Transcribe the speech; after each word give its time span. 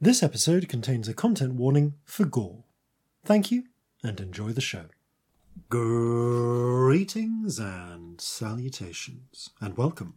This 0.00 0.22
episode 0.22 0.68
contains 0.68 1.08
a 1.08 1.12
content 1.12 1.54
warning 1.54 1.94
for 2.04 2.24
gore. 2.24 2.62
Thank 3.24 3.50
you 3.50 3.64
and 4.04 4.20
enjoy 4.20 4.50
the 4.50 4.60
show. 4.60 4.84
Greetings 5.68 7.58
and 7.58 8.20
salutations, 8.20 9.50
and 9.60 9.76
welcome 9.76 10.14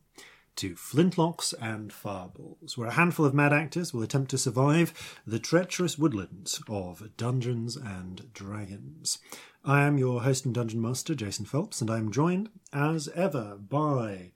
to 0.57 0.75
Flintlocks 0.75 1.55
and 1.59 1.91
Fireballs, 1.91 2.77
where 2.77 2.89
a 2.89 2.93
handful 2.93 3.25
of 3.25 3.33
mad 3.33 3.53
actors 3.53 3.91
will 3.91 4.03
attempt 4.03 4.29
to 4.29 4.37
survive 4.37 5.19
the 5.25 5.39
treacherous 5.39 5.97
woodlands 5.97 6.61
of 6.69 7.17
Dungeons 7.17 7.75
and 7.75 8.31
Dragons. 8.33 9.17
I 9.65 9.81
am 9.81 9.97
your 9.97 10.21
host 10.21 10.45
and 10.45 10.53
dungeon 10.53 10.79
master, 10.79 11.15
Jason 11.15 11.45
Phelps, 11.45 11.81
and 11.81 11.89
I 11.89 11.97
am 11.97 12.11
joined, 12.11 12.49
as 12.71 13.07
ever, 13.15 13.57
by 13.57 14.33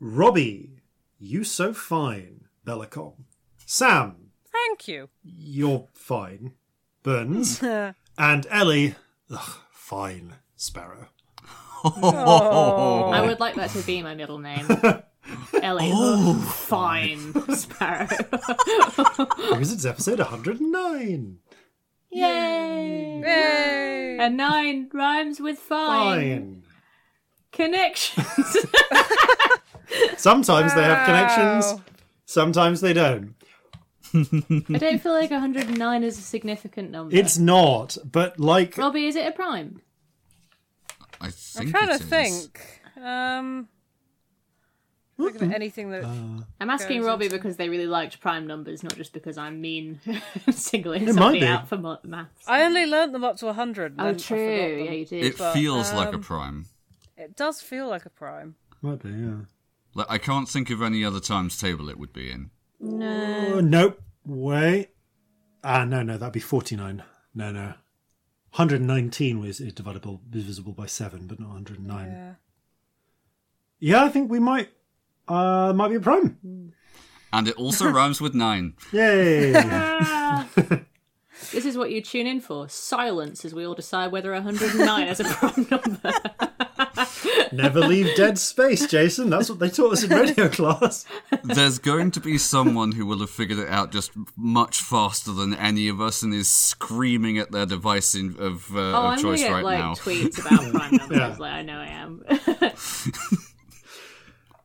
Robbie, 0.00 0.80
you 1.18 1.44
so 1.44 1.74
fine, 1.74 2.46
Bellicom, 2.64 3.24
Sam, 3.66 4.27
Thank 4.78 4.88
you. 4.88 5.08
you're 5.24 5.88
fine, 5.92 6.52
Burns, 7.02 7.60
and 8.18 8.46
Ellie, 8.48 8.94
ugh, 9.28 9.56
fine, 9.72 10.34
Sparrow. 10.54 11.08
I 11.84 13.22
would 13.26 13.40
like 13.40 13.56
that 13.56 13.70
to 13.70 13.82
be 13.82 14.02
my 14.02 14.14
middle 14.14 14.38
name. 14.38 14.66
Ellie. 15.62 15.90
Oh, 15.92 16.34
Fine. 16.34 17.34
Sparrow. 17.54 18.06
Because 19.50 19.72
it's 19.72 19.84
episode 19.84 20.18
109. 20.20 21.38
Yay! 22.10 23.20
Yay! 23.20 24.18
And 24.20 24.36
nine 24.36 24.88
rhymes 24.92 25.40
with 25.40 25.58
fine. 25.58 26.38
Fine. 26.40 26.62
Connections. 27.52 28.56
Sometimes 30.16 30.74
they 30.74 30.82
have 30.84 30.98
Wow. 30.98 31.06
connections, 31.06 31.80
sometimes 32.26 32.80
they 32.80 32.92
don't. 32.92 33.34
I 34.74 34.78
don't 34.78 35.02
feel 35.02 35.12
like 35.12 35.30
109 35.30 36.02
is 36.04 36.18
a 36.18 36.22
significant 36.22 36.90
number. 36.90 37.14
It's 37.14 37.38
not, 37.38 37.96
but 38.10 38.38
like, 38.40 38.76
Robbie, 38.76 39.06
is 39.06 39.16
it 39.16 39.26
a 39.26 39.32
prime? 39.32 39.80
I 41.20 41.26
I'm 41.26 41.32
think 41.32 41.70
trying 41.70 41.88
to 41.88 41.94
it 41.94 42.00
is. 42.00 42.06
think. 42.06 42.80
Um, 43.02 43.68
looking 45.16 45.50
at 45.50 45.54
anything 45.54 45.90
that. 45.90 46.04
I'm 46.60 46.70
asking 46.70 47.02
Robbie 47.02 47.26
into- 47.26 47.36
because 47.36 47.56
they 47.56 47.68
really 47.68 47.86
liked 47.86 48.20
prime 48.20 48.46
numbers, 48.46 48.82
not 48.82 48.96
just 48.96 49.12
because 49.12 49.36
I'm 49.36 49.60
mean 49.60 50.00
singling 50.50 51.02
It 51.02 51.06
might 51.06 51.14
somebody 51.14 51.40
be. 51.40 51.46
out 51.46 51.68
for 51.68 51.76
mo- 51.76 51.98
maths. 52.04 52.44
I 52.46 52.62
only 52.62 52.86
learnt 52.86 53.12
them 53.12 53.24
up 53.24 53.36
to 53.38 53.46
100. 53.46 53.94
oh, 53.98 54.14
true. 54.14 54.84
Yeah, 54.84 54.90
you 54.92 55.04
did. 55.06 55.24
It 55.24 55.38
but, 55.38 55.52
feels 55.52 55.92
like 55.92 56.12
a 56.12 56.16
um, 56.16 56.22
prime. 56.22 56.66
It 57.16 57.36
does 57.36 57.60
feel 57.60 57.88
like 57.88 58.06
a 58.06 58.10
prime. 58.10 58.54
might 58.80 59.02
be, 59.02 59.10
yeah. 59.10 59.36
Like 59.94 60.06
I 60.08 60.18
can't 60.18 60.48
think 60.48 60.70
of 60.70 60.82
any 60.82 61.04
other 61.04 61.18
times 61.20 61.58
table 61.58 61.88
it 61.88 61.98
would 61.98 62.12
be 62.12 62.30
in. 62.30 62.50
No. 62.80 63.46
Oh, 63.54 63.60
nope. 63.60 64.00
Wait. 64.24 64.90
Ah, 65.64 65.84
no, 65.84 66.02
no, 66.02 66.16
that'd 66.18 66.32
be 66.32 66.40
49. 66.40 67.02
No, 67.34 67.50
no. 67.52 67.74
119 68.54 69.40
was 69.40 69.60
is 69.60 69.72
divisible, 69.72 70.20
divisible 70.28 70.72
by 70.72 70.86
7, 70.86 71.26
but 71.26 71.38
not 71.38 71.50
109. 71.50 72.06
Yeah, 72.08 72.34
Yeah. 73.78 74.04
I 74.04 74.08
think 74.08 74.30
we 74.30 74.38
might. 74.40 74.70
Uh, 75.26 75.72
might 75.74 75.88
be 75.88 75.96
a 75.96 76.00
prime. 76.00 76.72
And 77.32 77.48
it 77.48 77.56
also 77.56 77.88
rhymes 77.90 78.20
with 78.20 78.34
nine. 78.34 78.74
Yay! 78.92 79.52
This 81.52 81.64
is 81.64 81.78
what 81.78 81.92
you 81.92 82.00
tune 82.02 82.26
in 82.26 82.40
for. 82.40 82.68
Silence 82.68 83.44
as 83.44 83.54
we 83.54 83.64
all 83.64 83.74
decide 83.74 84.10
whether 84.10 84.32
109 84.32 85.06
is 85.08 85.20
a 85.20 85.24
prime 85.24 85.66
number. 85.70 86.12
Never 87.52 87.80
leave 87.80 88.14
dead 88.16 88.38
space, 88.38 88.86
Jason. 88.86 89.30
That's 89.30 89.48
what 89.50 89.58
they 89.58 89.70
taught 89.70 89.92
us 89.92 90.02
in 90.04 90.10
radio 90.10 90.48
class. 90.50 91.04
There's 91.42 91.78
going 91.78 92.10
to 92.12 92.20
be 92.20 92.38
someone 92.38 92.92
who 92.92 93.06
will 93.06 93.18
have 93.20 93.30
figured 93.30 93.58
it 93.58 93.68
out 93.68 93.92
just 93.92 94.12
much 94.36 94.80
faster 94.80 95.32
than 95.32 95.54
any 95.54 95.88
of 95.88 96.00
us 96.00 96.22
and 96.22 96.32
is 96.34 96.48
screaming 96.50 97.38
at 97.38 97.50
their 97.52 97.66
device 97.66 98.14
in, 98.14 98.36
of, 98.38 98.74
uh, 98.76 98.78
Oh, 98.78 98.82
of 98.82 98.94
I'm 98.94 99.02
gonna 99.16 99.22
choice 99.22 99.40
get 99.40 99.52
right 99.52 99.64
like 99.64 99.78
now. 99.78 99.94
tweets 99.94 100.38
about 100.40 100.72
prime 100.72 100.96
numbers. 100.96 101.18
Yeah. 101.18 101.36
Like 101.38 101.52
I 101.52 101.62
know 101.62 101.78
I 101.78 101.86
am. 101.86 102.24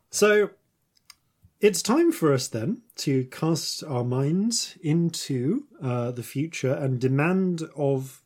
So 0.09 0.52
it's 1.59 1.81
time 1.81 2.12
for 2.12 2.34
us 2.34 2.47
then 2.47 2.81
to 2.97 3.25
cast 3.25 3.84
our 3.84 4.03
minds 4.03 4.78
into 4.84 5.63
uh, 5.81 6.12
the 6.12 6.22
future 6.22 6.74
and 6.74 7.00
demand 7.02 7.63
of 7.75 8.22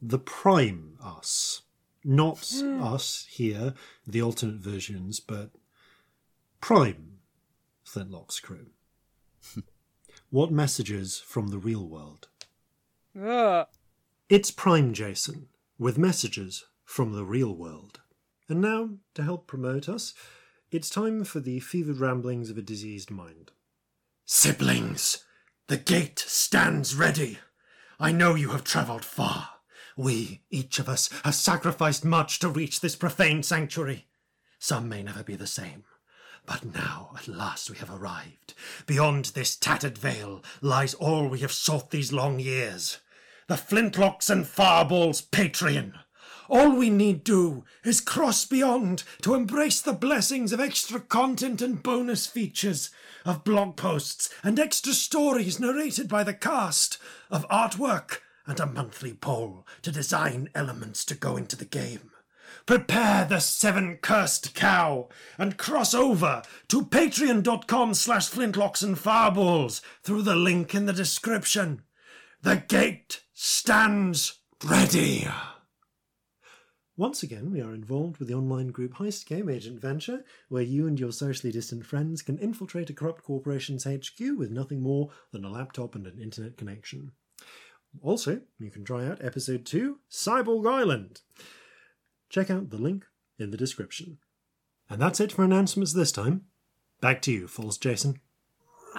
the 0.00 0.18
prime 0.18 0.96
us. 1.04 1.60
Not 2.08 2.52
us 2.80 3.26
here, 3.28 3.74
the 4.06 4.22
alternate 4.22 4.60
versions, 4.60 5.18
but 5.18 5.50
prime 6.60 7.18
Flintlock's 7.84 8.38
crew. 8.38 8.68
what 10.30 10.52
messages 10.52 11.18
from 11.18 11.48
the 11.48 11.58
real 11.58 11.86
world? 11.88 12.28
Ugh. 13.20 13.66
It's 14.28 14.50
Prime 14.50 14.92
Jason 14.92 15.48
with 15.78 15.98
messages 15.98 16.64
from 16.84 17.12
the 17.12 17.24
real 17.24 17.54
world. 17.54 18.00
And 18.48 18.60
now, 18.60 18.90
to 19.14 19.22
help 19.24 19.48
promote 19.48 19.88
us, 19.88 20.14
it's 20.70 20.88
time 20.88 21.24
for 21.24 21.40
the 21.40 21.58
fevered 21.58 21.98
ramblings 21.98 22.50
of 22.50 22.58
a 22.58 22.62
diseased 22.62 23.10
mind. 23.10 23.50
Siblings, 24.24 25.24
the 25.66 25.76
gate 25.76 26.20
stands 26.20 26.94
ready. 26.94 27.38
I 27.98 28.12
know 28.12 28.34
you 28.36 28.50
have 28.50 28.62
travelled 28.62 29.04
far. 29.04 29.55
We, 29.96 30.42
each 30.50 30.78
of 30.78 30.90
us, 30.90 31.08
have 31.24 31.34
sacrificed 31.34 32.04
much 32.04 32.38
to 32.40 32.50
reach 32.50 32.80
this 32.80 32.94
profane 32.94 33.42
sanctuary. 33.42 34.06
Some 34.58 34.90
may 34.90 35.02
never 35.02 35.22
be 35.22 35.36
the 35.36 35.46
same. 35.46 35.84
But 36.44 36.64
now, 36.64 37.12
at 37.16 37.26
last, 37.26 37.70
we 37.70 37.78
have 37.78 37.90
arrived. 37.90 38.54
Beyond 38.86 39.26
this 39.26 39.56
tattered 39.56 39.96
veil 39.96 40.44
lies 40.60 40.94
all 40.94 41.28
we 41.28 41.40
have 41.40 41.52
sought 41.52 41.90
these 41.90 42.12
long 42.12 42.38
years 42.38 42.98
the 43.48 43.54
Flintlocks 43.54 44.28
and 44.28 44.44
Fireballs 44.44 45.22
Patreon. 45.22 45.92
All 46.48 46.74
we 46.74 46.90
need 46.90 47.22
do 47.22 47.64
is 47.84 48.00
cross 48.00 48.44
beyond 48.44 49.04
to 49.22 49.34
embrace 49.34 49.80
the 49.80 49.92
blessings 49.92 50.52
of 50.52 50.58
extra 50.58 50.98
content 50.98 51.62
and 51.62 51.80
bonus 51.80 52.26
features, 52.26 52.90
of 53.24 53.44
blog 53.44 53.76
posts 53.76 54.30
and 54.42 54.58
extra 54.58 54.92
stories 54.92 55.60
narrated 55.60 56.08
by 56.08 56.24
the 56.24 56.34
cast, 56.34 56.98
of 57.30 57.48
artwork 57.48 58.18
and 58.46 58.60
a 58.60 58.66
monthly 58.66 59.12
poll 59.12 59.66
to 59.82 59.92
design 59.92 60.48
elements 60.54 61.04
to 61.04 61.14
go 61.14 61.36
into 61.36 61.56
the 61.56 61.64
game. 61.64 62.10
Prepare 62.64 63.26
the 63.26 63.40
seven 63.40 63.98
cursed 64.02 64.54
cow 64.54 65.08
and 65.38 65.56
cross 65.56 65.94
over 65.94 66.42
to 66.68 66.84
patreon.com 66.84 67.94
slash 67.94 68.28
flintlocks 68.28 68.82
and 68.82 68.98
fireballs 68.98 69.82
through 70.02 70.22
the 70.22 70.36
link 70.36 70.74
in 70.74 70.86
the 70.86 70.92
description. 70.92 71.82
The 72.42 72.56
gate 72.56 73.22
stands 73.32 74.40
ready. 74.64 75.28
Once 76.96 77.22
again, 77.22 77.52
we 77.52 77.60
are 77.60 77.74
involved 77.74 78.16
with 78.16 78.26
the 78.26 78.34
online 78.34 78.68
group 78.68 78.94
Heist 78.94 79.26
Game 79.26 79.50
Agent 79.50 79.80
Venture, 79.80 80.24
where 80.48 80.62
you 80.62 80.86
and 80.86 80.98
your 80.98 81.12
socially 81.12 81.52
distant 81.52 81.84
friends 81.84 82.22
can 82.22 82.38
infiltrate 82.38 82.88
a 82.88 82.94
corrupt 82.94 83.22
corporation's 83.22 83.84
HQ 83.84 84.18
with 84.38 84.50
nothing 84.50 84.80
more 84.80 85.10
than 85.30 85.44
a 85.44 85.50
laptop 85.50 85.94
and 85.94 86.06
an 86.06 86.18
internet 86.18 86.56
connection. 86.56 87.12
Also, 88.02 88.40
you 88.58 88.70
can 88.70 88.84
try 88.84 89.06
out 89.06 89.24
episode 89.24 89.64
2, 89.66 89.98
Cyborg 90.10 90.70
Island. 90.70 91.20
Check 92.28 92.50
out 92.50 92.70
the 92.70 92.78
link 92.78 93.04
in 93.38 93.50
the 93.50 93.56
description. 93.56 94.18
And 94.90 95.00
that's 95.00 95.20
it 95.20 95.32
for 95.32 95.44
announcements 95.44 95.92
this 95.92 96.12
time. 96.12 96.42
Back 97.00 97.20
to 97.22 97.32
you, 97.32 97.46
False 97.48 97.78
Jason. 97.78 98.20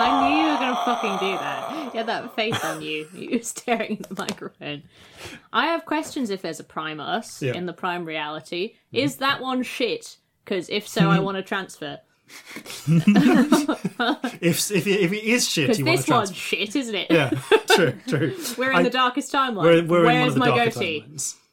I 0.00 0.20
knew 0.20 0.36
you 0.38 0.52
were 0.52 0.58
gonna 0.58 0.84
fucking 0.84 1.18
do 1.18 1.36
that. 1.38 1.70
You 1.92 1.98
had 1.98 2.06
that 2.06 2.34
face 2.36 2.62
on 2.64 2.82
you. 2.82 3.08
You 3.14 3.30
were 3.38 3.42
staring 3.42 3.98
at 4.00 4.08
the 4.08 4.14
microphone. 4.22 4.82
I 5.52 5.66
have 5.66 5.84
questions 5.86 6.30
if 6.30 6.42
there's 6.42 6.60
a 6.60 6.64
prime 6.64 7.00
us 7.00 7.42
Yeah. 7.42 7.54
in 7.54 7.66
the 7.66 7.72
prime 7.72 8.04
reality. 8.04 8.74
Mm-hmm. 8.92 8.96
Is 8.96 9.16
that 9.16 9.40
one 9.40 9.62
shit? 9.62 10.18
Because 10.44 10.68
if 10.68 10.86
so, 10.86 11.10
I 11.10 11.18
want 11.20 11.36
to 11.36 11.42
transfer. 11.42 11.98
If 14.40 14.70
if, 14.70 14.86
if 14.86 15.12
it 15.12 15.24
is 15.24 15.48
shit, 15.48 15.78
you 15.78 15.84
want 15.84 15.96
this 15.98 16.06
to 16.06 16.12
one's 16.12 16.30
transfer. 16.30 16.34
shit, 16.34 16.76
isn't 16.76 16.94
it? 16.94 17.10
Yeah, 17.10 17.30
true, 17.74 17.94
true. 18.06 18.36
We're 18.58 18.70
in 18.70 18.76
I- 18.78 18.82
the 18.82 18.90
darkest 18.90 19.32
timeline. 19.32 19.62
We're, 19.62 19.84
we're 19.84 19.98
in 20.00 20.04
one 20.04 20.04
Where's 20.04 20.28
of 20.28 20.34
the 20.34 20.40
my 20.40 20.64
goatee? 20.64 21.04
timelines. 21.08 21.34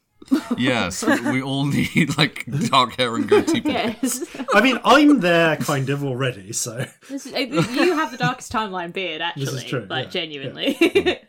Yes, 0.58 1.04
we 1.04 1.40
all 1.40 1.66
need 1.66 2.16
like 2.18 2.44
dark 2.70 2.96
hair 2.96 3.14
and 3.14 3.28
goatee. 3.28 3.62
Yes. 3.64 4.24
I 4.54 4.60
mean, 4.60 4.80
I'm 4.84 5.20
there 5.20 5.56
kind 5.56 5.88
of 5.88 6.02
already, 6.04 6.52
so 6.52 6.84
This 7.08 7.26
is, 7.26 7.32
uh, 7.34 7.38
you 7.38 7.94
have 7.94 8.10
the 8.10 8.16
darkest 8.16 8.50
timeline 8.50 8.92
beard, 8.92 9.20
actually. 9.20 9.44
is 9.58 9.64
true, 9.64 9.86
Like, 9.88 10.06
yeah, 10.06 10.10
genuinely. 10.10 10.76
I 10.80 11.20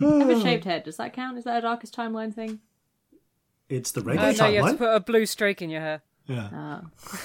have 0.00 0.28
a 0.30 0.40
shaved 0.42 0.64
head. 0.64 0.84
Does 0.84 0.98
that 0.98 1.14
count? 1.14 1.38
Is 1.38 1.44
that 1.44 1.56
a 1.58 1.60
darkest 1.62 1.96
timeline 1.96 2.34
thing? 2.34 2.60
it's 3.70 3.92
the 3.92 4.00
Uh, 4.00 4.04
regular 4.04 4.32
no, 4.32 4.46
you 4.48 4.62
have 4.62 4.72
to 4.72 4.76
put 4.78 4.94
a 4.94 5.00
blue 5.00 5.24
streak 5.24 5.62
in 5.62 5.70
your 5.70 5.80
hair. 5.80 6.02
Yeah. 6.30 6.48
Oh. 6.54 6.80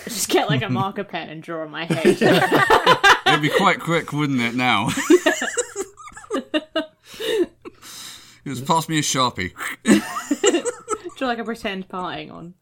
Just 0.05 0.29
get 0.29 0.49
like 0.49 0.63
a 0.63 0.69
marker 0.69 1.03
pen 1.03 1.29
and 1.29 1.43
draw 1.43 1.67
my 1.67 1.85
head. 1.85 2.07
It'd 3.27 3.41
be 3.41 3.49
quite 3.49 3.79
quick, 3.79 4.11
wouldn't 4.11 4.41
it? 4.41 4.55
Now. 4.55 4.89
Just 8.47 8.65
pass 8.65 8.89
me 8.89 8.97
a 8.97 9.01
sharpie. 9.01 9.53
draw 11.17 11.27
like 11.27 11.37
a 11.37 11.43
pretend 11.43 11.87
parting 11.87 12.31
on. 12.31 12.55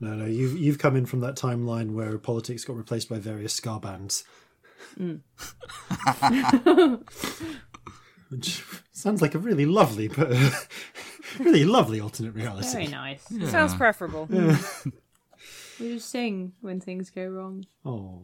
No, 0.00 0.14
no, 0.14 0.24
you've 0.24 0.58
you've 0.58 0.78
come 0.78 0.96
in 0.96 1.04
from 1.04 1.20
that 1.20 1.36
timeline 1.36 1.92
where 1.92 2.16
politics 2.16 2.64
got 2.64 2.76
replaced 2.76 3.10
by 3.10 3.18
various 3.18 3.52
ska 3.52 3.78
bands. 3.78 4.24
Mm. 4.98 5.20
Which 8.30 8.64
sounds 8.92 9.20
like 9.20 9.34
a 9.34 9.38
really 9.38 9.66
lovely, 9.66 10.08
but 10.08 10.30
really 11.38 11.64
lovely 11.64 12.00
alternate 12.00 12.32
reality. 12.34 12.72
Very 12.72 12.86
nice. 12.86 13.22
Sounds 13.50 13.74
preferable. 13.74 14.28
We 15.84 15.94
just 15.94 16.08
sing 16.10 16.52
when 16.60 16.80
things 16.80 17.10
go 17.10 17.26
wrong. 17.26 17.64
Oh, 17.84 18.22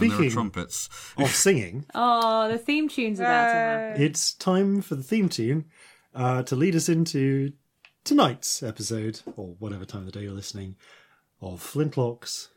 And 0.00 0.10
there 0.10 0.26
are 0.26 0.30
trumpets. 0.30 0.88
of 1.16 1.30
singing, 1.30 1.86
Oh, 1.94 2.48
the 2.48 2.58
theme 2.58 2.88
tune's 2.88 3.20
about 3.20 3.46
to 3.46 3.52
happen. 3.52 4.02
it's 4.02 4.34
time 4.34 4.82
for 4.82 4.94
the 4.96 5.02
theme 5.02 5.28
tune 5.28 5.64
uh, 6.14 6.42
to 6.42 6.56
lead 6.56 6.74
us 6.76 6.88
into 6.88 7.52
tonight's 8.04 8.62
episode, 8.62 9.20
or 9.36 9.54
whatever 9.58 9.84
time 9.84 10.00
of 10.00 10.06
the 10.06 10.12
day 10.12 10.22
you're 10.22 10.32
listening, 10.32 10.76
of 11.40 11.60
Flintlocks 11.62 12.48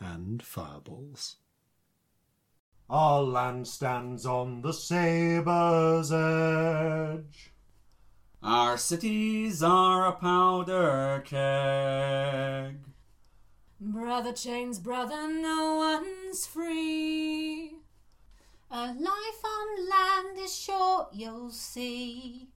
and 0.00 0.42
Fireballs. 0.42 1.36
Our 2.90 3.22
land 3.22 3.66
stands 3.66 4.26
on 4.26 4.60
the 4.62 4.72
sabre's 4.72 6.12
edge. 6.12 7.52
Our 8.42 8.76
cities 8.76 9.62
are 9.62 10.06
a 10.06 10.12
powder 10.12 11.22
keg. 11.24 12.76
Brother 13.86 14.32
chains, 14.32 14.78
brother, 14.78 15.28
no 15.28 15.74
one's 15.76 16.46
free. 16.46 17.74
A 18.70 18.86
life 18.86 19.44
on 19.44 19.88
land 19.90 20.38
is 20.38 20.56
short, 20.56 21.08
you'll 21.12 21.50
see. 21.50 22.48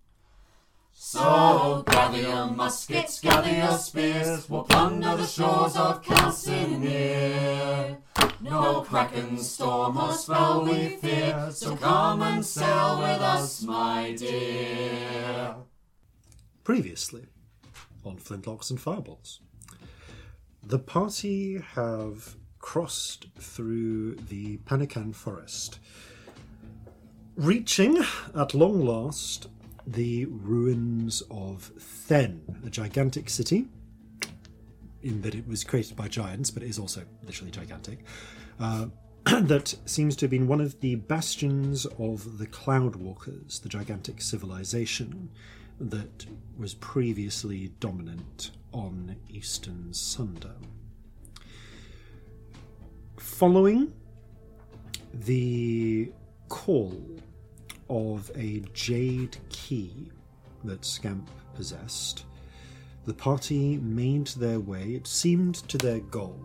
So 0.94 1.84
gather 1.86 2.22
your 2.22 2.46
muskets, 2.46 3.20
gather 3.20 3.52
your 3.54 3.76
spears, 3.76 4.48
we'll 4.48 4.62
plunder 4.62 5.19
the 5.19 5.26
shores 5.26 5.76
of 5.76 6.02
Calcinear. 6.02 7.98
No 8.40 8.80
kraken, 8.80 9.36
storm, 9.36 9.98
or 9.98 10.14
spell 10.14 10.64
we 10.64 10.96
fear, 10.96 11.50
so 11.52 11.76
come 11.76 12.22
and 12.22 12.42
sail 12.42 13.00
with 13.00 13.20
us, 13.20 13.62
my 13.64 14.14
dear. 14.16 15.56
Previously 16.64 17.26
on 18.02 18.16
Flintlocks 18.16 18.70
and 18.70 18.80
Fireballs, 18.80 19.40
the 20.69 20.79
party 20.79 21.62
have 21.75 22.37
crossed 22.59 23.26
through 23.38 24.15
the 24.17 24.59
Panican 24.59 25.15
forest, 25.15 25.79
reaching 27.37 28.05
at 28.35 28.53
long 28.53 28.85
last 28.85 29.49
the 29.87 30.26
ruins 30.26 31.23
of 31.31 31.73
Then, 32.06 32.43
a 32.67 32.70
gigantic 32.70 33.31
city. 33.31 33.67
In 35.03 35.23
that 35.23 35.35
it 35.35 35.49
was 35.49 35.65
created 35.65 35.97
by 35.97 36.09
giants, 36.09 36.50
but 36.50 36.62
it 36.62 36.69
is 36.69 36.79
also 36.79 37.03
literally 37.25 37.50
gigantic. 37.50 38.00
Uh, 38.61 38.88
that 39.25 39.75
seems 39.87 40.17
to 40.17 40.26
have 40.26 40.31
been 40.31 40.49
one 40.49 40.61
of 40.61 40.79
the 40.81 40.97
bastions 40.97 41.87
of 41.99 42.37
the 42.37 42.47
Cloudwalkers, 42.47 43.62
the 43.62 43.71
gigantic 43.71 44.21
civilization 44.21 45.31
that 45.80 46.26
was 46.56 46.75
previously 46.75 47.69
dominant 47.80 48.50
on 48.72 49.16
Eastern 49.28 49.92
Sundown. 49.92 50.66
Following 53.16 53.92
the 55.12 56.12
call 56.48 57.00
of 57.88 58.30
a 58.34 58.60
jade 58.72 59.36
key 59.48 60.10
that 60.64 60.84
Scamp 60.84 61.30
possessed, 61.54 62.25
the 63.06 63.14
party 63.14 63.78
made 63.78 64.26
their 64.28 64.60
way, 64.60 64.94
it 64.94 65.06
seemed 65.06 65.54
to 65.69 65.78
their 65.78 66.00
goal, 66.00 66.40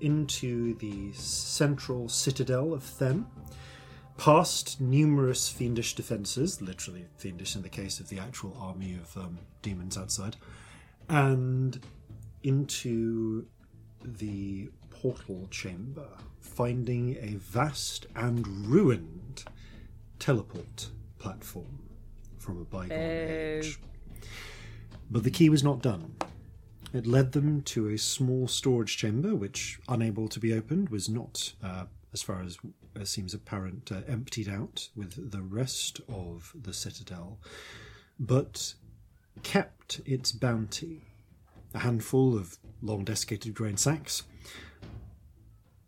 into 0.00 0.74
the 0.74 1.12
central 1.12 2.08
citadel 2.08 2.72
of 2.72 2.98
Them, 2.98 3.26
past 4.18 4.80
numerous 4.80 5.48
fiendish 5.48 5.94
defences, 5.94 6.60
literally 6.60 7.06
fiendish 7.16 7.56
in 7.56 7.62
the 7.62 7.68
case 7.68 8.00
of 8.00 8.08
the 8.08 8.18
actual 8.18 8.54
army 8.60 8.98
of 9.00 9.16
um, 9.16 9.38
demons 9.62 9.96
outside, 9.96 10.36
and 11.08 11.80
into 12.42 13.46
the 14.04 14.68
portal 14.90 15.46
chamber, 15.50 16.08
finding 16.40 17.16
a 17.20 17.36
vast 17.36 18.06
and 18.14 18.46
ruined 18.66 19.44
teleport 20.18 20.90
platform 21.18 21.78
from 22.38 22.60
a 22.60 22.64
bygone 22.64 22.98
age. 22.98 23.78
But 25.10 25.22
the 25.22 25.30
key 25.30 25.48
was 25.48 25.62
not 25.62 25.80
done. 25.80 26.16
It 26.92 27.06
led 27.06 27.32
them 27.32 27.62
to 27.62 27.88
a 27.88 27.98
small 27.98 28.48
storage 28.48 28.96
chamber, 28.96 29.34
which, 29.34 29.78
unable 29.88 30.26
to 30.28 30.40
be 30.40 30.52
opened, 30.52 30.88
was 30.88 31.08
not, 31.08 31.52
uh, 31.62 31.84
as 32.12 32.22
far 32.22 32.42
as, 32.42 32.58
as 32.98 33.10
seems 33.10 33.34
apparent, 33.34 33.92
uh, 33.92 34.00
emptied 34.08 34.48
out 34.48 34.88
with 34.96 35.30
the 35.30 35.42
rest 35.42 36.00
of 36.08 36.52
the 36.54 36.72
citadel, 36.72 37.38
but 38.18 38.74
kept 39.42 40.00
its 40.04 40.32
bounty. 40.32 41.02
A 41.74 41.80
handful 41.80 42.36
of 42.36 42.56
long 42.80 43.04
desiccated 43.04 43.54
grain 43.54 43.76
sacks, 43.76 44.22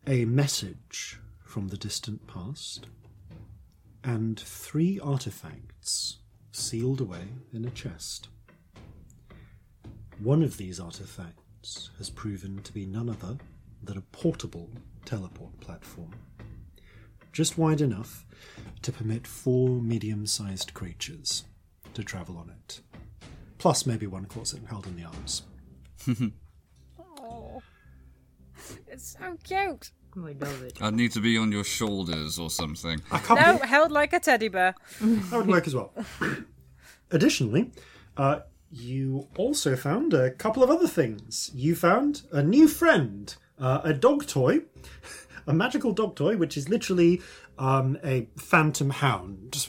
a 0.07 0.27
message 0.27 1.19
from 1.43 1.69
the 1.69 1.79
distant 1.79 2.27
past, 2.27 2.87
and 4.05 4.39
three 4.39 5.01
artifacts 5.01 6.19
sealed 6.53 7.01
away 7.01 7.29
in 7.53 7.65
a 7.65 7.71
chest. 7.71 8.29
One 10.19 10.43
of 10.43 10.59
these 10.59 10.79
artifacts 10.79 11.91
has 11.97 12.11
proven 12.11 12.63
to 12.63 12.73
be 12.73 12.85
none 12.85 13.09
other 13.09 13.39
than 13.83 13.97
a 13.97 14.03
portable 14.03 14.71
teleport 15.05 15.59
platform, 15.61 16.11
just 17.33 17.59
wide 17.59 17.81
enough 17.81 18.25
to 18.83 18.93
permit 18.93 19.27
four 19.27 19.81
medium 19.81 20.27
sized 20.27 20.75
creatures 20.75 21.45
to 21.95 22.03
travel 22.05 22.37
on 22.37 22.51
it, 22.51 22.81
plus 23.59 23.87
maybe 23.87 24.07
one 24.07 24.27
corset 24.27 24.61
held 24.69 24.87
in 24.87 24.97
the 24.97 25.05
arms. 25.05 25.43
Oh, 27.21 27.61
it's 28.89 29.17
so 29.19 29.37
cute. 29.45 29.91
Oh, 30.17 30.27
I 30.27 30.33
love 30.33 30.63
it. 30.63 30.83
I'd 30.83 30.95
need 30.95 31.13
to 31.13 31.21
be 31.21 31.39
on 31.39 31.53
your 31.53 31.63
shoulders 31.65 32.39
or 32.39 32.51
something. 32.51 33.01
I 33.13 33.19
can't 33.19 33.39
No, 33.41 33.47
believe- 33.55 33.63
held 33.69 33.93
like 33.93 34.13
a 34.13 34.19
teddy 34.21 34.49
bear. 34.49 34.75
That 35.01 35.37
would 35.39 35.47
work 35.47 35.67
as 35.67 35.75
well. 35.75 35.93
Additionally, 37.13 37.71
uh, 38.17 38.41
you 38.73 39.29
also 39.37 39.77
found 39.77 40.15
a 40.15 40.31
couple 40.33 40.63
of 40.63 40.71
other 40.71 40.89
things. 40.89 41.51
You 41.55 41.75
found 41.77 42.23
a 42.33 42.43
new 42.43 42.67
friend, 42.69 43.35
uh, 43.61 43.81
a 43.85 43.93
dog 43.93 44.27
toy, 44.27 44.63
a 45.47 45.53
magical 45.53 45.93
dog 45.93 46.17
toy, 46.17 46.37
which 46.37 46.57
is 46.57 46.69
literally 46.69 47.21
um, 47.59 47.99
a 48.03 48.27
phantom 48.37 48.91
hound, 48.91 49.69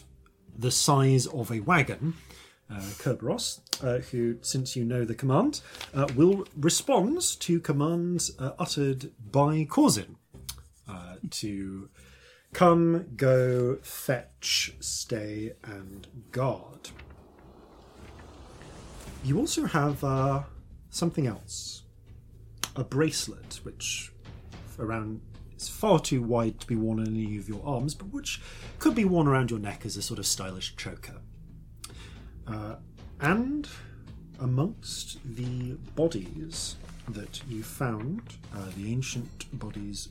the 0.58 0.72
size 0.72 1.28
of 1.28 1.52
a 1.52 1.60
wagon. 1.60 2.16
Uh, 2.70 2.80
Kerberos, 3.00 3.60
uh, 3.84 4.00
who, 4.12 4.38
since 4.42 4.78
you 4.78 4.86
know 4.86 5.04
the 5.04 5.14
command, 5.14 5.60
uh, 5.94 6.08
will 6.16 6.48
respond 6.58 7.22
to 7.42 7.60
commands 7.60 8.32
uh, 8.40 8.52
uttered 8.58 9.12
by 9.30 9.66
Corzin 9.66 10.16
uh, 10.88 11.16
to 11.32 11.90
come, 12.54 13.08
go, 13.18 13.78
fetch, 13.82 14.74
stay, 14.80 15.52
and 15.66 16.08
guard. 16.32 16.92
You 19.26 19.38
also 19.38 19.66
have 19.66 20.02
uh, 20.02 20.44
something 20.90 21.28
else 21.28 21.81
a 22.76 22.84
bracelet, 22.84 23.60
which 23.64 24.12
around 24.80 25.22
is 25.56 25.70
far 25.70 26.00
too 26.00 26.22
wide 26.22 26.60
to 26.60 26.68
be 26.68 26.76
worn 26.76 27.00
on 27.00 27.08
any 27.08 27.38
of 27.38 27.48
your 27.48 27.62
arms, 27.66 27.94
but 27.94 28.08
which 28.10 28.42
could 28.80 28.96
be 28.96 29.06
worn 29.06 29.28
around 29.28 29.52
your 29.52 29.60
neck 29.60 29.86
as 29.86 29.98
a 29.98 30.02
sort 30.02 30.20
of 30.20 30.26
stylish 30.26 30.76
choker. 30.76 31.22
Uh, 32.48 32.76
and 33.20 33.68
amongst 34.40 35.20
the 35.36 35.74
bodies 35.96 36.76
that 37.10 37.42
you 37.48 37.62
found, 37.62 38.22
uh, 38.56 38.66
the 38.76 38.92
ancient 38.92 39.60
bodies, 39.60 40.10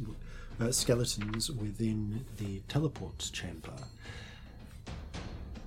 uh, 0.60 0.70
skeletons 0.70 1.50
within 1.50 2.24
the 2.38 2.60
teleport 2.68 3.18
chamber, 3.32 3.72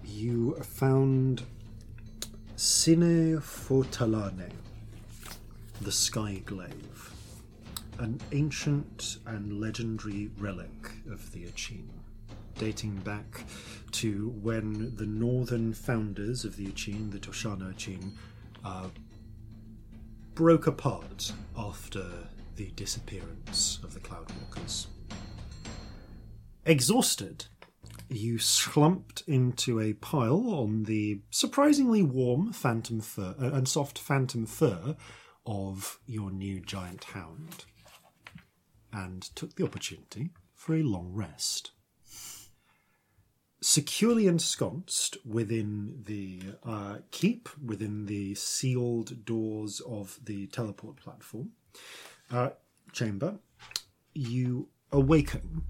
you 0.05 0.55
found 0.61 1.43
Sine 2.55 3.37
Fortalane, 3.39 4.51
the 5.81 5.91
Sky 5.91 6.41
Glaive, 6.45 7.13
an 7.99 8.19
ancient 8.31 9.17
and 9.25 9.59
legendary 9.59 10.29
relic 10.37 10.91
of 11.11 11.31
the 11.31 11.45
Achene, 11.45 11.89
dating 12.57 12.95
back 12.97 13.43
to 13.91 14.29
when 14.41 14.95
the 14.95 15.05
northern 15.05 15.73
founders 15.73 16.45
of 16.45 16.55
the 16.55 16.67
Achene, 16.67 17.11
the 17.11 17.19
Toshana 17.19 17.73
Achene, 17.73 18.11
uh, 18.63 18.87
broke 20.35 20.67
apart 20.67 21.31
after 21.57 22.05
the 22.55 22.67
disappearance 22.75 23.79
of 23.83 23.93
the 23.93 23.99
Cloudwalkers. 23.99 24.87
Exhausted, 26.65 27.45
you 28.09 28.37
slumped 28.37 29.23
into 29.27 29.79
a 29.79 29.93
pile 29.93 30.49
on 30.49 30.83
the 30.83 31.19
surprisingly 31.29 32.03
warm 32.03 32.53
phantom 32.53 33.01
fur 33.01 33.35
uh, 33.41 33.51
and 33.53 33.67
soft 33.67 33.97
phantom 33.99 34.45
fur 34.45 34.95
of 35.45 35.99
your 36.05 36.31
new 36.31 36.59
giant 36.59 37.03
hound 37.05 37.65
and 38.91 39.23
took 39.35 39.55
the 39.55 39.63
opportunity 39.63 40.29
for 40.53 40.75
a 40.75 40.83
long 40.83 41.11
rest. 41.13 41.71
Securely 43.61 44.27
ensconced 44.27 45.17
within 45.25 46.03
the 46.05 46.41
uh, 46.65 46.97
keep, 47.11 47.49
within 47.63 48.05
the 48.05 48.35
sealed 48.35 49.25
doors 49.25 49.79
of 49.81 50.19
the 50.23 50.47
teleport 50.47 50.97
platform 50.97 51.51
uh, 52.29 52.49
chamber, 52.91 53.39
you 54.13 54.67
awaken. 54.91 55.63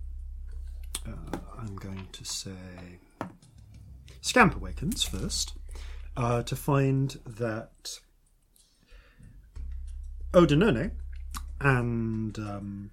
Uh, 1.07 1.37
I'm 1.59 1.75
going 1.75 2.07
to 2.11 2.25
say. 2.25 2.99
Scamp 4.21 4.55
awakens 4.55 5.03
first 5.03 5.53
uh, 6.15 6.43
to 6.43 6.55
find 6.55 7.19
that 7.25 7.99
Odinone 10.33 10.91
and 11.61 12.37
um, 12.39 12.91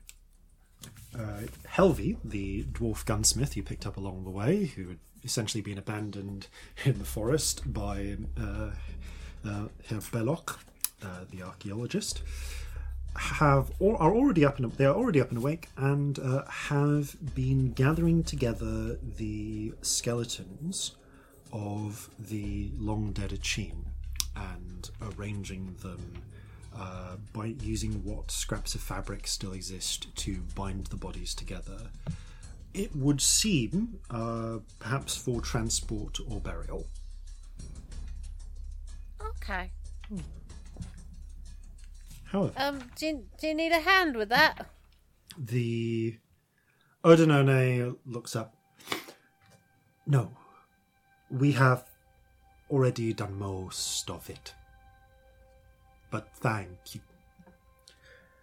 uh, 1.18 1.42
Helvi, 1.66 2.16
the 2.22 2.64
dwarf 2.64 3.04
gunsmith 3.04 3.56
you 3.56 3.62
picked 3.62 3.86
up 3.86 3.96
along 3.96 4.24
the 4.24 4.30
way, 4.30 4.66
who 4.66 4.88
had 4.88 4.98
essentially 5.24 5.62
been 5.62 5.78
abandoned 5.78 6.46
in 6.84 6.98
the 6.98 7.04
forest 7.04 7.72
by 7.72 8.16
uh, 8.38 8.70
uh, 9.48 9.68
Herr 9.88 10.00
Belloc, 10.12 10.58
uh, 11.02 11.24
the 11.30 11.42
archaeologist, 11.42 12.22
have 13.16 13.72
or 13.78 14.00
are 14.00 14.14
already 14.14 14.44
up 14.44 14.58
and 14.58 14.70
they 14.72 14.84
are 14.84 14.94
already 14.94 15.20
up 15.20 15.30
and 15.30 15.38
awake 15.38 15.68
and 15.76 16.18
uh, 16.18 16.44
have 16.46 17.16
been 17.34 17.72
gathering 17.72 18.22
together 18.22 18.98
the 19.02 19.72
skeletons 19.82 20.92
of 21.52 22.08
the 22.18 22.70
long 22.78 23.10
dead 23.12 23.30
Achene 23.30 23.86
and 24.36 24.90
arranging 25.02 25.74
them 25.82 26.22
uh, 26.76 27.16
by 27.32 27.46
using 27.60 28.02
what 28.04 28.30
scraps 28.30 28.74
of 28.74 28.80
fabric 28.80 29.26
still 29.26 29.52
exist 29.52 30.06
to 30.16 30.40
bind 30.54 30.86
the 30.86 30.96
bodies 30.96 31.34
together. 31.34 31.90
It 32.72 32.94
would 32.94 33.20
seem, 33.20 33.98
uh, 34.10 34.58
perhaps 34.78 35.16
for 35.16 35.40
transport 35.40 36.18
or 36.28 36.40
burial. 36.40 36.86
Okay. 39.20 39.72
However, 42.24 42.52
Um, 42.56 42.78
do 42.94 43.06
you, 43.06 43.26
do 43.40 43.48
you 43.48 43.54
need 43.54 43.72
a 43.72 43.80
hand 43.80 44.16
with 44.16 44.28
that? 44.28 44.66
the 45.38 46.16
Odinone 47.04 47.96
looks 48.04 48.36
up. 48.36 48.54
No, 50.06 50.36
we 51.30 51.52
have 51.52 51.84
already 52.70 53.12
done 53.12 53.38
most 53.38 54.10
of 54.10 54.28
it. 54.30 54.54
But 56.10 56.28
thank 56.36 56.94
you. 56.94 57.00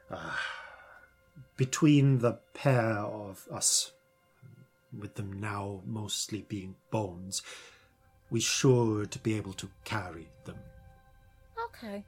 Ah, 0.09 0.39
between 1.57 2.19
the 2.19 2.39
pair 2.53 2.99
of 2.99 3.47
us, 3.51 3.91
with 4.97 5.15
them 5.15 5.39
now 5.39 5.81
mostly 5.85 6.45
being 6.47 6.75
bones, 6.91 7.41
we 8.29 8.39
should 8.39 9.21
be 9.23 9.35
able 9.35 9.53
to 9.53 9.69
carry 9.83 10.29
them. 10.45 10.57
Okay. 11.65 12.03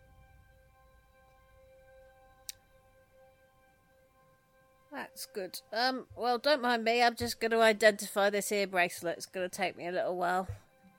That's 4.92 5.28
good. 5.28 5.60
Um, 5.72 6.08
well, 6.16 6.39
don't 6.39 6.62
mind 6.62 6.84
me. 6.84 7.04
I'm 7.04 7.16
just 7.16 7.39
going 7.39 7.51
to 7.51 7.62
identify 7.62 8.30
this 8.30 8.50
here 8.50 8.66
bracelet. 8.66 9.18
It's 9.18 9.25
going 9.25 9.48
to 9.48 9.56
take 9.56 9.78
me 9.78 9.88
a 9.88 9.92
little 9.92 10.16
while. 10.16 10.48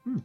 Hmm. 0.04 0.18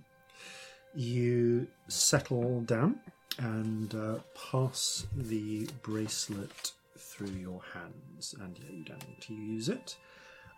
You 0.94 1.68
settle 1.88 2.62
down 2.62 3.00
and 3.40 3.94
uh, 3.96 4.16
pass 4.52 5.08
the 5.16 5.68
bracelet 5.82 6.72
through 6.98 7.32
your 7.32 7.62
hands, 7.74 8.36
and 8.40 8.58
yeah, 8.58 8.76
you 8.76 8.84
don't 8.84 9.08
need 9.08 9.22
to 9.22 9.34
use 9.34 9.70
it. 9.70 9.98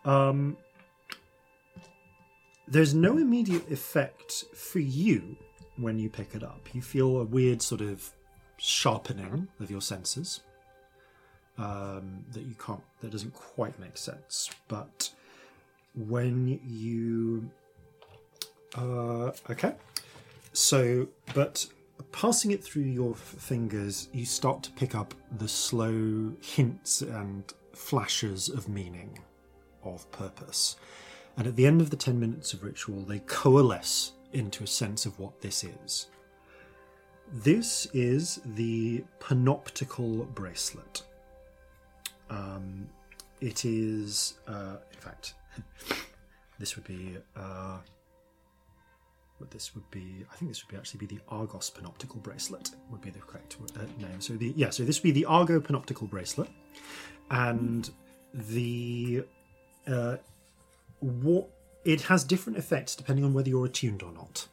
Um, 0.05 0.57
there's 2.67 2.93
no 2.93 3.17
immediate 3.17 3.71
effect 3.71 4.45
for 4.53 4.79
you 4.79 5.37
when 5.77 5.99
you 5.99 6.09
pick 6.09 6.35
it 6.35 6.43
up. 6.43 6.67
You 6.73 6.81
feel 6.81 7.21
a 7.21 7.23
weird 7.23 7.61
sort 7.61 7.81
of 7.81 8.11
sharpening 8.57 9.47
of 9.59 9.71
your 9.71 9.81
senses 9.81 10.41
um, 11.57 12.25
that 12.31 12.43
you 12.43 12.55
can't, 12.55 12.81
that 13.01 13.11
doesn't 13.11 13.33
quite 13.33 13.79
make 13.79 13.97
sense. 13.97 14.49
But 14.67 15.09
when 15.95 16.59
you, 16.67 17.49
uh, 18.75 19.31
okay, 19.49 19.75
so, 20.53 21.07
but 21.33 21.65
passing 22.17 22.49
it 22.49 22.63
through 22.63 22.81
your 22.81 23.13
fingers, 23.13 24.09
you 24.11 24.25
start 24.25 24.63
to 24.63 24.71
pick 24.71 24.95
up 24.95 25.13
the 25.37 25.47
slow 25.47 26.33
hints 26.41 27.03
and 27.03 27.53
flashes 27.73 28.49
of 28.49 28.67
meaning, 28.67 29.19
of 29.83 30.09
purpose. 30.11 30.77
And 31.37 31.45
at 31.45 31.55
the 31.55 31.67
end 31.67 31.79
of 31.79 31.91
the 31.91 31.95
10 31.95 32.19
minutes 32.19 32.53
of 32.53 32.63
ritual, 32.63 33.01
they 33.01 33.19
coalesce 33.27 34.13
into 34.33 34.63
a 34.63 34.67
sense 34.67 35.05
of 35.05 35.19
what 35.19 35.41
this 35.41 35.63
is. 35.63 36.07
This 37.31 37.85
is 37.93 38.41
the 38.43 39.03
panoptical 39.19 40.27
bracelet. 40.33 41.03
Um, 42.31 42.89
it 43.41 43.63
is, 43.63 44.39
uh, 44.47 44.77
in 44.91 44.99
fact, 44.99 45.35
this 46.57 46.75
would 46.75 46.85
be. 46.85 47.17
Uh, 47.35 47.77
but 49.39 49.51
this 49.51 49.75
would 49.75 49.89
be 49.91 50.25
I 50.31 50.35
think 50.35 50.51
this 50.51 50.63
would 50.63 50.71
be 50.71 50.77
actually 50.77 51.05
be 51.05 51.15
the 51.15 51.21
Argos 51.29 51.69
panoptical 51.69 52.21
bracelet 52.21 52.71
would 52.91 53.01
be 53.01 53.09
the 53.09 53.19
correct 53.19 53.57
uh, 53.75 53.81
name. 53.99 54.19
So 54.19 54.33
the 54.33 54.53
yeah, 54.55 54.69
so 54.69 54.83
this 54.83 54.99
would 54.99 55.13
be 55.13 55.19
the 55.19 55.25
Argo 55.25 55.59
panoptical 55.59 56.09
bracelet, 56.09 56.49
and 57.29 57.89
the 58.33 59.23
uh, 59.87 60.17
what 60.99 61.49
it 61.85 62.01
has 62.01 62.23
different 62.23 62.57
effects 62.57 62.95
depending 62.95 63.23
on 63.23 63.33
whether 63.33 63.49
you're 63.49 63.65
attuned 63.65 64.03
or 64.03 64.11
not. 64.11 64.47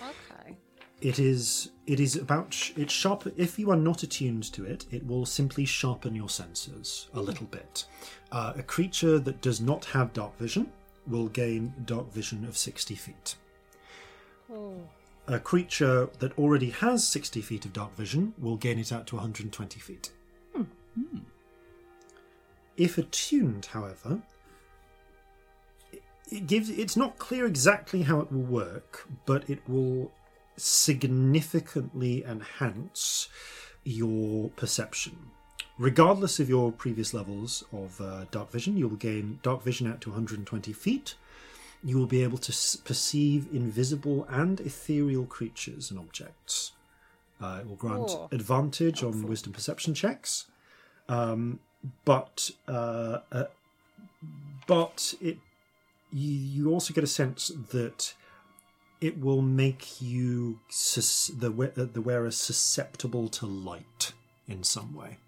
Okay. 0.00 0.56
It 1.00 1.18
is 1.18 1.70
it 1.86 1.98
is 1.98 2.16
about 2.16 2.54
sh- 2.54 2.72
it's 2.76 2.92
sharp. 2.92 3.26
If 3.36 3.58
you 3.58 3.70
are 3.70 3.76
not 3.76 4.02
attuned 4.02 4.52
to 4.52 4.64
it, 4.64 4.86
it 4.90 5.04
will 5.06 5.26
simply 5.26 5.64
sharpen 5.64 6.14
your 6.14 6.28
senses 6.28 7.08
a 7.14 7.20
little 7.20 7.46
bit. 7.46 7.86
Uh, 8.30 8.52
a 8.56 8.62
creature 8.62 9.18
that 9.18 9.40
does 9.40 9.60
not 9.60 9.84
have 9.86 10.12
dark 10.12 10.38
vision 10.38 10.70
will 11.08 11.26
gain 11.28 11.74
dark 11.86 12.12
vision 12.12 12.44
of 12.44 12.56
sixty 12.56 12.94
feet. 12.94 13.34
A 15.28 15.38
creature 15.38 16.10
that 16.18 16.36
already 16.36 16.70
has 16.70 17.06
60 17.06 17.40
feet 17.42 17.64
of 17.64 17.72
dark 17.72 17.94
vision 17.96 18.34
will 18.38 18.56
gain 18.56 18.78
it 18.78 18.92
out 18.92 19.06
to 19.08 19.16
120 19.16 19.80
feet. 19.80 20.10
If 22.76 22.98
attuned, 22.98 23.66
however, 23.66 24.22
it 26.30 26.46
gives 26.46 26.70
it's 26.70 26.96
not 26.96 27.18
clear 27.18 27.46
exactly 27.46 28.02
how 28.02 28.20
it 28.20 28.32
will 28.32 28.40
work, 28.40 29.06
but 29.26 29.48
it 29.48 29.60
will 29.68 30.10
significantly 30.56 32.24
enhance 32.24 33.28
your 33.84 34.48
perception. 34.50 35.30
Regardless 35.78 36.40
of 36.40 36.48
your 36.48 36.72
previous 36.72 37.14
levels 37.14 37.64
of 37.72 38.00
uh, 38.00 38.24
dark 38.30 38.50
vision, 38.50 38.76
you 38.76 38.88
will 38.88 38.96
gain 38.96 39.38
dark 39.42 39.62
vision 39.62 39.86
out 39.86 40.00
to 40.02 40.10
120 40.10 40.72
feet. 40.72 41.14
You 41.84 41.98
will 41.98 42.06
be 42.06 42.22
able 42.22 42.38
to 42.38 42.52
perceive 42.84 43.48
invisible 43.52 44.24
and 44.28 44.60
ethereal 44.60 45.26
creatures 45.26 45.90
and 45.90 45.98
objects. 45.98 46.72
Uh, 47.40 47.58
it 47.60 47.68
will 47.68 47.76
grant 47.76 48.10
Oh, 48.10 48.28
advantage 48.30 49.02
on 49.02 49.26
wisdom 49.26 49.52
perception 49.52 49.94
checks, 49.94 50.46
um, 51.08 51.58
but 52.04 52.50
uh, 52.68 53.18
uh, 53.32 53.44
but 54.66 55.14
it 55.20 55.38
you, 56.12 56.32
you 56.32 56.70
also 56.70 56.94
get 56.94 57.02
a 57.02 57.08
sense 57.08 57.50
that 57.72 58.14
it 59.00 59.18
will 59.18 59.42
make 59.42 60.00
you 60.00 60.60
sus- 60.68 61.32
the 61.36 61.50
the 61.50 62.00
wearer 62.00 62.30
susceptible 62.30 63.28
to 63.28 63.46
light 63.46 64.12
in 64.46 64.62
some 64.62 64.94
way. 64.94 65.18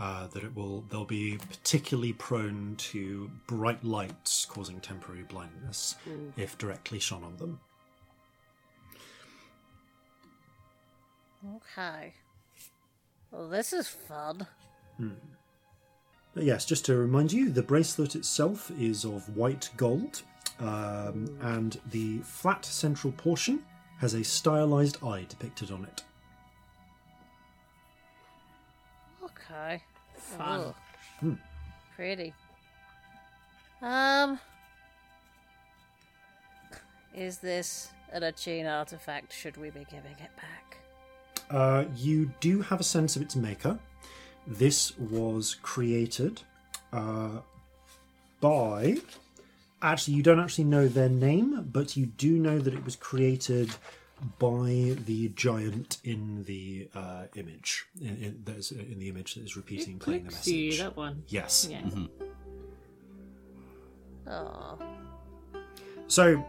Uh, 0.00 0.26
that 0.28 0.42
it 0.42 0.56
will 0.56 0.82
they'll 0.88 1.04
be 1.04 1.36
particularly 1.50 2.14
prone 2.14 2.74
to 2.78 3.30
bright 3.46 3.84
lights 3.84 4.46
causing 4.46 4.80
temporary 4.80 5.24
blindness 5.24 5.94
if 6.38 6.56
directly 6.56 6.98
shone 6.98 7.22
on 7.22 7.36
them. 7.36 7.60
Okay. 11.56 12.14
Well, 13.30 13.48
this 13.48 13.74
is 13.74 13.88
fun. 13.88 14.46
But 16.34 16.44
yes, 16.44 16.64
just 16.64 16.84
to 16.86 16.96
remind 16.96 17.32
you, 17.32 17.50
the 17.50 17.62
bracelet 17.62 18.14
itself 18.14 18.70
is 18.78 19.04
of 19.04 19.36
white 19.36 19.68
gold, 19.76 20.22
um, 20.60 21.36
and 21.42 21.78
the 21.90 22.18
flat 22.18 22.64
central 22.64 23.12
portion 23.12 23.62
has 23.98 24.14
a 24.14 24.24
stylized 24.24 25.02
eye 25.04 25.26
depicted 25.28 25.70
on 25.70 25.84
it. 25.84 26.02
Okay. 29.22 29.82
Fun. 30.36 30.74
Ugh. 31.24 31.36
Pretty. 31.96 32.32
Um. 33.82 34.38
Is 37.14 37.38
this 37.38 37.90
an 38.12 38.22
Achene 38.22 38.70
artifact? 38.70 39.32
Should 39.32 39.56
we 39.56 39.70
be 39.70 39.84
giving 39.90 40.12
it 40.12 40.30
back? 40.36 40.78
Uh, 41.50 41.84
you 41.96 42.32
do 42.40 42.62
have 42.62 42.80
a 42.80 42.84
sense 42.84 43.16
of 43.16 43.22
its 43.22 43.34
maker. 43.34 43.78
This 44.46 44.96
was 44.98 45.56
created 45.62 46.42
uh, 46.92 47.40
by. 48.40 48.98
Actually, 49.82 50.14
you 50.14 50.22
don't 50.22 50.38
actually 50.38 50.64
know 50.64 50.86
their 50.88 51.08
name, 51.08 51.68
but 51.72 51.96
you 51.96 52.06
do 52.06 52.38
know 52.38 52.58
that 52.58 52.74
it 52.74 52.84
was 52.84 52.96
created 52.96 53.70
by 54.38 54.96
the 55.06 55.30
giant 55.34 55.98
in 56.04 56.44
the 56.44 56.88
uh, 56.94 57.24
image. 57.34 57.86
In, 58.00 58.16
in, 58.16 58.42
that 58.44 58.56
is 58.56 58.72
in 58.72 58.98
the 58.98 59.08
image 59.08 59.34
that 59.34 59.44
is 59.44 59.56
repeating, 59.56 59.98
playing 59.98 60.24
the 60.24 60.30
Clixie, 60.30 60.66
message. 60.66 60.80
that 60.80 60.96
one. 60.96 61.22
Yes. 61.28 61.68
Yeah. 61.70 61.80
Oh. 64.30 64.78
So, 66.06 66.44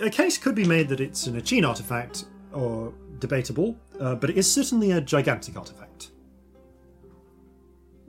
a 0.00 0.10
case 0.10 0.38
could 0.38 0.54
be 0.54 0.64
made 0.64 0.88
that 0.88 1.00
it's 1.00 1.26
an 1.26 1.40
Achene 1.40 1.66
artifact, 1.66 2.26
or 2.52 2.92
debatable, 3.18 3.76
uh, 4.00 4.14
but 4.14 4.30
it 4.30 4.36
is 4.36 4.50
certainly 4.50 4.92
a 4.92 5.00
gigantic 5.00 5.56
artifact. 5.56 6.10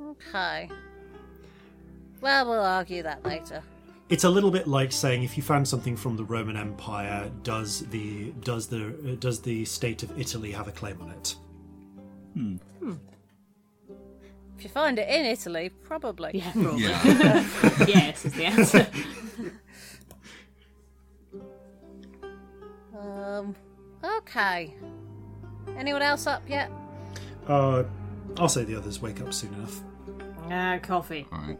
Okay. 0.02 0.70
Well, 2.22 2.50
we'll 2.50 2.64
argue 2.64 3.04
that 3.04 3.24
later. 3.26 3.64
It's 4.08 4.24
a 4.24 4.30
little 4.30 4.52
bit 4.52 4.68
like 4.68 4.92
saying 4.92 5.24
if 5.24 5.36
you 5.36 5.42
found 5.42 5.68
something 5.68 5.96
from 5.96 6.16
the 6.16 6.24
Roman 6.24 6.56
Empire, 6.56 7.32
does 7.42 7.82
the 7.88 8.32
does 8.42 8.68
the 8.68 8.88
uh, 8.88 9.16
does 9.20 9.42
the 9.42 9.66
state 9.66 10.04
of 10.04 10.20
Italy 10.20 10.52
have 10.52 10.68
a 10.68 10.72
claim 10.72 11.02
on 11.02 11.10
it? 11.10 11.36
If 14.58 14.64
you 14.64 14.70
find 14.70 15.00
it 15.00 15.10
in 15.10 15.26
Italy, 15.26 15.70
probably. 15.70 16.32
Yeah, 16.34 16.52
probably. 16.54 16.84
Yeah. 16.84 17.48
yes 17.88 18.26
is 18.26 18.34
the 18.34 18.46
answer. 18.46 18.88
Um. 22.98 23.56
Okay. 24.04 24.74
Anyone 25.78 26.02
else 26.02 26.26
up 26.28 26.42
yet? 26.48 26.72
Uh, 27.48 27.84
I'll 28.38 28.50
say 28.50 28.64
the 28.64 28.76
others 28.76 29.02
wake 29.02 29.22
up 29.22 29.34
soon 29.34 29.54
enough. 29.56 29.82
Ah, 30.50 30.80
coffee. 30.82 31.28
All 31.32 31.40
right. 31.40 31.60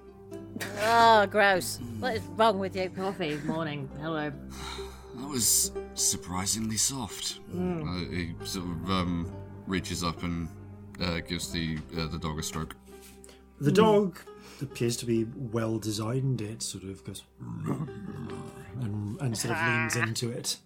Oh, 0.82 1.26
gross. 1.30 1.80
What 2.00 2.16
is 2.16 2.24
wrong 2.36 2.60
with 2.60 2.76
you? 2.76 2.90
Coffee, 2.90 3.38
morning. 3.46 3.90
Hello. 4.02 4.32
That 5.16 5.30
was 5.30 5.72
surprisingly 5.94 6.78
soft. 6.78 7.40
Uh, 7.54 7.96
he 8.10 8.34
sort 8.44 8.66
of 8.66 8.90
um, 8.90 9.32
reaches 9.68 10.04
up 10.04 10.24
and 10.24 10.48
uh, 11.02 11.20
gives 11.22 11.52
the 11.52 11.78
uh, 11.98 12.08
the 12.08 12.20
dog 12.20 12.40
a 12.40 12.44
stroke. 12.44 12.76
The 13.60 13.72
dog 13.72 14.20
appears 14.62 14.98
to 14.98 15.06
be 15.06 15.26
well 15.36 15.78
designed. 15.78 16.42
It 16.42 16.62
sort 16.62 16.84
of 16.86 17.04
goes 17.04 17.24
and, 18.82 19.20
and 19.22 19.38
sort 19.38 19.56
of 19.56 19.68
leans 19.68 19.96
into 20.08 20.32
it. 20.32 20.58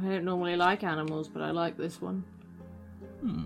I 0.00 0.04
don't 0.04 0.24
normally 0.24 0.56
like 0.56 0.82
animals, 0.82 1.28
but 1.28 1.42
I 1.42 1.52
like 1.52 1.76
this 1.76 2.00
one. 2.00 2.24
Hmm. 3.20 3.44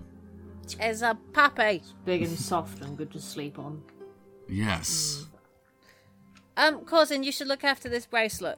It's 0.79 1.01
a 1.01 1.17
puppy. 1.33 1.63
It's 1.81 1.93
Big 2.05 2.23
and 2.23 2.37
soft 2.37 2.81
and 2.81 2.97
good 2.97 3.11
to 3.11 3.21
sleep 3.21 3.59
on. 3.59 3.83
Yes. 4.49 5.25
Um, 6.57 6.83
Cousin, 6.85 7.23
you 7.23 7.31
should 7.31 7.47
look 7.47 7.63
after 7.63 7.87
this 7.89 8.05
bracelet. 8.05 8.57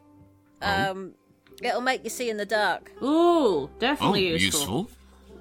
Oh. 0.61 0.91
Um, 0.91 1.11
it'll 1.61 1.81
make 1.81 2.03
you 2.03 2.09
see 2.09 2.29
in 2.29 2.37
the 2.37 2.45
dark. 2.45 2.91
Ooh, 3.01 3.05
Oh, 3.05 3.69
definitely 3.79 4.27
useful. 4.29 4.59
useful. 4.59 4.89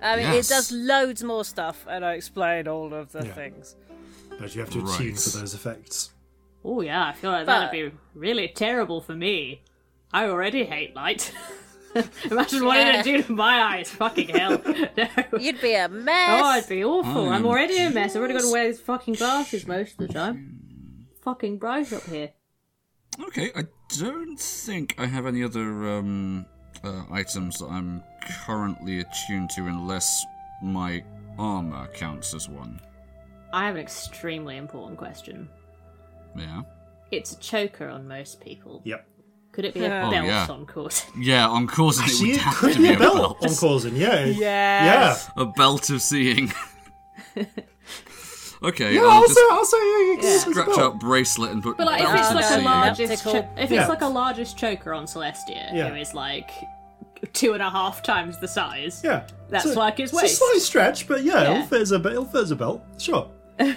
I 0.03 0.17
mean, 0.17 0.27
Yes. 0.33 0.51
it 0.51 0.55
does 0.55 0.73
loads 0.73 1.23
more 1.23 1.45
stuff, 1.45 1.87
and 1.89 2.05
I 2.05 2.15
explain 2.15 2.67
all 2.69 2.93
of 2.95 3.13
the 3.13 3.25
Yeah. 3.25 3.33
things. 3.35 3.77
But 4.39 4.55
you 4.55 4.61
have 4.63 4.71
to 4.71 4.79
attune 4.79 5.09
Right. 5.13 5.19
for 5.21 5.39
those 5.39 5.55
effects. 5.55 6.11
Oh 6.65 6.81
yeah, 6.81 7.07
I 7.09 7.13
feel 7.13 7.31
like 7.31 7.47
But- 7.47 7.61
that'd 7.71 7.93
be 7.93 7.97
really 8.15 8.49
terrible 8.49 9.01
for 9.01 9.15
me. 9.15 9.63
I 10.13 10.25
already 10.27 10.65
hate 10.65 10.95
light. 10.95 11.33
Imagine 12.31 12.65
what 12.65 12.77
it'd 12.79 13.05
do 13.05 13.23
to 13.23 13.33
my 13.33 13.61
eyes. 13.63 13.91
Fucking 13.91 14.29
hell. 14.29 14.63
No. 14.97 15.09
You'd 15.39 15.61
be 15.61 15.75
a 15.75 15.89
mess. 15.89 16.41
Oh, 16.45 16.57
it'd 16.59 16.69
be 16.69 16.85
awful. 16.85 17.29
I'm 17.29 17.43
Mm. 17.43 17.47
already 17.47 17.79
a 17.79 17.91
mess. 17.91 18.15
I've 18.15 18.21
already 18.21 18.35
got 18.35 18.43
to 18.43 18.53
wear 18.53 18.67
these 18.69 18.81
fucking 18.81 19.15
glasses 19.15 19.67
most 19.67 19.93
of 20.01 20.07
the 20.09 20.13
time. 20.13 21.07
Fucking 21.23 21.59
bright 21.59 21.93
up 21.93 22.05
here. 22.05 22.31
Okay, 23.27 23.51
I 23.57 23.65
don't 23.99 24.39
think 24.39 24.95
I 24.99 25.07
have 25.07 25.27
any 25.27 25.43
other 25.43 25.63
um, 25.99 26.47
uh, 26.85 27.03
items 27.11 27.59
that 27.59 27.67
I'm 27.67 28.03
currently 28.47 29.01
attuned 29.01 29.51
to, 29.57 29.67
unless 29.67 30.25
my 30.63 31.03
armor 31.39 31.89
counts 31.95 32.35
as 32.35 32.49
one. 32.49 32.81
I 33.53 33.67
have 33.67 33.75
an 33.75 33.81
extremely 33.83 34.57
important 34.57 34.97
question. 34.99 35.49
Yeah. 36.37 36.63
It's 37.11 37.33
a 37.33 37.39
choker 37.41 37.89
on 37.89 38.07
most 38.07 38.41
people. 38.41 38.81
Yep. 38.85 39.05
Could 39.53 39.65
it 39.65 39.75
be 39.75 39.81
a 39.81 39.87
oh, 39.87 40.11
belt 40.11 40.15
Oh, 40.15 40.27
yeah. 40.27 40.47
on 40.49 40.67
course? 40.67 41.07
Yeah, 41.19 41.49
on 41.49 41.67
Corzin 41.67 42.07
it 42.07 42.21
would 42.33 42.41
have 42.41 42.61
to 42.61 42.79
be 42.81 42.89
be 42.89 42.95
a 42.95 42.99
belt 42.99 43.17
on 43.17 43.41
belt. 43.41 43.53
Corzin, 43.55 43.97
yeah. 43.97 44.25
Yes. 44.25 45.31
Yeah. 45.37 45.43
A 45.43 45.47
belt 45.47 45.91
of 45.91 46.01
seeing. 46.03 46.53
okay, 48.63 48.95
Yeah, 48.95 49.01
I'll 49.03 49.11
I'll 49.11 49.23
just 49.23 49.35
say, 49.35 49.41
I'll 49.51 49.65
say, 49.65 49.77
yeah, 49.79 50.15
it's, 50.15 50.27
it's 50.27 50.43
scratch 50.51 50.67
belt. 50.67 50.79
out 50.79 51.01
bracelet 51.01 51.51
and 51.51 51.63
put 51.63 51.77
But 51.77 51.87
like, 51.87 52.03
if 52.03 52.15
it's 52.15 52.29
of 52.31 52.35
like 52.37 52.51
a 52.51 52.63
largest, 52.63 53.25
cho- 53.25 53.49
if 53.57 53.71
Yeah. 53.71 53.81
it's 53.81 53.89
like 53.89 54.03
a 54.03 54.09
largest 54.09 54.57
choker 54.59 54.93
on 54.95 55.05
Celestia, 55.07 55.73
Yeah. 55.75 55.89
who 55.89 55.97
is 55.97 56.15
like 56.15 56.51
two 57.33 57.53
and 57.53 57.63
a 57.63 57.71
half 57.71 58.03
times 58.03 58.39
the 58.41 58.49
size. 58.49 59.01
Yeah. 59.05 59.27
That's 59.49 59.67
It's 59.67 59.77
like 59.77 59.99
his 59.99 60.11
It's 60.13 60.23
waist. 60.23 60.35
a 60.35 60.37
slight 60.37 60.61
stretch, 60.63 61.09
but 61.09 61.25
yeah, 61.25 61.43
Yeah. 61.43 61.51
it'll 61.55 61.67
fit 61.67 61.83
as 61.83 61.93
a, 61.93 61.97
it'll 61.97 62.25
fit 62.25 62.43
as 62.43 62.51
a 62.51 62.57
belt. 62.57 62.83
Sure. 62.99 63.29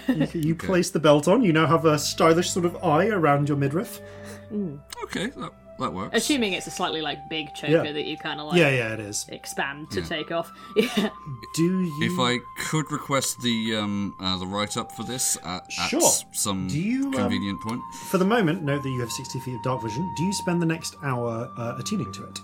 you, 0.08 0.28
you 0.32 0.54
place 0.54 0.90
the 0.90 1.00
belt 1.00 1.28
on, 1.28 1.42
you 1.42 1.52
now 1.52 1.66
have 1.66 1.84
a 1.84 1.98
stylish 1.98 2.50
sort 2.50 2.64
of 2.64 2.82
eye 2.82 3.08
around 3.08 3.48
your 3.48 3.58
midriff. 3.58 4.00
Hmm. 4.48 4.76
Okay, 5.04 5.26
that, 5.26 5.52
that 5.78 5.92
works. 5.92 6.16
Assuming 6.16 6.52
it's 6.52 6.66
a 6.66 6.70
slightly 6.70 7.00
like 7.00 7.28
big 7.28 7.54
choker 7.54 7.84
Yeah. 7.84 7.92
that 7.92 8.04
you 8.04 8.16
kind 8.16 8.40
of 8.40 8.46
like 8.48 8.58
Yeah, 8.58 8.70
yeah, 8.70 8.92
it 8.94 9.00
is. 9.00 9.26
expand 9.28 9.90
to 9.92 10.00
Yeah. 10.00 10.06
take 10.06 10.30
off. 10.32 10.52
Yeah. 10.76 11.08
Do 11.54 11.82
you. 11.82 12.02
If 12.12 12.18
I 12.18 12.38
could 12.68 12.90
request 12.92 13.40
the 13.42 13.76
um, 13.76 14.14
uh, 14.20 14.36
the 14.38 14.46
write 14.46 14.76
up 14.76 14.92
for 14.92 15.02
this 15.04 15.36
at, 15.44 15.66
at 15.78 16.02
some 16.32 16.68
Do 16.68 16.80
you, 16.80 17.06
um, 17.06 17.12
convenient 17.12 17.60
point. 17.62 17.80
For 18.08 18.18
the 18.18 18.24
moment, 18.24 18.62
note 18.62 18.82
that 18.82 18.90
you 18.90 19.00
have 19.00 19.12
60 19.12 19.40
feet 19.40 19.54
of 19.56 19.62
dark 19.62 19.82
vision. 19.82 20.12
Do 20.16 20.24
you 20.24 20.32
spend 20.32 20.60
the 20.62 20.66
next 20.66 20.96
hour 21.02 21.48
uh, 21.58 21.76
attuning 21.78 22.12
to 22.12 22.24
it? 22.24 22.38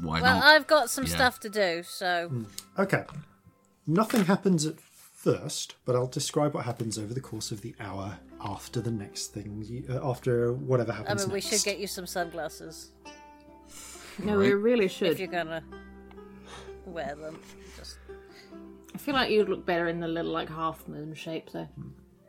Why 0.00 0.20
Well, 0.20 0.36
not? 0.36 0.44
I've 0.44 0.66
got 0.66 0.90
some 0.90 1.04
Yeah. 1.04 1.14
stuff 1.14 1.40
to 1.40 1.48
do, 1.48 1.82
so 1.82 2.30
Okay. 2.78 3.04
Nothing 3.86 4.24
happens 4.26 4.66
at 4.66 4.80
first, 4.80 5.74
but 5.84 5.94
I'll 5.96 6.06
describe 6.06 6.54
what 6.54 6.64
happens 6.64 6.98
over 6.98 7.14
the 7.14 7.20
course 7.20 7.50
of 7.50 7.62
the 7.62 7.74
hour 7.80 8.18
after 8.44 8.80
the 8.80 8.90
next 8.90 9.28
thing, 9.28 9.62
you, 9.66 9.84
uh, 9.90 10.08
after 10.10 10.52
whatever 10.52 10.92
happens. 10.92 11.06
I 11.06 11.10
happens 11.10 11.26
mean, 11.26 11.32
we 11.34 11.36
next. 11.40 11.48
should 11.50 11.64
get 11.64 11.78
you 11.78 11.86
some 11.86 12.06
sunglasses 12.06 12.92
No, 14.18 14.38
we 14.38 14.52
Right. 14.52 14.62
really 14.62 14.86
if 14.86 15.18
you're 15.18 15.28
gonna 15.28 15.62
wear 16.86 17.14
them. 17.16 17.38
Just... 17.76 17.98
I 18.94 18.98
feel 18.98 19.14
like 19.14 19.30
you'd 19.30 19.48
look 19.48 19.66
better 19.66 19.88
in 19.88 20.00
the 20.00 20.08
little 20.08 20.32
like 20.32 20.48
half 20.48 20.86
moon 20.88 21.14
shape 21.14 21.50
though. 21.52 21.68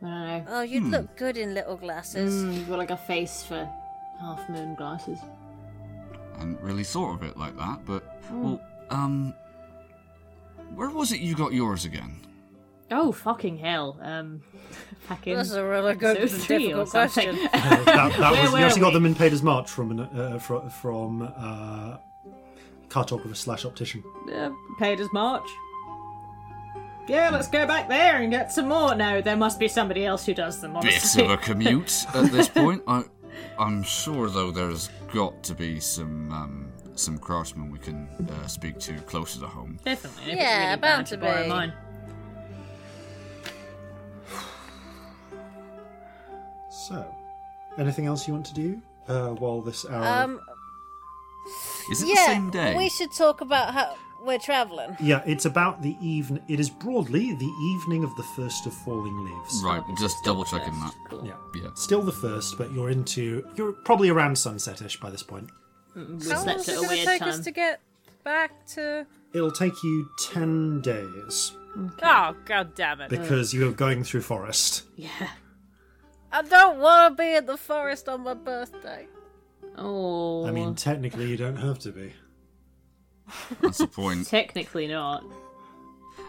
I 0.02 0.04
don't 0.04 0.10
know. 0.10 0.44
Oh, 0.48 0.60
you'd 0.62 0.84
look 0.84 1.16
good 1.16 1.36
in 1.36 1.54
little 1.54 1.76
glasses. 1.76 2.44
Mm, 2.44 2.54
you've 2.54 2.68
got 2.68 2.78
like 2.78 2.90
a 2.90 2.96
face 2.96 3.42
for 3.42 3.68
half 4.20 4.48
moon 4.50 4.74
glasses. 4.74 5.18
I 6.34 6.38
hadn't 6.38 6.60
really 6.60 6.84
thought 6.84 7.14
of 7.14 7.22
it 7.22 7.36
like 7.36 7.56
that, 7.56 7.84
but 7.86 8.02
Hmm. 8.28 8.42
well, 8.42 8.60
um, 8.90 9.34
where 10.74 10.90
was 10.90 11.10
it 11.12 11.20
you 11.20 11.34
got 11.34 11.52
yours 11.52 11.84
again? 11.84 12.20
Oh 12.90 13.12
fucking 13.12 13.58
hell! 13.58 13.98
Um, 14.02 14.42
back 15.08 15.26
in 15.26 15.36
That's 15.36 15.52
a 15.52 15.64
really 15.64 15.94
good 15.94 16.16
episode 16.16 16.34
and 16.34 16.42
three 16.42 16.72
or 16.72 16.84
difficult 16.84 16.90
question. 16.90 17.36
Uh, 17.36 17.48
that, 17.84 18.16
that 18.18 18.30
was, 18.30 18.52
you 18.52 18.58
actually 18.58 18.80
got 18.80 18.92
them 18.92 19.06
in 19.06 19.14
Pater's 19.14 19.42
March 19.42 19.70
from 19.70 19.90
an, 19.92 20.00
uh, 20.00 20.38
from, 20.38 20.68
from 20.70 21.22
uh, 21.22 21.96
cartographer 22.88 23.36
slash 23.36 23.64
optician. 23.64 24.02
uh, 24.34 24.50
Pater's 24.78 25.12
March. 25.12 25.48
Yeah, 27.08 27.30
let's 27.30 27.48
go 27.48 27.66
back 27.66 27.88
there 27.88 28.20
and 28.20 28.30
get 28.30 28.52
some 28.52 28.68
more. 28.68 28.94
No, 28.94 29.22
there 29.22 29.36
must 29.36 29.58
be 29.58 29.66
somebody 29.66 30.04
else 30.04 30.26
who 30.26 30.34
does 30.34 30.60
them. 30.60 30.74
Bit 30.80 31.18
of 31.18 31.30
a 31.30 31.36
commute 31.38 32.04
at 32.14 32.30
this 32.30 32.48
point. 32.48 32.82
I, 32.86 33.04
I'm 33.58 33.82
sure 33.82 34.28
though 34.28 34.50
there's 34.50 34.90
got 35.12 35.42
to 35.44 35.54
be 35.54 35.80
some 35.80 36.30
um, 36.30 36.72
some 36.94 37.16
craftsmen 37.16 37.70
we 37.70 37.78
can 37.78 38.08
uh, 38.30 38.46
speak 38.46 38.78
to 38.80 38.94
closer 39.02 39.40
to 39.40 39.46
home. 39.46 39.78
Definitely. 39.84 40.34
Yeah, 40.34 40.74
it's 40.74 40.82
really 40.82 40.92
bound 40.92 41.04
bad 41.04 41.06
to 41.06 41.16
be. 41.16 41.87
So, 46.88 47.14
anything 47.76 48.06
else 48.06 48.26
you 48.26 48.32
want 48.34 48.46
to 48.46 48.54
do 48.54 48.80
uh, 49.08 49.28
while 49.30 49.60
this 49.60 49.84
hour? 49.84 50.24
Um, 50.24 50.40
Is 51.90 52.02
it 52.02 52.06
the 52.06 52.12
yeah, 52.14 52.26
same 52.26 52.50
day? 52.50 52.74
we 52.76 52.88
should 52.88 53.12
talk 53.12 53.40
about 53.42 53.74
how 53.74 53.94
we're 54.24 54.38
traveling. 54.38 54.96
yeah, 55.00 55.22
it's 55.26 55.44
about 55.44 55.82
the 55.82 55.96
even. 56.00 56.40
It 56.48 56.58
is 56.60 56.70
broadly 56.70 57.34
the 57.34 57.44
evening 57.74 58.04
of 58.04 58.14
the 58.16 58.22
first 58.22 58.64
of 58.66 58.72
falling 58.72 59.24
leaves. 59.24 59.62
Right, 59.62 59.82
just 59.98 60.16
double 60.24 60.44
checking 60.44 60.72
that. 60.80 60.94
Cool. 61.10 61.26
Yeah. 61.26 61.34
Yeah. 61.54 61.68
Still 61.74 62.02
the 62.02 62.12
first, 62.12 62.56
but 62.56 62.72
you're 62.72 62.90
into. 62.90 63.46
You're 63.56 63.72
probably 63.72 64.08
around 64.08 64.34
sunsetish 64.34 64.98
by 65.00 65.10
this 65.10 65.22
point. 65.22 65.50
We 65.94 66.02
How 66.02 66.08
long 66.08 66.18
slept 66.44 66.60
is 66.60 66.68
it 66.68 66.72
a 66.72 66.80
going 66.86 66.98
to 66.98 67.04
take 67.04 67.20
time. 67.20 67.28
us 67.28 67.40
to 67.40 67.50
get 67.50 67.80
back 68.24 68.66
to? 68.68 69.06
It'll 69.34 69.52
take 69.52 69.74
you 69.82 70.08
ten 70.18 70.80
days 70.80 71.52
Oh 72.02 72.34
god 72.46 72.74
damn 72.74 73.00
it! 73.02 73.10
because 73.10 73.52
you 73.52 73.68
are 73.68 73.72
going 73.72 74.04
through 74.04 74.22
forest. 74.22 74.84
Yeah. 74.96 75.08
I 76.32 76.42
don't 76.42 76.78
want 76.78 77.16
to 77.16 77.22
be 77.22 77.34
in 77.34 77.46
the 77.46 77.56
forest 77.56 78.08
on 78.08 78.22
my 78.22 78.34
birthday. 78.34 79.06
Oh. 79.76 80.46
I 80.46 80.50
mean, 80.50 80.74
technically, 80.74 81.26
you 81.26 81.36
don't 81.36 81.56
have 81.56 81.78
to 81.80 81.92
be. 81.92 82.12
That's 83.60 83.78
the 83.78 83.86
point. 83.86 84.26
technically 84.26 84.86
not. 84.86 85.24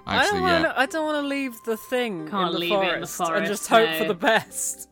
I 0.05 0.25
don't 0.25 0.41
want 0.41 0.63
yeah. 0.63 0.71
to. 0.71 0.79
I 0.79 0.85
don't 0.85 1.05
want 1.05 1.23
to 1.23 1.27
leave 1.27 1.55
the 1.65 1.77
thing 1.77 2.27
Can't 2.29 2.47
in 2.47 2.53
the, 2.53 2.59
leave 2.59 2.71
it 2.71 2.75
forest 2.75 2.95
in 2.95 3.01
the 3.01 3.07
forest, 3.07 3.37
and 3.37 3.47
just 3.47 3.67
hope 3.67 3.95
for 3.95 4.05
the 4.05 4.13
best. 4.13 4.89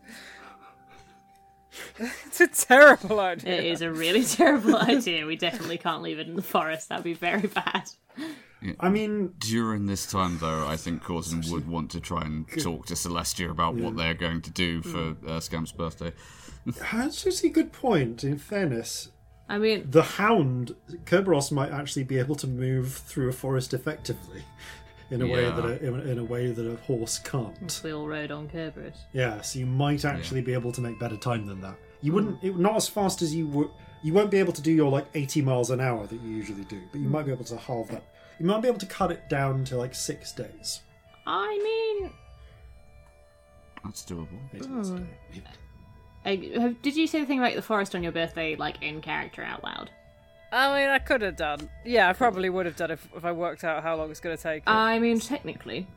it's 2.00 2.42
a 2.42 2.48
terrible 2.48 3.20
idea. 3.20 3.54
It 3.54 3.66
is 3.66 3.82
a 3.82 3.92
really 3.92 4.24
terrible 4.26 4.76
idea. 4.78 5.26
We 5.26 5.36
definitely 5.36 5.78
can't 5.78 6.04
leave 6.04 6.20
it 6.20 6.28
in 6.28 6.36
the 6.36 6.42
forest. 6.42 6.90
That'd 6.90 7.04
be 7.04 7.14
very 7.14 7.48
bad. 7.48 7.90
I 8.80 8.90
mean, 8.90 9.34
During 9.40 9.86
this 9.86 10.06
time, 10.06 10.40
though, 10.40 10.68
I 10.68 10.78
think 10.78 11.04
Corzin 11.04 11.50
would 11.52 11.68
want 11.68 11.92
to 11.92 12.00
try 12.00 12.24
and 12.24 12.48
talk 12.60 12.88
to 12.88 12.96
Celestia 12.96 13.52
about 13.52 13.76
what 13.76 13.96
they're 13.96 14.14
going 14.14 14.42
to 14.42 14.52
do 14.52 14.82
mm. 14.82 14.86
for 14.86 15.28
uh, 15.28 15.40
Scamp's 15.40 15.72
birthday. 15.72 16.12
that's 16.66 17.24
just 17.24 17.44
a 17.44 17.50
good 17.50 17.72
point. 17.72 18.24
In 18.24 18.38
fairness, 18.38 19.10
I 19.50 19.58
mean, 19.58 19.90
the 19.90 20.04
hound 20.04 20.76
Kerberos 21.06 21.52
might 21.52 21.72
actually 21.72 22.04
be 22.04 22.20
able 22.20 22.36
to 22.36 22.48
move 22.48 22.94
through 22.94 23.30
a 23.30 23.34
forest 23.34 23.74
effectively, 23.74 24.44
in 25.12 25.22
a 25.22 25.28
way 25.28 25.46
that 25.46 25.66
a, 25.66 25.86
in, 25.86 26.00
a- 26.00 26.04
in 26.04 26.18
a 26.20 26.24
way 26.24 26.52
that 26.52 26.66
a 26.66 26.76
horse 26.78 27.20
can't. 27.20 27.82
we 27.84 27.94
all 27.94 28.08
rode 28.08 28.32
on 28.32 28.50
Kerberos. 28.50 28.98
Yeah, 29.14 29.42
so 29.42 29.60
you 29.60 29.66
might 29.66 30.04
actually 30.04 30.42
be 30.42 30.54
able 30.54 30.72
to 30.74 30.82
make 30.82 31.00
better 31.00 31.18
time 31.18 31.46
than 31.46 31.62
that. 31.62 31.76
You 32.02 32.12
hmm. 32.12 32.16
wouldn't, 32.16 32.44
it, 32.44 32.58
not 32.58 32.76
as 32.76 32.88
fast 32.88 33.22
as 33.22 33.34
you 33.34 33.48
would. 33.48 33.70
You 34.04 34.14
won't 34.14 34.30
be 34.30 34.38
able 34.38 34.54
to 34.54 34.62
do 34.62 34.72
your 34.72 34.92
like 34.92 35.08
eighty 35.14 35.42
miles 35.42 35.72
an 35.72 35.80
hour 35.80 36.06
that 36.06 36.22
you 36.22 36.30
usually 36.30 36.66
do, 36.66 36.82
but 36.92 37.00
you 37.00 37.06
hmm. 37.06 37.14
might 37.14 37.26
be 37.26 37.32
able 37.32 37.46
to 37.46 37.58
halve 37.58 37.88
that. 37.90 38.04
You 38.40 38.46
might 38.46 38.62
be 38.62 38.68
able 38.68 38.80
to 38.80 38.86
cut 38.86 39.12
it 39.12 39.30
down 39.30 39.64
to 39.66 39.78
like 39.78 39.96
six 39.96 40.32
days. 40.32 40.82
I 41.26 42.00
mean, 42.02 42.12
That's 43.84 44.04
doable. 44.06 44.28
Maybe 44.54 44.66
that's 44.68 44.90
uh, 44.92 46.60
have- 46.62 46.82
did 46.82 46.96
you 46.96 47.08
say 47.08 47.22
the 47.22 47.26
thing 47.26 47.40
about 47.40 47.56
the 47.56 47.62
forest 47.62 47.96
on 47.96 48.04
your 48.04 48.12
birthday, 48.12 48.56
like 48.56 48.82
in 48.82 49.02
character 49.02 49.44
out 49.44 49.64
loud? 49.64 49.90
I 50.52 50.80
mean, 50.80 50.90
I 50.90 51.00
could 51.00 51.22
have 51.22 51.36
done. 51.36 51.70
Yeah, 51.86 52.10
I 52.10 52.14
probably 52.14 52.50
would 52.50 52.66
have 52.66 52.78
done 52.78 52.92
if, 52.92 53.08
if 53.16 53.26
I 53.26 53.32
worked 53.34 53.64
out 53.64 53.84
how 53.84 53.96
long 53.98 54.10
it's 54.12 54.22
going 54.22 54.36
to 54.38 54.42
take. 54.42 54.64
I 54.66 54.98
mean, 55.00 55.20
technically, 55.20 55.88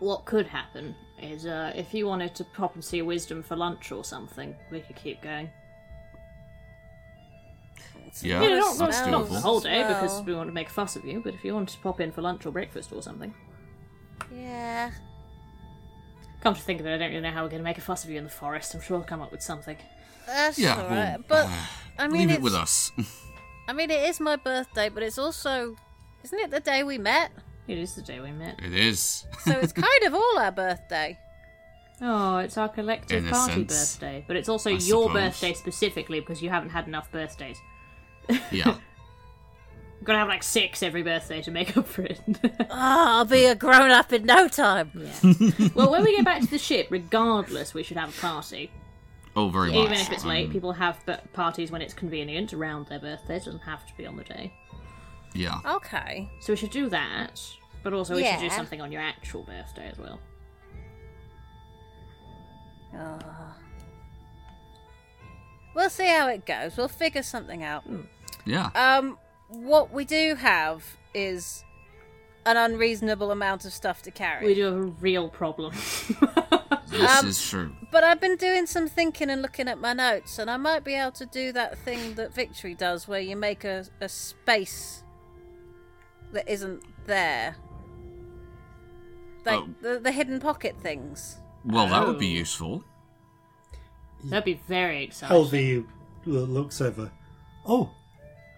what 0.00 0.24
could 0.24 0.46
happen 0.46 0.94
is 1.22 1.46
uh, 1.46 1.72
if 1.76 1.94
you 1.94 2.06
wanted 2.06 2.34
to 2.36 2.44
pop 2.44 2.74
and 2.74 2.84
see 2.84 3.02
Wisdom 3.02 3.42
for 3.42 3.54
lunch 3.54 3.92
or 3.92 4.02
something, 4.04 4.56
we 4.72 4.80
could 4.80 4.96
keep 4.96 5.22
going. 5.22 5.50
Yeah, 8.22 8.42
You 8.42 8.50
know, 8.50 8.58
not, 8.58 8.78
that's 8.78 9.00
not, 9.00 9.10
not 9.10 9.28
the 9.28 9.40
whole 9.40 9.60
day 9.60 9.82
because 9.86 10.22
we 10.22 10.34
want 10.34 10.48
to 10.48 10.54
make 10.54 10.68
a 10.68 10.72
fuss 10.72 10.96
of 10.96 11.04
you, 11.04 11.20
but 11.22 11.34
if 11.34 11.44
you 11.44 11.54
want 11.54 11.68
to 11.70 11.78
pop 11.78 12.00
in 12.00 12.12
for 12.12 12.22
lunch 12.22 12.46
or 12.46 12.50
breakfast 12.52 12.92
or 12.92 13.02
something. 13.02 13.32
yeah. 14.34 14.90
Come 16.40 16.54
to 16.54 16.60
think 16.60 16.78
of 16.80 16.86
it, 16.86 16.94
I 16.94 16.98
don't 16.98 17.10
really 17.10 17.20
know 17.22 17.30
how 17.30 17.42
we're 17.42 17.48
going 17.50 17.60
to 17.62 17.64
make 17.64 17.78
a 17.78 17.82
fuss 17.82 18.04
of 18.04 18.10
you 18.10 18.18
in 18.18 18.24
the 18.24 18.30
forest. 18.30 18.74
I'm 18.74 18.80
sure 18.80 18.96
we'll 18.98 19.06
come 19.06 19.20
up 19.20 19.32
with 19.32 19.42
something. 19.42 19.76
That's 20.26 20.58
Yeah, 20.58 20.76
all 20.80 20.88
well, 20.88 21.12
right. 21.14 21.18
But 21.26 21.46
uh, 21.46 21.56
I 21.98 22.06
mean, 22.08 22.28
Leave 22.28 22.36
it 22.38 22.42
with 22.42 22.54
us. 22.54 22.92
I 23.68 23.72
mean, 23.72 23.90
it 23.90 24.08
is 24.08 24.20
my 24.20 24.36
birthday, 24.36 24.88
but 24.88 25.02
it's 25.02 25.18
also, 25.18 25.76
isn't 26.22 26.38
it 26.38 26.50
the 26.50 26.60
day 26.60 26.84
we 26.84 26.96
met? 26.96 27.32
It 27.66 27.76
is 27.78 27.94
the 27.96 28.02
day 28.02 28.20
we 28.20 28.30
met. 28.32 28.60
it 28.62 28.72
is. 28.72 29.26
So 29.40 29.52
it's 29.58 29.72
kind 29.72 30.04
of 30.06 30.14
all 30.14 30.38
our 30.38 30.52
birthday. 30.52 31.18
Oh, 32.00 32.38
it's 32.38 32.56
our 32.56 32.68
collective 32.68 33.24
In 33.24 33.30
party 33.30 33.66
sense, 33.66 33.96
birthday, 33.96 34.24
but 34.28 34.36
it's 34.36 34.48
also 34.48 34.70
I 34.70 34.74
your 34.74 35.08
suppose. 35.08 35.12
birthday 35.14 35.52
specifically 35.54 36.20
because 36.20 36.40
you 36.40 36.48
haven't 36.50 36.70
had 36.70 36.86
enough 36.86 37.10
birthdays. 37.10 37.58
Yeah. 38.50 38.76
You've 39.98 40.04
gonna 40.04 40.18
have 40.20 40.28
like 40.28 40.42
six 40.44 40.82
every 40.82 41.02
birthday 41.02 41.42
to 41.42 41.50
make 41.50 41.76
up 41.76 41.86
for 41.86 42.02
it. 42.02 42.20
Ah, 42.70 43.18
I'll 43.18 43.24
be 43.24 43.44
a 43.46 43.54
grown 43.54 43.90
up 43.90 44.12
in 44.12 44.24
no 44.24 44.46
time. 44.48 44.90
Yeah. 44.94 45.68
well, 45.74 45.90
when 45.90 46.04
we 46.04 46.14
get 46.16 46.24
back 46.24 46.40
to 46.42 46.46
the 46.50 46.58
ship, 46.58 46.86
regardless, 46.90 47.74
we 47.74 47.82
should 47.82 47.96
have 47.96 48.16
a 48.16 48.20
party. 48.20 48.70
Oh, 49.34 49.48
very 49.48 49.68
much. 49.68 49.76
Even 49.76 49.92
if 49.94 50.10
it's 50.12 50.24
late, 50.24 50.46
Um, 50.46 50.52
people 50.52 50.72
have 50.72 51.04
b- 51.06 51.14
parties 51.32 51.70
when 51.70 51.82
it's 51.82 51.94
convenient 51.94 52.52
around 52.54 52.86
their 52.88 52.98
birthdays. 53.00 53.42
It 53.42 53.46
doesn't 53.46 53.60
have 53.60 53.86
to 53.86 53.96
be 53.96 54.06
on 54.06 54.16
the 54.16 54.24
day. 54.24 54.52
Yeah. 55.34 55.58
Okay. 55.64 56.28
So 56.40 56.52
we 56.52 56.56
should 56.56 56.70
do 56.70 56.88
that, 56.90 57.40
but 57.82 57.92
also 57.92 58.14
we 58.16 58.24
should 58.24 58.38
do 58.38 58.46
Yeah. 58.46 58.56
something 58.56 58.80
on 58.80 58.90
your 58.92 59.02
actual 59.02 59.42
birthday 59.42 59.88
as 59.90 59.98
well. 59.98 60.18
We'll 65.74 65.90
see 65.90 66.06
how 66.06 66.28
it 66.28 66.44
goes. 66.46 66.76
We'll 66.76 66.88
figure 66.88 67.22
something 67.22 67.62
out. 67.62 67.84
Yeah. 68.48 68.70
Um, 68.74 69.18
what 69.48 69.92
we 69.92 70.04
do 70.04 70.34
have 70.36 70.96
is 71.14 71.64
an 72.46 72.56
unreasonable 72.56 73.30
amount 73.30 73.66
of 73.66 73.72
stuff 73.72 74.02
to 74.02 74.10
carry. 74.10 74.46
We 74.46 74.54
do 74.54 74.64
have 74.64 74.74
a 74.74 74.82
real 74.82 75.28
problem. 75.28 75.72
this 76.88 77.10
um, 77.22 77.26
is 77.26 77.46
true. 77.46 77.74
But 77.92 78.04
I've 78.04 78.20
been 78.20 78.36
doing 78.36 78.64
some 78.66 78.88
thinking 78.88 79.28
and 79.28 79.42
looking 79.42 79.68
at 79.68 79.78
my 79.78 79.92
notes, 79.92 80.38
and 80.38 80.50
I 80.50 80.56
might 80.56 80.82
be 80.82 80.94
able 80.94 81.12
to 81.12 81.26
do 81.26 81.52
that 81.52 81.78
thing 81.78 82.14
that 82.14 82.34
Victory 82.34 82.74
does 82.74 83.06
where 83.06 83.20
you 83.20 83.36
make 83.36 83.64
a, 83.64 83.84
a 84.00 84.08
space 84.08 85.02
that 86.32 86.48
isn't 86.48 86.82
there. 87.06 87.56
Like 89.44 89.60
Oh. 89.60 89.68
the, 89.82 89.98
the 89.98 90.12
hidden 90.12 90.40
pocket 90.40 90.76
things. 90.80 91.36
Well, 91.64 91.88
that 91.88 92.06
would 92.06 92.18
be 92.18 92.34
Oh. 92.34 92.38
useful. 92.38 92.84
That'd 94.24 94.44
be 94.44 94.60
very 94.66 95.04
exciting. 95.04 95.36
Helvi 95.36 95.86
looks 96.24 96.80
over. 96.80 97.10
Oh, 97.66 97.90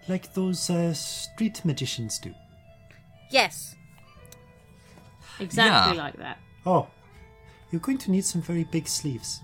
like 0.07 0.33
those 0.33 0.69
uh, 0.69 0.93
street 0.93 1.61
magicians 1.63 2.19
do. 2.19 2.33
Yes. 3.29 3.75
Exactly 5.39 5.97
Yeah. 5.97 6.03
like 6.03 6.17
that. 6.17 6.37
Oh, 6.65 6.87
you're 7.71 7.81
going 7.81 7.97
to 7.99 8.11
need 8.11 8.25
some 8.25 8.41
very 8.41 8.63
big 8.65 8.87
sleeves. 8.87 9.41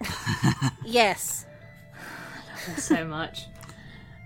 Yes. 0.84 1.46
I 1.94 1.98
love 2.56 2.66
them 2.66 2.76
so 2.76 3.04
much. 3.04 3.46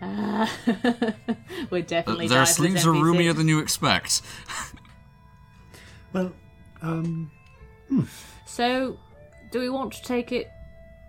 Uh, 0.03 0.47
we're 1.71 1.79
Uh, 1.83 1.87
definitely 1.87 2.29
their 2.29 2.39
dive 2.45 2.49
sleeves 2.49 2.87
are 2.87 2.91
NPC. 2.93 3.03
roomier 3.03 3.33
than 3.33 3.49
you 3.49 3.59
expect. 3.61 4.23
Well, 6.13 6.33
um, 6.83 7.31
So, 8.47 8.99
do 9.51 9.61
we 9.61 9.69
want 9.71 9.93
to 9.95 10.03
take 10.03 10.33
it 10.33 10.51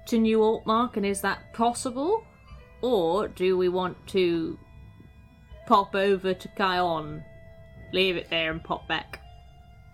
to 0.07 0.17
New 0.17 0.39
Altmark, 0.39 0.95
and 0.97 1.05
is 1.05 1.21
that 1.21 1.53
possible? 1.53 2.23
Or 2.81 3.27
do 3.27 3.57
we 3.57 3.69
want 3.69 4.05
to 4.07 4.57
pop 5.65 5.95
over 5.95 6.33
to 6.33 6.47
Kion, 6.49 7.23
leave 7.91 8.17
it 8.17 8.29
there, 8.29 8.51
and 8.51 8.63
pop 8.63 8.87
back? 8.87 9.21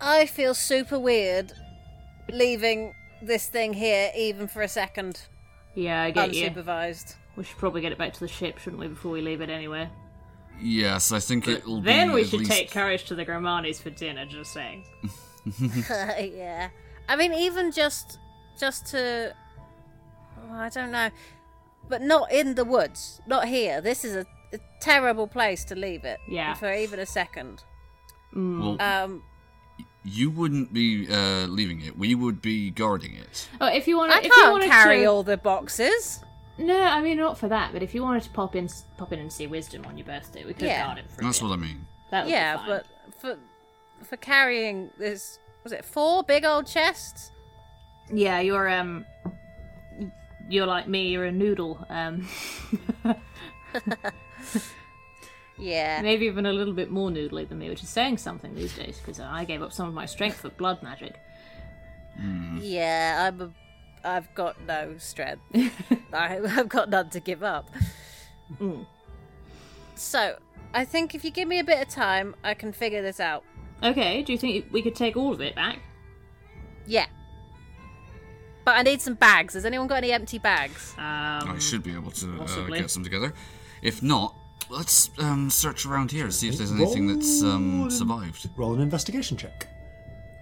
I 0.02 0.26
feel 0.26 0.54
super 0.54 1.00
weird 1.00 1.54
leaving 2.32 2.93
this 3.22 3.48
thing 3.48 3.74
here 3.74 4.12
even 4.15 4.48
for 4.48 4.62
a 4.62 4.67
second 4.67 5.28
Yeah, 5.76 6.02
I 6.04 6.12
get 6.12 6.34
you. 6.34 6.50
unsupervised. 6.50 7.15
We 7.36 7.43
should 7.43 7.58
probably 7.58 7.82
get 7.82 7.91
it 7.91 7.98
back 7.98 8.13
to 8.13 8.19
the 8.19 8.28
ship, 8.28 8.60
shouldn't 8.60 8.80
we, 8.80 8.88
before 8.88 9.12
we 9.12 9.22
leave 9.22 9.41
it 9.41 9.50
anyway? 9.50 9.89
yes, 10.62 11.12
I 11.12 11.19
think 11.19 11.48
it'll 11.48 11.82
be. 11.82 11.86
Then 11.86 12.12
we 12.12 12.22
at 12.22 12.28
should 12.28 12.39
least... 12.39 12.52
take 12.52 12.72
Courage 12.72 13.06
to 13.06 13.15
the 13.15 13.26
Gramanis 13.26 13.82
for 13.82 13.89
dinner, 13.89 14.26
just 14.26 14.54
saying. 14.54 14.86
yeah. 15.60 16.69
I 17.10 17.15
mean, 17.15 17.34
even 17.34 17.72
just 17.72 18.19
just 18.60 18.86
to, 18.88 19.34
oh, 20.38 20.54
I 20.54 20.69
don't 20.69 20.91
know, 20.91 21.10
but 21.89 22.02
not 22.02 22.32
in 22.32 22.56
the 22.56 22.65
woods, 22.65 23.22
not 23.28 23.48
here. 23.48 23.82
This 23.82 24.04
is 24.06 24.15
a, 24.15 24.26
a 24.54 24.60
terrible 24.80 25.28
place 25.28 25.63
to 25.65 25.76
leave 25.76 26.04
it. 26.06 26.19
Yeah. 26.28 26.54
For 26.54 26.72
even 26.74 27.00
a 27.00 27.06
second. 27.06 27.63
Well, 28.36 28.78
Um, 28.82 29.24
you 30.04 30.30
wouldn't 30.32 30.74
be 30.74 31.08
uh, 31.10 31.46
leaving 31.48 31.82
it. 31.82 31.98
We 31.98 32.15
would 32.15 32.41
be 32.41 32.72
guarding 32.72 33.15
it. 33.15 33.48
Oh, 33.62 33.67
if 33.67 33.88
you 33.88 33.98
want 33.98 34.12
I 34.12 34.19
if 34.22 34.32
can't 34.32 34.52
wanted 34.52 34.69
carry 34.69 35.02
to... 35.02 35.06
all 35.06 35.24
the 35.24 35.38
boxes. 35.38 36.19
No, 36.58 36.80
I 36.82 37.02
mean 37.02 37.17
not 37.17 37.38
for 37.38 37.48
that. 37.48 37.72
But 37.74 37.82
if 37.84 37.96
you 37.96 38.02
wanted 38.04 38.24
to 38.24 38.30
pop 38.32 38.56
in, 38.56 38.69
pop 38.98 39.12
in 39.13 39.19
and 39.19 39.32
see 39.32 39.48
Wisdom 39.48 39.86
on 39.86 39.98
your 39.98 40.06
birthday, 40.06 40.43
we 40.46 40.54
could 40.54 40.63
Yeah. 40.67 40.86
guard 40.88 40.98
it 41.00 41.06
for 41.12 41.22
That's 41.24 41.39
bit. 41.39 41.48
what 41.50 41.54
I 41.54 41.62
mean. 41.62 41.88
That 42.12 42.28
yeah, 42.28 42.63
but 42.67 42.86
for 43.19 43.38
for 44.04 44.17
carrying 44.17 44.89
this, 45.00 45.39
was 45.63 45.72
it 45.74 45.86
four 45.86 46.24
big 46.24 46.43
old 46.46 46.67
chests? 46.67 47.32
Yeah, 48.12 48.39
you're 48.41 48.69
um 48.69 49.06
you're 50.49 50.67
like 50.67 50.88
me, 50.88 51.10
you're 51.10 51.25
a 51.25 51.32
noodle. 51.32 51.86
Um 51.89 52.27
Yeah. 55.58 56.01
maybe 56.01 56.25
even 56.25 56.45
a 56.45 56.53
little 56.53 56.73
bit 56.73 56.89
more 56.91 57.10
noodly 57.10 57.47
than 57.47 57.60
me, 57.60 57.69
which 57.69 57.84
is 57.84 57.89
saying 57.89 58.17
something 58.17 58.56
these 58.56 58.75
days 58.75 58.97
because 58.97 59.19
I 59.19 59.45
gave 59.45 59.62
up 59.62 59.71
some 59.71 59.88
of 59.88 59.93
my 59.93 60.06
strength 60.06 60.38
for 60.38 60.49
blood 60.49 60.82
magic. 60.82 61.15
Yeah, 62.60 63.27
I'm 63.32 63.41
a, 63.41 63.51
I've 64.03 64.34
got 64.36 64.58
no 64.67 64.95
strength. 64.97 65.41
I, 66.13 66.39
I've 66.39 66.69
got 66.69 66.89
none 66.89 67.10
to 67.12 67.19
give 67.19 67.43
up. 67.43 67.69
So, 69.95 70.38
I 70.73 70.86
think 70.86 71.15
if 71.15 71.23
you 71.23 71.32
give 71.32 71.47
me 71.47 71.60
a 71.60 71.63
bit 71.63 71.82
of 71.82 71.88
time, 71.88 72.36
I 72.43 72.53
can 72.56 72.73
figure 72.73 73.01
this 73.01 73.19
out. 73.19 73.43
Okay, 73.82 74.23
do 74.23 74.32
you 74.32 74.38
think 74.38 74.65
we 74.71 74.82
could 74.82 74.95
take 74.95 75.15
all 75.15 75.34
of 75.34 75.41
it 75.41 75.56
back? 75.56 75.79
Yeah. 76.86 77.06
But 78.65 78.78
I 78.78 78.82
need 78.82 79.02
some 79.02 79.15
bags. 79.15 79.54
Has 79.56 79.65
anyone 79.65 79.88
got 79.88 79.95
any 79.95 80.12
empty 80.12 80.39
bags? 80.39 80.93
Um, 80.97 81.04
I 81.52 81.56
should 81.60 81.84
be 81.84 81.93
able 81.93 82.12
to 82.12 82.41
uh, 82.41 82.67
get 82.67 82.89
some 82.89 83.04
together. 83.04 83.34
If 83.82 84.02
not, 84.02 84.36
let's 84.69 85.10
um, 85.19 85.49
search 85.49 85.86
around 85.86 86.12
here 86.12 86.23
and 86.23 86.34
see 86.34 86.47
if 86.47 86.58
there's 86.58 86.71
anything 86.71 87.08
that's 87.08 87.41
um, 87.43 87.82
Roll. 87.82 87.89
survived. 87.89 88.49
roll 88.58 88.73
an 88.76 88.82
investigation 88.82 89.36
check. 89.36 89.67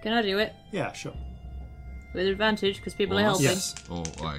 Can 0.02 0.12
I 0.12 0.22
do 0.22 0.38
it 0.38 0.54
Yeah, 0.70 0.92
sure. 0.92 1.14
with 2.14 2.26
advantage 2.26 2.76
because 2.76 2.94
people 2.94 3.16
Well, 3.16 3.24
are 3.24 3.28
helping? 3.30 3.46
Yes. 3.46 3.74
Oh, 3.90 4.04
I, 4.24 4.38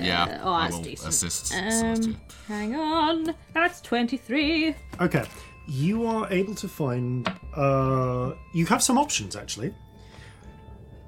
yeah. 0.00 0.40
oh, 0.42 0.52
I 0.52 0.64
that's 0.64 0.76
will 0.76 0.82
decent. 0.84 1.08
assist 1.08 1.54
Um, 1.54 2.20
hang 2.46 2.74
on, 2.76 3.34
that's 3.54 3.80
twenty-three. 3.80 4.74
Okay. 5.00 5.24
you 5.66 6.06
are 6.06 6.30
able 6.32 6.54
to 6.54 6.68
find. 6.68 7.30
Uh, 7.54 8.32
you 8.54 8.64
have 8.66 8.82
some 8.82 8.96
options 8.98 9.34
actually. 9.36 9.74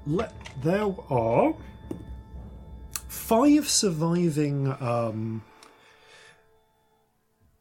Le- 0.05 0.31
there 0.61 0.93
are 1.09 1.53
five 3.07 3.69
surviving, 3.69 4.75
um, 4.81 5.43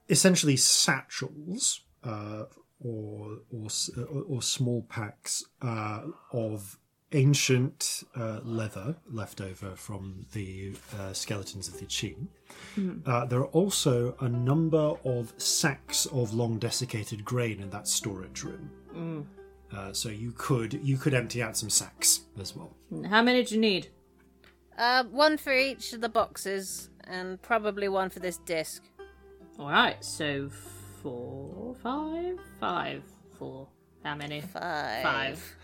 essentially 0.08 0.56
satchels, 0.56 1.82
uh, 2.02 2.44
or 2.82 3.38
or 3.52 3.68
or, 4.10 4.22
or 4.28 4.42
small 4.42 4.82
packs 4.88 5.44
uh, 5.62 6.02
of 6.32 6.78
ancient 7.12 8.04
uh, 8.16 8.38
leather 8.44 8.96
left 9.10 9.40
over 9.40 9.74
from 9.74 10.26
the 10.32 10.72
uh, 10.98 11.12
skeletons 11.12 11.66
of 11.68 11.78
the 11.78 11.86
Qin. 11.86 12.28
Uh, 13.04 13.24
there 13.24 13.40
are 13.40 13.46
also 13.46 14.14
a 14.20 14.28
number 14.28 14.94
of 15.04 15.34
sacks 15.36 16.06
of 16.06 16.32
long 16.34 16.58
desiccated 16.58 17.24
grain 17.24 17.60
in 17.60 17.70
that 17.70 17.88
storage 17.88 18.44
room. 18.44 18.70
Uh, 19.74 19.92
so 19.92 20.08
you 20.08 20.32
could 20.36 20.74
you 20.82 20.96
could 20.96 21.14
empty 21.14 21.42
out 21.42 21.56
some 21.56 21.70
sacks 21.70 22.22
as 22.40 22.56
well. 22.56 22.76
How 23.08 23.22
many 23.22 23.44
do 23.44 23.54
you 23.54 23.60
need? 23.60 23.88
Uh, 24.76 25.04
one 25.04 25.36
for 25.36 25.52
each 25.52 25.92
of 25.92 26.00
the 26.00 26.08
boxes, 26.08 26.90
and 27.04 27.40
probably 27.42 27.88
one 27.88 28.10
for 28.10 28.18
this 28.18 28.38
disc. 28.38 28.82
Alright, 29.58 30.04
so 30.04 30.48
four, 31.02 31.76
five, 31.82 32.38
five, 32.58 33.02
four. 33.38 33.68
How 34.02 34.14
many? 34.14 34.40
Five. 34.40 35.02
Five. 35.02 35.56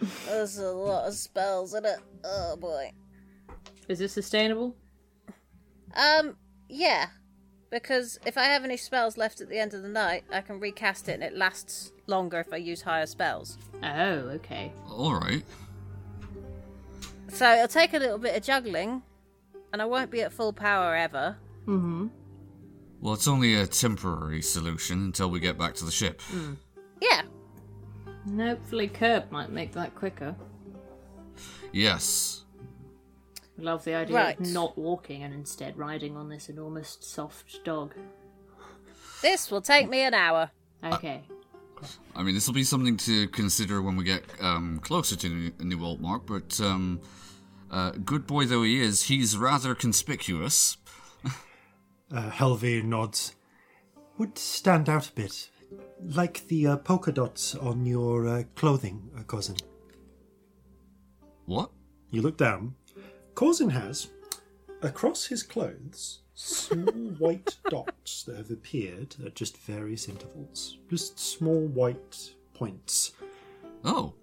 There's 0.26 0.58
a 0.58 0.70
lot 0.70 1.08
of 1.08 1.14
spells 1.14 1.74
in 1.74 1.84
it. 1.84 1.98
Oh 2.24 2.56
boy. 2.56 2.92
Is 3.88 3.98
this 3.98 4.12
sustainable? 4.12 4.76
Um, 5.94 6.36
yeah. 6.68 7.06
Because 7.70 8.18
if 8.24 8.38
I 8.38 8.44
have 8.44 8.64
any 8.64 8.76
spells 8.76 9.16
left 9.16 9.40
at 9.40 9.48
the 9.48 9.58
end 9.58 9.74
of 9.74 9.82
the 9.82 9.88
night, 9.88 10.24
I 10.32 10.40
can 10.40 10.60
recast 10.60 11.08
it 11.08 11.14
and 11.14 11.22
it 11.22 11.36
lasts 11.36 11.92
longer 12.08 12.40
if 12.40 12.52
I 12.52 12.56
use 12.56 12.82
higher 12.82 13.06
spells. 13.06 13.58
Oh, 13.82 13.88
okay. 14.36 14.72
Alright. 14.90 15.44
So 17.28 17.52
it'll 17.54 17.68
take 17.68 17.92
a 17.94 17.98
little 17.98 18.18
bit 18.18 18.36
of 18.36 18.42
juggling, 18.42 19.02
and 19.72 19.82
I 19.82 19.84
won't 19.84 20.10
be 20.10 20.22
at 20.22 20.32
full 20.32 20.52
power 20.52 20.94
ever. 20.94 21.36
Mm-hmm. 21.66 22.08
Well, 23.00 23.14
it's 23.14 23.28
only 23.28 23.54
a 23.54 23.66
temporary 23.66 24.42
solution 24.42 25.04
until 25.04 25.30
we 25.30 25.38
get 25.38 25.56
back 25.58 25.74
to 25.74 25.84
the 25.84 25.90
ship. 25.90 26.20
Yeah. 27.00 27.22
And 28.24 28.40
hopefully 28.40 28.88
Curb 28.88 29.30
might 29.30 29.50
make 29.50 29.72
that 29.72 29.94
quicker. 29.94 30.34
Yes. 31.72 32.44
I 33.58 33.62
love 33.62 33.84
the 33.84 33.94
idea 33.94 34.16
Right. 34.16 34.40
of 34.40 34.46
not 34.46 34.76
walking 34.78 35.22
and 35.22 35.32
instead 35.34 35.76
riding 35.76 36.16
on 36.16 36.28
this 36.28 36.48
enormous 36.48 36.96
soft 37.00 37.62
dog. 37.64 37.94
This 39.22 39.50
will 39.50 39.60
take 39.60 39.88
me 39.88 40.00
an 40.02 40.14
hour. 40.14 40.50
Okay. 40.82 41.22
I 42.14 42.22
mean, 42.22 42.34
this 42.34 42.46
will 42.46 42.54
be 42.54 42.64
something 42.64 42.96
to 42.98 43.28
consider 43.28 43.80
when 43.80 43.96
we 43.96 44.04
get 44.04 44.24
um, 44.40 44.80
closer 44.80 45.16
to 45.16 45.28
New, 45.28 45.52
New 45.60 45.78
Altmark, 45.78 46.26
but 46.26 46.60
um, 46.64 47.00
uh, 47.70 47.92
good 48.04 48.26
boy 48.26 48.46
though 48.46 48.62
he 48.62 48.80
is, 48.80 49.04
he's 49.04 49.36
rather 49.36 49.74
conspicuous. 49.74 50.76
Uh, 52.10 52.30
Helvi 52.30 52.82
nods. 52.82 53.34
Would 54.16 54.38
stand 54.38 54.88
out 54.88 55.10
a 55.10 55.12
bit, 55.12 55.50
like 56.02 56.46
the 56.48 56.66
uh, 56.66 56.76
polka 56.78 57.12
dots 57.12 57.54
on 57.54 57.84
your 57.84 58.26
uh, 58.26 58.42
clothing, 58.54 59.10
uh, 59.14 59.24
cousin. 59.24 59.56
What? 61.44 61.70
You 62.10 62.22
look 62.22 62.38
down. 62.38 62.76
Corzin 63.34 63.70
has, 63.72 64.08
across 64.80 65.26
his 65.26 65.42
clothes, 65.42 66.22
small 66.38 67.10
white 67.18 67.56
dots 67.68 68.22
that 68.22 68.36
have 68.36 68.50
appeared 68.50 69.16
at 69.24 69.34
just 69.34 69.56
various 69.56 70.08
intervals. 70.08 70.78
Just 70.88 71.18
small 71.18 71.66
white 71.66 72.30
points. 72.54 73.12
Oh, 73.84 74.14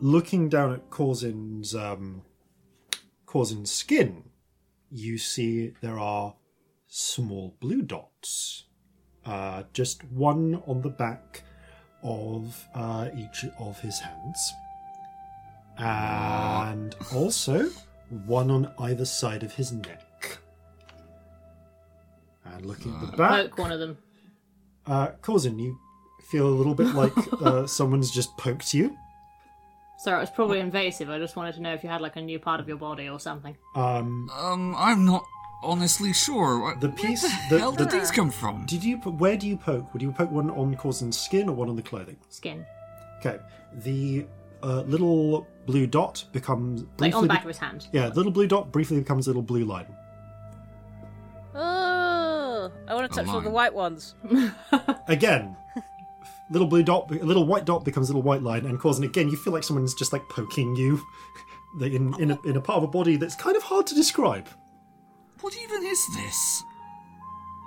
Looking 0.00 0.50
down 0.50 0.74
at 0.74 0.90
Corzin's 0.90 1.74
um, 1.74 2.20
Corzin's 3.24 3.72
skin, 3.72 4.24
you 4.90 5.16
see 5.16 5.72
there 5.80 5.98
are 5.98 6.34
small 6.86 7.56
blue 7.60 7.80
dots. 7.80 8.64
Uh, 9.24 9.62
just 9.72 10.04
one 10.04 10.62
on 10.66 10.82
the 10.82 10.90
back 10.90 11.42
of 12.02 12.68
uh, 12.74 13.08
each 13.16 13.46
of 13.58 13.80
his 13.80 13.98
hands, 13.98 14.52
and 15.78 16.94
also 17.14 17.70
one 18.26 18.50
on 18.50 18.70
either 18.78 19.06
side 19.06 19.42
of 19.42 19.54
his 19.54 19.72
neck. 19.72 20.05
And 22.54 22.66
looking 22.66 22.94
at 22.94 23.10
the 23.10 23.16
back, 23.16 23.50
Poke 23.50 23.58
one 23.58 23.72
of 23.72 23.80
them. 23.80 23.98
uh, 24.86 25.08
Corzin, 25.22 25.58
you 25.60 25.78
feel 26.28 26.46
a 26.46 26.50
little 26.50 26.74
bit 26.74 26.94
like 26.94 27.12
uh, 27.42 27.66
someone's 27.78 28.10
just 28.10 28.36
poked 28.36 28.72
you. 28.74 28.96
Sorry, 29.98 30.18
it 30.18 30.20
was 30.20 30.30
probably 30.30 30.60
invasive. 30.60 31.08
I 31.08 31.18
just 31.18 31.36
wanted 31.36 31.54
to 31.54 31.62
know 31.62 31.72
if 31.72 31.82
you 31.82 31.88
had 31.88 32.00
like 32.00 32.16
a 32.16 32.20
new 32.20 32.38
part 32.38 32.60
of 32.60 32.68
your 32.68 32.76
body 32.76 33.08
or 33.08 33.18
something. 33.18 33.56
Um, 33.74 34.28
um, 34.36 34.74
I'm 34.76 35.04
not 35.06 35.24
honestly 35.62 36.12
sure. 36.12 36.58
What- 36.60 36.80
The 36.80 36.88
where 36.88 36.96
piece- 36.96 37.22
the 37.22 37.54
the- 37.56 37.58
hell 37.58 37.72
the- 37.72 37.84
did 37.86 37.92
these 38.00 38.10
come 38.10 38.30
from? 38.30 38.66
Did 38.66 38.84
you? 38.84 38.98
Where 38.98 39.36
do 39.36 39.46
you 39.48 39.56
poke? 39.56 39.92
Would 39.92 40.02
you 40.02 40.12
poke 40.12 40.30
one 40.30 40.50
on 40.50 40.76
Corzin's 40.76 41.18
skin 41.18 41.48
or 41.48 41.54
one 41.56 41.68
on 41.70 41.76
the 41.76 41.82
clothing? 41.82 42.16
Skin. 42.28 42.66
Okay. 43.20 43.38
The 43.72 44.26
uh, 44.62 44.82
little 44.82 45.46
blue 45.64 45.86
dot 45.86 46.24
becomes 46.32 46.82
Like 46.82 46.96
briefly 46.98 47.12
on 47.14 47.22
the 47.22 47.28
back 47.28 47.38
be- 47.42 47.44
of 47.44 47.48
his 47.48 47.58
hand. 47.58 47.88
yeah, 47.92 48.08
little 48.08 48.32
blue 48.32 48.46
dot 48.46 48.70
briefly 48.72 48.98
becomes 48.98 49.26
a 49.26 49.30
little 49.30 49.42
blue 49.42 49.64
line. 49.64 49.86
Oh, 51.54 51.58
I 52.88 52.94
want 52.94 53.10
to 53.10 53.16
touch 53.16 53.28
all 53.28 53.40
the 53.40 53.50
white 53.50 53.74
ones. 53.74 54.14
Again, 55.08 55.56
little 56.50 56.66
blue 56.68 56.82
dot, 56.82 57.10
a 57.10 57.24
little 57.24 57.46
white 57.46 57.64
dot 57.64 57.84
becomes 57.84 58.08
a 58.08 58.12
little 58.12 58.22
white 58.22 58.42
line, 58.42 58.66
and 58.66 58.78
Corzin 58.78 59.04
again, 59.04 59.28
you 59.28 59.36
feel 59.36 59.52
like 59.52 59.64
someone's 59.64 59.94
just 59.94 60.12
like 60.12 60.28
poking 60.28 60.76
you 60.76 61.00
in 61.80 62.14
in 62.20 62.30
a, 62.32 62.40
in 62.42 62.56
a 62.56 62.60
part 62.60 62.78
of 62.78 62.84
a 62.84 62.88
body 62.88 63.16
that's 63.16 63.34
kind 63.34 63.56
of 63.56 63.62
hard 63.62 63.86
to 63.88 63.94
describe. 63.94 64.48
What 65.40 65.56
even 65.62 65.84
is 65.84 66.04
this? 66.14 66.62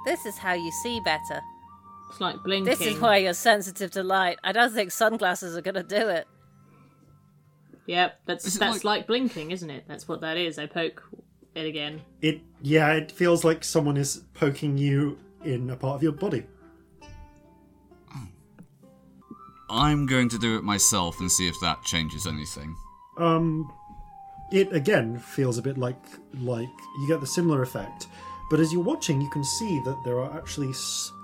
This 0.06 0.26
is 0.26 0.38
how 0.38 0.54
you 0.54 0.72
see 0.84 1.00
better. 1.02 1.42
It's 2.10 2.20
like 2.20 2.42
blinking. 2.44 2.66
This 2.66 2.82
is 2.82 3.00
why 3.00 3.18
you're 3.18 3.34
sensitive 3.34 3.92
to 3.92 4.04
light. 4.04 4.40
I 4.44 4.52
don't 4.52 4.74
think 4.74 4.92
sunglasses 4.92 5.56
are 5.56 5.62
going 5.62 5.76
to 5.76 5.84
do 5.84 6.10
it. 6.10 6.28
Yep, 7.86 8.20
that's 8.26 8.46
Is 8.46 8.56
it 8.56 8.60
that's 8.60 8.84
like- 8.84 9.00
like... 9.00 9.08
blinking, 9.08 9.52
isn't 9.52 9.70
it? 9.70 9.86
That's 9.88 10.08
what 10.08 10.22
that 10.22 10.38
is. 10.38 10.58
I 10.58 10.66
poke 10.66 11.04
it 11.60 11.68
again. 11.68 12.02
It 12.22 12.42
yeah, 12.62 12.94
it 12.94 13.12
feels 13.12 13.44
like 13.44 13.64
someone 13.64 13.98
is 13.98 14.24
poking 14.34 14.78
you 14.78 15.20
in 15.44 15.70
a 15.70 15.76
part 15.76 15.96
of 15.96 16.04
your 16.04 16.12
body. 16.12 16.46
I'm 19.70 20.08
going 20.08 20.30
to 20.30 20.40
do 20.40 20.58
it 20.58 20.64
myself 20.64 21.20
and 21.20 21.32
see 21.32 21.48
if 21.48 21.56
that 21.62 21.84
changes 21.84 22.26
anything. 22.26 22.76
Um, 23.18 23.72
it 24.52 24.74
again 24.74 25.20
feels 25.20 25.58
a 25.58 25.62
bit 25.62 25.78
like 25.78 26.02
like 26.40 26.68
you 27.00 27.08
get 27.08 27.22
the 27.22 27.28
similar 27.28 27.62
effect, 27.62 28.08
but 28.50 28.60
as 28.60 28.74
you're 28.74 28.84
watching, 28.84 29.22
you 29.22 29.30
can 29.30 29.44
see 29.44 29.80
that 29.86 30.02
there 30.04 30.20
are 30.20 30.36
actually 30.36 30.74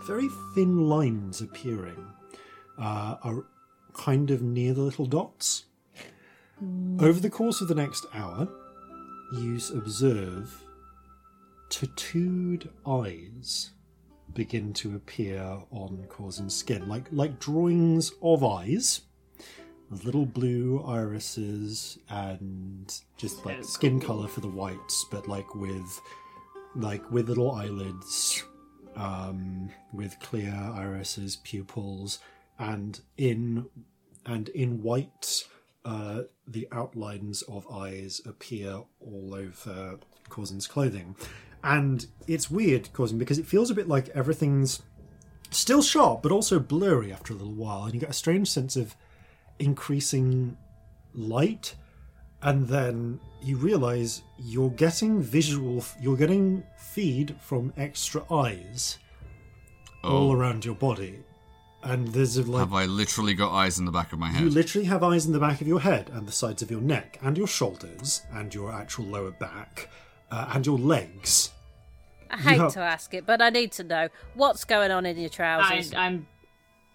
very 0.06 0.30
thin 0.54 0.88
lines 0.88 1.42
appearing, 1.42 2.06
uh, 2.78 3.16
are 3.24 3.46
kind 3.94 4.30
of 4.30 4.42
near 4.42 4.74
the 4.74 4.82
little 4.82 5.06
dots. 5.06 5.66
Over 7.00 7.20
the 7.20 7.30
course 7.30 7.62
of 7.62 7.68
the 7.68 7.76
next 7.76 8.06
hour, 8.14 8.48
you 9.34 9.56
s- 9.56 9.70
observe 9.72 10.64
tattooed 11.70 12.70
eyes 12.86 13.72
begin 14.34 14.74
to 14.74 14.96
appear 14.96 15.42
on 15.72 16.06
Corzin's 16.10 16.56
skin, 16.56 16.88
like 16.88 17.06
like 17.12 17.40
drawings 17.40 18.12
of 18.22 18.44
eyes 18.44 19.02
with 19.90 20.04
little 20.04 20.26
blue 20.26 20.84
irises 20.86 22.00
and 22.10 23.02
just 23.18 23.46
like 23.46 23.64
skin 23.64 24.00
color 24.00 24.28
for 24.28 24.42
the 24.42 24.48
whites, 24.48 25.06
but 25.12 25.28
like 25.28 25.54
with 25.56 26.02
like 26.76 27.10
with 27.12 27.30
little 27.30 27.52
eyelids, 27.52 28.44
um, 28.96 29.70
with 29.94 30.20
clear 30.20 30.54
irises, 30.54 31.38
pupils, 31.38 32.20
and 32.60 33.02
in 33.18 33.66
and 34.26 34.50
in 34.50 34.82
white, 34.82 35.46
uh, 35.86 36.24
the 36.48 36.68
outlines 36.72 37.42
of 37.44 37.66
eyes 37.72 38.22
appear 38.26 38.82
all 39.00 39.34
over 39.34 40.00
Corzin's 40.30 40.68
clothing, 40.68 41.16
and 41.64 42.08
it's 42.28 42.52
weird, 42.52 42.90
Corzin, 42.94 43.18
because 43.18 43.40
it 43.40 43.46
feels 43.46 43.72
a 43.72 43.76
bit 43.76 43.88
like 43.88 44.10
everything's 44.10 44.82
still 45.52 45.82
sharp, 45.82 46.22
but 46.22 46.32
also 46.32 46.60
blurry 46.60 47.14
after 47.14 47.32
a 47.32 47.36
little 47.38 47.54
while, 47.54 47.86
and 47.86 47.94
you 47.94 48.00
get 48.00 48.10
a 48.10 48.14
strange 48.14 48.50
sense 48.50 48.76
of 48.76 48.96
increasing 49.60 50.58
light 51.14 51.76
and 52.42 52.68
then 52.68 53.20
you 53.42 53.58
realize 53.58 54.22
you're 54.38 54.70
getting 54.72 55.22
visual 55.22 55.84
you're 56.02 56.18
getting 56.18 56.64
feed 56.78 57.36
from 57.40 57.74
extra 57.78 58.22
eyes 58.32 59.00
all 60.04 60.30
Oh, 60.30 60.34
around 60.34 60.66
your 60.66 60.76
body 60.76 61.20
and 61.86 62.08
there's 62.10 62.36
a, 62.38 62.44
like 62.44 62.60
have 62.60 62.74
I 62.74 62.86
literally 62.86 63.34
got 63.34 63.54
eyes 63.54 63.80
in 63.80 63.86
the 63.86 63.92
back 63.92 64.12
of 64.12 64.20
my 64.20 64.30
head? 64.30 64.44
you 64.44 64.50
literally 64.50 64.86
have 64.88 65.04
eyes 65.04 65.26
in 65.26 65.32
the 65.34 65.40
back 65.40 65.62
of 65.62 65.68
your 65.68 65.80
head 65.82 66.10
and 66.14 66.28
the 66.28 66.32
sides 66.32 66.62
of 66.62 66.70
your 66.70 66.82
neck 66.82 67.20
and 67.22 67.38
your 67.38 67.48
shoulders 67.48 68.22
and 68.34 68.54
your 68.54 68.72
actual 68.74 69.06
lower 69.06 69.32
back 69.32 69.90
uh, 70.32 70.52
and 70.54 70.66
your 70.66 70.78
legs 70.78 71.52
I 72.30 72.38
hate 72.38 72.58
have- 72.58 72.74
to 72.74 72.80
ask 72.82 73.14
it, 73.14 73.26
but 73.26 73.42
I 73.42 73.50
need 73.50 73.72
to 73.74 73.84
know 73.84 74.10
what's 74.34 74.66
going 74.66 74.92
on 74.92 75.06
in 75.06 75.16
your 75.18 75.28
I, 75.28 75.30
trousers. 75.30 75.94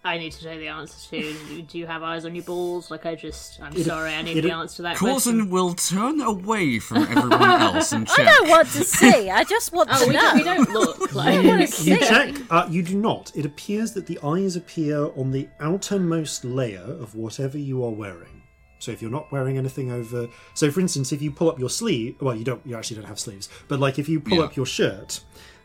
I'm 0.03 0.19
need 0.19 0.31
to 0.31 0.45
know 0.45 0.57
the 0.57 0.67
answer 0.67 1.09
to. 1.11 1.61
Do 1.61 1.77
you 1.77 1.85
have 1.85 2.01
eyes 2.01 2.25
on 2.25 2.33
your 2.33 2.43
balls? 2.43 2.89
Like 2.89 3.05
I 3.05 3.13
just, 3.13 3.61
I'm 3.61 3.75
sorry, 3.83 4.13
I 4.15 4.23
need 4.23 4.37
it- 4.37 4.41
the 4.41 4.51
answer 4.51 4.77
to 4.77 4.81
that 4.83 4.97
question. 4.97 5.41
Corzin 5.41 5.49
will 5.51 5.73
turn 5.75 6.21
away 6.21 6.79
from 6.79 7.03
everyone 7.03 7.33
else 7.61 7.91
and 7.91 8.07
I 8.17 8.23
don't 8.23 8.49
want 8.49 8.67
to 8.69 8.83
see. 8.83 9.29
I 9.29 9.43
just 9.43 9.71
want 9.71 9.89
Oh, 9.91 10.01
to 10.03 10.07
we, 10.07 10.13
know. 10.15 10.31
we 10.33 10.43
don't 10.43 10.69
look 10.71 11.13
like. 11.13 11.35
want 11.45 11.57
to 11.57 11.61
You 11.61 11.67
see. 11.67 11.97
check. 11.99 12.35
Uh, 12.49 12.67
you 12.69 12.81
do 12.81 12.95
not. 12.97 13.31
It 13.35 13.45
appears 13.45 13.93
that 13.93 14.07
the 14.07 14.17
eyes 14.23 14.55
appear 14.55 15.11
on 15.15 15.29
the 15.31 15.47
outermost 15.59 16.45
layer 16.45 16.81
of 16.81 17.13
whatever 17.13 17.57
you 17.59 17.83
are 17.85 17.91
wearing. 17.91 18.41
So 18.79 18.91
if 18.91 18.99
you're 19.03 19.11
not 19.11 19.31
wearing 19.31 19.59
anything 19.59 19.91
over, 19.91 20.27
so 20.55 20.71
for 20.71 20.79
instance, 20.79 21.11
if 21.11 21.21
you 21.21 21.29
pull 21.31 21.47
up 21.51 21.59
your 21.59 21.69
sleeve, 21.69 22.15
well, 22.19 22.35
you 22.35 22.43
don't. 22.43 22.65
You 22.65 22.75
actually 22.75 22.95
don't 22.97 23.05
have 23.05 23.19
sleeves. 23.19 23.47
But 23.67 23.79
like 23.79 23.99
if 23.99 24.09
you 24.09 24.19
pull 24.19 24.39
Yeah. 24.39 24.45
up 24.45 24.55
your 24.55 24.65
shirt, 24.65 25.21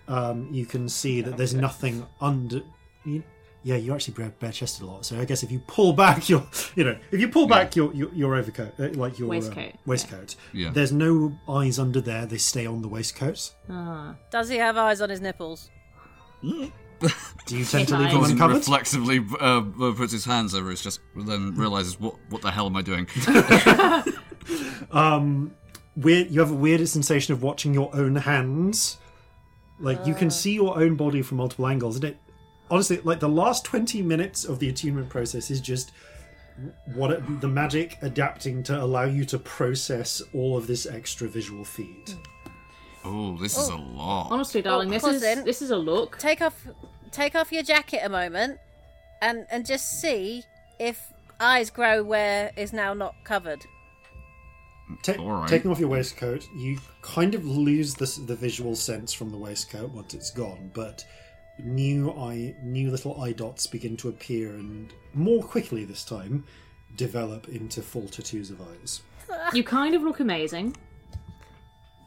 um, 0.09 0.49
you 0.53 0.67
can 0.67 0.87
see 0.91 1.23
that 1.23 1.39
there's 1.39 1.55
nothing 1.55 2.07
under. 2.21 2.61
You, 3.07 3.23
yeah, 3.67 3.75
you 3.75 3.93
actually 3.93 4.15
bare, 4.15 4.31
bare 4.39 4.53
chested 4.53 4.85
a 4.85 4.87
lot. 4.87 5.05
So 5.05 5.19
I 5.19 5.25
guess 5.25 5.43
if 5.43 5.51
you 5.51 5.59
pull 5.67 5.93
back 5.93 6.29
your, 6.29 6.47
you 6.77 6.85
know, 6.85 6.97
if 7.11 7.21
you 7.21 7.27
pull 7.27 7.49
back 7.49 7.75
your, 7.75 7.93
your 7.93 8.15
your 8.15 8.37
overcoat, 8.37 8.79
uh, 8.79 8.91
like 8.91 9.19
your 9.19 9.27
uh, 9.27 9.31
Waistcoat, 9.31 9.73
waistcoat, 9.85 10.37
Yeah. 10.53 10.71
there's 10.71 10.93
no 10.93 11.37
eyes 11.49 11.81
under 11.81 12.01
there. 12.01 12.27
They 12.27 12.39
stay 12.39 12.65
on 12.65 12.83
the 12.83 12.89
waistcoat. 12.89 13.53
Does 14.31 14.49
he 14.49 14.59
have 14.59 14.77
eyes 14.77 15.01
on 15.01 15.11
his 15.11 15.21
nipples? 15.21 15.69
Do 16.43 16.71
you 17.59 17.65
tend 17.65 17.89
to 17.89 17.99
leave 17.99 18.13
them 18.13 18.23
Eyes. 18.23 18.25
Corzin 18.29 18.31
uncovered? 18.33 18.57
reflexively 18.59 19.27
uh, 19.41 19.63
puts 19.97 20.13
his 20.13 20.25
hands 20.25 20.55
over 20.55 20.71
his 20.71 20.81
chest, 20.81 21.01
then 21.17 21.57
realizes 21.57 21.99
what 21.99 22.15
what 22.31 22.43
the 22.43 22.53
hell 22.53 22.67
am 22.67 22.77
I 22.77 22.83
doing? 22.83 23.09
weird 25.97 26.31
you 26.31 26.39
have 26.41 26.51
a 26.53 26.55
weird 26.55 26.87
sensation 26.89 27.33
of 27.35 27.43
watching 27.43 27.73
your 27.75 27.91
own 27.97 28.15
hands 28.17 28.99
like 29.81 30.07
you 30.07 30.15
can 30.15 30.31
see 30.31 30.53
your 30.53 30.79
own 30.79 30.95
body 30.95 31.23
from 31.23 31.39
multiple 31.39 31.67
angles 31.67 31.97
and 31.97 32.05
it 32.05 32.17
honestly 32.71 33.01
like 33.05 33.21
the 33.21 33.29
last 33.29 33.65
20 33.65 34.03
minutes 34.03 34.45
of 34.45 34.59
the 34.59 34.69
attunement 34.69 35.09
process 35.09 35.51
is 35.51 35.61
just 35.61 35.93
what 36.95 37.11
it, 37.11 37.41
the 37.41 37.49
magic 37.49 37.99
adapting 38.03 38.63
to 38.63 38.83
allow 38.83 39.05
you 39.05 39.25
to 39.27 39.39
process 39.39 40.23
all 40.33 40.57
of 40.57 40.67
this 40.67 40.87
extra 40.87 41.29
visual 41.29 41.65
feed 41.65 42.15
Oh, 43.09 43.37
this 43.37 43.57
is 43.57 43.69
a 43.69 43.77
lot. 43.77 44.33
Honestly, 44.33 44.61
darling, 44.63 44.89
oh, 44.89 44.91
this 44.91 45.05
is 45.05 45.23
cousin. 45.23 45.45
this 45.45 45.63
is 45.63 45.71
a 45.71 45.77
look. 45.77 46.19
Take 46.19 46.41
off, 46.43 46.67
take 47.13 47.37
off 47.37 47.53
your 47.53 47.63
jacket 47.63 48.01
a 48.03 48.09
moment, 48.09 48.59
and 49.23 49.47
and 49.49 49.65
just 49.65 50.01
see 50.01 50.43
if 50.81 51.13
eyes 51.39 51.71
grow 51.71 52.03
where 52.03 52.51
is 52.57 52.73
now 52.73 52.95
not 52.95 53.15
covered. 53.23 53.65
Ta- 55.05 55.15
All 55.21 55.31
right. 55.31 55.49
taking 55.49 55.71
off 55.71 55.79
your 55.81 55.89
waistcoat 55.89 56.47
you 56.57 56.79
kind 57.03 57.35
of 57.35 57.45
lose 57.45 57.95
the, 57.95 58.07
the 58.27 58.37
visual 58.37 58.77
sense 58.77 59.13
from 59.13 59.31
the 59.31 59.37
waistcoat 59.37 59.91
once 59.91 60.15
it's 60.15 60.31
gone 60.31 60.71
but 60.75 61.05
new 61.59 62.11
eye 62.13 62.55
new 62.63 62.91
little 62.91 63.21
eye 63.21 63.33
dots 63.33 63.67
begin 63.67 63.97
to 63.97 64.09
appear 64.09 64.51
and 64.55 64.93
more 65.15 65.43
quickly 65.43 65.85
this 65.85 66.05
time 66.05 66.45
develop 66.97 67.49
into 67.49 67.81
full 67.83 68.07
tattoos 68.09 68.51
of 68.51 68.61
eyes 68.61 69.01
You 69.55 69.65
kind 69.65 69.95
of 69.95 70.03
look 70.03 70.21
amazing. 70.21 70.77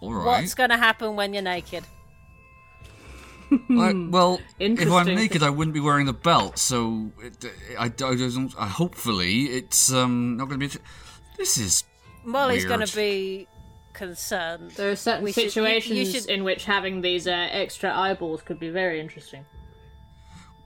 All 0.01 0.13
right. 0.13 0.25
What's 0.25 0.53
going 0.53 0.69
to 0.69 0.77
happen 0.77 1.17
when 1.17 1.33
you're 1.33 1.43
naked? 1.43 1.83
I, 3.51 3.91
well, 4.09 4.39
if 4.59 4.89
I'm 4.89 5.07
naked, 5.07 5.43
I 5.43 5.49
wouldn't 5.49 5.73
be 5.73 5.81
wearing 5.81 6.05
the 6.05 6.13
belt. 6.13 6.57
So, 6.57 7.11
it, 7.21 7.43
I, 7.77 7.85
I, 7.85 7.87
don't- 7.89 8.53
I, 8.57 8.67
hopefully, 8.67 9.45
it's 9.47 9.91
um 9.91 10.37
not 10.37 10.47
going 10.47 10.61
to 10.61 10.67
be. 10.69 10.83
This 11.37 11.57
is 11.57 11.83
Molly's 12.23 12.63
going 12.63 12.85
to 12.85 12.95
be 12.95 13.47
concerned. 13.99 14.71
There 14.71 14.89
are 14.89 14.95
certain 14.95 15.23
We 15.23 15.31
should- 15.33 15.43
you- 15.43 15.49
situations 15.51 15.97
you 15.99 16.05
should- 16.21 16.29
in 16.29 16.43
which 16.43 16.65
having 16.65 17.01
these 17.01 17.27
uh, 17.27 17.31
extra 17.63 17.89
eyeballs 17.93 18.41
could 18.41 18.59
be 18.59 18.69
very 18.69 18.99
interesting. 18.99 19.45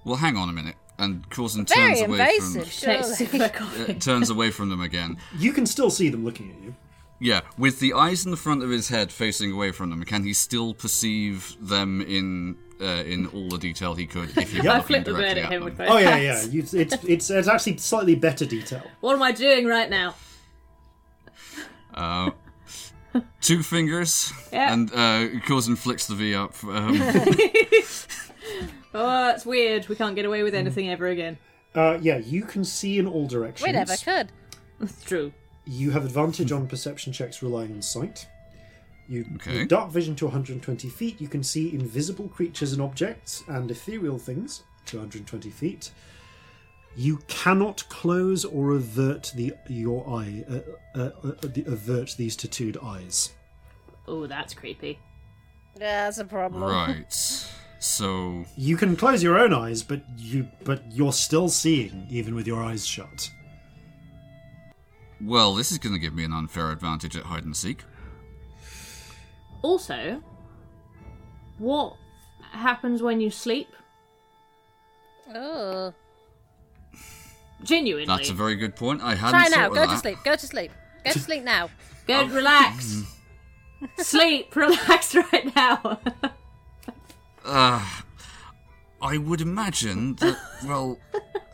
well. 0.05 0.17
Hang 0.17 0.37
on 0.37 0.47
a 0.49 0.53
minute, 0.53 0.75
and 0.99 1.27
Corzin 1.29 1.67
Very 1.67 1.95
turns 1.95 2.01
away 2.01 2.19
invasive, 2.35 2.63
Takes 2.63 3.17
surely. 3.29 3.43
a 3.45 3.49
from 3.49 3.95
uh, 3.95 3.99
turns 3.99 4.29
away 4.29 4.51
from 4.51 4.69
them 4.69 4.81
again. 4.81 5.17
You 5.37 5.51
can 5.51 5.65
still 5.65 5.89
see 5.89 6.09
them 6.09 6.23
looking 6.23 6.51
at 6.51 6.61
you. 6.63 6.75
Yeah, 7.19 7.41
with 7.57 7.79
the 7.79 7.93
eyes 7.93 8.25
in 8.25 8.31
the 8.31 8.37
front 8.37 8.63
of 8.63 8.69
his 8.69 8.89
head 8.89 9.11
facing 9.11 9.51
away 9.51 9.71
from 9.71 9.89
them, 9.91 10.03
can 10.03 10.23
he 10.23 10.33
still 10.33 10.73
perceive 10.73 11.55
them 11.61 12.01
in 12.01 12.57
uh, 12.81 13.03
in 13.13 13.27
all 13.27 13.47
the 13.49 13.57
detail 13.57 13.93
he 13.95 14.05
could 14.05 14.37
if 14.37 14.51
he 14.51 14.59
were 14.61 14.69
I 14.69 14.77
looking 14.77 14.87
flipped 14.87 15.05
the 15.05 15.11
bird 15.13 15.19
directly 15.35 15.41
at 15.43 15.51
him 15.53 15.63
with 15.63 15.77
both 15.77 15.89
Oh 15.89 15.97
yeah, 15.99 16.17
yeah. 16.17 16.43
You, 16.43 16.61
it's, 16.61 16.73
it's 17.13 17.29
it's 17.29 17.47
actually 17.47 17.77
slightly 17.77 18.15
better 18.15 18.45
detail. 18.45 18.83
What 18.99 19.13
am 19.15 19.23
I 19.23 19.31
doing 19.31 19.65
right 19.67 19.89
now? 19.89 20.15
Uh, 21.93 22.31
two 23.41 23.63
fingers, 23.63 24.31
Yeah. 24.51 24.73
and 24.73 24.91
uh, 24.91 25.39
Corzin 25.47 25.77
flicks 25.77 26.07
the 26.07 26.15
V 26.15 26.35
up. 26.35 26.53
Um, 26.63 26.99
Oh, 28.95 29.29
it's 29.29 29.45
weird. 29.45 29.87
We 29.87 29.95
can't 29.95 30.15
get 30.15 30.25
away 30.25 30.43
with 30.43 30.53
anything 30.53 30.89
ever 30.91 31.07
again. 31.07 31.37
Uh, 31.73 31.97
yeah, 32.01 32.17
you 32.17 32.43
can 32.43 32.63
see 32.63 32.99
in 32.99 33.07
all 33.07 33.25
directions. 33.27 33.65
We 33.65 33.71
never 33.71 33.95
could. 33.97 34.31
That's 34.79 35.03
true. 35.03 35.33
You 35.65 35.89
have 35.91 36.05
advantage 36.05 36.51
on 36.51 36.67
perception 36.67 37.11
checks 37.11 37.41
relying 37.41 37.71
on 37.71 37.81
sight. 37.81 38.27
You 39.07 39.25
Okay. 39.35 39.59
with 39.59 39.69
dark 39.69 39.89
vision 39.89 40.15
to 40.17 40.25
120 40.25 40.87
feet. 40.89 41.19
You 41.19 41.27
can 41.27 41.41
see 41.43 41.73
invisible 41.73 42.27
creatures 42.27 42.71
and 42.73 42.81
objects 42.81 43.43
and 43.47 43.71
ethereal 43.71 44.19
things 44.19 44.61
to 44.87 44.97
120 44.97 45.49
feet. 45.49 45.89
You 46.95 47.17
cannot 47.27 47.87
close 47.89 48.45
or 48.45 48.71
avert 48.71 49.31
the 49.35 49.53
your 49.67 50.07
eye, 50.07 50.43
uh, 50.49 50.59
uh, 50.99 51.09
uh, 51.23 51.31
the, 51.41 51.63
avert 51.67 52.15
these 52.17 52.35
tattooed 52.35 52.77
eyes. 52.83 53.31
Oh, 54.07 54.27
that's 54.27 54.53
creepy. 54.53 54.99
Yeah, 55.75 56.05
that's 56.05 56.19
a 56.19 56.25
problem. 56.25 56.63
right. 56.63 57.11
So 57.79 58.45
You 58.55 58.77
can 58.77 58.95
close 58.95 59.21
your 59.21 59.37
own 59.37 59.53
eyes, 59.53 59.83
but 59.83 60.03
you 60.17 60.47
but 60.63 60.83
you're 60.91 61.13
still 61.13 61.49
seeing 61.49 62.07
even 62.09 62.35
with 62.35 62.47
your 62.47 62.63
eyes 62.63 62.85
shut. 62.85 63.29
Well, 65.19 65.55
this 65.55 65.71
is 65.71 65.77
going 65.77 65.93
to 65.93 65.99
give 65.99 66.13
me 66.13 66.23
an 66.23 66.33
unfair 66.33 66.71
advantage 66.71 67.15
at 67.15 67.23
hide 67.23 67.45
and 67.45 67.55
seek. 67.55 67.83
Also, 69.61 70.21
what 71.57 71.95
happens 72.51 73.01
when 73.01 73.21
you 73.21 73.29
sleep? 73.29 73.69
Oh. 75.33 75.93
Genuinely. 77.63 78.05
That's 78.05 78.29
a 78.29 78.33
very 78.33 78.55
good 78.55 78.75
point. 78.75 79.01
I 79.01 79.15
hadn't 79.15 79.39
Try 79.39 79.47
now. 79.49 79.69
Go 79.69 79.75
that. 79.75 79.89
to 79.89 79.97
sleep. 79.97 80.17
Go 80.23 80.35
to 80.35 80.47
sleep. 80.47 80.71
Go 81.05 81.11
to 81.11 81.19
sleep 81.19 81.43
now. 81.43 81.69
Good, 82.07 82.31
relax. 82.31 83.03
Sleep, 83.97 84.55
relax 84.55 85.15
right 85.15 85.55
now. 85.55 85.99
I 87.45 89.17
would 89.17 89.41
imagine 89.41 90.15
that. 90.15 90.37
well, 90.65 90.97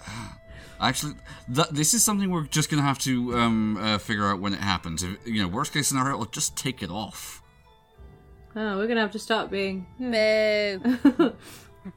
actually, 0.80 1.14
that 1.50 1.74
this 1.74 1.94
is 1.94 2.04
something 2.04 2.30
we're 2.30 2.46
just 2.46 2.70
going 2.70 2.82
to 2.82 2.88
have 2.88 3.00
to 3.00 3.36
um, 3.36 3.78
uh, 3.78 3.98
figure 3.98 4.26
out 4.28 4.40
when 4.40 4.54
it 4.54 4.60
happens. 4.60 5.04
If, 5.04 5.18
you 5.26 5.42
know, 5.42 5.48
worst 5.48 5.74
case 5.74 5.88
scenario, 5.88 6.18
I'll 6.20 6.26
just 6.26 6.56
take 6.56 6.84
it 6.84 6.92
off. 6.92 7.42
oh, 8.56 8.78
we're 8.78 8.88
gonna 8.88 9.02
have 9.02 9.12
to 9.12 9.20
start 9.20 9.50
being. 9.50 9.88
Moo. 9.98 11.32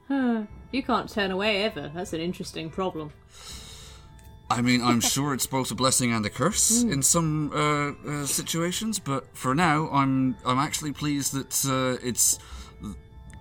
You 0.73 0.83
can't 0.83 1.07
turn 1.07 1.31
away 1.31 1.65
ever. 1.65 1.93
That's 1.95 2.15
an 2.15 2.21
interesting 2.21 2.71
problem. 2.71 3.13
I 4.59 4.63
mean, 4.63 4.81
I'm 4.83 5.01
sure 5.15 5.35
it's 5.35 5.47
both 5.47 5.71
a 5.71 5.75
blessing 5.75 6.13
and 6.13 6.25
a 6.27 6.31
curse 6.31 6.83
Hmm. 6.83 6.93
in 6.93 7.03
some 7.03 7.51
uh, 7.53 8.11
uh, 8.23 8.27
situations, 8.27 8.99
but 8.99 9.23
for 9.37 9.55
now, 9.55 9.89
I'm 9.93 10.37
I'm 10.45 10.59
actually 10.59 10.93
pleased 10.93 11.33
that 11.35 11.53
uh, 11.69 12.07
it's 12.09 12.39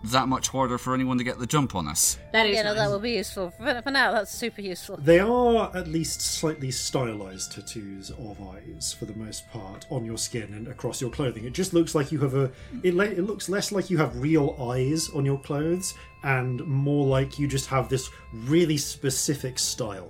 that 0.04 0.28
much 0.28 0.48
harder 0.48 0.80
for 0.80 0.96
anyone 0.96 1.20
to 1.20 1.24
get 1.24 1.38
the 1.38 1.46
jump 1.46 1.76
on 1.76 1.88
us. 1.88 2.18
That 2.34 2.48
is 2.48 2.58
You 2.58 2.64
know, 2.64 2.74
nice. 2.74 2.80
that 2.80 2.90
will 2.90 3.00
be 3.00 3.12
useful. 3.12 3.52
For, 3.52 3.82
for 3.84 3.92
now, 3.92 4.12
that's 4.14 4.32
super 4.32 4.60
useful. 4.62 4.98
They 4.98 5.20
are 5.20 5.70
at 5.78 5.88
least 5.88 6.22
slightly 6.22 6.72
stylized 6.72 7.52
tattoos 7.52 8.10
of 8.10 8.36
eyes 8.42 8.96
for 8.98 9.06
the 9.06 9.14
most 9.16 9.48
part 9.52 9.86
on 9.92 10.04
your 10.04 10.18
skin 10.18 10.56
and 10.56 10.68
across 10.68 11.02
your 11.02 11.12
clothing. 11.12 11.46
It 11.46 11.54
just 11.54 11.72
looks 11.76 11.94
like 11.94 12.12
you 12.12 12.18
have 12.22 12.34
a. 12.34 12.52
It, 12.82 12.96
le- 12.96 13.06
it 13.20 13.26
looks 13.28 13.48
less 13.48 13.72
like 13.72 13.92
you 13.92 14.00
have 14.00 14.18
real 14.20 14.56
eyes 14.72 15.08
on 15.12 15.24
your 15.24 15.38
clothes 15.40 15.94
and 16.24 16.66
more 16.66 17.06
like 17.06 17.38
you 17.38 17.48
just 17.48 17.68
have 17.68 17.88
this 17.88 18.10
really 18.34 18.78
specific 18.78 19.60
style 19.60 20.10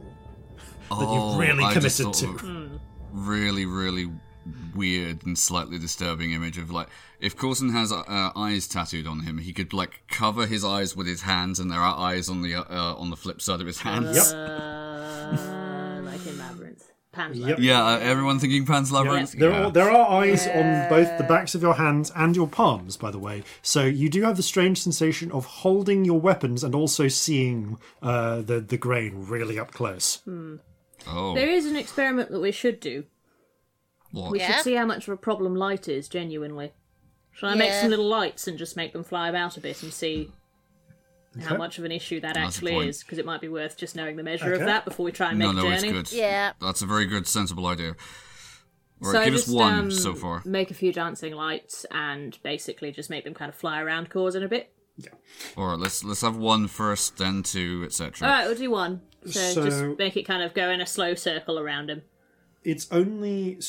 that 0.99 1.07
Oh, 1.07 1.31
you've 1.31 1.39
really 1.39 1.63
I 1.63 1.73
committed 1.73 2.13
to. 2.13 2.27
of 2.29 2.81
Really, 3.13 3.65
really 3.65 4.09
weird 4.75 5.25
and 5.25 5.37
slightly 5.37 5.77
disturbing 5.77 6.31
image 6.31 6.57
of 6.57 6.71
like 6.71 6.87
if 7.19 7.35
Corzin 7.37 7.71
has 7.73 7.91
uh, 7.91 8.31
eyes 8.35 8.67
tattooed 8.67 9.05
on 9.05 9.19
him, 9.21 9.37
he 9.37 9.53
could 9.53 9.73
like 9.73 10.01
cover 10.07 10.47
his 10.47 10.65
eyes 10.65 10.95
with 10.95 11.07
his 11.07 11.21
hands, 11.21 11.59
and 11.59 11.69
there 11.69 11.79
are 11.79 11.97
eyes 11.97 12.29
on 12.29 12.41
the 12.41 12.55
uh, 12.55 12.63
uh, 12.69 12.95
on 12.95 13.09
the 13.09 13.15
flip 13.17 13.41
side 13.41 13.61
of 13.61 13.67
his 13.67 13.79
hands. 13.79 14.15
Yep. 14.15 14.35
Uh, 14.35 16.01
like 16.03 16.25
in 16.25 16.37
Labyrinth. 16.37 16.87
Pan's 17.11 17.37
Yep. 17.37 17.59
Yeah, 17.59 17.85
uh, 17.85 17.99
everyone 17.99 18.39
thinking 18.39 18.65
Pan's 18.65 18.89
Labyrinth. 18.91 19.33
There 19.33 19.51
yeah. 19.51 19.65
are 19.65 19.71
there 19.71 19.91
are 19.91 20.21
eyes 20.23 20.47
on 20.47 20.87
both 20.89 21.17
the 21.17 21.25
backs 21.25 21.53
of 21.53 21.61
your 21.61 21.73
hands 21.75 22.11
and 22.15 22.35
your 22.35 22.47
palms, 22.47 22.95
by 22.95 23.11
the 23.11 23.19
way. 23.19 23.43
So 23.61 23.83
you 23.83 24.09
do 24.09 24.23
have 24.23 24.37
the 24.37 24.43
strange 24.43 24.81
sensation 24.81 25.29
of 25.31 25.45
holding 25.45 26.05
your 26.05 26.19
weapons 26.21 26.63
and 26.63 26.73
also 26.73 27.09
seeing 27.09 27.77
uh, 28.01 28.41
the 28.41 28.61
the 28.61 28.77
grain 28.77 29.25
really 29.27 29.59
up 29.59 29.71
close. 29.73 30.21
Oh, 31.07 31.33
There 31.35 31.49
is 31.49 31.65
an 31.65 31.75
experiment 31.75 32.31
that 32.31 32.39
we 32.39 32.51
should 32.51 32.79
do. 32.79 33.05
what? 34.11 34.31
We 34.31 34.39
Yeah? 34.39 34.55
should 34.57 34.63
see 34.63 34.73
how 34.75 34.85
much 34.85 35.07
of 35.07 35.13
a 35.13 35.17
problem 35.17 35.55
light 35.55 35.87
is, 35.87 36.07
genuinely. 36.09 36.73
Shall 37.31 37.49
I 37.49 37.55
make 37.55 37.69
Yeah. 37.69 37.81
some 37.81 37.89
little 37.91 38.07
lights 38.09 38.45
and 38.47 38.57
just 38.57 38.75
make 38.75 38.91
them 38.93 39.03
fly 39.05 39.29
about 39.29 39.55
a 39.57 39.61
bit 39.61 39.81
and 39.83 39.93
see 39.93 40.31
how 41.39 41.51
Okay. 41.51 41.57
much 41.57 41.79
of 41.79 41.85
an 41.85 41.93
issue 41.93 42.19
that 42.19 42.33
That's 42.33 42.37
a 42.37 42.57
actually 42.57 42.71
point. 42.73 42.89
is, 42.89 43.03
because 43.03 43.17
it 43.19 43.25
might 43.25 43.39
be 43.39 43.47
worth 43.47 43.77
just 43.77 43.95
knowing 43.95 44.17
the 44.17 44.23
measure 44.23 44.51
Okay. 44.53 44.61
of 44.61 44.67
that 44.67 44.83
before 44.83 45.05
we 45.05 45.13
try 45.13 45.29
and 45.29 45.39
make 45.39 45.45
No, 45.45 45.51
a 45.51 45.53
no, 45.53 45.61
journey. 45.61 45.97
it's 45.97 46.11
good. 46.11 46.17
Yeah. 46.17 46.51
That's 46.59 46.81
a 46.81 46.85
very 46.85 47.05
good, 47.05 47.25
sensible 47.25 47.65
idea. 47.67 47.95
All 49.03 49.13
So 49.13 49.23
give 49.23 49.33
just 49.33 49.47
us 49.47 49.53
one 49.53 49.73
um, 49.73 49.91
so 49.91 50.13
far. 50.13 50.41
make 50.45 50.69
a 50.71 50.73
few 50.73 50.91
dancing 50.91 51.33
lights 51.33 51.85
and 51.89 52.37
basically 52.43 52.91
just 52.91 53.09
make 53.09 53.23
them 53.23 53.33
kind 53.33 53.47
of 53.49 53.55
fly 53.55 53.79
around 53.81 54.09
causing 54.09 54.43
a 54.43 54.47
bit. 54.49 54.73
All 55.57 55.67
right, 55.67 55.79
let's 55.79 56.03
let's 56.03 56.21
have 56.21 56.35
one 56.35 56.67
first, 56.67 57.17
then 57.17 57.41
two, 57.43 57.81
etc. 57.85 58.27
All 58.27 58.33
right, 58.33 58.45
we'll 58.45 58.57
do 58.57 58.69
one. 58.69 59.01
So, 59.25 59.39
So- 59.53 59.63
just 59.65 59.83
make 59.99 60.17
it 60.17 60.23
kind 60.23 60.41
of 60.43 60.53
go 60.53 60.69
in 60.69 60.81
a 60.81 60.85
slow 60.87 61.13
circle 61.15 61.59
around 61.59 61.89
him. 61.89 62.01
it's 62.63 62.87
only 62.91 63.59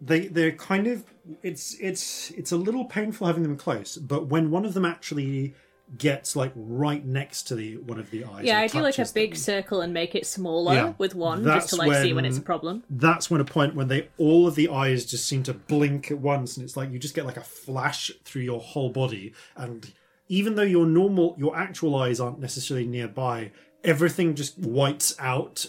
they 0.00 0.28
they're 0.28 0.52
kind 0.52 0.86
of 0.86 1.04
it's 1.42 1.74
it's 1.80 2.30
it's 2.32 2.52
a 2.52 2.56
little 2.56 2.84
painful 2.84 3.26
having 3.26 3.42
them 3.42 3.56
close 3.56 3.96
but 3.96 4.26
when 4.26 4.50
one 4.50 4.64
of 4.64 4.72
them 4.74 4.84
actually 4.84 5.54
gets 5.96 6.36
like 6.36 6.52
right 6.54 7.04
next 7.04 7.44
to 7.44 7.54
the 7.56 7.78
one 7.78 7.98
of 7.98 8.10
the 8.10 8.22
eyes 8.24 8.44
Yeah, 8.44 8.60
I 8.60 8.66
do 8.68 8.78
like 8.80 8.98
a 8.98 9.06
big 9.12 9.30
them, 9.32 9.38
circle 9.38 9.80
and 9.80 9.92
make 9.92 10.14
it 10.14 10.24
smaller 10.26 10.74
Yeah, 10.74 10.92
with 10.98 11.14
one, 11.16 11.42
just 11.42 11.70
to 11.70 11.76
like 11.76 11.92
see 12.02 12.08
when 12.12 12.16
when- 12.16 12.24
it's 12.26 12.38
a 12.38 12.42
problem. 12.42 12.84
that's 12.90 13.28
when 13.30 13.40
a 13.40 13.44
point 13.44 13.74
when 13.74 13.88
they 13.88 14.08
all 14.18 14.46
of 14.46 14.54
the 14.54 14.68
eyes 14.68 15.04
just 15.04 15.26
seem 15.26 15.42
to 15.44 15.54
blink 15.54 16.10
at 16.12 16.18
once 16.18 16.56
and 16.56 16.62
it's 16.64 16.76
like 16.76 16.92
you 16.92 16.98
just 17.00 17.14
get 17.14 17.24
like 17.26 17.38
a 17.38 17.42
flash 17.42 18.10
through 18.24 18.42
your 18.42 18.60
whole 18.60 18.90
body 18.90 19.32
and 19.56 19.92
even 20.28 20.54
though 20.56 20.62
your 20.62 20.86
normal 20.86 21.34
your 21.38 21.56
actual 21.56 21.96
eyes 21.96 22.20
aren't 22.20 22.38
necessarily 22.38 22.86
nearby 22.86 23.50
everything 23.84 24.34
just 24.34 24.58
whites 24.58 25.14
out 25.18 25.66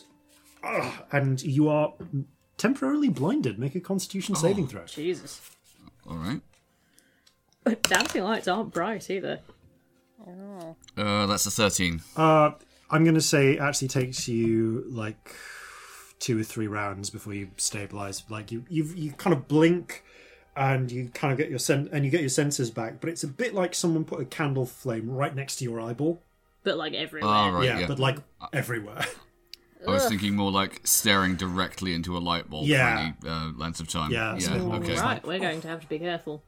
Ugh, 0.64 0.94
and 1.12 1.42
you 1.42 1.70
are 1.70 1.94
temporarily 2.58 3.10
blinded 3.10 3.58
make 3.58 3.76
a 3.76 3.80
constitution 3.80 4.36
saving 4.36 4.68
throw 4.68 4.86
Jesus. 4.86 5.42
All 6.08 6.18
right. 6.18 6.42
Dancing 7.84 8.24
lights 8.24 8.48
aren't 8.48 8.74
bright 8.74 9.10
either. 9.10 9.40
Uh, 10.98 11.26
that's 11.26 11.46
a 11.46 11.52
thirteen. 11.52 12.02
Uh, 12.16 12.52
I'm 12.90 13.04
going 13.04 13.16
to 13.16 13.22
say 13.22 13.54
it 13.54 13.60
actually 13.60 13.90
takes 13.90 14.28
you 14.28 14.86
like 14.90 15.36
two 16.20 16.40
or 16.40 16.44
three 16.44 16.68
rounds 16.68 17.10
before 17.10 17.34
you 17.34 17.50
stabilize. 17.58 18.24
Like 18.30 18.52
you, 18.52 18.66
you, 18.70 18.86
you 18.96 19.12
kind 19.12 19.34
of 19.36 19.48
blink, 19.48 20.04
and 20.56 20.92
you 20.92 21.10
kind 21.14 21.32
of 21.32 21.38
get 21.38 21.50
your 21.50 21.60
sen- 21.60 21.90
and 21.92 22.04
you 22.04 22.12
get 22.12 22.22
your 22.22 22.30
senses 22.30 22.72
back. 22.72 23.00
But 23.00 23.10
it's 23.10 23.24
a 23.24 23.28
bit 23.28 23.54
like 23.54 23.76
someone 23.76 24.04
put 24.04 24.20
a 24.20 24.26
candle 24.26 24.66
flame 24.66 25.10
right 25.10 25.34
next 25.34 25.58
to 25.58 25.64
your 25.64 25.80
eyeball. 25.80 26.22
But 26.64 26.78
like 26.78 26.94
everywhere. 26.94 27.30
All 27.34 27.52
right. 27.52 27.66
yeah, 27.66 27.80
Yeah. 27.80 27.88
but 27.88 28.00
like 28.00 28.18
everywhere. 28.54 29.06
I 29.88 29.92
was 29.92 30.08
thinking 30.10 30.36
more 30.36 30.52
like 30.52 30.82
staring 30.84 31.36
directly 31.38 31.94
into 31.94 32.18
a 32.18 32.20
light 32.20 32.50
bulb 32.50 32.68
Yeah. 32.68 33.14
for 33.22 33.28
any 33.28 33.34
uh, 33.34 33.52
length 33.56 33.80
of 33.80 33.88
time. 33.88 34.12
Yeah, 34.12 34.34
that's 34.34 34.48
Yeah. 34.50 34.58
a 34.58 34.74
Okay. 34.76 34.96
Right, 35.00 35.26
we're 35.26 35.40
going 35.40 35.62
to 35.62 35.68
have 35.70 35.80
to 35.82 35.88
be 35.88 36.00
careful. 36.00 36.44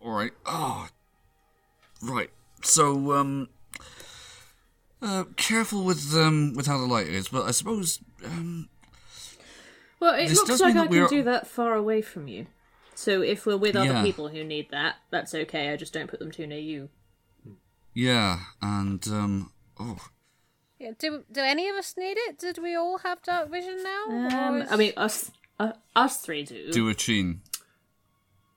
All 0.00 0.10
right. 0.12 0.32
Oh. 0.44 0.88
Right. 2.02 2.30
So 2.62 3.12
um. 3.12 3.48
Uh, 5.02 5.24
careful 5.36 5.82
with 5.84 6.14
um 6.14 6.52
with 6.54 6.66
how 6.66 6.76
the 6.76 6.84
light 6.84 7.06
is, 7.06 7.28
but 7.28 7.46
I 7.46 7.52
suppose 7.52 8.00
um 8.24 8.68
Well, 9.98 10.14
it 10.14 10.30
looks 10.30 10.60
like 10.60 10.76
I 10.76 10.82
can 10.82 10.90
we're- 10.90 11.08
do 11.08 11.22
that 11.22 11.46
far 11.46 11.74
away 11.74 12.02
from 12.02 12.28
you. 12.28 12.46
So 12.94 13.22
if 13.22 13.46
we're 13.46 13.56
with 13.56 13.76
other 13.76 13.92
Yeah. 13.92 14.02
people 14.02 14.28
who 14.28 14.44
need 14.44 14.70
that, 14.72 14.96
that's 15.10 15.34
okay. 15.34 15.70
I 15.72 15.76
just 15.76 15.92
don't 15.94 16.10
put 16.10 16.18
them 16.18 16.30
too 16.30 16.46
near 16.46 16.58
you. 16.58 16.90
Yeah, 17.94 18.40
and 18.62 19.06
um 19.08 19.52
oh 19.78 19.98
yeah. 20.78 20.92
Do 20.98 21.24
do 21.30 21.40
any 21.40 21.68
of 21.68 21.76
us 21.76 21.94
need 21.96 22.16
it? 22.16 22.38
Did 22.38 22.58
we 22.58 22.74
all 22.74 22.98
have 22.98 23.22
dark 23.22 23.50
vision 23.50 23.82
now? 23.82 24.04
Um, 24.48 24.62
is- 24.62 24.72
I 24.72 24.76
mean, 24.76 24.92
us 24.96 25.30
uh, 25.58 25.72
us 25.94 26.18
three 26.18 26.42
do. 26.44 26.72
do 26.72 26.88
a 26.88 26.94
chin. 26.94 27.42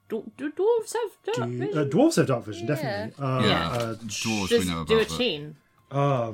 do, 0.10 0.32
do 0.38 0.52
dwarves 0.52 0.94
have 0.94 1.36
dark 1.36 1.50
You- 1.52 1.58
vision? 1.60 1.78
uh, 1.78 1.86
dwarves 1.86 2.16
have 2.18 2.28
dark 2.28 2.46
vision, 2.46 2.68
definitely. 2.68 3.14
Uh, 3.24 3.42
Yeah. 3.46 3.70
uh, 3.70 3.96
Dwarves 3.96 4.50
Does 4.50 4.66
we 4.66 4.72
know 4.72 4.84
do 4.86 4.94
a 4.94 4.98
about. 4.98 5.10
but- 5.10 5.18
teen. 5.18 5.56
Uh, 5.92 6.32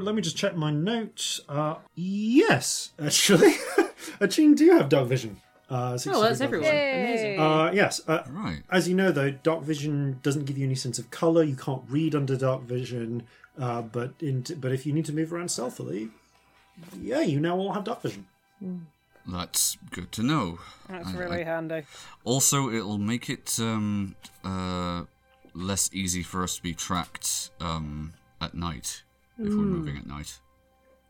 let 0.00 0.14
me 0.16 0.22
just 0.22 0.36
check 0.36 0.56
my 0.56 0.72
notes. 0.72 1.40
Uh, 1.48 1.76
yes, 1.94 2.90
actually, 3.00 3.54
a 4.20 4.26
Chin 4.26 4.54
do 4.56 4.68
have 4.72 4.88
dark 4.88 5.06
vision. 5.08 5.40
Uh, 5.68 5.98
60 5.98 6.10
Oh, 6.16 6.22
that's 6.22 6.40
everyone. 6.40 6.70
vision. 6.70 7.00
Amazing. 7.00 7.40
Uh, 7.40 7.70
yes. 7.74 8.00
Uh, 8.06 8.22
Right. 8.30 8.62
As 8.70 8.88
you 8.88 8.94
know, 8.94 9.10
though, 9.10 9.30
dark 9.32 9.62
vision 9.64 10.20
doesn't 10.22 10.44
give 10.44 10.56
you 10.56 10.64
any 10.64 10.76
sense 10.76 10.98
of 10.98 11.10
color. 11.10 11.42
You 11.42 11.56
can't 11.56 11.82
read 11.88 12.14
under 12.14 12.36
dark 12.36 12.62
vision. 12.62 13.24
Uh, 13.58 13.82
but 13.82 14.12
in 14.20 14.44
but 14.60 14.70
if 14.72 14.84
you 14.86 14.92
need 14.92 15.06
to 15.06 15.12
move 15.14 15.32
around 15.32 15.50
stealthily, 15.50 16.10
yeah, 17.00 17.20
you 17.22 17.40
now 17.40 17.56
all 17.56 17.72
have 17.72 17.84
dark 17.84 18.02
vision. 18.02 18.26
That's 19.26 19.76
good 19.90 20.12
to 20.12 20.22
know. 20.22 20.58
That's 20.88 21.08
I- 21.08 21.16
really 21.16 21.40
I- 21.40 21.44
handy. 21.44 21.82
Also, 22.22 22.70
it'll 22.70 22.98
make 22.98 23.28
it 23.28 23.58
um, 23.58 24.14
uh, 24.44 25.04
less 25.54 25.90
easy 25.92 26.22
for 26.22 26.42
us 26.44 26.56
to 26.56 26.62
be 26.62 26.74
tracked 26.74 27.50
um, 27.60 28.12
at 28.40 28.54
night 28.54 29.02
if 29.38 29.48
we're 29.48 29.54
moving 29.56 29.96
at 29.96 30.06
night. 30.06 30.38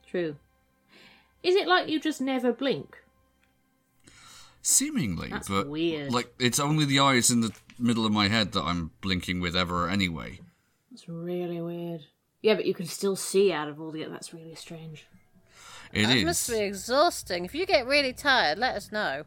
True. 0.09 0.37
Is 1.43 1.57
it 1.57 1.67
like 1.69 1.89
you 1.89 2.01
just 2.01 2.21
never 2.21 2.53
blink? 2.53 3.03
Seemingly, 4.67 5.29
That's 5.29 5.49
but 5.49 5.69
weird. 5.69 6.13
like 6.13 6.35
it's 6.41 6.59
only 6.59 6.85
the 6.85 6.99
eyes 6.99 7.31
in 7.31 7.41
the 7.41 7.53
middle 7.79 8.05
of 8.05 8.11
my 8.11 8.27
head 8.27 8.51
that 8.53 8.63
I'm 8.63 8.91
blinking 9.01 9.41
with 9.41 9.55
ever 9.55 9.89
anyway. 9.89 10.41
It's 10.93 11.09
really 11.09 11.61
weird. 11.61 12.01
Yeah, 12.43 12.55
but 12.55 12.65
you 12.67 12.75
can 12.75 12.87
still 12.87 13.15
see 13.15 13.53
out 13.53 13.69
of 13.69 13.81
all 13.81 13.93
the. 13.93 14.05
That's 14.07 14.35
really 14.35 14.57
strange. 14.57 15.07
It 15.93 16.07
That 16.07 16.17
is. 16.17 16.25
must 16.25 16.51
be 16.51 16.59
exhausting. 16.59 17.45
If 17.45 17.55
you 17.55 17.65
get 17.65 17.87
really 17.87 18.13
tired, 18.13 18.59
let 18.59 18.75
us 18.75 18.91
know. 18.91 19.23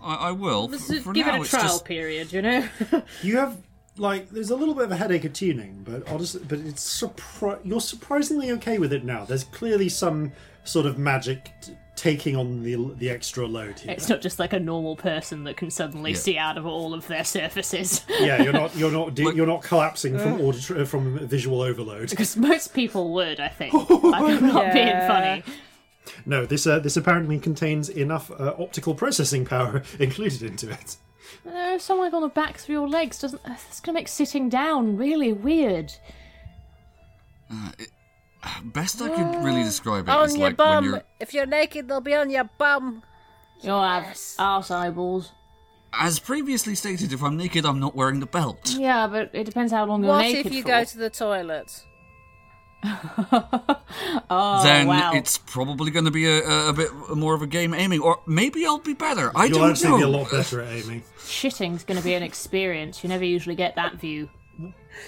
I, 0.00 0.14
I 0.14 0.30
will. 0.30 0.68
Let's 0.68 0.86
For, 0.86 1.00
for 1.00 1.12
give 1.12 1.26
now, 1.26 1.40
it 1.42 1.46
a 1.46 1.50
trial 1.50 1.62
just 1.64 1.84
period, 1.84 2.32
you 2.32 2.40
know. 2.42 2.68
You 3.22 3.38
have 3.38 3.58
like 3.96 4.30
there's 4.30 4.50
a 4.50 4.56
little 4.56 4.74
bit 4.74 4.84
of 4.84 4.92
a 4.92 4.96
headache 4.96 5.24
of 5.24 5.32
tuning, 5.32 5.82
but 5.84 6.08
honestly, 6.08 6.40
but 6.48 6.60
it's 6.60 7.02
surpri- 7.02 7.58
you're 7.64 7.80
surprisingly 7.80 8.52
okay 8.52 8.78
with 8.78 8.92
it 8.92 9.04
now. 9.04 9.24
There's 9.24 9.42
clearly 9.42 9.88
some 9.88 10.30
sort 10.62 10.86
of 10.86 10.98
magic 10.98 11.50
t- 11.62 11.72
taking 12.02 12.34
on 12.36 12.64
the 12.64 12.74
the 12.98 13.08
extra 13.08 13.46
load 13.46 13.78
here. 13.78 13.92
it's 13.92 14.08
not 14.08 14.20
just 14.20 14.40
like 14.40 14.52
a 14.52 14.58
normal 14.58 14.96
person 14.96 15.44
that 15.44 15.56
can 15.56 15.70
suddenly 15.70 16.10
Yeah. 16.10 16.16
see 16.16 16.36
out 16.36 16.58
of 16.58 16.66
all 16.66 16.94
of 16.94 17.06
their 17.06 17.22
surfaces. 17.24 18.04
yeah, 18.20 18.42
you're 18.42 18.52
not 18.52 18.74
you're 18.76 18.90
not 18.90 19.14
de- 19.14 19.32
you're 19.36 19.46
not 19.46 19.62
collapsing 19.62 20.18
from 20.18 20.40
auditory 20.40 20.84
from 20.84 21.18
visual 21.28 21.62
overload. 21.62 22.10
Because 22.10 22.36
most 22.36 22.74
people 22.74 23.12
would, 23.14 23.38
I 23.38 23.48
think. 23.48 23.72
I'm 23.90 24.46
not 24.48 24.72
being 24.72 24.98
funny. 25.06 25.44
No, 26.26 26.44
this 26.44 26.66
uh, 26.66 26.80
this 26.80 26.96
apparently 26.96 27.38
contains 27.38 27.88
enough 27.88 28.32
uh, 28.32 28.54
optical 28.58 28.94
processing 28.96 29.44
power 29.44 29.84
included 30.00 30.42
into 30.42 30.68
it. 30.70 30.96
Uh, 31.46 31.78
something 31.78 32.02
like 32.04 32.12
on 32.14 32.22
the 32.22 32.28
back 32.28 32.58
through 32.58 32.74
your 32.74 32.88
legs 32.88 33.20
doesn't. 33.20 33.40
Uh, 33.46 33.54
it's 33.68 33.80
gonna 33.80 33.94
make 33.94 34.08
sitting 34.08 34.48
down 34.48 34.96
really 34.96 35.32
weird. 35.32 35.92
Best 38.64 39.00
I 39.02 39.08
could 39.08 39.44
really 39.44 39.62
describe 39.62 40.08
it 40.08 40.10
on 40.10 40.24
is 40.26 40.36
your 40.36 40.50
like 40.50 40.58
when 40.58 40.84
you're 40.84 41.02
If 41.20 41.32
you're 41.34 41.46
naked, 41.46 41.88
they'll 41.88 42.00
be 42.00 42.14
on 42.14 42.30
your 42.30 42.44
bum. 42.58 43.02
You'll 43.60 43.82
have 43.82 44.04
Yes. 44.04 44.36
arse 44.38 44.70
eyeballs. 44.70 45.30
as 45.92 46.18
previously 46.18 46.74
stated. 46.74 47.12
If 47.12 47.22
I'm 47.22 47.36
naked, 47.36 47.64
I'm 47.64 47.78
not 47.78 47.94
wearing 47.94 48.20
the 48.20 48.26
belt. 48.26 48.74
Yeah, 48.76 49.06
but 49.06 49.30
it 49.32 49.44
depends 49.44 49.72
how 49.72 49.84
long 49.84 50.02
you're 50.02 50.12
What 50.12 50.22
naked 50.22 50.46
if 50.46 50.52
you 50.52 50.62
for. 50.62 50.68
go 50.68 50.84
to 50.84 50.98
the 50.98 51.10
toilet? 51.10 51.84
oh 54.28 54.60
then 54.64 54.88
wow! 54.88 55.12
it's 55.14 55.38
probably 55.38 55.90
going 55.92 56.04
to 56.04 56.10
be 56.10 56.26
a, 56.26 56.42
a, 56.44 56.68
a 56.70 56.72
bit 56.72 56.90
more 57.14 57.34
of 57.34 57.42
a 57.42 57.46
game 57.46 57.72
aiming, 57.74 58.00
or 58.00 58.20
maybe 58.26 58.66
I'll 58.66 58.78
be 58.78 58.94
better. 58.94 59.30
I 59.36 59.44
You'll 59.44 59.60
don't 59.60 59.70
actually 59.70 59.90
know. 59.90 59.96
be 59.98 60.02
a 60.02 60.08
lot 60.08 60.30
better 60.32 60.60
at 60.62 60.72
aiming. 60.72 61.04
Shitting's 61.20 61.84
gonna 61.84 62.02
be 62.02 62.14
an 62.14 62.22
experience. 62.24 63.02
You 63.04 63.08
never 63.08 63.24
usually 63.24 63.54
get 63.54 63.76
that 63.76 63.94
view. 63.96 64.28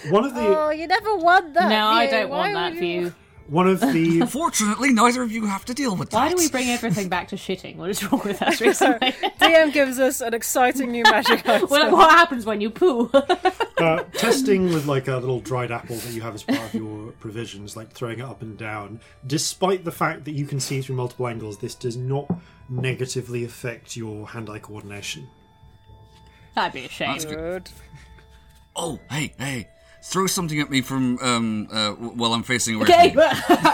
One 0.09 0.23
of 0.25 0.33
the 0.33 0.41
Oh, 0.41 0.69
you 0.69 0.87
never 0.87 1.15
want 1.17 1.53
that. 1.55 1.69
no, 1.69 1.87
I 1.87 2.07
don't 2.07 2.29
Why 2.29 2.37
want 2.37 2.53
that 2.53 2.73
you- 2.75 2.79
view. 2.79 3.13
One 3.47 3.67
of 3.67 3.79
the 3.93 4.25
Fortunately, 4.27 4.91
neither 4.91 5.21
of 5.21 5.31
you 5.31 5.45
have 5.45 5.65
to 5.65 5.73
deal 5.73 5.95
with 5.95 6.09
that. 6.09 6.17
Why 6.17 6.29
do 6.29 6.35
we 6.35 6.49
bring 6.49 6.69
everything 6.69 7.09
back 7.09 7.27
to 7.29 7.35
shitting? 7.35 7.75
What 7.75 7.89
is 7.89 8.03
wrong 8.03 8.21
with 8.25 8.41
us 8.41 8.59
recently? 8.61 9.11
DM 9.39 9.71
gives 9.73 9.99
us 9.99 10.21
an 10.21 10.33
exciting 10.33 10.91
new 10.91 11.03
magic 11.03 11.47
item. 11.47 11.67
what, 11.69 11.91
what 11.91 12.11
happens 12.11 12.45
when 12.45 12.61
you 12.61 12.69
poo? 12.69 13.09
uh, 13.77 14.03
testing 14.13 14.65
with 14.73 14.85
like 14.87 15.07
a 15.07 15.17
little 15.17 15.39
dried 15.39 15.71
apple 15.71 15.95
that 15.97 16.11
you 16.13 16.21
have 16.21 16.35
as 16.35 16.43
part 16.43 16.61
of 16.61 16.73
your 16.73 17.11
provisions, 17.13 17.75
like 17.77 17.91
throwing 17.91 18.19
it 18.19 18.25
up 18.25 18.41
and 18.41 18.57
down. 18.57 18.99
Despite 19.27 19.83
the 19.83 19.91
fact 19.91 20.25
that 20.25 20.31
you 20.31 20.45
can 20.45 20.59
see 20.59 20.81
through 20.81 20.95
multiple 20.95 21.27
angles, 21.27 21.59
this 21.59 21.75
does 21.75 21.97
not 21.97 22.27
negatively 22.69 23.43
affect 23.43 23.95
your 23.95 24.27
hand-eye 24.27 24.59
coordination. 24.59 25.27
That'd 26.55 26.73
be 26.73 26.85
a 26.85 26.89
shame. 26.89 27.11
That's 27.11 27.25
good. 27.25 27.35
Good. 27.35 27.69
Oh, 28.75 28.99
hey, 29.09 29.33
hey! 29.37 29.67
Throw 30.07 30.27
something 30.27 30.59
at 30.61 30.69
me 30.69 30.81
from 30.81 31.17
um 31.19 31.67
uh, 31.71 31.91
while 31.93 32.33
I'm 32.33 32.43
facing 32.43 32.75
away. 32.75 32.83
Okay, 32.83 33.09
From 33.11 33.23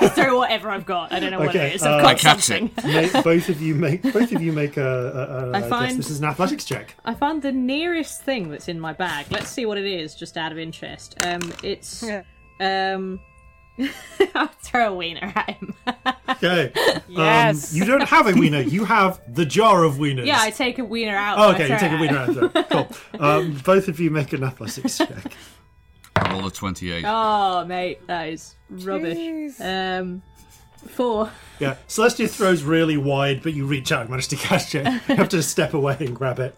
you. 0.01 0.09
throw 0.09 0.37
whatever 0.37 0.69
I've 0.71 0.85
got. 0.85 1.11
I 1.11 1.19
don't 1.19 1.29
know 1.31 1.39
what 1.39 1.49
Okay, 1.49 1.67
it 1.71 1.75
is. 1.75 1.83
uh, 1.83 1.95
I've 1.97 2.01
got 2.01 2.09
I 2.09 2.15
catch 2.15 2.39
something. 2.43 2.71
it. 2.77 3.13
Ma- 3.13 3.21
both 3.21 3.49
of 3.49 3.61
you 3.61 3.75
make 3.75 4.01
both 4.01 4.31
of 4.31 4.41
you 4.41 4.53
make 4.53 4.77
a. 4.77 4.81
a, 4.81 4.87
a 4.87 5.51
I 5.51 5.57
I 5.57 5.59
guess 5.61 5.69
find- 5.69 5.99
this 5.99 6.09
is 6.09 6.19
an 6.19 6.25
athletics 6.25 6.63
check. 6.65 6.95
I 7.03 7.13
found 7.15 7.41
the 7.41 7.51
nearest 7.51 8.21
thing 8.23 8.49
that's 8.49 8.69
in 8.69 8.79
my 8.79 8.93
bag. 8.93 9.25
Let's 9.29 9.49
see 9.49 9.65
what 9.65 9.77
it 9.77 9.85
is, 9.85 10.15
just 10.15 10.37
out 10.37 10.51
of 10.53 10.57
interest. 10.57 11.15
Um, 11.25 11.41
it's 11.63 12.01
Yeah. 12.01 12.23
um. 12.95 13.19
I'll 14.35 14.47
throw 14.61 14.93
a 14.93 14.95
wiener 14.95 15.31
at 15.35 15.49
him. 15.51 15.73
Okay. 16.29 16.71
Yes. 17.09 17.73
Um, 17.73 17.77
you 17.77 17.85
don't 17.85 18.03
have 18.07 18.27
a 18.27 18.33
wiener. 18.39 18.61
You 18.61 18.85
have 18.85 19.19
the 19.33 19.45
jar 19.45 19.83
of 19.83 19.95
wieners. 19.95 20.25
yeah, 20.25 20.37
I 20.39 20.51
take 20.51 20.77
a 20.79 20.85
wiener 20.85 21.15
out. 21.15 21.39
Oh, 21.39 21.51
okay, 21.53 21.69
you 21.71 21.77
take 21.79 21.91
a 21.91 21.95
it 21.95 21.99
wiener 21.99 22.17
out. 22.17 22.69
Cool. 22.69 23.19
Um, 23.19 23.61
both 23.65 23.87
of 23.87 23.99
you 23.99 24.11
make 24.11 24.33
an 24.33 24.43
athletics 24.43 24.97
check. 24.97 25.33
I 26.15 26.31
rolled 26.31 26.45
a 26.45 26.49
28. 26.51 27.03
Oh, 27.07 27.65
mate, 27.65 28.05
that 28.07 28.29
is 28.29 28.55
rubbish. 28.69 29.59
Um, 29.59 30.21
four. 30.87 31.31
Yeah, 31.59 31.75
Celestia 31.87 32.29
throws 32.29 32.63
really 32.63 32.97
wide, 32.97 33.43
but 33.43 33.53
you 33.53 33.65
reach 33.65 33.91
out 33.91 34.01
and 34.01 34.09
manage 34.09 34.27
to 34.29 34.35
catch 34.35 34.75
it. 34.75 34.85
You 35.07 35.15
have 35.15 35.29
to 35.29 35.43
step 35.43 35.73
away 35.73 35.97
and 35.99 36.15
grab 36.15 36.39
it. 36.39 36.55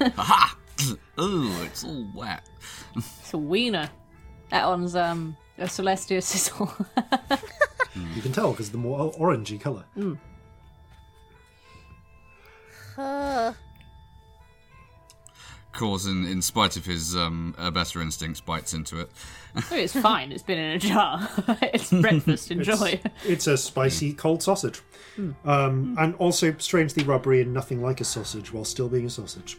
Aha! 0.00 0.56
oh, 1.18 1.62
it's 1.64 1.84
all 1.84 2.06
wet. 2.14 2.48
It's 2.96 3.34
a 3.34 3.38
wiener. 3.38 3.88
That 4.50 4.66
one's 4.68 4.94
um 4.94 5.36
a 5.58 5.64
Celestia 5.64 6.22
sizzle. 6.22 6.72
You 7.94 8.22
can 8.22 8.32
tell 8.32 8.52
because 8.52 8.70
the 8.70 8.78
more 8.78 9.12
orangey 9.12 9.60
colour. 9.60 9.84
Uh, 12.96 13.52
Corzin, 15.72 16.30
in 16.30 16.42
spite 16.42 16.76
of 16.76 16.84
his 16.84 17.16
um, 17.16 17.54
uh, 17.58 17.70
better 17.70 18.00
instincts, 18.02 18.40
bites 18.40 18.74
into 18.74 19.00
it. 19.00 19.10
Oh, 19.56 19.68
it's 19.72 19.98
fine. 19.98 20.30
It's 20.32 20.42
been 20.42 20.58
in 20.58 20.72
a 20.72 20.78
jar. 20.78 21.28
it's 21.62 21.90
breakfast. 21.90 22.50
Enjoy. 22.50 23.00
It's 23.26 23.46
a 23.46 23.56
spicy 23.56 24.12
cold 24.12 24.42
sausage. 24.42 24.80
Um, 25.44 25.96
and 25.98 26.14
also 26.16 26.54
strangely 26.58 27.04
rubbery 27.04 27.42
and 27.42 27.52
nothing 27.52 27.82
like 27.82 28.00
a 28.00 28.04
sausage 28.04 28.52
while 28.52 28.64
still 28.64 28.88
being 28.88 29.06
a 29.06 29.10
sausage. 29.10 29.58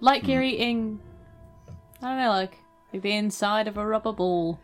like 0.00 0.26
you're 0.28 0.42
eating. 0.42 1.00
I 2.02 2.08
don't 2.08 2.18
know, 2.18 2.28
like, 2.30 2.58
like 2.92 3.02
the 3.02 3.12
inside 3.12 3.66
of 3.68 3.76
a 3.78 3.86
rubber 3.86 4.12
ball, 4.12 4.58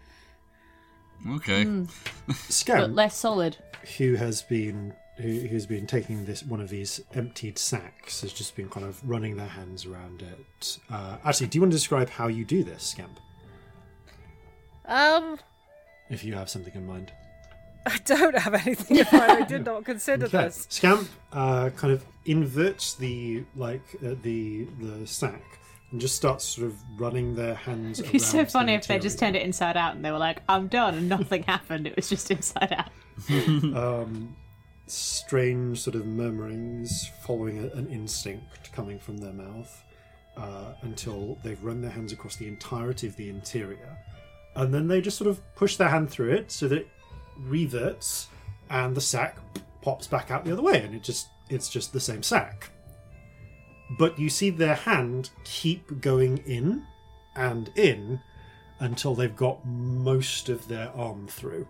Okay. 1.35 1.65
but 2.67 2.93
less 2.93 3.17
solid. 3.17 3.57
who 3.99 4.15
has 4.15 4.43
been 4.43 4.95
who, 5.21 5.41
who's 5.49 5.67
been 5.67 5.87
taking 5.87 6.25
this 6.25 6.43
one 6.43 6.61
of 6.61 6.69
these 6.69 7.01
emptied 7.15 7.59
sacks, 7.59 8.21
has 8.23 8.33
just 8.33 8.57
been 8.57 8.69
kind 8.69 8.87
of 8.87 9.01
running 9.09 9.37
their 9.37 9.47
hands 9.49 9.85
around 9.87 10.23
it. 10.23 10.79
Uh, 10.91 11.17
actually, 11.25 11.47
do 11.49 11.57
you 11.59 11.63
want 11.63 11.73
to 11.73 11.77
describe 11.77 12.09
how 12.11 12.27
you 12.29 12.45
do 12.45 12.63
this, 12.65 12.83
Scamp? 12.83 13.19
um, 14.87 15.39
If 16.09 16.25
you 16.25 16.35
have 16.35 16.49
something 16.51 16.75
in 16.75 16.87
mind. 16.87 17.13
I 17.87 17.97
don't 18.05 18.37
have 18.37 18.55
anything 18.55 18.99
in 18.99 19.07
mind. 19.13 19.33
I 19.33 19.41
did 19.43 19.65
not 19.71 19.85
consider 19.85 20.27
Okay. 20.27 20.45
this. 20.45 20.67
Scamp 20.69 21.09
uh, 21.33 21.71
kind 21.77 21.93
of 21.93 22.05
inverts 22.27 22.95
the 22.95 23.45
like 23.57 23.83
uh, 24.05 24.15
the 24.23 24.65
the 24.81 25.07
sack 25.07 25.43
and 25.91 26.01
just 26.01 26.15
starts 26.15 26.45
sort 26.45 26.67
of 26.67 26.75
running 26.99 27.35
their 27.35 27.55
hands. 27.55 27.99
It'd 28.01 28.13
be 28.13 28.19
so 28.19 28.39
around 28.39 28.47
the 28.47 28.51
funny 28.53 28.75
if 28.75 28.87
they 28.87 28.99
just 28.99 29.19
turned 29.19 29.35
it 29.35 29.43
inside 29.43 29.77
out 29.79 29.95
and 29.97 30.05
they 30.05 30.11
were 30.13 30.19
like, 30.19 30.43
I'm 30.49 30.69
done, 30.69 30.95
and 30.95 31.09
nothing 31.09 31.43
happened. 31.55 31.87
It 31.87 31.97
was 31.97 32.09
just 32.09 32.31
inside 32.31 32.73
out. 32.77 32.91
um, 33.75 34.37
strange 34.91 35.81
sort 35.81 35.97
of 35.97 36.07
murmurings 36.07 37.11
following 37.23 37.59
a, 37.59 37.77
an 37.77 37.89
instinct 37.89 38.73
coming 38.73 38.99
from 38.99 39.19
their 39.19 39.33
mouth 39.33 39.85
uh, 40.37 40.73
until 40.83 41.39
they've 41.43 41.63
run 41.63 41.81
their 41.81 41.91
hands 41.91 42.13
across 42.13 42.37
the 42.37 42.49
entirety 42.49 43.07
of 43.07 43.17
the 43.17 43.29
interior. 43.29 43.97
And 44.57 44.73
then 44.73 44.89
they 44.89 45.01
just 45.01 45.19
sort 45.19 45.29
of 45.29 45.41
push 45.55 45.77
their 45.77 45.89
hand 45.89 46.11
through 46.11 46.33
it 46.33 46.51
so 46.51 46.69
that 46.69 46.79
it 46.79 46.89
reverts 47.39 48.29
and 48.69 48.95
the 48.95 49.01
sack 49.01 49.39
pops 49.83 50.07
back 50.07 50.31
out 50.31 50.45
the 50.45 50.53
other 50.53 50.63
way 50.63 50.83
and 50.83 50.95
it 50.95 51.03
just 51.03 51.29
it's 51.49 51.69
just 51.69 51.93
the 51.93 52.01
same 52.01 52.23
sack. 52.23 52.71
But 53.99 54.19
you 54.19 54.29
see 54.29 54.51
their 54.51 54.75
hand 54.75 55.31
keep 55.45 56.01
going 56.01 56.39
in 56.39 56.85
and 57.35 57.71
in 57.77 58.21
until 58.79 59.15
they've 59.15 59.35
got 59.35 59.65
most 59.67 60.49
of 60.49 60.69
their 60.69 60.91
arm 60.91 61.27
through. 61.27 61.67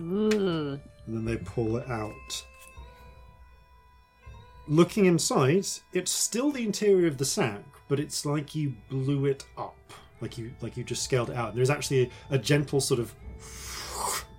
Ooh. 0.00 0.80
And 1.06 1.16
then 1.16 1.24
they 1.24 1.36
pull 1.36 1.76
it 1.76 1.88
out. 1.90 2.44
Looking 4.66 5.04
inside, 5.04 5.66
it's 5.92 6.10
still 6.10 6.50
the 6.50 6.64
interior 6.64 7.06
of 7.06 7.18
the 7.18 7.24
sack, 7.26 7.62
but 7.88 8.00
it's 8.00 8.24
like 8.24 8.54
you 8.54 8.74
blew 8.88 9.26
it 9.26 9.44
up, 9.58 9.76
like 10.22 10.38
you 10.38 10.52
like 10.62 10.76
you 10.76 10.84
just 10.84 11.02
scaled 11.02 11.28
it 11.30 11.36
out. 11.36 11.54
There's 11.54 11.68
actually 11.70 12.10
a, 12.30 12.34
a 12.34 12.38
gentle 12.38 12.80
sort 12.80 12.98
of 13.00 13.14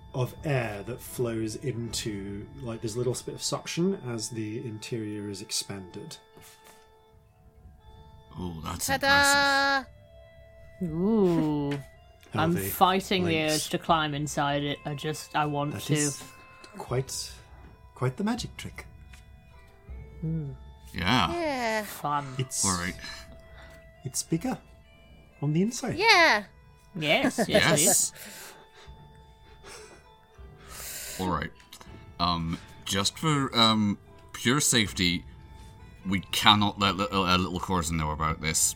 of 0.14 0.34
air 0.44 0.82
that 0.86 1.00
flows 1.00 1.56
into 1.56 2.44
like 2.62 2.80
there's 2.80 2.96
a 2.96 2.98
little 2.98 3.16
bit 3.24 3.34
of 3.36 3.42
suction 3.42 4.00
as 4.08 4.28
the 4.30 4.58
interior 4.66 5.30
is 5.30 5.42
expanded. 5.42 6.16
Oh, 8.38 8.54
that's 8.64 8.88
impressive. 8.88 9.00
Ta-da! 9.00 10.86
Ooh. 10.86 11.72
I'm 12.34 12.52
they 12.52 12.68
fighting 12.68 13.24
the 13.24 13.44
urge 13.44 13.68
to 13.70 13.78
climb 13.78 14.12
inside 14.12 14.62
it. 14.62 14.78
I 14.84 14.94
just, 14.94 15.34
I 15.34 15.46
want 15.46 15.72
That 15.72 15.82
to. 15.84 15.94
is 15.94 16.22
quite 16.78 17.32
quite 17.94 18.16
the 18.16 18.24
magic 18.24 18.56
trick. 18.56 18.86
Yeah. 20.92 21.32
Yeah, 21.32 21.82
Fun. 21.84 22.26
It's 22.38 22.64
All 22.64 22.72
right. 22.78 22.94
it's 24.04 24.22
bigger 24.22 24.56
on 25.42 25.52
the 25.52 25.62
inside. 25.62 25.96
yeah. 25.96 26.44
Yes, 26.98 27.38
yes, 27.38 27.48
yes. 27.48 27.82
Yes. 27.84 28.12
All 31.20 31.28
right. 31.28 31.50
Um, 32.18 32.58
just 32.84 33.18
for 33.18 33.54
um 33.56 33.98
pure 34.32 34.60
safety, 34.60 35.24
we 36.08 36.20
cannot 36.32 36.78
let 36.78 36.96
little, 36.96 37.24
uh, 37.24 37.36
little 37.36 37.60
Corzin 37.60 37.92
know 37.92 38.10
about 38.12 38.40
this. 38.40 38.74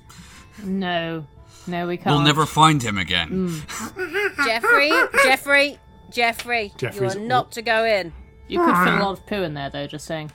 No, 0.62 1.26
no, 1.66 1.86
we 1.86 1.96
can't. 1.96 2.14
We'll 2.16 2.24
never 2.24 2.44
find 2.44 2.82
him 2.82 2.98
again. 2.98 3.28
Mm. 3.64 4.44
Jeffrey, 4.44 4.90
Jeffrey, 5.24 5.78
Jeffrey, 6.10 6.72
Jeffrey's- 6.76 7.14
you 7.14 7.22
are 7.22 7.24
not 7.26 7.52
to 7.52 7.62
go 7.62 7.84
in. 7.84 8.12
You 8.48 8.58
could 8.58 8.66
fit 8.66 8.88
ah. 8.88 9.00
a 9.00 9.02
lot 9.02 9.12
of 9.12 9.26
poo 9.26 9.42
in 9.42 9.54
there, 9.54 9.70
though. 9.70 9.86
Just 9.86 10.06
saying. 10.06 10.32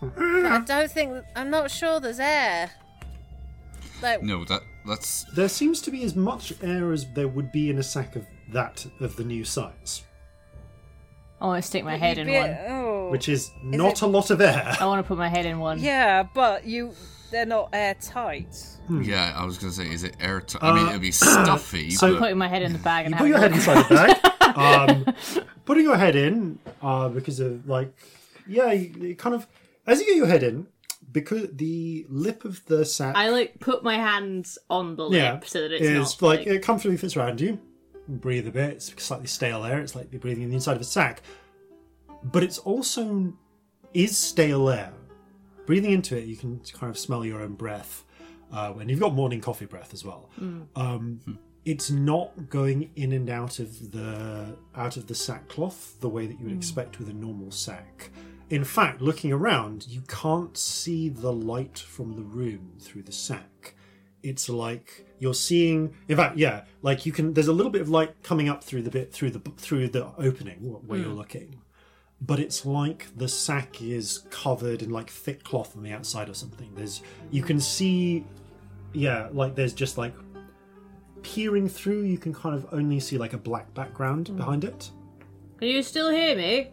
I 0.00 0.62
don't 0.66 0.90
think. 0.90 1.24
I'm 1.36 1.50
not 1.50 1.70
sure 1.70 2.00
there's 2.00 2.20
air. 2.20 2.70
Like, 4.00 4.22
No, 4.22 4.44
that 4.46 4.62
that's 4.86 5.24
There 5.34 5.48
seems 5.48 5.80
to 5.82 5.90
be 5.90 6.02
as 6.02 6.16
much 6.16 6.52
air 6.62 6.92
as 6.92 7.06
there 7.14 7.28
would 7.28 7.52
be 7.52 7.70
in 7.70 7.78
a 7.78 7.82
sack 7.82 8.16
of 8.16 8.26
that 8.52 8.84
of 9.00 9.16
the 9.16 9.24
new 9.24 9.44
size, 9.44 10.02
I 11.40 11.46
want 11.46 11.62
to 11.62 11.66
stick 11.66 11.84
my 11.84 11.96
head 11.96 12.18
in 12.18 12.26
be- 12.26 12.34
one. 12.34 12.56
oh. 12.68 13.08
which 13.10 13.28
is 13.28 13.50
not 13.62 13.92
it- 13.94 14.02
a 14.02 14.06
lot 14.06 14.30
of 14.30 14.40
air. 14.40 14.76
I 14.80 14.86
want 14.86 15.04
to 15.04 15.06
put 15.08 15.18
my 15.18 15.28
head 15.28 15.46
in 15.46 15.58
one. 15.58 15.78
Yeah, 15.78 16.24
but 16.34 16.66
you. 16.66 16.94
They're 17.32 17.46
not 17.46 17.70
airtight. 17.72 18.56
yeah. 18.88 19.34
I 19.36 19.44
was 19.44 19.58
gonna 19.58 19.72
say, 19.72 19.90
is 19.90 20.04
it 20.04 20.16
airtight? 20.20 20.62
I 20.62 20.72
mean, 20.74 20.86
Uh, 20.86 20.90
it'd 20.90 21.00
be 21.02 21.10
stuffy. 21.10 21.90
so- 22.02 22.12
but 22.12 22.18
Putting 22.20 22.38
my 22.38 22.46
head 22.48 22.62
in 22.62 22.72
the 22.72 22.78
bag 22.78 23.06
and 23.06 23.14
You 23.14 23.18
put 23.18 23.30
having 23.30 23.30
your 23.30 23.40
head 23.40 23.52
inside 23.52 23.88
the 23.88 23.94
bag. 23.94 24.56
um, 25.10 25.14
putting 25.64 25.84
your 25.84 25.96
head 25.96 26.14
in 26.14 26.58
uh, 26.82 27.08
because 27.08 27.40
of 27.40 27.66
like, 27.66 27.92
yeah, 28.46 28.70
you, 28.72 28.92
you 29.00 29.16
kind 29.16 29.34
of 29.34 29.46
as 29.86 29.98
you 30.00 30.06
get 30.06 30.16
your 30.16 30.26
head 30.26 30.42
in 30.42 30.66
because 31.10 31.48
the 31.54 32.06
lip 32.08 32.44
of 32.44 32.64
the 32.66 32.84
sack, 32.84 33.16
I 33.16 33.30
like 33.30 33.58
put 33.60 33.82
my 33.82 33.96
hands 33.96 34.58
on 34.70 34.96
the 34.96 35.04
lip 35.04 35.20
yeah, 35.20 35.40
so 35.44 35.62
that 35.62 35.72
it's 35.72 35.82
is 35.82 36.20
not 36.20 36.22
like 36.22 36.46
it 36.46 36.62
comfortably 36.62 36.96
fits 36.98 37.16
around 37.16 37.40
you. 37.40 37.58
Breathe 38.08 38.46
a 38.46 38.50
bit. 38.50 38.70
It's 38.74 39.02
slightly 39.02 39.26
stale 39.26 39.64
air. 39.64 39.80
It's 39.80 39.94
like 39.94 40.08
you're 40.12 40.20
breathing 40.20 40.42
in 40.44 40.50
the 40.50 40.56
inside 40.56 40.76
of 40.76 40.82
a 40.82 40.84
sack, 40.84 41.22
but 42.24 42.42
it's 42.42 42.58
also 42.58 43.32
is 43.94 44.16
stale 44.18 44.68
air. 44.68 44.92
Breathing 45.66 45.92
into 45.92 46.16
it, 46.16 46.24
you 46.24 46.36
can 46.36 46.60
kind 46.72 46.90
of 46.90 46.98
smell 46.98 47.24
your 47.24 47.40
own 47.40 47.54
breath, 47.54 48.04
uh, 48.52 48.74
and 48.80 48.90
you've 48.90 49.00
got 49.00 49.14
morning 49.14 49.40
coffee 49.40 49.66
breath 49.66 49.94
as 49.94 50.04
well. 50.04 50.28
Um, 50.76 51.38
it's 51.64 51.90
not 51.90 52.50
going 52.50 52.90
in 52.96 53.12
and 53.12 53.30
out 53.30 53.60
of 53.60 53.92
the 53.92 54.56
out 54.74 54.96
of 54.96 55.06
the 55.06 55.14
sackcloth 55.14 56.00
the 56.00 56.08
way 56.08 56.26
that 56.26 56.38
you 56.38 56.46
would 56.46 56.56
expect 56.56 56.98
with 56.98 57.08
a 57.08 57.12
normal 57.12 57.50
sack. 57.52 58.10
In 58.50 58.64
fact, 58.64 59.00
looking 59.00 59.32
around, 59.32 59.86
you 59.88 60.02
can't 60.08 60.58
see 60.58 61.08
the 61.08 61.32
light 61.32 61.78
from 61.78 62.16
the 62.16 62.22
room 62.22 62.72
through 62.80 63.02
the 63.02 63.12
sack. 63.12 63.74
It's 64.22 64.48
like 64.48 65.06
you're 65.20 65.34
seeing. 65.34 65.94
In 66.08 66.16
fact, 66.16 66.36
yeah, 66.36 66.64
like 66.82 67.06
you 67.06 67.12
can. 67.12 67.32
There's 67.32 67.48
a 67.48 67.52
little 67.52 67.72
bit 67.72 67.80
of 67.80 67.88
light 67.88 68.22
coming 68.22 68.48
up 68.48 68.62
through 68.62 68.82
the 68.82 68.90
bit 68.90 69.12
through 69.12 69.30
the 69.30 69.40
through 69.56 69.88
the 69.88 70.08
opening 70.18 70.58
where 70.86 70.98
you're 70.98 71.08
looking, 71.08 71.61
but 72.24 72.38
it's 72.38 72.64
like 72.64 73.06
the 73.16 73.26
sack 73.26 73.82
is 73.82 74.20
covered 74.30 74.82
in 74.82 74.90
like 74.90 75.10
thick 75.10 75.42
cloth 75.42 75.76
on 75.76 75.82
the 75.82 75.92
outside 75.92 76.28
or 76.28 76.34
something. 76.34 76.70
There's 76.74 77.02
you 77.30 77.42
can 77.42 77.58
see, 77.58 78.24
yeah, 78.92 79.28
like 79.32 79.56
there's 79.56 79.72
just 79.72 79.98
like 79.98 80.14
peering 81.22 81.68
through. 81.68 82.02
You 82.02 82.18
can 82.18 82.32
kind 82.32 82.54
of 82.54 82.66
only 82.72 83.00
see 83.00 83.18
like 83.18 83.32
a 83.32 83.38
black 83.38 83.74
background 83.74 84.28
mm. 84.28 84.36
behind 84.36 84.64
it. 84.64 84.90
Can 85.58 85.68
you 85.68 85.82
still 85.82 86.10
hear 86.10 86.36
me? 86.36 86.70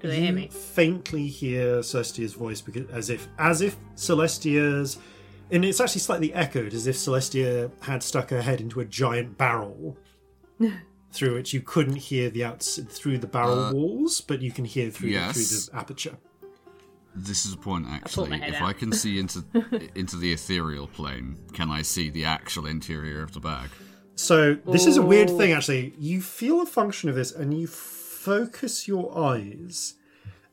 Do 0.00 0.08
they 0.08 0.16
hear 0.16 0.30
You 0.30 0.32
me? 0.32 0.48
faintly 0.48 1.26
hear 1.28 1.80
Celestia's 1.80 2.32
voice 2.32 2.60
because 2.60 2.88
as 2.90 3.10
if 3.10 3.28
as 3.38 3.60
if 3.60 3.76
Celestia's 3.96 4.98
and 5.50 5.64
it's 5.64 5.80
actually 5.80 6.00
slightly 6.00 6.32
echoed 6.32 6.72
as 6.72 6.86
if 6.86 6.96
Celestia 6.96 7.70
had 7.82 8.02
stuck 8.02 8.30
her 8.30 8.40
head 8.40 8.62
into 8.62 8.80
a 8.80 8.84
giant 8.86 9.36
barrel 9.36 9.96
through 11.12 11.34
which 11.34 11.52
you 11.52 11.60
couldn't 11.60 11.96
hear 11.96 12.30
the 12.30 12.44
outs 12.44 12.78
through 12.78 13.18
the 13.18 13.26
barrel 13.26 13.64
uh, 13.64 13.72
walls, 13.72 14.20
but 14.20 14.40
you 14.40 14.50
can 14.50 14.64
hear 14.64 14.90
through, 14.90 15.08
the, 15.08 15.14
yes. 15.14 15.34
through 15.34 15.44
the 15.44 15.78
aperture. 15.78 16.16
This 17.14 17.44
is 17.44 17.52
a 17.52 17.58
point 17.58 17.86
actually. 17.90 18.30
my 18.30 18.38
head 18.38 18.54
If 18.54 18.62
out. 18.62 18.68
I 18.68 18.72
can 18.72 18.92
see 18.92 19.18
into 19.18 19.44
into 19.94 20.16
the 20.16 20.32
ethereal 20.32 20.86
plane, 20.86 21.38
can 21.52 21.70
I 21.70 21.82
see 21.82 22.08
the 22.08 22.24
actual 22.24 22.66
interior 22.66 23.22
of 23.22 23.32
the 23.32 23.40
bag? 23.40 23.68
So 24.14 24.54
this 24.54 24.86
is 24.86 24.96
a 24.96 25.02
weird 25.02 25.28
thing 25.28 25.52
actually. 25.52 25.94
You 25.98 26.22
feel 26.22 26.62
a 26.62 26.66
function 26.66 27.08
of 27.10 27.14
this 27.14 27.32
and 27.32 27.58
you 27.58 27.66
focus 27.66 28.88
your 28.88 29.16
eyes 29.18 29.94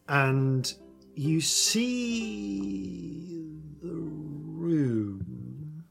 and 0.07 0.73
you 1.15 1.39
see 1.41 3.45
the 3.81 3.93
room. 3.93 5.83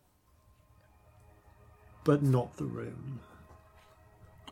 but 2.04 2.22
not 2.22 2.56
the 2.56 2.64
room. 2.64 3.20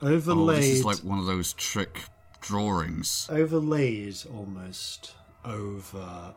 Oh, 0.02 0.18
this 0.18 0.64
is 0.66 0.84
like 0.84 0.98
one 0.98 1.18
of 1.18 1.26
those 1.26 1.52
trick 1.54 2.02
drawings. 2.40 3.26
overlaid 3.30 4.14
almost 4.34 5.14
over 5.44 6.34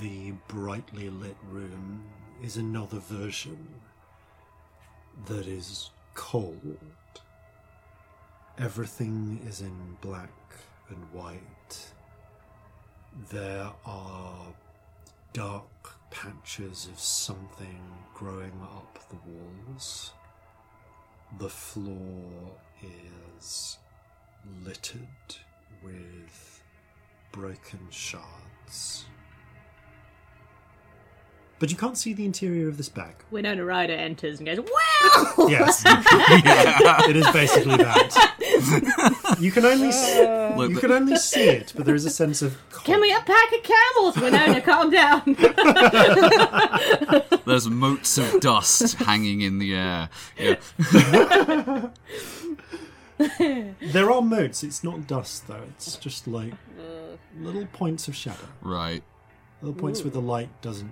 the 0.00 0.32
brightly 0.48 1.10
lit 1.10 1.36
room 1.48 2.02
is 2.42 2.56
another 2.56 2.98
version 2.98 3.68
that 5.26 5.46
is 5.46 5.90
cold. 6.14 6.78
Everything 8.58 9.40
is 9.48 9.60
in 9.60 9.96
black 10.00 10.30
and 10.88 11.04
white. 11.12 11.92
There 13.30 13.70
are 13.86 14.46
dark 15.32 15.64
patches 16.10 16.88
of 16.92 16.98
something 16.98 17.80
growing 18.12 18.60
up 18.62 18.98
the 19.08 19.16
walls. 19.30 20.12
The 21.38 21.48
floor 21.48 22.50
is 23.38 23.78
littered 24.64 25.36
with 25.82 26.62
broken 27.32 27.86
shards. 27.90 29.06
But 31.60 31.70
you 31.70 31.76
can't 31.76 31.96
see 31.98 32.14
the 32.14 32.24
interior 32.24 32.68
of 32.68 32.78
this 32.78 32.88
bag. 32.88 33.16
Winona 33.30 33.62
Ryder 33.62 33.92
enters 33.92 34.38
and 34.40 34.46
goes, 34.46 34.58
Wow! 35.36 35.46
Yes, 35.46 35.82
it 35.86 37.16
is 37.16 37.30
basically 37.32 37.76
that. 37.76 39.36
You 39.40 39.52
can 39.52 39.64
only 39.64 39.92
see, 39.92 40.20
Look, 40.20 40.28
uh, 40.58 40.62
you 40.68 40.74
the- 40.74 40.80
can 40.80 40.92
only 40.92 41.16
see 41.16 41.44
it, 41.48 41.72
but 41.76 41.86
there 41.86 41.94
is 41.94 42.04
a 42.04 42.10
sense 42.10 42.42
of 42.42 42.58
Can 42.84 43.00
we 43.00 43.12
a 43.12 43.20
pack 43.20 43.52
of 43.52 43.62
camels? 43.62 44.16
Winona, 44.16 44.60
calm 44.60 44.90
down. 44.90 45.22
There's 47.46 47.68
motes 47.68 48.18
of 48.18 48.40
dust 48.40 48.94
hanging 48.94 49.40
in 49.42 49.58
the 49.58 49.74
air. 49.74 50.08
Yeah. 50.38 50.56
There 53.92 54.10
are 54.10 54.22
motes. 54.22 54.62
It's 54.62 54.82
not 54.82 55.06
dust 55.06 55.46
though. 55.46 55.62
It's 55.76 55.96
just 55.96 56.26
like 56.26 56.52
uh. 56.78 57.16
little 57.38 57.66
points 57.66 58.08
of 58.08 58.16
shadow, 58.16 58.48
Right. 58.62 59.02
little 59.62 59.78
points 59.78 60.02
where 60.02 60.10
the 60.10 60.20
light 60.22 60.48
doesn't 60.62 60.90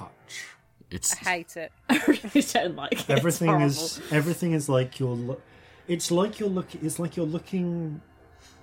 touch. 0.00 0.46
It's 0.90 1.12
I 1.26 1.30
hate 1.30 1.56
it. 1.56 1.72
I 1.88 2.02
really 2.06 2.42
don't 2.42 2.76
like 2.76 2.92
it. 2.92 3.10
Everything 3.10 3.60
it's 3.60 3.98
is 3.98 4.12
everything 4.12 4.52
is 4.52 4.68
like 4.68 4.98
you're. 4.98 5.16
Lo- 5.16 5.40
it's 5.88 6.10
like 6.10 6.38
you're 6.40 6.48
looking. 6.48 6.84
It's 6.84 6.98
like 6.98 7.16
you're 7.16 7.26
looking. 7.26 8.00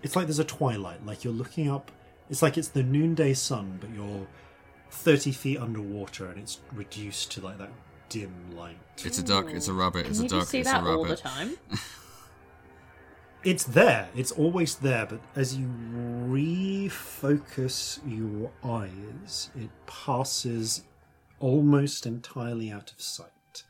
It's 0.04 0.16
like 0.16 0.28
there's 0.28 0.40
a 0.40 0.44
twilight. 0.44 1.06
Like 1.06 1.24
you're 1.24 1.34
looking 1.34 1.70
up. 1.70 1.92
It's 2.30 2.42
like 2.42 2.58
it's 2.58 2.70
the 2.70 2.84
noonday 2.84 3.34
sun, 3.34 3.78
but 3.80 3.90
you're 3.92 4.28
thirty 4.92 5.32
feet 5.32 5.60
underwater, 5.60 6.28
and 6.28 6.40
it's 6.40 6.60
reduced 6.74 7.32
to 7.34 7.42
like 7.42 7.58
that 7.58 7.72
dim 8.10 8.34
light. 8.56 8.78
it's 9.04 9.20
a 9.20 9.24
duck. 9.24 9.48
It's 9.50 9.68
a 9.68 9.72
hmm. 9.72 9.80
rabbit. 9.80 10.08
It's 10.08 10.20
Can 10.20 10.28
a 10.28 10.36
you 10.36 10.40
duck. 10.40 10.48
see 10.48 10.60
It's 10.60 10.70
that 10.70 10.84
a 10.84 10.88
all 10.88 11.04
the 11.04 11.10
rabbit. 11.10 11.20
time? 11.20 11.58
It's 13.44 13.64
there. 13.64 14.10
It's 14.16 14.32
always 14.32 14.76
there. 14.76 15.06
But 15.06 15.22
as 15.36 15.56
you 15.56 15.68
refocus 16.28 18.00
your 18.06 18.52
eyes, 18.62 19.52
it 19.56 19.70
passes 19.86 20.84
almost 21.40 22.06
entirely 22.06 22.72
out 22.72 22.92
of 22.92 23.02
sight, 23.02 23.64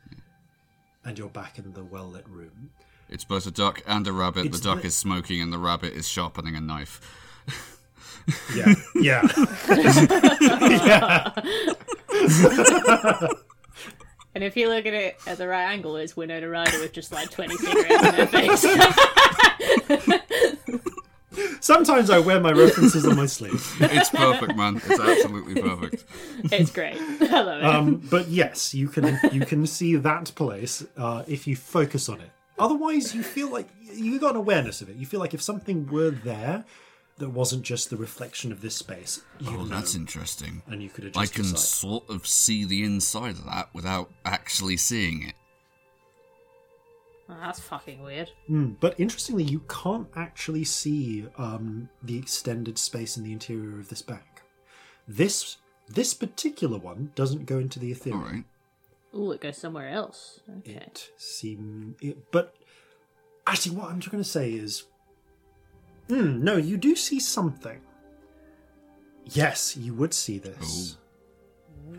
and 1.04 1.18
you're 1.18 1.28
back 1.28 1.58
in 1.58 1.72
the 1.72 1.84
well 1.84 2.06
lit 2.08 2.28
room. 2.28 2.70
It's 3.08 3.24
both 3.24 3.46
a 3.46 3.50
duck 3.50 3.82
and 3.86 4.06
a 4.06 4.12
rabbit. 4.12 4.46
It's 4.46 4.60
the 4.60 4.64
duck 4.70 4.82
the- 4.82 4.88
is 4.88 4.96
smoking, 4.96 5.40
and 5.40 5.52
the 5.52 5.58
rabbit 5.58 5.92
is 5.94 6.06
sharpening 6.08 6.54
a 6.56 6.60
knife. 6.60 7.00
Yeah, 8.54 8.74
yeah. 8.94 9.22
yeah. 9.70 11.32
And 14.34 14.44
if 14.44 14.56
you 14.56 14.68
look 14.68 14.84
at 14.86 14.92
it 14.94 15.16
at 15.26 15.38
the 15.38 15.48
right 15.48 15.64
angle, 15.72 15.96
it's 15.96 16.14
Winona 16.16 16.48
Ryder 16.48 16.78
with 16.78 16.92
just 16.92 17.10
like 17.10 17.30
20 17.30 17.56
cigarettes 17.56 18.06
in 18.06 18.14
her 18.14 18.26
face. 18.26 18.62
Sometimes 21.60 22.10
I 22.10 22.18
wear 22.18 22.40
my 22.40 22.52
references 22.52 23.06
on 23.06 23.16
my 23.16 23.26
sleeve. 23.26 23.76
It's 23.80 24.10
perfect, 24.10 24.56
man. 24.56 24.76
It's 24.76 25.00
absolutely 25.00 25.60
perfect. 25.60 26.04
it's 26.44 26.70
great. 26.70 26.96
I 27.20 27.40
love 27.42 27.60
it. 27.60 27.64
Um, 27.64 27.96
but 28.10 28.28
yes, 28.28 28.74
you 28.74 28.88
can 28.88 29.18
you 29.32 29.44
can 29.44 29.66
see 29.66 29.96
that 29.96 30.32
place 30.34 30.84
uh, 30.96 31.24
if 31.26 31.46
you 31.46 31.56
focus 31.56 32.08
on 32.08 32.20
it. 32.20 32.30
Otherwise, 32.58 33.14
you 33.14 33.22
feel 33.22 33.50
like 33.50 33.68
you 33.92 34.18
got 34.18 34.30
an 34.30 34.36
awareness 34.36 34.80
of 34.80 34.88
it. 34.90 34.96
You 34.96 35.06
feel 35.06 35.20
like 35.20 35.34
if 35.34 35.42
something 35.42 35.86
were 35.86 36.10
there 36.10 36.64
that 37.18 37.30
wasn't 37.30 37.62
just 37.62 37.90
the 37.90 37.96
reflection 37.96 38.52
of 38.52 38.60
this 38.60 38.76
space, 38.76 39.22
you 39.40 39.50
Oh, 39.50 39.56
know, 39.56 39.64
that's 39.64 39.94
interesting. 39.94 40.62
and 40.68 40.82
you 40.82 40.88
could 40.88 41.04
adjust. 41.04 41.32
I 41.32 41.34
can 41.34 41.44
sort 41.56 42.08
of 42.08 42.26
see 42.26 42.64
the 42.64 42.84
inside 42.84 43.32
of 43.36 43.44
that 43.46 43.68
without 43.72 44.10
actually 44.24 44.76
seeing 44.76 45.22
it. 45.24 45.34
Oh, 47.30 47.36
that's 47.42 47.60
fucking 47.60 48.02
weird. 48.02 48.30
Mm, 48.48 48.76
but 48.80 48.98
interestingly, 48.98 49.44
you 49.44 49.60
can't 49.68 50.08
actually 50.16 50.64
see 50.64 51.26
um, 51.36 51.88
the 52.02 52.16
extended 52.16 52.78
space 52.78 53.16
in 53.18 53.22
the 53.24 53.32
interior 53.32 53.78
of 53.78 53.88
this 53.90 54.00
bag. 54.02 54.22
This 55.06 55.58
this 55.88 56.14
particular 56.14 56.78
one 56.78 57.12
doesn't 57.14 57.46
go 57.46 57.58
into 57.58 57.78
the 57.78 57.88
All 57.88 57.92
ethereal. 57.92 58.20
right. 58.22 58.44
Ooh, 59.14 59.32
it 59.32 59.40
goes 59.40 59.56
somewhere 59.58 59.88
else. 59.88 60.40
Okay. 60.58 60.72
it 60.72 61.10
seem 61.16 61.96
it, 62.00 62.30
but 62.30 62.54
actually 63.46 63.74
what 63.74 63.86
i'm 63.90 63.98
going 64.00 64.22
to 64.22 64.28
say 64.28 64.52
is 64.52 64.84
Hmm, 66.10 66.44
no 66.44 66.56
you 66.58 66.76
do 66.76 66.94
see 66.94 67.18
something 67.18 67.80
yes 69.24 69.76
you 69.76 69.94
would 69.94 70.12
see 70.14 70.38
this 70.38 70.98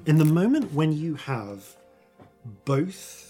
in 0.05 0.17
the 0.19 0.25
moment 0.25 0.71
when 0.73 0.91
you 0.91 1.15
have 1.15 1.75
both 2.65 3.28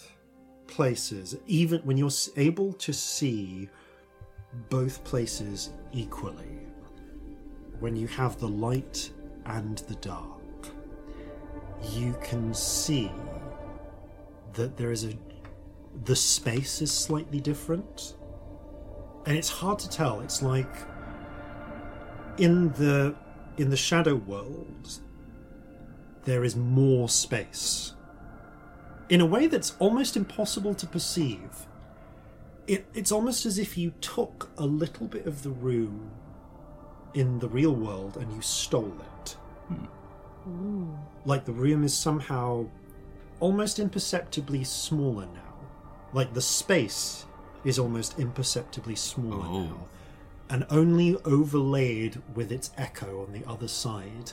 places 0.80 1.36
even 1.46 1.80
when 1.82 1.98
you're 1.98 2.20
able 2.38 2.72
to 2.74 2.94
see 2.94 3.70
both 4.70 5.04
places 5.04 5.72
equally 5.92 6.58
when 7.80 7.96
you 7.96 8.08
have 8.08 8.40
the 8.40 8.48
light 8.48 9.12
and 9.46 9.80
the 9.90 9.96
dark 9.96 10.70
you 11.84 12.16
can 12.22 12.54
see 12.54 13.12
that 14.54 14.78
there 14.78 14.92
is 14.92 15.04
a 15.06 15.14
the 16.06 16.16
space 16.16 16.82
is 16.82 16.92
slightly 16.92 17.40
different. 17.40 18.16
And 19.26 19.38
it's 19.38 19.50
hard 19.50 19.80
to 19.80 19.90
tell. 19.90 20.22
It's 20.22 20.42
like 20.42 20.74
in 22.38 22.72
the 22.74 23.16
in 23.58 23.70
the 23.70 23.78
shadow 23.78 24.16
world 24.16 25.00
there 26.24 26.44
is 26.44 26.56
more 26.56 27.10
space 27.10 27.94
in 29.10 29.22
a 29.22 29.26
way 29.26 29.48
that's 29.48 29.76
almost 29.80 30.16
impossible 30.16 30.74
to 30.76 30.86
perceive 30.88 31.68
it, 32.68 32.86
it's 32.94 33.12
almost 33.12 33.46
as 33.46 33.58
if 33.58 33.78
you 33.78 33.92
took 34.00 34.52
a 34.58 34.66
little 34.66 35.08
bit 35.08 35.26
of 35.26 35.42
the 35.42 35.50
room 35.50 36.12
in 37.16 37.40
the 37.40 37.50
real 37.50 37.74
world 37.74 38.18
and 38.18 38.32
you 38.32 38.42
stole 38.42 38.96
it 39.24 39.36
hmm. 39.68 40.94
like 41.26 41.46
the 41.46 41.52
room 41.52 41.84
is 41.84 41.98
somehow 41.98 42.66
almost 43.40 43.80
imperceptibly 43.80 44.64
smaller 44.64 45.26
now. 45.26 45.54
Like 46.14 46.34
the 46.34 46.42
space 46.42 47.26
is 47.64 47.80
almost 47.80 48.20
imperceptibly 48.20 48.96
smaller 48.96 49.46
Oh. 49.48 49.64
now. 49.64 49.88
And 50.50 50.66
only 50.70 51.16
overlaid 51.26 52.22
with 52.34 52.52
its 52.52 52.72
echo 52.78 53.24
on 53.24 53.34
the 53.34 53.48
other 53.48 53.68
side 53.68 54.32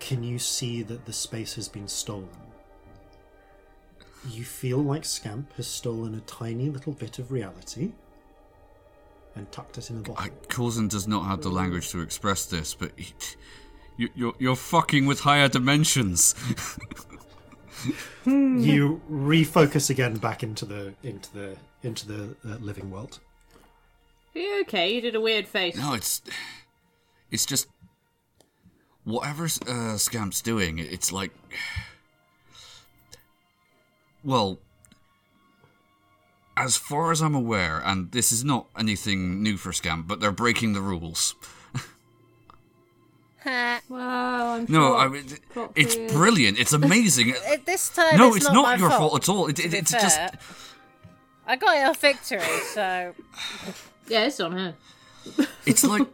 can 0.00 0.22
you 0.22 0.38
see 0.38 0.82
that 0.82 1.04
the 1.04 1.12
space 1.12 1.54
has 1.54 1.68
been 1.68 1.88
stolen. 1.88 2.28
You 4.28 4.44
feel 4.44 4.78
like 4.78 5.04
Scamp 5.04 5.52
has 5.54 5.66
stolen 5.66 6.14
a 6.14 6.20
tiny 6.20 6.70
little 6.70 6.92
bit 6.92 7.18
of 7.18 7.30
reality 7.30 7.92
and 9.34 9.50
tucked 9.52 9.78
it 9.78 9.90
in 9.90 9.98
a 9.98 10.00
bottle. 10.00 10.16
I, 10.18 10.30
Corzin 10.48 10.88
does 10.88 11.06
not 11.06 11.26
have 11.26 11.42
the 11.42 11.50
language 11.50 11.90
to 11.90 12.00
express 12.00 12.46
this, 12.46 12.74
but 12.74 12.92
he, 12.96 13.14
you, 13.96 14.08
you're 14.14 14.34
you're 14.38 14.56
fucking 14.56 15.06
with 15.06 15.20
higher 15.20 15.48
dimensions. 15.48 16.34
you 18.26 19.00
refocus 19.10 19.90
again 19.90 20.16
back 20.16 20.42
into 20.42 20.64
the 20.64 20.94
into 21.02 21.32
the 21.32 21.56
into 21.82 22.08
the 22.08 22.36
uh, 22.44 22.56
living 22.56 22.90
world. 22.90 23.20
Are 24.34 24.40
you 24.40 24.60
okay? 24.62 24.94
You 24.94 25.00
did 25.00 25.14
a 25.14 25.20
weird 25.20 25.46
face. 25.46 25.76
no, 25.76 25.94
it's 25.94 26.22
it's 27.30 27.46
just 27.46 27.68
whatever 29.08 29.44
uh, 29.44 29.96
Scamp's 29.96 30.42
doing. 30.42 30.78
It's 30.78 31.10
like, 31.12 31.32
well, 34.28 34.58
as 36.56 36.76
far 36.76 37.10
as 37.10 37.22
I'm 37.22 37.34
aware, 37.34 37.80
and 37.84 38.12
this 38.12 38.30
is 38.30 38.44
not 38.44 38.66
anything 38.78 39.42
new 39.42 39.56
for 39.56 39.72
Scamp, 39.72 40.06
but 40.06 40.20
they're 40.20 40.30
breaking 40.32 40.74
the 40.74 40.80
rules. 40.82 41.34
Wow, 43.88 44.56
I'm 44.56 44.66
No, 44.68 44.80
sure. 44.90 44.96
I 44.98 45.08
mean, 45.08 45.24
it's 45.74 45.94
twist. 45.94 46.12
brilliant. 46.14 46.58
It's 46.58 46.72
amazing. 46.82 47.32
It, 47.34 47.64
this 47.64 47.88
time 47.88 48.18
no, 48.18 48.28
it's, 48.28 48.44
it's 48.44 48.44
not, 48.46 48.54
not, 48.62 48.78
your 48.78 48.90
fault, 48.90 49.12
fault 49.12 49.22
at 49.22 49.28
all. 49.30 49.46
It, 49.46 49.58
it, 49.58 49.72
it's 49.72 49.90
fair. 49.92 50.00
just 50.02 50.20
I 51.46 51.56
got 51.56 51.96
a 51.96 51.98
victory, 51.98 52.40
so 52.74 53.14
Yeah, 54.08 54.26
it's 54.26 54.38
on 54.40 54.52
her. 54.52 54.74
it's 55.64 55.82
like 55.82 56.06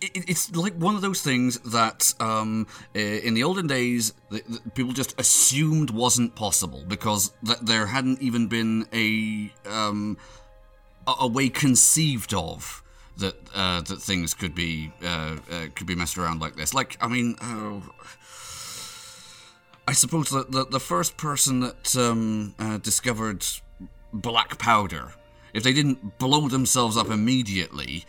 it, 0.00 0.28
it's 0.28 0.54
like 0.54 0.74
one 0.74 0.94
of 0.94 1.02
those 1.02 1.22
things 1.22 1.58
that 1.60 2.14
um, 2.20 2.66
uh, 2.94 2.98
in 2.98 3.34
the 3.34 3.44
olden 3.44 3.66
days 3.66 4.12
the, 4.30 4.42
the 4.48 4.70
people 4.70 4.92
just 4.92 5.18
assumed 5.20 5.90
wasn't 5.90 6.34
possible 6.34 6.84
because 6.86 7.32
th- 7.44 7.58
there 7.60 7.86
hadn't 7.86 8.20
even 8.22 8.46
been 8.46 8.86
a 8.92 9.52
um, 9.70 10.16
a, 11.06 11.14
a 11.20 11.26
way 11.26 11.48
conceived 11.48 12.34
of 12.34 12.82
that 13.18 13.34
uh, 13.54 13.80
that 13.82 14.00
things 14.00 14.34
could 14.34 14.54
be 14.54 14.92
uh, 15.02 15.36
uh, 15.50 15.66
could 15.74 15.86
be 15.86 15.94
messed 15.94 16.16
around 16.16 16.40
like 16.40 16.56
this. 16.56 16.72
Like, 16.72 16.96
I 17.00 17.08
mean, 17.08 17.36
uh, 17.40 17.80
I 19.86 19.92
suppose 19.92 20.30
that 20.30 20.52
the, 20.52 20.64
the 20.64 20.80
first 20.80 21.16
person 21.16 21.60
that 21.60 21.96
um, 21.96 22.54
uh, 22.58 22.78
discovered 22.78 23.44
black 24.12 24.58
powder, 24.58 25.12
if 25.52 25.62
they 25.62 25.72
didn't 25.72 26.18
blow 26.18 26.48
themselves 26.48 26.96
up 26.96 27.10
immediately, 27.10 28.04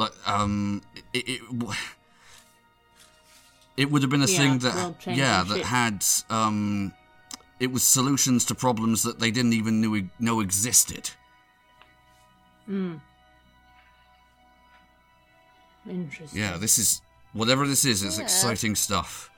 like 0.00 0.12
um, 0.26 0.82
it. 1.12 1.28
it 1.28 1.40
it 3.76 3.90
would 3.90 4.02
have 4.02 4.10
been 4.10 4.22
a 4.22 4.26
Yeah, 4.26 4.38
thing 4.38 4.58
that, 4.58 4.94
yeah, 5.06 5.44
that 5.46 5.64
had 5.64 6.04
um, 6.28 6.92
it 7.60 7.72
was 7.72 7.82
solutions 7.82 8.44
to 8.46 8.54
problems 8.54 9.02
that 9.04 9.20
they 9.20 9.30
didn't 9.30 9.52
even 9.52 9.80
knew, 9.80 10.08
know 10.18 10.40
existed. 10.40 11.10
Interesting. 15.88 16.40
Yeah, 16.40 16.56
this 16.58 16.78
is 16.78 17.00
whatever 17.32 17.66
this 17.66 17.84
is. 17.84 18.02
It's 18.02 18.18
Yeah. 18.18 18.24
exciting 18.24 18.74
stuff. 18.74 19.30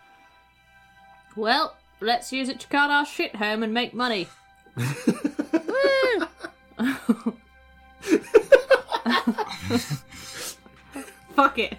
Well, 1.37 1.77
let's 2.01 2.33
use 2.33 2.49
it 2.49 2.61
to 2.61 2.67
cart 2.69 2.91
our 2.91 3.07
shit 3.07 3.37
home 3.37 3.63
and 3.63 3.73
make 3.73 3.95
money. 3.95 4.29
Fuck 11.35 11.59
it. 11.59 11.79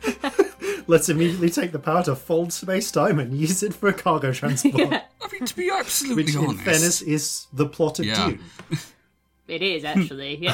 Let's 0.88 1.10
immediately 1.10 1.50
take 1.50 1.72
the 1.72 1.80
power 1.80 2.04
to 2.04 2.16
fold 2.16 2.52
space 2.54 2.92
time 2.92 3.20
and 3.20 3.34
use 3.38 3.64
it 3.64 3.74
for 3.74 3.88
a 3.90 3.94
cargo 3.94 4.32
transport. 4.40 4.76
yeah, 4.92 5.04
I 5.22 5.28
mean, 5.32 5.46
to 5.46 5.56
be 5.56 5.70
absolutely 5.70 6.24
Which, 6.24 6.36
in 6.36 6.44
honest, 6.46 6.64
fairness, 6.64 7.02
is 7.02 7.48
the 7.54 7.66
plot 7.68 8.00
of 8.00 8.06
Yeah. 8.06 8.30
Dune. 8.30 8.40
it 9.48 9.62
is 9.62 9.84
actually. 9.94 10.38
Yeah. 10.38 10.54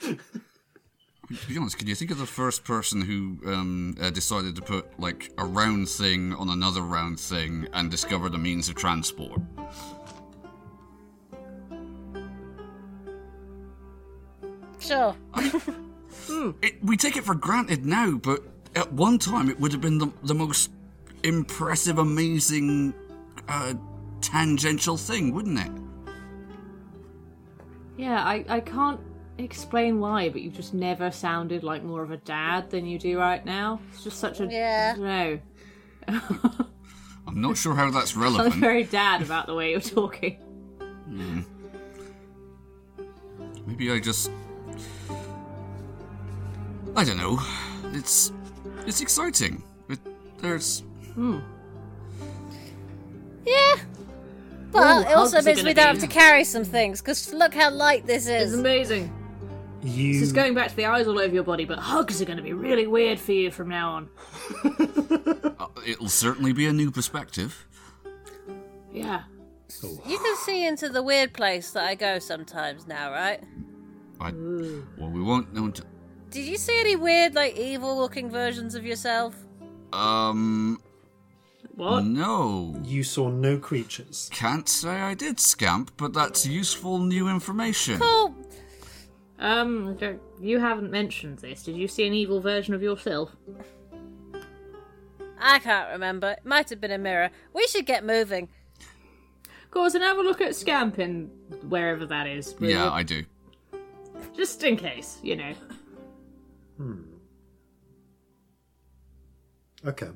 to 0.00 1.46
be 1.48 1.58
honest, 1.58 1.78
can 1.78 1.88
you 1.88 1.94
think 1.94 2.10
of 2.10 2.18
the 2.18 2.26
first 2.26 2.64
person 2.64 3.00
who 3.02 3.38
um, 3.52 3.96
uh, 4.00 4.10
decided 4.10 4.56
to 4.56 4.62
put 4.62 4.98
like 5.00 5.32
a 5.38 5.44
round 5.44 5.88
thing 5.88 6.34
on 6.34 6.48
another 6.50 6.82
round 6.82 7.18
thing 7.18 7.66
and 7.72 7.90
discovered 7.90 8.34
a 8.34 8.38
means 8.38 8.68
of 8.68 8.74
transport? 8.74 9.40
Sure. 14.78 15.16
It, 16.62 16.82
we 16.84 16.96
take 16.96 17.16
it 17.16 17.24
for 17.24 17.34
granted 17.34 17.84
now, 17.86 18.12
but 18.12 18.42
at 18.74 18.92
one 18.92 19.18
time 19.18 19.48
it 19.50 19.58
would 19.60 19.72
have 19.72 19.80
been 19.80 19.98
the, 19.98 20.12
the 20.22 20.34
most 20.34 20.70
impressive, 21.22 21.98
amazing, 21.98 22.94
uh, 23.48 23.74
tangential 24.20 24.96
thing, 24.96 25.32
wouldn't 25.32 25.58
it? 25.58 25.72
yeah, 27.96 28.22
I, 28.22 28.44
I 28.48 28.60
can't 28.60 29.00
explain 29.38 30.00
why, 30.00 30.28
but 30.28 30.42
you 30.42 30.50
just 30.50 30.74
never 30.74 31.10
sounded 31.10 31.62
like 31.62 31.82
more 31.82 32.02
of 32.02 32.10
a 32.10 32.18
dad 32.18 32.70
than 32.70 32.86
you 32.86 32.98
do 32.98 33.18
right 33.18 33.44
now. 33.44 33.80
It's 33.92 34.04
just 34.04 34.18
such 34.18 34.40
a. 34.40 34.46
Yeah. 34.46 34.94
no. 34.98 35.38
I'm 37.26 37.40
not 37.40 37.56
sure 37.56 37.74
how 37.74 37.90
that's 37.90 38.14
I'm 38.16 38.22
relevant. 38.22 38.54
very 38.56 38.84
dad 38.84 39.22
about 39.22 39.46
the 39.46 39.54
way 39.54 39.70
you're 39.70 39.80
talking. 39.80 40.38
Maybe 43.66 43.90
I 43.90 43.98
just. 43.98 44.30
I 46.96 47.04
don't 47.04 47.18
know. 47.18 47.38
It's 47.92 48.32
it's 48.86 49.00
exciting. 49.00 49.62
It, 49.88 49.98
there's 50.38 50.82
Yeah. 53.44 53.76
But 54.72 55.06
Ooh, 55.06 55.10
it 55.10 55.14
also 55.16 55.40
means 55.42 55.62
we 55.62 55.72
don't 55.74 55.94
be- 55.94 56.00
have 56.00 56.08
to 56.10 56.12
carry 56.12 56.44
some 56.44 56.64
things, 56.64 57.00
because 57.00 57.32
look 57.32 57.54
how 57.54 57.70
light 57.70 58.06
this 58.06 58.26
It's 58.26 58.52
is. 58.52 58.58
amazing. 58.58 59.12
You 59.82 60.14
This 60.14 60.22
is 60.22 60.32
going 60.32 60.54
back 60.54 60.70
to 60.70 60.76
the 60.76 60.86
eyes 60.86 61.06
all 61.06 61.18
over 61.18 61.32
your 61.32 61.44
body, 61.44 61.64
but 61.64 61.78
hugs 61.78 62.20
are 62.20 62.24
going 62.24 62.38
to 62.38 62.42
be 62.42 62.52
really 62.52 62.86
weird 62.86 63.20
for 63.20 63.32
you 63.32 63.50
from 63.50 63.68
now 63.68 63.90
on. 63.92 64.08
uh, 65.58 65.66
it'll 65.86 66.08
certainly 66.08 66.52
be 66.52 66.66
a 66.66 66.72
new 66.72 66.90
perspective. 66.90 67.66
Yeah. 68.92 69.22
You 69.82 70.18
can 70.18 70.36
see 70.38 70.66
into 70.66 70.88
the 70.88 71.02
weird 71.02 71.32
place 71.32 71.70
that 71.72 71.84
I 71.84 71.94
go 71.94 72.18
sometimes 72.18 72.86
now, 72.86 73.12
right? 73.12 73.42
I, 74.20 74.32
well, 74.98 75.10
we 75.10 75.22
won't 75.22 75.54
know. 75.54 75.66
Until, 75.66 75.84
Did 76.30 76.44
you 76.46 76.56
see 76.56 76.78
any 76.80 76.96
weird, 76.96 77.34
like, 77.34 77.56
evil 77.56 77.96
looking 77.96 78.30
versions 78.30 78.74
of 78.74 78.84
yourself? 78.84 79.34
um, 79.92 80.80
What? 81.74 82.04
no. 82.04 82.74
you 82.84 83.02
saw 83.02 83.28
no 83.30 83.58
creatures. 83.58 84.28
Can't 84.32 84.68
say 84.68 84.90
I 84.90 85.14
did, 85.14 85.38
Scamp, 85.40 85.92
but 85.96 86.12
that's 86.12 86.44
useful 86.46 86.98
new 86.98 87.28
information. 87.28 87.98
Oh, 88.02 88.34
Um, 89.38 89.96
you 90.40 90.58
haven't 90.60 90.90
mentioned 90.90 91.38
this. 91.40 91.62
Did 91.62 91.76
you 91.76 91.88
see 91.88 92.06
an 92.06 92.14
evil 92.14 92.40
version 92.40 92.72
of 92.74 92.82
yourself? 92.82 93.30
I 95.38 95.58
can't 95.58 95.90
remember. 95.92 96.30
It 96.32 96.44
might 96.44 96.70
have 96.70 96.80
been 96.80 96.90
a 96.90 96.98
mirror. 96.98 97.30
We 97.52 97.66
should 97.66 97.84
get 97.86 98.04
moving. 98.04 98.48
Go 99.70 99.84
on 99.84 99.94
and 99.94 100.02
have 100.02 100.16
a 100.16 100.22
look 100.22 100.40
at 100.40 100.52
Scampin, 100.52 101.28
wherever 101.68 102.06
that 102.06 102.26
is. 102.26 102.54
will 102.58 102.70
Yeah. 102.70 102.90
I 102.90 103.02
do. 103.02 103.24
Just 104.34 104.62
in 104.64 104.76
case, 104.78 105.18
you 105.22 105.36
know. 105.36 105.52
Okay. 109.86 110.08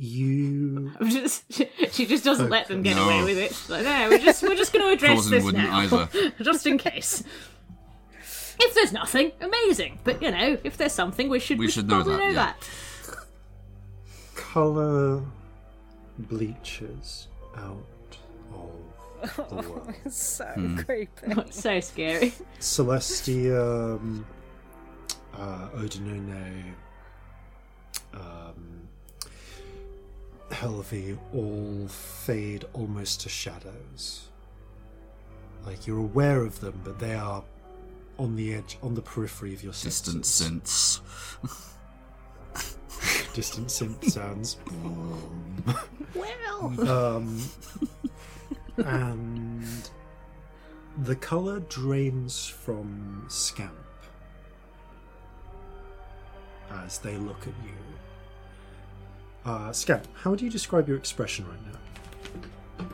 You 0.00 0.92
I'm 1.00 1.08
just, 1.10 1.44
she 1.92 2.06
just 2.06 2.24
doesn't 2.24 2.50
let 2.50 2.68
them 2.68 2.82
get 2.82 2.96
No. 2.96 3.04
away 3.04 3.24
with 3.24 3.38
it. 3.38 3.48
She's 3.54 3.68
like, 3.70 3.82
no, 3.84 4.08
we're 4.08 4.18
just 4.18 4.42
we're 4.42 4.54
just 4.54 4.72
going 4.72 4.84
to 4.86 4.92
address 4.92 5.28
Frozen 5.28 5.54
this 5.54 5.54
now, 5.54 5.78
either. 5.78 6.08
just 6.42 6.66
in 6.66 6.78
case. 6.78 7.24
If 8.60 8.74
there's 8.74 8.92
nothing, 8.92 9.32
amazing. 9.40 9.98
But 10.04 10.22
you 10.22 10.30
know, 10.30 10.56
if 10.64 10.76
there's 10.76 10.92
something, 10.92 11.28
we 11.28 11.40
should 11.40 11.58
We 11.58 11.68
should 11.70 11.88
know 11.88 12.02
probably 12.04 12.32
that, 12.34 12.56
yeah. 13.08 13.14
color 14.36 15.22
bleaches 16.18 17.26
out 17.56 17.82
of 18.54 19.36
the 19.50 19.68
world. 19.68 19.94
so 20.10 20.44
Hmm. 20.44 20.76
creepy. 20.78 21.34
so 21.50 21.80
scary. 21.80 22.32
Celestia, 22.60 23.96
um, 23.96 24.24
uh, 25.38 25.68
Odinone, 25.76 26.74
um, 28.14 28.88
Helvi 30.50 31.18
all 31.34 31.86
fade 31.88 32.64
almost 32.72 33.20
to 33.22 33.28
shadows. 33.28 34.28
Like 35.66 35.86
you're 35.86 35.98
aware 35.98 36.42
of 36.42 36.60
them, 36.60 36.80
but 36.84 36.98
they 36.98 37.14
are 37.14 37.44
on 38.18 38.36
the 38.36 38.54
edge, 38.54 38.78
on 38.82 38.94
the 38.94 39.02
periphery 39.02 39.54
of 39.54 39.62
your 39.62 39.72
Distant 39.72 40.26
senses. 40.26 41.00
sense. 41.44 41.74
Distant 43.34 43.68
synth 43.68 44.10
sounds. 44.10 44.56
Well, 46.14 46.88
um, 47.16 47.40
and 48.78 49.90
the 51.04 51.14
color 51.14 51.60
drains 51.60 52.48
from 52.48 53.26
Scamp 53.28 53.76
as 56.84 56.98
they 56.98 57.16
look 57.16 57.40
at 57.42 57.54
you. 57.64 57.74
Uh, 59.44 59.72
Scamp, 59.72 60.06
how 60.14 60.30
would 60.30 60.40
you 60.40 60.50
describe 60.50 60.88
your 60.88 60.96
expression 60.96 61.46
right 61.48 61.60
now? 61.72 62.86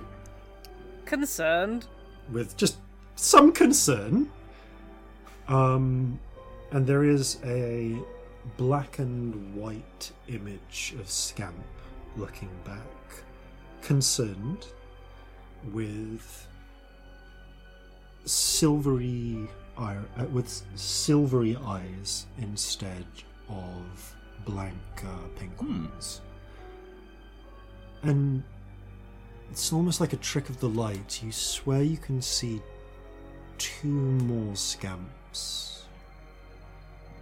Concerned. 1.05 1.87
With 2.31 2.57
just 2.57 2.79
some 3.17 3.53
concern. 3.53 4.31
Um, 5.49 6.19
and 6.71 6.87
there 6.87 7.05
is 7.05 7.39
a 7.45 7.97
black 8.57 8.99
and 8.99 9.55
white 9.55 10.13
image 10.29 10.95
of 10.99 11.09
Scamp 11.09 11.55
looking 12.17 12.51
back, 12.65 12.81
concerned 13.83 14.67
with 15.73 16.47
silvery 18.25 19.49
eye, 19.77 19.97
uh, 20.19 20.25
with 20.27 20.63
silvery 20.75 21.57
eyes 21.65 22.27
instead 22.39 23.05
of 23.49 24.17
blank 24.45 24.75
uh, 24.99 25.29
pink 25.39 25.61
ones. 25.61 26.21
And 28.03 28.43
it's 29.51 29.73
almost 29.73 30.01
like 30.01 30.13
a 30.13 30.19
trick 30.19 30.49
of 30.49 30.61
the 30.61 30.69
light. 30.69 31.23
You 31.23 31.33
swear 31.33 31.83
you 31.83 31.97
can 31.97 32.21
see 32.21 32.61
two 33.59 33.89
more 33.89 34.57
scamps 34.57 35.85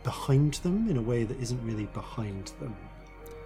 behind 0.03 0.55
them 0.55 0.89
in 0.89 0.97
a 0.97 1.03
way 1.03 1.25
that 1.25 1.39
isn't 1.41 1.62
really 1.64 1.87
behind 1.87 2.53
them. 2.61 2.75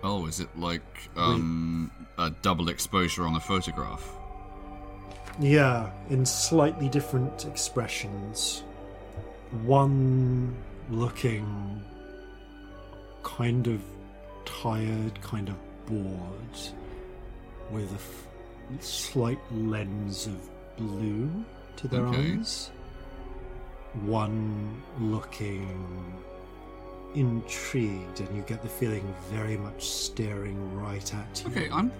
Oh, 0.03 0.27
is 0.27 0.41
it 0.41 0.49
like 0.59 0.83
um, 1.17 1.91
a 2.19 2.31
double 2.31 2.69
exposure 2.69 3.25
on 3.25 3.35
a 3.35 3.41
photograph? 3.41 4.09
Yeah, 5.39 5.91
in 6.09 6.25
slightly 6.25 6.89
different 6.89 7.45
expressions. 7.45 8.63
One 9.63 10.55
looking 10.91 11.83
kind 13.27 13.67
of 13.67 13.83
tired, 14.45 15.21
kind 15.21 15.49
of 15.49 15.57
bored, 15.87 16.57
with 17.73 17.91
a 17.91 17.95
f- 17.95 18.27
slight 18.81 19.39
lens 19.53 20.27
of 20.29 20.37
blue 20.77 21.29
to 21.77 21.89
their 21.89 22.07
Okay. 22.07 22.35
eyes. 22.39 22.71
One 24.05 24.81
looking 25.01 26.15
intrigued, 27.15 28.21
and 28.21 28.37
you 28.37 28.43
get 28.43 28.63
the 28.63 28.69
feeling 28.69 29.13
very 29.31 29.57
much 29.57 29.89
staring 29.89 30.59
right 30.81 31.13
at 31.15 31.43
you 31.45 31.51
Okay, 31.51 31.69
I'm 31.73 31.91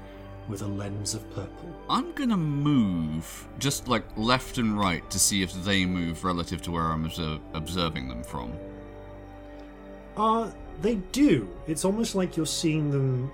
with 0.49 0.63
a 0.63 0.67
lens 0.67 1.15
of 1.15 1.29
purple. 1.35 1.75
I'm 1.91 2.13
gonna 2.13 2.37
move 2.37 3.49
just 3.59 3.89
like 3.89 4.05
left 4.17 4.59
and 4.59 4.79
right 4.79 5.09
to 5.11 5.19
see 5.19 5.43
if 5.43 5.53
they 5.65 5.85
move 5.87 6.23
relative 6.23 6.63
to 6.63 6.71
where 6.71 6.85
I'm 6.85 7.05
obser- 7.05 7.41
observing 7.55 8.09
them 8.09 8.23
from. 8.23 8.53
Uh, 10.17 10.51
they 10.83 10.97
do. 11.13 11.49
It's 11.67 11.85
almost 11.85 12.15
like 12.15 12.37
you're 12.37 12.47
seeing 12.47 12.91
them. 12.91 13.31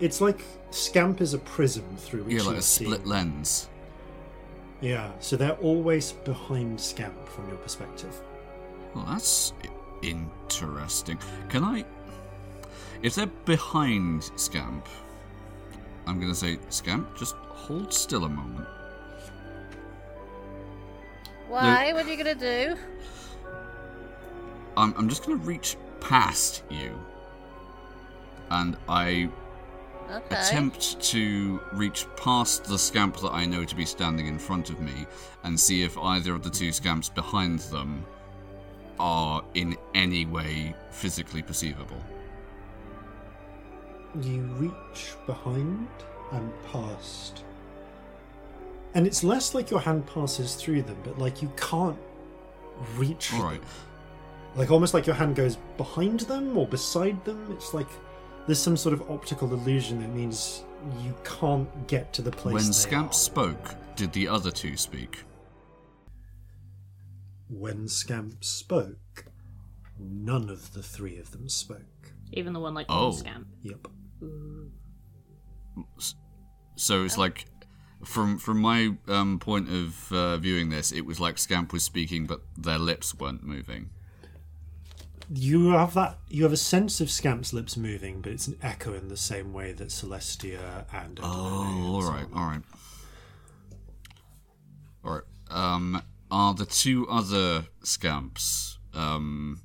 It's 0.00 0.20
like 0.20 0.42
Scamp 0.70 1.20
is 1.20 1.34
a 1.34 1.38
prism 1.38 1.84
through 1.96 2.24
which 2.24 2.34
Yeah, 2.34 2.38
like 2.40 2.44
you're 2.44 2.52
like 2.54 2.60
a 2.60 2.62
seeing 2.62 2.90
split 2.90 3.06
lens. 3.06 3.68
Yeah, 4.80 5.12
so 5.20 5.36
they're 5.36 5.52
always 5.52 6.12
behind 6.12 6.80
Scamp 6.80 7.28
from 7.28 7.48
your 7.48 7.56
perspective. 7.58 8.20
Well, 8.94 9.06
that's 9.06 9.52
interesting. 10.02 11.18
Can 11.48 11.64
I? 11.64 11.84
If 13.02 13.14
they're 13.14 13.26
behind 13.44 14.30
Scamp, 14.36 14.88
I'm 16.06 16.20
gonna 16.20 16.34
say, 16.34 16.58
Scamp, 16.68 17.16
just 17.16 17.34
hold 17.34 17.92
still 17.92 18.24
a 18.24 18.28
moment. 18.28 18.68
Why? 21.48 21.92
What 21.92 22.06
are 22.06 22.10
you 22.10 22.16
gonna 22.16 22.34
do? 22.34 22.76
I'm, 24.76 24.94
I'm 24.96 25.08
just 25.08 25.24
gonna 25.24 25.36
reach 25.36 25.76
past 26.04 26.62
you, 26.70 26.98
and 28.50 28.76
I 28.88 29.30
Okay. 30.10 30.36
attempt 30.36 31.00
to 31.00 31.60
reach 31.72 32.06
past 32.16 32.64
the 32.64 32.78
scamp 32.78 33.16
that 33.20 33.32
I 33.32 33.46
know 33.46 33.64
to 33.64 33.74
be 33.74 33.86
standing 33.86 34.26
in 34.26 34.38
front 34.38 34.68
of 34.68 34.78
me 34.78 35.06
and 35.44 35.58
see 35.58 35.82
if 35.82 35.96
either 35.96 36.34
of 36.34 36.42
the 36.42 36.50
two 36.50 36.72
scamps 36.72 37.08
behind 37.08 37.60
them 37.60 38.04
are 39.00 39.42
in 39.54 39.76
any 39.94 40.26
way 40.26 40.74
physically 40.90 41.42
perceivable. 41.42 42.02
You 44.20 44.42
reach 44.58 45.14
behind 45.26 45.88
and 46.32 46.52
past. 46.70 47.42
And 48.94 49.06
it's 49.06 49.24
less 49.24 49.54
like 49.54 49.70
your 49.70 49.80
hand 49.80 50.06
passes 50.06 50.54
through 50.54 50.82
them, 50.82 50.98
but 51.02 51.18
like 51.18 51.42
you 51.42 51.50
can't 51.56 51.98
reach 52.96 53.32
All 53.32 53.40
them. 53.42 53.60
Right. 54.54 54.58
Like 54.60 54.70
almost 54.70 54.94
like 54.94 55.06
your 55.06 55.16
hand 55.16 55.36
goes 55.36 55.56
behind 55.76 56.20
them 56.20 56.56
or 56.56 56.66
beside 56.66 57.24
them. 57.24 57.46
It's 57.52 57.74
like 57.74 57.88
there's 58.46 58.58
some 58.60 58.76
sort 58.76 58.92
of 58.92 59.10
optical 59.10 59.52
illusion 59.52 60.00
that 60.00 60.10
means 60.10 60.64
you 61.02 61.14
can't 61.24 61.86
get 61.86 62.12
to 62.14 62.22
the 62.22 62.30
place. 62.30 62.54
When 62.54 62.66
they 62.66 62.72
Scamp 62.72 63.10
are. 63.10 63.14
spoke, 63.14 63.74
did 63.96 64.12
the 64.12 64.28
other 64.28 64.50
two 64.50 64.76
speak? 64.76 65.24
when 67.48 67.86
Scamp 67.86 68.42
spoke, 68.42 69.26
none 69.98 70.48
of 70.50 70.72
the 70.72 70.82
three 70.82 71.18
of 71.18 71.30
them 71.30 71.48
spoke. 71.48 72.12
Even 72.32 72.52
the 72.52 72.58
one 72.58 72.74
like 72.74 72.86
Oh. 72.88 73.12
Scamp. 73.12 73.46
Yep. 73.62 73.86
So 76.76 77.04
it's 77.04 77.16
like, 77.16 77.46
from 78.04 78.38
from 78.38 78.60
my 78.60 78.94
um, 79.08 79.38
point 79.38 79.68
of 79.70 80.12
uh, 80.12 80.36
viewing 80.38 80.70
this, 80.70 80.90
it 80.90 81.02
was 81.02 81.20
like 81.20 81.38
Scamp 81.38 81.72
was 81.72 81.84
speaking, 81.84 82.26
but 82.26 82.40
their 82.56 82.78
lips 82.78 83.14
weren't 83.14 83.44
moving. 83.44 83.90
You 85.36 85.70
have 85.70 85.94
that. 85.94 86.18
You 86.28 86.44
have 86.44 86.52
a 86.52 86.56
sense 86.56 87.00
of 87.00 87.10
Scamp's 87.10 87.52
lips 87.52 87.76
moving, 87.76 88.20
but 88.20 88.32
it's 88.32 88.46
an 88.46 88.56
echo 88.62 88.94
in 88.94 89.08
the 89.08 89.16
same 89.16 89.52
way 89.52 89.72
that 89.72 89.88
Celestia 89.88 90.84
and. 90.92 91.18
Oh, 91.22 91.26
all 91.26 92.02
right, 92.02 92.26
all 92.34 92.46
right, 92.46 92.62
all 95.04 95.12
right. 95.12 95.22
Um, 95.50 96.02
are 96.30 96.54
the 96.54 96.66
two 96.66 97.06
other 97.08 97.66
scamps 97.82 98.78
um 98.94 99.60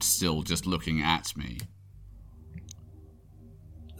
still 0.00 0.42
just 0.42 0.66
looking 0.66 1.02
at 1.02 1.36
me? 1.36 1.58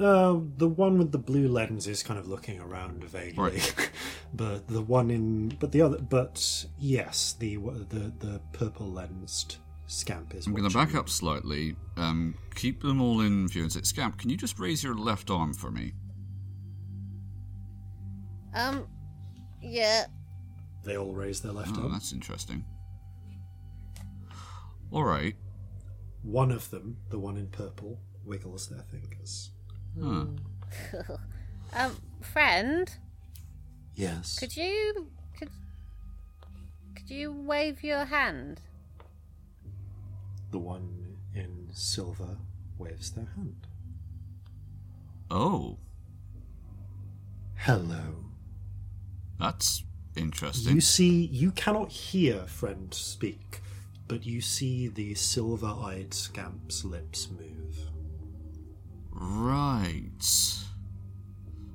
Uh, 0.01 0.41
the 0.57 0.67
one 0.69 0.99
with 0.99 1.13
the 1.13 1.19
blue 1.19 1.47
lens 1.49 1.87
is 1.87 2.03
kind 2.03 2.19
of 2.19 2.27
looking 2.27 2.59
around 2.59 3.05
vaguely, 3.05 3.39
Right. 3.41 3.91
but 4.35 4.67
the 4.67 4.81
one 4.81 5.11
in, 5.11 5.51
but 5.61 5.71
the 5.71 5.83
other, 5.83 5.99
but 5.99 6.67
yes, 6.79 7.37
the 7.39 7.57
the 7.57 8.13
the 8.19 8.41
purple 8.53 8.91
lensed 8.91 9.59
Scamp 9.93 10.35
is. 10.35 10.47
I'm 10.47 10.55
going 10.55 10.69
to 10.69 10.75
back 10.75 10.95
you. 10.95 11.01
up 11.01 11.09
slightly. 11.11 11.77
Um, 11.99 12.35
keep 12.55 12.81
them 12.83 13.03
all 13.03 13.21
in 13.21 13.47
view 13.49 13.63
and 13.63 13.71
say, 13.73 13.83
"Scamp, 13.83 14.17
can 14.19 14.31
you 14.31 14.37
just 14.39 14.59
raise 14.59 14.83
your 14.83 14.95
left 14.95 15.31
arm 15.31 15.53
for 15.53 15.71
me?" 15.71 15.93
Um, 18.55 18.87
yeah. 19.61 20.05
They 20.85 20.97
all 20.97 21.15
raise 21.15 21.41
their 21.41 21.53
left 21.53 21.77
Oh, 21.77 21.83
arm. 21.83 21.93
that's 21.93 22.13
interesting. 22.13 22.65
All 24.91 25.05
right. 25.05 25.37
One 26.23 26.51
of 26.53 26.71
them, 26.71 26.97
the 27.11 27.19
one 27.19 27.37
in 27.37 27.49
purple, 27.49 27.99
wiggles 28.25 28.69
their 28.69 28.83
fingers. 28.91 29.51
Huh. 30.01 30.27
Um, 31.75 31.97
friend, 32.21 32.91
Yes. 33.95 34.39
could 34.39 34.55
you 34.57 35.09
could 35.39 35.49
could 36.95 37.09
you 37.11 37.33
wave 37.33 37.83
your 37.83 38.05
hand? 38.05 38.61
The 40.53 40.59
one 40.59 41.17
in 41.35 41.69
silver 41.73 42.37
waves 42.79 43.11
their 43.11 43.29
hand. 43.37 43.67
Oh, 45.31 45.79
Hello. 47.57 48.27
that's 49.39 49.83
interesting. 50.17 50.75
You 50.75 50.81
see, 50.81 51.25
you 51.27 51.53
cannot 51.53 51.91
hear 51.91 52.41
friend 52.47 52.93
speak, 52.93 53.63
but 54.09 54.27
you 54.27 54.41
see 54.43 54.89
the 54.89 55.15
silver 55.15 55.67
eyed 55.69 56.13
scamp's 56.13 56.85
lips 56.85 57.29
move. 57.31 57.77
Right. 59.11 60.11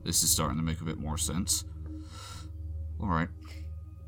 This 0.04 0.22
is 0.24 0.30
starting 0.30 0.58
to 0.58 0.64
make 0.64 0.82
a 0.82 0.86
bit 0.86 1.00
more 1.00 1.18
sense. 1.18 1.64
All 3.02 3.08
right. 3.10 3.30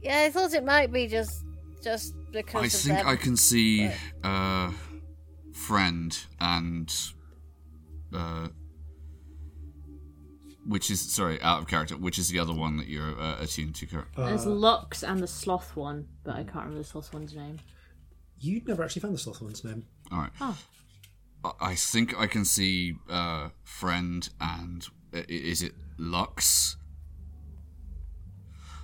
Yeah, 0.02 0.22
I 0.22 0.30
thought 0.30 0.54
it 0.54 0.64
might 0.64 0.92
be 0.94 1.08
just 1.08 1.44
just 1.84 2.14
because 2.32 2.62
I 2.62 2.66
of 2.66 2.72
think 2.72 2.98
them. 3.00 3.08
I 3.08 3.16
can 3.16 3.36
see 3.38 3.90
uh, 4.24 4.72
friend 5.54 6.18
and 6.40 6.94
uh, 8.14 8.48
which 10.68 10.92
is 10.92 11.02
sorry 11.02 11.42
out 11.42 11.60
of 11.60 11.68
character. 11.68 11.98
Which 11.98 12.18
is 12.20 12.30
the 12.30 12.40
other 12.40 12.54
one 12.54 12.78
that 12.78 12.88
you're 12.88 13.20
uh, 13.20 13.38
attuned 13.42 13.76
to? 13.76 13.86
Cur- 13.86 14.08
There's 14.18 14.46
Lux 14.46 15.04
and 15.04 15.20
the 15.20 15.28
Sloth 15.28 15.76
one, 15.76 16.08
but 16.24 16.36
I 16.36 16.44
can't 16.44 16.56
remember 16.56 16.80
the 16.80 16.84
Sloth 16.84 17.14
one's 17.14 17.36
name. 17.36 17.58
You'd 18.40 18.68
never 18.68 18.84
actually 18.84 19.02
found 19.02 19.14
the 19.14 19.20
sloth 19.20 19.42
one's 19.42 19.64
name. 19.66 19.86
All 20.12 20.20
right. 20.20 20.32
Oh. 20.40 20.58
I- 21.44 21.52
I 21.72 21.76
think 21.76 22.18
I 22.18 22.26
can 22.28 22.46
see 22.46 22.96
uh, 23.10 23.50
friend 23.64 24.28
and 24.40 24.88
uh, 25.14 25.22
is 25.28 25.62
it 25.62 25.74
Lux? 25.98 26.78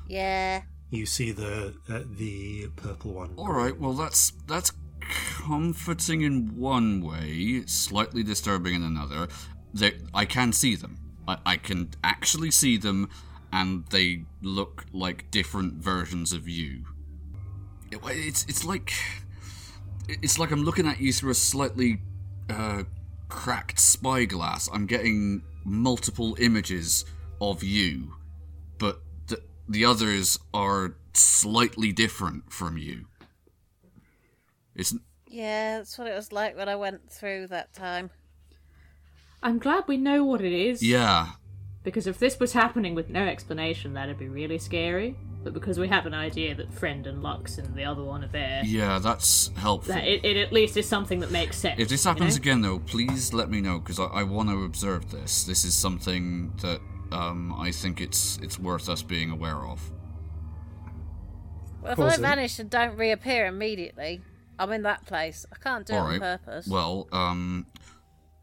Yeah. 0.08 0.62
You 0.92 1.06
see 1.06 1.32
the 1.32 1.76
uh, 1.90 2.02
the 2.18 2.68
purple 2.76 3.14
one. 3.14 3.34
All 3.38 3.52
right. 3.52 3.78
Well, 3.78 3.94
that's 3.94 4.32
that's 4.48 4.72
comforting 5.02 6.22
in 6.22 6.56
one 6.58 7.02
way, 7.02 7.64
slightly 7.66 8.24
disturbing 8.24 8.76
in 8.76 8.84
another. 8.84 9.28
I 10.14 10.26
can 10.26 10.54
see 10.54 10.76
them. 10.76 10.98
I, 11.28 11.38
I 11.46 11.58
can 11.58 11.90
actually 12.04 12.52
see 12.52 12.78
them, 12.78 13.10
and 13.52 13.86
they 13.88 14.24
look 14.42 14.86
like 14.94 15.30
different 15.32 15.74
versions 15.76 16.32
of 16.32 16.48
you. 16.48 16.86
It- 17.92 18.00
It's 18.06 18.46
it's 18.48 18.64
like 18.64 18.94
it's 20.08 20.40
like 20.40 20.52
I'm 20.52 20.64
looking 20.64 20.88
at 20.88 21.00
you 21.02 21.12
through 21.12 21.32
a 21.32 21.36
slightly 21.36 22.02
uh, 22.50 22.84
cracked 23.28 23.80
spyglass. 23.80 24.70
I'm 24.72 24.86
getting 24.86 25.42
multiple 25.66 26.38
images 26.40 27.06
of 27.42 27.64
you, 27.64 28.14
the 29.68 29.74
the 29.74 29.86
others 29.86 30.39
are 30.53 30.95
slightly 31.13 31.91
different 31.91 32.51
from 32.51 32.78
you. 32.78 33.05
It's 34.76 34.93
Yeah, 35.28 35.78
that's 35.78 35.97
what 35.97 36.07
it 36.07 36.16
was 36.16 36.32
like 36.32 36.57
when 36.57 36.70
I 36.70 36.76
went 36.76 37.09
through 37.09 37.47
that 37.47 37.74
time. 37.74 38.09
I'm 39.41 39.59
glad 39.59 39.84
we 39.88 39.97
know 39.97 40.24
what 40.24 40.41
it 40.41 40.53
is. 40.53 40.82
yeah, 40.82 41.34
Because 41.84 42.07
if 42.07 42.18
this 42.18 42.39
was 42.39 42.53
happening 42.53 42.95
with 42.95 43.09
no 43.09 43.24
explanation, 43.26 43.93
that'd 43.93 44.18
be 44.18 44.28
really 44.28 44.57
scary. 44.57 45.16
But 45.43 45.53
because 45.53 45.78
we 45.78 45.88
have 45.89 46.07
an 46.07 46.16
idea 46.16 46.55
that 46.55 46.74
Friend 46.74 47.05
and 47.05 47.22
Lux 47.22 47.59
and 47.59 47.76
the 47.76 47.84
other 47.84 48.03
one 48.03 48.24
are 48.24 48.28
there, 48.30 48.63
yeah, 48.66 48.97
that's 48.97 49.51
helpful. 49.55 49.93
that 49.93 50.03
it, 50.03 50.26
it 50.26 50.38
at 50.38 50.51
least 50.51 50.76
is 50.78 50.88
something 50.88 51.20
that 51.20 51.30
makes 51.30 51.57
sense. 51.57 51.80
If 51.80 51.89
this 51.89 52.03
you 52.03 52.09
happens 52.09 52.36
know? 52.36 52.41
again, 52.41 52.61
though, 52.61 52.80
please 52.80 53.32
let 53.32 53.51
me 53.51 53.61
know 53.61 53.78
because 53.78 53.99
I, 53.99 54.05
I 54.05 54.24
want 54.24 54.49
to 54.49 54.63
observe 54.63 55.11
this. 55.11 55.43
This 55.43 55.63
is 55.63 55.76
something 55.76 56.51
that 56.63 56.82
um, 57.16 57.53
I 57.57 57.72
think 57.72 58.01
it's 58.01 58.38
it's 58.41 58.59
worth 58.59 58.89
us 58.89 59.01
being 59.01 59.32
aware 59.32 59.66
of. 59.66 59.91
Well, 61.82 61.91
if 61.93 61.97
Pause 61.97 62.11
I 62.11 62.16
it. 62.16 62.22
vanish 62.22 62.59
and 62.59 62.70
don't 62.70 62.97
reappear 62.97 63.45
immediately, 63.45 64.22
I'm 64.57 64.72
in 64.72 64.82
that 64.84 65.05
place. 65.05 65.45
I 65.51 65.57
can't 65.57 65.86
do 65.86 65.93
All 65.93 66.07
it 66.07 66.20
right. 66.20 66.22
on 66.22 66.39
purpose. 66.39 66.68
Well, 66.68 67.07
um, 67.11 67.68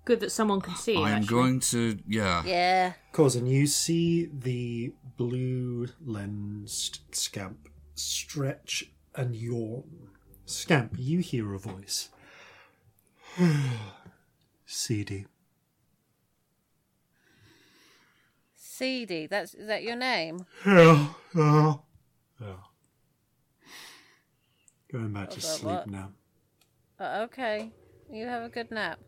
good 0.05 0.21
that 0.21 0.31
someone 0.31 0.61
can 0.61 0.77
see. 0.77 0.97
I 0.97 1.11
am 1.11 1.17
actually. 1.23 1.29
going 1.29 1.61
to. 1.61 1.99
Yeah. 2.09 2.43
Yeah. 2.45 2.93
Corzin, 3.13 3.49
you 3.49 3.67
see 3.67 4.27
the 4.33 4.93
blue 5.17 5.89
lensed 6.05 7.15
scamp 7.15 7.69
stretch 7.95 8.85
and 9.15 9.35
yawn. 9.35 10.09
Scamp, 10.47 10.95
you 10.99 11.19
hear 11.21 11.53
a 11.55 11.59
voice. 11.59 12.09
Seedy. 14.67 15.27
Seedy. 18.87 19.29
That's 19.29 19.55
is 19.55 19.69
that 19.69 19.85
your 19.85 19.95
name? 19.95 20.45
Yeah, 20.67 21.07
yeah, 21.37 21.75
yeah. 22.41 22.47
Going 24.91 25.13
back 25.13 25.31
to 25.31 25.37
About 25.37 25.43
sleep 25.43 25.65
what? 25.73 25.87
now. 25.89 26.11
Uh, 26.99 27.21
okay. 27.27 27.71
You 28.13 28.27
have 28.27 28.43
a 28.43 28.49
good 28.49 28.73
nap. 28.73 28.99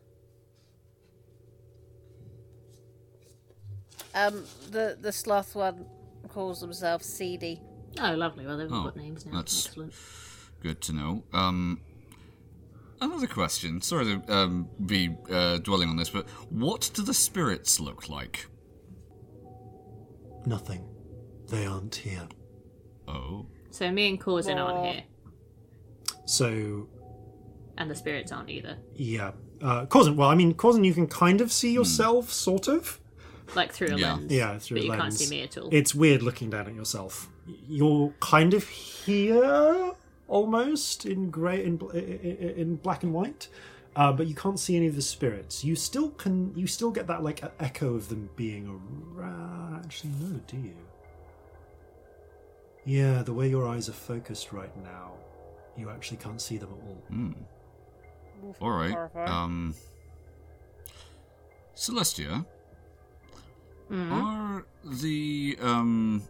Um, 4.13 4.45
the 4.71 4.97
the 5.01 5.11
sloth 5.11 5.53
one 5.55 5.85
calls 6.29 6.61
himself 6.61 7.03
Seedy. 7.03 7.59
Oh, 7.99 8.13
lovely. 8.13 8.45
Well, 8.45 8.57
they've 8.57 8.71
Oh, 8.71 8.83
got 8.85 8.95
names 8.95 9.25
now. 9.25 9.33
that's- 9.33 9.65
Excellent. 9.67 9.93
Good 10.61 10.79
to 10.83 10.93
know. 10.93 11.23
Um, 11.33 11.81
another 13.01 13.27
question. 13.27 13.81
Sorry 13.81 14.05
to 14.05 14.33
um, 14.33 14.69
be 14.85 15.17
uh, 15.29 15.57
dwelling 15.57 15.89
on 15.89 15.97
this, 15.97 16.09
but 16.09 16.29
what 16.49 16.89
do 16.93 17.01
the 17.03 17.13
spirits 17.13 17.81
look 17.81 18.07
like? 18.07 18.47
Nothing. 20.45 20.85
They 21.49 21.65
aren't 21.65 21.95
here. 21.95 22.27
Oh, 23.07 23.45
So 23.71 23.91
me 23.91 24.09
and 24.09 24.19
Corzin 24.21 24.57
aren't 24.57 24.85
here, 24.93 25.03
So, 26.25 26.87
and 27.77 27.89
the 27.89 27.95
spirits 27.95 28.31
aren't 28.31 28.49
either. 28.49 28.77
yeah. 28.95 29.31
Uh, 29.61 29.85
Corzin, 29.85 30.15
well, 30.17 30.27
I 30.29 30.35
mean, 30.35 30.53
Corzin, 30.53 30.85
you 30.85 30.93
can 30.93 31.07
kind 31.07 31.39
of 31.39 31.51
see 31.51 31.71
yourself, 31.73 32.31
sort 32.31 32.67
of. 32.67 32.99
Like 33.55 33.71
through 33.71 33.95
a 33.95 33.97
Yeah. 33.97 34.15
lens. 34.15 34.31
Yeah, 34.31 34.57
through 34.59 34.77
but 34.77 34.81
a 34.81 34.85
you 34.85 34.89
lens. 34.91 35.01
can't 35.01 35.13
see 35.13 35.29
me 35.29 35.41
at 35.43 35.57
all. 35.57 35.69
It's 35.71 35.95
weird 35.95 36.21
looking 36.21 36.49
down 36.49 36.67
at 36.67 36.73
yourself. 36.75 37.29
You're 37.67 38.13
kind 38.19 38.53
of 38.53 38.67
here, 38.67 39.93
almost 40.27 41.05
in 41.05 41.29
grey, 41.29 41.63
in 41.63 41.77
bl- 41.77 41.91
i- 41.93 41.97
i- 41.97 42.53
in 42.57 42.75
black 42.77 43.03
and 43.03 43.13
white, 43.13 43.47
uh, 43.95 44.11
but 44.11 44.27
you 44.27 44.35
can't 44.35 44.59
see 44.59 44.75
any 44.75 44.87
of 44.87 44.95
the 44.95 45.01
spirits. 45.01 45.63
You 45.63 45.75
still 45.75 46.09
can. 46.11 46.53
You 46.55 46.67
still 46.67 46.91
get 46.91 47.07
that 47.07 47.23
like 47.23 47.43
echo 47.59 47.95
of 47.95 48.09
them 48.09 48.29
being 48.35 48.67
around. 49.15 49.81
Actually, 49.83 50.13
no, 50.19 50.39
do 50.47 50.57
you? 50.57 50.75
Yeah, 52.85 53.23
the 53.23 53.33
way 53.33 53.49
your 53.49 53.67
eyes 53.67 53.89
are 53.89 53.93
focused 53.93 54.53
right 54.53 54.75
now, 54.83 55.13
you 55.75 55.89
actually 55.89 56.17
can't 56.17 56.39
see 56.41 56.57
them 56.57 56.69
at 56.71 58.55
all. 58.61 58.61
all 58.61 58.71
right. 58.77 58.95
Um, 59.27 59.73
Celestia, 61.75 62.45
Mm-hmm. 63.91 64.13
are 64.13 64.65
the 64.83 65.57
um, 65.61 66.23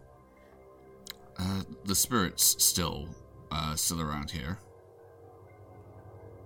uh, 1.38 1.62
the 1.86 1.94
spirits 1.94 2.62
still 2.62 3.08
uh, 3.50 3.74
still 3.76 4.02
around 4.02 4.30
here? 4.30 4.58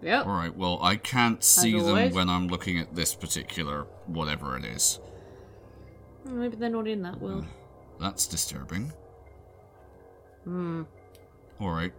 Yep. 0.03 0.27
All 0.27 0.33
right. 0.33 0.55
Well, 0.57 0.79
I 0.83 0.97
can't 0.97 1.45
see 1.45 1.73
them 1.73 1.89
always. 1.89 2.15
when 2.15 2.29
I'm 2.29 2.49
looking 2.49 2.79
at 2.79 2.95
this 2.95 3.15
particular 3.15 3.87
whatever 4.07 4.57
it 4.57 4.65
is. 4.65 4.99
Maybe 6.25 6.57
they're 6.57 6.71
not 6.71 6.87
in 6.87 7.03
that 7.03 7.21
world. 7.21 7.47
That's 7.99 8.27
disturbing. 8.27 8.93
Hmm. 10.45 10.83
All 11.61 11.71
right. 11.71 11.93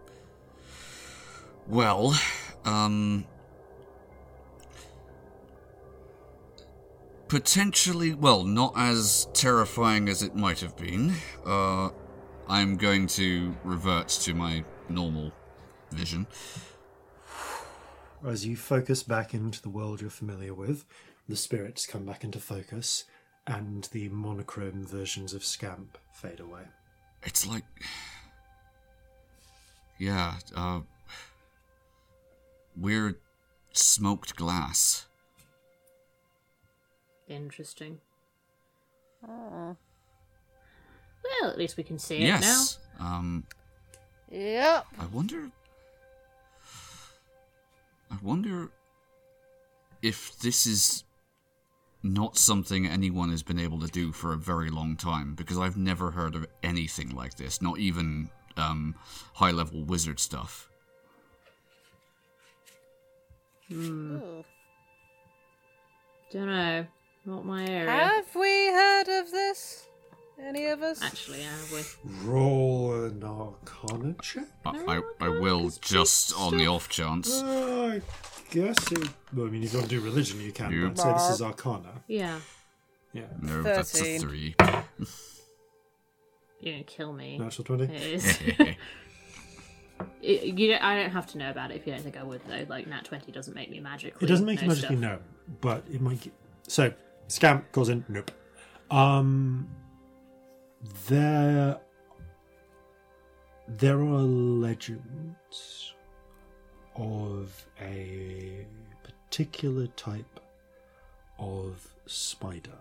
Well, 1.68 2.18
um, 2.64 3.24
potentially, 7.28 8.14
well, 8.14 8.42
not 8.42 8.72
as 8.76 9.28
terrifying 9.32 10.08
as 10.08 10.22
it 10.22 10.34
might 10.34 10.60
have 10.60 10.76
been. 10.76 11.14
Uh, 11.46 11.90
I'm 12.48 12.76
going 12.76 13.06
to 13.08 13.56
revert 13.62 14.08
to 14.08 14.34
my 14.34 14.64
normal 14.88 15.32
vision. 15.92 16.26
As 18.24 18.46
you 18.46 18.56
focus 18.56 19.02
back 19.02 19.34
into 19.34 19.60
the 19.60 19.68
world 19.68 20.00
you're 20.00 20.10
familiar 20.10 20.54
with, 20.54 20.84
the 21.28 21.36
spirits 21.36 21.86
come 21.86 22.04
back 22.04 22.22
into 22.22 22.38
focus, 22.38 23.04
and 23.46 23.84
the 23.92 24.08
monochrome 24.10 24.84
versions 24.86 25.34
of 25.34 25.44
Scamp 25.44 25.98
fade 26.12 26.38
away. 26.40 26.62
It's 27.24 27.46
like, 27.46 27.64
yeah, 29.98 30.34
uh, 30.54 30.80
weird 32.76 33.16
smoked 33.72 34.36
glass. 34.36 35.06
Interesting. 37.28 37.98
Oh. 39.28 39.76
Well, 41.24 41.50
at 41.50 41.58
least 41.58 41.76
we 41.76 41.82
can 41.82 41.98
see 41.98 42.18
it 42.18 42.28
now. 42.28 42.38
yes. 42.40 42.78
Um, 43.00 43.44
Yep. 44.30 44.86
I 44.98 45.06
wonder. 45.06 45.50
I 48.12 48.16
wonder 48.22 48.70
if 50.02 50.38
this 50.40 50.66
is 50.66 51.04
not 52.02 52.36
something 52.36 52.86
anyone 52.86 53.30
has 53.30 53.42
been 53.42 53.58
able 53.58 53.80
to 53.80 53.86
do 53.86 54.12
for 54.12 54.32
a 54.32 54.36
very 54.36 54.68
long 54.68 54.96
time, 54.96 55.34
because 55.34 55.58
I've 55.58 55.76
never 55.76 56.10
heard 56.10 56.34
of 56.34 56.46
anything 56.62 57.14
like 57.14 57.36
this, 57.36 57.62
not 57.62 57.78
even 57.78 58.28
um, 58.56 58.94
high 59.34 59.52
level 59.52 59.82
wizard 59.84 60.20
stuff. 60.20 60.68
Ooh. 63.72 64.20
now. 64.20 64.44
Don't 66.32 66.46
know. 66.46 66.86
Not 67.24 67.46
my 67.46 67.64
area. 67.66 67.90
Have 67.90 68.34
we 68.34 68.66
heard 68.68 69.08
of 69.08 69.30
this? 69.30 69.86
Any 70.40 70.66
of 70.66 70.82
us? 70.82 71.00
Actually, 71.02 71.40
have 71.42 71.72
we? 71.72 71.82
Roll 72.24 73.04
an 73.04 73.22
Arcana 73.22 74.14
check. 74.22 74.44
I, 74.66 74.72
No, 74.72 74.84
I, 74.88 75.02
I 75.24 75.28
no, 75.28 75.40
will 75.40 75.64
just 75.68 75.82
just 75.82 76.34
on 76.38 76.56
the 76.56 76.66
off 76.66 76.88
chance. 76.88 77.42
Uh, 77.42 78.00
I 78.00 78.02
guess 78.50 78.90
it. 78.92 79.08
Well, 79.32 79.46
I 79.46 79.50
mean, 79.50 79.62
if 79.62 79.72
you 79.72 79.78
want 79.78 79.90
to 79.90 79.96
do 79.96 80.02
religion, 80.04 80.40
you 80.40 80.52
can. 80.52 80.72
You- 80.72 80.88
But 80.88 80.98
say 80.98 81.12
this 81.12 81.30
is 81.30 81.42
Arcana. 81.42 82.02
Yeah. 82.08 82.40
Yeah. 83.12 83.22
No, 83.40 83.62
that's 83.62 83.94
a 83.94 83.98
Thirteen. 83.98 84.20
three. 84.20 84.54
You're 86.60 86.74
gonna 86.74 86.84
kill 86.84 87.12
me. 87.12 87.38
Natural 87.38 87.64
20. 87.64 87.84
It 87.84 88.02
is. 88.14 88.38
It- 88.60 88.76
you 90.22 90.68
don't, 90.68 90.82
I 90.82 90.96
don't 91.00 91.10
have 91.10 91.26
to 91.28 91.38
know 91.38 91.50
about 91.50 91.70
it 91.70 91.76
if 91.76 91.86
you 91.86 91.92
don't 91.92 92.02
think 92.02 92.16
I 92.16 92.22
would, 92.24 92.40
though. 92.48 92.64
Like, 92.68 92.86
Nat 92.88 93.04
20 93.04 93.30
doesn't 93.32 93.54
make 93.54 93.70
me 93.70 93.78
magically. 93.80 94.24
It 94.24 94.28
doesn't 94.28 94.46
make 94.46 94.60
you 94.60 94.66
know 94.68 94.74
magically 94.74 94.96
stuff. 94.96 95.00
know, 95.00 95.18
but 95.60 95.84
it 95.92 96.00
might. 96.00 96.20
Get... 96.20 96.32
So, 96.66 96.92
Scamp 97.28 97.70
goes 97.72 97.88
in. 97.88 98.04
Nope. 98.08 98.30
Um, 98.90 99.68
there, 101.08 101.78
there 103.68 103.98
are 103.98 104.22
legends 104.22 105.94
of 106.96 107.66
a 107.80 108.66
particular 109.02 109.86
type 109.88 110.40
of 111.38 111.94
spider 112.06 112.78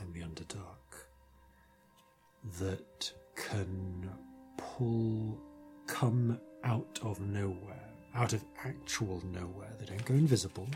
in 0.00 0.12
the 0.12 0.20
Underdark 0.26 1.06
that 2.60 3.12
can 3.34 4.10
pull, 4.56 5.38
come 5.86 6.38
out 6.62 6.98
of 7.02 7.20
nowhere, 7.20 7.90
out 8.14 8.32
of 8.32 8.44
actual 8.64 9.22
nowhere. 9.32 9.70
They 9.78 9.86
don't 9.86 10.04
go 10.04 10.14
invisible. 10.14 10.68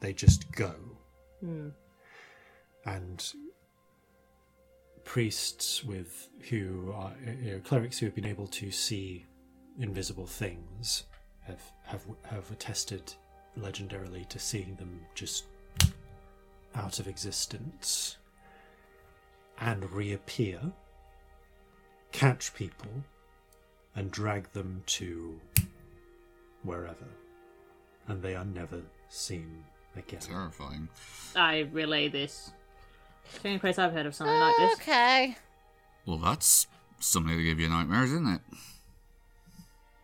They 0.00 0.12
just 0.12 0.50
go. 0.52 0.74
Hmm. 1.40 1.68
And 2.86 3.32
priests 5.04 5.84
with 5.84 6.28
who 6.50 6.92
are 6.94 7.12
you 7.42 7.52
know, 7.52 7.58
clerics 7.60 7.98
who 7.98 8.06
have 8.06 8.14
been 8.14 8.26
able 8.26 8.46
to 8.46 8.70
see 8.70 9.24
invisible 9.78 10.26
things 10.26 11.04
have 11.42 11.62
have 11.84 12.04
have 12.24 12.50
attested 12.50 13.12
legendarily 13.58 14.28
to 14.28 14.38
seeing 14.38 14.74
them 14.76 15.00
just 15.14 15.44
out 16.74 16.98
of 16.98 17.06
existence 17.06 18.16
and 19.60 19.88
reappear, 19.92 20.60
catch 22.12 22.52
people, 22.54 22.90
and 23.94 24.10
drag 24.10 24.50
them 24.52 24.82
to 24.86 25.40
wherever, 26.62 27.06
and 28.08 28.20
they 28.20 28.34
are 28.34 28.44
never 28.44 28.80
seen 29.08 29.64
again. 29.96 30.20
Terrifying. 30.20 30.88
I 31.36 31.68
relay 31.72 32.08
this. 32.08 32.52
It's 33.32 33.42
the 33.42 33.48
only 33.48 33.58
place 33.58 33.78
I've 33.78 33.92
heard 33.92 34.06
of 34.06 34.14
something 34.14 34.38
like 34.38 34.56
this. 34.58 34.74
Okay. 34.74 35.36
Well, 36.06 36.18
that's 36.18 36.66
something 37.00 37.36
to 37.36 37.42
give 37.42 37.58
you 37.58 37.68
nightmares, 37.68 38.12
isn't 38.12 38.28
it? 38.28 38.40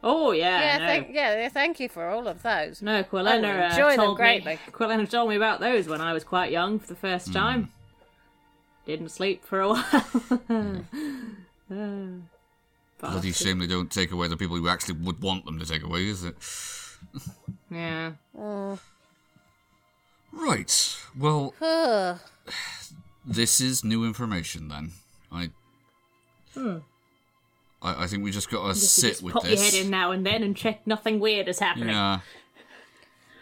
Oh, 0.03 0.33
yeah. 0.33 0.61
Yeah, 0.61 0.79
no. 0.79 0.87
thank, 0.87 1.09
yeah, 1.15 1.41
yeah, 1.43 1.49
thank 1.51 1.79
you 1.79 1.89
for 1.89 2.09
all 2.09 2.27
of 2.27 2.43
those. 2.43 2.81
No, 2.81 3.01
I 3.01 3.03
Quilena 3.03 3.43
will 3.43 3.63
uh, 3.63 3.69
enjoy 3.69 3.91
them 3.91 3.97
told 3.99 4.19
me. 4.19 4.23
greatly. 4.23 4.59
Quilena 4.73 5.09
told 5.11 5.29
me 5.29 5.37
about 5.37 5.61
those 5.61 5.89
when 5.89 6.01
I 6.01 6.13
was 6.15 6.25
quite 6.25 6.51
young 6.51 6.79
for 6.79 6.87
the 6.87 6.95
first 6.95 7.33
time. 7.33 7.71
Didn't 8.87 9.11
sleep 9.11 9.45
for 9.45 9.61
a 9.61 9.69
while. 9.69 9.85
Uh, 11.71 12.21
Bloody 13.01 13.33
shame 13.33 13.59
they 13.59 13.67
don't 13.67 13.91
take 13.91 14.11
away 14.11 14.29
the 14.29 14.37
people 14.37 14.57
who 14.57 14.69
actually 14.69 14.95
would 14.95 15.23
want 15.23 15.45
them 15.45 15.59
to 15.59 15.67
take 15.67 15.83
away, 15.83 16.07
is 16.07 16.25
it? 16.25 16.35
Yeah. 17.71 18.13
Mm. 18.39 18.79
Right. 20.33 20.97
Well, 21.19 21.55
Ugh. 21.61 22.19
This 23.25 23.61
is 23.61 23.85
new 23.85 24.05
information 24.05 24.69
then. 24.69 24.93
I. 25.33 25.51
I, 27.83 28.05
I 28.05 28.07
think 28.07 28.23
we 28.25 28.31
just 28.31 28.51
got 28.51 28.67
to 28.67 28.75
Just, 28.75 28.95
sit 28.95 29.09
just 29.11 29.23
with 29.23 29.35
pop 29.35 29.45
this. 29.45 29.53
your 29.61 29.71
head 29.81 29.85
in 29.87 29.91
now 29.91 30.11
and 30.11 30.27
then 30.27 30.43
and 30.43 30.57
check 30.57 30.87
nothing 30.87 31.19
weird 31.21 31.49
is 31.49 31.59
happening. 31.61 31.89
Yeah. 31.91 32.21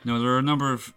No, 0.04 0.20
there 0.20 0.30
are 0.30 0.38
a 0.38 0.42
number 0.42 0.72
of 0.72 0.92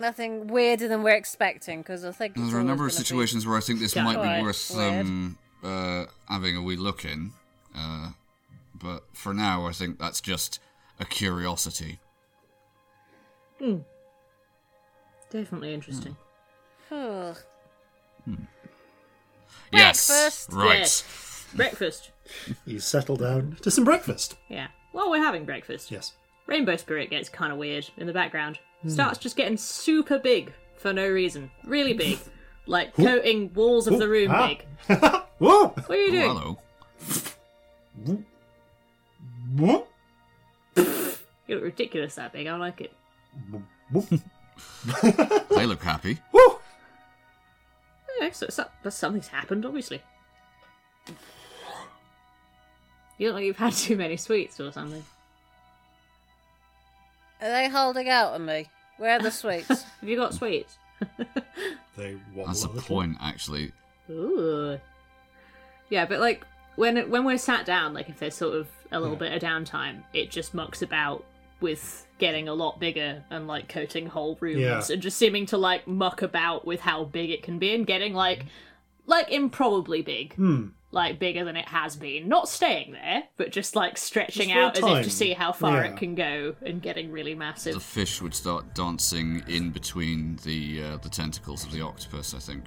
Nothing 0.00 0.46
weirder 0.46 0.86
than 0.86 1.02
we're 1.02 1.16
expecting 1.16 1.80
because 1.80 2.04
I 2.04 2.12
think 2.12 2.36
it's 2.36 2.46
there 2.50 2.58
are 2.58 2.60
a 2.60 2.64
number 2.64 2.84
of 2.84 2.92
always 2.92 2.98
be- 2.98 3.04
situations 3.04 3.46
where 3.46 3.56
I 3.56 3.60
think 3.60 3.80
this 3.80 3.96
Yeah. 3.96 4.04
might 4.04 4.12
be 4.14 4.18
Alright, 4.20 4.42
worth 4.44 4.70
weird. 4.74 5.06
um, 5.06 5.38
uh, 5.64 6.04
having 6.28 6.56
a 6.56 6.62
wee 6.62 6.76
look 6.76 7.04
in. 7.04 7.32
Uh, 7.76 8.10
but 8.80 9.02
for 9.12 9.34
now, 9.34 9.66
I 9.66 9.72
think 9.72 9.98
that's 9.98 10.20
just 10.20 10.60
a 11.00 11.04
curiosity. 11.04 11.98
Definitely 15.30 15.74
interesting. 15.74 16.16
Ugh. 18.30 18.38
Yes. 19.72 20.06
Breakfast. 20.08 20.52
Right. 20.52 20.78
Yes. 20.78 21.46
Breakfast. 21.54 22.10
You 22.66 22.78
settle 22.78 23.16
down 23.16 23.56
to 23.62 23.70
some 23.70 23.84
breakfast. 23.84 24.36
Yeah. 24.50 24.66
Well, 24.92 25.10
we're 25.10 25.22
having 25.22 25.46
breakfast, 25.46 25.90
Yes. 25.90 26.12
Rainbow 26.46 26.76
Spirit 26.76 27.08
gets 27.08 27.30
kind 27.30 27.50
of 27.52 27.58
weird 27.58 27.88
in 27.96 28.06
the 28.06 28.12
background. 28.12 28.58
Starts 28.86 29.18
just 29.18 29.34
getting 29.34 29.56
super 29.56 30.18
big 30.18 30.52
for 30.76 30.92
no 30.92 31.08
reason. 31.08 31.50
Really 31.64 31.94
big. 31.94 32.18
Like 32.66 32.94
coating 32.94 33.50
walls 33.54 33.86
of 33.86 33.98
the 33.98 34.06
room 34.06 34.30
ah. 34.30 34.46
big. 34.46 34.66
Whoa! 35.38 35.68
What 35.68 35.90
are 35.90 35.96
you 35.96 36.08
Oh, 36.08 36.10
doing? 36.10 36.58
hello. 38.04 38.24
What? 39.56 39.88
You 40.76 41.54
look 41.54 41.62
ridiculous 41.64 42.16
that 42.16 42.34
big. 42.34 42.46
I 42.46 42.56
like 42.56 42.82
it. 42.82 42.92
They 45.56 45.64
look 45.64 45.82
happy. 45.82 46.18
Woo! 46.30 46.57
Yeah, 48.20 48.30
so, 48.32 48.46
so, 48.48 48.66
but 48.82 48.92
something's 48.92 49.28
happened, 49.28 49.64
obviously. 49.66 50.02
You 53.18 53.28
look 53.28 53.34
like 53.36 53.44
you've 53.44 53.56
had 53.56 53.72
too 53.74 53.96
many 53.96 54.16
sweets 54.16 54.60
or 54.60 54.72
something. 54.72 55.04
Are 57.40 57.48
they 57.50 57.68
holding 57.68 58.08
out 58.08 58.32
on 58.34 58.44
me? 58.44 58.66
Where 58.96 59.16
are 59.16 59.22
the 59.22 59.30
sweets? 59.30 59.68
Have 60.00 60.08
you 60.08 60.16
got 60.16 60.34
sweets? 60.34 60.78
They 61.96 62.16
That's 62.36 62.64
a 62.64 62.68
a 62.68 62.80
point, 62.80 63.16
actually. 63.20 63.72
Ooh. 64.08 64.78
Yeah, 65.90 66.04
but 66.06 66.20
like 66.20 66.46
when 66.76 67.10
when 67.10 67.24
we're 67.24 67.38
sat 67.38 67.66
down, 67.66 67.92
like 67.92 68.08
if 68.08 68.20
there's 68.20 68.36
sort 68.36 68.54
of 68.56 68.68
a 68.92 69.00
little 69.00 69.14
Yeah. 69.16 69.18
bit 69.30 69.32
of 69.32 69.42
downtime, 69.42 70.04
it 70.14 70.30
just 70.30 70.54
mucks 70.54 70.80
about 70.80 71.24
with 71.60 72.06
getting 72.18 72.48
a 72.48 72.54
lot 72.54 72.80
bigger 72.80 73.22
and 73.30 73.46
like 73.46 73.68
coating 73.68 74.06
whole 74.06 74.36
rooms 74.40 74.58
Yeah. 74.60 74.82
and 74.92 75.02
just 75.02 75.18
seeming 75.18 75.46
to 75.46 75.58
like 75.58 75.86
muck 75.86 76.22
about 76.22 76.66
with 76.66 76.80
how 76.80 77.04
big 77.04 77.30
it 77.30 77.42
can 77.42 77.58
be 77.58 77.74
and 77.74 77.86
getting 77.86 78.14
like 78.14 78.46
like 79.06 79.30
improbably 79.30 80.02
big. 80.02 80.34
Hmm. 80.34 80.68
Like 80.90 81.18
bigger 81.18 81.44
than 81.44 81.54
it 81.56 81.68
has 81.68 81.96
been. 81.96 82.28
Not 82.28 82.48
staying 82.48 82.92
there, 82.92 83.24
but 83.36 83.52
just 83.52 83.76
like 83.76 83.98
stretching 83.98 84.48
Just 84.48 84.80
for 84.80 84.86
a 84.86 84.90
out 84.90 84.98
as 85.00 85.04
if 85.04 85.04
to 85.04 85.10
see 85.16 85.32
how 85.34 85.52
far 85.52 85.84
Yeah. 85.84 85.90
it 85.90 85.98
can 85.98 86.14
go 86.14 86.54
and 86.64 86.80
getting 86.80 87.12
really 87.12 87.34
massive. 87.34 87.74
The 87.74 87.80
fish 87.80 88.22
would 88.22 88.34
start 88.34 88.74
dancing 88.74 89.42
in 89.48 89.70
between 89.70 90.36
the 90.44 90.82
uh, 90.82 90.96
the 90.98 91.10
tentacles 91.10 91.64
of 91.64 91.72
the 91.72 91.82
octopus. 91.82 92.32
I 92.34 92.38
think. 92.38 92.64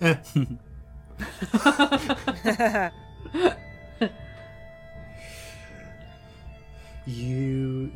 Eh. 0.00 0.16
you 7.06 7.92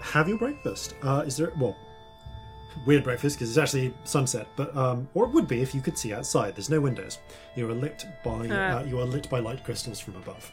have 0.00 0.28
your 0.28 0.38
breakfast. 0.38 0.94
Uh, 1.02 1.24
is 1.26 1.36
there 1.36 1.52
well, 1.58 1.76
weird 2.86 3.04
breakfast 3.04 3.36
because 3.36 3.48
it's 3.48 3.58
actually 3.58 3.94
sunset, 4.04 4.46
but 4.56 4.76
um, 4.76 5.08
or 5.14 5.24
it 5.24 5.30
would 5.30 5.48
be 5.48 5.62
if 5.62 5.74
you 5.74 5.80
could 5.80 5.96
see 5.96 6.12
outside. 6.12 6.54
There's 6.54 6.70
no 6.70 6.80
windows. 6.80 7.18
You 7.54 7.68
are 7.68 7.74
lit 7.74 8.04
by 8.24 8.48
uh, 8.48 8.84
you 8.84 8.98
are 9.00 9.04
lit 9.04 9.28
by 9.30 9.38
light 9.38 9.64
crystals 9.64 10.00
from 10.00 10.16
above. 10.16 10.50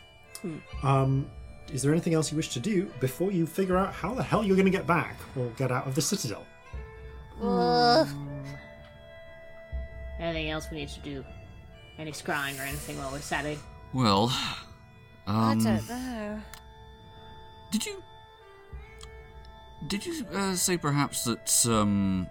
Um, 0.84 1.30
is 1.72 1.82
there 1.82 1.92
anything 1.92 2.14
else 2.14 2.32
you 2.32 2.36
wish 2.36 2.50
to 2.50 2.60
do 2.60 2.92
before 3.00 3.32
you 3.32 3.46
figure 3.46 3.78
out 3.78 3.94
how 3.94 4.14
the 4.14 4.24
hell 4.24 4.44
you're 4.44 4.58
going 4.58 4.66
to 4.66 4.72
get 4.72 4.86
back 4.86 5.18
or 5.38 5.48
get 5.58 5.72
out 5.72 5.88
of 5.88 5.96
the 5.96 6.02
citadel? 6.02 6.46
Ugh. 7.42 8.08
Anything 10.20 10.50
else 10.50 10.68
we 10.70 10.78
need 10.78 10.90
to 10.90 11.00
do? 11.00 11.26
Any 11.98 12.12
scrying 12.12 12.60
or 12.60 12.64
anything 12.64 12.98
while 12.98 13.12
we're 13.12 13.20
sitting? 13.20 13.60
Well, 13.94 14.32
I 15.28 15.52
um, 15.52 15.64
don't 15.64 15.88
know. 15.88 16.40
did 17.72 17.86
you 17.86 18.04
did 19.88 20.06
you 20.06 20.26
uh, 20.34 20.56
say 20.56 20.78
perhaps 20.78 21.24
that 21.26 21.66
um, 21.70 22.28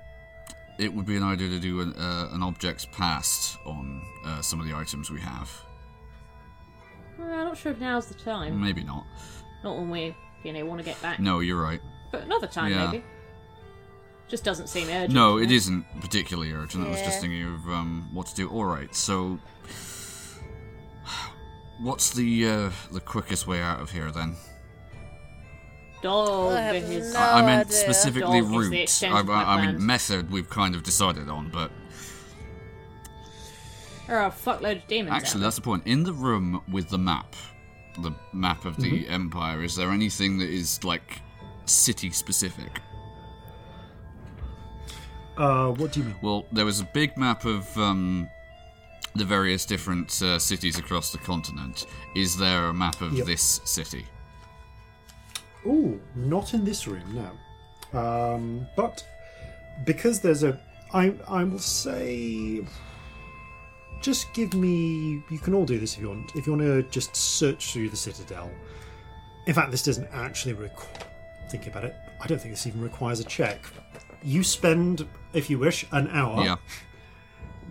it 0.78 0.92
would 0.92 1.06
be 1.06 1.16
an 1.16 1.22
idea 1.22 1.48
to 1.50 1.58
do 1.60 1.80
an, 1.80 1.94
uh, 1.94 2.30
an 2.32 2.42
objects 2.42 2.86
past 2.92 3.58
on 3.64 4.02
uh, 4.26 4.40
some 4.40 4.58
of 4.60 4.66
the 4.66 4.74
items 4.74 5.10
we 5.10 5.20
have? 5.20 5.50
Uh, 7.20 7.24
I'm 7.24 7.44
not 7.44 7.56
sure 7.58 7.72
if 7.72 7.78
now's 7.78 8.06
the 8.06 8.14
time. 8.14 8.60
Maybe 8.60 8.82
not. 8.82 9.06
Not 9.62 9.76
when 9.76 9.90
we, 9.90 10.16
you 10.42 10.52
know, 10.52 10.64
want 10.64 10.80
to 10.80 10.84
get 10.84 11.00
back. 11.02 11.20
No, 11.20 11.40
you're 11.40 11.60
right. 11.60 11.80
But 12.10 12.22
another 12.22 12.46
time, 12.46 12.72
Yeah. 12.72 12.86
maybe. 12.90 13.04
Just 14.28 14.44
doesn't 14.44 14.68
seem 14.68 14.88
urgent. 14.88 15.12
No, 15.12 15.36
to 15.36 15.44
it 15.44 15.50
me. 15.50 15.56
isn't 15.56 15.84
particularly 16.00 16.52
urgent. 16.52 16.86
I 16.86 16.90
was 16.90 17.02
just 17.02 17.20
thinking 17.20 17.42
of 17.44 17.68
um, 17.68 18.08
what 18.12 18.26
to 18.28 18.34
do. 18.34 18.48
All 18.48 18.64
right, 18.64 18.92
so 18.94 19.38
what's 21.80 22.10
the 22.10 22.48
uh, 22.48 22.70
the 22.90 23.00
quickest 23.00 23.46
way 23.46 23.60
out 23.60 23.80
of 23.80 23.90
here 23.90 24.10
then? 24.10 24.36
Dog 26.02 26.52
I 26.52 26.60
have 26.60 26.74
is. 26.76 27.14
no 27.14 27.20
I 27.20 27.40
I 27.40 27.46
meant 27.46 27.68
idea. 27.68 27.78
specifically 27.78 28.40
Dog 28.40 28.62
is 28.64 29.00
the 29.00 29.06
route. 29.06 29.28
I, 29.28 29.32
I, 29.32 29.56
I 29.56 29.66
mean 29.66 29.86
method. 29.86 30.30
We've 30.30 30.50
kind 30.50 30.74
of 30.74 30.82
decided 30.82 31.28
on, 31.28 31.48
but 31.50 31.70
There 34.08 34.18
are 34.18 34.26
a 34.26 34.30
fuckload 34.30 34.78
of 34.82 34.86
demons. 34.88 35.14
actually, 35.14 35.40
out 35.40 35.44
that's 35.44 35.56
the 35.56 35.62
point. 35.62 35.86
In 35.86 36.02
the 36.02 36.12
room 36.12 36.60
with 36.70 36.88
the 36.90 36.98
map, 36.98 37.34
the 38.00 38.12
map 38.32 38.64
of 38.64 38.76
the 38.78 39.08
empire, 39.08 39.62
is 39.62 39.76
there 39.76 39.90
anything 39.90 40.38
that 40.38 40.48
is 40.50 40.82
like 40.82 41.20
city 41.66 42.10
specific? 42.10 42.80
Uh, 45.36 45.68
what 45.70 45.92
do 45.92 46.00
you 46.00 46.06
mean? 46.06 46.16
Well, 46.20 46.46
there 46.52 46.64
was 46.64 46.80
a 46.80 46.84
big 46.92 47.16
map 47.16 47.44
of 47.44 47.74
um, 47.78 48.28
the 49.14 49.24
various 49.24 49.64
different 49.66 50.20
uh, 50.22 50.38
cities 50.38 50.78
across 50.78 51.12
the 51.12 51.18
continent. 51.18 51.86
Is 52.16 52.36
there 52.36 52.66
a 52.66 52.72
map 52.74 53.00
of 53.00 53.12
Yep. 53.12 53.26
this 53.26 53.60
city? 53.64 54.06
Ooh, 55.66 56.00
not 56.14 56.54
in 56.54 56.64
this 56.64 56.86
room, 56.86 57.04
no. 57.14 57.98
Um, 57.98 58.66
but 58.76 59.04
because 59.84 60.20
there's 60.20 60.42
a, 60.42 60.58
I 60.92 61.14
I 61.28 61.44
will 61.44 61.58
say, 61.58 62.64
just 64.00 64.32
give 64.34 64.54
me. 64.54 65.22
You 65.30 65.38
can 65.38 65.54
all 65.54 65.64
do 65.66 65.78
this 65.78 65.94
if 65.94 66.00
you 66.00 66.08
want. 66.08 66.34
If 66.34 66.46
you 66.46 66.52
want 66.54 66.62
to 66.62 66.82
just 66.90 67.14
search 67.14 67.72
through 67.72 67.90
the 67.90 67.96
citadel. 67.96 68.50
In 69.46 69.54
fact, 69.54 69.70
this 69.70 69.82
doesn't 69.82 70.08
actually 70.12 70.54
require. 70.54 71.06
Think 71.50 71.66
about 71.66 71.84
it. 71.84 71.94
I 72.20 72.26
don't 72.26 72.40
think 72.40 72.54
this 72.54 72.66
even 72.66 72.80
requires 72.80 73.20
a 73.20 73.24
check. 73.24 73.60
You 74.22 74.42
spend, 74.44 75.06
if 75.32 75.50
you 75.50 75.58
wish, 75.58 75.84
an 75.92 76.08
hour 76.08 76.42
Yeah. 76.44 76.56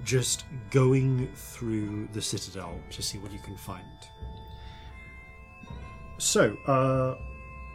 Just 0.03 0.45
going 0.69 1.27
through 1.35 2.07
the 2.13 2.21
citadel 2.21 2.79
to 2.89 3.01
see 3.01 3.17
what 3.17 3.31
you 3.31 3.39
can 3.39 3.55
find. 3.55 3.85
So, 6.17 6.55
uh, 6.67 7.15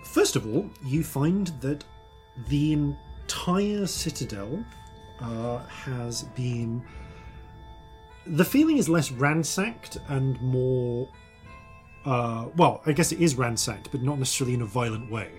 first 0.05 0.36
of 0.36 0.47
all, 0.47 0.70
you 0.85 1.03
find 1.03 1.48
that 1.61 1.85
the 2.48 2.73
entire 2.73 3.86
citadel 3.86 4.65
uh, 5.20 5.59
has 5.66 6.23
been. 6.23 6.82
The 8.27 8.44
feeling 8.44 8.78
is 8.78 8.89
less 8.89 9.11
ransacked 9.11 9.98
and 10.09 10.40
more. 10.40 11.09
Uh, 12.05 12.47
well, 12.57 12.82
I 12.86 12.93
guess 12.93 13.11
it 13.11 13.20
is 13.20 13.35
ransacked, 13.35 13.90
but 13.90 14.03
not 14.03 14.19
necessarily 14.19 14.55
in 14.55 14.62
a 14.62 14.66
violent 14.66 15.11
way. 15.11 15.31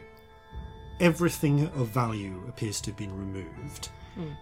Everything 1.00 1.68
of 1.76 1.88
value 1.88 2.44
appears 2.48 2.82
to 2.82 2.92
have 2.92 2.98
been 2.98 3.18
removed. 3.18 3.90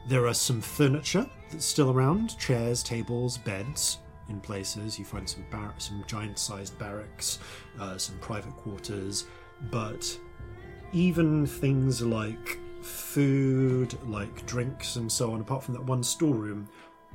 There 0.07 0.27
are 0.27 0.34
some 0.34 0.61
furniture 0.61 1.30
that's 1.52 1.65
still 1.65 1.91
around 1.91 2.38
chairs, 2.38 2.84
tables, 2.84 3.38
beds 3.38 3.99
in 4.30 4.39
places. 4.39 4.97
You 4.97 5.06
find 5.06 5.30
some, 5.30 5.45
bar- 5.52 5.73
some 5.77 6.03
giant 6.07 6.39
sized 6.39 6.77
barracks, 6.80 7.39
uh, 7.80 7.97
some 7.97 8.18
private 8.19 8.56
quarters, 8.56 9.26
but 9.72 10.18
even 10.93 11.45
things 11.45 12.02
like 12.02 12.60
food, 12.81 13.97
like 14.07 14.45
drinks, 14.45 14.95
and 14.95 15.11
so 15.11 15.31
on, 15.31 15.41
apart 15.41 15.64
from 15.64 15.73
that 15.73 15.84
one 15.84 16.03
storeroom, 16.03 16.68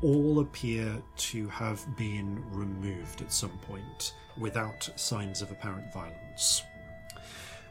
all 0.03 0.41
appear 0.41 1.01
to 1.17 1.49
have 1.49 1.85
been 1.97 2.43
removed 2.51 3.21
at 3.21 3.33
some 3.33 3.57
point 3.69 4.15
without 4.39 4.89
signs 4.97 5.43
of 5.43 5.51
apparent 5.51 5.93
violence. 5.93 6.63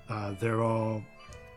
Uh, 0.07 0.31
there 0.39 0.63
are 0.63 1.03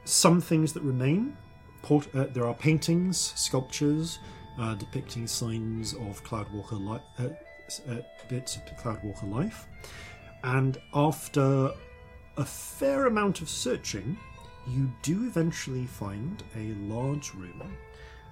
some 0.04 0.40
things 0.40 0.72
that 0.72 0.82
remain. 0.82 1.36
Port- 1.82 2.14
uh, 2.14 2.26
there 2.32 2.46
are 2.46 2.54
paintings, 2.54 3.32
sculptures 3.36 4.18
uh, 4.58 4.74
depicting 4.74 5.26
signs 5.26 5.94
of 5.94 6.22
Cloudwalker 6.24 6.78
li- 6.78 7.00
uh, 7.18 7.90
uh, 7.90 7.96
bits 8.28 8.56
of 8.56 8.64
Cloudwalker 8.76 9.30
life. 9.30 9.66
And 10.44 10.78
after 10.94 11.70
a 12.36 12.44
fair 12.44 13.06
amount 13.06 13.40
of 13.40 13.48
searching, 13.48 14.16
you 14.68 14.92
do 15.02 15.26
eventually 15.26 15.86
find 15.86 16.42
a 16.56 16.72
large 16.92 17.34
room. 17.34 17.76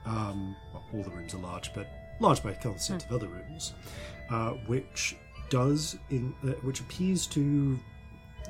Um, 0.06 0.56
well, 0.72 0.84
all 0.94 1.02
the 1.02 1.10
rooms 1.10 1.34
are 1.34 1.38
large, 1.38 1.74
but 1.74 1.88
large 2.20 2.42
by 2.42 2.54
concept 2.54 3.06
of 3.06 3.12
other 3.12 3.28
rooms, 3.28 3.74
uh, 4.30 4.50
which 4.66 5.16
does 5.48 5.98
in 6.10 6.34
uh, 6.44 6.52
which 6.62 6.80
appears 6.80 7.26
to, 7.26 7.78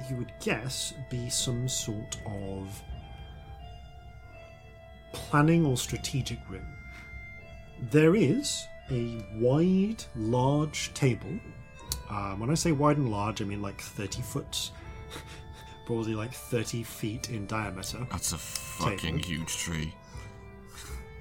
you 0.08 0.16
would 0.16 0.32
guess, 0.40 0.92
be 1.10 1.30
some 1.30 1.68
sort 1.68 2.18
of 2.26 2.82
planning 5.12 5.64
or 5.66 5.76
strategic 5.76 6.38
room. 6.48 6.66
There 7.90 8.14
is 8.14 8.66
a 8.90 9.24
wide, 9.36 10.02
large 10.16 10.92
table. 10.94 11.30
Um, 12.10 12.40
when 12.40 12.50
I 12.50 12.54
say 12.54 12.72
wide 12.72 12.96
and 12.98 13.10
large, 13.10 13.40
I 13.40 13.44
mean 13.44 13.62
like 13.62 13.80
30 13.80 14.20
foot, 14.22 14.70
probably 15.86 16.14
like 16.14 16.32
30 16.34 16.82
feet 16.82 17.30
in 17.30 17.46
diameter, 17.46 18.06
That's 18.10 18.32
a 18.32 18.38
fucking 18.38 18.98
Table. 18.98 19.18
huge 19.18 19.56
tree. 19.58 19.94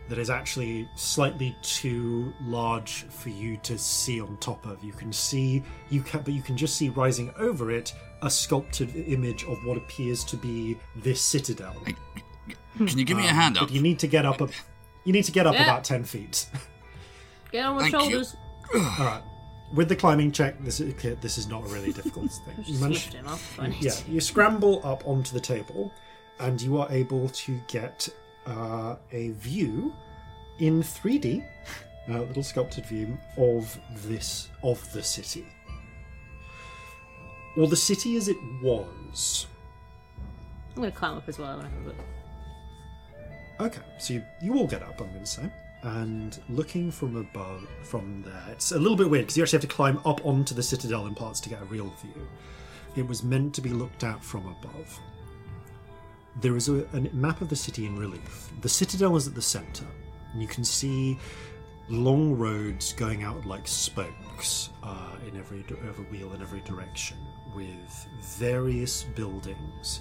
that 0.10 0.18
is 0.18 0.30
actually 0.32 0.90
slightly 0.96 1.56
too 1.62 2.34
large 2.42 3.04
for 3.10 3.30
you 3.30 3.58
to 3.58 3.78
see 3.78 4.20
on 4.20 4.36
top 4.38 4.66
of. 4.66 4.84
You 4.84 4.94
can 4.94 5.14
see, 5.14 5.62
you 5.92 6.02
can, 6.02 6.22
but 6.24 6.34
you 6.34 6.42
can 6.42 6.58
just 6.58 6.76
see 6.76 6.90
rising 6.90 7.32
over 7.38 7.70
it 7.72 7.94
a 8.24 8.30
sculpted 8.30 8.94
image 8.96 9.44
of 9.46 9.64
what 9.66 9.78
appears 9.78 10.24
to 10.26 10.36
be 10.38 10.78
this 10.96 11.22
citadel. 11.22 11.76
Hey, 11.86 11.96
Hmm. 12.80 12.86
Can 12.88 12.98
you 12.98 13.06
give 13.06 13.18
me 13.18 13.26
a 13.28 13.30
um, 13.30 13.36
hand 13.36 13.58
up? 13.58 13.68
But 13.68 13.72
you 13.74 13.82
need 13.82 14.00
to 14.00 14.08
get 14.08 14.26
up 14.26 14.40
a, 14.42 14.48
you 15.04 15.12
need 15.14 15.26
to 15.26 15.32
get 15.32 15.46
up 15.46 15.54
Yeah. 15.54 15.64
about 15.66 15.84
10 15.84 16.04
feet. 16.06 16.48
Get 17.52 17.66
on 17.66 17.76
my 17.78 17.82
Thank 17.90 17.94
you. 17.94 18.00
shoulders. 18.00 18.36
All 18.76 18.80
right. 19.06 19.24
With 19.74 19.90
the 19.90 19.96
climbing 19.96 20.32
check, 20.32 20.64
this 20.64 20.80
is 20.80 20.94
this 21.22 21.38
is 21.40 21.48
not 21.48 21.64
a 21.64 21.68
really 21.68 21.92
difficult 21.92 22.32
thing. 22.46 22.64
You 22.66 22.80
manage, 22.80 23.06
lift 23.06 23.14
him 23.14 23.28
up. 23.28 23.36
if 23.40 23.60
I 23.60 23.68
need 23.68 23.82
yeah, 23.84 23.94
you 24.08 24.22
scramble 24.22 24.82
up 24.86 25.08
onto 25.08 25.34
the 25.34 25.40
table, 25.40 25.92
and 26.40 26.62
you 26.62 26.78
are 26.80 26.88
able 26.92 27.28
to 27.30 27.60
get 27.68 28.08
uh, 28.46 28.96
a 29.12 29.30
view 29.32 29.94
in 30.60 30.82
3D, 30.84 31.44
a 32.08 32.14
uh, 32.18 32.20
little 32.22 32.44
sculpted 32.44 32.86
view 32.86 33.18
of 33.38 33.80
this 34.06 34.50
of 34.64 34.80
the 34.94 35.02
city, 35.02 35.46
or 37.58 37.68
the 37.68 37.76
city 37.76 38.16
as 38.16 38.28
it 38.28 38.38
was. 38.62 39.48
I'm 40.76 40.84
gonna 40.84 40.92
climb 40.92 41.18
up 41.18 41.28
as 41.28 41.40
well. 41.40 41.60
and 41.60 41.68
have 41.68 41.84
a 41.84 41.88
look. 41.88 41.96
Okay, 43.60 43.82
so 43.98 44.14
you, 44.14 44.24
you 44.40 44.56
all 44.56 44.68
get 44.68 44.82
up, 44.82 45.02
I'm 45.02 45.10
going 45.10 45.20
to 45.20 45.26
say, 45.26 45.50
and 45.82 46.40
looking 46.48 46.92
from 46.92 47.18
above, 47.18 47.68
from 47.84 48.24
there, 48.26 48.44
it's 48.52 48.72
a 48.72 48.80
little 48.80 48.96
bit 48.96 49.10
weird 49.10 49.26
because 49.26 49.36
you 49.36 49.44
actually 49.44 49.58
have 49.58 49.70
to 49.70 49.76
climb 49.76 50.00
up 50.06 50.26
onto 50.26 50.56
the 50.56 50.64
citadel 50.64 51.08
in 51.08 51.16
parts 51.16 51.42
to 51.42 51.50
get 51.50 51.62
a 51.62 51.66
real 51.66 51.94
view. 52.02 52.28
It 52.96 53.06
was 53.06 53.22
meant 53.22 53.54
to 53.56 53.62
be 53.62 53.70
looked 53.70 54.06
at 54.06 54.24
from 54.24 54.48
above. 54.48 54.98
There 56.40 56.56
is 56.56 56.70
a, 56.70 56.86
a 56.94 57.02
map 57.14 57.42
of 57.42 57.50
the 57.50 57.56
city 57.56 57.86
in 57.86 57.98
relief. 57.98 58.50
The 58.62 58.70
citadel 58.70 59.18
is 59.18 59.28
at 59.28 59.36
the 59.36 59.42
centre, 59.42 59.88
and 60.32 60.42
you 60.42 60.48
can 60.48 60.64
see 60.64 61.20
long 61.90 62.38
roads 62.38 62.94
going 62.94 63.24
out 63.24 63.46
like 63.46 63.68
spokes 63.68 64.70
uh, 64.84 65.16
in 65.28 65.38
every 65.38 65.66
every 65.88 66.06
wheel 66.06 66.34
in 66.34 66.42
every 66.42 66.62
direction, 66.62 67.18
with 67.54 68.08
various 68.22 69.04
buildings 69.04 70.00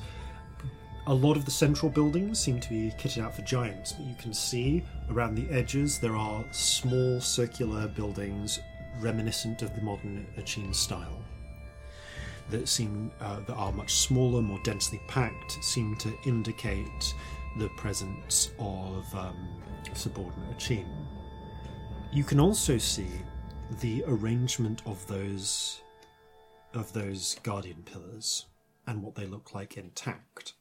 a 1.09 1.14
lot 1.14 1.39
of 1.39 1.47
the 1.47 1.51
central 1.51 1.90
buildings 1.90 2.39
seem 2.39 2.60
to 2.60 2.68
be 2.68 2.93
kitted 2.98 3.22
out 3.22 3.35
for 3.35 3.40
giants, 3.40 3.93
but 3.93 4.06
you 4.06 4.14
can 4.16 4.35
see 4.35 4.85
around 5.10 5.35
the 5.35 5.48
edges 5.51 5.98
there 5.98 6.14
are 6.14 6.44
small 6.51 7.18
circular 7.18 7.89
buildings 7.89 8.60
reminiscent 9.01 9.62
of 9.62 9.74
the 9.74 9.80
modern 9.80 10.26
Achene 10.36 10.74
style 10.74 11.24
that 12.51 12.68
seem 12.68 13.10
uh, 13.22 13.40
that 13.40 13.55
are 13.55 13.72
much 13.72 13.94
smaller, 13.94 14.43
more 14.43 14.60
densely 14.64 15.01
packed, 15.09 15.52
seem 15.64 15.97
to 15.97 16.12
indicate 16.26 17.14
the 17.59 17.68
presence 17.78 18.51
of 18.59 19.14
um, 19.14 19.48
subordinate 19.94 20.59
Achene. 20.59 21.06
You 22.12 22.22
can 22.22 22.39
also 22.39 22.76
see 22.76 23.09
the 23.80 24.05
arrangement 24.06 24.82
of 24.85 25.06
those 25.06 25.80
of 26.74 26.93
those 26.93 27.39
guardian 27.43 27.82
pillars 27.86 28.44
and 28.86 29.02
what 29.02 29.14
they 29.14 29.24
look 29.24 29.55
like 29.55 29.78
intact 29.78 30.52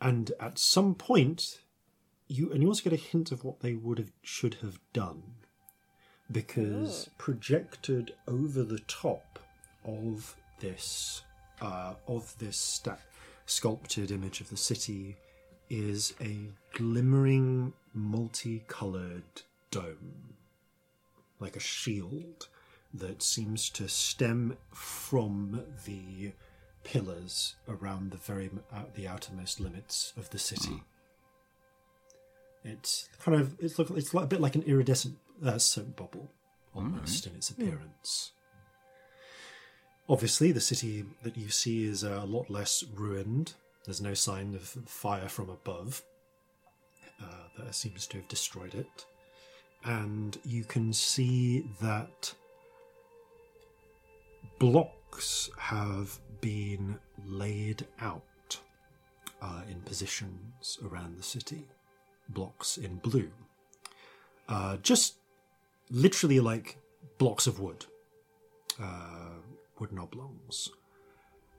and 0.00 0.32
at 0.40 0.58
some 0.58 0.94
point 0.94 1.60
you 2.28 2.52
and 2.52 2.62
you 2.62 2.68
also 2.68 2.82
get 2.82 2.92
a 2.92 3.02
hint 3.02 3.30
of 3.32 3.44
what 3.44 3.60
they 3.60 3.74
would 3.74 3.98
have 3.98 4.12
should 4.22 4.54
have 4.54 4.78
done. 4.92 5.22
Because 6.30 7.08
projected 7.18 8.14
over 8.26 8.64
the 8.64 8.80
top 8.80 9.38
of 9.84 10.36
this 10.58 11.22
uh, 11.60 11.94
of 12.08 12.36
this 12.38 12.56
sta- 12.56 12.98
sculpted 13.46 14.10
image 14.10 14.40
of 14.40 14.50
the 14.50 14.56
city 14.56 15.16
is 15.70 16.14
a 16.20 16.50
glimmering 16.74 17.72
multicolored 17.94 19.42
dome. 19.70 20.34
Like 21.38 21.56
a 21.56 21.60
shield 21.60 22.48
that 22.92 23.22
seems 23.22 23.70
to 23.70 23.88
stem 23.88 24.56
from 24.72 25.62
the 25.84 26.32
pillars 26.86 27.56
around 27.68 28.12
the 28.12 28.16
very 28.16 28.48
uh, 28.72 28.84
the 28.94 29.08
outermost 29.08 29.58
limits 29.58 30.12
of 30.16 30.30
the 30.30 30.38
city. 30.38 30.84
It's 32.64 33.08
kind 33.20 33.40
of 33.40 33.56
it's 33.58 33.78
look 33.78 33.90
it's 33.90 34.14
like 34.14 34.24
a 34.24 34.28
bit 34.28 34.40
like 34.40 34.54
an 34.54 34.62
iridescent 34.62 35.16
uh, 35.44 35.58
soap 35.58 35.96
bubble 35.96 36.30
almost 36.74 37.26
in 37.26 37.34
its 37.34 37.50
appearance. 37.50 38.32
Obviously, 40.08 40.52
the 40.52 40.60
city 40.60 41.04
that 41.24 41.36
you 41.36 41.48
see 41.48 41.84
is 41.84 42.04
a 42.04 42.20
lot 42.20 42.48
less 42.48 42.84
ruined. 42.94 43.54
There's 43.84 44.00
no 44.00 44.14
sign 44.14 44.54
of 44.54 44.62
fire 44.62 45.28
from 45.28 45.50
above 45.50 46.02
uh, 47.20 47.48
that 47.58 47.74
seems 47.74 48.06
to 48.08 48.18
have 48.18 48.28
destroyed 48.28 48.74
it, 48.74 49.04
and 49.84 50.38
you 50.44 50.62
can 50.62 50.92
see 50.92 51.68
that 51.80 52.32
have 55.58 56.18
been 56.40 56.98
laid 57.24 57.86
out 58.00 58.58
uh, 59.42 59.62
in 59.70 59.80
positions 59.82 60.78
around 60.84 61.16
the 61.16 61.22
city. 61.22 61.66
Blocks 62.28 62.76
in 62.76 62.96
blue. 62.96 63.30
Uh, 64.48 64.76
just 64.78 65.16
literally 65.90 66.40
like 66.40 66.78
blocks 67.18 67.46
of 67.46 67.60
wood, 67.60 67.86
uh, 68.82 69.38
wooden 69.78 69.98
oblongs. 69.98 70.70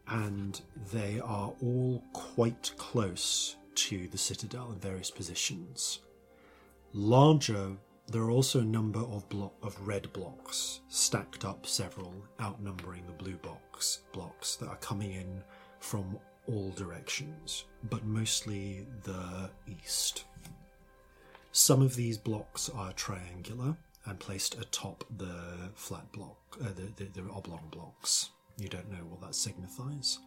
And 0.07 0.59
they 0.93 1.19
are 1.19 1.53
all 1.61 2.03
quite 2.13 2.71
close 2.77 3.57
to 3.75 4.07
the 4.07 4.17
citadel 4.17 4.71
in 4.71 4.79
various 4.79 5.11
positions. 5.11 5.99
Larger, 6.93 7.77
there 8.09 8.21
are 8.21 8.31
also 8.31 8.61
a 8.61 8.65
number 8.65 8.99
of 8.99 9.27
blo- 9.29 9.53
of 9.61 9.75
red 9.85 10.11
blocks 10.13 10.79
stacked 10.87 11.43
up, 11.43 11.65
several 11.65 12.13
outnumbering 12.39 13.05
the 13.05 13.13
blue 13.13 13.37
box 13.37 13.99
blocks 14.13 14.55
that 14.57 14.69
are 14.69 14.77
coming 14.77 15.11
in 15.11 15.43
from 15.79 16.17
all 16.47 16.71
directions, 16.71 17.65
but 17.89 18.05
mostly 18.05 18.85
the 19.03 19.49
east. 19.67 20.23
Some 21.51 21.81
of 21.81 21.95
these 21.95 22.17
blocks 22.17 22.69
are 22.69 22.93
triangular 22.93 23.75
and 24.05 24.19
placed 24.19 24.57
atop 24.57 25.03
the 25.17 25.71
flat 25.75 26.09
block, 26.13 26.37
uh, 26.61 26.67
the, 26.75 27.03
the, 27.03 27.21
the 27.21 27.29
oblong 27.31 27.67
blocks. 27.71 28.29
You 28.57 28.69
don't 28.69 28.89
know 28.89 29.03
what 29.09 29.21
that 29.21 29.35
signifies. 29.35 30.19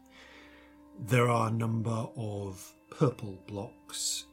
There 1.06 1.30
are 1.30 1.48
a 1.48 1.52
number 1.52 2.06
of 2.16 2.74
purple 2.90 3.38
blocks 3.46 4.26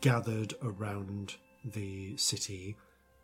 gathered 0.00 0.54
around 0.62 1.36
the 1.64 2.16
city, 2.16 2.76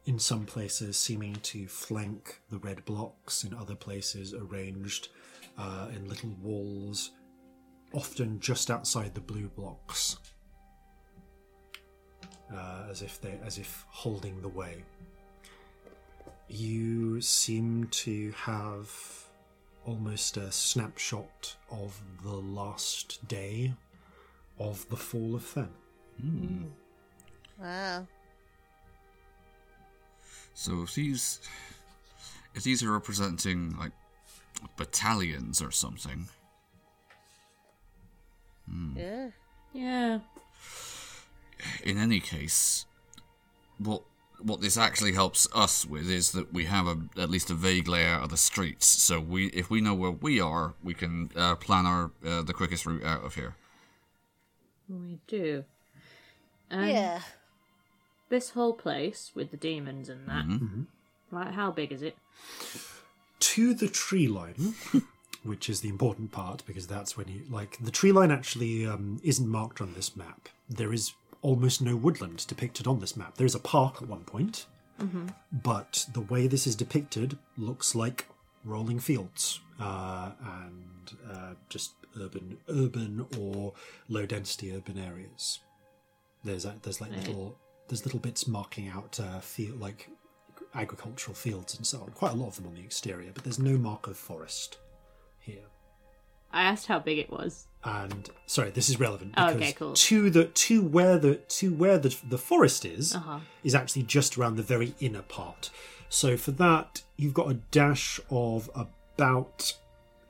in 0.05 0.19
some 0.19 0.45
places 0.47 0.97
seeming 0.97 1.35
to 1.37 1.67
flank 1.67 2.41
the 2.51 2.59
red 2.59 2.85
blocks, 2.85 3.45
in 3.45 3.55
other 3.55 3.75
places 3.75 4.35
arranged 4.35 5.09
uh, 5.59 5.89
in 5.95 6.09
little 6.09 6.35
walls, 6.43 7.13
often 7.93 8.39
just 8.41 8.71
outside 8.71 9.15
the 9.15 9.21
blue 9.21 9.49
blocks, 9.49 10.17
uh, 12.53 12.85
as 12.91 13.03
if 13.03 13.21
they, 13.21 13.39
as 13.45 13.59
if 13.59 13.85
holding 13.89 14.41
the 14.43 14.49
way. 14.49 14.85
You 16.49 17.21
seem 17.21 17.89
to 17.91 18.33
have 18.33 18.89
almost 19.85 20.37
a 20.37 20.53
snapshot 20.53 21.57
of 21.71 22.01
the 22.23 22.35
last 22.35 23.27
day 23.29 23.73
of 24.59 24.89
the 24.89 24.97
fall 24.97 25.35
of 25.35 25.43
Fen. 25.43 25.71
Wow. 27.59 28.07
So 30.59 30.83
if 30.83 30.95
these, 30.95 31.39
if 32.55 32.65
these 32.65 32.83
are 32.83 32.91
representing 32.91 33.77
like 33.79 33.93
battalions 34.79 35.61
or 35.61 35.71
something, 35.71 36.29
Yeah. 38.97 39.29
Yeah. 39.75 40.21
in 41.85 41.99
any 41.99 42.21
case, 42.21 42.87
what 43.79 44.03
what 44.43 44.61
this 44.63 44.77
actually 44.79 45.13
helps 45.13 45.47
us 45.55 45.87
with 45.87 46.11
is 46.11 46.33
that 46.33 46.53
we 46.53 46.65
have 46.65 46.87
a, 46.87 46.97
at 47.19 47.31
least 47.31 47.51
a 47.51 47.55
vague 47.55 47.87
layout 47.89 48.23
of 48.23 48.29
the 48.31 48.37
streets. 48.37 48.87
So 48.87 49.19
we, 49.21 49.47
if 49.49 49.71
we 49.71 49.81
know 49.81 49.95
where 49.95 50.11
we 50.11 50.41
are, 50.41 50.75
we 50.83 50.93
can 50.95 51.31
uh, 51.35 51.55
plan 51.57 51.87
our 51.87 52.11
uh, 52.27 52.43
the 52.43 52.53
quickest 52.53 52.85
route 52.87 53.03
out 53.05 53.25
of 53.25 53.35
here. 53.35 53.57
We 54.89 55.19
do. 55.27 55.65
Um, 56.71 56.89
yeah. 56.89 57.21
This 58.29 58.51
whole 58.51 58.73
place 58.73 59.31
with 59.35 59.51
the 59.51 59.57
demons 59.57 60.09
and 60.09 60.29
that. 60.29 60.45
Like, 61.31 61.55
how 61.55 61.71
big 61.71 61.93
is 61.93 62.03
it? 62.03 62.17
to 63.39 63.75
the 63.75 63.89
tree 63.89 64.29
line, 64.29 64.75
which 65.43 65.69
is 65.69 65.81
the 65.81 65.89
important 65.89 66.33
part 66.33 66.63
because 66.67 66.87
that's 66.87 67.17
when 67.17 67.29
you 67.29 67.43
like 67.51 67.79
the 67.81 67.91
tree 67.91 68.13
line 68.13 68.31
actually 68.31 68.87
um, 68.87 69.21
isn't 69.23 69.49
marked 69.49 69.81
on 69.81 69.95
this 69.95 70.17
map. 70.17 70.49
There 70.69 70.93
is 70.93 71.13
almost 71.43 71.81
no 71.81 71.97
woodland 71.97 72.47
depicted 72.47 72.87
on 72.87 73.01
this 73.01 73.17
map. 73.17 73.37
There 73.37 73.47
is 73.47 73.55
a 73.55 73.61
park 73.61 74.03
at 74.03 74.09
one 74.09 74.25
point, 74.25 74.67
but 75.53 76.07
the 76.13 76.21
way 76.23 76.47
this 76.47 76.67
is 76.67 76.75
depicted 76.75 77.39
looks 77.57 77.95
like 77.95 78.27
rolling 78.65 78.99
fields 78.99 79.61
uh, 79.81 80.33
and 80.43 81.17
uh, 81.31 81.55
just 81.69 81.93
urban, 82.21 82.59
urban 82.69 83.27
or 83.39 83.75
low 84.09 84.27
density 84.27 84.75
urban 84.75 84.99
areas. 84.99 85.61
There's 86.43 86.65
a, 86.65 86.75
there's 86.83 87.01
like 87.01 87.11
little 87.13 87.57
there's 87.89 88.05
little 88.05 88.21
bits 88.21 88.47
marking 88.47 88.89
out 88.89 89.19
uh, 89.21 89.41
field 89.41 89.81
like 89.81 90.09
agricultural 90.75 91.35
fields 91.35 91.77
and 91.77 91.87
so 91.87 92.01
on. 92.01 92.09
Quite 92.11 92.33
a 92.33 92.37
lot 92.37 92.49
of 92.49 92.57
them 92.57 92.67
on 92.67 92.75
the 92.75 92.81
exterior, 92.81 93.31
but 93.33 93.45
there's 93.45 93.59
no 93.59 93.77
mark 93.79 94.07
of 94.07 94.17
forest 94.17 94.79
here. 95.39 95.65
I 96.53 96.63
asked 96.63 96.87
how 96.87 96.99
big 96.99 97.19
it 97.19 97.31
was. 97.31 97.67
And 97.85 98.29
sorry, 98.47 98.71
this 98.71 98.89
is 98.89 98.99
relevant 98.99 99.35
Oh, 99.37 99.47
because 99.47 99.61
okay, 99.63 99.73
cool. 99.73 99.93
to 99.95 100.31
the 100.31 100.45
to 100.47 100.83
where 100.83 101.19
the 101.19 101.37
to 101.37 101.73
where 101.75 101.99
the 101.99 102.17
the 102.29 102.39
forest 102.39 102.85
is 102.85 103.15
Uh-huh. 103.15 103.41
is 103.63 103.75
actually 103.75 104.03
just 104.05 104.37
around 104.37 104.57
the 104.57 104.63
very 104.63 104.95
inner 105.01 105.23
part. 105.23 105.71
So 106.09 106.37
for 106.37 106.53
that, 106.53 107.03
you've 107.17 107.35
got 107.35 107.51
a 107.51 107.55
dash 107.55 108.21
of 108.31 108.71
about 108.75 109.75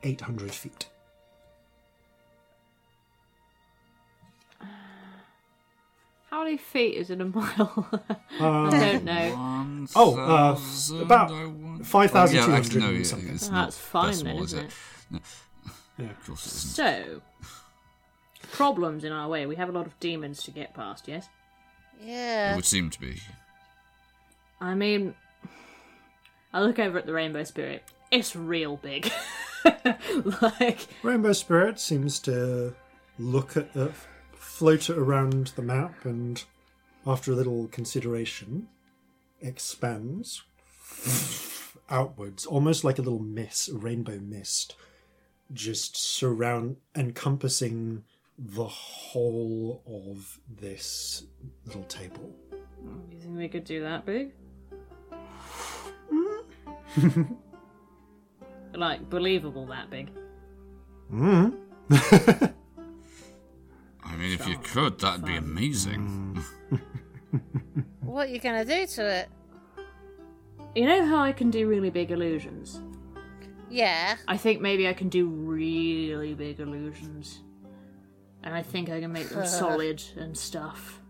eight 0.03 0.21
hundred 0.21 0.51
feet. 0.51 0.87
How 6.29 6.43
many 6.43 6.57
feet 6.57 6.95
is 6.95 7.09
in 7.09 7.21
a 7.21 7.25
mile? 7.33 7.87
Uh, 7.91 7.99
I 8.41 8.69
don't 8.69 9.03
know. 9.05 9.29
One 9.35 9.87
Oh, 9.95 10.15
uh, 10.19 10.55
thousand, 10.55 11.01
about 11.01 11.31
I 11.31 11.45
want- 11.45 11.85
5,200 11.85 12.43
Oh, 12.43 12.51
yeah, 12.51 12.57
actually, 12.57 12.81
no, 12.81 12.87
and 12.89 12.97
yeah, 12.97 13.03
something. 13.03 13.29
it's 13.29 13.47
That's 13.47 13.51
not 13.51 13.73
fine 13.73 14.07
decimal, 14.11 14.33
then, 14.35 14.43
is 14.43 14.53
isn't 14.53 14.65
it? 14.65 14.71
it? 15.15 15.21
Yeah. 15.99 16.09
Of 16.11 16.25
course 16.25 16.45
it 16.45 16.53
isn't. 16.55 16.69
So, 16.75 17.21
problems 18.51 19.03
in 19.03 19.11
our 19.11 19.27
way. 19.29 19.45
We 19.45 19.55
have 19.55 19.69
a 19.69 19.71
lot 19.71 19.85
of 19.87 19.97
demons 19.99 20.43
to 20.43 20.51
get 20.51 20.73
past, 20.73 21.07
yes? 21.07 21.27
Yeah. 22.01 22.05
It 22.05 22.09
Yeah. 22.51 22.55
would 22.57 22.65
seem 22.65 22.89
to 22.89 22.99
be. 22.99 23.21
I 24.59 24.73
mean, 24.75 25.15
I 26.53 26.61
look 26.61 26.77
over 26.79 26.97
at 26.97 27.05
the 27.05 27.13
Rainbow 27.13 27.43
Spirit. 27.45 27.83
It's 28.11 28.35
real 28.35 28.77
big. 28.77 29.11
like, 30.41 30.87
Rainbow 31.03 31.33
Spirit 31.33 31.79
seems 31.79 32.19
to 32.19 32.73
look 33.19 33.55
at 33.57 33.73
the 33.73 33.91
float 34.57 34.89
it 34.89 34.97
around 34.97 35.47
the 35.55 35.61
map 35.61 36.03
and 36.05 36.43
after 37.05 37.31
a 37.31 37.35
little 37.35 37.67
consideration 37.67 38.67
expands 39.39 40.43
outwards 41.89 42.45
almost 42.45 42.83
like 42.83 42.97
a 42.97 43.01
little 43.01 43.19
mist 43.19 43.69
a 43.69 43.73
rainbow 43.73 44.19
mist 44.19 44.75
just 45.53 45.95
surround 45.95 46.75
encompassing 46.95 48.03
the 48.37 48.65
whole 48.67 49.83
of 49.85 50.39
this 50.49 51.23
little 51.65 51.83
table 51.83 52.33
you 53.11 53.19
think 53.19 53.37
we 53.37 53.47
could 53.47 53.63
do 53.63 53.81
that 53.81 54.05
big? 54.05 54.33
like, 58.73 59.09
believable 59.09 59.65
that 59.67 59.89
big. 59.89 60.09
mm. 61.11 61.53
I 64.27 64.29
mean, 64.31 64.39
if 64.39 64.47
you 64.47 64.57
could, 64.57 64.99
that'd 64.99 65.25
be 65.25 65.37
amazing. 65.37 66.43
What 68.01 68.29
are 68.29 68.31
you 68.31 68.39
gonna 68.39 68.65
do 68.65 68.87
to 68.87 69.05
it? 69.05 69.29
You 70.73 70.85
know 70.85 71.05
how 71.05 71.17
I 71.17 71.33
can 71.33 71.51
do 71.51 71.67
really 71.67 71.89
big 71.89 72.09
illusions? 72.09 72.81
Yeah. 73.69 74.15
I 74.27 74.37
think 74.37 74.61
maybe 74.61 74.87
I 74.87 74.93
can 74.93 75.09
do 75.09 75.27
really 75.27 76.33
big 76.33 76.59
illusions. 76.59 77.43
And 78.43 78.55
I 78.55 78.63
think 78.63 78.89
I 78.89 79.01
can 79.01 79.11
make 79.11 79.29
them 79.29 79.45
solid 79.45 80.01
and 80.15 80.35
stuff. 80.35 81.01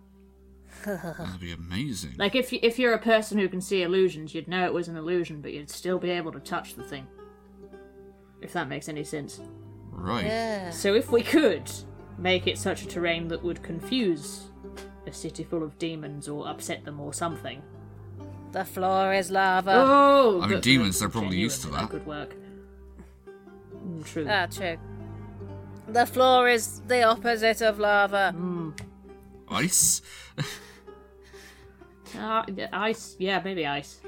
That'd 0.86 1.40
be 1.40 1.54
amazing. 1.54 2.16
Like 2.18 2.36
if 2.36 2.52
you, 2.52 2.60
if 2.62 2.80
you're 2.80 2.94
a 2.94 3.00
person 3.00 3.38
who 3.38 3.48
can 3.48 3.62
see 3.62 3.84
illusions, 3.84 4.34
you'd 4.34 4.48
know 4.48 4.66
it 4.66 4.74
was 4.74 4.88
an 4.88 4.98
illusion, 4.98 5.40
but 5.40 5.54
you'd 5.54 5.70
still 5.70 6.00
be 6.00 6.10
able 6.10 6.32
to 6.32 6.40
touch 6.40 6.76
the 6.76 6.84
thing. 6.84 7.08
If 8.42 8.54
that 8.54 8.68
makes 8.68 8.90
any 8.90 9.04
sense. 9.04 9.40
Right. 9.92 10.26
Yeah. 10.26 10.72
So 10.72 10.94
if 10.94 11.12
we 11.12 11.22
could 11.22 11.72
make 12.18 12.48
it 12.48 12.58
such 12.58 12.84
a 12.84 12.88
terrain 12.88 13.28
that 13.28 13.44
would 13.44 13.62
confuse 13.64 14.46
a 15.06 15.14
city 15.14 15.44
full 15.44 15.64
of 15.64 15.78
demons 15.78 16.28
or 16.28 16.48
upset 16.48 16.84
them 16.84 17.00
or 17.00 17.14
something. 17.14 17.62
The 18.52 18.66
floor 18.66 19.14
is 19.14 19.30
lava. 19.30 19.74
Oh, 19.76 20.42
I 20.42 20.48
mean, 20.48 20.62
demons, 20.62 21.00
they're 21.00 21.10
probably 21.10 21.38
used 21.38 21.62
to 21.64 21.70
that. 21.70 21.90
could 21.90 22.06
work. 22.06 22.36
Mm, 23.86 24.06
true. 24.06 24.26
Ah, 24.30 24.48
true. 24.50 24.78
The 25.88 26.06
floor 26.06 26.50
is 26.50 26.82
the 26.88 27.04
opposite 27.04 27.62
of 27.62 27.80
lava. 27.80 28.34
Ice? 29.50 30.02
Ah, 32.16 32.46
ice. 32.72 33.18
Yeah, 33.20 33.42
maybe 33.44 33.66
ice. 33.66 34.00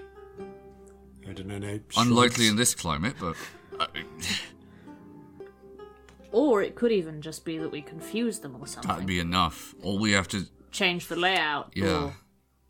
i 1.27 1.33
don't 1.33 1.47
know 1.47 1.57
no 1.57 1.79
Unlikely 1.97 2.47
in 2.47 2.55
this 2.55 2.73
climate, 2.73 3.15
but. 3.19 3.35
Uh, 3.77 3.87
Or 6.31 6.61
it 6.61 6.75
could 6.75 6.91
even 6.91 7.21
just 7.21 7.43
be 7.45 7.57
that 7.57 7.71
we 7.71 7.81
confuse 7.81 8.39
them 8.39 8.55
or 8.59 8.67
something. 8.67 8.89
that'd 8.89 9.05
be 9.07 9.19
enough. 9.19 9.73
All 9.83 9.97
we 9.97 10.11
have 10.11 10.27
to. 10.29 10.45
Change 10.71 11.07
the 11.07 11.15
layout. 11.15 11.71
Yeah. 11.75 12.03
Or 12.05 12.13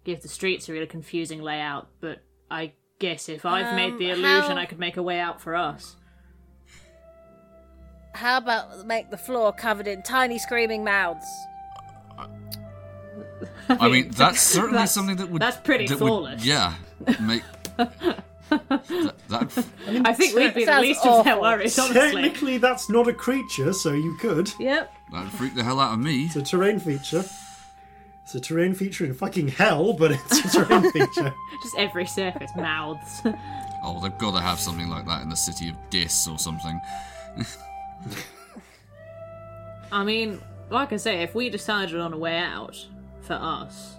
give 0.05 0.21
the 0.21 0.29
streets 0.29 0.69
a 0.69 0.73
really 0.73 0.87
confusing 0.87 1.41
layout. 1.41 1.89
But 1.99 2.23
I 2.49 2.71
guess 2.99 3.27
if 3.29 3.45
I've 3.45 3.75
made 3.75 3.97
the 3.97 4.11
Um, 4.11 4.19
illusion, 4.19 4.51
how- 4.51 4.57
I 4.57 4.65
could 4.65 4.79
make 4.79 4.95
a 4.97 5.03
way 5.03 5.19
out 5.19 5.41
for 5.41 5.55
us. 5.55 5.95
How 8.15 8.37
about 8.37 8.85
make 8.87 9.09
the 9.11 9.17
floor 9.17 9.51
covered 9.53 9.87
in 9.87 10.01
tiny 10.03 10.39
screaming 10.39 10.83
mouths? 10.83 11.25
I 13.69 13.87
mean, 13.89 14.09
that's 14.11 14.41
certainly 14.41 14.73
That's- 14.77 14.93
something 14.93 15.17
that 15.17 15.29
would. 15.29 15.41
that's 15.41 15.57
pretty 15.57 15.87
that 15.87 15.99
would- 15.99 16.07
flawless. 16.07 16.43
yeah. 16.45 16.73
Make. 17.19 17.43
that, 18.49 19.19
that, 19.29 19.65
I 20.05 20.13
think 20.13 20.35
we'd 20.35 20.53
be 20.53 20.61
the 20.65 20.71
Sounds 20.71 20.81
least 20.81 21.05
of 21.05 21.23
their 21.25 21.33
awful. 21.35 21.41
worries, 21.41 21.77
honestly. 21.79 22.01
technically 22.01 22.57
that's 22.57 22.89
not 22.89 23.07
a 23.07 23.13
creature 23.13 23.73
so 23.73 23.93
you 23.93 24.15
could 24.17 24.51
Yep. 24.59 24.93
that'd 25.11 25.31
freak 25.31 25.55
the 25.55 25.63
hell 25.63 25.79
out 25.79 25.93
of 25.93 25.99
me. 25.99 26.25
It's 26.25 26.35
a 26.35 26.41
terrain 26.41 26.79
feature. 26.79 27.23
It's 28.23 28.35
a 28.35 28.39
terrain 28.39 28.73
feature 28.75 29.05
in 29.05 29.13
fucking 29.15 29.47
hell, 29.49 29.93
but 29.93 30.11
it's 30.11 30.39
a 30.55 30.63
terrain 30.65 30.91
feature. 30.91 31.33
Just 31.63 31.77
every 31.77 32.05
surface 32.05 32.51
mouths. 32.55 33.21
Oh, 33.81 34.01
they've 34.01 34.17
got 34.17 34.31
to 34.33 34.41
have 34.41 34.59
something 34.59 34.89
like 34.89 35.05
that 35.07 35.21
in 35.21 35.29
the 35.29 35.37
city 35.37 35.69
of 35.69 35.75
Dis 35.89 36.27
or 36.27 36.37
something. 36.37 36.77
I 39.89 40.03
mean, 40.03 40.41
like 40.69 40.91
I 40.93 40.97
say, 40.97 41.21
if 41.23 41.33
we 41.33 41.49
decided 41.49 41.99
on 41.99 42.11
a 42.13 42.17
way 42.17 42.37
out 42.37 42.75
for 43.21 43.33
us, 43.35 43.95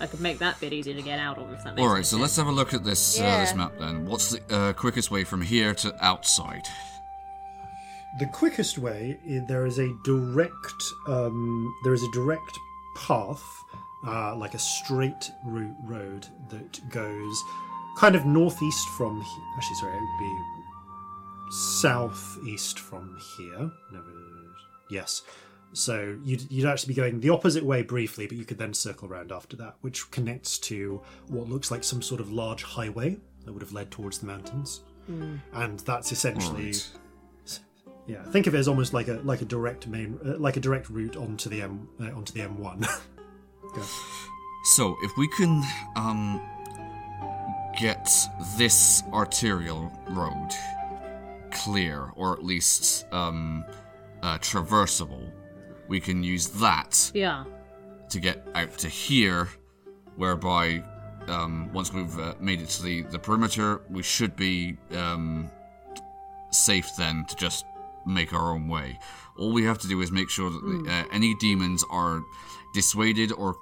I 0.00 0.06
could 0.06 0.20
make 0.20 0.38
that 0.40 0.60
bit 0.60 0.72
easier 0.72 0.94
to 0.94 1.02
get 1.02 1.18
out 1.18 1.38
of. 1.38 1.50
If 1.52 1.64
that 1.64 1.74
makes 1.74 1.82
All 1.82 1.88
right, 1.88 1.96
any 1.96 2.04
so 2.04 2.10
sense. 2.16 2.20
let's 2.22 2.36
have 2.36 2.46
a 2.48 2.52
look 2.52 2.74
at 2.74 2.84
this 2.84 3.18
uh, 3.18 3.22
this 3.40 3.50
Yeah. 3.50 3.56
map 3.56 3.72
then. 3.78 4.06
What's 4.06 4.30
the 4.30 4.54
uh, 4.54 4.72
quickest 4.74 5.10
way 5.10 5.24
from 5.24 5.40
here 5.42 5.72
to 5.74 6.04
outside? 6.04 6.66
The 8.18 8.26
quickest 8.26 8.78
way, 8.78 9.18
i- 9.28 9.44
there 9.46 9.66
is 9.66 9.78
a 9.78 9.88
direct, 10.04 10.82
um, 11.08 11.74
there 11.84 11.92
is 11.94 12.02
a 12.02 12.10
direct 12.12 12.58
path, 12.96 13.42
uh, 14.06 14.34
like 14.36 14.54
a 14.54 14.58
straight 14.58 15.30
route 15.44 15.76
road 15.84 16.26
that 16.50 16.80
goes 16.90 17.42
kind 17.98 18.14
of 18.14 18.24
northeast 18.26 18.88
from. 18.96 19.20
He- 19.20 19.42
Actually, 19.56 19.76
sorry, 19.76 19.96
it 19.96 20.00
would 20.00 20.18
be 20.18 21.52
southeast 21.80 22.78
from 22.80 23.16
here. 23.36 23.70
No, 23.92 24.02
yes. 24.90 25.22
So 25.76 26.18
you'd, 26.24 26.50
you'd 26.50 26.64
actually 26.66 26.94
be 26.94 26.96
going 26.96 27.20
the 27.20 27.28
opposite 27.30 27.62
way 27.62 27.82
briefly, 27.82 28.26
but 28.26 28.38
you 28.38 28.46
could 28.46 28.56
then 28.56 28.72
circle 28.72 29.08
around 29.08 29.30
after 29.30 29.56
that, 29.56 29.74
which 29.82 30.10
connects 30.10 30.56
to 30.60 31.02
what 31.28 31.48
looks 31.48 31.70
like 31.70 31.84
some 31.84 32.00
sort 32.00 32.18
of 32.20 32.32
large 32.32 32.62
highway 32.62 33.18
that 33.44 33.52
would 33.52 33.60
have 33.60 33.72
led 33.72 33.90
towards 33.90 34.18
the 34.18 34.26
mountains. 34.26 34.80
And 35.52 35.78
that's 35.80 36.12
essentially 36.12 36.72
Right. 36.72 37.60
yeah, 38.06 38.22
think 38.24 38.46
of 38.46 38.54
it 38.54 38.58
as 38.58 38.68
almost 38.68 38.92
like 38.94 39.06
a 39.08 39.20
like 39.22 39.42
a 39.42 39.44
direct 39.44 39.86
main 39.86 40.18
uh, 40.24 40.38
like 40.38 40.56
a 40.56 40.60
direct 40.60 40.88
route 40.90 41.16
onto 41.16 41.48
the 41.48 41.62
M 41.62 41.88
uh, 42.00 42.10
onto 42.16 42.32
the 42.32 42.40
M1. 42.40 42.80
Go. 43.74 43.82
So, 44.64 44.96
if 45.02 45.12
we 45.16 45.28
can 45.36 45.62
um, 45.94 46.40
get 47.78 48.08
this 48.56 49.02
arterial 49.12 49.92
road 50.08 50.48
clear, 51.52 52.10
or 52.16 52.32
at 52.32 52.42
least 52.42 53.06
um, 53.12 53.64
uh, 54.22 54.38
traversable, 54.38 55.30
we 55.88 56.00
can 56.00 56.22
use 56.22 56.48
that 56.60 57.10
Yeah. 57.14 57.44
to 58.10 58.20
get 58.20 58.46
out 58.54 58.76
to 58.78 58.88
here, 58.88 59.48
whereby 60.16 60.82
um, 61.28 61.72
once 61.72 61.92
we've 61.92 62.18
uh, 62.18 62.34
made 62.40 62.60
it 62.60 62.68
to 62.70 62.82
the, 62.82 63.02
the 63.02 63.18
perimeter, 63.18 63.82
we 63.90 64.02
should 64.02 64.36
be 64.36 64.76
um, 64.92 65.50
safe 66.50 66.88
then 66.96 67.24
to 67.28 67.36
just 67.36 67.64
make 68.06 68.32
our 68.32 68.52
own 68.52 68.68
way. 68.68 68.98
All 69.36 69.52
we 69.52 69.64
have 69.64 69.78
to 69.78 69.88
do 69.88 70.00
is 70.00 70.12
make 70.12 70.30
sure 70.30 70.50
that 70.50 70.60
the, 70.62 70.90
uh, 70.90 71.04
any 71.12 71.34
demons 71.34 71.84
are 71.90 72.22
dissuaded 72.74 73.32
or 73.32 73.56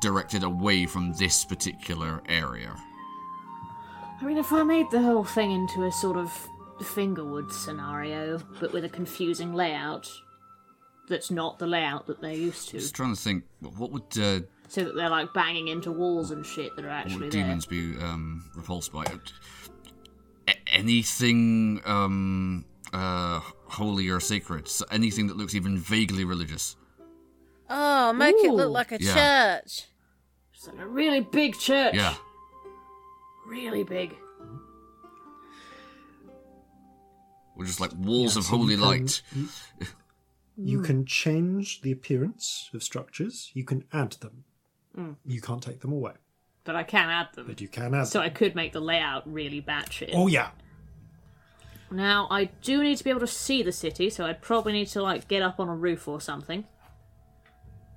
directed 0.00 0.42
away 0.42 0.84
from 0.86 1.12
this 1.14 1.44
particular 1.44 2.22
area. 2.28 2.74
I 4.20 4.24
mean, 4.24 4.36
if 4.38 4.52
I 4.52 4.62
made 4.62 4.90
the 4.90 5.00
whole 5.02 5.24
thing 5.24 5.52
into 5.52 5.84
a 5.84 5.92
sort 5.92 6.16
of 6.16 6.30
Fingerwood 6.80 7.50
scenario, 7.52 8.38
but 8.60 8.72
with 8.72 8.84
a 8.84 8.88
confusing 8.88 9.54
layout 9.54 10.10
that's 11.08 11.30
not 11.30 11.58
the 11.58 11.66
layout 11.66 12.06
that 12.06 12.20
they're 12.20 12.32
used 12.32 12.68
to, 12.70 12.78
Just 12.78 12.94
trying 12.94 13.14
to 13.14 13.20
think, 13.20 13.44
what 13.60 13.90
would 13.92 14.02
uh, 14.18 14.40
so 14.68 14.84
that 14.84 14.94
they're 14.96 15.08
like 15.10 15.32
banging 15.32 15.68
into 15.68 15.92
walls 15.92 16.30
and 16.32 16.44
shit 16.44 16.74
that 16.76 16.84
are 16.84 16.88
What 16.88 16.94
actually 16.96 17.14
would 17.24 17.32
there. 17.32 17.42
demons 17.42 17.66
be 17.66 17.94
um, 18.00 18.50
repulsed 18.56 18.92
by? 18.92 19.04
A- 20.48 20.54
anything 20.74 21.80
um, 21.84 22.64
uh, 22.92 23.40
holy 23.66 24.08
or 24.08 24.18
sacred? 24.20 24.66
So 24.68 24.84
anything 24.90 25.26
that 25.28 25.36
looks 25.36 25.54
even 25.54 25.78
vaguely 25.78 26.24
religious. 26.24 26.76
Oh, 27.70 28.12
make 28.12 28.36
it 28.36 28.52
look 28.52 28.70
like 28.72 28.92
a 28.92 28.98
Yeah. 29.00 29.14
church. 29.60 29.84
It's 30.54 30.66
like 30.68 30.78
a 30.78 30.86
really 30.86 31.20
big 31.20 31.58
church. 31.58 31.94
Yeah. 31.94 32.14
Really 33.46 33.84
big. 33.84 34.16
Or 37.56 37.64
just 37.64 37.80
like 37.80 37.92
walls 37.96 38.34
Yeah, 38.34 38.40
of 38.40 38.44
so 38.46 38.52
you 38.52 38.58
holy 38.58 38.74
can- 38.76 38.84
light. 38.84 39.22
You, 40.56 40.78
you 40.78 40.82
can 40.82 41.04
change 41.04 41.82
the 41.82 41.92
appearance 41.92 42.70
of 42.72 42.82
structures. 42.82 43.50
You 43.54 43.64
can 43.64 43.84
add 43.92 44.12
them. 44.12 44.44
Hmm. 44.94 45.12
You 45.26 45.40
can't 45.40 45.62
take 45.62 45.80
them 45.80 45.92
away, 45.92 46.12
But 46.64 46.76
I 46.76 46.82
can 46.82 47.10
add 47.10 47.28
them. 47.34 47.46
but 47.46 47.60
you 47.60 47.68
can 47.68 47.94
add 47.94 48.04
So 48.08 48.18
them. 48.20 48.26
I 48.26 48.30
could 48.30 48.54
make 48.54 48.72
the 48.72 48.80
layout 48.80 49.30
really 49.30 49.60
batshit. 49.60 50.10
Oh 50.14 50.26
yeah, 50.26 50.50
Now, 51.90 52.26
I 52.30 52.46
do 52.62 52.82
need 52.82 52.96
to 52.96 53.04
be 53.04 53.10
able 53.10 53.20
to 53.20 53.26
see 53.26 53.62
the 53.62 53.72
city, 53.72 54.08
so 54.10 54.24
I'd 54.24 54.40
probably 54.40 54.72
need 54.72 54.88
to, 54.88 55.02
like, 55.02 55.28
get 55.28 55.42
up 55.42 55.60
on 55.60 55.68
a 55.68 55.74
roof 55.76 56.08
or 56.08 56.20
something. 56.20 56.64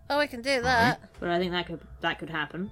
Oh, 0.10 0.20
we 0.20 0.28
can 0.28 0.42
do 0.42 0.62
that. 0.62 1.00
But 1.20 1.30
I 1.30 1.40
think 1.40 1.52
that 1.54 1.66
could 1.68 1.80
that 2.02 2.18
could 2.20 2.30
happen. 2.32 2.72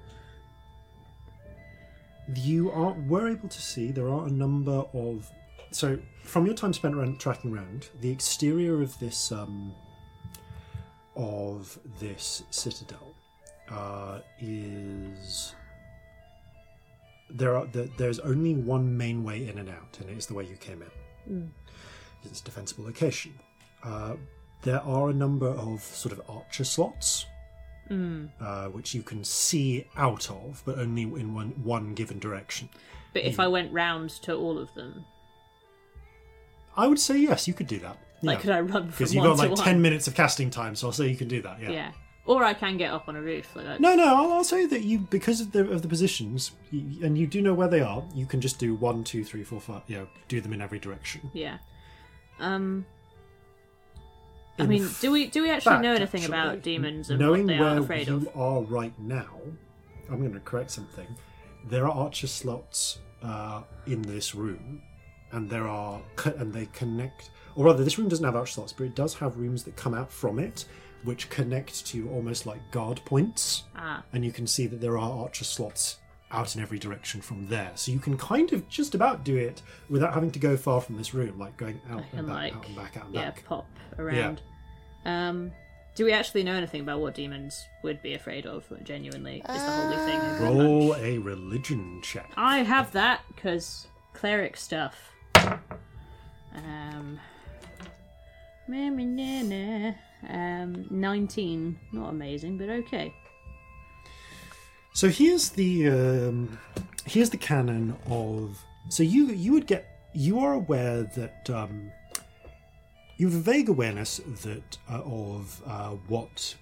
you 2.35 2.69
are 2.71 2.93
were 3.07 3.29
able 3.29 3.47
to 3.47 3.61
see 3.61 3.91
there 3.91 4.09
are 4.09 4.27
a 4.27 4.31
number 4.31 4.83
of 4.93 5.31
so 5.71 5.97
from 6.23 6.45
your 6.45 6.55
time 6.55 6.73
spent 6.73 6.95
around 6.95 7.19
tracking 7.19 7.53
around 7.53 7.89
the 8.01 8.09
exterior 8.09 8.81
of 8.81 8.97
this 8.99 9.31
um 9.31 9.73
of 11.15 11.77
this 11.99 12.43
citadel 12.51 13.13
uh 13.69 14.19
is 14.39 15.53
there 17.29 17.55
are 17.55 17.65
the, 17.67 17.89
there's 17.97 18.19
only 18.19 18.53
one 18.53 18.95
main 18.97 19.23
way 19.23 19.47
in 19.47 19.57
and 19.57 19.69
out 19.69 19.97
and 19.99 20.09
it 20.09 20.17
is 20.17 20.25
the 20.27 20.33
way 20.33 20.45
you 20.45 20.55
came 20.55 20.81
in. 20.81 21.51
It's 22.23 22.39
a 22.39 22.43
defensible 22.43 22.85
location. 22.85 23.33
Uh, 23.83 24.15
there 24.63 24.81
are 24.81 25.09
a 25.09 25.13
number 25.13 25.49
of 25.49 25.81
sort 25.81 26.13
of 26.13 26.21
archer 26.29 26.63
slots 26.63 27.25
uh, 28.41 28.67
which 28.67 28.93
you 28.93 29.01
can 29.01 29.23
see 29.23 29.85
out 29.95 30.29
of, 30.29 30.61
but 30.65 30.77
only 30.77 31.03
in 31.03 31.33
one 31.33 31.49
one 31.63 31.93
given 31.93 32.19
direction. 32.19 32.69
But 33.13 33.23
if 33.23 33.39
I 33.39 33.47
went 33.47 33.71
round 33.71 34.09
to 34.23 34.35
all 34.35 34.57
of 34.57 34.73
them, 34.73 35.05
I 36.77 36.87
would 36.87 36.99
say 36.99 37.17
yes, 37.17 37.47
you 37.47 37.53
could 37.53 37.67
do 37.67 37.79
that. 37.79 37.97
like, 38.21 38.41
could 38.41 38.51
I 38.51 38.61
run 38.61 38.83
from 38.83 38.87
Because 38.91 39.13
you've 39.13 39.23
one 39.25 39.35
got 39.35 39.39
like 39.39 39.55
to 39.55 39.63
ten 39.63 39.75
one? 39.75 39.81
minutes 39.81 40.07
of 40.07 40.15
casting 40.15 40.49
time, 40.49 40.75
so 40.75 40.87
I'll 40.87 40.93
say 40.93 41.07
you 41.07 41.15
can 41.17 41.27
do 41.27 41.41
that. 41.41 41.59
Yeah. 41.61 41.71
Yeah. 41.71 41.91
Or 42.25 42.43
I 42.43 42.53
can 42.53 42.75
get 42.77 42.91
up 42.91 43.07
on 43.07 43.15
a 43.15 43.21
roof 43.21 43.55
like. 43.55 43.79
No, 43.79 43.95
no, 43.95 44.03
I'll, 44.05 44.33
I'll 44.33 44.43
say 44.43 44.65
that 44.65 44.81
you 44.83 44.99
because 44.99 45.39
of 45.39 45.53
the 45.53 45.69
of 45.71 45.81
the 45.81 45.87
positions, 45.87 46.51
you, 46.71 47.05
and 47.05 47.17
you 47.17 47.25
do 47.25 47.41
know 47.41 47.53
where 47.53 47.69
they 47.69 47.79
are. 47.81 48.03
You 48.13 48.25
can 48.25 48.41
just 48.41 48.59
do 48.59 48.75
one, 48.75 49.03
two, 49.05 49.23
three, 49.23 49.43
four, 49.43 49.61
five. 49.61 49.81
You 49.87 49.97
know, 49.99 50.07
do 50.27 50.41
them 50.41 50.51
in 50.53 50.61
every 50.61 50.77
direction. 50.79 51.31
Yeah. 51.33 51.57
Um. 52.39 52.85
I 54.59 54.63
In 54.63 54.69
mean, 54.69 54.89
do 55.01 55.11
we 55.11 55.27
do 55.27 55.43
we 55.43 55.51
actually 55.51 55.71
fact, 55.71 55.83
know 55.83 55.93
anything 55.93 56.21
actually, 56.23 56.37
about 56.37 56.61
demons 56.63 57.09
and 57.11 57.19
Knowing 57.19 57.43
what 57.43 57.47
they 57.53 57.59
where 57.59 57.77
are 57.77 57.79
afraid 57.79 58.07
you 58.07 58.15
of? 58.15 58.29
are 58.35 58.61
right 58.61 58.97
now, 58.99 59.29
I'm 60.09 60.19
going 60.19 60.33
to 60.33 60.39
correct 60.39 60.71
something. 60.71 61.07
There 61.69 61.85
are 61.85 61.91
archer 61.91 62.27
slots 62.27 62.99
uh, 63.21 63.61
in 63.85 64.01
this 64.01 64.33
room, 64.33 64.81
and 65.31 65.49
there 65.49 65.67
are 65.67 66.01
and 66.25 66.53
they 66.53 66.67
connect. 66.67 67.31
Or 67.55 67.65
rather, 67.65 67.83
this 67.83 67.97
room 67.97 68.07
doesn't 68.07 68.25
have 68.25 68.35
arch 68.35 68.53
slots, 68.53 68.71
but 68.73 68.85
it 68.85 68.95
does 68.95 69.15
have 69.15 69.37
rooms 69.37 69.63
that 69.63 69.75
come 69.75 69.93
out 69.93 70.11
from 70.11 70.37
it, 70.37 70.65
which 71.03 71.29
connect 71.29 71.85
to 71.87 72.09
almost 72.09 72.45
like 72.45 72.59
guard 72.71 73.01
points. 73.05 73.63
Ah, 73.75 74.03
and 74.13 74.23
you 74.23 74.31
can 74.31 74.45
see 74.45 74.67
that 74.67 74.79
there 74.79 74.97
are 74.97 75.23
archer 75.23 75.43
slots 75.43 75.97
out 76.31 76.55
in 76.55 76.61
every 76.61 76.77
direction 76.77 77.21
from 77.21 77.47
there. 77.47 77.71
So 77.75 77.91
you 77.91 77.99
can 77.99 78.17
kind 78.17 78.51
of 78.53 78.67
just 78.69 78.95
about 78.95 79.23
do 79.23 79.37
it 79.37 79.61
without 79.89 80.13
having 80.13 80.31
to 80.31 80.39
go 80.39 80.57
far 80.57 80.81
from 80.81 80.97
this 80.97 81.13
room, 81.13 81.39
like 81.39 81.57
going 81.57 81.79
out 81.89 82.03
and, 82.11 82.19
and 82.19 82.27
back, 82.27 82.35
like 82.35 82.55
out 82.55 82.65
and 82.67 82.75
back, 82.75 82.97
out 82.97 83.05
and 83.05 83.15
yeah, 83.15 83.25
back. 83.25 83.43
pop 83.45 83.67
around. 83.97 84.41
Um, 85.05 85.51
do 85.95 86.05
we 86.05 86.11
actually 86.11 86.43
know 86.43 86.53
anything 86.53 86.81
about 86.81 86.99
what 86.99 87.15
demons 87.15 87.65
would 87.83 88.01
be 88.03 88.13
afraid 88.13 88.45
of? 88.45 88.65
Genuinely, 88.83 89.37
is 89.37 89.63
the 89.63 89.71
holy 89.71 89.95
thing? 90.05 90.43
Roll 90.43 90.95
a 90.95 91.17
religion 91.17 92.01
check. 92.03 92.31
I 92.37 92.59
have 92.59 92.91
that 92.91 93.21
because 93.29 93.87
cleric 94.13 94.57
stuff. 94.57 95.11
Um, 96.55 97.19
um, 100.29 100.87
nineteen. 100.89 101.79
Not 101.91 102.09
amazing, 102.09 102.57
but 102.57 102.69
okay. 102.69 103.13
So 104.93 105.09
here's 105.09 105.49
the 105.49 105.89
um, 105.89 106.57
here's 107.05 107.29
the 107.29 107.37
canon 107.37 107.95
of. 108.07 108.63
So 108.89 109.03
you 109.03 109.27
you 109.27 109.53
would 109.53 109.67
get 109.67 109.85
you 110.13 110.39
are 110.39 110.53
aware 110.53 111.03
that 111.03 111.49
um, 111.49 111.91
you 113.17 113.27
have 113.27 113.35
a 113.35 113.41
vague 113.41 113.69
awareness 113.69 114.21
that 114.43 114.77
uh, 114.89 115.01
of 115.03 115.61
uh, 115.65 115.89
what 116.07 116.55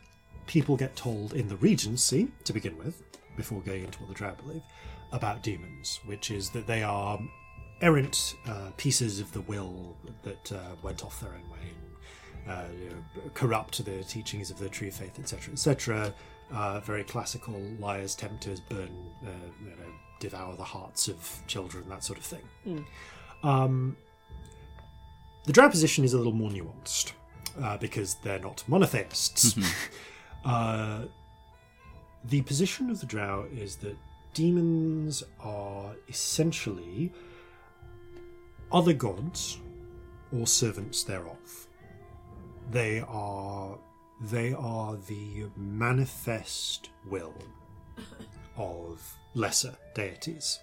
people 0.47 0.75
get 0.75 0.95
told 0.95 1.33
in 1.33 1.47
the 1.47 1.55
Regency 1.55 2.27
to 2.43 2.53
begin 2.53 2.77
with, 2.77 3.01
before 3.37 3.61
going 3.61 3.85
into 3.85 3.99
what 3.99 4.09
the 4.09 4.15
Drow 4.15 4.33
believe 4.33 4.61
about 5.11 5.43
demons, 5.43 5.99
which 6.05 6.31
is 6.31 6.49
that 6.49 6.67
they 6.67 6.83
are 6.83 7.19
errant 7.81 8.35
uh, 8.47 8.71
pieces 8.77 9.19
of 9.19 9.31
the 9.33 9.41
will 9.41 9.95
that 10.23 10.51
uh, 10.51 10.75
went 10.81 11.03
off 11.03 11.19
their 11.19 11.31
own 11.31 11.49
way 11.51 11.69
and 12.47 12.51
uh, 12.51 12.65
you 12.81 12.89
know, 12.89 13.31
corrupt 13.33 13.83
the 13.83 14.03
teachings 14.03 14.51
of 14.51 14.57
the 14.59 14.69
true 14.69 14.91
faith, 14.91 15.19
etc., 15.19 15.53
etc. 15.53 16.13
Uh, 16.51 16.79
very 16.79 17.03
classical 17.03 17.59
liars, 17.79 18.15
tempters, 18.15 18.59
burn, 18.59 18.89
uh, 19.23 19.29
you 19.63 19.69
know, 19.69 19.75
devour 20.19 20.55
the 20.55 20.63
hearts 20.63 21.07
of 21.07 21.41
children, 21.47 21.87
that 21.89 22.03
sort 22.03 22.19
of 22.19 22.25
thing. 22.25 22.85
Um, 23.43 23.97
the 25.45 25.53
Drow 25.53 25.69
position 25.69 26.03
is 26.03 26.13
a 26.13 26.17
little 26.17 26.33
more 26.33 26.49
nuanced 26.49 27.13
uh, 27.61 27.77
because 27.77 28.15
they're 28.15 28.39
not 28.39 28.63
monotheists. 28.67 29.55
uh, 30.45 31.03
the 32.23 32.41
position 32.41 32.89
of 32.89 32.99
the 32.99 33.05
Drow 33.05 33.45
is 33.53 33.77
that 33.77 33.95
demons 34.33 35.23
are 35.39 35.93
essentially 36.07 37.11
other 38.71 38.93
gods 38.93 39.59
or 40.37 40.47
servants 40.47 41.03
thereof. 41.03 41.67
They 42.71 43.03
are 43.07 43.77
they 44.21 44.53
are 44.53 44.95
the 45.07 45.45
manifest 45.55 46.89
will 47.09 47.35
of 48.57 49.01
lesser 49.33 49.75
deities. 49.93 50.59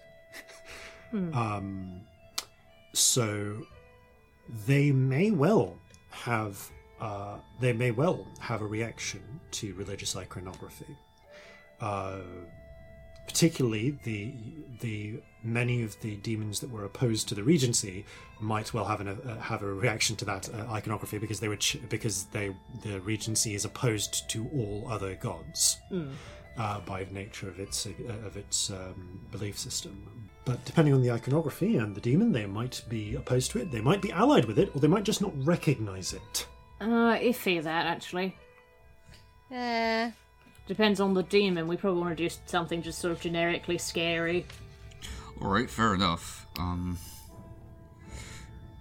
Um, 1.35 2.01
so 2.95 3.67
they 4.67 4.93
may 4.93 5.31
well 5.31 5.77
have 6.11 6.71
uh, 7.01 7.37
they 7.61 7.73
may 7.73 7.91
well 7.91 8.27
have 8.39 8.63
a 8.63 8.67
reaction 8.67 9.23
to 9.51 9.75
religious 9.75 10.17
iconography. 10.17 10.97
Uh, 11.81 12.21
particularly 13.27 13.99
the 14.05 14.33
the 14.81 15.21
many 15.45 15.83
of 15.83 16.01
the 16.01 16.17
demons 16.17 16.61
that 16.61 16.71
were 16.71 16.85
opposed 16.85 17.29
to 17.29 17.35
the 17.35 17.43
regency 17.43 18.05
might 18.41 18.73
well 18.73 18.85
have 18.85 19.01
an, 19.01 19.09
uh, 19.09 19.41
have 19.41 19.63
a 19.63 19.67
reaction 19.67 20.15
to 20.17 20.25
that 20.25 20.49
uh, 20.53 20.73
iconography 20.73 21.19
because 21.19 21.41
they 21.41 21.49
were 21.49 21.57
ch- 21.57 21.79
because 21.89 22.25
they 22.27 22.55
the 22.83 23.01
regency 23.01 23.55
is 23.55 23.65
opposed 23.65 24.29
to 24.31 24.49
all 24.55 24.87
other 24.89 25.15
gods 25.15 25.79
uh, 26.59 26.81
by 26.81 27.07
nature 27.11 27.49
of 27.49 27.59
its 27.59 27.87
uh, 27.87 27.91
of 28.27 28.37
its 28.37 28.71
um, 28.71 29.21
belief 29.31 29.59
system. 29.59 30.29
But 30.45 30.65
depending 30.65 30.93
on 30.93 31.03
the 31.03 31.11
iconography 31.13 31.77
and 31.77 31.95
the 31.95 32.01
demon, 32.01 32.33
they 32.33 32.47
might 32.47 32.83
be 32.89 33.15
opposed 33.15 33.53
to 33.53 33.61
it. 33.61 33.71
They 33.71 33.81
might 33.81 34.03
be 34.03 34.11
allied 34.11 34.45
with 34.47 34.59
it, 34.59 34.75
or 34.75 34.81
they 34.81 34.89
might 34.89 35.05
just 35.05 35.23
not 35.23 35.33
recognize 35.47 36.13
it. 36.13 36.47
Uh, 36.81 37.15
iffy 37.17 37.63
that 37.63 37.87
actually. 37.87 38.37
Yeah. 39.51 40.11
Depends 40.67 41.01
on 41.01 41.15
the 41.15 41.23
demon. 41.25 41.67
We 41.67 41.77
probably 41.77 42.01
want 42.01 42.17
to 42.17 42.29
do 42.29 42.35
something 42.47 42.83
just 42.83 42.99
sort 43.01 43.13
of 43.13 43.21
generically 43.21 43.79
scary. 43.79 44.47
All 45.41 45.49
right, 45.49 45.69
fair 45.69 45.95
enough. 45.95 46.47
Um, 46.59 46.99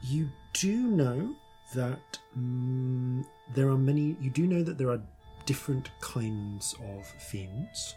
You 0.04 0.30
do 0.54 0.76
know 0.88 1.36
that 1.74 2.20
mm, 2.38 3.26
there 3.56 3.70
are 3.70 3.78
many. 3.78 4.16
You 4.20 4.30
do 4.30 4.46
know 4.46 4.64
that 4.64 4.78
there 4.78 4.90
are 4.90 5.02
different 5.46 5.90
kinds 6.02 6.76
of 6.96 7.06
fiends. 7.08 7.96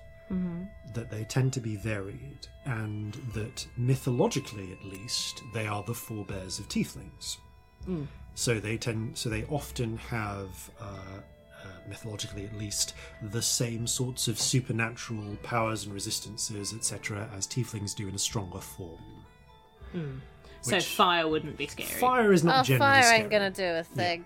that 0.95 1.11
they 1.11 1.23
tend 1.25 1.53
to 1.53 1.61
be 1.61 1.77
varied, 1.77 2.47
and 2.65 3.13
that 3.35 3.67
mythologically, 3.77 4.73
at 4.73 4.83
least, 4.85 5.43
they 5.53 5.67
are 5.67 5.83
the 5.83 5.93
forebears 5.95 6.59
of 6.59 6.67
tieflings. 6.69 7.37
So 8.35 8.59
they 8.59 8.79
tend, 8.79 9.19
so 9.19 9.29
they 9.29 9.45
often 9.45 9.99
have, 9.99 10.71
uh, 10.81 11.21
mythologically 11.89 12.45
at 12.45 12.57
least, 12.57 12.95
the 13.23 13.43
same 13.43 13.87
sorts 13.87 14.29
of 14.29 14.39
supernatural 14.39 15.37
powers 15.43 15.85
and 15.85 15.95
resistances, 15.95 16.73
etc., 16.73 17.29
as 17.37 17.47
tieflings 17.47 17.95
do 17.95 18.09
in 18.09 18.15
a 18.15 18.19
stronger 18.19 18.61
form. 18.61 18.99
Hmm. 19.93 20.19
So 20.63 20.81
fire 20.81 21.29
wouldn't 21.29 21.57
be 21.59 21.67
scary. 21.67 21.89
Fire 21.89 22.33
is 22.33 22.43
not 22.43 22.61
Oh, 22.61 22.63
generally 22.63 22.79
fire 22.93 23.03
scary. 23.03 23.21
ain't 23.21 23.31
gonna 23.31 23.51
do 23.51 23.65
a 23.65 23.83
thing. 23.85 24.25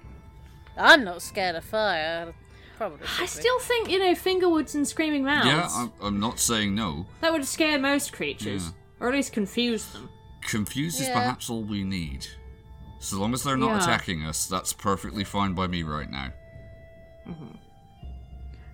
I'm 0.76 1.02
not 1.04 1.20
scared 1.22 1.56
of 1.56 1.64
fire. 1.64 2.32
Probably. 2.76 3.00
I 3.02 3.06
should 3.08 3.20
be. 3.22 3.26
still 3.26 3.58
think, 3.58 3.90
you 3.90 3.98
know, 3.98 4.14
fingerwoods 4.14 4.76
and 4.76 4.86
screaming 4.86 5.24
mouths. 5.24 5.46
Yeah, 5.48 5.68
I'm, 5.72 5.92
I'm 6.00 6.20
not 6.20 6.38
saying 6.38 6.76
no. 6.76 7.06
That 7.22 7.32
would 7.32 7.44
scare 7.44 7.76
most 7.78 8.12
creatures. 8.12 8.66
Yeah. 8.66 8.70
Or 9.00 9.08
at 9.08 9.14
least 9.14 9.32
confuse 9.32 9.86
them. 9.86 10.08
Confused 10.42 11.00
is 11.00 11.08
Yeah. 11.08 11.14
perhaps 11.14 11.50
all 11.50 11.62
we 11.64 11.82
need. 11.82 12.28
So 13.00 13.16
long 13.18 13.34
as 13.34 13.42
they're 13.42 13.56
not 13.56 13.70
Yeah. 13.70 13.82
attacking 13.82 14.24
us, 14.24 14.46
that's 14.46 14.72
perfectly 14.72 15.24
fine 15.24 15.54
by 15.54 15.66
me 15.66 15.82
right 15.82 16.08
now. 16.10 16.32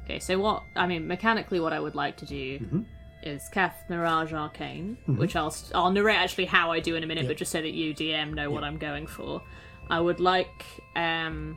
Okay, 0.04 0.18
so 0.18 0.38
what 0.38 0.62
I 0.76 0.86
mean, 0.86 1.06
mechanically, 1.06 1.60
what 1.60 1.72
I 1.72 1.80
would 1.80 1.94
like 1.94 2.16
to 2.18 2.26
do 2.26 2.58
Mm-hmm. 2.58 2.80
is 3.22 3.48
cast 3.48 3.88
Mirage 3.88 4.32
Arcane, 4.32 4.98
which 5.06 5.34
I'll 5.34 5.54
I'll 5.74 5.90
narrate 5.90 6.18
actually 6.18 6.44
how 6.46 6.70
I 6.72 6.80
do 6.80 6.94
in 6.94 7.02
a 7.02 7.06
minute, 7.06 7.26
but 7.26 7.36
just 7.36 7.50
so 7.52 7.60
that 7.62 7.72
you 7.72 7.94
DM 7.94 8.34
know 8.34 8.50
what 8.50 8.64
I'm 8.64 8.76
going 8.78 9.06
for. 9.06 9.42
I 9.90 10.00
would 10.00 10.20
like 10.20 10.64
um 10.96 11.56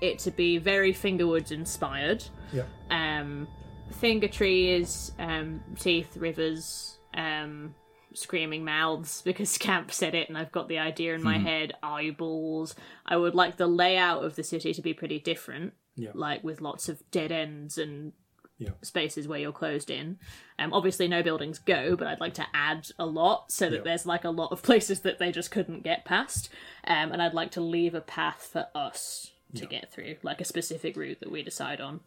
it 0.00 0.18
to 0.20 0.30
be 0.30 0.58
very 0.58 0.92
Fingerwoods 0.92 1.50
inspired. 1.52 2.24
Yeah. 2.52 2.64
Um, 2.90 3.48
finger 3.92 4.28
trees, 4.28 5.12
um, 5.18 5.62
teeth, 5.78 6.16
rivers, 6.16 6.98
um, 7.14 7.74
screaming 8.16 8.64
mouths 8.64 9.22
because 9.24 9.50
Scamp 9.50 9.92
said 9.92 10.14
it 10.14 10.28
and 10.28 10.36
I've 10.38 10.52
got 10.52 10.68
the 10.68 10.78
idea 10.78 11.14
in 11.14 11.22
my 11.22 11.38
head. 11.38 11.72
Eyeballs. 11.82 12.74
I 13.04 13.16
would 13.16 13.34
like 13.34 13.56
the 13.56 13.66
layout 13.66 14.24
of 14.24 14.36
the 14.36 14.42
city 14.42 14.72
to 14.74 14.82
be 14.82 14.94
pretty 14.94 15.18
different, 15.18 15.74
Yeah. 15.96 16.10
like 16.14 16.42
with 16.44 16.60
lots 16.60 16.88
of 16.88 17.02
dead 17.10 17.30
ends 17.32 17.78
and 17.78 18.12
Yeah. 18.58 18.70
spaces 18.82 19.28
where 19.28 19.38
you're 19.38 19.52
closed 19.52 19.90
in. 19.90 20.18
Um, 20.58 20.72
obviously, 20.72 21.08
no 21.08 21.22
buildings 21.22 21.58
go, 21.58 21.94
but 21.94 22.06
I'd 22.06 22.20
like 22.20 22.32
to 22.34 22.46
add 22.54 22.88
a 22.98 23.04
lot 23.04 23.52
so 23.52 23.68
that 23.68 23.76
Yeah. 23.76 23.82
there's 23.82 24.06
like 24.06 24.24
a 24.24 24.30
lot 24.30 24.50
of 24.50 24.62
places 24.70 25.00
that 25.00 25.18
they 25.18 25.30
just 25.30 25.50
couldn't 25.50 25.82
get 25.84 26.04
past. 26.06 26.48
Um, 26.86 27.12
and 27.12 27.20
I'd 27.20 27.34
like 27.34 27.50
to 27.52 27.60
leave 27.60 27.94
a 27.94 28.00
path 28.00 28.48
for 28.50 28.68
us 28.74 29.30
to 29.54 29.64
get 29.66 29.90
through, 29.92 30.16
like 30.22 30.40
a 30.40 30.44
specific 30.44 30.96
route 30.96 31.20
that 31.20 31.30
we 31.30 31.42
decide 31.42 31.80
on. 31.80 32.00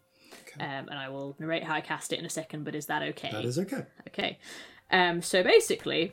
Um, 0.59 0.87
and 0.89 0.93
I 0.95 1.09
will 1.09 1.35
narrate 1.39 1.63
how 1.63 1.73
I 1.75 1.81
cast 1.81 2.11
it 2.13 2.19
in 2.19 2.25
a 2.25 2.29
second, 2.29 2.63
but 2.63 2.75
is 2.75 2.87
that 2.87 3.01
okay? 3.01 3.29
That 3.31 3.45
is 3.45 3.57
okay. 3.59 3.85
Okay. 4.07 4.37
Um, 4.91 5.21
so 5.21 5.43
basically, 5.43 6.11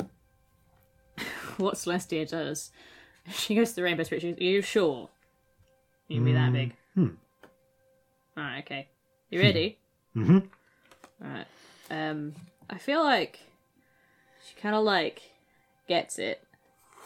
what 1.57 1.74
Celestia 1.74 2.28
does, 2.28 2.70
she 3.32 3.55
goes 3.55 3.70
to 3.70 3.77
the 3.77 3.82
Rainbow 3.82 4.03
Spirit. 4.03 4.23
She 4.23 4.31
goes, 4.32 4.40
Are 4.40 4.44
you 4.44 4.62
sure? 4.62 5.09
You 6.09 6.16
can 6.19 6.24
be 6.24 6.32
that 6.32 6.53
big. 6.53 6.74
Hmm. 6.94 7.09
Alright, 8.36 8.65
okay. 8.65 8.89
You 9.31 9.40
ready? 9.40 9.78
Mm-hmm. 10.15 10.39
Alright. 11.24 11.47
Um, 11.90 12.35
I 12.70 12.78
feel 12.78 13.03
like 13.03 13.40
she 14.47 14.61
kind 14.61 14.74
of 14.74 14.85
like 14.85 15.23
gets 15.89 16.19
it 16.19 16.43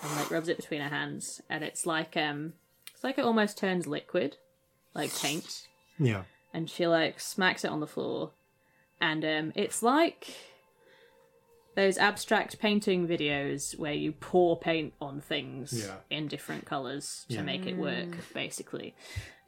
and 0.03 0.17
like 0.17 0.31
rubs 0.31 0.49
it 0.49 0.57
between 0.57 0.81
her 0.81 0.89
hands, 0.89 1.41
and 1.49 1.63
it's 1.63 1.87
like 1.87 2.17
um, 2.17 2.55
it's 2.95 3.05
like 3.05 3.19
it 3.19 3.25
almost 3.25 3.57
turns 3.59 3.87
liquid, 3.87 4.37
like 4.95 5.15
paint 5.15 5.67
Yeah. 5.99 6.23
and 6.53 6.69
she 6.69 6.87
like 6.87 7.21
smacks 7.21 7.65
it 7.65 7.71
on 7.71 7.81
the 7.81 7.87
floor 7.87 8.33
and 9.01 9.25
um 9.25 9.53
it's 9.55 9.83
like 9.83 10.35
those 11.77 11.99
abstract 11.99 12.59
painting 12.59 13.07
videos 13.07 13.79
where 13.79 13.93
you 13.93 14.13
pour 14.13 14.59
paint 14.59 14.93
on 15.01 15.21
things 15.21 15.73
Yeah. 15.87 15.97
in 16.11 16.27
different 16.29 16.65
colors 16.67 17.25
to 17.29 17.37
Yeah. 17.37 17.43
make 17.43 17.67
it 17.67 17.77
work 17.77 18.09
basically. 18.35 18.95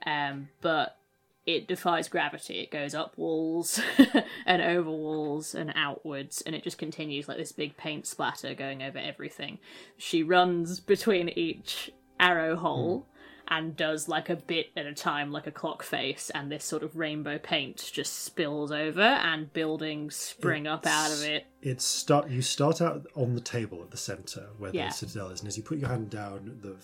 Um 0.06 0.48
but 0.60 0.96
it 1.44 1.66
defies 1.66 2.08
gravity. 2.08 2.60
It 2.60 2.70
goes 2.70 2.94
up 2.94 3.18
walls 3.18 3.80
and 4.46 4.62
over 4.62 4.88
walls 4.90 5.56
and 5.56 5.72
outwards 5.74 6.40
and 6.42 6.54
it 6.54 6.62
just 6.62 6.78
continues 6.78 7.26
like 7.26 7.36
this 7.38 7.50
big 7.50 7.76
paint 7.76 8.06
splatter 8.06 8.54
going 8.54 8.80
over 8.82 8.98
everything. 8.98 9.58
She 9.96 10.22
runs 10.22 10.78
between 10.78 11.28
each 11.30 11.90
arrow 12.20 12.54
hole 12.54 13.08
and 13.52 13.76
does 13.76 14.08
like 14.08 14.30
a 14.30 14.36
bit 14.36 14.70
at 14.76 14.86
a 14.86 14.94
time, 14.94 15.30
like 15.30 15.46
a 15.46 15.50
clock 15.50 15.82
face, 15.82 16.30
and 16.34 16.50
this 16.50 16.64
sort 16.64 16.82
of 16.82 16.96
rainbow 16.96 17.38
paint 17.38 17.90
just 17.92 18.20
spills 18.24 18.72
over, 18.72 19.00
and 19.02 19.52
buildings 19.52 20.16
spring 20.16 20.66
up 20.66 20.86
out 20.86 21.12
of 21.12 21.22
it. 21.22 21.46
It's 21.60 21.84
start. 21.84 22.30
You 22.30 22.40
start 22.40 22.80
out 22.80 23.06
on 23.14 23.34
the 23.34 23.40
table 23.40 23.82
at 23.82 23.90
the 23.90 23.96
center 23.96 24.48
where 24.58 24.74
Yeah. 24.74 24.88
the 24.88 24.94
citadel 24.94 25.28
is, 25.28 25.40
and 25.40 25.48
as 25.48 25.56
you 25.58 25.62
put 25.62 25.78
your 25.78 25.88
hand 25.90 26.08
down, 26.10 26.58
the 26.62 26.76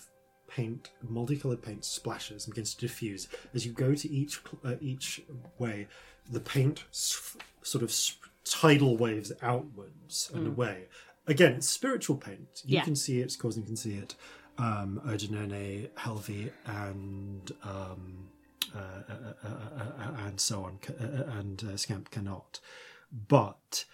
paint, 0.46 0.90
multicolored 1.02 1.62
paint, 1.62 1.84
splashes 1.84 2.44
and 2.46 2.54
begins 2.54 2.74
to 2.74 2.80
diffuse. 2.86 3.28
As 3.54 3.64
you 3.66 3.72
go 3.72 3.94
to 3.94 4.10
each 4.10 4.40
uh, 4.64 4.74
each 4.80 5.22
way, 5.58 5.88
the 6.30 6.40
paint 6.40 6.84
s- 6.90 7.36
sort 7.62 7.82
of 7.82 7.90
s- 7.90 8.16
tidal 8.44 8.96
waves 8.96 9.32
outwards 9.42 10.30
and 10.34 10.46
away. 10.46 10.84
Again, 11.26 11.52
it's 11.52 11.68
spiritual 11.68 12.16
paint. 12.16 12.62
You 12.64 12.76
Yeah. 12.76 12.84
can 12.84 12.96
see 12.96 13.20
it. 13.20 13.28
Corzin 13.38 13.66
can 13.66 13.76
see 13.76 13.94
it. 13.96 14.14
Um, 14.58 15.00
Urgenone, 15.06 15.88
Helvi, 15.90 16.50
and 16.66 17.52
um, 17.62 18.28
uh, 18.74 18.78
uh, 18.78 19.14
uh, 19.44 19.48
uh, 19.48 20.02
uh, 20.02 20.26
and 20.26 20.40
so 20.40 20.64
on, 20.64 20.78
uh, 21.00 21.04
uh, 21.04 21.38
and 21.38 21.62
uh, 21.62 21.76
Scamp 21.76 22.10
cannot. 22.10 22.58
But 23.28 23.84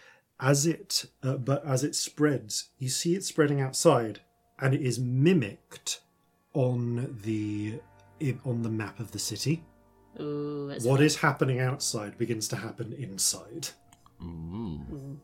as 0.40 0.66
it 0.66 1.04
uh, 1.22 1.34
but 1.36 1.64
as 1.66 1.84
it 1.84 1.94
spreads, 1.94 2.70
you 2.78 2.88
see 2.88 3.14
it 3.14 3.24
spreading 3.24 3.60
outside, 3.60 4.20
and 4.58 4.74
it 4.74 4.80
is 4.80 4.98
mimicked 4.98 6.00
on 6.54 7.18
the 7.22 7.80
on 8.46 8.62
the 8.62 8.70
map 8.70 9.00
of 9.00 9.12
the 9.12 9.18
city. 9.18 9.62
Ooh, 10.18 10.68
that's 10.68 10.84
What 10.84 11.02
is 11.02 11.16
happening 11.16 11.60
outside 11.60 12.16
begins 12.16 12.48
to 12.48 12.56
happen 12.56 12.94
inside, 12.94 13.68
Ooh. 14.22 15.20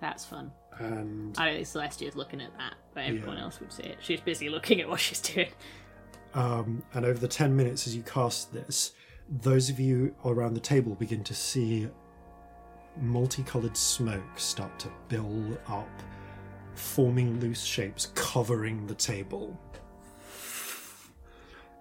That's 0.00 0.24
fun. 0.24 0.52
and 0.78 1.36
I 1.38 1.46
don't 1.46 1.54
think 1.56 1.66
Celestia's 1.66 2.14
looking 2.14 2.40
at 2.40 2.56
that, 2.56 2.74
but 2.94 3.04
everyone 3.04 3.36
Yeah. 3.36 3.42
else 3.44 3.58
would 3.60 3.72
see 3.72 3.82
it. 3.82 3.98
She's 4.00 4.20
busy 4.20 4.48
looking 4.48 4.80
at 4.80 4.88
what 4.88 5.00
she's 5.00 5.20
doing. 5.20 5.48
um, 6.34 6.82
and 6.94 7.04
over 7.04 7.18
the 7.18 7.26
ten 7.28 7.56
minutes 7.56 7.86
as 7.86 7.96
you 7.96 8.02
cast 8.02 8.52
this, 8.52 8.92
those 9.28 9.68
of 9.70 9.80
you 9.80 10.14
around 10.24 10.54
the 10.54 10.60
table 10.60 10.94
begin 10.94 11.24
to 11.24 11.34
see 11.34 11.88
multicolored 13.00 13.76
smoke 13.76 14.22
start 14.38 14.78
to 14.78 14.88
build 15.08 15.58
up, 15.68 15.88
forming 16.74 17.38
loose 17.40 17.62
shapes, 17.64 18.06
covering 18.14 18.86
the 18.86 18.94
table. 18.94 19.58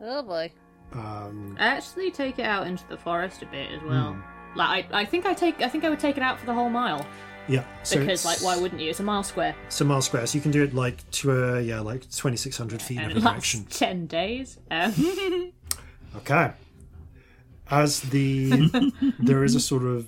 Oh 0.01 0.21
boy. 0.23 0.51
Um, 0.93 1.55
I 1.59 1.67
actually 1.67 2.11
take 2.11 2.39
it 2.39 2.45
out 2.45 2.67
into 2.67 2.87
the 2.87 2.97
forest 2.97 3.41
a 3.41 3.45
bit 3.47 3.71
as 3.71 3.81
well. 3.83 4.13
Hmm. 4.13 4.57
Like 4.57 4.91
I, 4.93 5.01
I 5.01 5.05
think 5.05 5.25
I 5.25 5.33
take, 5.33 5.61
I 5.61 5.69
think 5.69 5.83
I 5.83 5.89
would 5.89 5.99
take 5.99 6.17
it 6.17 6.23
out 6.23 6.39
for 6.39 6.45
the 6.45 6.53
whole 6.53 6.69
mile 6.69 7.05
yeah, 7.47 7.63
so 7.83 7.99
because, 7.99 8.25
like, 8.25 8.41
why 8.43 8.57
wouldn't 8.57 8.81
you? 8.81 8.89
It's 8.89 8.99
a 8.99 9.03
mile 9.03 9.23
square, 9.23 9.55
So 9.69 9.85
mile 9.85 10.01
square, 10.01 10.25
so 10.27 10.35
you 10.37 10.41
can 10.41 10.51
do 10.51 10.63
it 10.63 10.73
like 10.73 11.09
to 11.11 11.55
uh, 11.55 11.59
yeah, 11.59 11.79
like 11.79 12.09
twenty 12.11 12.37
six 12.37 12.57
hundred 12.57 12.81
feet 12.81 12.97
in 12.97 13.03
and 13.03 13.11
every 13.11 13.21
it 13.21 13.25
direction. 13.31 13.65
ten 13.65 14.05
days. 14.07 14.57
Um, 14.71 14.93
Okay. 16.15 16.51
As 17.69 17.99
the 18.01 18.81
there 19.19 19.43
is 19.43 19.53
a 19.55 19.59
sort 19.59 19.83
of 19.83 20.07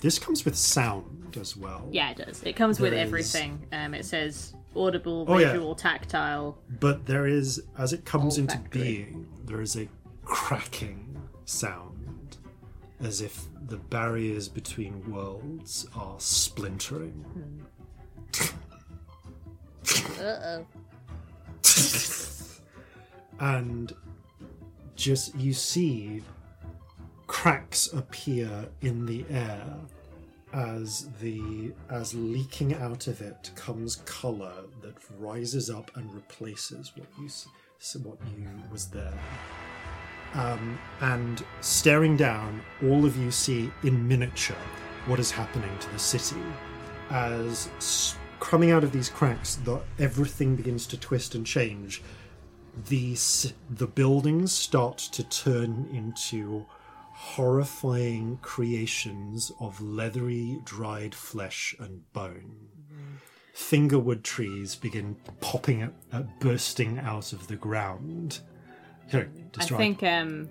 this 0.00 0.18
comes 0.18 0.44
with 0.44 0.56
sound 0.56 1.36
as 1.40 1.56
well. 1.56 1.88
yeah, 1.90 2.10
it 2.10 2.16
does. 2.18 2.42
It 2.44 2.54
comes 2.54 2.78
with 2.80 2.92
There 2.92 3.00
is- 3.00 3.06
everything. 3.08 3.66
Um, 3.72 3.94
it 3.94 4.04
says 4.04 4.54
audible, 4.76 5.24
Oh, 5.28 5.38
yeah. 5.38 5.48
visual, 5.52 5.74
tactile. 5.74 6.56
But 6.80 7.06
there 7.06 7.26
is 7.26 7.60
as 7.76 7.92
it 7.92 8.04
comes 8.04 8.38
into 8.38 8.58
being, 8.70 9.26
there 9.44 9.60
is 9.60 9.76
a 9.76 9.88
cracking 10.24 11.20
sound. 11.44 11.87
As 13.00 13.20
if 13.20 13.44
the 13.68 13.76
barriers 13.76 14.48
between 14.48 15.08
worlds 15.10 15.86
are 15.94 16.16
splintering. 16.18 17.24
Uh 20.20 20.22
oh. 20.22 20.66
and 23.40 23.92
just 24.96 25.34
you 25.36 25.52
see 25.52 26.22
cracks 27.28 27.92
appear 27.92 28.68
in 28.80 29.06
the 29.06 29.24
air 29.30 29.64
as 30.52 31.08
the 31.20 31.72
as 31.90 32.14
leaking 32.14 32.74
out 32.74 33.06
of 33.06 33.20
it 33.20 33.50
comes 33.54 33.96
color 34.06 34.64
that 34.82 34.94
rises 35.18 35.70
up 35.70 35.90
and 35.96 36.12
replaces 36.12 36.90
what 36.96 37.06
you 37.20 37.26
s- 37.26 37.46
s- 37.80 37.96
what 37.96 38.18
you 38.36 38.48
was 38.72 38.86
there 38.86 39.12
um, 40.34 40.78
and 41.00 41.44
staring 41.60 42.16
down 42.16 42.60
all 42.82 43.04
of 43.04 43.16
you 43.16 43.30
see 43.30 43.70
in 43.82 44.06
miniature 44.06 44.56
what 45.06 45.18
is 45.18 45.30
happening 45.30 45.70
to 45.78 45.90
the 45.90 45.98
city 45.98 46.42
as 47.10 48.16
coming 48.40 48.70
out 48.70 48.84
of 48.84 48.92
these 48.92 49.08
cracks 49.08 49.56
the, 49.56 49.80
everything 49.98 50.54
begins 50.54 50.86
to 50.86 50.98
twist 50.98 51.34
and 51.34 51.46
change 51.46 52.02
the 52.88 53.16
the 53.70 53.86
buildings 53.86 54.52
start 54.52 54.98
to 54.98 55.24
turn 55.24 55.88
into 55.92 56.66
horrifying 57.18 58.38
creations 58.42 59.50
of 59.58 59.80
leathery, 59.80 60.60
dried 60.64 61.12
flesh 61.12 61.74
and 61.80 62.00
bone. 62.12 62.68
Fingerwood 63.52 64.22
trees 64.22 64.76
begin 64.76 65.16
popping 65.40 65.92
uh, 66.12 66.22
bursting 66.38 66.96
out 67.00 67.32
of 67.32 67.48
the 67.48 67.56
ground. 67.56 68.38
Sorry, 69.10 69.28
I 69.58 69.64
think 69.64 70.02
um, 70.02 70.48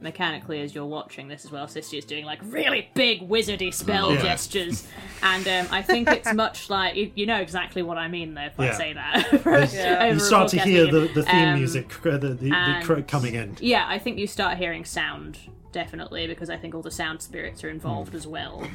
mechanically, 0.00 0.60
as 0.62 0.74
you're 0.74 0.86
watching 0.86 1.28
this 1.28 1.44
as 1.44 1.50
well, 1.50 1.66
Sister 1.68 1.96
is 1.96 2.04
doing 2.04 2.24
like 2.24 2.38
really 2.42 2.88
big 2.94 3.28
wizardy 3.28 3.72
spell 3.72 4.14
Yeah. 4.14 4.22
gestures, 4.22 4.86
and 5.22 5.46
um, 5.48 5.66
I 5.72 5.82
think 5.82 6.08
it's 6.08 6.32
much 6.32 6.70
like 6.70 6.94
you, 6.96 7.10
you 7.14 7.26
know 7.26 7.36
exactly 7.40 7.82
what 7.82 7.98
I 7.98 8.08
mean 8.08 8.34
though 8.34 8.42
if 8.46 8.58
I 8.58 8.70
say 8.72 8.92
that. 8.92 9.32
Over 9.46 10.06
you 10.14 10.20
start 10.20 10.48
to 10.50 10.58
hear 10.60 10.86
the, 10.90 11.00
the 11.08 11.22
theme 11.24 11.48
Um, 11.48 11.54
music, 11.58 11.88
the, 12.02 12.18
the, 12.18 12.34
the 12.34 13.04
coming 13.06 13.34
in. 13.34 13.56
Yeah, 13.60 13.84
I 13.88 13.98
think 13.98 14.18
you 14.18 14.26
start 14.26 14.56
hearing 14.58 14.84
sound 14.84 15.38
definitely 15.72 16.26
because 16.26 16.48
I 16.48 16.56
think 16.56 16.74
all 16.74 16.82
the 16.82 16.90
sound 16.90 17.20
spirits 17.20 17.62
are 17.62 17.68
involved 17.68 18.14
as 18.14 18.26
well. 18.26 18.66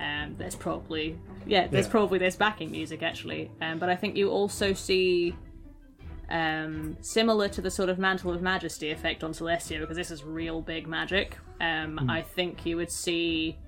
Um, 0.00 0.34
there's 0.38 0.54
probably 0.56 1.18
yeah, 1.46 1.66
there's 1.66 1.86
Yeah. 1.86 1.90
probably 1.90 2.18
there's 2.18 2.36
backing 2.36 2.70
music 2.70 3.02
actually, 3.02 3.50
um, 3.60 3.78
but 3.78 3.90
I 3.90 3.96
think 3.96 4.16
you 4.16 4.30
also 4.30 4.72
see 4.72 5.34
um, 6.30 6.96
similar 7.00 7.48
to 7.48 7.60
the 7.60 7.70
sort 7.70 7.88
of 7.88 7.98
mantle 7.98 8.32
of 8.32 8.40
majesty 8.42 8.90
effect 8.90 9.24
on 9.24 9.32
Celestia 9.32 9.80
because 9.80 9.96
this 9.96 10.10
is 10.10 10.24
real 10.24 10.60
big 10.60 10.86
magic. 10.86 11.36
Um, 11.60 12.08
I 12.10 12.22
think 12.22 12.64
you 12.64 12.76
would 12.76 12.90
see 12.90 13.58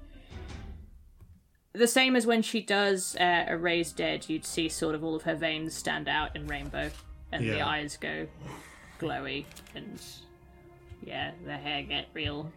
the 1.73 1.87
same 1.87 2.17
as 2.17 2.27
when 2.27 2.43
she 2.43 2.61
does 2.61 3.17
uh, 3.17 3.47
a 3.49 3.57
raised 3.57 3.97
dead. 3.97 4.29
You'd 4.29 4.45
see 4.45 4.69
sort 4.69 4.95
of 4.95 5.03
all 5.03 5.15
of 5.17 5.23
her 5.23 5.35
veins 5.35 5.75
stand 5.75 6.09
out 6.09 6.37
in 6.37 6.47
rainbow, 6.47 6.91
and 7.33 7.45
the 7.45 7.63
eyes 7.63 7.97
go 7.97 8.27
glowy, 9.01 9.45
and 9.75 10.01
yeah, 11.05 11.33
the 11.45 11.57
hair 11.57 11.83
get 11.83 12.07
real 12.15 12.51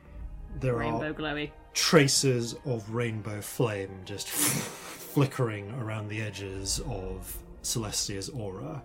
There 0.59 0.75
rainbow 0.75 1.09
are 1.09 1.13
glowy. 1.13 1.51
traces 1.73 2.55
of 2.65 2.89
rainbow 2.93 3.41
flame 3.41 4.01
just 4.05 4.29
flickering 4.29 5.71
around 5.81 6.09
the 6.09 6.21
edges 6.21 6.79
of 6.87 7.37
Celestia's 7.63 8.29
aura 8.29 8.83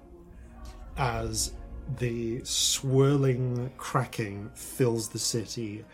as 0.97 1.53
the 1.99 2.41
swirling 2.45 3.71
cracking 3.77 4.51
fills 4.55 5.09
the 5.09 5.19
city. 5.19 5.85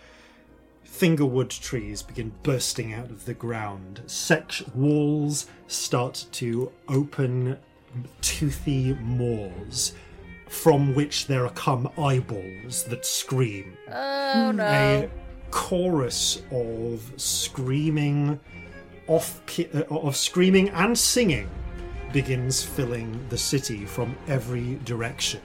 Fingerwood 0.85 1.51
trees 1.60 2.02
begin 2.02 2.32
bursting 2.43 2.94
out 2.94 3.10
of 3.10 3.24
the 3.27 3.35
ground. 3.35 4.02
Sec- 4.06 4.52
walls 4.74 5.47
start 5.66 6.27
to 6.32 6.73
open 6.89 7.59
toothy 8.20 8.94
maws 8.94 9.93
from 10.48 10.94
which 10.94 11.27
there 11.27 11.48
come 11.51 11.89
eyeballs 11.98 12.85
that 12.85 13.05
scream 13.05 13.77
Oh 13.90 14.52
no. 14.52 14.64
a 14.64 15.10
chorus 15.51 16.43
of 16.52 17.12
screaming 17.16 18.39
off 19.09 19.40
uh, 19.74 19.81
of 19.90 20.14
screaming 20.16 20.68
and 20.70 20.97
singing 20.97 21.48
begins 22.12 22.62
filling 22.62 23.27
the 23.28 23.39
city 23.39 23.85
from 23.85 24.16
every 24.28 24.77
direction. 24.85 25.41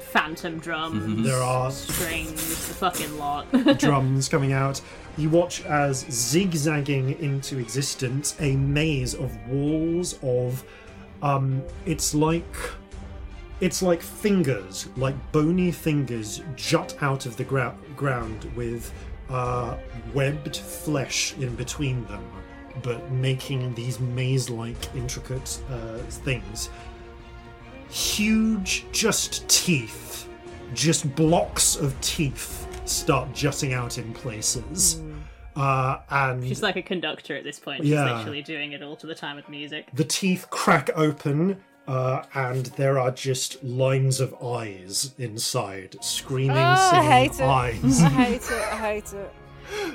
Phantom 0.00 0.58
drums, 0.58 1.24
there 1.24 1.40
are 1.40 1.70
strings, 1.70 2.68
the 2.68 2.74
fucking 2.74 3.16
lot. 3.16 3.46
drums 3.78 4.28
coming 4.28 4.52
out. 4.52 4.80
You 5.16 5.30
watch 5.30 5.64
as 5.66 6.00
zigzagging 6.10 7.20
into 7.20 7.58
existence 7.58 8.34
a 8.40 8.56
maze 8.56 9.14
of 9.14 9.36
walls 9.48 10.18
of 10.22 10.64
um 11.22 11.62
it's 11.84 12.14
like 12.14 12.56
it's 13.60 13.82
like 13.82 14.00
fingers 14.00 14.88
like 14.96 15.14
bony 15.32 15.70
fingers 15.70 16.40
jut 16.56 16.96
out 17.02 17.26
of 17.26 17.36
the 17.36 17.44
grou- 17.44 17.74
ground 17.94 18.50
with 18.56 18.90
uh 19.28 19.76
webbed 20.14 20.56
flesh 20.56 21.34
in 21.38 21.54
between 21.56 22.04
them 22.06 22.24
but 22.82 23.10
making 23.10 23.74
these 23.74 23.98
maze-like 24.00 24.94
intricate 24.94 25.60
uh, 25.70 25.98
things 25.98 26.70
huge 27.88 28.84
just 28.92 29.48
teeth 29.48 30.28
just 30.74 31.12
blocks 31.16 31.76
of 31.76 31.98
teeth 32.00 32.66
start 32.88 33.32
jutting 33.32 33.72
out 33.72 33.98
in 33.98 34.12
places 34.14 35.02
uh, 35.56 35.98
and 36.10 36.46
She's 36.46 36.62
like 36.62 36.76
a 36.76 36.82
conductor 36.82 37.36
at 37.36 37.42
this 37.42 37.58
point. 37.58 37.82
She's 37.82 37.90
Yeah. 37.90 38.18
literally 38.18 38.40
doing 38.40 38.70
it 38.72 38.82
all 38.84 38.94
to 38.96 39.06
the 39.06 39.16
time 39.16 39.36
of 39.36 39.48
music. 39.48 39.88
the 39.92 40.04
teeth 40.04 40.46
crack 40.50 40.90
open 40.94 41.60
uh, 41.88 42.22
and 42.34 42.66
there 42.66 43.00
are 43.00 43.10
just 43.10 43.62
lines 43.64 44.20
of 44.20 44.32
eyes 44.42 45.12
inside 45.18 45.96
screaming 46.00 46.56
Oh, 46.56 46.60
I 46.60 46.90
singing 46.90 47.10
hate 47.10 47.32
it. 47.32 47.40
eyes 47.40 48.02
I 48.02 48.08
hate 48.08 48.42
it. 48.42 48.52
I 48.52 48.76
hate 48.76 49.12
it. 49.12 49.32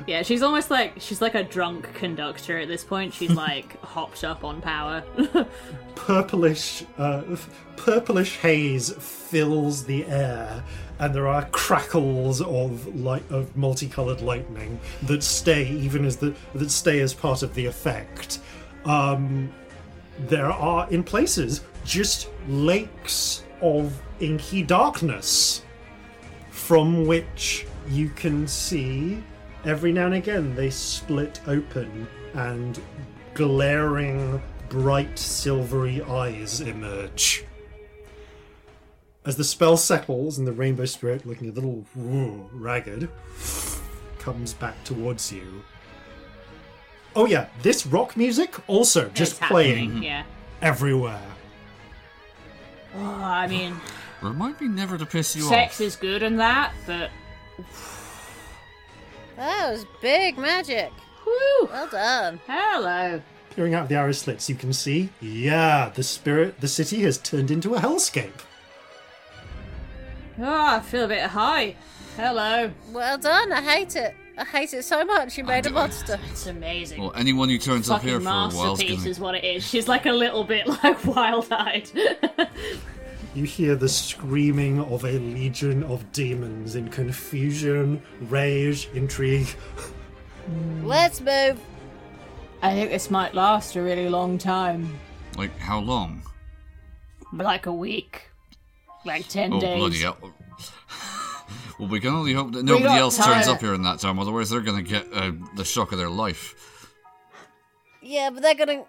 Yeah, 0.08 0.22
she's 0.22 0.42
almost 0.44 0.70
like 0.70 0.94
she's 1.00 1.22
like 1.22 1.36
a 1.36 1.44
drunk 1.44 1.94
conductor 1.94 2.60
at 2.60 2.68
this 2.68 2.84
point. 2.84 3.14
She's 3.14 3.32
like 3.48 3.82
hopped 3.82 4.24
up 4.24 4.44
on 4.44 4.62
power. 4.62 5.04
purplish 5.96 6.84
uh, 6.98 7.24
purplish 7.78 8.38
haze 8.38 8.94
fills 9.00 9.86
the 9.86 10.06
air 10.06 10.64
and 11.00 11.14
there 11.14 11.28
are 11.28 11.46
crackles 11.46 12.42
of 12.42 12.96
light 12.96 13.24
of 13.30 13.56
multicolored 13.56 14.22
lightning 14.22 14.80
that 15.04 15.24
stay 15.24 15.68
even 15.70 16.06
as 16.06 16.18
the 16.18 16.36
that 16.54 16.70
stay 16.70 17.00
as 17.00 17.14
part 17.14 17.44
of 17.44 17.54
the 17.56 17.66
effect 17.66 18.40
um 18.86 19.52
there 20.20 20.52
are 20.52 20.90
in 20.92 21.04
places 21.04 21.62
just 21.84 22.30
lakes 22.48 23.44
of 23.62 24.02
inky 24.20 24.62
darkness 24.64 25.64
from 26.50 27.06
which 27.06 27.66
you 27.90 28.10
can 28.10 28.48
see 28.48 29.22
every 29.66 29.92
now 29.92 30.06
and 30.06 30.16
again 30.16 30.56
they 30.56 30.70
split 30.70 31.40
open 31.48 32.08
and 32.34 32.80
glaring 33.34 34.42
bright 34.70 35.18
silvery 35.18 36.02
eyes 36.04 36.62
emerge. 36.62 37.46
As 39.26 39.38
the 39.38 39.44
spell 39.44 39.76
settles 39.78 40.38
and 40.38 40.46
the 40.48 40.52
rainbow 40.52 40.86
spirit, 40.86 41.26
looking 41.26 41.50
a 41.50 41.52
little 41.52 41.84
woo, 41.96 42.48
ragged, 42.54 43.10
comes 44.20 44.54
back 44.54 44.82
towards 44.84 45.32
you. 45.32 45.64
Oh 47.16 47.26
yeah, 47.26 47.48
this 47.64 47.86
rock 47.88 48.16
music 48.18 48.56
also 48.70 49.10
just 49.10 49.34
It's 49.40 49.48
playing 49.48 50.04
Yeah. 50.04 50.24
everywhere. 50.62 51.22
Oh, 52.98 53.04
I 53.04 53.48
mean, 53.48 53.76
Remind 54.22 54.60
me 54.62 54.68
never 54.68 54.98
to 54.98 55.06
piss 55.06 55.36
you 55.36 55.44
sex 55.44 55.76
off. 55.76 55.82
is 55.82 55.96
good 55.96 56.24
and 56.24 56.40
that, 56.40 56.74
but 56.88 57.10
That 59.38 59.72
was 59.72 59.86
big 60.02 60.38
magic. 60.38 60.92
whew, 61.24 61.70
Well 61.72 61.88
done. 61.88 62.40
hello. 62.48 63.22
Peering 63.56 63.74
out 63.74 63.84
of 63.84 63.90
the 63.90 63.96
arrow 63.96 64.12
slits, 64.12 64.50
you 64.50 64.56
can 64.56 64.74
see, 64.74 65.10
yeah, 65.22 65.90
the 65.96 66.04
spirit, 66.04 66.60
the 66.62 66.68
city 66.68 67.02
has 67.04 67.18
turned 67.18 67.50
into 67.52 67.74
a 67.76 67.80
hellscape. 67.80 68.34
Oh, 70.38 70.44
I 70.76 70.80
feel 70.82 71.06
a 71.06 71.08
bit 71.08 71.22
high. 71.30 71.76
Hello. 72.18 72.72
Well 72.92 73.18
done. 73.18 73.54
I 73.54 73.62
hate 73.62 73.96
it. 73.96 74.14
I 74.38 74.44
hate 74.44 74.74
it 74.74 74.84
so 74.84 75.06
much. 75.06 75.38
You 75.38 75.46
made 75.46 75.66
a 75.66 75.70
do- 75.70 75.76
monster. 75.76 76.20
It's 76.30 76.46
amazing. 76.48 77.02
Well, 77.02 77.14
anyone 77.16 77.48
who 77.48 77.58
turns 77.58 77.90
up 77.90 78.02
here 78.02 78.20
for 78.20 78.28
a 78.28 78.32
while 78.32 78.48
is 78.50 78.54
masterpiece 78.56 78.98
gonna... 79.00 79.10
is 79.10 79.20
what 79.20 79.36
it 79.36 79.44
is. 79.46 79.66
She's 79.66 79.88
like 79.88 80.06
a 80.06 80.12
little 80.12 80.44
bit 80.44 80.68
like 80.68 81.06
wild-eyed. 81.16 81.90
You 83.36 83.44
hear 83.44 83.76
the 83.76 83.90
screaming 83.90 84.80
of 84.80 85.04
a 85.04 85.20
legion 85.20 85.84
of 85.84 86.10
demons 86.14 86.76
in 86.76 86.88
confusion, 86.88 88.02
rage, 88.22 88.88
intrigue. 88.94 89.54
Let's 90.84 91.20
move. 91.20 91.60
I 92.62 92.74
think 92.74 92.92
this 92.92 93.12
might 93.12 93.36
last 93.36 93.76
a 93.76 93.82
really 93.82 94.08
long 94.08 94.38
time, 94.38 94.98
Like, 95.38 95.56
how 95.60 95.80
long? 95.80 96.22
like 97.34 97.66
a 97.66 97.74
week, 97.74 98.30
like 99.04 99.28
ten 99.28 99.52
Oh, 99.52 99.60
days. 99.60 99.78
bloody 99.78 100.00
hell. 100.00 100.18
well, 101.80 101.90
we 101.90 102.00
can 102.00 102.14
only 102.14 102.32
hope 102.32 102.54
that 102.54 102.64
nobody 102.64 102.86
got 102.86 103.00
else 103.00 103.18
turns 103.18 103.50
up 103.50 103.60
here 103.60 103.74
in 103.74 103.84
that 103.84 104.00
time, 104.00 104.18
otherwise 104.18 104.50
they're 104.50 104.62
gonna 104.62 104.82
get 104.82 105.06
uh, 105.12 105.34
the 105.58 105.66
shock 105.66 105.92
of 105.92 105.98
their 105.98 106.10
life. 106.10 106.56
Yeah, 108.02 108.30
but 108.30 108.42
they're 108.44 108.56
gonna. 108.56 108.86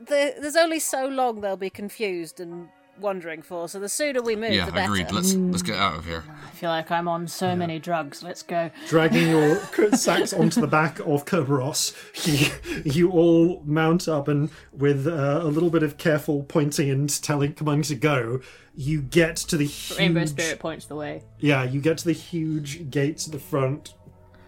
There's 0.00 0.56
only 0.56 0.78
so 0.78 1.06
long 1.06 1.42
they'll 1.42 1.56
be 1.58 1.68
confused 1.70 2.40
and 2.40 2.70
wondering 3.02 3.42
for. 3.42 3.68
So 3.68 3.78
the 3.78 3.88
sooner 3.88 4.22
we 4.22 4.36
move, 4.36 4.52
yeah, 4.52 4.66
the 4.66 4.72
better. 4.72 4.92
agreed. 4.92 5.12
Let's 5.12 5.34
let's 5.34 5.62
get 5.62 5.76
out 5.76 5.96
of 5.96 6.06
here. 6.06 6.24
I 6.28 6.50
feel 6.50 6.70
like 6.70 6.90
I'm 6.90 7.08
on 7.08 7.28
so 7.28 7.54
many 7.54 7.78
drugs. 7.78 8.22
Let's 8.22 8.42
go. 8.42 8.70
Dragging 8.88 9.28
your 9.28 9.60
sacks 9.92 10.32
onto 10.32 10.60
the 10.60 10.66
back 10.66 10.98
of 11.00 11.24
Kerberos, 11.24 11.94
you, 12.26 12.90
you 12.90 13.10
all 13.10 13.62
mount 13.64 14.08
up 14.08 14.28
and, 14.28 14.50
with 14.72 15.06
uh, 15.06 15.40
a 15.42 15.48
little 15.48 15.70
bit 15.70 15.82
of 15.82 15.98
careful 15.98 16.44
pointing 16.44 16.88
and 16.88 17.22
telling, 17.22 17.52
commanding 17.54 17.82
to 17.84 17.94
go, 17.94 18.40
you 18.74 19.02
get 19.02 19.36
to 19.36 19.56
the 19.56 19.66
huge. 19.66 19.98
Rainbow 19.98 20.24
Spirit 20.24 20.58
points 20.58 20.86
the 20.86 20.96
way. 20.96 21.22
Yeah, 21.38 21.64
you 21.64 21.80
get 21.80 21.98
to 21.98 22.04
the 22.04 22.12
huge 22.12 22.90
gates 22.90 23.26
at 23.26 23.32
the 23.32 23.38
front 23.38 23.94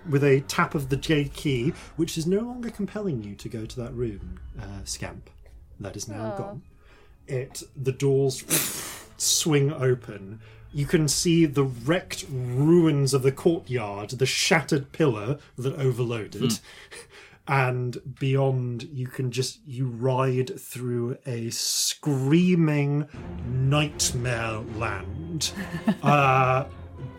with 0.08 0.24
a 0.24 0.40
tap 0.42 0.74
of 0.74 0.88
the 0.88 0.96
J 0.96 1.24
key, 1.24 1.72
which 1.96 2.18
is 2.18 2.26
no 2.26 2.40
longer 2.40 2.70
compelling 2.70 3.22
you 3.22 3.34
to 3.36 3.48
go 3.48 3.64
to 3.64 3.80
that 3.80 3.92
room, 3.94 4.40
uh, 4.60 4.84
Scamp. 4.84 5.30
That 5.80 5.96
is 5.96 6.08
now 6.08 6.36
gone. 6.36 6.62
It 7.26 7.62
the 7.76 7.92
doors 7.92 8.44
swing 9.16 9.72
open, 9.72 10.40
you 10.72 10.86
can 10.86 11.06
see 11.06 11.46
the 11.46 11.64
wrecked 11.64 12.26
ruins 12.28 13.14
of 13.14 13.22
the 13.22 13.32
courtyard, 13.32 14.10
the 14.10 14.26
shattered 14.26 14.92
pillar 14.92 15.38
that 15.56 15.74
overloaded. 15.76 16.58
And 17.46 18.16
beyond, 18.18 18.84
you 18.84 19.06
can 19.06 19.30
just 19.30 19.60
you 19.66 19.86
ride 19.86 20.58
through 20.58 21.18
a 21.26 21.50
screaming 21.50 23.06
nightmare 23.46 24.60
land. 24.76 25.52
uh, 26.02 26.64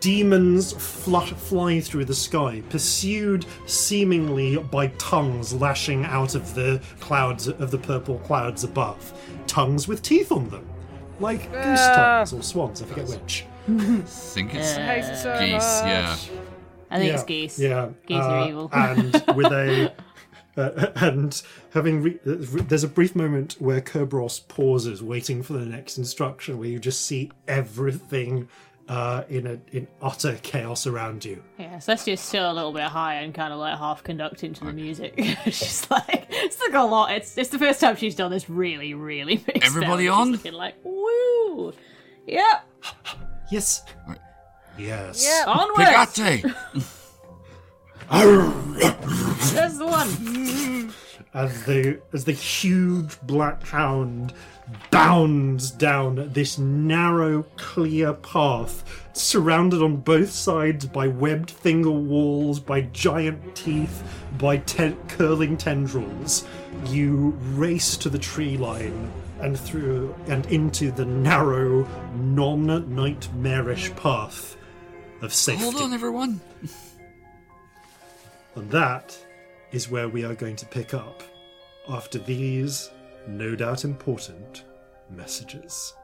demons 0.00 0.72
fl- 0.72 1.20
fly 1.20 1.80
through 1.80 2.04
the 2.04 2.14
sky, 2.14 2.62
pursued 2.70 3.46
seemingly 3.66 4.56
by 4.56 4.88
tongues 4.98 5.54
lashing 5.54 6.04
out 6.04 6.34
of 6.34 6.54
the 6.54 6.80
clouds 7.00 7.46
of 7.48 7.70
the 7.70 7.78
purple 7.78 8.18
clouds 8.18 8.64
above. 8.64 9.12
Tongues 9.46 9.88
with 9.88 10.02
teeth 10.02 10.32
on 10.32 10.48
them, 10.50 10.66
like 11.20 11.50
goose 11.52 11.86
tongues 11.86 12.32
or 12.32 12.42
swans. 12.42 12.82
I 12.82 12.86
forget 12.86 13.08
which. 13.08 13.44
I 13.68 13.72
think 13.72 14.54
it's 14.54 14.76
hate 14.76 15.04
it 15.04 15.16
so 15.16 15.38
geese. 15.38 15.52
Yeah. 15.82 16.16
I 16.90 16.98
think 16.98 17.08
yeah, 17.08 17.14
it's 17.14 17.24
geese. 17.24 17.58
Yeah, 17.58 17.88
Geese 18.06 18.16
uh, 18.16 18.20
are 18.20 18.48
evil. 18.48 18.70
and 18.72 19.12
with 19.34 19.46
a 19.52 19.92
uh, 20.56 20.90
and 20.96 21.42
having 21.70 22.02
re- 22.02 22.18
uh, 22.26 22.36
there's 22.68 22.84
a 22.84 22.88
brief 22.88 23.14
moment 23.14 23.56
where 23.58 23.80
Kerberos 23.80 24.46
pauses, 24.48 25.02
waiting 25.02 25.42
for 25.42 25.54
the 25.54 25.66
next 25.66 25.98
instruction, 25.98 26.58
where 26.58 26.68
you 26.68 26.78
just 26.78 27.04
see 27.04 27.30
everything 27.48 28.48
uh, 28.88 29.24
in 29.28 29.46
a 29.46 29.58
in 29.72 29.88
utter 30.00 30.38
chaos 30.42 30.86
around 30.86 31.24
you. 31.24 31.42
Yeah, 31.58 31.76
Celestia's 31.78 32.20
still 32.20 32.50
a 32.50 32.54
little 32.54 32.72
bit 32.72 32.84
high 32.84 33.14
and 33.14 33.34
kind 33.34 33.52
of 33.52 33.58
like 33.58 33.76
half 33.78 34.02
conducting 34.04 34.54
to 34.54 34.64
the 34.64 34.72
music. 34.72 35.14
she's 35.46 35.90
like, 35.90 36.26
it's 36.30 36.60
like 36.60 36.74
a 36.74 36.82
lot. 36.84 37.10
It's 37.12 37.36
it's 37.36 37.50
the 37.50 37.58
first 37.58 37.80
time 37.80 37.96
she's 37.96 38.14
done 38.14 38.30
this 38.30 38.48
really, 38.48 38.94
really 38.94 39.36
big. 39.36 39.56
spell, 39.64 39.66
Everybody 39.66 40.06
and 40.06 40.14
she's 40.14 40.20
on? 40.20 40.32
looking 40.32 40.52
like, 40.52 40.74
woo, 40.84 41.72
yep, 42.26 42.64
Yes. 43.50 43.82
Right. 44.08 44.18
Yes. 44.78 45.24
Yep. 45.24 45.48
onwards. 45.48 46.12
Pigate! 46.14 46.44
That's 48.08 49.78
the 49.78 49.86
one. 49.86 50.92
as 51.34 51.64
the 51.64 52.00
as 52.12 52.24
the 52.24 52.32
huge 52.32 53.20
black 53.22 53.62
hound 53.66 54.32
bounds 54.90 55.70
down 55.70 56.32
this 56.32 56.58
narrow, 56.58 57.42
clear 57.56 58.12
path, 58.12 58.84
surrounded 59.12 59.82
on 59.82 59.96
both 59.96 60.30
sides 60.30 60.86
by 60.86 61.06
webbed 61.06 61.50
finger 61.50 61.90
walls, 61.90 62.58
by 62.60 62.80
giant 62.82 63.54
teeth, 63.54 64.02
by 64.38 64.56
ten- 64.58 64.96
curling 65.08 65.56
tendrils. 65.56 66.44
You 66.86 67.30
race 67.54 67.96
to 67.98 68.08
the 68.08 68.18
tree 68.18 68.56
line 68.56 69.10
and 69.40 69.58
through 69.58 70.14
and 70.26 70.46
into 70.46 70.90
the 70.90 71.04
narrow, 71.04 71.86
non-nightmarish 72.14 73.94
path 73.96 74.56
of 75.22 75.32
safety. 75.32 75.62
Hold 75.62 75.76
on, 75.76 75.92
everyone. 75.92 76.40
And 78.54 78.70
that 78.70 79.16
is 79.72 79.90
where 79.90 80.08
we 80.08 80.24
are 80.24 80.34
going 80.34 80.56
to 80.56 80.66
pick 80.66 80.94
up 80.94 81.22
after 81.88 82.18
these, 82.18 82.90
no 83.28 83.54
doubt 83.54 83.84
important, 83.84 84.64
messages. 85.10 85.94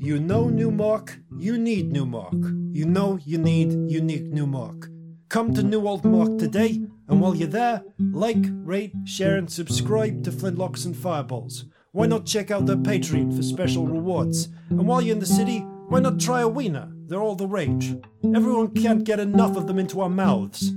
You 0.00 0.18
know 0.18 0.48
Newmark, 0.48 1.18
you 1.38 1.56
need 1.56 1.92
Newmark. 1.92 2.34
You 2.72 2.86
know 2.86 3.18
you 3.24 3.38
need 3.38 3.72
unique 3.90 4.24
Newmark. 4.24 4.88
Come 5.28 5.54
to 5.54 5.62
New 5.62 5.86
Old 5.86 6.04
Mark 6.04 6.38
today, 6.38 6.80
and 7.08 7.20
while 7.20 7.36
you're 7.36 7.46
there, 7.46 7.84
like, 7.98 8.44
rate, 8.64 8.92
share, 9.04 9.36
and 9.36 9.48
subscribe 9.48 10.24
to 10.24 10.32
Flintlocks 10.32 10.86
and 10.86 10.96
Fireballs. 10.96 11.66
Why 11.92 12.06
not 12.06 12.26
check 12.26 12.50
out 12.50 12.66
their 12.66 12.76
Patreon 12.76 13.36
for 13.36 13.42
special 13.42 13.86
rewards? 13.86 14.48
And 14.70 14.88
while 14.88 15.00
you're 15.00 15.14
in 15.14 15.20
the 15.20 15.26
city, 15.26 15.60
why 15.88 16.00
not 16.00 16.18
try 16.18 16.40
a 16.40 16.48
wiener? 16.48 16.89
They're 17.10 17.20
all 17.20 17.34
the 17.34 17.48
rage. 17.48 17.96
Everyone 18.22 18.72
can't 18.72 19.02
get 19.02 19.18
enough 19.18 19.56
of 19.56 19.66
them 19.66 19.80
into 19.80 20.00
our 20.00 20.08
mouths. 20.08 20.70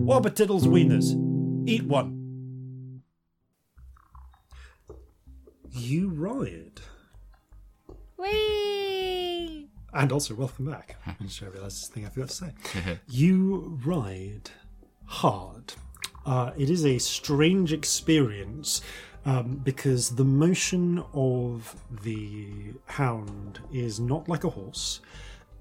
Orbitiddles 0.00 0.64
wieners. 0.66 1.14
Eat 1.68 1.84
one. 1.84 3.02
You 5.70 6.08
ride. 6.08 6.80
Whee! 8.18 9.68
And 9.94 10.10
also, 10.10 10.34
welcome 10.34 10.68
back. 10.68 10.96
I 11.06 11.14
just 11.22 11.40
realised 11.40 11.82
this 11.82 11.86
thing 11.86 12.04
I 12.04 12.08
forgot 12.08 12.30
to 12.30 12.34
say. 12.34 12.52
you 13.08 13.78
ride 13.84 14.50
hard. 15.04 15.74
Uh, 16.24 16.50
it 16.58 16.68
is 16.68 16.84
a 16.84 16.98
strange 16.98 17.72
experience 17.72 18.82
um, 19.24 19.60
because 19.62 20.16
the 20.16 20.24
motion 20.24 21.04
of 21.14 21.76
the 22.02 22.74
hound 22.86 23.60
is 23.72 24.00
not 24.00 24.28
like 24.28 24.42
a 24.42 24.50
horse, 24.50 25.00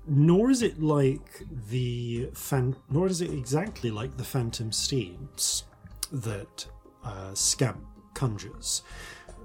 nor 0.07 0.49
is 0.51 0.61
it 0.61 0.81
like 0.81 1.43
the 1.69 2.29
fan, 2.33 2.75
nor 2.89 3.07
is 3.07 3.21
it 3.21 3.31
exactly 3.31 3.91
like 3.91 4.17
the 4.17 4.23
phantom 4.23 4.71
steeds 4.71 5.63
that 6.11 6.65
uh, 7.03 7.33
Scamp 7.33 7.83
conjures, 8.13 8.83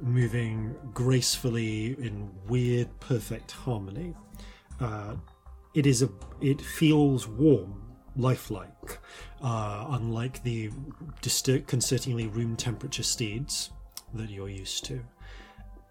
moving 0.00 0.74
gracefully 0.92 1.96
in 1.98 2.30
weird, 2.48 2.88
perfect 3.00 3.52
harmony. 3.52 4.14
Uh, 4.80 5.16
it 5.74 5.86
is 5.86 6.02
a. 6.02 6.10
It 6.40 6.60
feels 6.60 7.28
warm, 7.28 7.82
lifelike, 8.16 8.98
uh, 9.42 9.86
unlike 9.90 10.42
the 10.42 10.70
disconcertingly 11.22 12.26
room 12.28 12.56
temperature 12.56 13.02
steeds 13.02 13.70
that 14.14 14.30
you're 14.30 14.48
used 14.48 14.84
to. 14.86 15.00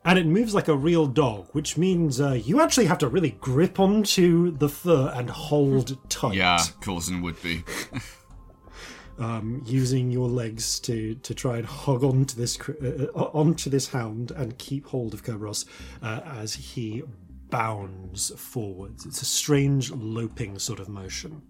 And 0.06 0.18
it 0.18 0.26
moves 0.26 0.54
like 0.54 0.70
a 0.70 0.76
real 0.76 1.08
dog, 1.08 1.50
which 1.52 1.78
means 1.78 2.22
uh, 2.22 2.32
you 2.32 2.62
actually 2.62 2.86
have 2.86 2.98
to 3.00 3.08
really 3.10 3.32
grip 3.32 3.80
onto 3.80 4.52
the 4.52 4.70
fur 4.70 5.12
and 5.14 5.30
hold 5.30 5.98
tight. 6.10 6.36
Yeah, 6.36 6.60
Coulson 6.82 7.22
would 7.22 7.42
be. 7.44 7.64
um, 9.20 9.62
using 9.66 10.10
your 10.10 10.30
legs 10.30 10.80
to 10.82 11.16
to 11.16 11.34
try 11.36 11.58
and 11.58 11.66
hug 11.66 12.04
onto 12.04 12.36
this 12.36 12.58
uh, 12.62 13.08
uh, 13.14 13.30
onto 13.34 13.70
this 13.70 13.90
hound 13.90 14.32
and 14.32 14.58
keep 14.58 14.86
hold 14.86 15.14
of 15.14 15.24
Kerberos 15.24 15.66
uh, 16.02 16.22
as 16.26 16.54
he 16.54 17.04
bounds 17.50 18.32
forwards. 18.38 19.06
It's 19.06 19.22
a 19.22 19.26
strange 19.26 19.92
loping 19.92 20.60
sort 20.60 20.80
of 20.80 20.88
motion. 20.88 21.42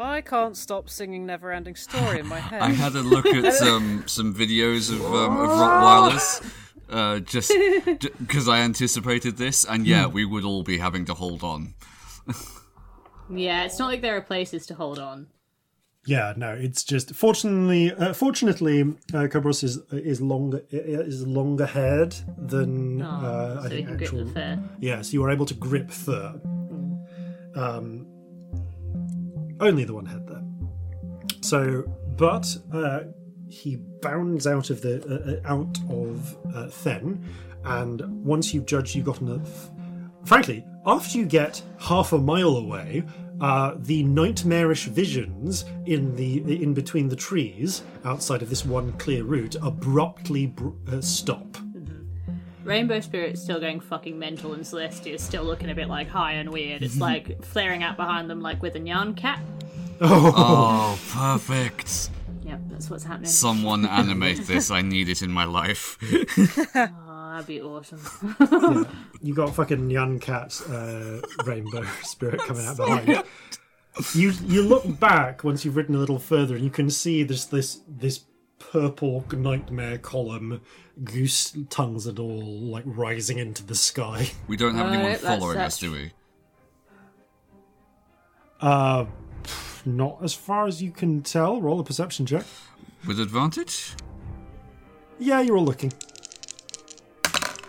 I 0.00 0.20
can't 0.20 0.56
stop 0.56 0.88
singing 0.88 1.26
Neverending 1.26 1.76
Story 1.76 2.20
in 2.20 2.26
my 2.26 2.38
head. 2.38 2.62
I 2.62 2.70
had 2.70 2.94
a 2.94 3.00
look 3.00 3.26
at 3.26 3.54
some 3.54 4.04
some 4.06 4.34
videos 4.34 4.92
of 4.92 5.04
um, 5.06 5.38
of 5.38 5.48
Rottweilers. 5.48 6.54
Uh, 6.90 7.20
just 7.20 7.52
because 8.18 8.48
I 8.48 8.58
anticipated 8.60 9.36
this, 9.36 9.64
and 9.64 9.86
yeah, 9.86 10.06
we 10.06 10.24
would 10.24 10.44
all 10.44 10.62
be 10.62 10.78
having 10.78 11.04
to 11.06 11.14
hold 11.14 11.42
on. 11.42 11.74
Yeah, 13.30 13.64
it's 13.64 13.78
not 13.78 13.88
like 13.88 14.00
there 14.00 14.16
are 14.16 14.22
places 14.22 14.66
to 14.66 14.74
hold 14.74 14.98
on. 14.98 15.26
Yeah, 16.06 16.32
no, 16.36 16.54
it's 16.54 16.82
just 16.84 17.14
fortunately, 17.14 17.92
uh, 17.92 18.14
fortunately, 18.14 18.80
uh, 19.12 19.26
Kerberos 19.28 19.62
is 19.62 19.78
is 19.92 20.22
longer 20.22 20.62
is 20.70 21.26
longer 21.26 21.66
haired 21.66 22.14
than 22.38 23.02
uh, 23.02 23.06
Oh, 23.06 23.54
so 23.54 23.60
I 23.60 23.62
you 23.64 23.68
think 23.68 23.86
can 23.88 23.96
grip 23.98 24.08
actual. 24.08 24.24
the 24.24 24.32
fur. 24.32 24.58
Yeah, 24.80 25.02
so 25.02 25.12
you 25.12 25.22
are 25.24 25.30
able 25.30 25.44
to 25.46 25.54
grip 25.54 25.90
fur. 25.90 26.40
Um, 27.54 28.06
only 29.60 29.84
the 29.84 29.92
one 29.92 30.06
head 30.06 30.26
there. 30.26 30.44
So, 31.42 31.84
but 32.16 32.56
uh, 32.72 33.00
he 33.48 33.76
bounds 33.76 34.46
out 34.46 34.70
of 34.70 34.82
the 34.82 35.02
uh, 35.04 35.48
uh, 35.48 35.52
out 35.52 35.78
of 35.90 36.36
uh, 36.54 36.68
Then, 36.82 37.24
and 37.64 38.02
once 38.24 38.52
you've 38.54 38.66
judged 38.66 38.94
you 38.94 39.02
got 39.02 39.20
enough. 39.20 39.70
Frankly, 40.24 40.64
after 40.86 41.18
you 41.18 41.24
get 41.24 41.62
half 41.78 42.12
a 42.12 42.18
mile 42.18 42.56
away, 42.56 43.02
uh, 43.40 43.74
the 43.78 44.02
nightmarish 44.02 44.86
visions 44.86 45.64
in 45.86 46.14
the 46.16 46.62
in 46.62 46.74
between 46.74 47.08
the 47.08 47.16
trees 47.16 47.82
outside 48.04 48.42
of 48.42 48.50
this 48.50 48.64
one 48.64 48.92
clear 48.94 49.24
route 49.24 49.56
abruptly 49.62 50.46
br- 50.46 50.70
uh, 50.90 51.00
stop. 51.00 51.56
Rainbow 52.64 53.00
Spirit's 53.00 53.40
still 53.40 53.60
going 53.60 53.80
fucking 53.80 54.18
mental, 54.18 54.52
and 54.52 54.62
Celestia's 54.62 55.22
still 55.22 55.44
looking 55.44 55.70
a 55.70 55.74
bit 55.74 55.88
like 55.88 56.08
high 56.08 56.34
and 56.34 56.50
weird. 56.50 56.82
It's 56.82 56.98
like 56.98 57.42
flaring 57.42 57.82
out 57.82 57.96
behind 57.96 58.28
them, 58.28 58.42
like 58.42 58.60
with 58.60 58.74
a 58.74 58.80
Nyan 58.80 59.16
cat. 59.16 59.40
Oh, 60.00 60.98
perfect! 61.10 62.10
Yep, 62.48 62.60
that's 62.70 62.90
what's 62.90 63.04
happening. 63.04 63.28
Someone 63.30 63.84
animate 64.00 64.46
this. 64.46 64.70
I 64.70 64.80
need 64.82 65.08
it 65.08 65.22
in 65.22 65.30
my 65.30 65.44
life. 65.44 65.98
Oh, 66.74 67.30
that'd 67.32 67.46
be 67.46 67.60
awesome. 67.60 68.00
You 69.20 69.34
got 69.34 69.54
fucking 69.54 69.88
Nyan 69.88 70.20
cat 70.20 70.60
uh, 70.70 71.20
rainbow 71.44 71.82
spirit 72.02 72.40
coming 72.40 72.64
out 72.64 72.76
behind. 72.76 73.24
You 74.14 74.30
you 74.46 74.62
look 74.62 75.00
back 75.00 75.42
once 75.42 75.64
you've 75.64 75.74
ridden 75.74 75.96
a 75.96 75.98
little 75.98 76.20
further, 76.20 76.54
and 76.54 76.62
you 76.64 76.70
can 76.70 76.88
see 76.88 77.24
this 77.24 77.44
this 77.46 77.80
this 77.88 78.20
purple 78.60 79.24
nightmare 79.32 79.98
column, 79.98 80.60
goose 81.02 81.56
tongues 81.68 82.06
and 82.06 82.18
all, 82.20 82.40
like 82.42 82.84
rising 82.86 83.38
into 83.38 83.64
the 83.66 83.74
sky. 83.74 84.30
We 84.46 84.56
don't 84.56 84.76
have 84.76 84.86
anyone 84.86 85.06
Right, 85.06 85.20
following 85.20 85.58
us, 85.58 85.78
do 85.80 85.90
we? 85.92 86.12
Uh, 88.60 89.06
pff, 89.82 89.86
not 89.86 90.18
as 90.22 90.34
far 90.34 90.66
as 90.66 90.82
you 90.82 90.90
can 90.90 91.22
tell. 91.22 91.60
Roll 91.60 91.80
a 91.80 91.84
perception 91.84 92.26
check. 92.26 92.44
With 93.06 93.20
advantage? 93.20 93.94
Yeah, 95.18 95.40
you're 95.40 95.56
all 95.56 95.64
looking. 95.64 95.92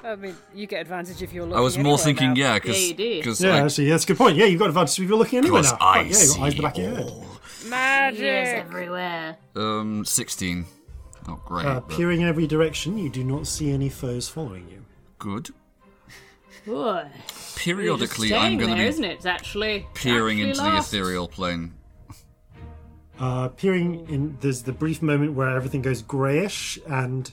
I 0.03 0.15
mean, 0.15 0.35
you 0.55 0.65
get 0.65 0.81
advantage 0.81 1.21
if 1.21 1.33
you're 1.33 1.45
looking. 1.45 1.57
I 1.57 1.61
was 1.61 1.77
more 1.77 1.97
thinking, 1.97 2.29
now. 2.29 2.35
yeah, 2.35 2.53
Yeah, 2.53 2.59
because 2.59 2.89
you 2.89 2.95
do. 2.95 3.33
Yeah, 3.39 3.63
actually, 3.65 3.89
that's 3.89 4.05
a 4.05 4.07
good 4.07 4.17
point. 4.17 4.37
Yeah, 4.37 4.45
you've 4.45 4.59
got 4.59 4.69
advantage 4.69 4.99
if 4.99 5.09
you're 5.09 5.17
looking 5.17 5.39
anywhere 5.39 5.61
now. 5.61 5.71
Because 5.71 5.81
I 5.81 6.03
Fuck, 6.03 6.11
yeah, 6.11 6.21
you've 6.23 6.35
got 6.37 6.41
eyes 6.41 6.53
in 6.53 6.57
the 6.57 6.63
back 6.63 6.77
of 6.77 6.83
your 6.83 6.95
head. 6.95 7.25
Magic. 7.67 8.65
Everywhere. 8.65 9.37
Um, 9.55 10.05
sixteen. 10.05 10.65
Not 11.27 11.45
great. 11.45 11.65
Uh, 11.65 11.81
but 11.81 11.89
peering 11.89 12.21
in 12.21 12.27
every 12.27 12.47
direction, 12.47 12.97
you 12.97 13.09
do 13.09 13.23
not 13.23 13.45
see 13.45 13.71
any 13.71 13.89
foes 13.89 14.27
following 14.29 14.67
you. 14.69 14.85
good. 15.19 15.49
Boy. 16.65 17.07
Periodically, 17.55 18.33
I'm 18.33 18.57
going 18.57 18.69
to 18.69 18.75
be 18.75 18.83
isn't 18.83 19.03
it? 19.03 19.11
It's 19.11 19.25
actually 19.25 19.85
peering 19.93 20.39
actually 20.39 20.49
into 20.51 20.61
lasts. 20.63 20.91
the 20.91 20.97
ethereal 20.97 21.27
plane. 21.27 21.73
Uh, 23.19 23.49
peering 23.49 24.07
in, 24.09 24.37
there's 24.39 24.63
the 24.63 24.71
brief 24.71 25.01
moment 25.01 25.33
where 25.33 25.49
everything 25.55 25.81
goes 25.81 26.01
greyish, 26.01 26.79
and 26.87 27.31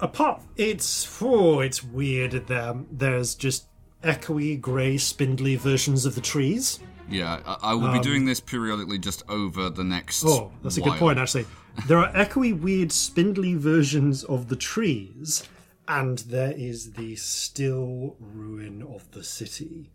apart, 0.00 0.42
it's 0.56 1.06
oh, 1.22 1.60
it's 1.60 1.84
weird. 1.84 2.32
There, 2.48 2.74
there's 2.90 3.34
just 3.36 3.66
echoey, 4.02 4.60
grey, 4.60 4.96
spindly 4.98 5.54
versions 5.56 6.06
of 6.06 6.14
the 6.16 6.20
trees. 6.20 6.80
Yeah, 7.08 7.40
I, 7.44 7.70
I 7.70 7.74
will 7.74 7.92
be 7.92 8.00
doing 8.00 8.24
this 8.24 8.40
periodically 8.40 8.98
just 8.98 9.22
over 9.28 9.68
the 9.70 9.84
next. 9.84 10.24
Um, 10.24 10.30
Oh, 10.30 10.52
that's 10.62 10.76
a 10.76 10.80
good 10.80 10.94
point, 10.98 11.18
actually. 11.18 11.46
There 11.86 11.98
are 11.98 12.12
echoey, 12.12 12.58
weird, 12.58 12.90
spindly 12.92 13.54
versions 13.54 14.24
of 14.24 14.48
the 14.48 14.56
trees, 14.56 15.44
and 15.86 16.18
there 16.18 16.52
is 16.52 16.92
the 16.92 17.14
still 17.16 18.16
ruin 18.18 18.82
of 18.82 19.10
the 19.12 19.22
city, 19.22 19.90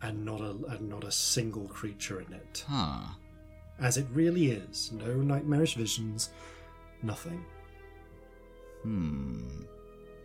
and 0.00 0.24
not 0.24 0.40
a 0.40 0.56
and 0.68 0.88
not 0.88 1.04
a 1.04 1.12
single 1.12 1.68
creature 1.68 2.20
in 2.20 2.32
it, 2.32 2.64
Huh. 2.68 3.14
As 3.82 3.96
it 3.96 4.06
really 4.14 4.52
is. 4.52 4.92
No 4.92 5.16
nightmarish 5.16 5.74
visions, 5.74 6.30
nothing. 7.02 7.44
Hmm. 8.82 9.40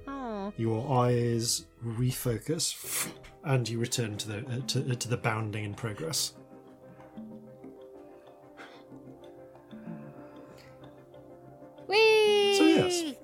Oh, 0.07 0.53
Your 0.55 1.03
eyes 1.03 1.65
refocus, 1.85 3.09
and 3.43 3.67
you 3.67 3.79
return 3.79 4.15
to 4.17 4.27
the 4.27 4.38
uh, 4.38 4.59
to, 4.67 4.91
uh, 4.91 4.95
to 4.95 5.07
the 5.09 5.17
bounding 5.17 5.65
in 5.65 5.73
progress. 5.73 6.34
wee. 11.88 12.55
So, 12.57 12.63
yes. 12.63 13.15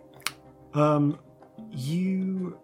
Um, 0.74 1.20
you 1.72 2.60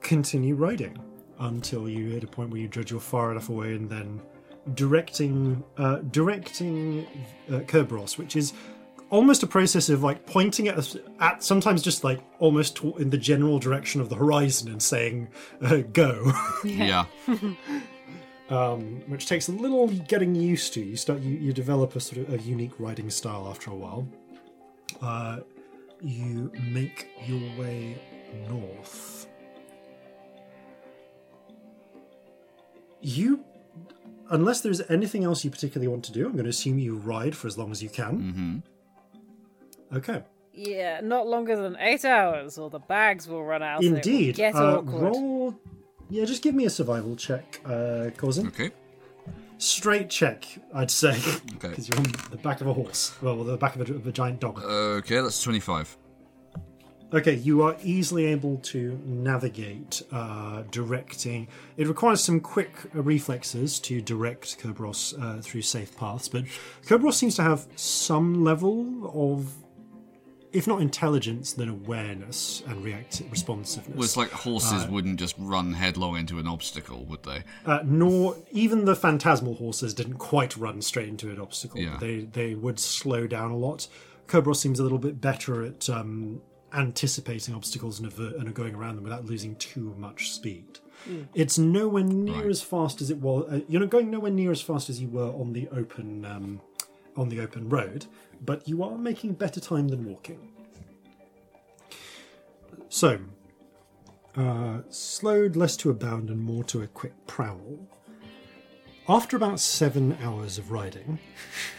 continue 0.00 0.54
riding 0.54 0.98
until 1.40 1.88
you 1.88 2.10
hit 2.10 2.24
a 2.24 2.26
point 2.26 2.50
where 2.50 2.60
you 2.60 2.68
judge 2.68 2.90
you're 2.90 3.00
far 3.00 3.30
enough 3.30 3.48
away, 3.48 3.74
and 3.74 3.88
then 3.88 4.20
directing 4.72 5.62
uh, 5.76 5.96
directing 6.10 7.06
uh, 7.48 7.58
Kerberos, 7.60 8.16
which 8.16 8.34
is 8.36 8.52
almost 9.10 9.42
a 9.42 9.46
process 9.46 9.88
of 9.90 10.02
like 10.02 10.24
pointing 10.26 10.66
at 10.68 10.78
us 10.78 10.96
at 11.20 11.42
sometimes 11.44 11.82
just 11.82 12.02
like 12.04 12.20
almost 12.38 12.76
to- 12.76 12.96
in 12.96 13.10
the 13.10 13.18
general 13.18 13.58
direction 13.58 14.00
of 14.00 14.08
the 14.08 14.16
horizon 14.16 14.70
and 14.70 14.82
saying 14.82 15.28
uh, 15.60 15.78
go. 15.92 16.32
Yeah. 16.64 17.04
um, 18.50 19.02
which 19.06 19.26
takes 19.26 19.48
a 19.48 19.52
little 19.52 19.88
getting 19.88 20.34
used 20.34 20.72
to. 20.74 20.80
You 20.80 20.96
start, 20.96 21.20
you, 21.20 21.36
you 21.36 21.52
develop 21.52 21.94
a 21.96 22.00
sort 22.00 22.26
of 22.26 22.34
a 22.34 22.38
unique 22.42 22.72
riding 22.78 23.10
style 23.10 23.46
after 23.48 23.70
a 23.70 23.74
while. 23.74 24.08
Uh, 25.02 25.40
you 26.00 26.50
make 26.70 27.08
your 27.26 27.40
way 27.58 27.96
north. 28.48 29.26
You, 33.00 33.44
unless 34.30 34.60
there's 34.60 34.80
anything 34.90 35.24
else 35.24 35.44
you 35.44 35.50
particularly 35.50 35.88
want 35.88 36.04
to 36.04 36.12
do, 36.12 36.26
I'm 36.26 36.32
going 36.32 36.44
to 36.44 36.50
assume 36.50 36.78
you 36.78 36.96
ride 36.96 37.36
for 37.36 37.46
as 37.46 37.56
long 37.58 37.70
as 37.70 37.82
you 37.82 37.88
can. 37.88 38.62
Mm-hmm. 39.92 39.96
Okay. 39.96 40.22
Yeah, 40.52 41.00
not 41.02 41.26
longer 41.26 41.56
than 41.56 41.76
eight 41.80 42.04
hours, 42.04 42.58
or 42.58 42.70
the 42.70 42.78
bags 42.78 43.26
will 43.26 43.44
run 43.44 43.62
out. 43.62 43.78
and 43.82 43.86
it 43.86 43.90
will 43.90 43.96
Indeed. 43.96 44.36
Get 44.36 44.54
uh, 44.54 44.76
awkward. 44.78 45.02
roll. 45.02 45.58
Yeah, 46.10 46.24
just 46.26 46.42
give 46.42 46.54
me 46.54 46.64
a 46.66 46.70
survival 46.70 47.16
check, 47.16 47.60
uh, 47.64 48.10
Corzin. 48.16 48.46
Okay. 48.48 48.70
Straight 49.58 50.10
check, 50.10 50.46
I'd 50.74 50.90
say, 50.90 51.10
Okay. 51.56 51.68
because 51.68 51.88
you're 51.88 51.96
on 51.98 52.04
the 52.30 52.36
back 52.36 52.60
of 52.60 52.66
a 52.66 52.72
horse. 52.72 53.14
Well, 53.22 53.42
the 53.42 53.56
back 53.56 53.74
of 53.76 53.88
a, 53.88 53.94
of 53.94 54.06
a 54.06 54.12
giant 54.12 54.40
dog. 54.40 54.62
Okay, 54.62 55.20
that's 55.20 55.42
twenty-five. 55.42 55.96
Okay, 57.14 57.34
you 57.36 57.62
are 57.62 57.76
easily 57.80 58.24
able 58.26 58.56
to 58.58 59.00
navigate 59.04 60.02
uh, 60.10 60.64
directing. 60.72 61.46
It 61.76 61.86
requires 61.86 62.20
some 62.20 62.40
quick 62.40 62.72
uh, 62.92 63.02
reflexes 63.02 63.78
to 63.80 64.00
direct 64.00 64.58
Kerberos 64.60 65.14
uh, 65.22 65.40
through 65.40 65.62
safe 65.62 65.96
paths, 65.96 66.28
but 66.28 66.44
Kerberos 66.84 67.14
seems 67.14 67.36
to 67.36 67.42
have 67.42 67.68
some 67.76 68.42
level 68.42 69.12
of, 69.14 69.54
if 70.52 70.66
not 70.66 70.80
intelligence, 70.82 71.52
then 71.52 71.68
awareness 71.68 72.64
and 72.66 72.82
react 72.82 73.22
responsiveness. 73.30 73.94
Well, 73.94 74.04
it's 74.04 74.16
like 74.16 74.32
horses 74.32 74.82
Uh, 74.82 74.88
wouldn't 74.90 75.20
just 75.20 75.36
run 75.38 75.72
headlong 75.72 76.16
into 76.16 76.40
an 76.40 76.48
obstacle, 76.48 77.04
would 77.04 77.22
they? 77.22 77.44
Uh, 77.64 77.78
nor 77.84 78.36
even 78.50 78.86
the 78.86 78.96
phantasmal 78.96 79.54
horses 79.54 79.94
didn't 79.94 80.18
quite 80.18 80.56
run 80.56 80.82
straight 80.82 81.08
into 81.08 81.30
an 81.30 81.40
obstacle. 81.40 81.80
Yeah. 81.80 81.96
They 82.00 82.22
they 82.22 82.56
would 82.56 82.80
slow 82.80 83.28
down 83.28 83.52
a 83.52 83.56
lot. 83.56 83.86
Kerberos 84.26 84.56
seems 84.56 84.80
a 84.80 84.82
little 84.82 84.98
bit 84.98 85.20
better 85.20 85.62
at 85.64 85.88
um, 85.88 86.40
anticipating 86.74 87.54
obstacles 87.54 87.98
and, 88.00 88.06
aver- 88.12 88.34
and 88.38 88.52
going 88.54 88.74
around 88.74 88.96
them 88.96 89.04
without 89.04 89.24
losing 89.24 89.56
too 89.56 89.94
much 89.98 90.30
speed. 90.32 90.78
It's 91.34 91.58
nowhere 91.58 92.02
near 92.04 92.34
Right. 92.36 92.46
as 92.46 92.62
fast 92.62 93.02
as 93.02 93.10
it 93.10 93.18
was. 93.18 93.46
Uh, 93.52 93.60
you're 93.68 93.80
not 93.80 93.90
going 93.90 94.10
nowhere 94.10 94.30
near 94.30 94.50
as 94.50 94.62
fast 94.62 94.88
as 94.88 95.00
you 95.02 95.08
were 95.08 95.28
on 95.32 95.52
the 95.52 95.68
open 95.68 96.24
um, 96.24 96.60
on 97.16 97.28
the 97.28 97.40
open 97.40 97.68
road, 97.68 98.06
but 98.44 98.66
you 98.68 98.82
are 98.82 98.96
making 98.96 99.34
better 99.34 99.60
time 99.60 99.88
than 99.88 100.04
walking. 100.04 100.50
So, 102.88 103.18
uh, 104.36 104.78
slowed 104.88 105.56
less 105.56 105.76
to 105.78 105.90
a 105.90 105.94
bound 105.94 106.30
and 106.30 106.40
more 106.40 106.64
to 106.64 106.82
a 106.82 106.86
quick 106.86 107.12
prowl. 107.26 107.78
After 109.08 109.36
about 109.36 109.60
seven 109.60 110.16
hours 110.22 110.56
of 110.58 110.70
riding, 110.70 111.18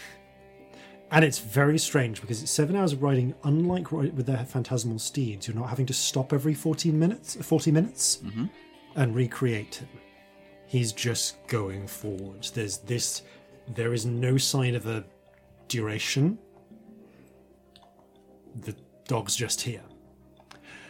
and 1.11 1.23
it's 1.23 1.39
very 1.39 1.77
strange 1.77 2.19
because 2.21 2.41
it's 2.41 2.51
seven 2.51 2.75
hours 2.75 2.93
of 2.93 3.01
riding. 3.03 3.33
Unlike 3.43 3.91
with 3.91 4.25
their 4.25 4.45
phantasmal 4.45 4.99
steeds, 4.99 5.47
you're 5.47 5.55
not 5.55 5.69
having 5.69 5.85
to 5.87 5.93
stop 5.93 6.33
every 6.33 6.53
fourteen 6.53 6.97
minutes, 6.99 7.35
forty 7.41 7.71
minutes, 7.71 8.21
and 8.95 9.15
recreate 9.15 9.75
him. 9.75 9.89
He's 10.67 10.91
just 10.91 11.35
going 11.47 11.87
forward. 11.87 12.47
There's 12.53 12.77
this. 12.79 13.21
There 13.73 13.93
is 13.93 14.05
no 14.05 14.37
sign 14.37 14.75
of 14.75 14.85
a 14.87 15.05
duration. 15.67 16.37
The 18.61 18.75
dog's 19.07 19.35
just 19.35 19.61
here. 19.61 19.83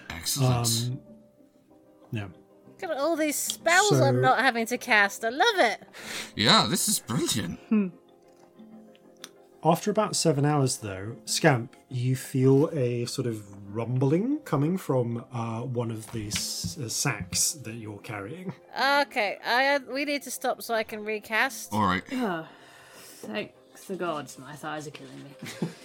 Excellent. 0.09 0.91
Um, 0.91 0.99
no. 2.11 2.29
Look 2.81 2.91
at 2.91 2.97
all 2.97 3.15
these 3.15 3.35
spells 3.35 3.89
So- 3.89 4.03
I'm 4.03 4.21
not 4.21 4.39
having 4.39 4.65
to 4.67 4.77
cast. 4.77 5.23
I 5.25 5.29
love 5.29 5.55
it. 5.57 5.81
yeah, 6.35 6.67
this 6.69 6.87
is 6.87 6.99
brilliant. 6.99 7.59
After 9.65 9.89
about 9.89 10.15
seven 10.15 10.45
hours, 10.45 10.77
though, 10.77 11.15
Scamp, 11.25 11.75
you 11.89 12.15
feel 12.15 12.69
a 12.71 13.05
sort 13.05 13.25
of 13.25 13.43
rumbling 13.75 14.37
coming 14.45 14.77
from 14.77 15.25
uh, 15.33 15.61
one 15.61 15.89
of 15.89 16.11
these 16.11 16.77
uh, 16.77 16.87
sacks 16.87 17.53
that 17.53 17.73
you're 17.73 17.97
carrying. 17.97 18.53
Okay, 18.79 19.39
I 19.43 19.79
we 19.91 20.05
need 20.05 20.21
to 20.21 20.29
stop 20.29 20.61
so 20.61 20.75
I 20.75 20.83
can 20.83 21.03
recast. 21.03 21.73
All 21.73 21.81
right. 21.81 22.03
Thanks 22.93 23.85
the 23.87 23.95
gods, 23.95 24.37
my 24.37 24.53
thighs 24.53 24.87
are 24.87 24.91
killing 24.91 25.23
me. 25.23 25.67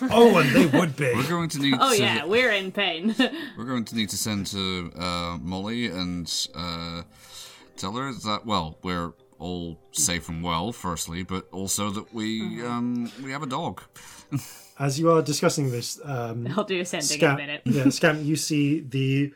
Oh, 0.00 0.38
and 0.38 0.48
they 0.48 0.64
would 0.64 0.96
be. 0.96 1.12
We're 1.14 1.28
going 1.28 1.50
to 1.50 1.58
need. 1.58 1.76
Oh 1.78 1.94
to, 1.94 2.02
yeah, 2.02 2.24
we're 2.24 2.52
in 2.52 2.72
pain. 2.72 3.14
We're 3.58 3.66
going 3.66 3.84
to 3.84 3.94
need 3.94 4.08
to 4.08 4.16
send 4.16 4.46
to 4.46 4.90
uh, 4.98 5.36
Molly 5.42 5.88
and 5.88 6.26
uh, 6.54 7.02
tell 7.76 7.92
her 7.92 8.10
that 8.10 8.46
well, 8.46 8.78
we're 8.82 9.12
all 9.44 9.78
safe 9.92 10.28
and 10.28 10.42
well, 10.42 10.72
firstly, 10.72 11.22
but 11.22 11.42
also 11.52 11.90
that 11.90 12.06
we 12.14 12.40
Mm-hmm. 12.40 12.66
um, 12.72 13.12
we 13.24 13.30
have 13.32 13.42
a 13.42 13.46
dog. 13.60 13.82
As 14.78 14.98
you 14.98 15.10
are 15.12 15.22
discussing 15.22 15.70
this, 15.70 16.00
um, 16.04 16.48
I'll 16.56 16.64
do 16.64 16.80
ascending 16.80 17.20
in 17.20 17.30
a 17.30 17.36
minute. 17.36 17.62
yeah, 17.64 17.88
Scamp, 17.98 18.24
you 18.24 18.36
see 18.36 18.80
the 18.80 19.32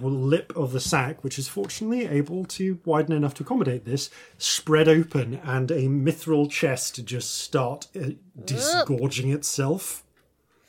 lip 0.00 0.52
of 0.56 0.72
the 0.72 0.80
sack, 0.80 1.22
which 1.24 1.38
is 1.38 1.48
fortunately 1.48 2.06
able 2.06 2.44
to 2.58 2.78
widen 2.84 3.12
enough 3.14 3.34
to 3.34 3.42
accommodate 3.42 3.84
this, 3.84 4.10
spread 4.38 4.88
open, 4.88 5.40
and 5.44 5.70
a 5.70 5.82
mithril 5.88 6.48
chest 6.50 7.04
just 7.04 7.34
start 7.38 7.88
uh, 8.00 8.10
disgorging 8.44 9.30
itself. 9.32 10.04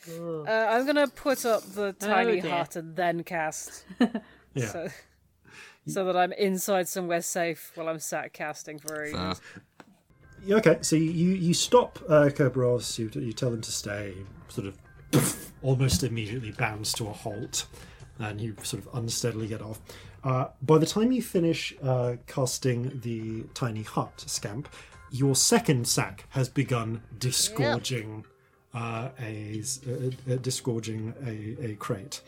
Uh, 0.09 0.43
I'm 0.49 0.85
gonna 0.85 1.07
put 1.07 1.45
up 1.45 1.61
the 1.73 1.93
tiny 1.93 2.41
dear. 2.41 2.51
hut 2.51 2.75
and 2.77 2.95
then 2.95 3.23
cast. 3.23 3.83
Yeah. 4.53 4.65
So, 4.71 4.87
so 5.87 6.05
that 6.05 6.15
I'm 6.17 6.33
inside 6.33 6.87
somewhere 6.87 7.21
safe 7.21 7.71
while 7.75 7.87
I'm 7.89 7.99
sat 7.99 8.33
casting 8.33 8.79
for 8.79 9.03
ages. 9.03 9.15
Uh, 9.15 9.35
Okay, 10.49 10.77
so 10.81 10.95
you 10.95 11.31
you 11.31 11.53
stop 11.53 11.99
uh, 12.07 12.29
Kerberos, 12.29 12.97
you, 12.97 13.09
you 13.19 13.33
tell 13.33 13.51
him 13.51 13.59
to 13.61 13.71
stay, 13.71 14.13
sort 14.47 14.67
of 14.67 15.51
almost 15.61 16.03
immediately 16.03 16.51
bounds 16.51 16.93
to 16.93 17.07
a 17.07 17.11
halt, 17.11 17.65
and 18.19 18.39
you 18.39 18.55
sort 18.61 18.85
of 18.85 18.89
unsteadily 18.93 19.47
get 19.47 19.61
off. 19.61 19.81
Uh, 20.23 20.47
by 20.61 20.77
the 20.77 20.85
time 20.85 21.11
you 21.11 21.21
finish 21.21 21.73
uh, 21.83 22.15
casting 22.27 22.99
the 23.01 23.43
tiny 23.55 23.83
hut, 23.83 24.23
Scamp, 24.27 24.69
your 25.11 25.35
second 25.35 25.87
sack 25.87 26.25
has 26.29 26.47
begun 26.47 27.01
disgorging 27.17 28.23
uh, 28.73 29.09
a, 29.19 29.63
a, 29.87 30.33
a 30.33 30.37
disgorging 30.37 31.13
a, 31.25 31.71
a 31.71 31.75
crate. 31.75 32.21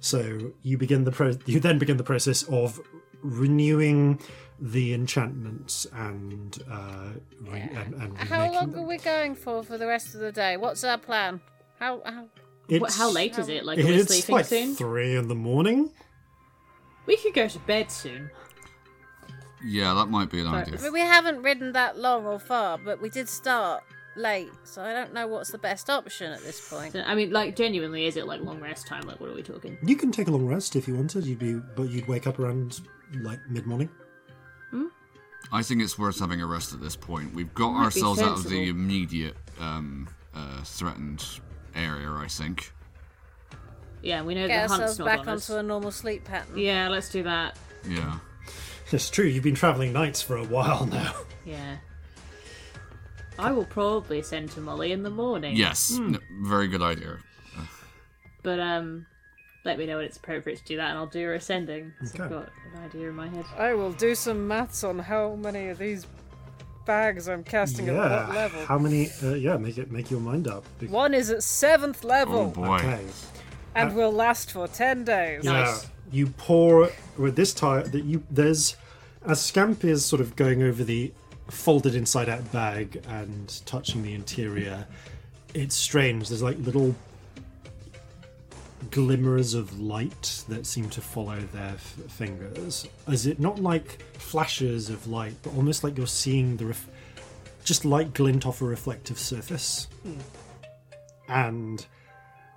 So 0.00 0.52
you 0.62 0.76
begin 0.76 1.04
the 1.04 1.12
pro- 1.12 1.38
you 1.46 1.60
then 1.60 1.78
begin 1.78 1.96
the 1.96 2.04
process 2.04 2.42
of 2.44 2.80
renewing 3.22 4.20
the 4.60 4.92
enchantments 4.94 5.86
and 5.92 6.62
uh, 6.70 7.10
re- 7.40 7.68
and, 7.74 7.94
and 7.94 8.18
How 8.18 8.52
long 8.52 8.72
them. 8.72 8.80
are 8.80 8.86
we 8.86 8.98
going 8.98 9.34
for 9.34 9.62
for 9.62 9.78
the 9.78 9.86
rest 9.86 10.14
of 10.14 10.20
the 10.20 10.30
day? 10.32 10.56
What's 10.56 10.84
our 10.84 10.98
plan? 10.98 11.40
How 11.80 12.00
how 12.04 12.28
What, 12.68 12.92
how 12.92 13.10
late 13.10 13.38
is 13.38 13.48
it? 13.48 13.64
Like, 13.64 13.78
are 13.78 13.86
we 13.86 13.94
It's 13.94 14.12
sleeping 14.14 14.34
like 14.36 14.46
soon? 14.46 14.74
three 14.76 15.16
in 15.16 15.28
the 15.28 15.34
morning. 15.34 15.90
We 17.06 17.16
could 17.16 17.34
go 17.34 17.48
to 17.48 17.58
bed 17.60 17.90
soon. 17.90 18.30
Yeah, 19.64 19.94
that 19.94 20.06
might 20.06 20.30
be 20.30 20.40
an 20.40 20.46
But- 20.50 20.68
idea. 20.68 20.78
I 20.78 20.82
mean, 20.82 20.92
we 20.92 21.00
haven't 21.00 21.42
ridden 21.42 21.72
that 21.72 21.98
long 21.98 22.24
or 22.26 22.38
far, 22.38 22.78
but 22.78 23.00
we 23.02 23.08
did 23.08 23.28
start 23.28 23.82
late, 24.16 24.50
so 24.64 24.82
I 24.82 24.92
don't 24.92 25.12
know 25.14 25.26
what's 25.26 25.50
the 25.50 25.58
best 25.58 25.88
option 25.90 26.32
at 26.32 26.42
this 26.42 26.68
point. 26.68 26.96
I 26.96 27.14
mean, 27.14 27.30
like, 27.30 27.56
genuinely, 27.56 28.06
is 28.06 28.16
it 28.16 28.26
like 28.26 28.40
long 28.40 28.60
rest 28.60 28.86
time? 28.86 29.02
Like, 29.02 29.20
what 29.20 29.30
are 29.30 29.34
we 29.34 29.42
talking? 29.42 29.78
You 29.82 29.96
can 29.96 30.12
take 30.12 30.28
a 30.28 30.30
long 30.30 30.46
rest 30.46 30.76
if 30.76 30.86
you 30.86 30.94
wanted. 30.94 31.24
You'd 31.24 31.38
be, 31.38 31.54
but 31.54 31.84
you'd 31.84 32.08
wake 32.08 32.26
up 32.26 32.38
around 32.38 32.80
like 33.20 33.38
mid 33.48 33.66
morning. 33.66 33.88
Hmm? 34.70 34.86
I 35.50 35.62
think 35.62 35.82
it's 35.82 35.98
worth 35.98 36.18
having 36.18 36.40
a 36.40 36.46
rest 36.46 36.72
at 36.72 36.80
this 36.80 36.96
point. 36.96 37.34
We've 37.34 37.52
got 37.54 37.72
Might 37.72 37.84
ourselves 37.84 38.20
out 38.20 38.38
of 38.38 38.48
the 38.48 38.68
immediate 38.68 39.36
um, 39.60 40.08
uh, 40.34 40.62
threatened 40.64 41.24
area, 41.74 42.10
I 42.10 42.26
think. 42.28 42.72
Yeah, 44.02 44.22
we 44.22 44.34
know 44.34 44.48
Get 44.48 44.62
the 44.64 44.68
hunt's 44.68 44.72
ourselves 44.72 44.98
not 44.98 45.04
back 45.04 45.20
on 45.20 45.28
us. 45.28 45.48
onto 45.48 45.60
a 45.60 45.62
normal 45.62 45.90
sleep 45.90 46.24
pattern. 46.24 46.58
Yeah, 46.58 46.88
let's 46.88 47.08
do 47.08 47.22
that. 47.22 47.56
Yeah. 47.88 48.18
It's 48.90 49.08
true. 49.08 49.24
You've 49.24 49.44
been 49.44 49.54
traveling 49.54 49.92
nights 49.92 50.20
for 50.20 50.36
a 50.36 50.44
while 50.44 50.86
now. 50.86 51.14
Yeah. 51.44 51.76
I 53.38 53.50
will 53.52 53.64
probably 53.64 54.22
send 54.22 54.50
to 54.52 54.60
Molly 54.60 54.92
in 54.92 55.02
the 55.02 55.10
morning. 55.10 55.56
Yes. 55.56 55.96
Hmm. 55.96 56.12
No, 56.12 56.18
very 56.42 56.68
good 56.68 56.82
idea. 56.82 57.18
But 58.42 58.58
um, 58.60 59.06
let 59.64 59.78
me 59.78 59.86
know 59.86 59.96
when 59.98 60.06
it's 60.06 60.16
appropriate 60.16 60.58
to 60.58 60.64
do 60.64 60.76
that, 60.76 60.90
and 60.90 60.98
I'll 60.98 61.06
do 61.06 61.30
a 61.30 61.34
ascending. 61.34 61.92
'cause 62.00 62.14
Okay. 62.14 62.24
I've 62.24 62.30
got 62.30 62.48
an 62.74 62.84
idea 62.84 63.08
in 63.08 63.14
my 63.14 63.28
head. 63.28 63.44
I 63.56 63.74
will 63.74 63.92
do 63.92 64.14
some 64.14 64.46
maths 64.48 64.82
on 64.84 64.98
how 64.98 65.34
many 65.36 65.68
of 65.68 65.78
these 65.78 66.06
bags 66.84 67.28
I'm 67.28 67.44
casting 67.44 67.88
at 67.88 67.94
what 67.94 68.34
level. 68.34 68.66
How 68.66 68.78
many? 68.78 69.10
Uh, 69.22 69.34
yeah. 69.34 69.56
Make 69.56 69.78
it. 69.78 69.90
Make 69.92 70.10
your 70.10 70.20
mind 70.20 70.48
up. 70.48 70.64
Be- 70.80 70.88
One 70.88 71.14
is 71.14 71.30
at 71.30 71.42
seventh 71.44 72.02
level. 72.02 72.52
Oh 72.56 72.60
level 72.60 72.64
boy. 72.64 72.76
Okay. 72.78 73.04
and 73.74 73.94
will 73.94 74.12
last 74.12 74.50
for 74.52 74.66
ten 74.68 75.04
days. 75.04 75.44
Yeah. 75.44 75.78
You 76.10 76.26
pour 76.26 76.90
with 77.16 77.36
this 77.36 77.54
tire 77.54 77.84
that 77.84 78.04
you 78.04 78.22
there's 78.30 78.76
as 79.24 79.40
Scamp 79.40 79.84
is 79.84 80.04
sort 80.04 80.20
of 80.20 80.34
going 80.36 80.62
over 80.62 80.82
the 80.84 81.12
folded 81.50 81.94
inside 81.94 82.28
out 82.28 82.50
bag 82.52 83.02
and 83.08 83.60
touching 83.66 84.02
the 84.02 84.14
interior. 84.14 84.86
It's 85.54 85.74
strange. 85.74 86.28
There's 86.28 86.42
like 86.42 86.58
little 86.58 86.94
glimmers 88.90 89.54
of 89.54 89.78
light 89.80 90.44
that 90.48 90.66
seem 90.66 90.88
to 90.90 91.00
follow 91.00 91.38
their 91.52 91.74
f- 91.74 91.94
fingers. 92.08 92.86
Is 93.08 93.26
it 93.26 93.38
not 93.40 93.58
like 93.60 94.02
flashes 94.14 94.90
of 94.90 95.06
light, 95.06 95.34
but 95.42 95.54
almost 95.54 95.84
like 95.84 95.96
you're 95.96 96.06
seeing 96.06 96.56
the 96.56 96.66
ref- 96.66 96.88
just 97.64 97.84
light 97.84 98.12
glint 98.12 98.46
off 98.46 98.60
a 98.60 98.64
reflective 98.64 99.18
surface? 99.18 99.88
Hmm. 100.02 100.18
And 101.28 101.86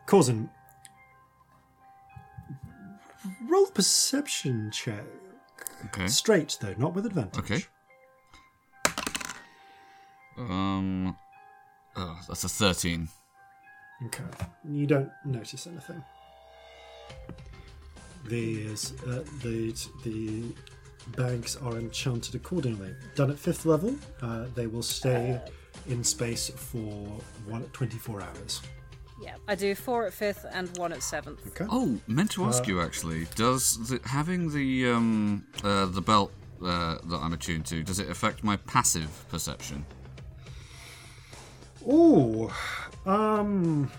Corzin, 0.08 0.50
roll 3.48 3.68
perception 3.68 4.72
check. 4.72 5.04
Okay. 5.86 6.08
Straight 6.08 6.58
though, 6.60 6.74
not 6.78 6.94
with 6.96 7.06
advantage. 7.06 7.40
Okay. 7.40 7.64
Um. 10.38 11.16
Oh, 11.96 12.20
that's 12.28 12.44
a 12.44 12.50
13. 12.50 13.08
Okay. 14.08 14.24
You 14.68 14.86
don't 14.86 15.10
notice 15.24 15.68
anything. 15.68 16.04
The 18.28 18.68
uh, 19.08 19.20
the 19.42 19.74
the 20.04 20.44
bags 21.16 21.56
are 21.58 21.78
enchanted 21.78 22.36
accordingly. 22.36 22.96
Done 23.16 23.30
at 23.32 23.40
fifth 23.40 23.66
level, 23.66 23.96
uh, 24.22 24.46
they 24.56 24.68
will 24.68 24.84
stay 24.84 25.40
in 25.88 26.04
space 26.04 26.50
for 26.50 27.06
one 27.48 27.64
24 27.74 28.22
hours. 28.22 28.62
Yeah, 29.22 29.36
I 29.48 29.56
do 29.56 29.76
four 29.76 30.06
at 30.06 30.14
fifth 30.14 30.46
and 30.52 30.76
one 30.78 30.92
at 30.92 31.02
seventh. 31.04 31.46
Okay. 31.48 31.66
Oh, 31.70 31.98
meant 32.08 32.32
to 32.32 32.44
ask 32.46 32.68
you 32.68 32.82
actually. 32.82 33.28
Does 33.36 33.88
the, 33.88 34.00
having 34.04 34.52
the 34.52 34.90
um 34.90 35.46
uh, 35.64 35.86
the 35.86 36.02
belt 36.02 36.32
uh, 36.62 36.98
that 37.04 37.20
I'm 37.22 37.34
attuned 37.34 37.66
to 37.68 37.84
does 37.84 38.00
it 38.00 38.10
affect 38.10 38.44
my 38.44 38.58
passive 38.58 39.26
perception? 39.30 39.86
Ooh, 41.88 42.52
um, 43.06 43.92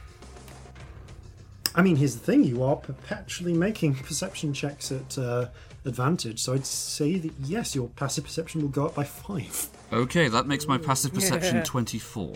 I 1.74 1.82
mean, 1.82 1.96
here's 1.96 2.14
the 2.14 2.20
thing: 2.24 2.44
you 2.44 2.62
are 2.62 2.76
perpetually 2.76 3.52
making 3.52 3.94
perception 4.02 4.52
checks 4.52 4.90
at 4.90 5.16
uh, 5.18 5.46
advantage, 5.84 6.40
so 6.40 6.54
I'd 6.54 6.66
say 6.66 7.18
that 7.18 7.32
yes, 7.44 7.74
your 7.74 7.88
passive 7.88 8.24
perception 8.24 8.62
will 8.62 8.68
go 8.68 8.86
up 8.86 8.94
by 8.94 9.04
five. 9.04 9.68
Okay, 9.92 10.28
that 10.28 10.46
makes 10.46 10.66
my 10.66 10.78
passive 10.78 11.14
perception 11.14 11.56
Yeah. 11.56 11.62
24. 11.64 12.34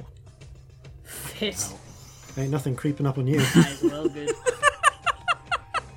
This 1.40 1.74
Ain't 2.36 2.50
nothing 2.50 2.76
creeping 2.76 3.06
up 3.06 3.18
on 3.18 3.26
you. 3.26 3.40
is 3.56 3.82
well 3.82 4.08
good. 4.08 4.30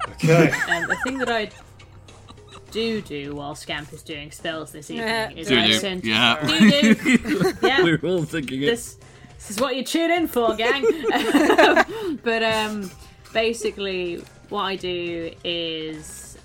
Okay. 0.10 0.50
Um, 0.70 0.88
the 0.88 0.96
thing 1.04 1.18
that 1.20 1.30
I 1.30 1.50
do 2.72 3.02
do 3.02 3.36
while 3.36 3.54
Scamp 3.54 3.94
is 3.94 4.02
doing 4.02 4.32
spells 4.32 4.72
this 4.72 4.90
evening 4.92 5.08
Yeah, 5.08 5.30
is 5.30 5.48
do 5.48 5.58
I 5.60 5.66
you? 5.66 5.74
send. 5.76 6.04
Yeah. 6.04 6.44
Do 6.48 6.96
do. 6.96 7.54
yeah. 7.62 7.84
We're 7.84 8.00
all 8.04 8.24
thinking 8.24 8.64
it. 8.64 8.66
this 8.66 8.98
this 9.48 9.57
is 9.57 9.61
what 9.61 9.76
you 9.76 9.84
tune 9.84 10.10
in 10.10 10.28
for, 10.28 10.56
gang. 10.56 10.84
but 12.24 12.44
um, 12.44 12.90
basically, 13.34 14.24
what 14.49 14.61
I 14.64 14.76
do 14.78 15.32
is 15.44 16.38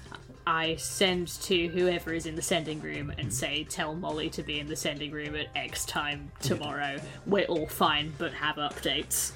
I 0.46 0.76
send 0.76 1.28
to 1.42 1.68
whoever 1.68 2.12
is 2.12 2.26
in 2.26 2.34
the 2.34 2.42
sending 2.42 2.80
room 2.80 3.12
and 3.16 3.32
say, 3.32 3.64
"Tell 3.64 3.94
Molly 3.94 4.30
to 4.30 4.42
be 4.42 4.58
in 4.58 4.66
the 4.66 4.76
sending 4.76 5.12
room 5.12 5.36
at 5.36 5.46
X 5.54 5.84
time 5.84 6.32
tomorrow. 6.40 6.98
We're 7.26 7.44
all 7.44 7.66
fine, 7.66 8.14
but 8.18 8.32
have 8.32 8.56
updates." 8.56 9.32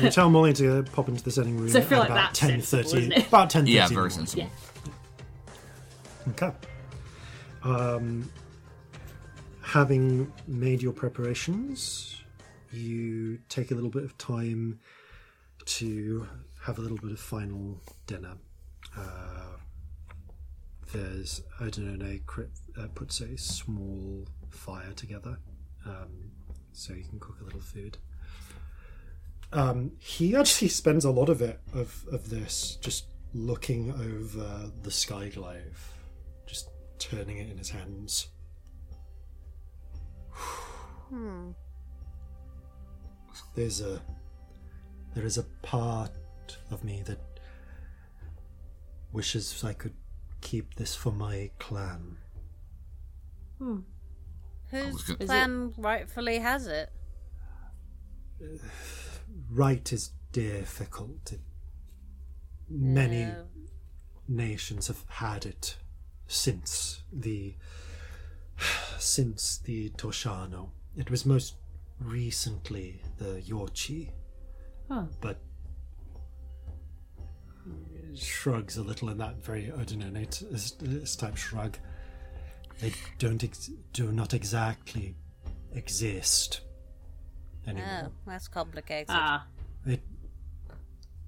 You 0.00 0.10
tell 0.10 0.28
Molly 0.28 0.52
to 0.54 0.82
pop 0.92 1.08
into 1.08 1.22
the 1.22 1.30
sending 1.30 1.56
room 1.56 1.68
So 1.68 1.78
I 1.78 1.82
feel 1.82 1.98
at 1.98 2.00
like 2.00 2.10
about 2.10 2.28
that's 2.28 2.38
ten 2.40 2.62
sensible, 2.62 2.82
thirty. 2.90 2.98
isn't 2.98 3.12
it? 3.12 3.28
About 3.28 3.50
ten 3.50 3.62
thirty. 3.62 3.72
Yeah, 3.72 3.88
very 3.88 4.10
sensible. 4.10 4.50
Okay. 6.30 6.52
Um, 7.62 8.30
having 9.62 10.32
made 10.46 10.82
your 10.82 10.92
preparations, 10.92 12.21
you 12.72 13.38
take 13.48 13.70
a 13.70 13.74
little 13.74 13.90
bit 13.90 14.04
of 14.04 14.16
time 14.18 14.80
to 15.64 16.26
have 16.62 16.78
a 16.78 16.80
little 16.80 16.98
bit 16.98 17.12
of 17.12 17.20
final 17.20 17.80
dinner. 18.06 18.34
Uh, 18.96 19.56
there's 20.92 21.42
Odinone 21.60 22.20
uh, 22.78 22.86
puts 22.94 23.20
a 23.20 23.36
small 23.38 24.26
fire 24.50 24.92
together, 24.94 25.38
um, 25.86 26.30
so 26.72 26.92
you 26.92 27.04
can 27.04 27.18
cook 27.18 27.40
a 27.40 27.44
little 27.44 27.60
food. 27.60 27.98
Um, 29.52 29.92
he 29.98 30.34
actually 30.34 30.68
spends 30.68 31.04
a 31.04 31.10
lot 31.10 31.28
of 31.28 31.42
it 31.42 31.60
of, 31.74 32.04
of 32.10 32.30
this 32.30 32.78
just 32.80 33.06
looking 33.34 33.90
over 33.92 34.70
the 34.82 34.90
sky 34.90 35.28
glaive, 35.28 35.92
just 36.46 36.70
turning 36.98 37.38
it 37.38 37.50
in 37.50 37.58
his 37.58 37.70
hands. 37.70 38.28
There's 43.54 43.80
a 43.80 44.00
there 45.14 45.24
is 45.26 45.36
a 45.38 45.42
part 45.62 46.10
of 46.70 46.82
me 46.84 47.02
that 47.04 47.18
wishes 49.12 49.62
I 49.62 49.74
could 49.74 49.92
keep 50.40 50.74
this 50.74 50.94
for 50.94 51.12
my 51.12 51.50
clan. 51.58 52.16
Hmm. 53.58 53.80
Whose 54.70 55.02
gonna- 55.02 55.18
Is 55.20 55.26
clan 55.28 55.74
rightfully 55.76 56.38
has 56.38 56.66
it? 56.66 56.90
Right 59.50 59.92
is 59.92 60.10
difficult. 60.32 61.32
It- 61.32 61.40
many 62.68 63.20
Yeah. 63.20 63.44
nations 64.28 64.86
have 64.88 65.04
had 65.08 65.44
it 65.46 65.76
since 66.26 67.02
the 67.12 67.54
since 68.98 69.58
the 69.58 69.90
Toshano. 69.90 70.70
It 70.96 71.10
was 71.10 71.24
most 71.26 71.54
recently 72.04 73.00
the 73.18 73.42
Yorchi, 73.46 74.10
Oh. 74.90 75.08
but 75.20 75.40
shrugs 78.14 78.76
a 78.76 78.82
little 78.82 79.08
in 79.08 79.18
that 79.18 79.42
very 79.42 79.70
ordinate 79.70 80.42
type 81.18 81.36
shrug. 81.36 81.78
They 82.80 82.92
don't 83.18 83.42
ex- 83.42 83.70
do 83.92 84.12
not 84.12 84.34
exactly 84.34 85.16
exist 85.72 86.60
anymore. 87.66 88.08
Oh, 88.08 88.12
that's 88.26 88.48
complicated. 88.48 89.06
Ah, 89.10 89.46
It 89.86 90.02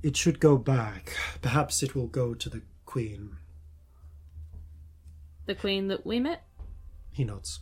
it 0.02 0.16
should 0.16 0.40
go 0.40 0.58
back. 0.58 1.16
Perhaps 1.40 1.82
it 1.82 1.94
will 1.94 2.08
go 2.08 2.34
to 2.34 2.50
the 2.50 2.62
queen. 2.84 3.36
the 5.46 5.54
queen 5.54 5.88
that 5.88 6.04
we 6.06 6.18
met. 6.20 6.42
He 7.12 7.22
nods. 7.24 7.60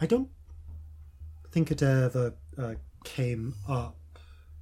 I 0.00 0.06
don't 0.06 0.28
think 1.52 1.70
it 1.70 1.82
ever 1.82 2.34
uh, 2.58 2.74
came 3.04 3.54
up 3.68 3.96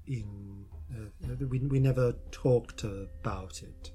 in. 0.07 0.65
Uh, 0.93 1.33
uh, 1.33 1.47
we 1.49 1.61
we 1.61 1.79
never 1.79 2.15
talked 2.33 2.83
about 2.85 3.63
it. 3.63 3.93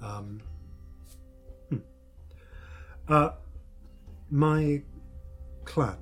Um. 0.00 0.40
hmm. 1.68 1.78
Uh, 3.08 3.30
my 4.30 4.80
clan. 5.64 5.98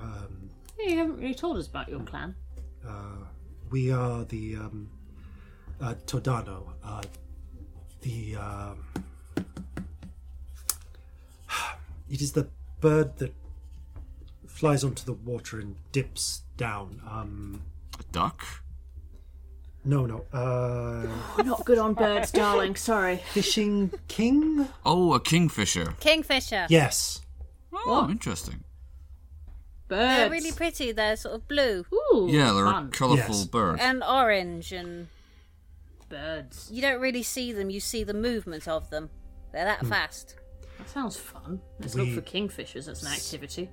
Um, 0.00 0.48
Yeah, 0.78 0.88
you 0.90 0.96
haven't 0.98 1.16
really 1.18 1.34
told 1.34 1.58
us 1.58 1.66
about 1.68 1.88
your 1.90 2.00
clan. 2.00 2.34
uh, 2.88 3.24
we 3.70 3.92
are 3.92 4.24
the 4.24 4.56
um, 4.56 4.88
uh, 5.80 5.94
Todano. 6.06 6.72
Uh, 6.82 7.02
the 8.00 8.36
um, 8.36 8.78
it 12.10 12.22
is 12.22 12.32
the 12.32 12.48
bird 12.80 13.18
that 13.18 13.34
flies 14.60 14.84
onto 14.84 15.04
the 15.04 15.12
water 15.14 15.58
and 15.58 15.76
dips 15.92 16.42
down. 16.58 17.00
Um, 17.10 17.62
A 17.98 18.02
duck? 18.12 18.44
no, 19.84 20.04
no. 20.04 20.24
Uh, 20.32 21.06
We're 21.38 21.44
not 21.44 21.64
good 21.64 21.78
on 21.78 21.94
birds, 21.94 22.30
darling. 22.30 22.76
Sorry. 22.76 23.16
fishing 23.32 23.90
king. 24.08 24.68
Oh, 24.84 25.14
a 25.14 25.20
kingfisher. 25.20 25.94
Kingfisher. 26.00 26.66
Yes. 26.68 27.22
Oh, 27.72 28.06
interesting. 28.10 28.64
Birds. 29.88 30.16
They're 30.18 30.30
really 30.30 30.52
pretty. 30.52 30.92
They're 30.92 31.16
sort 31.16 31.34
of 31.34 31.48
blue 31.48 31.84
Ooh, 31.92 32.28
Yeah, 32.30 32.52
they're 32.52 32.66
fun. 32.66 32.86
a 32.88 32.90
colourful 32.90 33.34
Yes. 33.36 33.44
bird. 33.46 33.80
and 33.80 34.04
orange, 34.04 34.70
and 34.72 35.08
birds. 36.08 36.68
you 36.70 36.82
don't 36.82 37.00
really 37.00 37.22
see 37.22 37.52
them. 37.52 37.70
You 37.70 37.80
see 37.80 38.04
the 38.04 38.14
movement 38.14 38.68
of 38.68 38.90
them. 38.90 39.08
They're 39.52 39.64
that 39.64 39.86
fast. 39.86 40.36
That 40.78 40.88
sounds 40.90 41.16
fun. 41.16 41.60
Let's 41.80 41.94
We- 41.94 42.12
look 42.14 42.24
for 42.24 42.30
kingfishers 42.30 42.86
as 42.88 43.02
an 43.02 43.12
activity. 43.12 43.70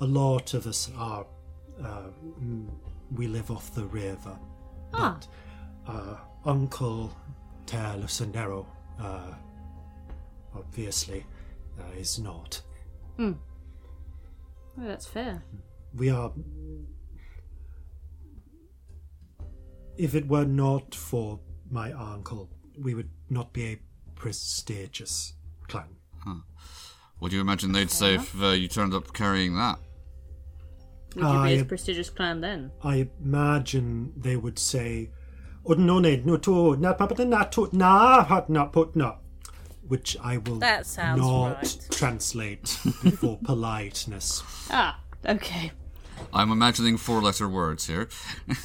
A 0.00 0.06
lot 0.06 0.54
of 0.54 0.66
us 0.66 0.90
are. 0.96 1.26
Uh, 1.82 2.08
mm, 2.42 2.68
we 3.16 3.26
live 3.26 3.50
off 3.50 3.74
the 3.74 3.84
river. 3.86 4.38
Ah. 4.94 5.18
But 5.86 5.92
uh, 5.92 6.16
Uncle 6.44 7.14
Terlucinero, 7.66 8.66
uh, 9.00 9.34
obviously, 10.54 11.24
uh, 11.78 11.98
is 11.98 12.18
not. 12.18 12.62
Oh, 13.18 13.34
that's 14.78 15.06
fair. 15.06 15.42
We 15.94 16.10
are. 16.10 16.32
If 19.96 20.14
it 20.14 20.26
were 20.28 20.46
not 20.46 20.94
for 20.94 21.40
my 21.70 21.92
uncle, 21.92 22.48
we 22.78 22.94
would 22.94 23.10
not 23.28 23.52
be 23.52 23.64
a 23.66 23.78
prestigious 24.14 25.34
clan. 25.68 25.88
What 27.18 27.30
do 27.30 27.36
you 27.36 27.42
imagine 27.42 27.72
they'd 27.72 27.90
say 27.90 28.14
if 28.14 28.40
uh, 28.42 28.48
you 28.48 28.66
turned 28.66 28.94
up 28.94 29.12
carrying 29.12 29.54
that? 29.56 29.78
Would 31.16 31.22
you 31.24 31.28
I- 31.28 31.48
be 31.54 31.60
as 31.60 31.66
prestigious 31.66 32.10
clan 32.10 32.40
then? 32.40 32.70
I 32.84 33.08
imagine 33.22 34.12
they 34.16 34.36
would 34.36 34.58
say, 34.58 35.10
"Odnone 35.66 36.24
no 36.24 36.36
to 36.36 36.76
na 36.76 36.94
papata 36.94 37.26
na 37.26 37.44
to 37.44 37.68
na 37.72 38.24
hat 38.24 38.48
na 38.48 38.66
put 38.66 38.94
na," 38.96 39.16
which 39.86 40.16
I 40.22 40.38
will 40.38 40.58
That 40.60 40.86
sounds 40.86 41.20
not 41.20 41.56
right. 41.56 41.86
translate 41.90 42.68
for 42.68 43.38
politeness. 43.44 44.42
Ah, 44.70 45.00
okay. 45.26 45.72
I'm 46.32 46.50
imagining 46.52 46.96
four 46.96 47.20
letter 47.20 47.48
words 47.48 47.86
here. 47.86 48.08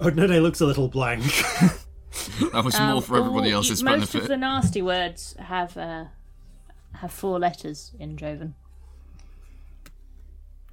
Odnone 0.00 0.42
looks 0.42 0.60
a 0.60 0.66
little 0.66 0.88
blank. 0.88 1.24
That 2.52 2.64
was 2.64 2.78
more 2.80 2.96
Um, 2.96 3.02
for 3.02 3.16
everybody 3.18 3.50
all- 3.52 3.58
else's 3.58 3.82
most 3.82 3.92
benefit. 3.92 4.22
of 4.22 4.28
the 4.28 4.36
nasty 4.36 4.82
words 4.82 5.36
have 5.38 5.76
uh, 5.76 6.06
have 6.94 7.12
four 7.12 7.38
letters 7.38 7.92
in 7.98 8.16
Joven. 8.16 8.54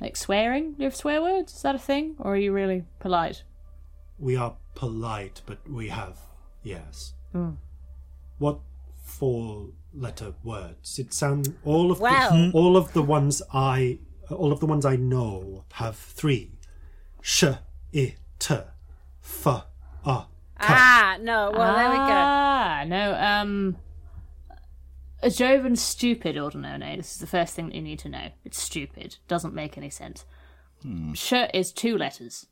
Like 0.01 0.15
swearing? 0.17 0.73
Do 0.73 0.79
you 0.79 0.85
have 0.85 0.95
swear 0.95 1.21
words? 1.21 1.53
Is 1.53 1.61
that 1.61 1.75
a 1.75 1.79
thing? 1.79 2.15
Or 2.19 2.33
are 2.33 2.37
you 2.37 2.51
really 2.51 2.83
polite? 2.99 3.43
we 4.17 4.35
are 4.37 4.55
polite, 4.75 5.41
but 5.45 5.57
we 5.69 5.89
have 5.89 6.17
yes. 6.63 7.13
Hmm. 7.31 7.51
What 8.37 8.59
four 9.03 9.67
letter 9.93 10.33
words? 10.43 10.99
It 10.99 11.13
sound 11.13 11.55
all 11.65 11.91
of 11.91 11.99
Wow. 11.99 12.29
the, 12.31 12.51
all 12.53 12.77
of 12.77 12.93
the 12.93 13.01
ones 13.01 13.41
I 13.53 13.99
all 14.29 14.51
of 14.51 14.59
the 14.59 14.65
ones 14.65 14.85
I 14.85 14.95
know 14.95 15.65
have 15.73 15.95
three. 15.97 16.51
Sh 17.21 17.45
i 17.93 18.15
t 18.39 18.53
f 19.21 19.47
a 19.47 19.65
Ah, 20.57 21.17
no. 21.19 21.51
Well, 21.51 21.75
there 21.75 21.89
we 21.89 21.97
go. 21.97 22.03
Ah, 22.07 22.83
no, 22.87 23.13
um. 23.15 23.75
A 25.25 25.29
Joven's 25.31 25.81
stupid, 25.81 26.35
Ordinone. 26.35 26.97
This 26.97 27.13
is 27.13 27.17
the 27.17 27.25
first 27.27 27.55
thing 27.55 27.67
that 27.69 27.75
you 27.75 27.81
need 27.81 27.97
to 27.99 28.09
know. 28.09 28.29
It's 28.43 28.61
stupid. 28.61 29.17
Doesn't 29.27 29.55
make 29.55 29.75
any 29.77 29.89
sense. 29.89 30.23
Sh 31.15 31.33
is 31.51 31.71
two 31.71 31.97
letters, 31.97 32.45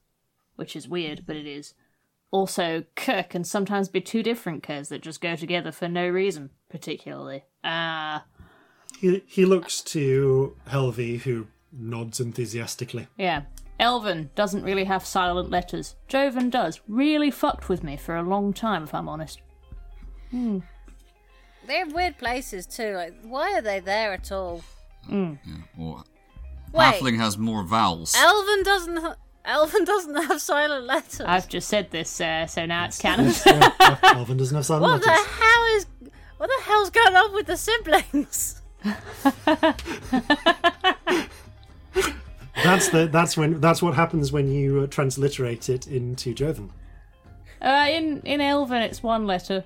which 0.56 0.76
is 0.76 0.88
weird, 0.88 1.24
but 1.28 1.36
it 1.36 1.46
is. 1.46 1.76
Also, 2.32 2.84
k 2.96 3.24
can 3.30 3.44
sometimes 3.44 3.90
be 3.90 4.02
two 4.02 4.24
different 4.24 4.64
k's 4.64 4.90
that 4.90 5.04
just 5.04 5.22
go 5.22 5.36
together 5.36 5.72
for 5.72 5.88
no 5.88 6.08
reason, 6.08 6.50
particularly. 6.68 7.44
Ah, 7.64 8.26
He, 9.00 9.22
he 9.28 9.46
looks 9.46 9.82
to 9.82 10.58
Helvi, 10.70 11.20
who 11.20 11.46
nods 11.72 12.20
enthusiastically. 12.20 13.08
yeah. 13.18 13.44
Elven 13.80 14.30
doesn't 14.36 14.64
really 14.64 14.84
have 14.86 15.06
silent 15.06 15.50
letters. 15.50 15.96
Joven 16.08 16.50
does. 16.50 16.80
Really 16.88 17.30
fucked 17.32 17.70
with 17.70 17.84
me 17.84 17.98
for 17.98 18.16
a 18.16 18.22
long 18.24 18.54
time, 18.54 18.84
if 18.84 18.94
I'm 18.94 19.10
honest. 19.10 19.42
They're 21.68 21.88
weird 21.88 22.18
places 22.18 22.66
too. 22.66 22.94
Like, 22.96 23.14
why 23.24 23.54
are 23.54 23.62
they 23.62 23.80
there 23.80 24.14
at 24.14 24.32
all? 24.32 24.64
Or 25.10 26.04
Wait, 26.72 26.96
Halfling 26.96 27.18
has 27.18 27.38
more 27.38 27.64
vowels. 27.64 28.16
Elven 28.18 28.64
doesn't. 28.64 28.98
Ha- 28.98 29.16
Elven 29.46 29.84
doesn't 29.94 30.16
have 30.16 30.42
silent 30.42 30.86
letters. 30.86 31.22
I've 31.22 31.48
just 31.50 31.68
said 31.68 31.92
this, 31.92 32.20
uh, 32.22 32.48
so 32.48 32.66
now 32.66 32.86
it's 32.86 33.00
canon. 33.00 33.34
Yeah, 33.46 33.98
Elven 34.04 34.38
doesn't 34.38 34.56
have 34.56 34.66
silent 34.66 34.92
what 34.92 35.02
the 35.04 35.10
hell 35.10 35.64
is? 35.76 35.86
What 36.38 36.48
the 36.48 36.64
hell's 36.64 36.90
going 36.90 37.16
on 37.16 37.34
with 37.34 37.48
the 37.48 37.58
siblings? 37.58 38.62
That's 42.64 42.90
the 42.90 43.08
that's 43.12 43.36
when 43.36 43.60
that's 43.60 43.82
what 43.82 43.94
happens 43.96 44.32
when 44.32 44.50
you 44.50 44.82
uh, 44.82 44.88
transliterate 44.88 45.70
it 45.70 45.88
into 45.88 46.34
Joven. 46.34 46.72
Uh, 47.62 47.88
in 47.90 48.22
in 48.22 48.42
Elven, 48.42 48.82
it's 48.84 49.02
one 49.02 49.26
letter. 49.26 49.64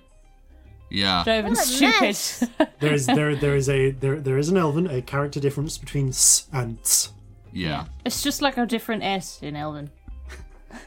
Yeah. 0.90 1.24
Joven's 1.26 1.58
What 1.58 1.68
a 1.68 1.70
stupid. 1.70 2.02
mess. 2.02 2.44
There 2.80 2.94
is 2.94 3.06
there 3.08 3.36
there 3.36 3.56
is 3.56 3.68
a 3.70 3.92
there 3.92 4.20
there 4.20 4.38
is 4.38 4.50
an 4.50 4.58
Elven 4.58 4.88
a 4.88 5.02
character 5.02 5.40
difference 5.40 5.78
between 5.78 6.10
s 6.10 6.48
and 6.54 6.78
ts. 6.84 7.12
Yeah. 7.52 7.86
it's 8.06 8.22
just 8.22 8.42
like 8.42 8.58
a 8.58 8.66
different 8.66 9.04
S 9.04 9.40
in 9.42 9.56
Elven. 9.56 9.90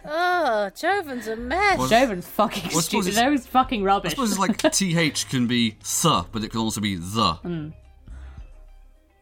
Oh, 0.04 0.70
Joven's 0.76 1.26
a 1.26 1.34
mess. 1.36 1.78
Well, 1.78 1.88
Joven's 1.88 2.26
fucking 2.26 2.62
Well, 2.68 2.78
I 2.78 2.80
suppose 2.80 2.84
stupid. 2.84 3.08
it's- 3.08 3.22
Joven's 3.24 3.46
fucking 3.46 3.82
rubbish. 3.82 4.12
I 4.16 4.22
rubbish. 4.22 4.30
suppose 4.32 4.48
it's 4.52 4.62
like 4.62 4.72
th 4.72 5.28
can 5.28 5.46
be 5.46 5.72
th, 5.82 6.24
but 6.32 6.44
it 6.44 6.50
can 6.50 6.60
also 6.60 6.80
be 6.80 6.94
the. 6.96 7.34
Mm. 7.44 7.72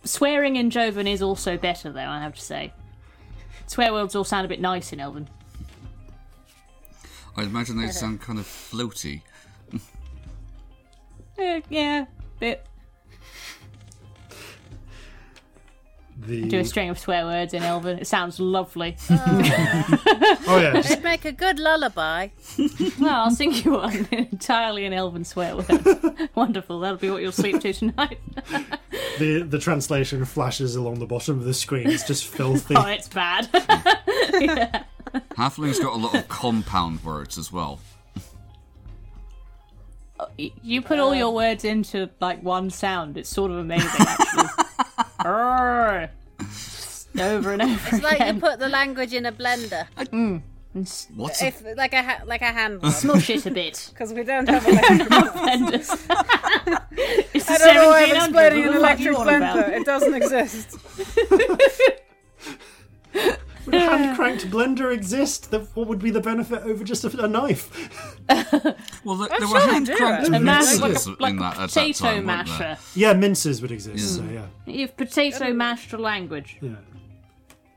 Swearing 0.04 0.56
in 0.56 0.70
Joven 0.70 1.06
is 1.06 1.22
also 1.22 1.56
better, 1.56 1.90
though. 1.92 2.00
I 2.00 2.20
have 2.20 2.34
to 2.34 2.40
say. 2.40 2.72
Swear 3.66 3.92
words 3.92 4.14
all 4.14 4.24
sound 4.24 4.44
a 4.44 4.48
bit 4.48 4.60
nice 4.60 4.92
in 4.92 5.00
Elven. 5.00 5.28
I 7.36 7.42
imagine 7.42 7.78
they 7.80 7.88
sound 7.90 8.20
kind 8.20 8.38
of 8.38 8.46
floaty. 8.46 9.22
Eh, 11.38 11.60
yeah, 11.68 12.06
bit. 12.40 12.64
The 16.20 16.48
Do 16.48 16.58
a 16.58 16.64
string 16.64 16.90
of 16.90 16.98
swear 16.98 17.24
words 17.24 17.54
in 17.54 17.62
Elven. 17.62 18.00
It 18.00 18.06
sounds 18.08 18.40
lovely. 18.40 18.96
oh 19.10 20.58
yeah, 20.60 20.76
It'd 20.78 21.04
make 21.04 21.24
a 21.24 21.30
good 21.30 21.60
lullaby. 21.60 22.28
well, 22.98 23.14
I'll 23.14 23.30
sing 23.30 23.52
you 23.54 23.72
one 23.72 24.08
entirely 24.10 24.84
in 24.84 24.92
Elven 24.92 25.24
swear 25.24 25.56
words. 25.56 25.70
Wonderful. 26.34 26.80
That'll 26.80 26.98
be 26.98 27.08
what 27.10 27.22
you'll 27.22 27.30
sleep 27.30 27.60
to 27.60 27.72
tonight. 27.72 28.18
the 29.20 29.42
the 29.48 29.60
translation 29.60 30.24
flashes 30.24 30.74
along 30.74 30.98
the 30.98 31.06
bottom 31.06 31.38
of 31.38 31.44
the 31.44 31.54
screen. 31.54 31.88
It's 31.88 32.04
just 32.06 32.26
filthy. 32.26 32.74
oh, 32.76 32.86
it's 32.88 33.08
bad. 33.08 33.48
Halfling's 35.36 35.78
got 35.78 35.94
a 35.94 35.98
lot 35.98 36.14
of 36.16 36.26
compound 36.28 37.04
words 37.04 37.38
as 37.38 37.52
well. 37.52 37.78
You 40.36 40.82
put 40.82 40.98
all 40.98 41.14
your 41.14 41.28
uh. 41.28 41.32
words 41.32 41.64
into 41.64 42.08
like 42.20 42.42
one 42.42 42.70
sound. 42.70 43.16
It's 43.16 43.28
sort 43.28 43.50
of 43.50 43.58
amazing, 43.58 43.88
actually. 43.98 44.48
Over 47.18 47.52
and 47.52 47.62
over 47.62 47.96
It's 47.96 48.02
like 48.04 48.16
again. 48.20 48.34
you 48.36 48.40
put 48.40 48.58
the 48.60 48.68
language 48.68 49.12
in 49.12 49.26
a 49.26 49.32
blender, 49.32 49.86
hmm. 50.10 50.36
What's 51.16 51.42
a, 51.42 51.52
like 51.76 51.92
a 51.92 52.02
ha- 52.02 52.22
like 52.26 52.42
a 52.42 52.52
hand. 52.52 52.80
Uh. 52.82 52.90
Smush 52.90 53.30
it 53.30 53.46
a 53.46 53.50
bit. 53.50 53.90
Because 53.92 54.12
we 54.12 54.22
don't 54.22 54.48
have 54.48 54.64
electric 54.68 55.08
Blenders. 55.08 55.90
it's 57.34 57.46
the 57.46 57.52
I 57.54 57.58
don't 57.58 57.74
know 57.74 57.88
why 57.88 58.04
I'm 58.04 58.10
1700s. 58.10 58.24
explaining 58.26 58.64
an 58.64 58.68
What 58.68 58.74
the 58.74 58.80
fuck 58.86 59.00
you 59.00 59.16
electric 59.16 59.42
blender. 59.42 59.68
It 59.80 59.86
doesn't 59.86 60.14
exist. 60.14 60.76
Would 63.70 63.82
a 63.82 63.84
hand 63.84 64.16
cranked 64.16 64.50
blender 64.50 64.92
exist? 64.92 65.50
The, 65.50 65.60
what 65.74 65.86
would 65.88 65.98
be 65.98 66.10
the 66.10 66.20
benefit 66.20 66.62
over 66.62 66.84
just 66.84 67.04
a, 67.04 67.24
a 67.24 67.28
knife? 67.28 67.70
well, 69.04 69.16
there, 69.16 69.28
I'm 69.32 69.40
there 69.40 69.48
were 69.48 69.60
sure 69.60 69.60
they 69.60 69.72
hand 69.72 69.86
cranked 69.86 70.28
right? 70.30 70.40
A 70.40 70.44
mash, 70.44 70.78
like 70.78 70.96
a, 70.96 71.10
like 71.20 71.32
in 71.32 71.38
a 71.38 71.40
that 71.40 71.52
at 71.52 71.58
that 71.58 71.68
potato 71.68 71.98
time, 71.98 72.14
weren't 72.14 72.26
masher. 72.26 72.78
Yeah, 72.94 73.12
minces 73.12 73.60
would 73.62 73.70
exist. 73.70 74.16
So 74.16 74.24
yeah, 74.24 74.46
You've 74.66 74.96
potato 74.96 75.52
mashed 75.52 75.92
a 75.92 75.98
language. 75.98 76.56
yeah. 76.60 76.70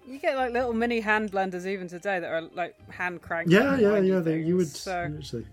You 0.08 0.20
get 0.20 0.36
like 0.36 0.52
little 0.52 0.74
mini 0.74 1.00
hand 1.00 1.32
blenders 1.32 1.66
even 1.66 1.88
today 1.88 2.20
that 2.20 2.30
are 2.30 2.42
like 2.54 2.76
hand 2.90 3.22
cranked. 3.22 3.52
Yeah, 3.52 3.78
yeah, 3.78 3.98
yeah. 4.00 4.20
They, 4.20 4.40
you 4.42 4.58
would 4.58 4.68
So 4.68 4.92
actually. 5.18 5.46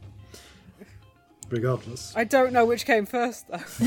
Regardless. 1.50 2.12
I 2.14 2.24
don't 2.24 2.52
know 2.52 2.66
which 2.66 2.84
came 2.84 3.06
first 3.06 3.48
though. 3.48 3.56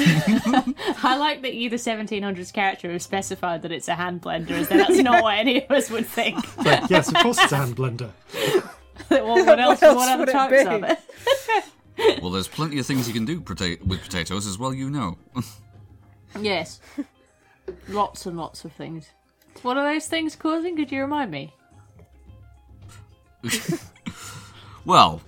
I 1.04 1.16
like 1.18 1.44
that 1.44 1.54
you, 1.54 1.70
the 1.70 1.76
1700s 1.76 2.52
character, 2.52 2.92
have 2.92 3.02
specified 3.04 3.62
that 3.62 3.72
it's 3.72 3.88
a 3.88 3.94
hand 3.94 4.22
blender, 4.24 4.52
as 4.52 4.68
though 4.70 4.78
that's 4.78 4.98
not 4.98 5.22
what 5.22 5.38
any 5.38 5.64
of 5.64 5.70
us 5.70 5.90
would 5.92 6.08
think. 6.08 6.38
Like, 6.58 6.90
yes, 6.90 7.08
of 7.10 7.16
course 7.16 7.38
it's 7.40 7.52
a 7.52 7.58
hand 7.58 7.76
blender. 7.76 8.10
what, 9.10 9.24
what 9.46 9.60
else? 9.60 9.82
else 9.84 9.96
What 9.96 10.10
other 10.10 10.20
would 10.22 10.30
it 10.30 10.32
types 10.32 10.64
be? 10.64 10.70
of 10.70 10.84
it? 10.84 12.22
Well, 12.22 12.32
there's 12.32 12.48
plenty 12.48 12.80
of 12.80 12.86
things 12.88 13.08
you 13.08 13.14
can 13.14 13.26
do 13.26 13.40
pota- 13.42 13.82
with 13.86 14.02
potatoes 14.02 14.48
as 14.48 14.58
well, 14.58 14.74
you 14.74 14.90
know. 14.90 15.18
Yes. 16.40 16.80
Lots 17.88 18.26
and 18.26 18.38
lots 18.38 18.66
of 18.66 18.72
things. 18.72 19.10
What 19.62 19.78
are 19.78 19.94
those 19.94 20.08
things 20.08 20.36
causing? 20.36 20.76
Could 20.76 20.92
you 20.92 21.02
remind 21.02 21.30
me? 21.30 21.54
well, 24.86 25.22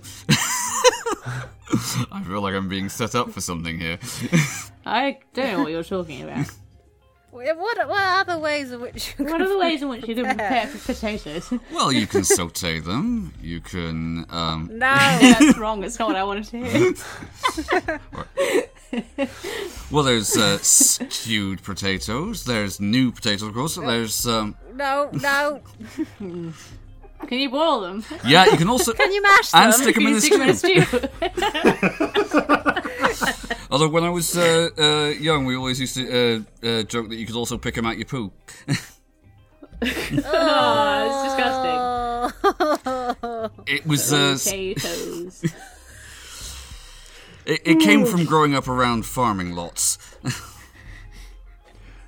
I 2.12 2.22
feel 2.26 2.40
like 2.40 2.54
I'm 2.54 2.68
being 2.68 2.88
set 2.88 3.14
up 3.14 3.30
for 3.30 3.40
something 3.40 3.78
here. 3.78 3.98
I 4.86 5.18
don't 5.32 5.52
know 5.52 5.62
what 5.62 5.72
you're 5.72 5.82
talking 5.84 6.22
about. 6.22 6.46
What, 7.30 7.56
what 7.56 7.78
other 7.80 8.38
ways 8.38 8.70
in 8.70 8.80
which 8.80 9.12
you 9.18 9.24
What 9.24 9.40
are 9.40 9.48
the 9.48 9.58
ways 9.58 9.82
in 9.82 9.88
which 9.88 10.06
you 10.06 10.14
can 10.14 10.24
prepare 10.24 10.68
for 10.68 10.92
potatoes? 10.92 11.52
Well, 11.72 11.90
you 11.90 12.06
can 12.06 12.22
saute 12.36 12.78
them. 12.78 13.34
You 13.42 13.60
can. 13.60 14.24
Um, 14.30 14.68
No. 14.72 14.94
That's 14.94 15.58
wrong. 15.58 15.80
That's 15.80 15.98
not 15.98 16.06
what 16.08 16.16
I 16.16 16.22
wanted 16.22 16.44
to 16.44 16.64
hear. 16.64 18.00
well, 19.90 20.04
there's 20.04 20.36
uh, 20.36 20.58
stewed 20.58 21.64
potatoes. 21.64 22.44
There's 22.44 22.78
new 22.78 23.10
potatoes, 23.10 23.42
of 23.42 23.54
course. 23.54 23.74
There's. 23.76 24.28
Um, 24.28 24.56
No, 24.72 25.10
no. 25.12 25.60
Can 27.26 27.38
you 27.38 27.50
boil 27.50 27.80
them? 27.80 28.04
yeah, 28.26 28.46
you 28.46 28.56
can 28.56 28.68
also. 28.68 28.92
Can 29.00 29.12
you 29.12 29.22
mash 29.22 29.50
them? 29.50 29.62
and 29.62 29.74
stick 29.74 29.94
them 29.94 30.04
Can 30.04 30.14
in 30.14 30.14
you 30.14 30.20
the 30.20 30.26
stick 30.26 30.40
'em 30.40 30.48
in 30.48 30.54
stew. 30.56 30.80
a 30.80 30.84
stew? 33.14 33.58
Although 33.70 33.88
when 33.88 34.04
I 34.04 34.10
was 34.10 34.36
uh, 34.36 34.68
uh, 34.78 35.08
young, 35.20 35.44
we 35.46 35.56
always 35.56 35.80
used 35.80 35.94
to 35.96 36.04
uh, 36.04 36.40
uh, 36.66 36.82
joke 36.84 37.08
that 37.08 37.16
you 37.16 37.26
could 37.26 37.36
also 37.36 37.58
pick 37.58 37.74
them 37.74 37.86
out 37.86 37.96
your 37.96 38.06
poo. 38.06 38.30
oh, 38.68 38.74
it's 41.06 41.24
disgusting. 41.24 41.80
It 43.66 43.86
was. 43.86 44.12
Uh, 44.12 44.36
Potatoes. 44.42 45.42
it, 47.46 47.60
it 47.64 47.80
came 47.80 48.04
from 48.06 48.24
growing 48.24 48.54
up 48.54 48.68
around 48.68 49.06
farming 49.06 49.52
lots. 49.54 49.98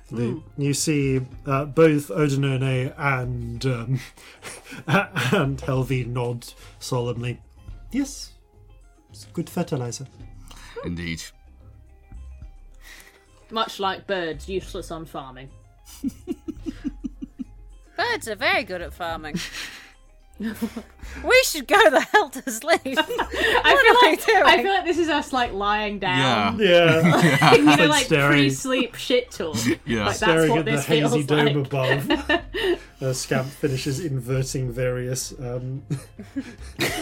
The, 0.09 0.41
you 0.57 0.73
see 0.73 1.19
uh, 1.45 1.65
both 1.65 2.07
Odinone 2.07 2.93
and 2.97 3.65
um, 3.65 3.99
and 4.87 5.57
Helvi 5.59 6.07
nod 6.07 6.47
solemnly. 6.79 7.41
Yes, 7.91 8.31
it's 9.09 9.25
good 9.33 9.49
fertilizer. 9.49 10.07
Indeed. 10.85 11.21
Much 13.51 13.79
like 13.79 14.07
birds, 14.07 14.47
useless 14.47 14.91
on 14.91 15.05
farming. 15.05 15.49
Birds 17.97 18.27
are 18.27 18.35
very 18.35 18.63
good 18.63 18.81
at 18.81 18.93
farming. 18.93 19.35
we 20.39 21.41
should 21.45 21.67
go 21.67 21.89
the 21.89 21.99
hell 22.11 22.29
to 22.29 22.51
sleep. 22.51 22.81
I 22.85 22.93
what 22.93 23.03
feel 23.03 23.73
are 23.73 23.83
we 23.83 24.09
like 24.11 24.25
doing? 24.25 24.43
I 24.43 24.61
feel 24.61 24.71
like 24.71 24.85
this 24.85 24.97
is 24.99 25.09
us 25.09 25.33
like 25.33 25.51
lying 25.53 25.97
down. 25.99 26.59
Yeah, 26.59 27.53
You 27.55 27.63
know, 27.63 27.85
like 27.87 28.05
staring. 28.05 28.31
pre-sleep 28.39 28.95
shit 28.95 29.31
talk. 29.31 29.57
Yeah. 29.85 30.05
Like, 30.07 30.17
that's 30.17 30.17
staring 30.19 30.49
what 30.51 30.59
at 30.59 30.65
the 30.65 30.71
this 30.71 30.85
hazy 30.85 31.23
feels 31.23 31.25
dome 31.25 31.45
like. 31.45 31.55
above. 31.55 32.11
uh, 33.01 33.13
Scamp 33.13 33.47
finishes 33.47 33.99
inverting 34.03 34.71
various 34.71 35.33
um, 35.39 35.83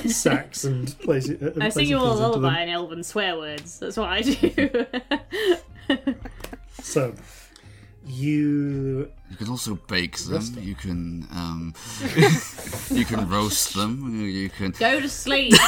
sacks 0.06 0.64
and 0.64 0.98
places. 1.00 1.42
Uh, 1.42 1.46
I 1.48 1.50
sing 1.50 1.60
placing 1.62 1.88
you 1.88 1.98
all 1.98 2.06
a 2.06 2.10
things 2.10 2.20
into 2.20 2.30
lullaby 2.40 2.62
in 2.64 2.70
elven 2.70 3.04
swear 3.04 3.38
words. 3.38 3.80
That's 3.80 3.98
what 3.98 4.10
I 4.10 4.22
do. 4.22 4.86
So, 6.82 7.14
you 8.06 9.12
You 9.32 9.38
can 9.38 9.50
also 9.50 9.76
bake 9.88 10.18
them. 10.18 10.44
You 10.60 10.76
can 10.76 11.28
um, 11.32 11.74
you 12.90 13.06
can 13.06 13.28
roast 13.28 13.74
them. 13.74 14.22
You 14.22 14.50
can. 14.50 14.72
Go 14.72 15.00
to 15.00 15.10
sleep. 15.10 15.54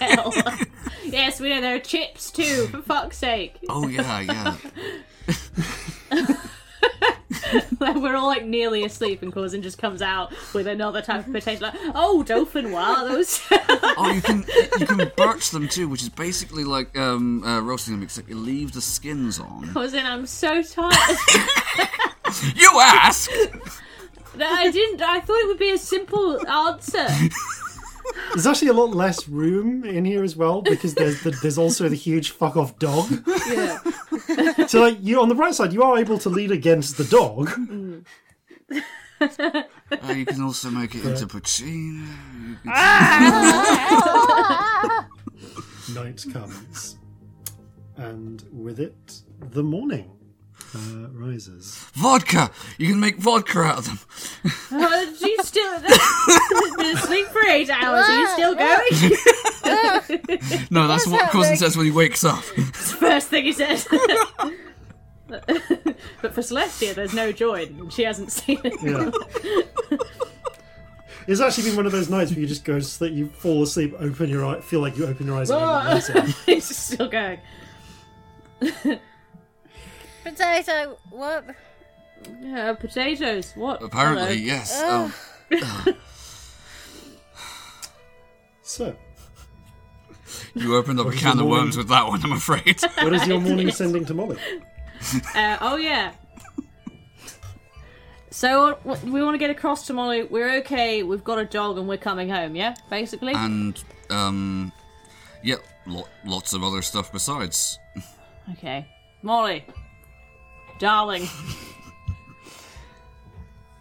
Yes, 1.04 1.40
we 1.40 1.50
know 1.50 1.60
there 1.60 1.74
are 1.74 1.80
chips 1.80 2.30
too. 2.30 2.68
For 2.68 2.80
fuck's 2.80 3.18
sake. 3.18 3.58
Oh 3.68 3.86
yeah, 3.86 4.56
yeah. 6.10 6.36
Like, 7.80 7.96
We're 7.96 8.14
all 8.16 8.28
like 8.28 8.44
nearly 8.44 8.84
asleep, 8.84 9.22
and 9.22 9.32
Corzin 9.32 9.62
just 9.62 9.78
comes 9.78 10.02
out 10.02 10.32
with 10.54 10.66
another 10.66 11.02
type 11.02 11.26
of 11.26 11.32
potato. 11.32 11.64
Like, 11.66 11.74
oh, 11.94 12.24
dauphinoise. 12.26 13.08
Those. 13.08 13.40
Oh, 13.94 14.10
you 14.10 14.22
can 14.22 14.44
you 14.80 14.86
can 14.86 15.10
birch 15.16 15.50
them 15.50 15.68
too, 15.68 15.86
which 15.88 16.02
is 16.02 16.08
basically 16.08 16.64
like 16.64 16.96
um, 16.96 17.44
uh, 17.44 17.60
roasting 17.60 17.94
them, 17.94 18.02
except 18.02 18.28
you 18.28 18.36
leave 18.36 18.72
the 18.72 18.80
skins 18.80 19.38
on. 19.38 19.64
Corzin, 19.66 20.04
I'm 20.04 20.26
so 20.26 20.62
tired. 20.62 21.18
You 22.56 22.70
ask. 22.80 23.30
No, 24.36 24.46
I 24.48 24.70
didn't. 24.70 25.02
I 25.02 25.20
thought 25.20 25.36
it 25.36 25.46
would 25.48 25.58
be 25.58 25.70
a 25.72 25.78
simple 25.78 26.46
answer. 26.48 27.06
There's 28.32 28.46
actually 28.46 28.68
a 28.68 28.72
lot 28.72 28.90
less 28.90 29.28
room 29.28 29.84
in 29.84 30.04
here 30.04 30.24
as 30.24 30.36
well 30.36 30.62
because 30.62 30.94
there's 30.94 31.22
the, 31.22 31.30
there's 31.42 31.58
also 31.58 31.88
the 31.88 31.96
huge 31.96 32.30
fuck 32.30 32.56
off 32.56 32.78
dog. 32.78 33.10
Yeah. 33.46 33.78
So 34.66 34.80
like 34.80 34.98
you 35.00 35.20
on 35.20 35.28
the 35.28 35.34
right 35.34 35.54
side, 35.54 35.72
you 35.72 35.82
are 35.82 35.98
able 35.98 36.18
to 36.18 36.28
lead 36.28 36.50
against 36.50 36.96
the 36.96 37.04
dog. 37.04 37.50
Uh, 39.22 39.62
you 40.16 40.26
can 40.26 40.42
also 40.42 40.68
make 40.68 40.96
it 40.96 41.04
into 41.04 41.28
poutine. 41.28 42.04
Night 45.94 46.24
comes, 46.32 46.98
and 47.96 48.44
with 48.50 48.80
it, 48.80 49.22
the 49.50 49.62
morning 49.62 50.10
uh, 50.74 51.08
rises. 51.12 51.76
Vodka. 51.94 52.50
You 52.78 52.88
can 52.88 52.98
make 53.00 53.16
vodka 53.16 53.60
out 53.60 53.78
of 53.78 53.84
them. 53.86 53.98
Oh, 54.72 55.14
she's 55.18 55.46
still 55.46 55.80
been 56.76 56.96
asleep 56.96 57.26
for 57.28 57.42
eight 57.46 57.70
hours. 57.70 58.06
Are 58.08 58.18
you 58.18 58.28
still 58.28 58.54
going? 58.54 59.16
No, 60.70 60.86
that's 60.88 61.06
what 61.06 61.30
Corzin 61.30 61.56
says 61.56 61.76
when 61.76 61.86
he 61.86 61.92
wakes 61.92 62.24
up. 62.24 62.42
It's 62.56 62.90
the 62.92 62.96
First 62.96 63.28
thing 63.28 63.44
he 63.44 63.52
says. 63.52 63.86
but 65.28 65.44
for 66.34 66.40
Celestia, 66.40 66.94
there's 66.94 67.14
no 67.14 67.30
joy. 67.32 67.64
and 67.66 67.92
She 67.92 68.02
hasn't 68.04 68.32
seen 68.32 68.60
it. 68.64 68.74
Yeah. 68.82 69.10
It's 71.28 71.40
actually 71.40 71.68
been 71.70 71.76
one 71.76 71.86
of 71.86 71.92
those 71.92 72.10
nights 72.10 72.32
where 72.32 72.40
you 72.40 72.48
just 72.48 72.64
go 72.64 72.80
to 72.80 72.84
sleep, 72.84 73.14
you 73.14 73.28
fall 73.28 73.62
asleep, 73.62 73.94
open 74.00 74.28
your 74.28 74.44
eye, 74.44 74.60
feel 74.60 74.80
like 74.80 74.96
you 74.98 75.06
open 75.06 75.24
your 75.26 75.38
eyes 75.38 75.50
again. 75.50 75.62
and 75.62 76.02
that's 76.02 76.10
it. 76.10 76.24
He's 76.46 76.76
still 76.76 77.08
going. 77.08 77.38
Potato. 80.22 80.98
What? 81.10 81.44
Yeah, 82.40 82.72
potatoes. 82.74 83.52
What? 83.54 83.82
Apparently, 83.82 84.38
Hello. 84.38 84.46
yes. 84.46 84.80
Um, 84.80 85.14
So, 88.62 88.96
you 90.54 90.76
opened 90.76 90.98
up 90.98 91.06
a 91.06 91.10
is 91.10 91.16
can 91.20 91.24
your 91.24 91.32
of 91.32 91.38
morning? 91.40 91.50
worms 91.64 91.76
with 91.76 91.88
that 91.88 92.06
one, 92.06 92.22
I'm 92.24 92.32
afraid. 92.32 92.80
what 93.02 93.12
is 93.12 93.26
your 93.26 93.38
morning 93.42 93.70
sending 93.70 94.04
to 94.06 94.14
Molly? 94.14 94.38
Uh, 95.34 95.58
oh 95.60 95.76
yeah. 95.76 96.12
So 98.30 98.78
w- 98.84 99.12
we 99.12 99.22
want 99.22 99.34
to 99.34 99.38
get 99.38 99.50
across 99.50 99.86
to 99.88 99.92
Molly. 99.92 100.22
We're 100.22 100.58
okay. 100.60 101.02
We've 101.02 101.22
got 101.24 101.38
a 101.38 101.44
dog, 101.44 101.76
and 101.76 101.86
we're 101.86 101.98
coming 101.98 102.30
home. 102.30 102.54
Yeah, 102.56 102.74
basically. 102.88 103.34
and 103.34 103.82
um, 104.08 104.72
yeah, 105.42 105.56
lo- 105.86 106.08
lots 106.24 106.54
of 106.54 106.64
other 106.64 106.80
stuff 106.80 107.12
besides. 107.12 107.78
Okay, 108.52 108.86
Molly, 109.20 109.66
darling. 110.78 111.28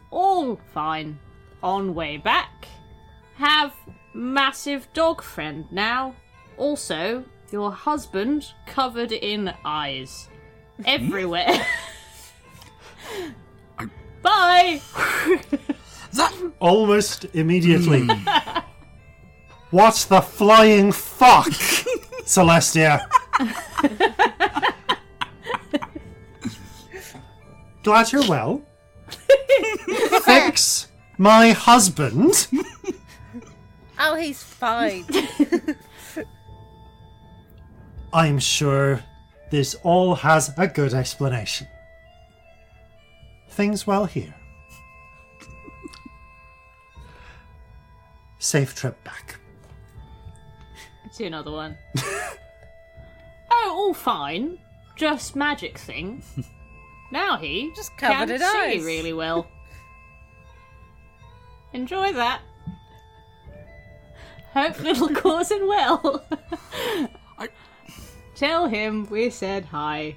All 0.09 0.59
fine. 0.73 1.19
On 1.63 1.93
way 1.93 2.18
back. 2.18 2.68
Have 3.38 3.73
massive 4.13 4.88
dog 4.93 5.22
friend 5.22 5.65
now. 5.72 6.15
Also, 6.57 7.23
your 7.51 7.72
husband 7.72 8.45
covered 8.65 9.11
in 9.11 9.53
eyes 9.65 10.27
everywhere. 10.85 11.65
I- 13.80 13.89
Bye. 14.22 14.81
That 16.13 16.34
Almost 16.59 17.26
immediately. 17.34 18.05
Hmm. 18.07 18.59
what 19.72 20.05
the 20.09 20.22
flying 20.22 20.91
fuck, 20.91 21.47
Celestia? 22.26 23.07
Glad 27.84 28.12
you're 28.12 28.28
well. 28.28 28.62
Fix 30.24 30.88
my 31.18 31.52
husband. 31.52 32.48
Oh, 34.03 34.16
he's 34.16 34.41
fine. 34.41 35.06
I'm 38.14 38.40
sure 38.40 39.03
this 39.52 39.76
all 39.84 40.16
has 40.16 40.52
a 40.58 40.68
good 40.68 40.95
explanation. 40.95 41.68
Things 43.49 43.86
well 43.86 44.06
here. 44.06 44.34
safe 48.40 48.76
trip 48.76 49.02
back. 49.03 49.40
To 51.18 51.26
another 51.26 51.52
one. 51.52 51.78
oh, 53.52 53.72
all 53.72 53.94
fine. 53.94 54.58
Just 54.95 55.36
magic 55.36 55.78
thing. 55.78 56.24
Now 57.11 57.38
he 57.38 57.71
Just 57.75 57.95
covered 57.97 58.29
can 58.29 58.31
in 58.31 58.39
see 58.39 58.57
eyes. 58.77 58.83
really 58.83 59.13
well. 59.13 59.47
Enjoy 61.73 62.11
that. 62.13 62.41
Hope 64.53 64.79
little 64.81 65.07
Corzin 65.21 65.67
well. 65.67 66.25
I- 67.38 67.49
Tell 68.35 68.67
him 68.67 69.07
we 69.09 69.29
said 69.29 69.65
hi. 69.65 70.15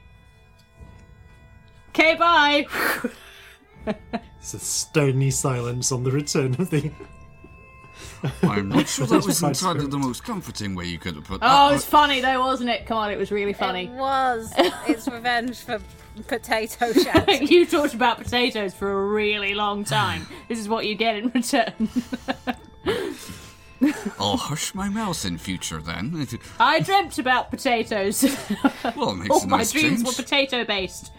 Okay, 1.90 2.14
bye. 2.14 2.66
It's 4.40 4.54
a 4.54 4.58
stony 4.58 5.30
silence 5.30 5.92
on 5.92 6.02
the 6.04 6.10
return 6.10 6.54
of 6.58 6.70
the. 6.70 6.90
I'm 8.42 8.68
not 8.68 8.88
sure 8.88 9.06
that 9.06 9.24
was 9.24 9.42
entirely 9.42 9.80
script. 9.80 9.90
the 9.90 9.98
most 9.98 10.24
comforting 10.24 10.74
way 10.74 10.86
you 10.86 10.98
could 10.98 11.14
have 11.16 11.24
put 11.24 11.40
that. 11.40 11.46
Oh, 11.46 11.66
that. 11.66 11.70
it 11.70 11.74
was 11.74 11.84
funny 11.84 12.20
though, 12.20 12.40
wasn't 12.40 12.70
it? 12.70 12.86
Come 12.86 12.96
on, 12.98 13.10
it 13.10 13.18
was 13.18 13.30
really 13.30 13.52
funny. 13.52 13.86
It 13.86 13.90
was. 13.90 14.52
It's 14.86 15.06
revenge 15.08 15.58
for 15.58 15.80
potato 16.28 16.92
shanty. 16.94 17.46
you 17.46 17.66
talked 17.66 17.94
about 17.94 18.18
potatoes 18.18 18.72
for 18.74 18.90
a 18.90 19.06
really 19.06 19.54
long 19.54 19.84
time. 19.84 20.26
This 20.48 20.58
is 20.58 20.68
what 20.68 20.86
you 20.86 20.94
get 20.94 21.16
in 21.16 21.28
return. 21.30 21.72
I'll 24.18 24.36
hush 24.38 24.74
my 24.74 24.88
mouth 24.88 25.24
in 25.26 25.36
future 25.36 25.80
then. 25.80 26.26
I 26.58 26.80
dreamt 26.80 27.18
about 27.18 27.50
potatoes. 27.50 28.22
well, 28.96 29.10
it 29.10 29.16
makes 29.16 29.30
All 29.30 29.42
a 29.42 29.46
my 29.46 29.56
dreams 29.64 29.74
change. 29.74 30.06
were 30.06 30.12
potato 30.12 30.64
based. 30.64 31.12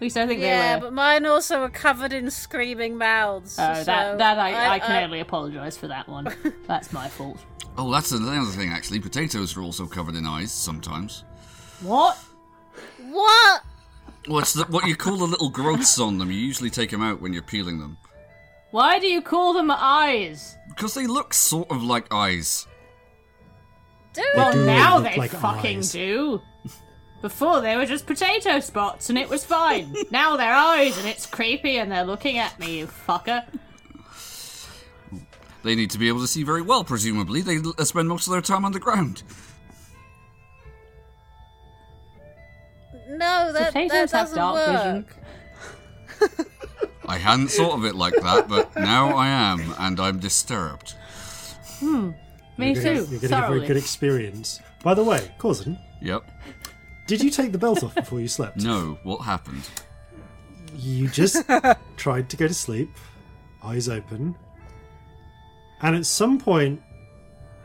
At 0.00 0.04
least 0.04 0.16
I 0.16 0.26
think 0.26 0.40
Yeah, 0.40 0.76
they 0.76 0.80
were. 0.80 0.86
but 0.86 0.94
mine 0.94 1.26
also 1.26 1.60
were 1.60 1.68
covered 1.68 2.14
in 2.14 2.30
screaming 2.30 2.96
mouths. 2.96 3.58
Oh, 3.58 3.74
so 3.74 3.84
that, 3.84 4.16
that 4.16 4.38
I, 4.38 4.76
I, 4.76 4.78
can 4.78 5.04
only 5.04 5.20
apologise 5.20 5.76
for 5.76 5.88
that 5.88 6.08
one. 6.08 6.34
That's 6.66 6.90
my 6.90 7.06
fault. 7.06 7.36
Oh, 7.76 7.92
that's 7.92 8.10
another 8.10 8.50
thing 8.50 8.70
actually. 8.70 8.98
Potatoes 8.98 9.58
are 9.58 9.60
also 9.60 9.86
covered 9.86 10.14
in 10.16 10.26
eyes 10.26 10.52
sometimes. 10.52 11.24
What? 11.82 12.16
What? 13.10 13.62
Well, 14.26 14.38
it's 14.38 14.54
the, 14.54 14.64
what 14.64 14.86
you 14.88 14.96
call 14.96 15.18
the 15.18 15.26
little 15.26 15.50
growths 15.50 15.98
on 16.00 16.16
them. 16.16 16.30
You 16.30 16.38
usually 16.38 16.70
take 16.70 16.90
them 16.90 17.02
out 17.02 17.20
when 17.20 17.34
you're 17.34 17.42
peeling 17.42 17.78
them. 17.78 17.98
Why 18.70 18.98
do 18.98 19.06
you 19.06 19.20
call 19.20 19.52
them 19.52 19.70
eyes? 19.70 20.56
Because 20.70 20.94
they 20.94 21.06
look 21.06 21.34
sort 21.34 21.70
of 21.70 21.82
like 21.82 22.06
eyes. 22.10 22.66
Do 24.14 24.22
Well, 24.34 24.52
do 24.52 24.64
now 24.64 24.98
look 24.98 25.12
they 25.12 25.16
like 25.18 25.30
fucking 25.30 25.78
eyes. 25.78 25.92
do. 25.92 26.40
Before 27.22 27.60
they 27.60 27.76
were 27.76 27.84
just 27.86 28.06
potato 28.06 28.60
spots 28.60 29.10
and 29.10 29.18
it 29.18 29.28
was 29.28 29.44
fine. 29.44 29.94
now 30.10 30.36
they're 30.36 30.54
eyes 30.54 30.96
and 30.98 31.06
it's 31.06 31.26
creepy 31.26 31.76
and 31.76 31.92
they're 31.92 32.04
looking 32.04 32.38
at 32.38 32.58
me, 32.58 32.78
you 32.78 32.86
fucker. 32.86 33.44
They 35.62 35.74
need 35.74 35.90
to 35.90 35.98
be 35.98 36.08
able 36.08 36.20
to 36.20 36.26
see 36.26 36.42
very 36.42 36.62
well, 36.62 36.82
presumably. 36.84 37.42
They 37.42 37.56
l- 37.58 37.74
spend 37.84 38.08
most 38.08 38.26
of 38.26 38.32
their 38.32 38.40
time 38.40 38.64
underground. 38.64 39.22
No, 43.08 43.52
that, 43.52 43.54
that 43.54 43.72
Potatoes 43.72 44.12
have 44.12 44.32
doesn't 44.32 44.36
dark 44.38 44.68
work. 44.68 45.06
vision. 46.28 46.46
I 47.06 47.18
hadn't 47.18 47.48
thought 47.48 47.72
of 47.74 47.84
it 47.84 47.94
like 47.94 48.14
that, 48.14 48.48
but 48.48 48.74
now 48.76 49.08
I 49.16 49.26
am, 49.28 49.74
and 49.78 49.98
I'm 49.98 50.20
disturbed. 50.20 50.92
Hmm. 51.80 52.10
Me 52.56 52.72
You're 52.72 52.74
too. 52.74 52.82
gonna, 52.82 52.94
you're 52.94 53.06
gonna 53.06 53.28
get 53.28 53.32
a 53.44 53.48
very 53.54 53.66
good 53.66 53.76
experience. 53.76 54.60
By 54.82 54.94
the 54.94 55.02
way, 55.04 55.30
Corzin, 55.38 55.78
Yep. 56.00 56.30
Did 57.10 57.22
you 57.24 57.30
take 57.30 57.50
the 57.50 57.58
belt 57.58 57.82
off 57.82 57.94
before 57.94 58.20
you 58.20 58.28
slept? 58.28 58.58
No, 58.58 58.96
what 59.02 59.18
happened? 59.18 59.68
You 60.76 61.08
just 61.08 61.44
tried 61.96 62.30
to 62.30 62.36
go 62.36 62.46
to 62.46 62.54
sleep, 62.54 62.88
eyes 63.64 63.88
open, 63.88 64.36
and 65.82 65.96
at 65.96 66.06
some 66.06 66.38
point, 66.38 66.80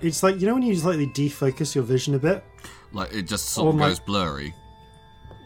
it's 0.01 0.23
like 0.23 0.39
you 0.41 0.47
know 0.47 0.55
when 0.55 0.63
you 0.63 0.75
slightly 0.75 1.07
defocus 1.07 1.75
your 1.75 1.83
vision 1.83 2.15
a 2.15 2.19
bit. 2.19 2.43
Like, 2.91 3.13
it 3.13 3.23
just 3.23 3.49
sort 3.49 3.67
Oh 3.67 3.69
of 3.69 3.75
my- 3.75 3.89
goes 3.89 3.99
blurry. 3.99 4.53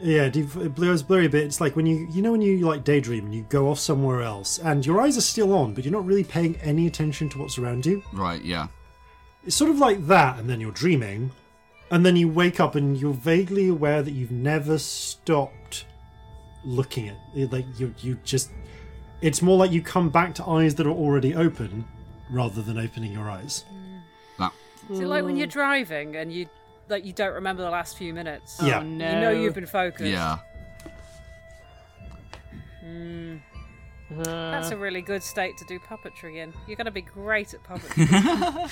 Yeah, 0.02 0.30
def- 0.30 0.56
it 0.56 0.74
blurs 0.76 1.04
blurry 1.04 1.26
a 1.26 1.30
bit. 1.30 1.44
It's 1.44 1.60
like 1.60 1.76
when 1.76 1.86
you 1.86 2.08
you 2.10 2.22
know 2.22 2.32
when 2.32 2.42
you 2.42 2.60
like 2.60 2.86
daydream 2.86 3.26
and 3.26 3.36
you 3.36 3.46
go 3.50 3.70
off 3.70 3.80
somewhere 3.80 4.22
else, 4.22 4.58
and 4.60 4.86
your 4.86 5.02
eyes 5.02 5.18
are 5.18 5.22
still 5.36 5.52
on, 5.54 5.74
but 5.74 5.84
you're 5.84 5.92
not 5.92 6.06
really 6.06 6.24
paying 6.24 6.56
any 6.62 6.88
attention 6.88 7.28
to 7.30 7.40
what's 7.40 7.58
around 7.58 7.86
you. 7.86 8.02
Right, 8.14 8.42
yeah. 8.42 8.68
It's 9.46 9.58
sort 9.58 9.70
of 9.72 9.80
like 9.80 10.08
that, 10.08 10.40
and 10.40 10.50
then 10.50 10.62
you're 10.62 10.72
dreaming, 10.72 11.32
and 11.92 12.06
then 12.06 12.16
you 12.16 12.28
wake 12.28 12.60
up 12.60 12.76
and 12.76 12.98
you're 12.98 13.14
vaguely 13.14 13.68
aware 13.68 14.02
that 14.02 14.12
you've 14.12 14.32
never 14.32 14.78
stopped 14.78 15.86
looking 16.64 17.10
at 17.10 17.18
it. 17.36 17.52
Like 17.52 17.66
you, 17.78 17.94
you 18.00 18.20
just. 18.24 18.52
It's 19.22 19.42
more 19.42 19.58
like 19.58 19.72
you 19.72 19.82
come 19.82 20.10
back 20.10 20.34
to 20.36 20.46
eyes 20.46 20.76
that 20.76 20.88
are 20.88 20.92
already 20.92 21.36
open, 21.36 21.86
rather 22.32 22.62
than 22.62 22.78
opening 22.78 23.12
your 23.12 23.30
eyes. 23.30 23.66
That. 24.38 24.54
Is 24.90 25.02
it 25.02 25.08
like 25.08 25.24
when 25.26 25.36
you're 25.36 25.48
driving 25.48 26.16
and 26.16 26.32
you 26.32 26.48
like 26.88 27.06
you 27.06 27.14
don't 27.14 27.34
remember 27.34 27.62
the 27.62 27.70
last 27.70 27.98
few 27.98 28.14
minutes? 28.14 28.60
Yeah. 28.64 28.80
Oh, 28.80 28.84
no. 28.84 29.14
You 29.14 29.20
know 29.20 29.32
you've 29.32 29.56
been 29.56 29.66
focused. 29.66 30.10
Yeah. 30.10 30.38
Hmm. 32.82 33.38
That's 34.10 34.72
a 34.72 34.78
really 34.78 35.02
good 35.02 35.22
state 35.22 35.58
to 35.58 35.66
do 35.66 35.80
puppetry 35.80 36.38
in. 36.38 36.52
You're 36.66 36.78
going 36.78 36.86
to 36.86 36.92
be 36.92 37.02
great 37.02 37.54
at 37.54 37.64
puppetry. 37.64 38.70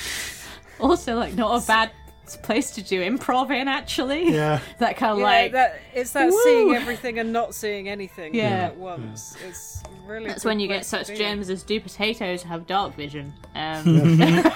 Also, 0.79 1.15
like, 1.15 1.33
not 1.33 1.63
a 1.63 1.65
bad 1.65 1.91
place 2.35 2.71
to 2.71 2.81
do 2.81 3.01
improv 3.01 3.49
in, 3.51 3.67
actually. 3.67 4.31
Yeah. 4.33 4.59
that 4.79 4.97
kind 4.97 5.13
of 5.13 5.19
yeah, 5.19 5.23
like. 5.23 5.51
that, 5.53 5.79
it's 5.93 6.11
that 6.11 6.29
Woo! 6.29 6.41
seeing 6.43 6.73
everything 6.75 7.19
and 7.19 7.31
not 7.31 7.55
seeing 7.55 7.87
anything 7.87 8.35
Yeah. 8.35 8.65
at 8.65 8.75
once. 8.77 9.37
It's 9.47 9.81
really. 10.05 10.27
That's 10.27 10.43
when 10.43 10.59
you 10.59 10.67
get 10.67 10.85
such 10.85 11.07
gems 11.15 11.49
as 11.49 11.63
do 11.63 11.79
potatoes 11.79 12.43
have 12.43 12.67
dark 12.67 12.95
vision, 12.95 13.33
um, 13.55 13.83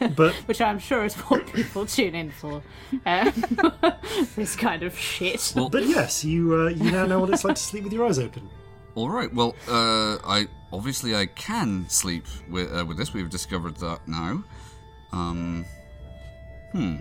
But 0.16 0.34
which 0.46 0.60
I'm 0.60 0.80
sure 0.80 1.04
is 1.04 1.14
what 1.14 1.46
people 1.52 1.86
tune 1.86 2.14
in 2.16 2.30
for. 2.32 2.60
Um, 3.06 3.32
this 4.34 4.56
kind 4.56 4.82
of 4.82 4.98
shit. 4.98 5.52
Well, 5.54 5.68
but 5.68 5.84
yes, 5.86 6.24
you 6.24 6.54
uh, 6.54 6.68
you 6.70 6.90
now 6.90 7.06
know 7.06 7.20
what 7.20 7.30
it's 7.30 7.44
like 7.44 7.54
to 7.54 7.62
sleep 7.62 7.84
with 7.84 7.92
your 7.92 8.06
eyes 8.06 8.18
open. 8.18 8.48
all 8.96 9.08
right. 9.10 9.32
Well, 9.32 9.54
uh, 9.68 10.18
I 10.24 10.48
obviously 10.72 11.14
I 11.14 11.26
can 11.26 11.88
sleep 11.88 12.24
with 12.50 12.74
uh, 12.76 12.84
with 12.84 12.96
this. 12.96 13.14
We've 13.14 13.30
discovered 13.30 13.76
that 13.76 14.00
now. 14.08 14.42
Um, 15.12 15.64
hmm. 16.72 16.96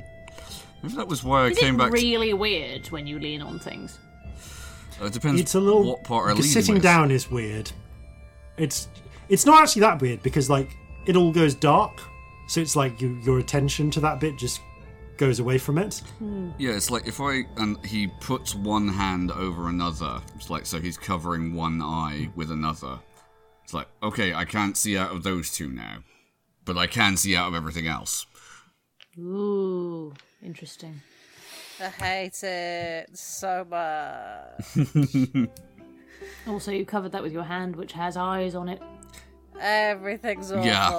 Maybe 0.83 0.95
that 0.95 1.07
was 1.07 1.23
why 1.23 1.45
I 1.45 1.47
Is 1.49 1.57
came 1.59 1.75
it 1.75 1.77
back. 1.77 1.91
really 1.91 2.33
weird 2.33 2.87
when 2.87 3.05
you 3.05 3.19
lean 3.19 3.41
on 3.41 3.59
things? 3.59 3.99
uh, 5.01 5.05
it 5.05 5.13
depends. 5.13 5.39
It's 5.41 5.55
a 5.55 5.59
little 5.59 5.83
what 5.83 6.03
part 6.03 6.25
are 6.25 6.29
because 6.35 6.45
leading 6.45 6.61
sitting 6.61 6.73
with. 6.75 6.83
down 6.83 7.11
is 7.11 7.29
weird. 7.29 7.71
It's 8.57 8.87
it's 9.29 9.45
not 9.45 9.61
actually 9.61 9.81
that 9.81 10.01
weird 10.01 10.21
because 10.23 10.49
like 10.49 10.69
it 11.05 11.15
all 11.15 11.31
goes 11.31 11.53
dark, 11.55 12.01
so 12.47 12.61
it's 12.61 12.75
like 12.75 12.99
you, 13.01 13.09
your 13.23 13.39
attention 13.39 13.89
to 13.91 13.99
that 14.01 14.19
bit 14.19 14.37
just 14.37 14.59
goes 15.17 15.39
away 15.39 15.57
from 15.59 15.77
it. 15.77 16.01
Yeah, 16.57 16.71
it's 16.71 16.89
like 16.89 17.07
if 17.07 17.21
I 17.21 17.43
and 17.57 17.83
he 17.85 18.07
puts 18.19 18.55
one 18.55 18.87
hand 18.87 19.31
over 19.31 19.69
another. 19.69 20.19
It's 20.35 20.49
like 20.49 20.65
so 20.65 20.79
he's 20.79 20.97
covering 20.97 21.53
one 21.53 21.79
eye 21.81 22.29
with 22.35 22.49
another. 22.51 22.99
It's 23.63 23.73
like 23.73 23.87
okay, 24.01 24.33
I 24.33 24.45
can't 24.45 24.75
see 24.75 24.97
out 24.97 25.11
of 25.11 25.21
those 25.23 25.51
two 25.51 25.69
now, 25.69 25.97
but 26.65 26.75
I 26.77 26.87
can 26.87 27.17
see 27.17 27.35
out 27.35 27.47
of 27.49 27.53
everything 27.55 27.85
else. 27.87 28.25
Ooh, 29.19 30.13
interesting. 30.43 31.01
I 31.79 31.87
hate 31.87 32.43
it 32.43 33.17
so 33.17 33.65
much. 33.69 34.87
Also, 36.47 36.71
you 36.71 36.85
covered 36.85 37.11
that 37.11 37.23
with 37.23 37.33
your 37.33 37.43
hand, 37.43 37.75
which 37.75 37.93
has 37.93 38.17
eyes 38.17 38.55
on 38.55 38.69
it. 38.69 38.81
Everything's 39.59 40.51
awful. 40.51 40.65
Yeah. 40.65 40.89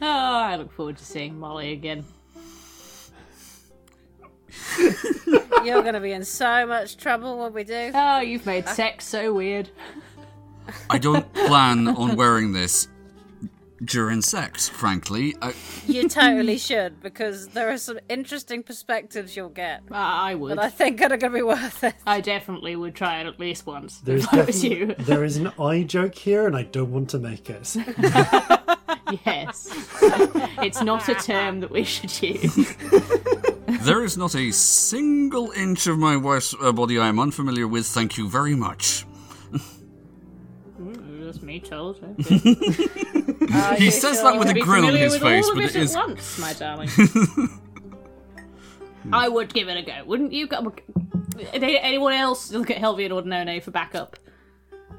Oh, 0.00 0.06
I 0.06 0.56
look 0.56 0.72
forward 0.72 0.96
to 0.98 1.04
seeing 1.04 1.38
Molly 1.38 1.72
again. 1.72 2.04
You're 5.64 5.82
going 5.82 5.94
to 5.94 6.00
be 6.00 6.12
in 6.12 6.24
so 6.24 6.66
much 6.66 6.96
trouble 6.96 7.38
when 7.38 7.52
we 7.52 7.64
do. 7.64 7.90
Oh, 7.94 8.20
you've 8.20 8.46
made 8.46 8.68
sex 8.68 9.06
so 9.06 9.32
weird. 9.34 9.70
I 10.88 10.98
don't 10.98 11.32
plan 11.32 11.88
on 11.88 12.16
wearing 12.16 12.52
this 12.52 12.88
during 13.84 14.22
sex, 14.22 14.68
frankly. 14.68 15.34
I, 15.40 15.54
You 15.86 16.08
totally 16.08 16.58
should 16.58 17.00
because 17.02 17.48
there 17.48 17.70
are 17.70 17.78
some 17.78 17.98
interesting 18.08 18.62
perspectives 18.62 19.36
you'll 19.36 19.48
get. 19.48 19.82
Uh, 19.90 19.94
I 19.96 20.34
would. 20.34 20.56
But 20.56 20.64
I 20.64 20.70
think 20.70 21.00
are 21.00 21.08
going 21.08 21.20
to 21.20 21.30
be 21.30 21.42
worth 21.42 21.84
it. 21.84 21.94
I 22.06 22.20
definitely 22.20 22.76
would 22.76 22.94
try 22.94 23.20
it 23.20 23.26
at 23.26 23.40
least 23.40 23.66
once. 23.66 23.98
There's 23.98 24.24
if 24.24 24.34
I 24.34 24.42
was 24.42 24.64
you. 24.64 24.94
there 24.98 25.24
is 25.24 25.36
an 25.36 25.48
eye 25.58 25.82
joke 25.82 26.14
here, 26.14 26.46
and 26.46 26.56
I 26.56 26.64
don't 26.64 26.92
want 26.92 27.10
to 27.10 27.18
make 27.18 27.48
it. 27.50 27.76
Yes. 29.26 29.68
it's 30.62 30.82
not 30.82 31.08
a 31.08 31.14
term 31.14 31.60
that 31.60 31.70
we 31.70 31.82
should 31.82 32.22
use. 32.22 32.76
there 33.82 34.04
is 34.04 34.16
not 34.16 34.36
a 34.36 34.52
single 34.52 35.50
inch 35.52 35.86
of 35.86 35.98
my 35.98 36.16
wife's 36.16 36.54
uh, 36.60 36.70
body 36.72 36.98
I 36.98 37.08
am 37.08 37.18
unfamiliar 37.18 37.66
with. 37.66 37.86
Thank 37.86 38.18
you 38.18 38.28
very 38.28 38.54
much. 38.54 39.04
That's 40.78 41.42
me 41.42 41.60
told. 41.60 42.00
Uh, 43.52 43.74
he 43.76 43.90
says 43.90 44.22
that 44.22 44.38
with 44.38 44.48
a 44.48 44.54
grin 44.60 44.84
on 44.84 44.94
his 44.94 45.16
face, 45.18 45.48
but 45.52 45.64
it 45.64 45.74
it 45.76 45.82
is. 45.82 45.94
once, 45.94 46.38
my 46.38 46.52
darling. 46.52 46.88
I 49.12 49.28
would 49.28 49.52
give 49.52 49.68
it 49.68 49.76
a 49.76 49.82
go, 49.82 50.04
wouldn't 50.04 50.32
you? 50.32 50.48
Anyone 51.52 52.12
else 52.12 52.52
look 52.52 52.70
at 52.70 52.76
Helvian 52.76 53.12
or 53.12 53.22
None 53.22 53.60
for 53.60 53.70
backup? 53.70 54.16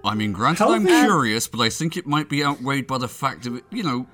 I 0.04 0.16
mean, 0.16 0.32
granted, 0.34 0.64
How 0.64 0.74
I'm 0.74 0.86
curious, 0.86 1.48
but 1.48 1.60
I 1.62 1.70
think 1.70 1.96
it 1.96 2.08
might 2.08 2.28
be 2.28 2.44
outweighed 2.44 2.88
by 2.88 2.98
the 2.98 3.08
fact 3.08 3.46
of 3.46 3.56
it. 3.58 3.64
You 3.72 3.84
know, 3.84 4.08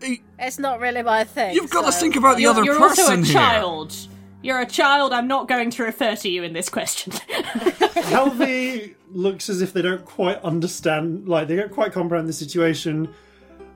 It's 0.38 0.58
not 0.58 0.80
really 0.80 1.02
my 1.02 1.24
thing. 1.24 1.54
you've 1.54 1.70
got 1.70 1.84
to 1.84 1.92
think 1.92 2.16
about 2.16 2.36
the 2.36 2.42
You're, 2.42 2.50
other 2.52 2.64
you're 2.64 2.78
person 2.78 3.04
also 3.04 3.12
a 3.20 3.24
here. 3.24 3.34
child. 3.34 3.94
You're 4.42 4.60
a 4.60 4.66
child. 4.66 5.12
I'm 5.12 5.28
not 5.28 5.48
going 5.48 5.70
to 5.70 5.82
refer 5.82 6.16
to 6.16 6.28
you 6.28 6.42
in 6.42 6.52
this 6.52 6.68
question. 6.68 7.12
Helvi 8.10 8.94
looks 9.10 9.48
as 9.48 9.60
if 9.60 9.72
they 9.72 9.82
don't 9.82 10.04
quite 10.04 10.42
understand, 10.42 11.28
like 11.28 11.48
they 11.48 11.56
don't 11.56 11.72
quite 11.72 11.92
comprehend 11.92 12.28
the 12.28 12.32
situation. 12.32 13.12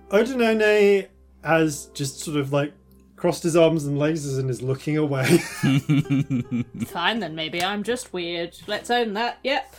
Odinone 0.09 1.09
has 1.43 1.87
just 1.95 2.21
sort 2.21 2.37
of 2.37 2.53
like 2.53 2.73
crossed 3.17 3.43
his 3.43 3.57
arms 3.57 3.85
and 3.85 3.99
legs 3.99 4.37
and 4.39 4.51
is 4.51 4.63
looking 4.63 4.97
away. 4.97 5.25
Fine 6.87 7.21
then, 7.21 7.35
maybe 7.35 7.63
I'm 7.63 7.83
just 7.83 8.13
weird. 8.13 8.57
Let's 8.67 8.91
own 8.91 9.15
that. 9.15 9.39
Yep. 9.43 9.75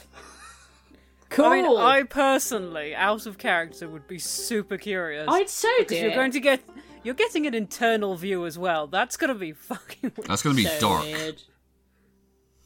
Cool. 1.30 1.46
I 1.46 1.62
mean, 1.62 1.78
I 1.78 2.04
personally, 2.04 2.96
out 2.96 3.26
of 3.26 3.38
character, 3.38 3.90
would 3.90 4.08
be 4.08 4.20
super 4.20 4.78
curious. 4.78 5.26
I'd 5.28 5.50
so 5.50 5.68
because 5.80 6.00
you're 6.00 6.12
do. 6.12 6.16
going 6.16 6.32
to 6.32 6.40
get, 6.40 6.62
you're 7.06 7.14
getting 7.16 7.46
an 7.48 7.54
internal 7.54 8.16
view 8.16 8.46
as 8.46 8.58
well. 8.58 8.88
That's 8.88 9.16
gonna 9.16 9.36
be 9.36 9.52
fucking. 9.54 10.12
Weird. 10.18 10.28
That's 10.30 10.42
going 10.42 10.56
to 10.56 10.62
be 10.64 10.68
so 10.68 10.80
dark. 10.80 11.04
weird. 11.04 11.42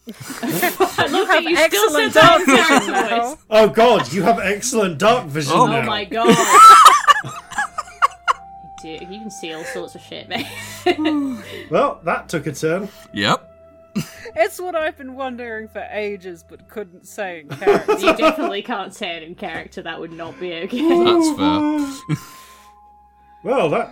I 0.41 1.05
love 1.07 1.43
you 1.43 1.55
still 1.55 1.65
excellent 1.65 2.13
said 2.13 2.21
dark 2.21 2.45
vision 2.45 2.93
now. 2.93 3.37
oh 3.51 3.69
god, 3.69 4.11
you 4.11 4.23
have 4.23 4.39
excellent 4.39 4.97
dark 4.97 5.27
vision 5.27 5.53
Oh 5.55 5.67
now. 5.67 5.81
Oh 5.81 5.85
my 5.85 6.03
god. 6.05 6.35
you, 8.83 8.97
do, 8.97 9.05
you 9.05 9.19
can 9.19 9.29
see 9.29 9.53
all 9.53 9.63
sorts 9.65 9.93
of 9.93 10.01
shit, 10.01 10.27
mate. 10.29 10.47
Well, 11.69 11.99
that 12.05 12.27
took 12.27 12.47
a 12.47 12.53
turn. 12.53 12.89
Yep. 13.13 13.45
It's 14.35 14.59
what 14.59 14.75
I've 14.75 14.97
been 14.97 15.15
wondering 15.15 15.67
for 15.67 15.81
ages, 15.91 16.43
but 16.47 16.67
couldn't 16.69 17.05
say 17.07 17.41
in 17.41 17.49
character. 17.49 17.93
you 17.99 18.15
definitely 18.15 18.61
can't 18.63 18.93
say 18.95 19.17
it 19.17 19.23
in 19.23 19.35
character. 19.35 19.81
That 19.83 19.99
would 19.99 20.13
not 20.13 20.39
be 20.39 20.53
okay. 20.53 20.87
That's 21.03 21.37
fair. 21.37 22.17
Well, 23.43 23.69
that 23.69 23.91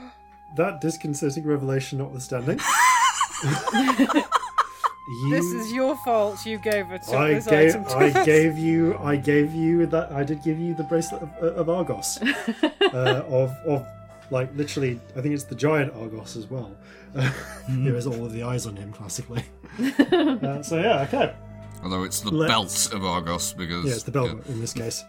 that 0.58 0.82
disconcerting 0.82 1.46
revelation 1.46 2.00
notwithstanding. 2.00 2.60
you, 3.44 5.30
this 5.30 5.46
is 5.46 5.72
your 5.72 5.96
fault. 5.98 6.46
You 6.46 6.58
gave 6.60 6.92
it 6.92 7.04
to 7.04 7.16
I 7.18 7.34
gave 7.40 7.48
item 7.76 7.86
to 7.86 7.92
I 7.96 8.10
us. 8.10 8.26
gave 8.26 8.58
you 8.58 8.98
I 9.00 9.16
gave 9.16 9.54
you 9.54 9.86
that 9.88 10.12
I 10.12 10.24
did 10.24 10.44
give 10.44 10.60
you 10.60 10.74
the 10.74 10.84
bracelet 10.84 11.22
of, 11.24 11.30
of 11.44 11.70
Argus 11.70 12.20
uh, 12.94 13.24
of 13.30 13.52
of 13.66 13.86
like 14.32 14.54
literally 14.56 15.00
I 15.16 15.22
think 15.22 15.34
it's 15.34 15.44
the 15.46 15.56
giant 15.56 15.94
Argus 15.96 16.36
as 16.36 16.48
well. 16.50 16.72
There 17.70 17.96
is 17.96 18.06
all 18.06 18.26
of 18.26 18.34
the 18.34 18.44
eyes 18.44 18.68
on 18.68 18.76
him 18.76 18.92
classically. 18.92 19.44
uh, 19.80 20.62
so 20.62 20.78
yeah, 20.80 21.02
okay. 21.08 21.34
Although 21.84 22.04
it's 22.04 22.20
the 22.22 22.32
Let's- 22.32 22.88
belt 22.90 22.94
of 22.94 23.06
Argus 23.06 23.54
because 23.54 23.86
Yeah, 23.86 23.94
it's 23.94 24.04
the 24.04 24.12
belt 24.12 24.46
in 24.48 24.60
this 24.60 24.74
case. 24.74 25.04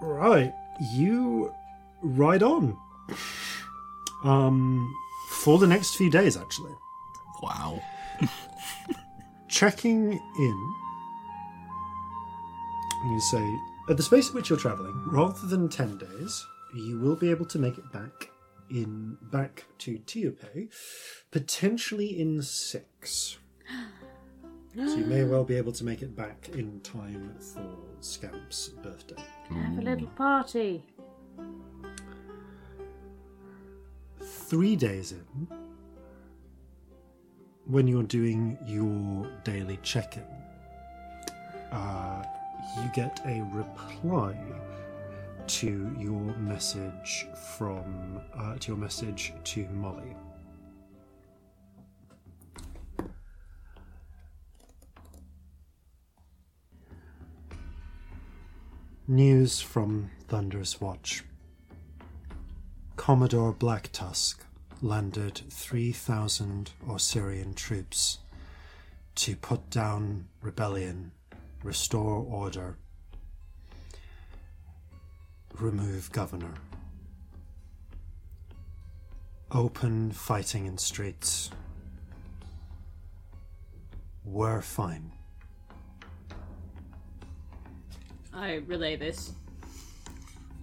Right, 0.00 0.52
you 0.94 1.52
ride 2.02 2.42
on. 2.42 2.76
Um, 4.24 4.94
for 5.28 5.58
the 5.58 5.66
next 5.66 5.96
few 5.96 6.10
days, 6.10 6.36
actually. 6.36 6.72
Wow. 7.42 7.80
checking 9.48 10.12
in, 10.12 10.74
you 13.06 13.20
say, 13.20 13.58
at 13.88 13.96
the 13.96 14.02
space 14.02 14.28
at 14.28 14.34
which 14.34 14.50
you're 14.50 14.58
travelling, 14.58 14.94
rather 15.06 15.46
than 15.46 15.68
10 15.68 15.98
days, 15.98 16.46
you 16.74 16.98
will 17.00 17.16
be 17.16 17.30
able 17.30 17.46
to 17.46 17.58
make 17.58 17.78
it 17.78 17.90
back 17.92 18.30
in 18.70 19.16
back 19.22 19.64
to 19.78 19.98
Tiope, 20.00 20.68
potentially 21.30 22.20
in 22.20 22.42
six. 22.42 23.38
So 24.76 24.94
you 24.94 25.06
may 25.06 25.24
well 25.24 25.42
be 25.42 25.56
able 25.56 25.72
to 25.72 25.84
make 25.84 26.02
it 26.02 26.14
back 26.14 26.50
in 26.52 26.80
time 26.80 27.34
for 27.40 27.76
Scamp's 28.00 28.68
birthday. 28.68 29.16
Have 29.50 29.78
a 29.78 29.80
little 29.80 30.06
party. 30.08 30.84
Three 34.48 34.76
days 34.76 35.12
in, 35.12 35.46
when 37.66 37.86
you're 37.86 38.02
doing 38.02 38.56
your 38.64 39.30
daily 39.44 39.78
check-in, 39.82 40.24
uh, 41.70 42.24
you 42.78 42.90
get 42.94 43.20
a 43.26 43.42
reply 43.52 44.34
to 45.48 45.94
your 45.98 46.34
message 46.38 47.26
from 47.58 48.22
uh, 48.34 48.56
to 48.56 48.68
your 48.68 48.78
message 48.78 49.34
to 49.44 49.68
Molly. 49.68 50.16
News 59.06 59.60
from 59.60 60.08
Thunderous 60.26 60.80
Watch. 60.80 61.22
Commodore 62.98 63.52
Black 63.52 63.88
Tusk 63.92 64.44
landed 64.82 65.40
3,000 65.50 66.72
Osirian 66.90 67.54
troops 67.54 68.18
to 69.14 69.34
put 69.36 69.70
down 69.70 70.26
rebellion, 70.42 71.12
restore 71.62 72.26
order, 72.28 72.76
remove 75.58 76.12
governor. 76.12 76.52
Open 79.52 80.10
fighting 80.10 80.66
in 80.66 80.76
streets. 80.76 81.50
We're 84.24 84.60
fine. 84.60 85.12
I 88.34 88.54
relay 88.66 88.96
this. 88.96 89.32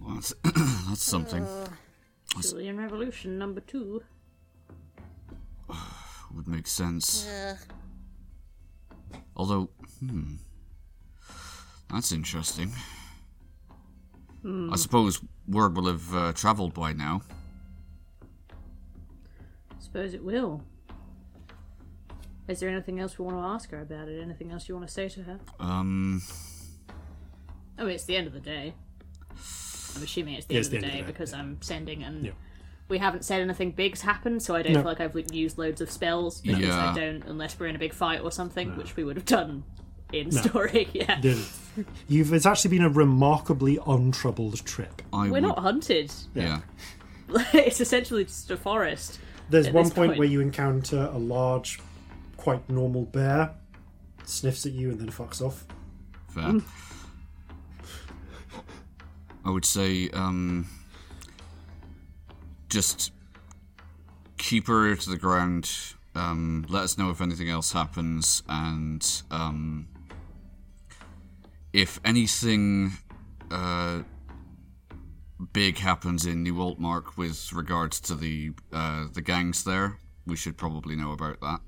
Well, 0.00 0.14
that's, 0.14 0.34
that's 0.44 1.02
something. 1.02 1.42
Uh, 1.42 1.66
Julian 2.42 2.78
Revolution 2.78 3.38
number 3.38 3.60
two. 3.60 4.02
Would 6.34 6.48
make 6.48 6.66
sense. 6.66 7.26
Ugh. 7.28 7.58
Although, 9.36 9.70
hmm. 10.00 10.34
That's 11.90 12.12
interesting. 12.12 12.72
I 14.70 14.76
suppose 14.76 15.20
word 15.48 15.76
will 15.76 15.86
have 15.86 16.14
uh, 16.14 16.32
travelled 16.32 16.72
by 16.72 16.92
now. 16.92 17.22
Suppose 19.80 20.14
it 20.14 20.22
will. 20.22 20.62
Is 22.46 22.60
there 22.60 22.68
anything 22.68 23.00
else 23.00 23.18
we 23.18 23.24
want 23.24 23.36
to 23.38 23.42
ask 23.42 23.70
her 23.72 23.80
about 23.80 24.08
it? 24.08 24.22
Anything 24.22 24.52
else 24.52 24.68
you 24.68 24.76
want 24.76 24.86
to 24.86 24.92
say 24.92 25.08
to 25.08 25.22
her? 25.24 25.40
Um, 25.58 26.22
I 27.76 27.82
mean, 27.82 27.92
it's 27.92 28.04
the 28.04 28.16
end 28.16 28.28
of 28.28 28.32
the 28.32 28.40
day. 28.40 28.74
I'm 29.96 30.02
assuming 30.02 30.34
it's 30.34 30.46
the, 30.46 30.54
Yeah, 30.54 30.58
end, 30.58 30.66
it's 30.66 30.74
of 30.74 30.80
the 30.80 30.86
day, 30.86 31.02
because 31.06 31.32
I'm 31.32 31.58
sending 31.62 32.02
and 32.04 32.26
Yeah. 32.26 32.32
we 32.88 32.98
haven't 32.98 33.24
said 33.24 33.40
anything 33.40 33.72
big's 33.72 34.02
happened, 34.02 34.42
so 34.42 34.54
I 34.54 34.62
don't 34.62 34.74
No. 34.74 34.80
feel 34.80 34.88
like 34.92 35.00
I've 35.00 35.32
used 35.34 35.58
loads 35.58 35.80
of 35.80 35.90
spells 35.90 36.40
because 36.40 36.60
Yeah. 36.60 36.90
I 36.90 36.94
don't 36.94 37.24
unless 37.26 37.58
we're 37.58 37.66
in 37.66 37.76
a 37.76 37.78
big 37.78 37.92
fight 37.94 38.20
or 38.20 38.30
something, 38.30 38.76
which 38.76 38.96
we 38.96 39.04
would 39.04 39.16
have 39.16 39.24
done 39.24 39.64
in 40.12 40.30
story. 40.30 40.88
yeah, 40.92 41.20
You've 42.08 42.32
it's 42.32 42.46
actually 42.46 42.70
been 42.76 42.84
a 42.84 42.88
remarkably 42.90 43.78
untroubled 43.86 44.64
trip. 44.64 45.02
I 45.12 45.24
we're 45.26 45.32
would, 45.32 45.42
not 45.42 45.58
hunted. 45.58 46.12
Yeah. 46.34 46.60
it's 47.52 47.80
essentially 47.80 48.24
just 48.24 48.50
a 48.50 48.56
forest. 48.56 49.18
There's 49.50 49.66
one 49.70 49.90
point, 49.90 50.10
point. 50.10 50.18
where 50.18 50.28
you 50.28 50.40
encounter 50.40 51.08
a 51.12 51.18
large, 51.18 51.80
quite 52.36 52.68
normal 52.68 53.04
bear, 53.04 53.54
sniffs 54.24 54.66
at 54.66 54.72
you 54.72 54.90
and 54.90 55.00
then 55.00 55.08
fucks 55.08 55.40
off. 55.40 55.64
Fair. 56.28 56.44
Mm. 56.44 56.62
I 59.46 59.50
would 59.50 59.64
say, 59.64 60.10
um, 60.10 60.66
just 62.68 63.12
keep 64.38 64.66
her 64.66 64.96
to 64.96 65.10
the 65.10 65.16
ground. 65.16 65.70
Um, 66.16 66.66
let 66.68 66.82
us 66.82 66.98
know 66.98 67.10
if 67.10 67.20
anything 67.20 67.48
else 67.48 67.70
happens, 67.72 68.42
and 68.48 69.06
um, 69.30 69.86
if 71.72 72.00
anything 72.04 72.94
uh, 73.52 74.00
big 75.52 75.78
happens 75.78 76.26
in 76.26 76.42
New 76.42 76.54
Altmark 76.54 77.16
with 77.16 77.52
regards 77.52 78.00
to 78.00 78.16
the 78.16 78.50
uh, 78.72 79.06
the 79.12 79.22
gangs 79.22 79.62
there, 79.62 79.98
we 80.26 80.34
should 80.34 80.56
probably 80.56 80.96
know 80.96 81.12
about 81.12 81.40
that. 81.40 81.60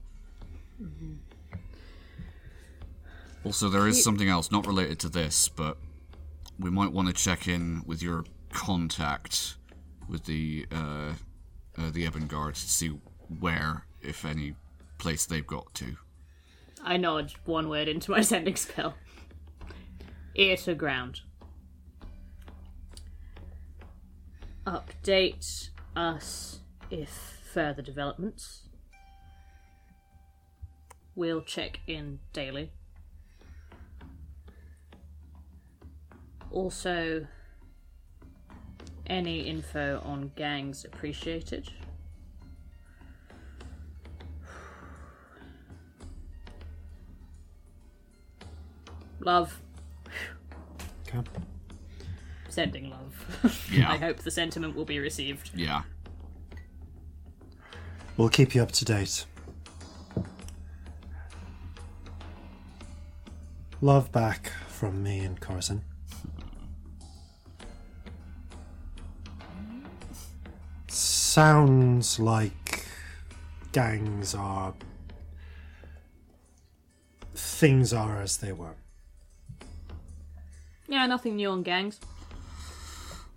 Also, 3.45 3.69
there 3.69 3.87
is 3.87 4.03
something 4.03 4.29
else 4.29 4.51
not 4.51 4.67
related 4.67 4.99
to 4.99 5.09
this, 5.09 5.49
but 5.49 5.79
we 6.59 6.71
might 6.71 6.93
want 6.93 7.09
to 7.09 7.15
check 7.15 7.47
in 7.47 7.83
with 7.87 8.03
your 8.03 8.25
contact 8.53 9.57
with 10.09 10.25
the 10.25 10.67
uh, 10.73 11.13
uh, 11.77 11.91
the 11.91 12.05
Ebon 12.05 12.27
Guard 12.27 12.55
to 12.55 12.69
see 12.69 12.99
where, 13.39 13.85
if 14.01 14.25
any, 14.25 14.55
place 14.99 15.27
they've 15.27 15.47
got 15.47 15.73
to. 15.75 15.97
I 16.83 16.97
nod 16.97 17.33
one 17.45 17.69
word 17.69 17.89
into 17.89 18.11
my 18.11 18.21
sending 18.23 18.57
spell. 18.57 18.95
Ear 20.35 20.57
to 20.59 20.75
ground. 20.75 21.21
Update 24.67 25.71
us 25.97 26.61
if 26.91 27.09
further 27.53 27.83
developments. 27.83 28.69
We'll 31.15 31.43
check 31.43 31.81
in 31.87 32.21
daily. 32.33 32.71
Also, 36.51 37.27
any 39.07 39.41
info 39.41 40.01
on 40.05 40.33
gangs 40.37 40.85
appreciated. 40.85 41.71
Love. 49.21 49.61
Okay. 51.09 51.21
Sending 52.49 52.91
love. 52.91 53.67
Yeah. 53.71 53.91
I 53.93 53.97
hope 53.97 54.19
the 54.19 54.31
sentiment 54.31 54.75
will 54.75 54.85
be 54.85 54.99
received. 54.99 55.51
Yeah. 55.55 55.83
We'll 58.17 58.29
keep 58.29 58.55
you 58.55 58.63
up 58.63 58.73
to 58.73 58.85
date. 58.85 59.27
Love 63.81 64.11
back 64.11 64.51
from 64.69 65.03
me 65.03 65.21
and 65.21 65.41
Corzin. 65.41 65.83
Sounds 71.29 72.19
like 72.19 72.87
gangs 73.73 74.35
are. 74.35 74.73
Things 77.35 77.93
are 77.93 78.23
as 78.23 78.39
they 78.39 78.53
were. 78.53 78.77
Yeah, 80.89 81.05
nothing 81.05 81.37
new 81.37 81.51
on 81.51 81.63
gangs. 81.63 82.01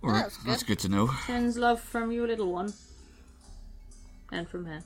All 0.02 0.08
right. 0.08 0.22
that's 0.22 0.38
That's, 0.38 0.62
good. 0.62 0.78
good 0.78 0.78
to 0.78 0.88
know. 0.88 1.10
Sends 1.26 1.58
love 1.58 1.82
from 1.82 2.10
your 2.10 2.26
little 2.26 2.50
one. 2.50 2.72
And 4.32 4.48
from 4.48 4.64
her. 4.64 4.82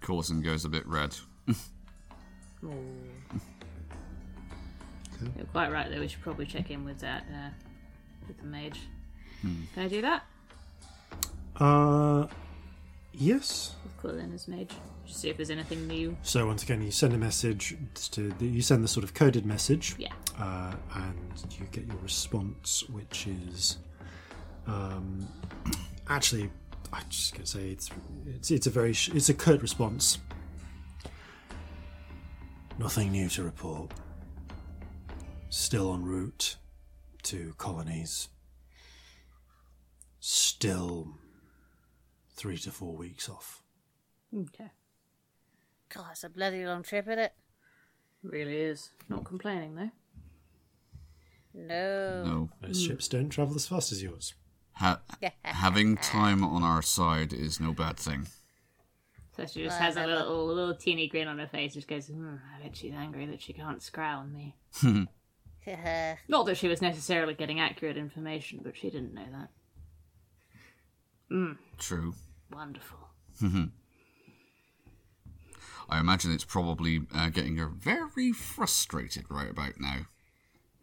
Corzin 0.00 0.40
goes 0.40 0.64
a 0.64 0.68
bit 0.68 0.86
red. 0.86 1.16
You're 2.62 2.76
quite 5.50 5.72
right, 5.72 5.90
though. 5.90 5.98
We 5.98 6.06
should 6.06 6.22
probably 6.22 6.46
check 6.46 6.70
in 6.70 6.84
with 6.84 7.00
that, 7.00 7.24
uh, 7.34 7.50
with 8.28 8.38
the 8.38 8.46
mage. 8.46 8.82
Can 9.42 9.66
I 9.76 9.88
do 9.88 10.00
that? 10.02 10.22
Uh. 11.58 12.26
Yes. 13.12 13.74
With 13.82 13.96
Quillen 14.00 14.32
as 14.34 14.46
mage. 14.46 14.70
Just 15.04 15.20
see 15.20 15.28
if 15.28 15.36
there's 15.36 15.50
anything 15.50 15.88
new. 15.88 16.16
So 16.22 16.46
once 16.46 16.62
again, 16.62 16.82
you 16.82 16.92
send 16.92 17.14
a 17.14 17.18
message 17.18 17.76
to 18.12 18.30
the, 18.38 18.46
you 18.46 18.62
send 18.62 18.84
the 18.84 18.88
sort 18.88 19.02
of 19.02 19.12
coded 19.12 19.44
message, 19.44 19.96
Yeah. 19.98 20.12
uh, 20.38 20.74
and 20.94 21.44
you 21.58 21.66
get 21.72 21.86
your 21.86 21.96
response, 21.96 22.84
which 22.90 23.26
is 23.26 23.78
um, 24.68 25.26
actually, 26.08 26.48
I 26.92 27.02
just 27.08 27.32
gonna 27.34 27.46
say 27.46 27.70
it's 27.70 27.90
it's 28.26 28.50
it's 28.52 28.66
a 28.68 28.70
very 28.70 28.92
sh- 28.92 29.10
it's 29.14 29.28
a 29.28 29.34
curt 29.34 29.62
response. 29.62 30.18
Nothing 32.78 33.10
new 33.10 33.28
to 33.30 33.42
report. 33.42 33.92
Still 35.50 35.92
en 35.92 36.04
route 36.04 36.56
to 37.24 37.54
colonies. 37.58 38.28
Still 40.20 41.14
three 42.38 42.56
to 42.56 42.70
four 42.70 42.94
weeks 42.94 43.28
off. 43.28 43.62
Okay. 44.32 44.70
God, 45.92 46.06
it's 46.12 46.22
a 46.22 46.28
bloody 46.28 46.64
long 46.64 46.84
trip, 46.84 47.06
isn't 47.08 47.18
it? 47.18 47.32
Really 48.22 48.56
is. 48.56 48.90
Not 49.08 49.24
complaining, 49.24 49.74
though. 49.74 49.90
No. 51.52 52.24
No. 52.24 52.50
Those 52.62 52.80
ships 52.80 53.08
don't 53.08 53.28
travel 53.28 53.56
as 53.56 53.66
fast 53.66 53.90
as 53.90 54.02
yours. 54.02 54.34
Ha- 54.74 55.00
having 55.42 55.96
time 55.96 56.44
on 56.44 56.62
our 56.62 56.82
side 56.82 57.32
is 57.32 57.58
no 57.58 57.72
bad 57.72 57.96
thing. 57.96 58.28
So 59.36 59.46
she 59.46 59.64
just 59.64 59.78
has 59.78 59.96
a 59.96 60.06
little, 60.06 60.46
little 60.46 60.74
teeny 60.74 61.08
grin 61.08 61.28
on 61.28 61.38
her 61.38 61.46
face. 61.48 61.74
Just 61.74 61.88
goes, 61.88 62.06
hmm, 62.06 62.36
I 62.56 62.62
bet 62.62 62.76
she's 62.76 62.92
angry 62.92 63.26
that 63.26 63.42
she 63.42 63.52
can't 63.52 63.82
scrowl 63.82 64.24
me. 64.24 64.56
Not 66.28 66.46
that 66.46 66.56
she 66.56 66.68
was 66.68 66.82
necessarily 66.82 67.34
getting 67.34 67.60
accurate 67.60 67.96
information, 67.96 68.60
but 68.62 68.76
she 68.76 68.90
didn't 68.90 69.14
know 69.14 69.26
that. 69.32 69.48
True. 71.78 72.14
Wonderful. 72.52 72.98
I 75.90 76.00
imagine 76.00 76.32
it's 76.32 76.44
probably 76.44 77.02
uh, 77.14 77.30
getting 77.30 77.56
her 77.56 77.66
very 77.68 78.32
frustrated 78.32 79.24
right 79.30 79.50
about 79.50 79.80
now. 79.80 80.00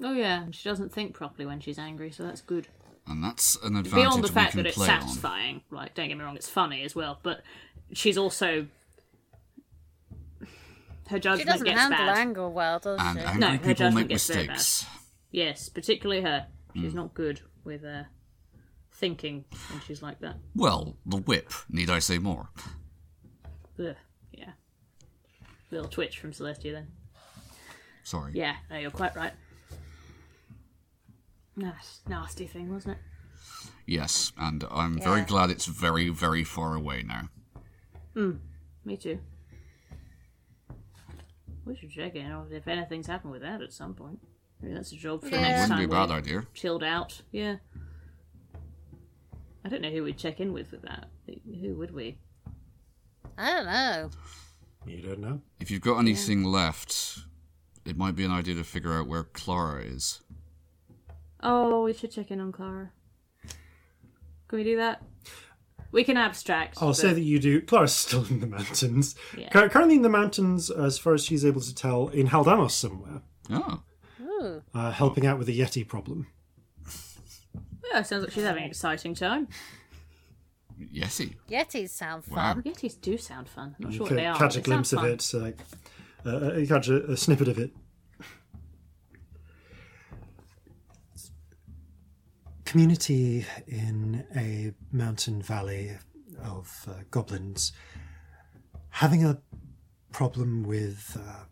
Oh 0.01 0.13
yeah, 0.13 0.45
she 0.51 0.67
doesn't 0.67 0.91
think 0.91 1.13
properly 1.13 1.45
when 1.45 1.59
she's 1.59 1.77
angry, 1.79 2.11
so 2.11 2.23
that's 2.23 2.41
good. 2.41 2.67
And 3.07 3.23
that's 3.23 3.55
an 3.63 3.75
advantage 3.75 3.93
Beyond 3.93 4.23
the 4.23 4.27
we 4.29 4.33
fact 4.33 4.51
can 4.53 4.63
that 4.63 4.67
it's 4.69 4.77
play 4.77 4.89
on. 4.89 5.01
satisfying, 5.01 5.61
like 5.69 5.93
don't 5.93 6.07
get 6.07 6.17
me 6.17 6.23
wrong, 6.23 6.35
it's 6.35 6.49
funny 6.49 6.81
as 6.83 6.95
well, 6.95 7.19
but 7.21 7.41
she's 7.93 8.17
also 8.17 8.67
her 11.07 11.17
She 11.17 11.19
judgment 11.19 11.47
doesn't 11.49 11.65
gets 11.67 11.79
handle 11.79 11.97
bad. 12.07 12.17
anger 12.17 12.49
well, 12.49 12.79
does 12.79 12.99
And 12.99 13.19
she? 13.19 13.25
angry 13.25 13.39
No, 13.39 13.47
her 13.49 13.57
people 13.57 13.73
judgment 13.73 13.95
make 13.95 14.07
gets 14.09 14.27
very 14.27 14.47
mistakes. 14.47 14.85
Yes, 15.31 15.69
particularly 15.69 16.21
her. 16.23 16.47
She's 16.73 16.91
Hmm. 16.91 16.97
not 16.97 17.13
good 17.13 17.41
with 17.63 17.83
uh, 17.85 18.03
thinking 18.95 19.45
when 19.71 19.81
she's 19.81 20.01
like 20.01 20.19
that. 20.19 20.37
Well, 20.55 20.97
the 21.05 21.17
whip, 21.17 21.51
need 21.69 21.89
I 21.89 21.99
say 21.99 22.17
more? 22.17 22.49
Ugh, 23.79 23.95
yeah. 24.31 24.51
Little 25.71 25.89
twitch 25.89 26.19
from 26.19 26.31
Celestia 26.31 26.71
then. 26.71 26.87
Sorry. 28.03 28.31
Yeah, 28.35 28.55
no, 28.69 28.77
you're 28.77 28.91
quite 28.91 29.15
right. 29.15 29.33
Nice, 31.55 32.01
nasty 32.07 32.47
thing, 32.47 32.71
wasn't 32.71 32.97
it? 32.97 33.01
Yes, 33.87 34.31
and 34.37 34.63
I'm 34.71 34.99
very 34.99 35.21
glad 35.21 35.49
it's 35.49 35.65
very, 35.65 36.09
very 36.09 36.43
far 36.43 36.75
away 36.75 37.03
now. 37.03 37.29
Hmm, 38.13 38.31
me 38.83 38.97
too. 38.97 39.19
We 41.65 41.75
should 41.75 41.91
check 41.91 42.15
in 42.15 42.31
if 42.51 42.67
anything's 42.67 43.07
happened 43.07 43.31
with 43.31 43.41
that 43.41 43.61
at 43.61 43.73
some 43.73 43.93
point. 43.93 44.19
Maybe 44.61 44.73
that's 44.73 44.91
a 44.91 44.95
job 44.95 45.21
for 45.21 45.29
Yeah. 45.29 45.41
next 45.41 45.69
Wouldn't 45.69 45.79
be 45.89 45.95
a 45.95 45.99
bad 45.99 46.11
idea. 46.11 46.45
Chilled 46.53 46.83
out, 46.83 47.21
yeah. 47.31 47.57
I 49.65 49.67
don't 49.67 49.81
know 49.81 49.89
who 49.89 50.03
we'd 50.03 50.17
check 50.17 50.39
in 50.39 50.53
with 50.53 50.71
with 50.71 50.83
that. 50.83 51.07
Who 51.59 51.73
would 51.75 51.91
we? 51.93 52.19
I 53.37 53.51
don't 53.51 53.65
know. 53.65 54.09
You 54.85 55.01
don't 55.01 55.19
know. 55.19 55.41
If 55.59 55.71
you've 55.71 55.81
got 55.81 55.97
anything 55.97 56.43
left, 56.43 57.17
it 57.83 57.97
might 57.97 58.15
be 58.15 58.23
an 58.23 58.31
idea 58.31 58.53
to 58.55 58.63
figure 58.63 58.93
out 58.93 59.07
where 59.07 59.23
Clara 59.23 59.81
is. 59.83 60.21
Oh, 61.41 61.83
we 61.83 61.93
should 61.93 62.11
check 62.11 62.29
in 62.29 62.39
on 62.39 62.51
Clara. 62.51 62.91
Can 64.47 64.59
we 64.59 64.63
do 64.63 64.77
that? 64.77 65.01
We 65.91 66.03
can 66.03 66.15
abstract. 66.17 66.77
I'll 66.81 66.89
but- 66.89 66.93
say 66.97 67.13
that 67.13 67.21
you 67.21 67.39
do. 67.39 67.61
Clara's 67.61 67.93
still 67.93 68.25
in 68.25 68.41
the 68.41 68.47
mountains. 68.47 69.15
Yeah. 69.35 69.49
Currently 69.49 69.95
in 69.95 70.01
the 70.03 70.09
mountains, 70.09 70.69
as 70.69 70.99
far 70.99 71.15
as 71.15 71.25
she's 71.25 71.43
able 71.43 71.61
to 71.61 71.73
tell, 71.73 72.09
in 72.09 72.27
Haldanos 72.27 72.71
somewhere, 72.71 73.21
Oh, 73.49 73.81
Ooh. 74.21 74.61
uh, 74.75 74.91
helping 74.91 75.25
out 75.25 75.39
with 75.39 75.47
the 75.47 75.59
Yeti 75.59 75.87
problem. 75.87 76.27
Yeah, 77.91 78.01
sounds 78.01 78.23
like 78.23 78.31
she's 78.33 78.43
having 78.43 78.63
an 78.63 78.69
exciting 78.69 79.13
time. 79.13 79.47
Yeti. 80.79 81.35
Yetis 81.49 81.89
sound 81.89 82.23
Wow. 82.29 82.53
fun. 82.55 82.63
Yetis 82.63 82.99
do 82.99 83.17
sound 83.17 83.47
fun. 83.47 83.75
I'm 83.77 83.83
not 83.83 83.91
You 83.91 83.97
sure 83.97 84.07
what 84.07 84.15
they 84.15 84.25
are. 84.25 84.37
catch 84.37 84.57
a 84.57 84.61
glimpse 84.61 84.91
of 84.93 84.99
fun. 84.99 85.09
it, 85.11 85.31
uh, 85.33 86.29
uh, 86.29 86.53
you 86.57 86.67
catch 86.67 86.87
a, 86.89 87.11
a 87.11 87.17
snippet 87.17 87.47
of 87.47 87.57
it. 87.57 87.71
Community 92.65 93.45
in 93.67 94.25
a 94.35 94.73
mountain 94.91 95.41
valley 95.41 95.91
of 96.43 96.87
uh, 96.89 96.93
goblins 97.11 97.71
having 98.89 99.23
a 99.23 99.39
problem 100.11 100.63
with 100.63 101.15
uh, 101.19 101.43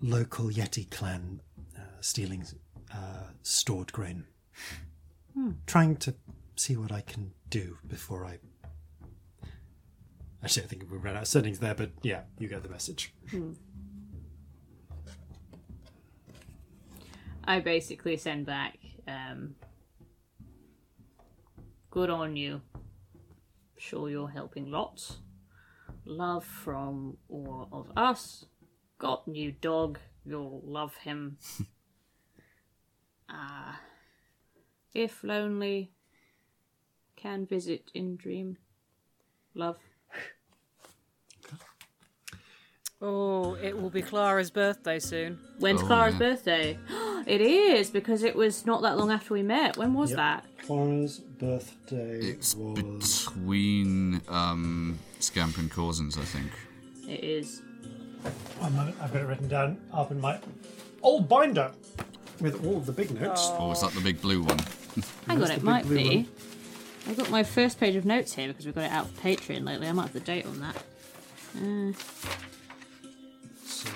local 0.00 0.46
Yeti 0.46 0.90
clan 0.90 1.40
uh, 1.78 1.82
stealing 2.00 2.44
uh, 2.92 3.24
stored 3.42 3.92
grain. 3.92 4.24
Trying 5.66 5.96
to 5.96 6.14
see 6.56 6.76
what 6.76 6.92
I 6.92 7.00
can 7.00 7.32
do 7.48 7.78
before 7.86 8.24
I 8.24 8.38
Actually, 10.42 10.64
I 10.64 10.66
think 10.68 10.90
we 10.90 10.96
ran 10.96 11.16
out 11.16 11.22
of 11.22 11.28
settings 11.28 11.58
there, 11.58 11.74
but 11.74 11.90
yeah, 12.02 12.22
you 12.38 12.48
get 12.48 12.62
the 12.62 12.68
message. 12.70 13.12
I 17.44 17.60
basically 17.60 18.16
send 18.16 18.46
back, 18.46 18.78
um, 19.06 19.54
good 21.90 22.08
on 22.08 22.36
you. 22.36 22.62
Sure 23.76 24.08
you're 24.08 24.28
helping 24.28 24.70
lots. 24.70 25.18
Love 26.06 26.44
from 26.44 27.18
all 27.28 27.68
of 27.72 27.90
us. 27.96 28.46
Got 28.98 29.28
new 29.28 29.52
dog. 29.52 29.98
You'll 30.24 30.62
love 30.64 30.94
him. 30.96 31.36
Ah. 33.28 33.80
if 34.94 35.22
lonely, 35.24 35.90
can 37.16 37.46
visit 37.46 37.90
in 37.94 38.16
dream. 38.16 38.56
Love. 39.54 39.76
Oh, 43.02 43.54
it 43.54 43.80
will 43.80 43.88
be 43.88 44.02
Clara's 44.02 44.50
birthday 44.50 44.98
soon. 44.98 45.38
When's 45.58 45.80
Oh, 45.82 45.86
Clara's 45.86 46.12
yeah. 46.14 46.18
birthday? 46.18 46.78
it 47.26 47.40
is, 47.40 47.88
because 47.88 48.22
it 48.22 48.36
was 48.36 48.66
not 48.66 48.82
that 48.82 48.98
long 48.98 49.10
after 49.10 49.32
we 49.32 49.42
met. 49.42 49.78
When 49.78 49.94
was 49.94 50.10
Yep. 50.10 50.16
that? 50.18 50.44
Clara's 50.66 51.18
birthday 51.18 52.18
It's 52.18 52.54
was. 52.54 53.24
between 53.26 54.20
um, 54.28 54.98
Scamp 55.18 55.56
and 55.56 55.70
Corzin's, 55.70 56.18
I 56.18 56.24
think. 56.24 56.50
It 57.08 57.24
is. 57.24 57.62
One 58.58 58.76
moment, 58.76 58.96
I've 59.00 59.14
got 59.14 59.22
it 59.22 59.26
written 59.26 59.48
down 59.48 59.78
up 59.94 60.10
in 60.10 60.20
my 60.20 60.38
old 61.02 61.26
binder. 61.26 61.72
with 62.38 62.62
all 62.66 62.76
of 62.76 62.84
the 62.86 62.92
big 62.92 63.10
notes. 63.18 63.48
Oh, 63.58 63.70
is 63.70 63.80
that 63.80 63.92
the 63.92 64.00
big 64.00 64.20
blue 64.20 64.42
one? 64.42 64.58
Hang 65.26 65.42
on, 65.42 65.50
it 65.50 65.62
might 65.62 65.88
be. 65.88 66.16
one. 66.18 66.28
I've 67.08 67.16
got 67.16 67.30
my 67.30 67.42
first 67.42 67.80
page 67.80 67.96
of 67.96 68.04
notes 68.04 68.34
here 68.34 68.48
because 68.48 68.66
we've 68.66 68.74
got 68.74 68.84
it 68.84 68.92
out 68.92 69.08
for 69.08 69.20
Patreon 69.22 69.64
lately. 69.64 69.88
I 69.88 69.92
might 69.92 70.02
have 70.02 70.12
the 70.12 70.20
date 70.20 70.46
on 70.46 70.60
that. 70.60 70.76
Uh, 71.56 71.92
So, 73.64 73.88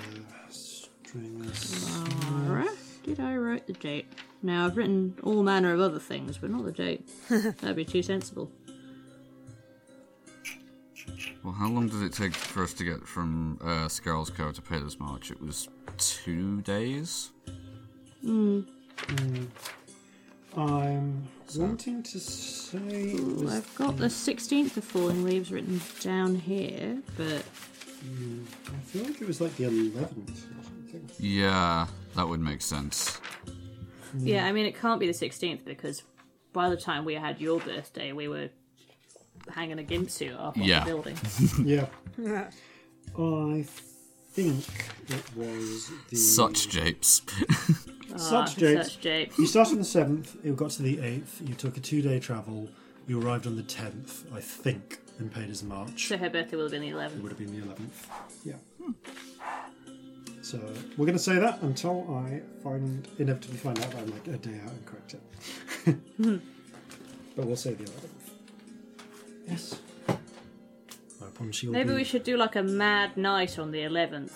Laura, 2.47 2.67
did 3.05 3.21
I 3.21 3.37
write 3.37 3.67
the 3.67 3.73
date? 3.75 4.07
Now 4.43 4.67
I've 4.67 4.77
written 4.77 5.17
all 5.23 5.43
manner 5.43 5.73
of 5.73 5.81
other 5.81 5.99
things, 6.01 6.39
but 6.39 6.51
not 6.51 6.65
the 6.65 6.73
date. 6.73 7.09
That'd 7.29 7.77
be 7.77 7.85
too 7.85 8.03
sensible. 8.03 8.51
Well, 11.43 11.53
how 11.53 11.69
long 11.69 11.89
did 11.89 12.03
it 12.03 12.13
take 12.13 12.35
for 12.35 12.63
us 12.63 12.73
to 12.75 12.85
get 12.85 13.07
from 13.07 13.59
uh, 13.63 13.87
Scarl's 13.89 14.31
Cove 14.31 14.55
to 14.55 14.63
Pater's 14.63 14.99
March? 14.99 15.31
It 15.31 15.41
was 15.41 15.69
two 15.99 16.63
days? 16.63 17.31
I'm 20.57 21.27
wanting 21.57 22.03
to 22.05 22.21
say. 22.21 22.79
it 22.79 23.49
I've 23.49 23.75
got 23.75 23.97
the 23.97 24.07
16th 24.07 24.77
of 24.77 24.85
Falling 24.85 25.25
Leaves 25.25 25.51
written 25.53 25.81
down 26.01 26.37
here, 26.37 26.99
but 27.17 27.43
hmm, 27.43 28.43
I 28.69 28.79
feel 28.87 29.05
like 29.05 29.21
it 29.21 29.27
was 29.27 29.41
like 29.41 29.57
the 29.57 29.65
11th 29.65 30.33
or 30.33 30.65
something. 30.65 31.11
Yeah, 31.19 31.87
that 32.15 32.29
would 32.29 32.41
make 32.41 32.63
sense. 32.63 33.17
Hmm. 34.13 34.27
yeah, 34.27 34.47
I 34.47 34.53
mean 34.53 34.67
it 34.67 34.79
can't 34.79 35.01
be 35.01 35.07
the 35.07 35.13
16th 35.13 35.65
because 35.65 36.03
by 36.53 36.69
the 36.69 36.77
time 36.77 37.05
we 37.05 37.15
had 37.15 37.41
your 37.41 37.59
birthday, 37.61 38.13
we 38.13 38.29
were 38.29 38.49
hanging 39.53 39.79
a 39.79 39.83
gimp 39.83 40.09
suit 40.11 40.33
up 40.35 40.57
on 40.57 40.63
Yeah. 40.63 40.81
the 40.81 40.87
building. 40.87 41.17
Yeah. 41.65 41.87
I 43.17 43.65
think 44.33 44.65
it 45.09 45.37
was 45.37 45.91
the. 46.11 46.17
Such 46.17 46.69
japes. 46.69 47.23
Ah, 48.15 48.19
Such 48.19 48.57
japes. 48.57 48.93
Such 48.93 49.01
japes. 49.01 49.39
You 49.39 49.47
started 49.47 49.73
on 49.73 49.79
the 49.79 49.85
7th, 49.85 50.45
you 50.45 50.53
got 50.55 50.71
to 50.73 50.83
the 50.83 50.97
8th, 50.99 51.49
you 51.49 51.55
took 51.55 51.77
a 51.77 51.81
two 51.81 52.01
day 52.03 52.21
travel, 52.21 52.69
you 53.07 53.21
arrived 53.21 53.47
on 53.47 53.57
the 53.57 53.63
10th, 53.63 54.33
I 54.35 54.41
think, 54.41 54.99
in 55.19 55.29
Pater's 55.29 55.63
March. 55.63 56.07
So 56.09 56.17
her 56.17 56.31
birthday 56.31 56.57
will 56.57 56.65
have 56.65 56.73
been 56.73 56.83
the 56.83 56.89
It 56.89 56.95
11th. 56.95 57.21
would 57.23 57.33
have 57.33 57.39
been 57.39 57.61
the 57.61 57.67
11th. 57.67 58.07
Yeah. 58.45 58.55
So 60.43 60.59
we're 60.97 61.07
going 61.07 61.17
to 61.17 61.23
say 61.23 61.39
that 61.39 61.63
until 61.63 62.07
I 62.15 62.43
find 62.63 63.09
inevitably 63.19 63.57
find 63.57 63.79
out 63.81 63.91
that 63.91 63.99
I'm 64.01 64.11
like 64.11 64.27
a 64.29 64.37
day 64.39 64.61
out 64.65 64.71
and 64.71 64.87
correct 64.87 65.15
it. 65.15 66.41
but 67.37 67.47
we'll 67.47 67.57
say 67.57 67.75
the 67.75 67.85
11th. 67.85 68.09
Yes. 69.49 69.81
Promise 71.35 71.65
you'll 71.65 71.73
Maybe 71.73 71.89
be... 71.89 71.95
we 71.97 72.05
should 72.05 72.23
do 72.23 72.37
like 72.37 72.55
a 72.55 72.63
mad 72.63 73.17
night 73.17 73.59
on 73.59 73.73
the 73.73 73.81
11th 73.81 74.31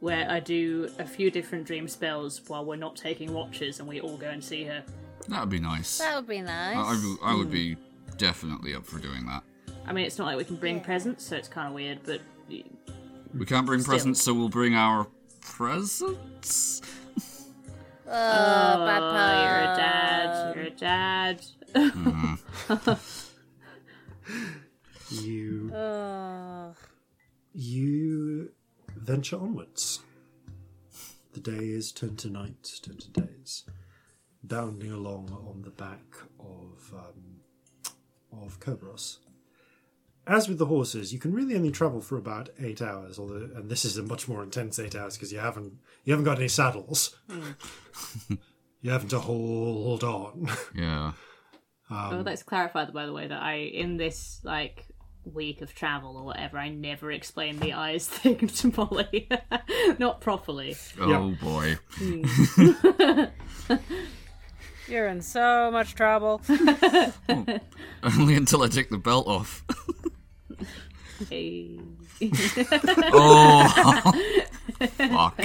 where 0.00 0.28
I 0.30 0.40
do 0.40 0.90
a 0.98 1.04
few 1.04 1.30
different 1.30 1.66
dream 1.66 1.88
spells 1.88 2.40
while 2.48 2.64
we're 2.64 2.76
not 2.76 2.96
taking 2.96 3.32
watches 3.32 3.78
and 3.80 3.88
we 3.88 4.00
all 4.00 4.16
go 4.16 4.28
and 4.28 4.42
see 4.44 4.64
her. 4.64 4.82
that 5.28 5.40
would 5.40 5.50
be 5.50 5.60
nice. 5.60 5.98
That 5.98 6.16
would 6.16 6.26
be 6.28 6.40
nice. 6.42 6.76
I, 6.76 6.80
I 6.80 6.92
would- 6.92 7.18
I 7.22 7.34
would 7.34 7.46
hmm. 7.46 7.52
be 7.52 7.76
definitely 8.18 8.74
up 8.74 8.84
for 8.86 8.98
doing 8.98 9.24
that. 9.26 9.42
I 9.86 9.92
mean, 9.92 10.04
it's 10.06 10.18
not 10.18 10.26
like 10.26 10.36
we 10.36 10.44
can 10.44 10.56
bring 10.56 10.80
presents, 10.80 11.24
so 11.26 11.36
it's 11.36 11.48
kind 11.48 11.68
of 11.68 11.74
weird, 11.74 12.00
but 12.04 12.20
We 12.48 13.44
can't 13.46 13.66
bring 13.66 13.80
Still. 13.80 13.92
presents, 13.92 14.22
so 14.22 14.32
we'll 14.34 14.48
bring 14.48 14.74
our 14.74 15.06
presents? 15.40 16.80
oh, 18.06 18.10
bad 18.10 19.02
Oh, 19.02 19.10
pun. 19.10 19.44
you're 19.44 19.72
a 19.72 19.76
dad. 19.76 20.56
You're 20.56 20.64
a 20.64 20.70
dad. 20.70 21.46
Mm-hmm. 21.74 22.92
You, 25.10 25.70
Oh. 25.74 26.74
you 27.52 28.48
venture 29.04 29.36
onwards. 29.36 30.00
The 31.32 31.40
days 31.40 31.92
turn 31.92 32.16
to 32.16 32.30
nights, 32.30 32.78
turn 32.78 32.96
to 32.96 33.10
days, 33.10 33.64
bounding 34.42 34.92
along 34.92 35.30
on 35.30 35.62
the 35.62 35.70
back 35.70 36.16
of 36.38 36.92
um, 36.94 37.40
of 38.32 38.60
Kerberos. 38.60 39.18
As 40.26 40.48
with 40.48 40.58
the 40.58 40.66
horses, 40.66 41.12
you 41.12 41.18
can 41.18 41.34
really 41.34 41.54
only 41.54 41.70
travel 41.70 42.00
for 42.00 42.16
about 42.16 42.48
eight 42.58 42.80
hours. 42.80 43.18
Although, 43.18 43.50
and 43.54 43.68
this 43.68 43.84
is 43.84 43.98
a 43.98 44.02
much 44.02 44.26
more 44.26 44.42
intense 44.42 44.78
eight 44.78 44.96
hours 44.96 45.16
because 45.16 45.32
you 45.32 45.38
haven't 45.38 45.74
you 46.04 46.12
haven't 46.12 46.24
got 46.24 46.38
any 46.38 46.48
saddles. 46.48 47.14
you 48.80 48.90
having 48.90 49.08
to 49.08 49.18
hold 49.18 50.02
on. 50.02 50.48
Yeah. 50.74 51.12
oh, 51.90 52.22
let's 52.24 52.42
clarify, 52.42 52.86
by 52.86 53.06
the 53.06 53.12
way, 53.12 53.26
that 53.26 53.42
I, 53.42 53.56
in 53.56 53.98
this, 53.98 54.40
like, 54.42 54.86
week 55.32 55.60
of 55.62 55.74
travel 55.74 56.16
or 56.16 56.24
whatever, 56.24 56.58
I 56.58 56.68
never 56.68 57.10
explained 57.10 57.60
the 57.60 57.72
eyes 57.72 58.06
thing 58.10 58.48
to 58.48 58.72
Molly. 58.76 59.28
not 59.98 60.20
properly. 60.20 60.76
Oh 61.00 61.34
boy. 61.40 61.78
Hmm. 61.92 62.24
You're 64.88 65.06
in 65.06 65.22
so 65.22 65.70
much 65.70 65.94
trouble. 65.94 66.42
Only 68.02 68.34
until 68.34 68.62
I 68.62 68.68
take 68.68 68.90
the 68.90 68.98
belt 68.98 69.26
off. 69.26 69.64
Hey. 71.30 71.78
oh. 73.14 74.12
Fuck. 74.98 75.40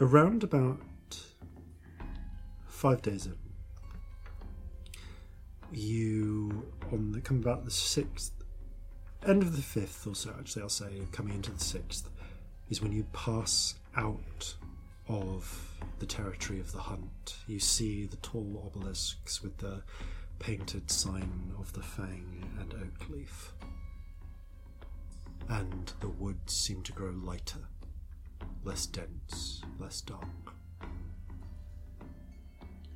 Around 0.00 0.42
about 0.42 0.80
five 2.66 3.00
days 3.02 3.26
in, 3.26 3.34
you 5.76 6.72
on 6.92 7.12
the 7.12 7.20
come 7.20 7.38
about 7.38 7.64
the 7.64 7.70
sixth, 7.70 8.32
end 9.26 9.42
of 9.42 9.56
the 9.56 9.62
fifth 9.62 10.06
or 10.06 10.14
so. 10.14 10.34
Actually, 10.38 10.62
I'll 10.62 10.68
say 10.68 11.02
coming 11.12 11.34
into 11.34 11.50
the 11.50 11.60
sixth 11.60 12.08
is 12.70 12.80
when 12.80 12.92
you 12.92 13.04
pass 13.12 13.74
out 13.96 14.54
of 15.08 15.72
the 15.98 16.06
territory 16.06 16.60
of 16.60 16.72
the 16.72 16.78
hunt. 16.78 17.36
You 17.46 17.60
see 17.60 18.06
the 18.06 18.16
tall 18.16 18.62
obelisks 18.66 19.42
with 19.42 19.58
the 19.58 19.82
painted 20.38 20.90
sign 20.90 21.52
of 21.58 21.72
the 21.72 21.82
fang 21.82 22.50
and 22.60 22.74
oak 22.74 23.08
leaf, 23.08 23.52
and 25.48 25.92
the 26.00 26.08
woods 26.08 26.52
seem 26.52 26.82
to 26.82 26.92
grow 26.92 27.10
lighter 27.10 27.68
less 28.64 28.86
dense, 28.86 29.62
less 29.78 30.00
dark. 30.00 30.26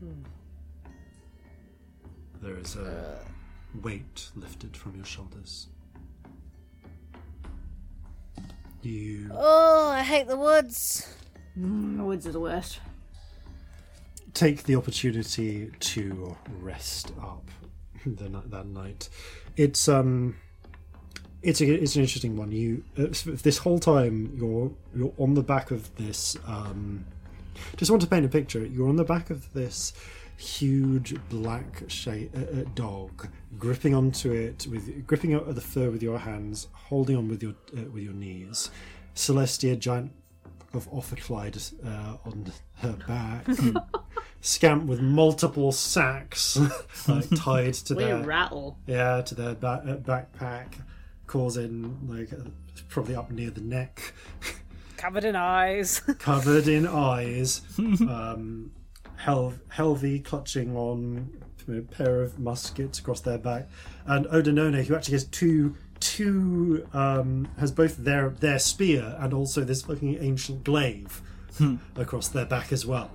Hmm. 0.01 0.25
There 2.43 2.57
is 2.57 2.77
a 2.77 3.19
weight 3.83 4.29
lifted 4.35 4.77
from 4.77 4.97
your 4.97 5.05
shoulders. 5.05 5.67
You 8.83 9.31
Oh, 9.35 9.91
I 9.91 10.03
hate 10.03 10.27
the 10.27 10.37
woods. 10.37 11.07
The 11.57 12.03
woods 12.05 12.27
are 12.27 12.33
the 12.33 12.41
worst. 12.41 12.81
take 14.33 14.63
the 14.63 14.77
opportunity 14.77 15.71
to 15.81 16.37
rest 16.61 17.13
up 17.21 17.51
the, 18.07 18.29
ni- 18.31 18.43
that 18.47 18.67
night. 18.67 19.09
It's 19.57 19.89
um, 19.89 20.37
it's 21.43 21.61
a, 21.61 21.67
it's 21.71 21.97
an 21.97 22.03
interesting 22.03 22.37
one. 22.37 22.53
You 22.53 22.85
uh, 22.97 23.09
this 23.43 23.59
whole 23.59 23.79
time 23.79 24.33
you're 24.37 24.71
you're 24.97 25.13
on 25.19 25.35
the 25.35 25.43
back 25.43 25.71
of 25.71 25.95
this. 25.97 26.37
Um, 26.47 27.05
just 27.77 27.91
want 27.91 28.01
to 28.03 28.09
paint 28.09 28.25
a 28.25 28.29
picture. 28.29 28.65
You're 28.65 28.89
on 28.89 28.97
the 28.97 29.05
back 29.05 29.29
of 29.29 29.53
this 29.53 29.93
huge 30.41 31.15
black 31.29 31.83
shape, 31.89 32.31
uh, 32.37 32.61
uh, 32.61 32.65
dog, 32.75 33.29
gripping 33.59 33.95
onto 33.95 34.33
it 34.33 34.67
with 34.71 35.07
gripping 35.07 35.35
out 35.35 35.49
at 35.49 35.55
the 35.55 35.61
fur 35.61 35.91
with 35.91 36.03
your 36.03 36.19
hands, 36.19 36.69
holding 36.73 37.17
on 37.17 37.29
with 37.29 37.43
your 37.43 37.55
uh, 37.77 37.83
with 37.93 38.03
your 38.03 38.15
knees. 38.15 38.71
Celestia, 39.15 39.79
giant 39.79 40.13
of 40.73 40.91
Ophiclide, 40.91 41.57
uh, 41.85 42.17
on 42.25 42.53
her 42.77 42.97
back. 43.07 43.47
Scamp 44.41 44.85
with 44.87 45.01
multiple 45.03 45.71
sacks 45.73 46.57
like 47.09 47.29
tied 47.37 47.75
to 47.75 47.95
We 47.95 48.05
their 48.05 48.23
rattle. 48.23 48.79
yeah 48.87 49.21
to 49.21 49.35
their 49.35 49.55
ba- 49.55 49.83
uh, 49.87 49.97
backpack, 49.97 50.75
causing 51.27 51.99
like 52.09 52.33
uh, 52.33 52.49
probably 52.89 53.15
up 53.17 53.31
near 53.31 53.51
the 53.51 53.61
neck, 53.61 54.15
Covered 54.97 55.25
in 55.25 55.37
eyes. 55.37 56.01
covered 56.19 56.69
in 56.69 56.87
eyes. 57.11 57.61
um, 57.79 58.71
Hel- 59.21 59.55
Helvi 59.75 60.25
clutching 60.25 60.77
on 60.77 61.31
a 61.69 61.83
pair 61.83 62.23
of 62.23 62.39
muskets 62.39 62.99
across 62.99 63.21
their 63.21 63.39
back, 63.39 63.69
and 64.07 64.27
Odinone 64.27 64.85
who 64.85 64.95
actually 64.95 65.13
has 65.13 65.25
two 65.25 65.77
two 66.01 66.87
um, 66.95 67.49
has 67.59 67.71
both 67.71 67.99
their 67.99 68.31
their 68.31 68.59
spear 68.59 69.17
and 69.19 69.35
also 69.35 69.63
this 69.63 69.83
fucking 69.83 70.17
ancient 70.21 70.65
glaive 70.65 71.21
across 71.97 72.29
their 72.29 72.47
back 72.47 72.73
as 72.73 72.87
well. 72.87 73.11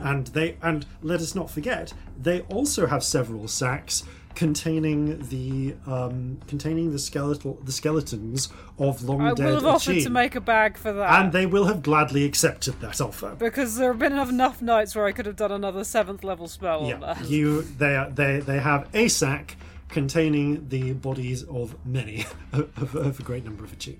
And 0.00 0.28
they 0.28 0.56
and 0.62 0.86
let 1.02 1.20
us 1.20 1.34
not 1.34 1.50
forget 1.50 1.92
they 2.18 2.40
also 2.42 2.86
have 2.86 3.02
several 3.04 3.46
sacks 3.48 4.04
containing 4.36 5.18
the 5.28 5.74
um, 5.86 6.38
containing 6.46 6.92
the 6.92 6.98
skeletal 6.98 7.58
the 7.64 7.72
skeletons 7.72 8.48
of 8.78 9.02
long 9.02 9.20
I 9.22 9.34
dead 9.34 9.46
will 9.46 9.54
have 9.56 9.64
offered 9.66 9.90
Achieve. 9.92 10.04
to 10.04 10.10
make 10.10 10.36
a 10.36 10.40
bag 10.40 10.76
for 10.76 10.92
that. 10.92 11.20
and 11.22 11.32
they 11.32 11.46
will 11.46 11.64
have 11.64 11.82
gladly 11.82 12.24
accepted 12.24 12.80
that 12.80 13.00
offer. 13.00 13.34
because 13.36 13.74
there 13.76 13.90
have 13.90 13.98
been 13.98 14.12
enough 14.12 14.62
nights 14.62 14.94
where 14.94 15.06
I 15.06 15.12
could 15.12 15.26
have 15.26 15.36
done 15.36 15.50
another 15.50 15.82
seventh 15.82 16.22
level 16.22 16.46
spell 16.46 16.80
on 16.82 16.86
Yeah, 16.86 16.98
that. 16.98 17.28
you 17.28 17.62
they 17.62 17.96
are, 17.96 18.08
they 18.10 18.38
they 18.40 18.60
have 18.60 18.88
a 18.94 19.08
sack 19.08 19.56
containing 19.88 20.68
the 20.68 20.92
bodies 20.92 21.42
of 21.44 21.74
many 21.86 22.26
of, 22.52 22.94
of 22.94 23.18
a 23.18 23.22
great 23.22 23.44
number 23.44 23.64
of 23.64 23.72
achieve. 23.72 23.98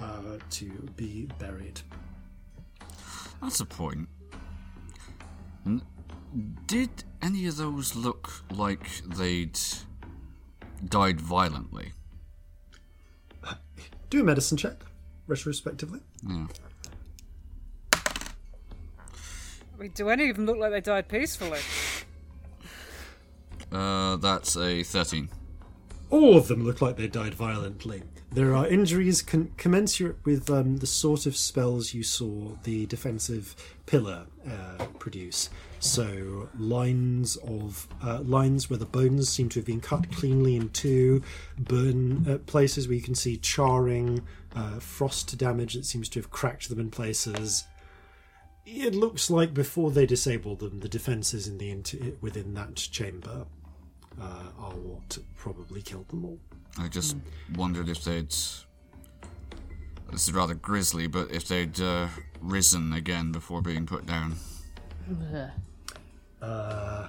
uh, 0.00 0.38
to 0.50 0.66
be 0.96 1.26
buried. 1.38 1.80
That's 3.42 3.60
a 3.60 3.64
point. 3.66 4.08
Did 6.66 6.90
any 7.22 7.46
of 7.46 7.56
those 7.56 7.94
look 7.94 8.42
like 8.50 9.02
they'd 9.04 9.58
died 10.84 11.20
violently? 11.20 11.92
Do 14.08 14.20
a 14.20 14.24
medicine 14.24 14.56
check, 14.56 14.76
retrospectively. 15.26 16.00
Yeah. 16.26 16.46
I 17.92 19.78
mean, 19.78 19.90
do 19.94 20.08
any 20.08 20.30
of 20.30 20.36
them 20.36 20.46
look 20.46 20.58
like 20.58 20.70
they 20.70 20.80
died 20.80 21.08
peacefully? 21.08 21.58
Uh, 23.70 24.16
that's 24.16 24.56
a 24.56 24.82
13. 24.82 25.28
All 26.08 26.36
of 26.36 26.48
them 26.48 26.64
look 26.64 26.80
like 26.80 26.96
they 26.96 27.08
died 27.08 27.34
violently. 27.34 28.04
There 28.30 28.54
are 28.54 28.66
injuries 28.66 29.22
con- 29.22 29.52
commensurate 29.56 30.16
with 30.24 30.48
um, 30.50 30.78
the 30.78 30.86
sort 30.86 31.26
of 31.26 31.36
spells 31.36 31.94
you 31.94 32.02
saw 32.02 32.56
the 32.62 32.86
defensive 32.86 33.56
pillar 33.86 34.26
uh, 34.48 34.84
produce. 34.98 35.50
So 35.86 36.48
lines 36.58 37.36
of 37.36 37.86
uh, 38.02 38.20
lines 38.20 38.68
where 38.68 38.78
the 38.78 38.86
bones 38.86 39.28
seem 39.28 39.48
to 39.50 39.60
have 39.60 39.66
been 39.66 39.80
cut 39.80 40.10
cleanly 40.10 40.56
in 40.56 40.68
two, 40.70 41.22
burn 41.58 42.28
uh, 42.28 42.38
places 42.38 42.88
where 42.88 42.96
you 42.96 43.02
can 43.02 43.14
see 43.14 43.36
charring, 43.36 44.22
uh, 44.54 44.80
frost 44.80 45.38
damage 45.38 45.74
that 45.74 45.86
seems 45.86 46.08
to 46.10 46.18
have 46.18 46.30
cracked 46.30 46.68
them 46.68 46.80
in 46.80 46.90
places. 46.90 47.64
It 48.64 48.96
looks 48.96 49.30
like 49.30 49.54
before 49.54 49.92
they 49.92 50.06
disabled 50.06 50.58
them, 50.58 50.80
the 50.80 50.88
defenses 50.88 51.46
in 51.46 51.58
the 51.58 51.70
inter- 51.70 52.14
within 52.20 52.52
that 52.54 52.74
chamber 52.74 53.46
uh, 54.20 54.44
are 54.58 54.72
what 54.72 55.18
probably 55.36 55.82
killed 55.82 56.08
them 56.08 56.24
all. 56.24 56.40
I 56.78 56.88
just 56.88 57.16
wondered 57.54 57.88
if 57.88 58.02
they'd. 58.02 58.30
This 60.10 60.28
is 60.28 60.32
rather 60.32 60.54
grisly, 60.54 61.06
but 61.06 61.30
if 61.30 61.46
they'd 61.46 61.80
uh, 61.80 62.08
risen 62.40 62.92
again 62.92 63.30
before 63.30 63.62
being 63.62 63.86
put 63.86 64.04
down. 64.04 64.34
Uh, 66.46 67.08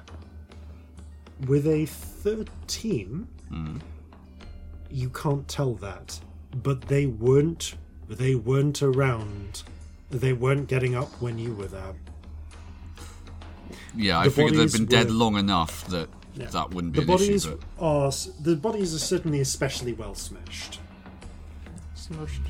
with 1.47 1.67
a 1.67 1.85
13, 1.85 3.27
you 4.89 5.09
can't 5.09 5.47
tell 5.47 5.75
that. 5.75 6.19
But 6.63 6.81
they 6.83 7.05
weren't. 7.05 7.75
They 8.09 8.33
weren't 8.35 8.81
around. 8.81 9.63
They 10.09 10.33
weren't 10.33 10.67
getting 10.67 10.95
up 10.95 11.09
when 11.21 11.37
you 11.37 11.53
were 11.53 11.67
there. 11.67 11.93
Yeah, 13.95 14.19
I 14.19 14.23
The 14.25 14.31
figured 14.31 14.53
they'd 14.53 14.57
bodies 14.59 14.73
been 14.77 14.85
dead 14.85 15.07
were- 15.07 15.13
long 15.13 15.35
enough 15.37 15.85
that 15.87 16.09
that 16.35 16.71
wouldn't 16.71 16.93
be 16.93 16.99
The 16.99 17.01
an 17.03 17.07
bodies 17.07 17.45
issue. 17.45 17.59
are. 17.79 18.11
The 18.39 18.55
bodies 18.55 18.95
are 18.95 18.99
certainly 18.99 19.39
especially 19.41 19.93
well 19.93 20.15
smashed. 20.15 20.79
Smushed. 21.95 22.47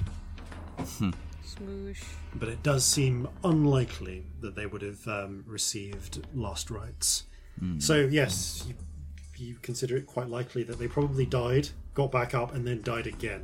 Smoosh. 1.59 2.03
But 2.35 2.49
it 2.49 2.61
does 2.63 2.85
seem 2.85 3.27
unlikely 3.43 4.25
that 4.41 4.55
they 4.55 4.65
would 4.65 4.81
have 4.81 5.07
um, 5.07 5.43
received 5.47 6.25
last 6.33 6.69
rites. 6.69 7.23
So 7.79 7.95
yes, 8.01 8.65
you, 8.67 8.75
you 9.47 9.55
consider 9.63 9.97
it 9.97 10.05
quite 10.05 10.29
likely 10.29 10.61
that 10.63 10.77
they 10.77 10.87
probably 10.87 11.25
died, 11.25 11.69
got 11.95 12.11
back 12.11 12.35
up, 12.35 12.53
and 12.53 12.67
then 12.67 12.83
died 12.83 13.07
again. 13.07 13.43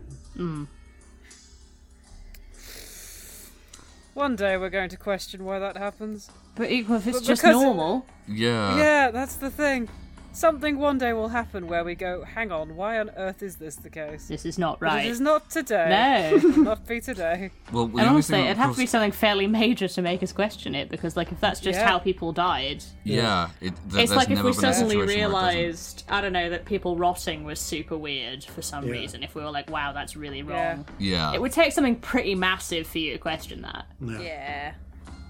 One 4.13 4.35
day 4.35 4.55
we're 4.57 4.69
going 4.69 4.89
to 4.89 4.97
question 4.97 5.43
why 5.43 5.57
that 5.57 5.77
happens. 5.77 6.29
But 6.55 6.69
equal 6.69 6.97
if 6.97 7.07
it's 7.07 7.19
But 7.21 7.25
just 7.25 7.41
because 7.41 7.55
it- 7.59 7.63
normal. 7.65 8.05
Yeah. 8.27 8.77
yeah, 8.77 9.09
that's 9.11 9.35
the 9.35 9.49
thing. 9.49 9.89
Something 10.35 10.79
one 10.79 10.97
day 10.97 11.13
will 11.13 11.27
happen 11.27 11.67
where 11.67 11.83
we 11.83 11.93
go, 11.93 12.23
hang 12.23 12.51
on, 12.51 12.75
why 12.75 12.99
on 12.99 13.11
earth 13.17 13.43
is 13.43 13.57
this 13.57 13.75
the 13.75 13.89
case? 13.91 14.27
This 14.27 14.45
is 14.45 14.57
not 14.57 14.79
But 14.79 14.85
right. 14.87 15.05
It 15.05 15.09
is 15.09 15.21
not 15.21 15.49
today. 15.51 16.31
No. 16.33 16.37
Will 16.49 16.63
not 16.63 16.87
be 16.87 16.99
today. 16.99 17.51
Well, 17.71 17.85
the 17.85 17.99
And 17.99 18.09
honestly, 18.09 18.39
it'd 18.39 18.57
have 18.57 18.71
to 18.73 18.77
be 18.79 18.87
something 18.87 19.11
fairly 19.11 19.45
major 19.45 19.87
to 19.87 20.01
make 20.01 20.23
us 20.23 20.31
question 20.33 20.73
it, 20.73 20.89
because 20.89 21.15
like 21.15 21.31
if 21.31 21.39
that's 21.39 21.59
just 21.59 21.77
Yeah. 21.79 21.87
how 21.87 21.99
people 21.99 22.31
died, 22.31 22.83
Yeah, 23.03 23.49
it, 23.61 23.69
th- 23.69 23.71
it's 23.73 23.93
there's 23.93 24.15
like 24.15 24.31
if 24.31 24.41
we 24.41 24.53
suddenly 24.53 24.95
situation 24.95 24.97
where 24.97 25.03
it 25.03 25.07
doesn't. 25.07 25.15
realised, 25.19 26.03
I 26.09 26.21
don't 26.21 26.33
know, 26.33 26.49
that 26.49 26.65
people 26.65 26.97
rotting 26.97 27.43
was 27.43 27.59
super 27.59 27.95
weird 27.95 28.43
for 28.43 28.63
some 28.63 28.85
Yeah. 28.87 28.91
reason. 28.93 29.21
If 29.21 29.35
we 29.35 29.43
were 29.43 29.51
like, 29.51 29.69
wow, 29.69 29.93
that's 29.93 30.15
really 30.15 30.39
Yeah. 30.41 30.69
wrong, 30.73 30.85
Yeah. 30.97 31.33
it 31.33 31.41
would 31.41 31.51
take 31.51 31.73
something 31.73 31.97
pretty 31.97 32.33
massive 32.33 32.87
for 32.87 32.97
you 32.97 33.13
to 33.13 33.19
question 33.19 33.61
that, 33.61 33.85
Yeah. 34.01 34.73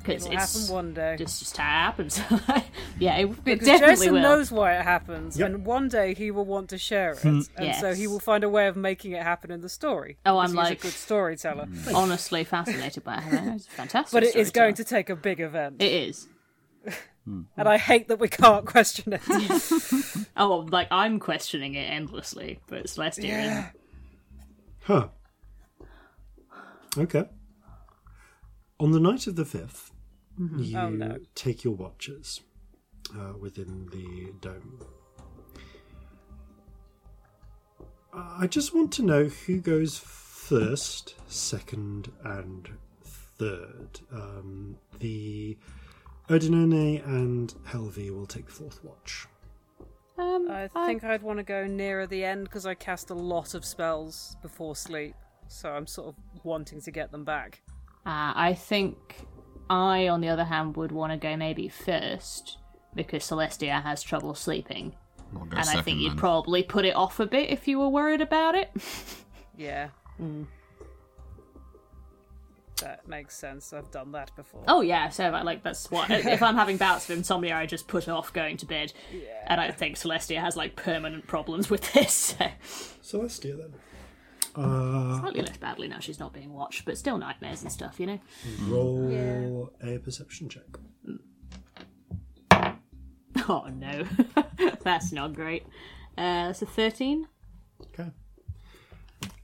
Yeah. 0.06 0.14
because 0.15 0.25
It'll 0.25 0.38
it's 0.38 0.61
happen 0.67 0.75
one 0.75 0.93
day. 0.93 1.15
just 1.17 1.40
just 1.40 1.57
how 1.57 1.64
it 1.64 1.67
happens. 1.85 2.22
yeah, 2.99 3.15
it, 3.17 3.25
it 3.30 3.43
Because 3.43 3.65
definitely 3.67 3.95
Jason 3.95 4.14
will. 4.14 4.22
knows 4.22 4.51
why 4.51 4.77
it 4.77 4.83
happens, 4.83 5.38
Yep. 5.40 5.48
and 5.49 5.65
one 5.65 5.88
day 5.88 6.14
he 6.14 6.30
will 6.32 6.45
want 6.45 6.69
to 6.69 6.77
share 6.77 7.11
it, 7.14 7.19
hmm. 7.19 7.40
and 7.57 7.75
so 7.75 7.93
he 7.93 8.07
will 8.07 8.19
find 8.19 8.43
a 8.43 8.49
way 8.49 8.67
of 8.67 8.75
making 8.75 9.11
it 9.14 9.23
happen 9.23 9.51
in 9.51 9.61
the 9.61 9.69
story. 9.69 10.17
Oh, 10.25 10.38
I'm 10.38 10.48
he's 10.49 10.56
like- 10.56 10.80
a 10.80 10.82
good 10.82 10.91
storyteller. 10.91 11.65
Hmm. 11.65 11.95
Honestly, 11.95 12.43
fascinated 12.43 13.03
by 13.03 13.17
it. 13.17 13.56
It's 13.56 13.67
fantastic. 13.67 14.11
But 14.14 14.23
it 14.23 14.35
is 14.35 14.51
going 14.51 14.75
to 14.75 14.83
take 14.83 15.09
a 15.09 15.15
big 15.15 15.40
event, 15.40 15.82
It 15.82 15.91
is. 15.91 16.27
Hmm. 17.25 17.41
and 17.57 17.69
I 17.69 17.77
hate 17.77 18.09
that 18.09 18.19
we 18.19 18.27
can't 18.27 18.65
question 18.65 19.14
it. 19.14 19.22
Oh, 20.35 20.67
like 20.69 20.88
I'm 20.91 21.19
questioning 21.19 21.75
it 21.75 21.85
endlessly, 21.90 22.59
but 22.67 22.80
it's 22.80 22.98
Celestia 22.98 23.23
Yeah. 23.23 23.69
Huh. 24.83 25.07
Okay. 26.98 27.23
On 28.80 28.91
the 28.91 28.99
night 28.99 29.27
of 29.27 29.35
the 29.38 29.45
5th, 29.45 29.91
you 30.38 30.78
Oh, 30.78 30.90
no. 30.90 31.18
take 31.36 31.64
your 31.64 31.76
watches 31.76 32.42
uh, 33.18 33.34
within 33.40 33.88
the 33.92 34.32
dome. 34.42 34.80
I 38.14 38.45
just 38.48 38.76
want 38.76 38.92
to 38.94 39.02
know 39.03 39.26
who 39.26 39.60
goes 39.60 39.98
first, 39.98 41.16
second, 41.28 42.12
and 42.24 42.70
third. 43.03 44.00
Um, 44.12 44.78
the 45.00 45.58
Odinone 46.30 47.06
and 47.08 47.53
Helvi 47.68 48.12
will 48.12 48.28
take 48.28 48.45
the 48.45 48.52
fourth 48.52 48.84
watch. 48.84 49.26
Um, 50.18 50.48
I 50.52 50.68
think 50.86 51.03
I'd 51.03 51.24
want 51.24 51.38
to 51.40 51.44
go 51.44 51.66
nearer 51.66 52.06
the 52.06 52.24
end 52.24 52.44
because 52.44 52.68
I 52.68 52.76
cast 52.76 53.10
a 53.10 53.16
lot 53.16 53.56
of 53.56 53.66
spells 53.66 54.36
before 54.44 54.76
sleep, 54.76 55.16
so 55.48 55.70
I'm 55.72 55.88
sort 55.88 56.10
of 56.10 56.16
wanting 56.44 56.82
to 56.82 56.92
get 56.92 57.12
them 57.12 57.24
back. 57.26 57.64
Uh, 58.06 58.32
I 58.36 58.53
think 58.53 59.26
I, 59.69 60.08
on 60.08 60.22
the 60.22 60.30
other 60.30 60.45
hand, 60.45 60.75
would 60.77 60.92
want 60.92 61.11
to 61.11 61.17
go 61.17 61.35
maybe 61.35 61.67
first 61.69 62.58
because 62.95 63.24
Celestia 63.24 63.82
has 63.82 64.03
trouble 64.03 64.35
sleeping, 64.35 64.95
I'll 65.35 65.45
go 65.45 65.58
and 65.58 65.69
I 65.69 65.82
think 65.82 66.00
you'd 66.00 66.11
then. 66.11 66.17
probably 66.17 66.64
put 66.64 66.85
it 66.85 66.95
off 66.95 67.19
a 67.19 67.25
bit 67.25 67.50
if 67.50 67.67
you 67.67 67.80
were 67.80 67.90
worried 67.90 68.22
about 68.22 68.56
it. 68.56 68.72
Yeah. 69.56 69.90
Mm. 70.19 70.48
That 72.82 73.08
makes 73.08 73.38
sense. 73.38 73.72
I've 73.72 73.92
done 73.92 74.11
that 74.14 74.35
before. 74.35 74.64
oh 74.67 74.82
yeah, 74.82 75.09
so 75.09 75.30
like, 75.30 75.43
like 75.43 75.64
that's 75.64 75.92
what 75.92 76.09
if 76.09 76.42
I'm 76.42 76.56
having 76.56 76.77
bouts 76.77 77.08
of 77.09 77.17
insomnia, 77.17 77.56
I 77.56 77.67
just 77.67 77.88
put 77.88 78.09
off 78.09 78.33
going 78.33 78.58
to 78.58 78.66
bed, 78.66 78.93
and 79.45 79.61
I 79.61 79.69
think 79.69 79.95
Celestia 79.95 80.42
has 80.42 80.58
like 80.58 80.75
permanent 80.75 81.27
problems 81.27 81.69
with 81.69 81.93
this. 81.93 82.14
So. 82.14 82.48
Celestia, 83.19 83.58
then. 83.58 83.74
Uh, 84.56 85.19
Slightly 85.19 85.41
less 85.41 85.57
badly 85.57 85.88
now 85.88 85.99
she's 85.99 86.19
not 86.19 86.32
being 86.33 86.53
watched, 86.53 86.85
but 86.85 86.98
still 86.98 87.17
nightmares 87.17 87.64
and 87.64 87.72
stuff, 87.72 87.99
you 87.99 88.06
know. 88.06 88.19
roll 88.67 89.73
a 89.82 89.98
perception 89.99 90.49
check. 90.49 90.64
Oh 93.49 93.65
no, 93.67 94.06
that's 94.83 95.11
not 95.11 95.33
great. 95.33 95.64
Uh, 96.17 96.48
that's 96.48 96.61
a 96.61 96.65
thirteen. 96.65 97.27
Okay. 97.82 98.09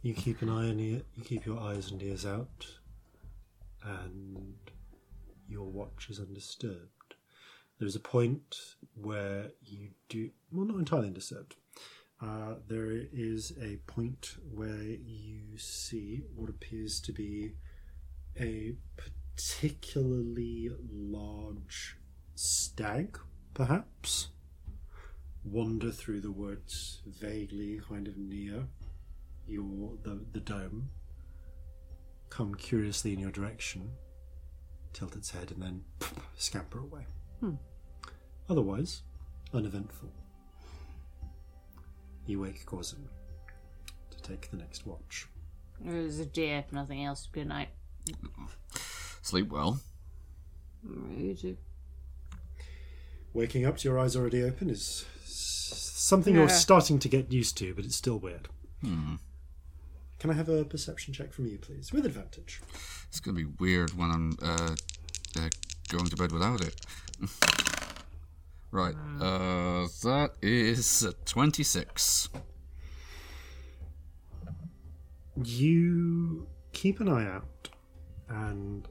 You 0.01 0.13
keep 0.13 0.41
an 0.41 0.49
eye 0.49 0.69
on 0.69 0.79
ear, 0.79 1.01
you 1.15 1.23
keep 1.23 1.45
your 1.45 1.59
eyes 1.59 1.91
and 1.91 2.01
ears 2.01 2.25
out, 2.25 2.65
and 3.83 4.53
your 5.49 5.65
watch 5.65 6.07
is 6.09 6.19
undisturbed. 6.19 7.15
There's 7.79 7.95
a 7.95 7.99
point 7.99 8.55
where 8.95 9.51
you 9.65 9.89
do 10.07 10.29
well, 10.51 10.65
not 10.65 10.77
entirely 10.77 11.07
undisturbed. 11.07 11.55
Uh, 12.22 12.56
there 12.67 12.91
is 13.14 13.53
a 13.61 13.77
point 13.88 14.35
where 14.53 14.83
you 14.83 15.57
see 15.57 16.23
what 16.35 16.49
appears 16.49 16.99
to 16.99 17.14
be 17.14 17.53
a 18.38 18.73
particularly 18.98 20.69
large 20.91 21.98
stag, 22.35 23.17
perhaps, 23.53 24.30
wander 25.45 25.91
through 25.91 26.19
the 26.19 26.31
woods, 26.31 27.01
vaguely 27.07 27.80
kind 27.88 28.07
of 28.07 28.17
near 28.17 28.67
your 29.48 29.98
the, 30.03 30.19
the 30.33 30.41
dome, 30.41 30.89
come 32.30 32.53
curiously 32.56 33.14
in 33.14 33.19
your 33.19 33.31
direction, 33.31 33.89
tilt 34.91 35.15
its 35.15 35.31
head, 35.31 35.51
and 35.51 35.61
then 35.61 35.83
scamper 36.38 36.80
away. 36.80 37.06
Otherwise, 38.49 39.03
uneventful. 39.53 40.09
You 42.25 42.39
wake 42.41 42.65
Corzin 42.65 43.07
to 44.11 44.22
take 44.22 44.49
the 44.51 44.57
next 44.57 44.85
watch. 44.85 45.27
It 45.85 45.91
was 45.93 46.19
a 46.19 46.25
deer, 46.25 46.65
nothing 46.72 47.03
else. 47.06 47.27
Good 47.31 47.48
night. 47.48 47.69
Sleep 49.22 49.49
well. 49.49 49.80
You 51.17 51.35
too. 51.35 51.57
Waking 53.33 53.65
up 53.65 53.77
to 53.77 53.88
your 53.89 53.99
eyes 53.99 54.15
already 54.15 54.41
open 54.43 54.69
is 54.69 55.06
s- 55.23 55.91
something 55.95 56.33
you're 56.35 56.48
Yeah. 56.48 56.56
starting 56.56 56.99
to 56.99 57.09
get 57.09 57.31
used 57.31 57.57
to, 57.57 57.73
but 57.75 57.85
it's 57.85 57.95
still 57.95 58.19
weird. 58.19 58.49
can 58.81 60.30
I 60.30 60.33
have 60.33 60.49
a 60.49 60.65
perception 60.65 61.14
check 61.14 61.31
from 61.31 61.45
you, 61.45 61.57
please, 61.57 61.91
with 61.93 62.06
advantage? 62.06 62.61
It's 63.07 63.19
gonna 63.22 63.35
be 63.38 63.45
weird 63.45 63.91
when 63.93 64.11
I'm 64.11 64.38
uh, 64.41 64.75
uh, 65.38 65.49
going 65.89 66.07
to 66.07 66.15
bed 66.17 66.31
without 66.33 66.61
it. 66.61 66.85
right, 68.72 68.95
uh, 69.19 69.88
that 70.03 70.31
is 70.41 71.06
uh, 71.06 71.11
26. 71.25 72.30
You 75.43 76.48
keep 76.73 76.99
an 76.99 77.07
eye 77.07 77.25
out, 77.27 77.69
and 78.27 78.88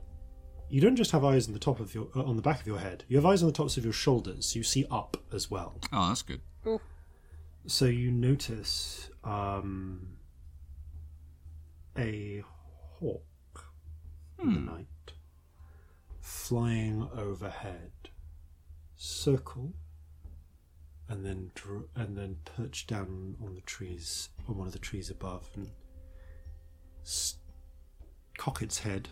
you 0.70 0.80
don't 0.80 0.96
just 0.96 1.10
have 1.10 1.24
eyes 1.24 1.46
on 1.46 1.52
the 1.52 1.58
top 1.58 1.80
of 1.80 1.94
your 1.94 2.08
uh, 2.16 2.22
on 2.22 2.36
the 2.36 2.42
back 2.42 2.60
of 2.60 2.66
your 2.66 2.78
head. 2.78 3.04
You 3.08 3.16
have 3.16 3.26
eyes 3.26 3.42
on 3.42 3.48
the 3.48 3.52
tops 3.52 3.76
of 3.76 3.84
your 3.84 3.92
shoulders. 3.92 4.56
You 4.56 4.62
see 4.62 4.86
up 4.90 5.16
as 5.32 5.50
well. 5.50 5.78
Oh, 5.92 6.08
that's 6.08 6.22
good. 6.22 6.40
So 7.66 7.84
you 7.84 8.10
notice 8.10 9.10
um, 9.24 10.16
a 11.98 12.42
hawk 12.98 13.22
in 14.40 14.54
the 14.54 14.60
night 14.60 14.86
flying 16.20 17.08
overhead, 17.14 17.90
circle, 18.98 19.72
and 21.08 21.24
then 21.24 21.50
dr- 21.54 21.88
and 21.94 22.18
then 22.18 22.36
perch 22.44 22.86
down 22.86 23.36
on 23.42 23.54
the 23.54 23.62
trees 23.62 24.28
on 24.46 24.58
one 24.58 24.66
of 24.66 24.72
the 24.74 24.78
trees 24.78 25.08
above 25.08 25.48
and 25.54 25.70
s- 27.02 27.36
cock 28.36 28.60
its 28.60 28.80
head. 28.80 29.08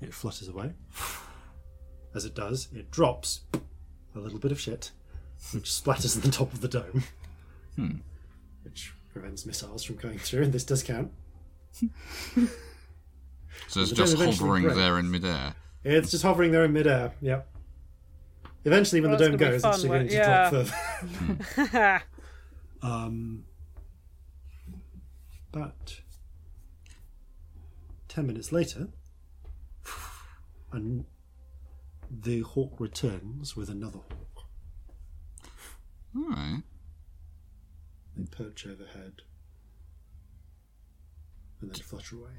It 0.00 0.14
flutters 0.14 0.48
away. 0.48 0.74
As 2.14 2.24
it 2.24 2.34
does, 2.34 2.68
it 2.74 2.90
drops 2.90 3.40
a 4.14 4.18
little 4.18 4.38
bit 4.38 4.52
of 4.52 4.60
shit 4.60 4.90
which 5.52 5.64
splatters 5.64 6.14
on 6.14 6.22
the 6.22 6.30
top 6.30 6.52
of 6.52 6.60
the 6.60 6.68
dome, 6.68 7.02
hmm. 7.74 7.96
which 8.62 8.92
prevents 9.12 9.44
missiles 9.44 9.82
from 9.82 9.96
going 9.96 10.18
through, 10.18 10.42
and 10.42 10.52
this 10.52 10.64
does 10.64 10.82
count. 10.82 11.10
So 13.68 13.80
it's 13.80 13.92
just 13.92 14.16
hovering 14.16 14.64
breaks. 14.64 14.76
there 14.76 14.98
in 14.98 15.10
midair. 15.10 15.54
It's 15.84 16.10
just 16.10 16.22
hovering 16.22 16.52
there 16.52 16.64
in 16.64 16.72
midair. 16.72 17.12
Yep. 17.20 17.48
Eventually, 18.64 19.00
when 19.00 19.10
Well, 19.10 19.18
the 19.18 19.28
dome 19.30 19.36
goes, 19.36 19.62
fun, 19.62 19.74
it's 19.74 19.82
won't- 19.84 19.92
going 19.92 20.08
to 20.08 20.14
yeah. 20.14 20.50
drop 20.50 20.66
further. 21.56 22.02
um, 22.82 23.44
but 25.50 26.00
ten 28.08 28.26
minutes 28.26 28.52
later, 28.52 28.88
and 30.72 31.04
the 32.08 32.40
hawk 32.40 32.78
returns 32.78 33.56
with 33.56 33.68
another 33.68 33.98
hawk. 33.98 34.46
Alright. 36.16 36.62
They 38.16 38.24
perch 38.24 38.66
overhead 38.66 39.22
and 41.60 41.70
then 41.70 41.82
flutter 41.82 42.16
away. 42.16 42.30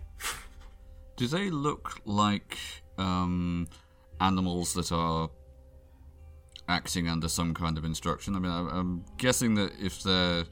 Do 1.15 1.27
they 1.27 1.49
look 1.49 1.99
like 2.05 2.57
um, 2.97 3.67
animals 4.19 4.73
that 4.73 4.91
are 4.91 5.29
acting 6.67 7.07
under 7.07 7.27
some 7.27 7.53
kind 7.53 7.77
of 7.77 7.85
instruction? 7.85 8.35
I 8.35 8.39
mean, 8.39 8.51
I- 8.51 8.77
I'm 8.79 9.05
guessing 9.17 9.55
that 9.55 9.71
if 9.79 10.01
they're 10.03 10.45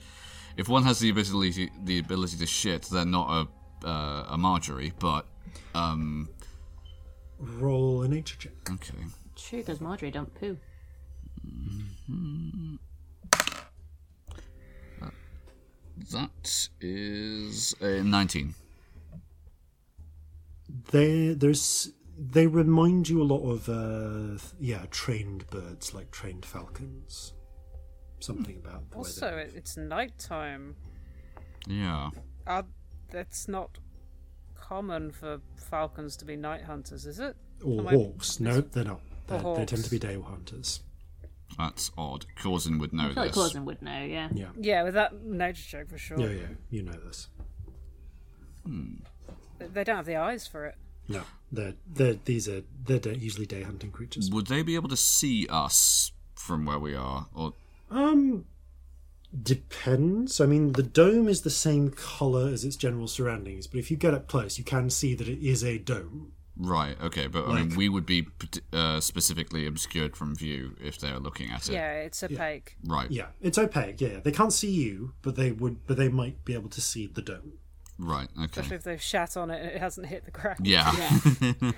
if 0.57 0.67
one 0.67 0.83
has 0.83 0.99
the 0.99 1.09
ability 1.09 1.71
the 1.83 1.99
ability 1.99 2.37
to 2.37 2.45
shit, 2.45 2.83
they're 2.91 3.05
not 3.05 3.47
a 3.83 3.87
uh, 3.87 4.25
a 4.29 4.37
Marjorie, 4.37 4.93
but 4.99 5.25
um, 5.73 6.29
Roll 7.39 8.03
a 8.03 8.07
nature 8.07 8.37
check. 8.37 8.51
okay. 8.69 8.93
True, 9.35 9.59
because 9.59 9.81
Marjorie 9.81 10.11
don't 10.11 10.31
poo. 10.35 10.57
That 16.11 16.69
is 16.79 17.75
a 17.81 18.03
19. 18.03 18.55
They 20.91 21.33
there's 21.33 21.91
they 22.17 22.47
remind 22.47 23.09
you 23.09 23.21
a 23.21 23.25
lot 23.25 23.43
of 23.49 23.67
uh, 23.69 24.37
yeah 24.59 24.85
trained 24.91 25.47
birds 25.47 25.93
like 25.93 26.11
trained 26.11 26.45
falcons. 26.45 27.33
Something 28.19 28.57
about 28.57 28.89
the 28.91 28.97
way 28.97 28.99
Also, 28.99 29.31
they- 29.35 29.41
it, 29.43 29.53
it's 29.55 29.77
nighttime. 29.77 30.75
Yeah. 31.67 32.11
Uh, 32.45 32.63
that's 33.09 33.47
not 33.47 33.79
common 34.55 35.11
for 35.11 35.41
falcons 35.55 36.15
to 36.17 36.25
be 36.25 36.35
night 36.35 36.63
hunters, 36.63 37.05
is 37.05 37.19
it? 37.19 37.35
or 37.63 37.79
am 37.81 37.87
I- 37.87 37.91
hawks. 37.95 38.39
No, 38.39 38.61
they're 38.61 38.83
not. 38.83 39.01
They're, 39.27 39.39
they 39.41 39.65
tend 39.65 39.83
to 39.83 39.89
be 39.91 39.99
day 39.99 40.19
hunters. 40.21 40.81
That's 41.57 41.91
odd. 41.97 42.25
Corzin 42.37 42.79
would 42.79 42.93
know 42.93 43.05
I 43.09 43.13
feel 43.13 43.23
like 43.23 43.33
this. 43.33 43.53
Corzin 43.53 43.65
would 43.65 43.81
know, 43.81 44.03
yeah. 44.03 44.29
Yeah, 44.33 44.49
Yeah, 44.57 44.83
with 44.83 44.93
that 44.93 45.21
nature 45.23 45.63
check 45.63 45.89
for 45.89 45.97
sure. 45.97 46.19
yeah, 46.19 46.29
yeah. 46.29 46.47
You 46.69 46.83
know 46.83 46.93
this. 46.93 47.27
They- 48.65 49.01
They 49.73 49.83
don't 49.83 49.95
have 49.97 50.05
the 50.05 50.15
eyes 50.17 50.47
for 50.47 50.65
it. 50.65 50.75
No, 51.07 51.23
they're 51.51 51.73
they're 51.93 52.13
these 52.25 52.47
are 52.47 52.61
they're 52.85 52.99
day, 52.99 53.15
usually 53.15 53.45
day 53.45 53.63
hunting 53.63 53.91
creatures. 53.91 54.29
Would 54.31 54.47
they 54.47 54.61
be 54.61 54.75
able 54.75 54.89
to 54.89 54.97
see 54.97 55.47
us 55.49 56.11
from 56.35 56.65
where 56.65 56.79
we 56.79 56.95
are? 56.95 57.27
Or 57.33 57.53
Um, 57.89 58.45
depends. 59.43 60.39
I 60.41 60.45
mean, 60.45 60.73
the 60.73 60.83
dome 60.83 61.27
is 61.27 61.41
the 61.41 61.49
same 61.49 61.89
color 61.89 62.47
as 62.49 62.63
its 62.63 62.75
general 62.75 63.07
surroundings, 63.07 63.67
but 63.67 63.79
if 63.79 63.89
you 63.91 63.97
get 63.97 64.13
up 64.13 64.27
close, 64.27 64.57
you 64.57 64.63
can 64.63 64.89
see 64.89 65.13
that 65.15 65.27
it 65.27 65.45
is 65.45 65.63
a 65.63 65.77
dome. 65.77 66.33
right? 66.57 66.95
Okay, 67.01 67.27
but 67.27 67.47
I 67.47 67.63
mean, 67.63 67.75
we 67.75 67.89
would 67.89 68.05
be 68.05 68.27
uh, 68.73 68.99
specifically 68.99 69.65
obscured 69.65 70.15
from 70.15 70.35
view 70.35 70.75
if 70.81 70.99
they're 70.99 71.17
looking 71.19 71.49
at 71.49 71.67
it. 71.69 71.73
Yeah, 71.73 71.93
it's 71.93 72.21
opaque. 72.23 72.75
Right. 72.85 73.09
Yeah, 73.09 73.27
it's 73.41 73.57
opaque. 73.57 73.99
Yeah, 74.01 74.19
they 74.21 74.31
can't 74.31 74.53
see 74.53 74.69
you, 74.71 75.13
but 75.21 75.35
they 75.35 75.51
would, 75.51 75.87
but 75.87 75.97
they 75.97 76.09
might 76.09 76.43
be 76.45 76.53
able 76.53 76.69
to 76.69 76.81
see 76.81 77.07
the 77.07 77.21
dome. 77.21 77.53
Right. 77.99 78.27
Especially 78.43 78.75
if 78.77 78.83
they've 78.83 79.01
shat 79.01 79.37
on 79.37 79.51
it 79.51 79.61
and 79.61 79.69
it 79.71 79.77
hasn't 79.79 80.07
hit 80.07 80.25
the 80.25 80.31
ground. 80.31 80.65
Yeah. 80.65 80.91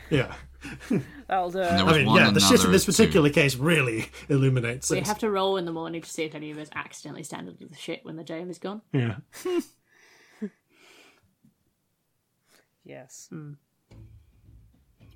Yeah. 0.10 0.34
Yeah, 0.90 1.00
That'll 1.28 1.52
do 1.52 1.58
there 1.58 1.80
it. 1.80 1.84
was 1.84 1.94
I 1.94 2.04
mean, 2.06 2.16
yeah, 2.16 2.32
the 2.32 2.40
shit 2.40 2.64
in 2.64 2.72
this 2.72 2.88
as 2.88 2.96
two. 2.96 3.04
particular 3.04 3.30
case 3.30 3.56
really 3.58 4.06
illuminates 4.30 4.90
we 4.90 5.00
it. 5.00 5.08
have 5.08 5.20
to 5.20 5.30
roll 5.30 5.58
in 5.58 5.66
the 5.66 5.74
morning 5.74 6.02
to 6.02 6.10
see 6.10 6.24
if 6.24 6.34
any 6.36 6.52
of 6.52 6.58
us 6.58 6.70
accidentally 6.74 7.24
stand 7.24 7.50
under 7.50 7.66
the 7.68 7.76
shit 7.76 8.06
when 8.06 8.16
the 8.16 8.24
dome 8.24 8.50
is 8.50 8.60
gone. 8.60 8.82
Yeah, 8.94 9.18
Yes. 12.86 13.28
Hmm. 13.30 13.54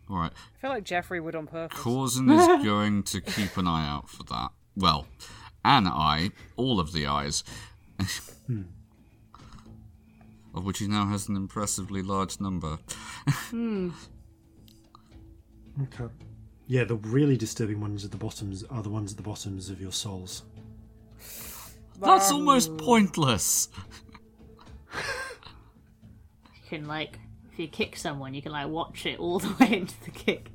All 0.10 0.18
right. 0.18 0.32
I 0.34 0.60
feel 0.62 0.70
like 0.70 0.84
Jeffrey 0.86 1.20
would 1.20 1.36
on 1.36 1.48
purpose. 1.48 1.78
Corzin 1.80 2.32
is 2.60 2.66
going 2.66 3.04
to 3.04 3.22
keep 3.22 3.58
an 3.58 3.68
eye 3.68 3.88
out 3.88 4.10
for 4.10 4.24
that. 4.24 4.50
Well, 4.76 5.08
an 5.66 5.88
eye, 5.88 6.32
all 6.56 6.80
of 6.80 6.94
the 6.94 7.08
eyes. 7.08 7.44
Hmm. 8.48 8.64
Of 10.58 10.66
which 10.66 10.80
he 10.80 10.88
now 10.88 11.06
has 11.08 11.28
an 11.30 11.36
impressively 11.36 12.02
large 12.02 12.40
number. 12.40 12.80
Hmm. 13.50 13.92
okay. 15.84 16.12
Yeah, 16.68 16.84
the 16.84 16.96
really 16.96 17.38
disturbing 17.38 17.80
ones 17.80 18.04
at 18.04 18.12
the 18.12 18.18
bottoms 18.18 18.64
are 18.70 18.82
the 18.82 18.90
ones 18.90 19.12
at 19.12 19.18
the 19.18 19.24
bottoms 19.24 19.70
of 19.70 19.80
your 19.80 19.92
souls. 19.92 20.44
That's 22.00 22.30
um. 22.32 22.38
almost 22.38 22.78
pointless. 22.78 23.70
You 24.94 26.80
can, 26.80 26.88
like, 26.88 27.20
if 27.54 27.60
you 27.60 27.68
kick 27.68 27.96
someone, 27.96 28.34
you 28.34 28.42
can, 28.42 28.52
like, 28.52 28.68
watch 28.68 29.06
it 29.06 29.20
all 29.20 29.40
the 29.40 29.54
way 29.60 29.78
into 29.78 30.04
the 30.04 30.12
kick. 30.12 30.52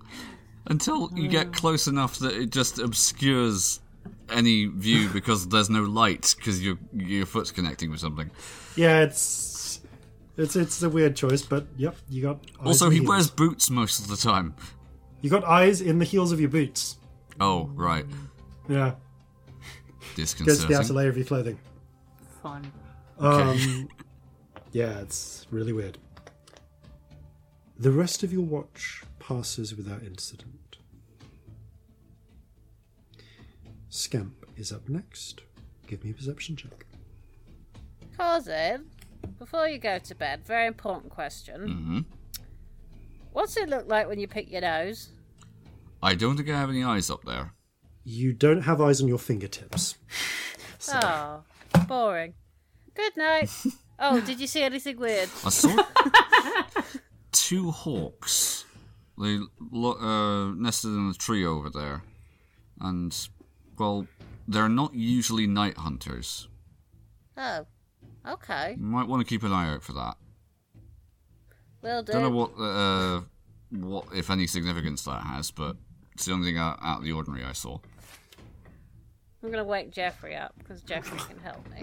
Until 0.66 1.10
you 1.14 1.28
get 1.28 1.46
hmm. 1.46 1.52
close 1.52 1.86
enough 1.86 2.18
that 2.18 2.34
it 2.34 2.50
just 2.50 2.78
obscures 2.78 3.80
any 4.30 4.66
view 4.66 5.08
because 5.08 5.48
there's 5.48 5.70
no 5.70 5.82
light 5.82 6.34
because 6.36 6.62
your 6.62 6.78
your 6.92 7.26
foot's 7.26 7.50
connecting 7.50 7.90
with 7.90 8.00
something. 8.00 8.30
Yeah, 8.76 9.02
it's 9.02 9.20
it's 10.36 10.56
it's 10.56 10.82
a 10.82 10.90
weird 10.90 11.16
choice, 11.16 11.42
but 11.42 11.66
yep, 11.76 11.96
you 12.08 12.22
got. 12.22 12.44
Eyes 12.60 12.66
Also, 12.66 12.86
in 12.86 12.90
the 12.92 13.00
he 13.00 13.06
wears 13.06 13.30
boots 13.30 13.70
most 13.70 14.00
of 14.00 14.08
the 14.08 14.16
time. 14.16 14.54
You 15.20 15.30
got 15.30 15.44
eyes 15.44 15.80
in 15.80 15.98
the 15.98 16.04
heels 16.04 16.32
of 16.32 16.40
your 16.40 16.48
boots. 16.48 16.98
Oh, 17.40 17.70
right. 17.74 18.04
Yeah, 18.68 18.94
goes 20.16 20.34
to 20.34 20.66
the 20.66 20.76
outer 20.78 20.92
layer 20.92 21.08
of 21.08 21.16
your 21.16 21.26
clothing. 21.26 21.58
Fun. 22.42 22.70
Um, 23.18 23.88
yeah, 24.72 25.00
it's 25.00 25.46
really 25.50 25.72
weird. 25.72 25.98
The 27.78 27.90
rest 27.90 28.22
of 28.22 28.32
your 28.32 28.42
watch 28.42 29.02
passes 29.18 29.74
without 29.76 30.02
incident. 30.02 30.76
Scamp 33.88 34.46
is 34.56 34.72
up 34.72 34.88
next. 34.88 35.42
Give 35.86 36.02
me 36.04 36.10
a 36.10 36.14
perception 36.14 36.56
check. 36.56 36.86
Cousin, 38.16 38.86
before 39.38 39.68
you 39.68 39.78
go 39.78 39.98
to 39.98 40.14
bed, 40.14 40.44
very 40.46 40.66
important 40.66 41.10
question. 41.12 41.68
hmm 41.68 41.98
What's 43.32 43.56
it 43.56 43.68
look 43.68 43.88
like 43.88 44.08
when 44.08 44.18
you 44.18 44.28
pick 44.28 44.50
your 44.50 44.60
nose? 44.60 45.08
I 46.02 46.14
don't 46.14 46.36
think 46.36 46.50
I 46.50 46.58
have 46.58 46.68
any 46.68 46.82
eyes 46.84 47.08
up 47.10 47.24
there. 47.24 47.54
You 48.04 48.32
don't 48.34 48.62
have 48.62 48.80
eyes 48.80 49.00
on 49.00 49.08
your 49.08 49.18
fingertips. 49.18 49.96
Oh, 50.92 51.44
boring. 51.86 52.34
Good 52.94 53.16
night. 53.16 53.48
Oh, 54.04 54.20
did 54.20 54.40
you 54.40 54.48
see 54.48 54.62
anything 54.64 54.96
weird? 54.98 55.28
I 55.44 55.50
saw 55.50 55.76
two 57.32 57.70
hawks. 57.70 58.64
They 59.16 59.38
lo- 59.70 59.92
uh, 60.00 60.54
nested 60.54 60.90
in 60.90 61.08
a 61.10 61.14
tree 61.14 61.46
over 61.46 61.70
there, 61.70 62.02
and 62.80 63.16
well, 63.78 64.08
they're 64.48 64.68
not 64.68 64.94
usually 64.94 65.46
night 65.46 65.76
hunters. 65.76 66.48
Oh, 67.36 67.66
Okay, 68.28 68.76
Might 68.78 69.08
want 69.08 69.20
to 69.20 69.28
keep 69.28 69.42
an 69.42 69.52
eye 69.52 69.72
out 69.74 69.82
for 69.82 69.92
that. 69.94 70.14
will 71.82 72.02
do. 72.02 72.12
Don't 72.12 72.22
know 72.22 72.30
what 72.30 72.52
uh, 72.58 73.20
what 73.70 74.06
if 74.14 74.30
any 74.30 74.46
significance 74.46 75.02
that 75.04 75.22
has, 75.22 75.50
but 75.50 75.76
it's 76.12 76.24
the 76.26 76.32
only 76.32 76.48
thing 76.48 76.58
out, 76.58 76.78
out 76.82 76.98
of 76.98 77.04
the 77.04 77.12
ordinary 77.12 77.44
I 77.44 77.52
saw. 77.52 77.78
I'm 79.42 79.50
gonna 79.50 79.64
wake 79.64 79.90
Jeffrey 79.90 80.36
up 80.36 80.54
because 80.58 80.82
Jeffrey 80.82 81.18
can 81.18 81.38
help 81.40 81.68
me. 81.68 81.82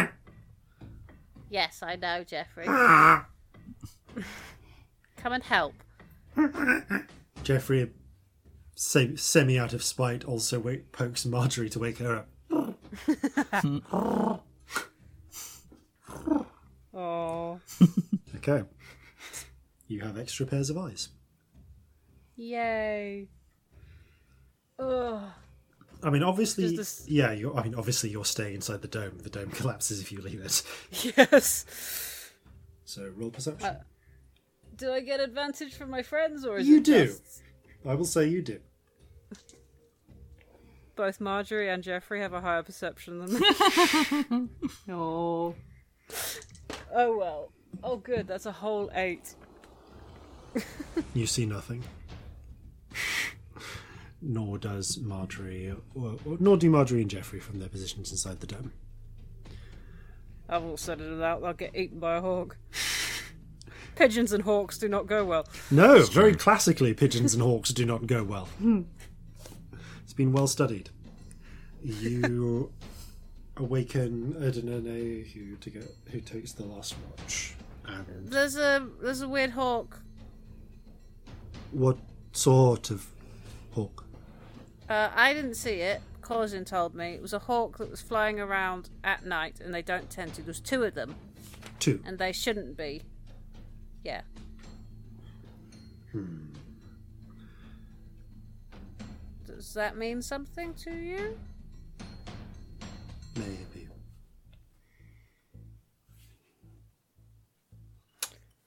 yes, 1.50 1.82
I 1.82 1.96
know, 1.96 2.24
Jeffrey. 2.24 2.64
Come 2.64 3.26
and 5.34 5.42
help. 5.44 5.74
Jeffrey, 7.42 7.90
se- 8.74 9.16
semi 9.16 9.58
out 9.58 9.74
of 9.74 9.82
spite, 9.82 10.24
also 10.24 10.58
wake- 10.58 10.92
pokes 10.92 11.26
Marjorie 11.26 11.68
to 11.68 11.78
wake 11.78 11.98
her 11.98 12.24
up. 12.50 14.40
Oh, 16.94 17.60
Okay. 18.36 18.64
You 19.86 20.00
have 20.00 20.18
extra 20.18 20.46
pairs 20.46 20.70
of 20.70 20.78
eyes. 20.78 21.08
yay! 22.36 23.28
Ugh. 24.78 25.22
I 26.02 26.08
mean, 26.10 26.22
obviously, 26.22 26.74
this- 26.76 27.04
yeah. 27.06 27.32
You're, 27.32 27.54
I 27.56 27.62
mean, 27.64 27.74
obviously, 27.74 28.08
you're 28.10 28.24
staying 28.24 28.54
inside 28.54 28.80
the 28.82 28.88
dome. 28.88 29.18
The 29.22 29.28
dome 29.30 29.50
collapses 29.60 30.00
if 30.00 30.10
you 30.10 30.20
leave 30.22 30.40
it. 30.40 30.62
Yes. 31.16 32.30
So 32.86 33.10
roll 33.16 33.30
perception. 33.30 33.66
Uh, 33.68 33.80
do 34.76 34.90
I 34.92 35.00
get 35.00 35.20
advantage 35.20 35.74
from 35.74 35.90
my 35.90 36.02
friends, 36.02 36.44
or 36.46 36.56
is 36.58 36.66
You 36.66 36.78
it 36.78 36.84
do. 36.84 37.06
just 37.06 37.42
I 37.86 37.94
will 37.94 38.04
say 38.06 38.26
you 38.28 38.40
do. 38.42 38.58
both 40.96 41.20
Marjorie 41.20 41.68
and 41.68 41.82
Jeffrey 41.82 42.20
have 42.20 42.32
a 42.32 42.40
higher 42.40 42.62
perception 42.62 43.18
than 43.26 43.34
me? 44.40 44.48
Oh. 44.94 45.54
Oh 46.94 47.16
well. 47.16 47.52
Oh 47.82 47.96
good, 47.96 48.26
that's 48.26 48.46
a 48.46 48.52
whole 48.52 48.90
eight. 48.94 49.34
You 51.14 51.26
see 51.26 51.46
nothing. 51.46 51.82
nor 54.20 54.58
does 54.58 54.98
Marjorie, 54.98 55.74
or, 55.94 56.16
or, 56.24 56.36
nor 56.40 56.56
do 56.56 56.68
Marjorie 56.70 57.00
and 57.02 57.10
Jeffrey 57.10 57.40
from 57.40 57.58
their 57.58 57.68
positions 57.68 58.10
inside 58.10 58.40
the 58.40 58.46
dome. 58.46 58.72
I've 60.48 60.64
all 60.64 60.76
said 60.76 61.00
it 61.00 61.22
out. 61.22 61.40
They'll 61.42 61.52
get 61.52 61.76
eaten 61.76 62.00
by 62.00 62.16
a 62.16 62.20
hawk. 62.20 62.56
Pigeons 63.94 64.32
and 64.32 64.42
hawks 64.44 64.78
do 64.78 64.88
not 64.88 65.06
go 65.06 65.24
well. 65.24 65.46
No, 65.70 66.02
very 66.04 66.34
classically, 66.34 66.92
pigeons 66.94 67.34
and 67.34 67.42
hawks 67.48 67.70
do 67.70 67.84
not 67.86 68.06
go 68.06 68.24
well. 68.24 68.46
Hmm. 68.58 68.82
It's 70.02 70.12
been 70.12 70.32
well 70.32 70.46
studied. 70.48 70.90
You 71.84 72.72
awaken 73.60 74.34
Erdinene, 74.40 75.26
who 75.32 75.56
to 75.56 75.70
get 75.70 75.94
who 76.10 76.20
takes 76.20 76.52
the 76.52 76.64
last 76.64 76.94
watch. 77.08 77.54
And 77.86 78.06
There's 78.28 78.56
a 78.56 78.86
there's 79.02 79.20
a 79.20 79.28
weird 79.28 79.50
hawk. 79.50 80.00
what 81.72 81.98
sort 82.32 82.90
of 82.90 83.06
hawk? 83.72 84.04
Uh, 84.88 85.10
I 85.14 85.32
didn't 85.34 85.54
see 85.54 85.80
it. 85.80 86.00
Corzin 86.22 86.64
told 86.64 86.94
me 86.94 87.08
it 87.14 87.22
was 87.22 87.32
a 87.32 87.38
hawk 87.40 87.78
that 87.78 87.90
was 87.90 88.00
flying 88.00 88.38
around 88.40 88.88
at 89.04 89.24
night, 89.26 89.60
and 89.60 89.74
they 89.74 89.82
don't 89.82 90.08
tend 90.10 90.34
to. 90.34 90.42
There's 90.42 90.60
two 90.60 90.84
of 90.84 90.94
them, 90.94 91.14
Two. 91.80 92.00
and 92.06 92.18
they 92.18 92.32
shouldn't 92.32 92.76
be. 92.76 93.02
Yeah. 94.04 94.22
Hmm. 96.12 96.46
Does 99.46 99.74
that 99.74 99.96
mean 99.96 100.22
something 100.22 100.72
to 100.74 100.90
you? 100.92 101.38
Maybe. 103.40 103.88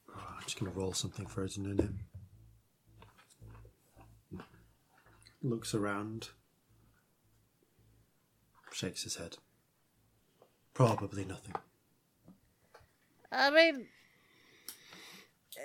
Oh, 0.09 0.35
I'm 0.35 0.43
just 0.43 0.59
going 0.59 0.71
to 0.71 0.77
roll 0.77 0.93
something 0.93 1.27
for 1.27 1.45
Erdinene. 1.45 1.93
Looks 5.43 5.75
around. 5.75 6.29
Shakes 8.71 9.03
his 9.03 9.17
head. 9.17 9.37
Probably 10.73 11.23
nothing. 11.23 11.53
I 13.31 13.51
mean, 13.51 13.85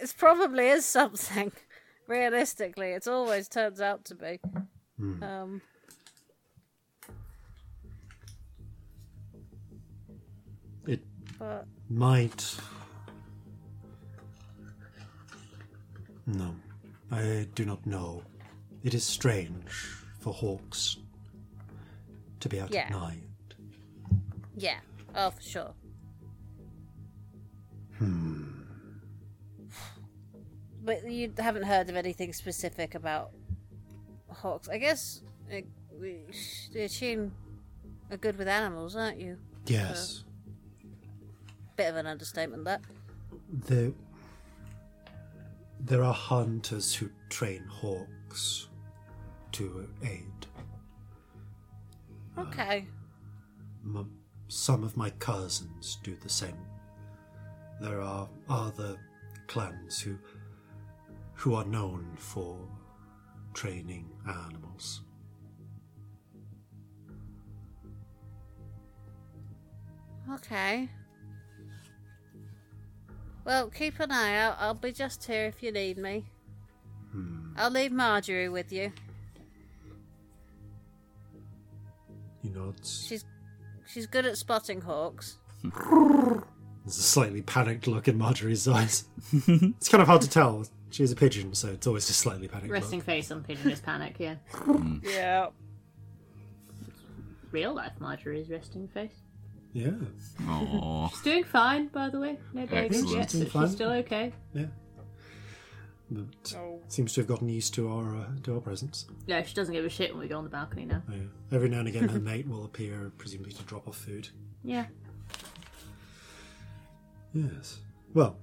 it 0.03 0.15
probably 0.19 0.69
is 0.69 0.85
something. 0.85 1.53
Realistically, 2.07 2.89
it 2.89 3.09
always 3.09 3.49
turns 3.49 3.81
out 3.81 4.05
to 4.07 4.15
be. 4.15 4.41
Um, 5.01 5.62
but 11.39 11.67
might. 11.89 12.57
No, 16.26 16.55
I 17.10 17.47
do 17.55 17.65
not 17.65 17.84
know. 17.86 18.23
It 18.84 18.94
is 18.94 19.05
strange 19.05 19.70
for 20.20 20.33
hawks 20.33 20.99
to 22.41 22.49
be 22.49 22.60
out 22.60 22.73
Yeah. 22.73 22.81
at 22.83 22.91
night. 22.91 23.23
yeah, 24.57 24.81
oh 25.15 25.31
for 25.31 25.42
sure. 25.42 25.75
Hmm. 27.99 28.44
But 30.84 31.10
you 31.10 31.33
haven't 31.39 31.65
heard 31.65 31.89
of 31.91 31.97
anything 31.97 32.33
specific 32.33 32.94
about 32.94 33.33
hawks. 34.31 34.68
I 34.68 34.78
guess 34.78 35.23
we- 35.99 36.25
Shin 36.89 37.33
are 38.10 38.17
good 38.17 38.39
with 38.39 38.49
animals, 38.49 38.97
aren't 38.97 39.20
you? 39.20 39.39
Yes, 39.67 40.25
Bit 41.78 41.90
of 41.90 41.97
an 41.97 42.07
understatement, 42.08 42.65
that. 42.65 42.81
there. 43.52 43.92
There 45.78 46.02
are 46.02 46.12
hunters 46.12 46.92
who 46.92 47.08
train 47.28 47.62
hawks 47.70 48.66
to 49.52 49.89
aid. 50.02 50.47
Okay. 52.36 52.84
Uh, 53.94 54.00
m- 54.00 54.18
some 54.48 54.82
of 54.82 54.97
my 54.97 55.10
cousins 55.10 55.98
do 56.02 56.16
the 56.16 56.28
same. 56.28 56.58
There 57.81 58.00
are 58.00 58.28
other 58.48 58.97
clans 59.47 60.00
who 60.00 60.18
who 61.34 61.55
are 61.55 61.65
known 61.65 62.08
for 62.16 62.58
training 63.55 64.10
animals. 64.26 65.02
Okay. 70.34 70.89
Well, 73.49 73.70
keep 73.70 73.99
an 73.99 74.12
eye 74.12 74.36
out. 74.36 74.59
I'll 74.60 74.75
be 74.75 74.93
just 74.93 75.25
here 75.25 75.47
if 75.47 75.62
you 75.62 75.73
need 75.73 75.97
me. 75.97 76.27
Hmm. 77.12 77.52
I'll 77.57 77.70
leave 77.70 77.91
Marjorie 77.91 78.51
with 78.51 78.70
you. 78.70 78.93
He 82.43 82.51
nods. 82.51 83.07
She's 83.09 83.25
she's 83.86 84.07
good 84.07 84.27
at 84.27 84.36
spotting 84.36 84.83
hawks. 84.83 85.39
There's 85.62 86.99
a 86.99 87.02
slightly 87.02 87.41
panicked 87.41 87.86
look 87.86 88.07
in 88.07 88.18
Marjorie's 88.18 88.68
eyes. 88.68 89.05
it's 89.33 89.89
kind 89.89 90.02
of 90.02 90.09
hard 90.09 90.20
to 90.20 90.28
tell. 90.28 90.67
She 90.91 91.02
is 91.02 91.10
a 91.10 91.17
pigeon, 91.17 91.55
so 91.55 91.68
it's 91.68 91.86
always 91.86 92.10
a 92.10 92.12
slightly 92.12 92.49
panicked 92.49 92.70
Resting 92.70 92.99
look. 92.99 93.07
face 93.07 93.31
on 93.31 93.44
pigeon 93.44 93.70
is 93.70 93.81
panic, 93.81 94.17
yeah. 94.18 94.35
Hmm. 94.52 94.99
Yeah. 95.02 95.47
Real 97.51 97.73
life 97.73 97.93
Marjorie's 97.99 98.51
resting 98.51 98.89
face. 98.89 99.23
Yeah, 99.78 99.90
Aww. 100.42 101.10
She's 101.10 101.20
doing 101.23 101.44
fine, 101.44 101.86
by 101.89 102.08
the 102.08 102.18
way. 102.18 102.36
No 102.52 102.66
babies 102.66 102.98
Excellent. 103.02 103.16
yet, 103.18 103.28
Doing 103.28 103.44
but 103.44 103.52
fine. 103.52 103.66
she's 103.66 103.74
still 103.76 103.90
okay. 103.90 104.32
yeah. 104.52 104.65
But 106.10 106.55
Oh. 106.57 106.81
seems 106.89 107.12
to 107.12 107.20
have 107.20 107.28
gotten 107.28 107.48
used 107.48 107.74
to 107.74 107.89
our 107.89 108.16
uh, 108.16 108.24
to 108.42 108.55
our 108.55 108.60
presence. 108.60 109.07
No, 109.28 109.40
she 109.44 109.55
doesn't 109.55 109.73
give 109.74 109.84
a 109.84 109.89
shit 109.89 110.10
when 110.12 110.20
we 110.23 110.26
go 110.28 110.36
on 110.39 110.42
the 110.44 110.50
balcony 110.50 110.84
now. 110.84 111.02
Oh, 111.08 111.12
yeah. 111.15 111.23
Every 111.52 111.68
now 111.68 111.78
and 111.81 111.86
again, 111.89 112.08
her 112.08 112.18
mate 112.32 112.48
will 112.48 112.65
appear, 112.65 113.12
presumably 113.18 113.52
to 113.52 113.62
drop 113.65 113.86
off 113.86 113.97
food. 113.97 114.28
Yeah. 114.65 114.86
Yes. 117.34 117.78
Well, 118.15 118.36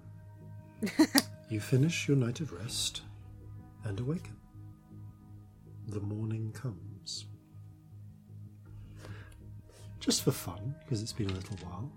you 1.50 1.60
finish 1.60 2.08
your 2.08 2.16
night 2.18 2.40
of 2.40 2.54
rest 2.54 3.02
and 3.84 4.00
awaken. 4.00 4.38
The 5.88 6.00
morning 6.00 6.52
comes. 6.54 6.95
Just 10.06 10.22
for 10.22 10.32
fun, 10.32 10.76
because 10.84 11.02
it's 11.02 11.14
been 11.14 11.32
a 11.32 11.34
little 11.34 11.58
while, 11.68 11.92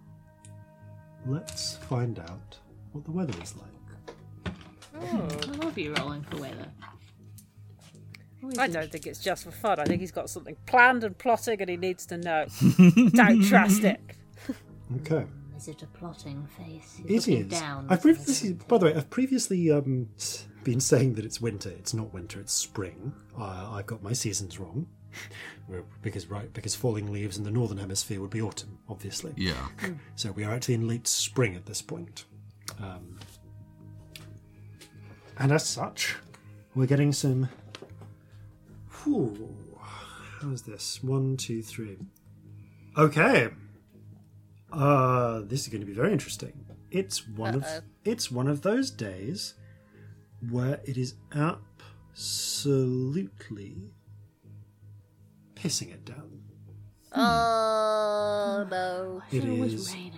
let's 1.27 1.77
find 1.77 2.19
out 2.19 2.57
what 2.93 3.05
the 3.05 3.11
weather 3.11 3.35
is 3.43 3.55
like. 3.55 4.55
Oh, 4.99 5.29
I 5.43 5.51
love 5.57 5.77
you 5.77 5.93
rolling 5.95 6.23
for 6.23 6.39
weather. 6.39 6.67
Always 8.43 8.59
I 8.59 8.67
don't 8.69 8.91
think 8.91 9.07
it's 9.07 9.23
just 9.23 9.45
for 9.45 9.51
fun. 9.51 9.79
I 9.79 9.85
think 9.85 10.01
he's 10.01 10.11
got 10.11 10.31
something 10.31 10.57
planned 10.65 11.05
and 11.05 11.19
plotting 11.19 11.61
and 11.61 11.69
he 11.69 11.77
needs 11.77 12.07
to 12.07 12.17
know. 12.17 12.47
don't 13.13 13.45
trust 13.45 13.85
it. 13.85 14.01
Okay. 14.97 15.27
Is 15.59 15.69
it 15.69 15.83
a 15.83 15.87
plotting 15.89 16.47
face? 16.57 17.01
It 17.05 17.11
He's 17.11 17.29
is. 17.29 17.29
looking 17.29 17.49
down. 17.49 17.87
I've 17.91 18.01
previously, 18.01 18.55
by 18.55 18.79
the 18.79 18.87
way, 18.87 18.95
I've 18.95 19.11
previously 19.11 19.71
um, 19.71 20.09
been 20.65 20.81
saying 20.81 21.15
that 21.17 21.27
it's 21.27 21.43
winter. 21.43 21.69
It's 21.69 21.93
not 21.93 22.15
winter. 22.15 22.41
It's 22.41 22.55
spring. 22.55 23.13
Uh, 23.39 23.69
I've 23.73 23.87
got 23.87 24.03
my 24.03 24.15
seasons 24.15 24.59
wrong. 24.59 24.87
We're- 25.69 25.85
because 26.03 26.27
right 26.29 26.51
because 26.53 26.75
falling 26.75 27.13
leaves 27.13 27.37
in 27.37 27.45
the 27.45 27.51
northern 27.51 27.79
hemisphere 27.79 28.21
would 28.21 28.31
be 28.31 28.41
autumn, 28.41 28.79
obviously. 28.89 29.33
Yeah. 29.37 29.69
So 30.17 30.33
we 30.33 30.45
are 30.45 30.53
actually 30.55 30.75
in 30.75 30.89
late 30.89 31.07
spring 31.07 31.55
at 31.57 31.67
this 31.67 31.83
point. 31.83 32.25
Um, 32.81 33.19
and 35.39 35.53
as 35.53 35.67
such, 35.67 36.17
we're 36.75 36.87
getting 36.87 37.13
some. 37.13 37.49
Whew, 39.05 39.55
how's 40.41 40.63
this? 40.63 41.03
One, 41.03 41.37
two, 41.37 41.63
three. 41.63 41.99
Okay. 42.97 43.49
Uh, 44.73 45.41
this 45.45 45.63
is 45.63 45.69
going 45.69 45.81
to 45.81 45.87
be 45.87 45.93
very 45.95 46.13
interesting. 46.13 46.65
It's 46.91 47.27
one 47.29 47.63
Uh-oh. 47.63 47.77
of 47.79 47.85
it's 48.05 48.31
one 48.31 48.49
of 48.49 48.63
those 48.63 48.91
days 48.91 49.55
where 50.51 50.81
it 50.85 50.97
is 50.97 51.15
absolutely 52.15 53.91
pissing 55.63 55.93
it 55.93 56.05
down. 56.05 56.43
Oh 57.13 58.67
no. 58.71 59.23
It 59.31 59.45
it 59.45 59.59
was 59.59 59.75
is 59.75 59.93
raining. 59.95 60.13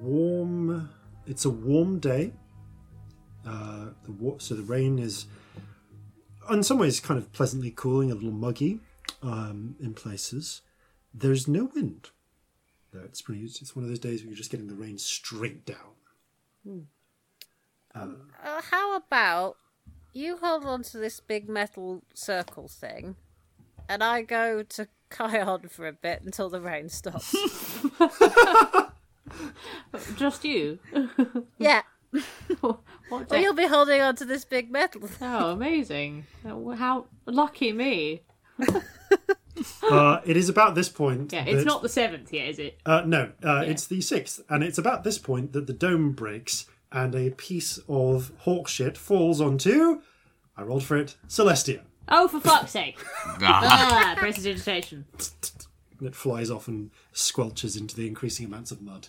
warm. 0.00 0.90
It's 1.26 1.44
a 1.44 1.50
warm 1.50 1.98
day. 1.98 2.32
Uh, 3.46 3.90
the 4.04 4.12
wa- 4.12 4.38
so 4.38 4.54
the 4.54 4.62
rain 4.62 4.98
is, 4.98 5.26
in 6.50 6.62
some 6.62 6.78
ways, 6.78 7.00
kind 7.00 7.16
of 7.18 7.32
pleasantly 7.32 7.70
cooling, 7.70 8.10
a 8.10 8.14
little 8.14 8.30
muggy 8.30 8.80
um, 9.22 9.76
in 9.80 9.94
places. 9.94 10.60
There's 11.14 11.48
no 11.48 11.64
wind. 11.74 12.10
Though 12.92 13.00
it's 13.04 13.22
pretty. 13.22 13.42
It's 13.44 13.74
one 13.74 13.84
of 13.84 13.88
those 13.88 13.98
days 13.98 14.20
where 14.20 14.28
you're 14.28 14.36
just 14.36 14.50
getting 14.50 14.66
the 14.66 14.74
rain 14.74 14.98
straight 14.98 15.64
down. 15.64 16.86
Uh, 17.94 18.08
how 18.70 18.96
about 18.96 19.56
you 20.12 20.36
hold 20.36 20.64
on 20.66 20.82
to 20.82 20.98
this 20.98 21.20
big 21.20 21.48
metal 21.48 22.02
circle 22.14 22.68
thing, 22.68 23.16
and 23.90 24.04
I 24.04 24.22
go 24.22 24.62
to 24.62 24.88
Kion 25.10 25.68
for 25.68 25.88
a 25.88 25.92
bit 25.92 26.22
until 26.24 26.48
the 26.48 26.60
rain 26.60 26.88
stops. 26.88 27.34
Just 30.16 30.44
you. 30.44 30.78
yeah. 31.58 31.82
what 32.60 32.78
Well, 33.10 33.40
you'll 33.40 33.54
be 33.54 33.66
holding 33.66 34.00
on 34.00 34.14
to 34.16 34.24
this 34.24 34.44
big 34.44 34.70
metal. 34.70 35.02
Oh, 35.20 35.50
amazing! 35.50 36.26
Uh, 36.48 36.70
How 36.70 37.06
lucky 37.26 37.72
me! 37.72 38.22
Uh, 39.82 40.20
it 40.24 40.38
is 40.38 40.48
about 40.48 40.74
this 40.74 40.88
point. 40.88 41.34
Yeah, 41.34 41.44
it's 41.44 41.58
that- 41.58 41.66
not 41.66 41.82
the 41.82 41.88
seventh 41.90 42.32
yet, 42.32 42.48
is 42.48 42.58
it? 42.58 42.78
Uh, 42.86 43.02
no, 43.04 43.32
uh, 43.44 43.62
it's 43.66 43.86
the 43.86 44.00
sixth, 44.00 44.40
and 44.48 44.64
it's 44.64 44.78
about 44.78 45.04
this 45.04 45.18
point 45.18 45.52
that 45.52 45.66
the 45.66 45.74
dome 45.74 46.12
breaks 46.12 46.64
and 46.90 47.14
a 47.14 47.28
piece 47.30 47.78
of 47.86 48.32
hawk 48.38 48.68
shit 48.68 48.96
falls 48.96 49.38
onto. 49.38 50.00
I 50.56 50.62
rolled 50.62 50.84
for 50.84 50.96
it, 50.96 51.16
Celestia. 51.28 51.82
Oh, 52.10 52.28
for 52.28 52.40
fuck's 52.40 52.72
sake! 52.72 52.98
Ah, 53.42 53.60
ah, 53.62 54.14
prestidigitation. 54.18 55.04
And 55.98 56.08
it 56.08 56.14
flies 56.14 56.50
off 56.50 56.66
and 56.68 56.90
squelches 57.14 57.78
into 57.78 57.94
the 57.94 58.06
increasing 58.06 58.46
amounts 58.46 58.70
of 58.70 58.80
mud. 58.82 59.08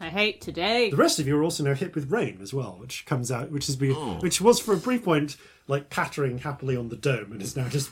I 0.00 0.08
hate 0.10 0.40
today. 0.40 0.90
The 0.90 0.96
rest 0.96 1.18
of 1.18 1.26
you 1.26 1.36
are 1.38 1.42
also 1.42 1.64
now 1.64 1.74
hit 1.74 1.94
with 1.94 2.10
rain 2.10 2.38
as 2.40 2.54
well, 2.54 2.76
which 2.80 3.04
comes 3.06 3.32
out, 3.32 3.50
which 3.50 3.66
has 3.66 3.74
been, 3.76 3.94
which 4.20 4.40
was 4.40 4.60
for 4.60 4.74
a 4.74 4.76
brief 4.76 5.04
point 5.04 5.36
like 5.66 5.90
pattering 5.90 6.38
happily 6.38 6.76
on 6.76 6.88
the 6.88 6.96
dome, 6.96 7.32
and 7.32 7.42
is 7.42 7.56
now 7.56 7.68
just 7.68 7.90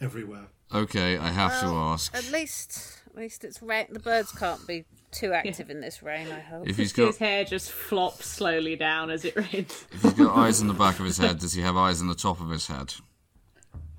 everywhere. 0.00 0.46
okay, 0.72 1.16
I 1.18 1.28
have 1.30 1.58
to 1.60 1.66
ask. 1.66 2.14
At 2.14 2.30
least, 2.30 3.02
at 3.08 3.16
least 3.16 3.44
it's 3.44 3.60
rain. 3.62 3.86
The 3.90 3.98
birds 4.00 4.30
can't 4.32 4.64
be 4.66 4.84
too 5.10 5.32
active 5.32 5.70
in 5.70 5.80
this 5.80 6.02
rain. 6.02 6.28
I 6.30 6.40
hope. 6.40 6.68
If 6.68 6.76
he's 6.76 6.92
got 6.92 7.06
His 7.08 7.18
hair 7.18 7.44
just 7.44 7.70
flops 7.72 8.26
slowly 8.26 8.76
down 8.76 9.10
as 9.10 9.24
it 9.24 9.34
rains. 9.36 9.86
if 9.92 10.02
he's 10.02 10.12
got 10.12 10.36
eyes 10.36 10.60
in 10.60 10.68
the 10.68 10.74
back 10.74 10.98
of 11.00 11.04
his 11.04 11.18
head, 11.18 11.38
does 11.40 11.52
he 11.52 11.62
have 11.62 11.76
eyes 11.76 12.00
in 12.00 12.06
the 12.06 12.14
top 12.14 12.40
of 12.40 12.48
his 12.50 12.66
head? 12.68 12.94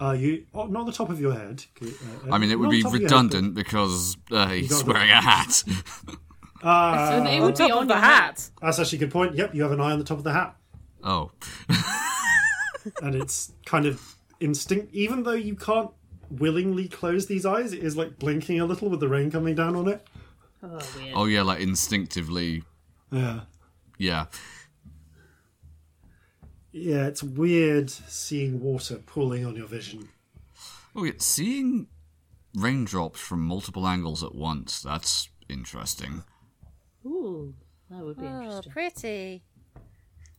Uh, 0.01 0.11
you 0.11 0.45
oh, 0.53 0.65
not 0.65 0.85
the 0.85 0.91
top 0.91 1.09
of 1.09 1.19
your 1.21 1.33
head. 1.33 1.63
Uh, 1.81 1.87
I 2.31 2.37
mean, 2.37 2.51
it 2.51 2.59
would 2.59 2.69
be 2.69 2.77
on 2.77 2.83
top 2.83 2.93
of 2.95 2.99
your 3.01 3.09
head, 3.09 3.15
redundant 3.15 3.53
because 3.55 4.17
uh, 4.31 4.47
he's 4.49 4.83
wearing 4.83 5.09
a 5.09 5.21
hat. 5.21 5.63
but- 6.05 6.15
Uh, 6.63 7.09
So 7.23 7.29
it 7.31 7.41
would 7.41 7.55
be 7.57 7.71
on 7.71 7.87
the 7.87 7.93
your 7.93 8.01
hat. 8.01 8.49
that's 8.61 8.79
actually 8.79 8.97
a 8.97 8.99
good 9.01 9.11
point. 9.11 9.35
Yep, 9.35 9.53
you 9.53 9.61
have 9.63 9.71
an 9.71 9.79
eye 9.79 9.91
on 9.91 9.99
the 9.99 10.05
top 10.05 10.17
of 10.17 10.23
the 10.23 10.33
hat. 10.33 10.55
oh, 11.03 11.31
and 13.01 13.15
it's 13.15 13.53
kind 13.65 13.85
of 13.85 14.15
instinct 14.39 14.93
even 14.93 15.23
though 15.23 15.31
you 15.33 15.55
can't 15.55 15.91
willingly 16.29 16.87
close 16.87 17.25
these 17.27 17.45
eyes 17.45 17.71
it 17.71 17.81
is 17.83 17.95
like 17.95 18.17
blinking 18.19 18.59
a 18.59 18.65
little 18.65 18.89
with 18.89 18.99
the 18.99 19.07
rain 19.07 19.31
coming 19.31 19.55
down 19.55 19.75
on 19.75 19.87
it 19.87 20.05
Oh, 20.63 20.79
weird. 20.97 21.13
oh 21.15 21.25
yeah, 21.25 21.41
like 21.43 21.59
instinctively. 21.61 22.63
yeah 23.11 23.41
Yeah, 23.97 24.25
yeah 26.77 27.05
it's 27.07 27.23
weird 27.23 27.89
seeing 27.89 28.59
water 28.59 28.95
pooling 29.05 29.45
on 29.45 29.55
your 29.55 29.67
vision 29.67 30.09
Oh, 30.97 31.03
yeah, 31.03 31.11
seeing 31.17 31.87
raindrops 32.55 33.19
from 33.19 33.41
multiple 33.41 33.85
angles 33.85 34.23
at 34.23 34.33
once, 34.33 34.81
that's 34.81 35.27
interesting. 35.49 36.23
Ooh, 37.05 37.53
that 37.91 38.01
would 38.01 38.15
be 38.17 38.25
Oh, 38.25 38.41
interesting. 38.43 38.71
pretty. 38.71 39.43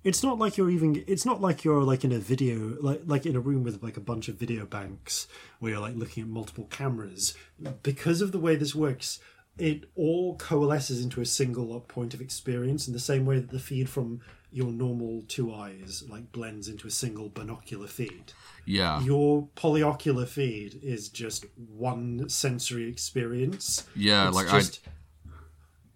it's 0.02 0.22
not 0.22 0.38
like 0.38 0.56
you're 0.56 0.70
even 0.70 1.04
it's 1.06 1.26
not 1.26 1.42
like 1.42 1.62
you're 1.62 1.82
like 1.82 2.04
in 2.04 2.12
a 2.12 2.18
video 2.18 2.74
like 2.80 3.02
like 3.04 3.26
in 3.26 3.36
a 3.36 3.40
room 3.40 3.64
with 3.64 3.82
like 3.82 3.96
a 3.98 4.00
bunch 4.00 4.28
of 4.28 4.36
video 4.36 4.64
banks 4.64 5.28
where 5.58 5.72
you're 5.72 5.80
like 5.80 5.96
looking 5.96 6.22
at 6.22 6.28
multiple 6.28 6.64
cameras 6.70 7.34
because 7.82 8.22
of 8.22 8.32
the 8.32 8.38
way 8.38 8.56
this 8.56 8.74
works 8.74 9.20
it 9.58 9.84
all 9.94 10.36
coalesces 10.36 11.02
into 11.02 11.20
a 11.20 11.26
single 11.26 11.80
point 11.80 12.14
of 12.14 12.20
experience 12.20 12.86
in 12.86 12.92
the 12.94 12.98
same 13.10 13.26
way 13.26 13.38
that 13.38 13.50
the 13.50 13.58
feed 13.58 13.88
from 13.90 14.20
your 14.56 14.72
normal 14.72 15.22
two 15.28 15.52
eyes 15.52 16.02
like 16.08 16.32
blends 16.32 16.66
into 16.66 16.88
a 16.88 16.90
single 16.90 17.28
binocular 17.28 17.86
feed. 17.86 18.32
Yeah, 18.64 19.02
your 19.02 19.48
polyocular 19.54 20.26
feed 20.26 20.80
is 20.82 21.10
just 21.10 21.44
one 21.76 22.30
sensory 22.30 22.88
experience. 22.88 23.86
yeah, 23.94 24.28
It's 24.28 24.34
like 24.34 24.48
just, 24.48 24.80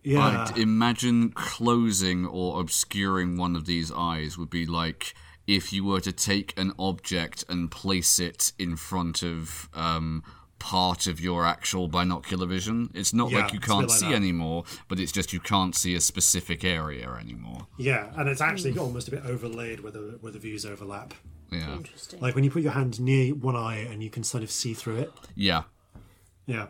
yeah, 0.03 0.45
I'd 0.51 0.59
imagine 0.59 1.31
closing 1.31 2.27
or 2.27 2.61
obscuring 2.61 3.39
one 3.39 3.57
of 3.57 3.65
these 3.65 3.91
eyes 3.91 4.37
would 4.37 4.51
be 4.51 4.67
like 4.67 5.15
if 5.47 5.73
you 5.73 5.83
were 5.83 6.01
to 6.01 6.13
take 6.13 6.53
an 6.59 6.75
object 6.79 7.45
and 7.49 7.71
place 7.71 8.21
it 8.21 8.53
in 8.59 8.77
front 8.77 9.23
of 9.23 9.71
um, 9.73 10.23
part 10.61 11.09
of 11.09 11.19
your 11.21 11.45
actual 11.45 11.89
binocular 11.89 12.47
vision. 12.47 12.91
It's 12.95 13.13
not 13.13 13.31
Yeah, 13.33 13.39
like 13.41 13.53
you 13.53 13.59
it's 13.59 13.67
a 13.67 13.69
bit 13.69 13.75
can't 13.75 13.89
like 13.89 13.99
see 13.99 14.09
that. 14.11 14.15
anymore, 14.15 14.65
but 14.87 15.01
it's 15.01 15.11
just 15.11 15.33
you 15.33 15.41
can't 15.41 15.75
see 15.75 15.97
a 15.97 16.01
specific 16.01 16.63
area 16.65 17.11
anymore. 17.21 17.67
yeah, 17.79 18.13
and 18.17 18.29
it's 18.29 18.41
actually 18.41 18.73
hmm. 18.73 18.79
almost 18.81 19.09
a 19.09 19.11
bit 19.11 19.25
overlaid 19.27 19.81
where 19.81 19.91
the 19.91 20.19
where 20.21 20.31
the 20.33 20.39
views 20.39 20.65
overlap. 20.65 21.15
Yeah, 21.51 21.73
Interesting. 21.73 22.21
Like 22.21 22.37
when 22.37 22.45
you 22.45 22.51
put 22.53 22.63
your 22.63 22.73
hand 22.73 23.01
near 23.01 23.35
one 23.35 23.57
eye 23.57 23.79
and 23.79 24.05
you 24.05 24.11
can 24.11 24.23
sort 24.23 24.45
of 24.45 24.51
see 24.53 24.73
through 24.75 24.99
it. 24.99 25.13
yeah. 25.35 25.65
Yeah. 26.47 26.67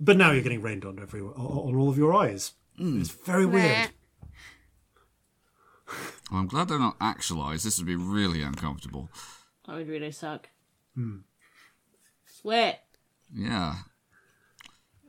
But 0.00 0.16
now 0.16 0.32
you're 0.32 0.42
getting 0.42 0.62
rained 0.62 0.84
on 0.84 0.98
everywhere 0.98 1.34
on 1.36 1.76
all 1.76 1.88
of 1.88 1.96
your 1.96 2.12
eyes. 2.14 2.52
Hmm. 2.76 3.00
It's 3.00 3.10
very 3.10 3.46
weird. 3.46 3.90
Well, 6.30 6.40
I'm 6.40 6.46
glad 6.46 6.68
they're 6.68 6.78
not 6.78 6.96
actual 7.00 7.42
eyes. 7.42 7.62
This 7.62 7.78
would 7.78 7.86
be 7.86 7.94
really 7.96 8.42
uncomfortable. 8.42 9.10
That 9.66 9.76
would 9.76 9.88
really 9.88 10.10
suck. 10.10 10.48
Hmm. 10.94 11.18
Sweat. 12.26 12.82
Yeah, 13.34 13.76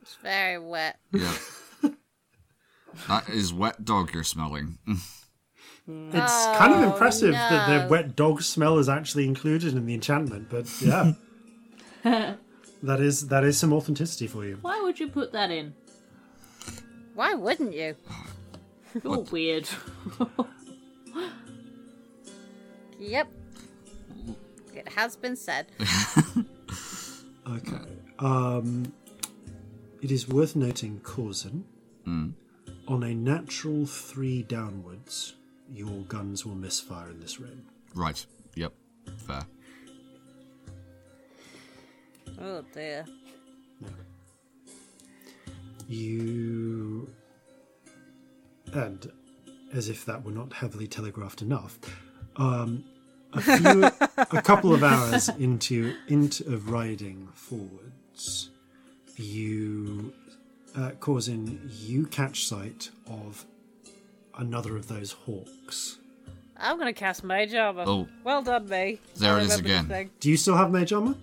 It's 0.00 0.14
very 0.22 0.58
wet. 0.58 0.98
yeah. 1.12 1.34
that 3.08 3.28
is 3.28 3.52
wet 3.52 3.84
dog 3.84 4.14
you're 4.14 4.24
smelling. 4.24 4.78
It's 5.86 6.46
kind 6.56 6.72
of 6.72 6.82
impressive 6.82 7.32
that 7.32 7.68
the 7.82 7.88
wet 7.88 8.16
dog 8.16 8.40
smell 8.42 8.78
is 8.78 8.88
actually 8.88 9.26
included 9.26 9.74
in 9.74 9.84
the 9.84 9.92
enchantment, 9.94 10.48
but 10.48 10.66
yeah. 10.80 11.12
that 12.82 13.00
is 13.00 13.28
that 13.28 13.44
is 13.44 13.58
some 13.58 13.72
authenticity 13.74 14.26
for 14.26 14.46
you. 14.46 14.58
Why 14.62 14.80
would 14.80 14.98
you 14.98 15.08
put 15.08 15.32
that 15.32 15.50
in? 15.50 15.74
Why 17.14 17.34
wouldn't 17.34 17.74
you? 17.74 17.96
You're 19.02 19.18
weird. 19.20 19.68
Yep. 22.98 23.28
It 24.74 24.88
has 24.90 25.16
been 25.16 25.36
said. 25.36 25.66
Okay. 27.46 27.76
Um, 28.20 28.90
it 30.00 30.10
is 30.10 30.26
worth 30.26 30.56
noting, 30.56 30.98
Corzin, 31.00 31.62
on 32.06 33.02
a 33.02 33.14
natural 33.14 33.84
three 33.84 34.42
downwards, 34.44 35.34
your 35.70 36.00
guns 36.04 36.46
will 36.46 36.54
misfire 36.54 37.10
in 37.10 37.20
this 37.20 37.38
rain. 37.38 37.62
right. 37.94 38.24
Yep. 38.56 38.72
Fair. 39.26 39.42
Oh 42.40 42.64
dear. 42.72 43.04
You. 45.86 47.08
And 48.72 49.12
as 49.74 49.88
if 49.90 50.06
that 50.06 50.24
were 50.24 50.32
not 50.32 50.52
heavily 50.54 50.86
telegraphed 50.86 51.42
enough, 51.42 51.78
um, 52.36 52.84
a 53.34 53.40
few, 53.40 53.84
a 54.38 54.42
couple 54.42 54.72
of 54.74 54.82
hours 54.92 55.28
into 55.30 55.94
into 56.08 56.52
of 56.52 56.70
riding 56.70 57.28
forwards, 57.34 58.50
you, 59.16 60.12
uh, 60.76 60.90
Corzin, 61.00 61.58
you 61.80 62.06
catch 62.06 62.46
sight 62.46 62.90
of 63.08 63.44
another 64.38 64.76
of 64.76 64.88
those 64.88 65.12
hawks 65.12 65.98
I'm 66.56 66.78
gonna 66.78 66.92
cast 66.92 67.24
Mage 67.24 67.52
Armor. 67.54 67.84
Oh. 67.86 68.08
Well 68.22 68.42
done, 68.42 68.68
me. 68.68 69.00
There 69.16 69.34
I 69.34 69.40
it 69.40 69.46
is 69.46 69.58
again. 69.58 70.10
Do 70.20 70.30
you 70.30 70.36
still 70.36 70.56
have 70.56 70.70
mage 70.70 70.92
armor? 70.92 71.16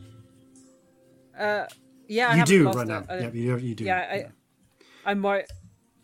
Uh, 1.37 1.65
yeah, 2.07 2.27
I 2.27 2.31
you 2.33 2.39
haven't 2.39 2.45
do 2.45 2.63
lost 2.65 2.77
right 2.77 2.87
it. 2.87 2.89
now. 2.89 3.03
I- 3.09 3.19
Yeah, 3.19 3.29
you, 3.31 3.57
you 3.57 3.75
do. 3.75 3.83
yeah, 3.85 4.27
I, 5.05 5.11
I 5.11 5.13
might 5.13 5.45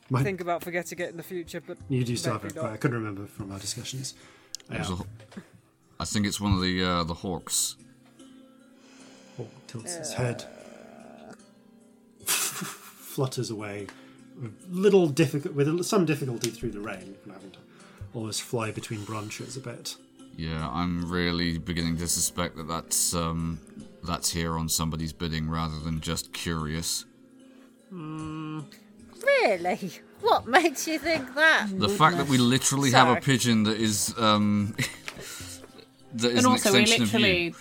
Mine- 0.10 0.24
think 0.24 0.40
about 0.42 0.64
forgetting 0.64 1.00
it 1.00 1.10
in 1.10 1.18
the 1.18 1.24
future, 1.24 1.62
but 1.62 1.78
you 1.90 2.06
do 2.06 2.16
still 2.16 2.34
have 2.34 2.46
it. 2.46 2.56
not. 2.56 2.64
but 2.64 2.72
I 2.72 2.78
couldn't 2.78 2.98
remember 2.98 3.26
from 3.28 3.52
our 3.52 3.60
discussions. 3.60 4.16
Yeah. 4.72 4.86
There's 5.98 6.00
a- 6.00 6.02
I 6.02 6.06
think 6.06 6.26
it's 6.28 6.40
one 6.42 6.54
of 6.54 6.62
the 6.62 6.84
uh, 6.84 7.04
the 7.04 7.14
hawks. 7.16 7.76
Hawk 9.38 9.50
tilts 9.68 9.96
his 9.96 10.14
head, 10.14 10.46
flutters 12.26 13.50
away, 13.50 13.88
with 14.42 14.54
little 14.70 15.08
difficult 15.08 15.56
with 15.56 15.84
some 15.86 16.06
difficulty 16.06 16.50
through 16.50 16.72
the 16.72 16.80
rain, 16.80 17.16
from 17.24 17.34
having 17.34 17.52
to 17.52 17.60
almost 18.14 18.42
fly 18.42 18.72
between 18.72 19.04
branches 19.06 19.58
a 19.58 19.60
bit. 19.60 19.96
Yeah, 20.36 20.70
I'm 20.72 21.10
really 21.12 21.58
beginning 21.58 21.98
to 21.98 22.08
suspect 22.08 22.58
that 22.58 22.68
that's 22.68 23.14
um 23.16 23.60
that's 24.04 24.32
here 24.32 24.58
on 24.58 24.70
somebody's 24.70 25.14
bidding 25.14 25.50
rather 25.50 25.80
than 25.80 26.00
just 26.02 26.34
curious. 26.34 27.06
Really? 27.92 29.92
What 30.22 30.48
makes 30.48 30.88
you 30.88 31.00
think 31.00 31.34
that? 31.36 31.68
The 31.76 31.90
fact 31.90 32.18
that 32.18 32.28
we 32.28 32.38
literally 32.38 32.92
have 32.92 33.08
a 33.10 33.20
pigeon 33.22 33.64
that 33.64 33.78
is 33.80 34.14
um 34.18 34.76
that 36.22 36.32
is 36.32 36.38
and 36.38 36.46
an 36.46 36.52
also, 36.52 36.72
we 36.74 36.82
extension 36.82 37.04
of 37.04 37.14
you. 37.14 37.20
literally, 37.20 37.44
You 37.46 37.54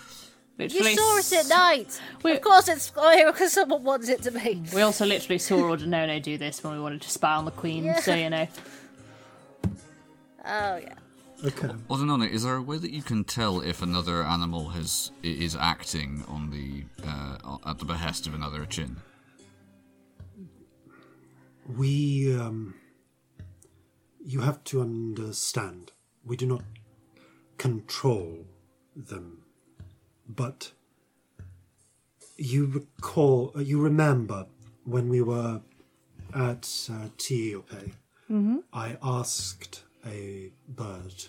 literally, 0.59 0.97
saw 0.97 1.17
it 1.19 1.33
at 1.33 1.49
night. 1.49 2.01
We- 2.23 2.33
Of 2.33 2.41
course, 2.41 2.69
it's 2.69 2.93
here 3.13 3.31
because 3.33 3.53
someone 3.53 3.83
wants 3.85 4.09
it 4.09 4.23
to 4.23 4.31
be. 4.31 4.63
we 4.75 4.83
also 4.83 5.05
literally 5.07 5.39
saw 5.39 5.57
Ordinono 5.57 6.23
do 6.23 6.39
this 6.39 6.63
when 6.65 6.73
we 6.75 6.81
wanted 6.81 7.03
to 7.03 7.11
spy 7.11 7.35
on 7.35 7.45
the 7.45 7.51
Queen. 7.51 7.85
Yeah. 7.85 8.01
So 8.01 8.15
you 8.15 8.31
know, 8.31 8.47
Oh 10.45 10.77
yeah. 10.77 10.95
Okay. 11.45 11.69
Ordinone, 11.91 12.31
is 12.31 12.45
there 12.45 12.55
a 12.57 12.63
way 12.63 12.79
that 12.79 12.91
you 12.93 13.03
can 13.03 13.23
tell 13.23 13.61
if 13.61 13.83
another 13.83 14.23
animal 14.23 14.69
has 14.71 15.11
is 15.23 15.55
acting 15.55 16.25
on 16.29 16.51
the 16.51 16.85
uh, 17.07 17.59
at 17.67 17.79
the 17.79 17.85
behest 17.85 18.27
of 18.27 18.33
another 18.35 18.65
chin? 18.65 18.97
We, 21.69 22.35
um, 22.39 22.75
you 24.25 24.41
have 24.41 24.63
to 24.65 24.81
understand, 24.81 25.91
we 26.25 26.37
do 26.37 26.47
not 26.47 26.63
control 27.59 28.47
them, 28.95 29.43
but 30.29 30.73
you 32.37 32.67
recall, 32.67 33.53
uh, 33.57 33.61
you 33.61 33.81
remember 33.81 34.47
when 34.85 35.09
we 35.09 35.23
were 35.23 35.61
at 36.35 36.69
uh, 36.93 37.09
Tiope, 37.19 37.93
I 38.73 38.97
asked 39.03 39.85
a 40.05 40.51
bird 40.69 41.27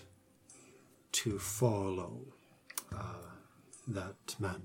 to 1.12 1.38
follow 1.38 2.18
uh, 2.92 2.96
that 3.86 4.34
man 4.40 4.62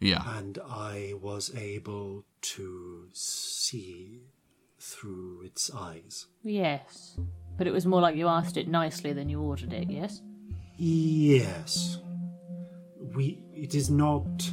Yeah. 0.00 0.22
and 0.38 0.58
I 0.68 1.14
was 1.20 1.54
able 1.54 2.24
to 2.56 3.08
see 3.12 4.22
through 4.80 5.42
its 5.44 5.70
eyes. 5.72 6.26
yes, 6.42 7.16
but 7.56 7.66
it 7.68 7.72
was 7.72 7.86
more 7.86 8.00
like 8.00 8.16
you 8.16 8.26
asked 8.28 8.56
it 8.56 8.66
nicely 8.68 9.12
than 9.12 9.28
you 9.28 9.40
ordered 9.40 9.72
it. 9.72 9.88
Yes. 9.88 10.20
Yes, 10.84 11.98
we. 13.14 13.38
It 13.54 13.76
is 13.76 13.88
not. 13.88 14.50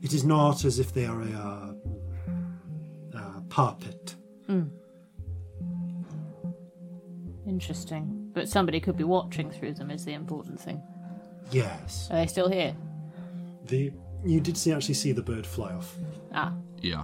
It 0.00 0.12
is 0.12 0.22
not 0.22 0.64
as 0.64 0.78
if 0.78 0.94
they 0.94 1.06
are 1.06 1.20
a, 1.22 1.32
uh, 1.32 3.18
uh, 3.18 3.40
puppet. 3.48 4.14
Interesting, 7.48 8.30
but 8.32 8.48
somebody 8.48 8.78
could 8.78 8.96
be 8.96 9.02
watching 9.02 9.50
through 9.50 9.74
them. 9.74 9.90
Is 9.90 10.04
the 10.04 10.12
important 10.12 10.60
thing. 10.60 10.80
Yes, 11.50 12.06
Are 12.12 12.18
they 12.18 12.28
still 12.28 12.48
here? 12.48 12.76
the 13.66 13.92
you 14.24 14.40
did 14.40 14.56
see 14.56 14.72
actually 14.72 14.94
see 14.94 15.10
the 15.10 15.22
bird 15.22 15.44
fly 15.44 15.72
off. 15.72 15.96
Ah, 16.32 16.52
Yeah. 16.80 17.02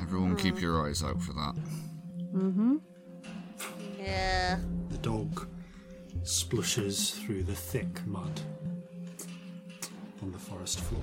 Everyone, 0.00 0.36
keep 0.36 0.60
your 0.60 0.86
eyes 0.86 1.02
out 1.02 1.20
for 1.20 1.32
that. 1.32 1.54
Yeah. 3.98 4.58
The 4.90 4.98
dog 4.98 5.48
splushes 6.22 7.10
through 7.10 7.44
the 7.44 7.54
thick 7.54 8.06
mud 8.06 8.40
on 10.22 10.32
the 10.32 10.38
forest 10.38 10.80
floor. 10.80 11.02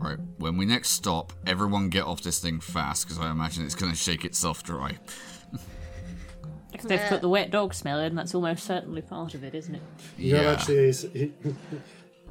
All 0.00 0.10
right. 0.10 0.18
When 0.38 0.56
we 0.56 0.64
next 0.64 0.90
stop, 0.90 1.32
everyone 1.46 1.88
get 1.88 2.04
off 2.04 2.22
this 2.22 2.38
thing 2.38 2.60
fast 2.60 3.06
because 3.06 3.18
I 3.18 3.30
imagine 3.30 3.64
it's 3.64 3.74
going 3.74 3.92
to 3.92 3.98
shake 3.98 4.24
itself 4.24 4.62
dry. 4.62 4.96
if 6.72 6.82
they've 6.82 7.00
put 7.08 7.20
the 7.20 7.28
wet 7.28 7.50
dog 7.50 7.74
smell 7.74 8.00
in, 8.00 8.14
that's 8.14 8.34
almost 8.34 8.64
certainly 8.64 9.02
part 9.02 9.34
of 9.34 9.44
it, 9.44 9.54
isn't 9.54 9.74
it? 9.74 9.82
Yeah, 10.16 10.52
actually, 10.52 10.88
is, 10.88 11.08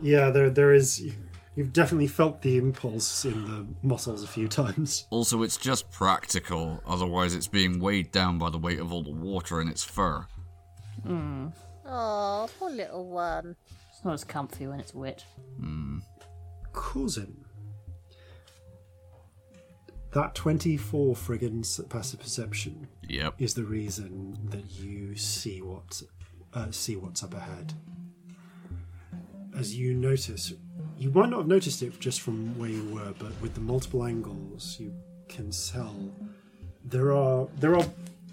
yeah, 0.01 0.29
there 0.29 0.49
there 0.49 0.73
is. 0.73 1.11
You've 1.57 1.73
definitely 1.73 2.05
felt 2.07 2.43
the 2.43 2.57
impulse 2.57 3.25
in 3.25 3.43
the 3.45 3.65
muscles 3.81 4.23
a 4.23 4.27
few 4.27 4.47
times. 4.47 5.07
Also, 5.09 5.41
it's 5.41 5.57
just 5.57 5.89
practical. 5.89 6.83
Otherwise, 6.85 7.33
it's 7.33 7.47
being 7.47 7.79
weighed 7.79 8.11
down 8.11 8.37
by 8.37 8.51
the 8.51 8.59
weight 8.59 8.79
of 8.79 8.93
all 8.93 9.01
the 9.01 9.09
water 9.11 9.59
in 9.59 9.67
its 9.67 9.83
fur. 9.83 10.27
Oh, 11.09 12.47
poor 12.59 12.69
little 12.69 13.09
one. 13.09 13.55
It's 13.91 14.05
not 14.05 14.13
as 14.13 14.23
comfy 14.23 14.67
when 14.67 14.79
it's 14.79 14.93
wet. 14.93 15.25
Corzin. 16.73 17.33
That 20.13 20.35
24 20.35 21.15
friggin' 21.15 21.89
passive 21.89 22.19
perception 22.19 22.87
Yep. 23.09 23.35
is 23.39 23.55
the 23.55 23.63
reason 23.63 24.37
that 24.51 24.69
you 24.79 25.15
see 25.15 25.61
what 25.63 26.03
uh, 26.53 26.69
see 26.71 26.95
what's 26.95 27.23
up 27.23 27.33
ahead. 27.33 27.73
As 29.55 29.75
you 29.75 29.93
notice, 29.95 30.53
you 30.97 31.11
might 31.11 31.29
not 31.29 31.37
have 31.39 31.47
noticed 31.47 31.81
it 31.81 31.99
just 31.99 32.21
from 32.21 32.57
where 32.57 32.69
you 32.69 32.83
were, 32.93 33.13
but 33.19 33.31
with 33.41 33.53
the 33.53 33.61
multiple 33.61 34.03
angles, 34.03 34.77
you 34.79 34.93
can 35.29 35.51
tell 35.51 35.95
there 36.83 37.13
are 37.13 37.47
there 37.59 37.75
are 37.75 37.85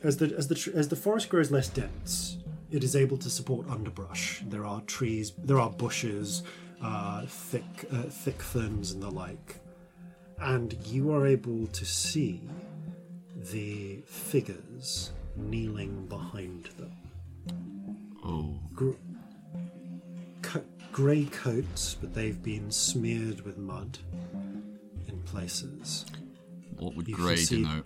as 0.02 0.17
the 0.17 0.34
as 0.36 0.49
the 0.49 0.73
as 0.75 0.89
the 0.89 0.97
forest 0.97 1.28
grows 1.28 1.51
less 1.51 1.68
dense, 1.68 2.39
it 2.70 2.84
is 2.84 2.97
able 2.97 3.17
to 3.18 3.31
support 3.31 3.68
underbrush. 3.68 4.43
There 4.49 4.65
are 4.65 4.81
trees, 4.83 5.33
there 5.39 5.60
are 5.60 5.70
bushes, 5.70 6.43
uh, 6.83 7.26
thick 7.26 7.65
uh, 7.93 8.02
thick 8.02 8.41
ferns 8.41 8.93
and 8.93 9.02
the 9.02 9.10
like, 9.10 9.60
and 10.41 10.75
you 10.86 11.12
are 11.12 11.26
able 11.26 11.67
to 11.68 11.84
see 11.84 12.41
the 13.52 14.02
figures 14.07 15.12
kneeling 15.36 16.07
behind 16.07 16.70
them. 16.78 16.93
Oh. 18.25 18.59
Gr- 18.75 18.93
grey 20.94 21.24
coats, 21.24 21.97
but 22.00 22.14
they've 22.14 22.40
been 22.40 22.70
smeared 22.70 23.40
with 23.40 23.58
mud 23.58 23.98
in 25.08 25.18
places. 25.24 26.06
What 26.78 26.94
would 26.94 27.08
You 27.08 27.16
grey 27.16 27.34
see- 27.34 27.56
denote? 27.64 27.84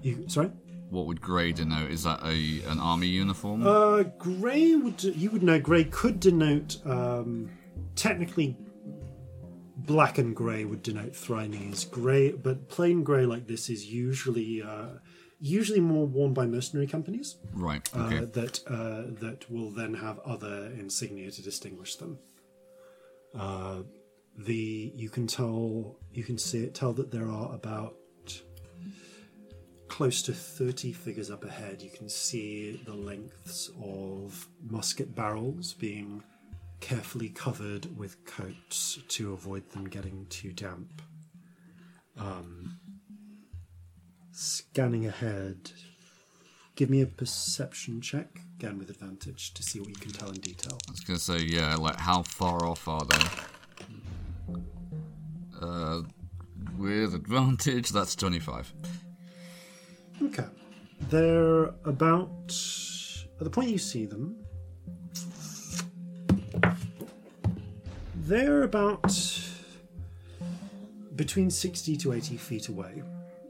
You 0.00 0.24
sorry? 0.28 0.52
What 0.90 1.06
would 1.06 1.20
grey 1.20 1.50
denote? 1.50 1.90
Is 1.90 2.04
that 2.04 2.20
a 2.22 2.62
an 2.70 2.78
army 2.78 3.08
uniform? 3.08 3.66
Uh, 3.66 4.04
grey 4.04 4.76
would 4.76 5.02
you 5.02 5.30
would 5.32 5.42
know. 5.42 5.58
Grey 5.58 5.82
could 5.82 6.20
denote 6.20 6.78
um, 6.86 7.50
technically. 7.96 8.56
Black 9.78 10.18
and 10.18 10.34
grey 10.34 10.64
would 10.64 10.82
denote 10.82 11.12
Thrinese. 11.14 11.84
Grey, 11.90 12.30
but 12.30 12.68
plain 12.68 13.02
grey 13.02 13.26
like 13.26 13.46
this 13.48 13.68
is 13.68 13.86
usually 13.86 14.62
uh, 14.62 14.98
usually 15.38 15.80
more 15.80 16.06
worn 16.06 16.32
by 16.32 16.46
mercenary 16.46 16.86
companies 16.86 17.36
right. 17.52 17.88
uh, 17.94 18.24
that 18.32 18.60
uh, 18.66 19.02
that 19.20 19.44
will 19.50 19.70
then 19.70 19.94
have 19.94 20.18
other 20.20 20.72
insignia 20.78 21.30
to 21.30 21.42
distinguish 21.42 21.96
them. 21.96 22.18
Uh, 23.38 23.82
the 24.38 24.92
you 24.94 25.08
can 25.08 25.26
tell 25.26 25.96
you 26.12 26.22
can 26.22 26.38
see 26.38 26.62
it 26.64 26.74
tell 26.74 26.92
that 26.92 27.10
there 27.10 27.28
are 27.28 27.54
about 27.54 27.96
close 29.88 30.20
to 30.20 30.32
30 30.32 30.92
figures 30.92 31.30
up 31.30 31.44
ahead 31.44 31.80
you 31.80 31.88
can 31.88 32.08
see 32.08 32.82
the 32.84 32.92
lengths 32.92 33.70
of 33.82 34.46
musket 34.68 35.14
barrels 35.14 35.72
being 35.74 36.22
carefully 36.80 37.30
covered 37.30 37.96
with 37.96 38.22
coats 38.26 38.98
to 39.08 39.32
avoid 39.32 39.68
them 39.70 39.88
getting 39.88 40.26
too 40.28 40.52
damp 40.52 41.00
um, 42.18 42.78
scanning 44.36 45.06
ahead 45.06 45.72
give 46.74 46.90
me 46.90 47.00
a 47.00 47.06
perception 47.06 48.00
check 48.00 48.40
again 48.58 48.78
with 48.78 48.90
advantage 48.90 49.54
to 49.54 49.62
see 49.62 49.80
what 49.80 49.88
you 49.88 49.94
can 49.94 50.12
tell 50.12 50.28
in 50.28 50.40
detail 50.40 50.78
I 50.88 50.90
was 50.90 51.00
gonna 51.00 51.18
say 51.18 51.38
yeah. 51.38 51.74
Like 51.76 51.96
how 51.96 52.22
far 52.22 52.64
off 52.66 52.86
are 52.86 53.04
they? 53.04 53.24
Uh, 55.60 56.02
with 56.78 57.14
advantage, 57.14 57.90
that's 57.90 58.14
twenty-five. 58.14 58.72
Okay. 60.22 60.44
They're 61.08 61.64
about. 61.84 62.54
At 63.38 63.44
the 63.44 63.50
point 63.50 63.70
you 63.70 63.78
see 63.78 64.06
them, 64.06 64.36
they're 68.14 68.62
about 68.62 69.14
between 71.16 71.50
60 71.50 71.96
to 71.98 72.12
80 72.12 72.36
feet 72.36 72.68
away. 72.68 73.02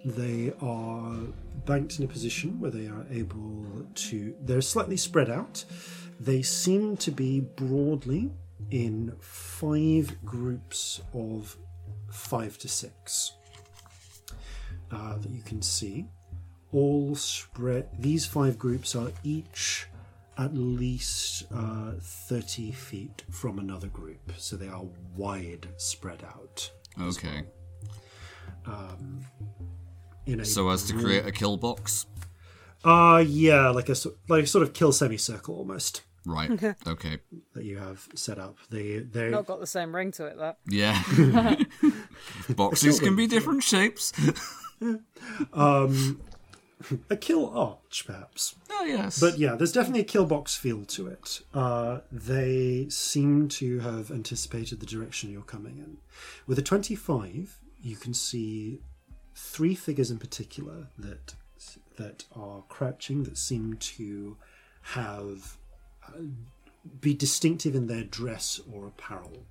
They 0.07 0.53
are 0.63 1.17
banked 1.65 1.99
in 1.99 2.05
a 2.05 2.09
position 2.09 2.61
where 2.61 2.71
they 2.71 2.87
are 2.87 3.05
able 3.11 3.67
to. 3.93 4.35
They're 4.41 4.61
slightly 4.61 4.97
spread 4.97 5.29
out. 5.29 5.65
They 6.21 6.43
seem 6.43 6.97
to 6.99 7.11
be 7.11 7.41
broadly 7.41 8.31
in 8.71 9.13
five 9.21 10.25
groups 10.25 11.01
of 11.13 11.57
five 12.11 12.57
to 12.59 12.69
six 12.69 13.33
uh, 14.93 15.19
that 15.19 15.31
you 15.31 15.43
can 15.43 15.61
see. 15.61 16.07
All 16.73 17.17
spread. 17.17 17.89
These 17.99 18.27
five 18.27 18.59
groups 18.59 18.95
are 18.95 19.11
each 19.25 19.89
at 20.39 20.55
least 20.55 21.47
uh, 21.53 21.93
30 22.01 22.71
feet 22.71 23.25
from 23.31 23.59
another 23.59 23.89
group, 23.89 24.33
so 24.37 24.55
they 24.55 24.69
are 24.69 24.85
wide 25.17 25.67
spread 25.79 26.23
out. 26.25 26.71
Okay. 27.01 27.45
In 30.27 30.41
a 30.41 30.45
So 30.45 30.69
as 30.71 30.85
to 30.85 30.95
create 30.95 31.25
a 31.27 31.33
kill 31.33 31.57
box. 31.57 32.07
Uh 32.85 33.25
yeah, 33.27 33.71
like 33.71 33.89
a 33.89 33.97
like 34.29 34.45
a 34.45 34.47
sort 34.47 34.63
of 34.63 34.73
kill 34.73 34.93
semicircle 34.93 35.55
almost 35.55 36.03
Right. 36.27 36.51
Okay. 36.87 37.19
that 37.55 37.65
you 37.65 37.79
have 37.79 38.09
set 38.15 38.39
up. 38.39 38.57
They 38.71 38.99
they 38.99 39.31
Not 39.31 39.47
got 39.47 39.61
the 39.61 39.67
same 39.67 39.95
ring 39.95 40.11
to 40.13 40.27
it, 40.27 40.37
that. 40.39 40.59
Yeah. 40.69 41.01
Boxes 42.57 42.99
can 43.01 43.15
be 43.17 43.27
different 43.27 43.63
shapes. 43.63 44.13
Um, 45.55 46.21
a 47.09 47.17
kill 47.17 47.49
arch 47.49 48.05
perhaps. 48.07 48.55
Oh 48.71 48.85
yes. 48.85 49.19
But 49.19 49.39
yeah, 49.39 49.55
there's 49.55 49.73
definitely 49.73 50.03
a 50.03 50.05
kill 50.05 50.27
box 50.27 50.55
feel 50.55 50.85
to 50.85 51.07
it. 51.07 51.41
Uh, 51.55 52.01
they 52.13 52.87
seem 52.91 53.49
to 53.49 53.79
have 53.81 54.11
anticipated 54.11 54.81
the 54.81 54.87
direction 54.87 55.33
you're 55.33 55.41
coming 55.43 55.79
in. 55.79 55.97
With 56.47 56.59
a 56.59 56.63
25, 56.63 57.59
you 57.81 57.97
can 57.97 58.13
see 58.13 58.81
three 59.37 59.75
figures 59.75 60.11
in 60.11 60.19
particular 60.19 60.89
that 60.99 61.35
that 61.97 62.25
are 62.35 62.63
crouching 62.69 63.25
that 63.25 63.39
seem 63.39 63.77
to 63.79 64.37
have 64.83 65.57
uh, 66.07 66.23
be 67.01 67.15
distinctive 67.15 67.75
in 67.75 67.87
their 67.87 68.05
dress 68.05 68.61
or 68.73 68.87
apparel. 68.87 69.45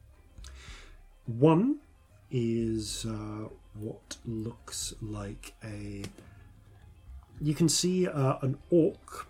One 1.26 1.78
is 2.32 3.06
uh, 3.06 3.50
what 3.74 4.18
looks 4.26 4.94
like 5.02 5.54
a 5.64 6.04
you 7.42 7.54
can 7.54 7.70
see 7.70 8.08
uh, 8.08 8.38
an 8.42 8.58
orc 8.72 9.28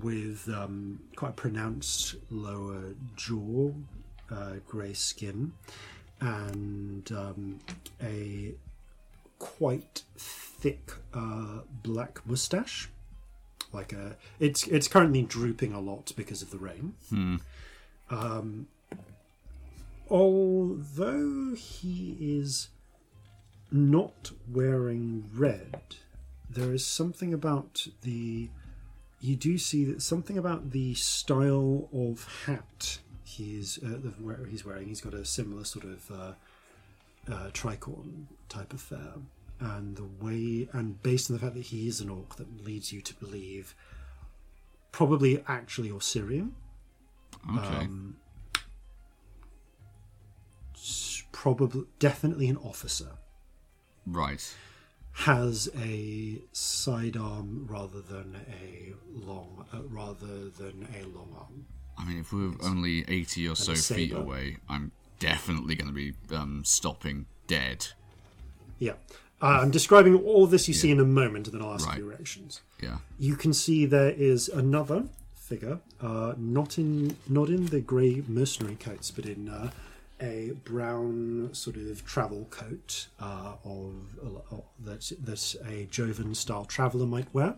with 0.00 0.48
um, 0.48 1.00
quite 1.16 1.30
a 1.30 1.32
pronounced 1.32 2.16
lower 2.30 2.94
jaw, 3.16 3.72
uh, 4.30 4.54
grey 4.66 4.92
skin, 4.92 5.52
and 6.20 7.10
um, 7.12 7.58
a 8.02 8.54
quite 9.38 10.02
thick 10.16 10.92
uh, 11.14 11.60
black 11.82 12.20
moustache. 12.26 12.88
Like 13.72 13.92
a, 13.92 14.16
it's 14.40 14.66
it's 14.68 14.88
currently 14.88 15.22
drooping 15.22 15.72
a 15.72 15.80
lot 15.80 16.12
because 16.16 16.40
of 16.42 16.50
the 16.50 16.58
rain. 16.58 16.94
Um, 18.10 18.68
although 20.08 21.54
he 21.54 22.16
is 22.20 22.68
not 23.70 24.30
wearing 24.50 25.24
red, 25.34 25.96
there 26.48 26.72
is 26.72 26.86
something 26.86 27.34
about 27.34 27.86
the 28.02 28.48
you 29.20 29.34
do 29.34 29.58
see 29.58 29.84
that 29.86 30.02
something 30.02 30.38
about 30.38 30.70
the 30.70 30.94
style 30.94 31.88
of 31.92 32.44
hat 32.46 32.98
he's 33.24 33.78
uh, 33.82 33.88
the- 34.02 34.14
where 34.22 34.44
he's 34.48 34.64
wearing. 34.64 34.86
He's 34.88 35.00
got 35.00 35.14
a 35.14 35.24
similar 35.24 35.64
sort 35.64 35.84
of 35.84 36.10
uh, 36.10 36.32
uh, 37.30 37.50
tricorn 37.52 38.26
type 38.48 38.72
affair, 38.72 39.14
and 39.60 39.96
the 39.96 40.04
way 40.24 40.68
and 40.72 41.02
based 41.02 41.30
on 41.30 41.36
the 41.36 41.40
fact 41.40 41.54
that 41.54 41.64
he 41.64 41.88
is 41.88 42.00
an 42.00 42.08
orc, 42.08 42.36
that 42.36 42.64
leads 42.64 42.92
you 42.92 43.00
to 43.00 43.14
believe 43.14 43.74
probably 44.92 45.42
actually 45.46 45.90
Osirian. 45.90 46.54
okay. 47.58 47.88
Probably, 51.32 51.84
definitely 51.98 52.48
an 52.48 52.56
officer. 52.56 53.10
right. 54.06 54.42
has 55.12 55.68
a 55.78 56.40
sidearm 56.52 57.66
rather 57.70 58.00
than 58.00 58.36
a 58.62 58.94
long 59.14 59.64
uh, 59.72 59.82
rather 59.88 60.48
than 60.48 60.88
a 60.98 61.04
long 61.16 61.34
arm. 61.38 61.66
I 61.98 62.04
mean, 62.06 62.18
if 62.20 62.32
we 62.32 62.48
were 62.48 62.54
only 62.62 63.04
80 63.06 63.48
or 63.48 63.56
so 63.56 63.74
feet 63.74 64.12
away, 64.12 64.56
I'm 64.68 64.92
definitely 65.18 65.74
going 65.74 65.88
to 65.88 65.94
be 65.94 66.14
um, 66.34 66.62
stopping 66.64 67.26
dead. 67.46 67.88
Yeah. 68.78 68.92
Uh, 69.42 69.60
I'm 69.62 69.70
describing 69.70 70.14
all 70.16 70.46
this 70.46 70.66
you 70.68 70.74
see 70.74 70.90
in 70.90 70.98
a 71.00 71.04
moment, 71.04 71.46
and 71.46 71.54
then 71.54 71.62
I'll 71.62 71.74
ask 71.74 71.86
Right. 71.86 71.98
you 71.98 72.04
your 72.04 72.12
reactions. 72.12 72.62
Yeah. 72.82 72.98
You 73.18 73.36
can 73.36 73.52
see 73.52 73.84
there 73.86 74.10
is 74.10 74.48
another 74.48 75.04
figure, 75.34 75.80
uh, 76.00 76.34
not 76.38 76.78
in 76.78 77.16
not 77.28 77.48
in 77.48 77.66
the 77.66 77.80
grey 77.80 78.22
mercenary 78.26 78.76
coats, 78.76 79.10
but 79.10 79.26
in 79.26 79.48
uh, 79.48 79.70
a 80.20 80.52
brown 80.64 81.50
sort 81.52 81.76
of 81.76 82.04
travel 82.06 82.46
coat 82.50 83.08
uh, 83.20 83.52
of 83.64 83.92
uh, 84.24 84.56
that 84.82 85.12
that 85.22 85.54
a 85.66 85.84
Jovan 85.90 86.34
style 86.34 86.64
traveller 86.64 87.06
might 87.06 87.32
wear. 87.34 87.56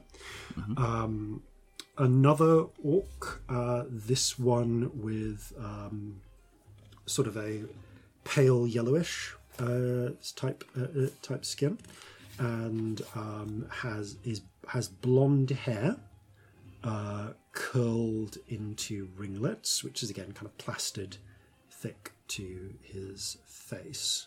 Um, 0.76 1.42
another 1.96 2.64
orc, 2.82 3.42
uh, 3.48 3.84
this 3.88 4.36
one 4.38 4.90
with 5.00 5.52
um, 5.58 6.20
sort 7.08 7.26
of 7.26 7.36
a 7.36 7.62
pale 8.24 8.66
yellowish 8.66 9.34
uh, 9.58 10.10
type 10.36 10.64
uh, 10.78 10.82
uh, 10.82 11.08
type 11.22 11.44
skin, 11.44 11.78
and 12.38 13.02
um, 13.14 13.66
has 13.70 14.16
is 14.24 14.42
has 14.68 14.88
blonde 14.88 15.50
hair 15.50 15.96
uh, 16.84 17.28
curled 17.52 18.38
into 18.48 19.08
ringlets, 19.16 19.82
which 19.82 20.02
is 20.02 20.10
again 20.10 20.32
kind 20.32 20.46
of 20.46 20.56
plastered 20.58 21.16
thick 21.70 22.12
to 22.28 22.74
his 22.82 23.38
face, 23.46 24.26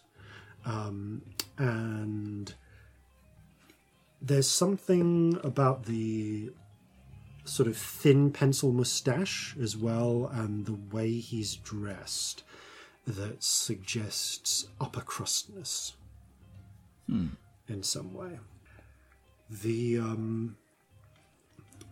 um, 0.65 1.21
and 1.57 2.55
there's 4.21 4.49
something 4.49 5.39
about 5.43 5.85
the 5.85 6.51
sort 7.43 7.67
of 7.67 7.75
thin 7.75 8.31
pencil 8.31 8.71
mustache 8.71 9.55
as 9.59 9.77
well, 9.77 10.29
and 10.33 10.65
the 10.65 10.95
way 10.95 11.13
he's 11.13 11.55
dressed 11.55 12.43
that 13.07 13.43
suggests 13.43 14.67
upper 14.79 15.01
crustness 15.01 15.93
in 17.67 17.83
some 17.83 18.13
way. 18.13 18.39
The 19.49 19.97
um, 19.99 20.55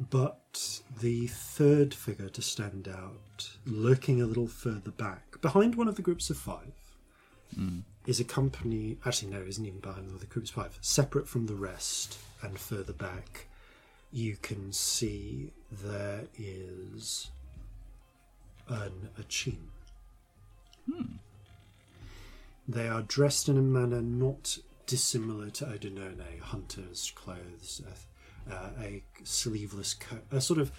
but 0.10 0.82
the 1.02 1.28
third 1.28 1.94
figure 1.94 2.30
to 2.30 2.42
stand 2.42 2.88
out, 2.88 3.50
lurking 3.66 4.22
a 4.22 4.26
little 4.26 4.48
further 4.48 4.92
back, 4.92 5.42
behind 5.42 5.76
one 5.76 5.88
of 5.90 5.96
the 5.96 6.02
groups 6.02 6.30
of 6.30 6.38
five, 6.38 6.72
is 8.06 8.20
a 8.20 8.24
company. 8.24 8.98
Actually, 9.06 9.32
no, 9.32 9.42
isn't 9.42 9.66
even 9.66 9.80
behind 9.80 10.06
one 10.06 10.16
of 10.16 10.22
the 10.22 10.28
groups 10.28 10.52
of 10.52 10.56
five. 10.56 10.78
Separate 10.82 11.28
from 11.28 11.48
the 11.48 11.56
rest 11.56 12.18
and 12.42 12.58
further 12.58 12.94
back, 12.94 13.48
you 14.12 14.38
can 14.42 14.72
see 14.72 15.52
there 15.70 16.24
is 16.38 17.30
an 18.70 19.10
Achin. 19.20 19.58
They 22.68 22.88
are 22.88 23.02
dressed 23.02 23.50
in 23.50 23.58
a 23.58 23.62
manner 23.62 24.02
not 24.02 24.60
dissimilar 24.86 25.50
to 25.52 25.66
Odinone, 25.66 26.40
hunter's 26.40 27.12
clothes, 27.16 27.82
a, 28.50 28.54
uh, 28.54 28.70
a 28.82 29.04
sleeveless 29.24 29.94
coat, 29.96 30.24
a 30.32 30.40
sort 30.42 30.60
of, 30.60 30.72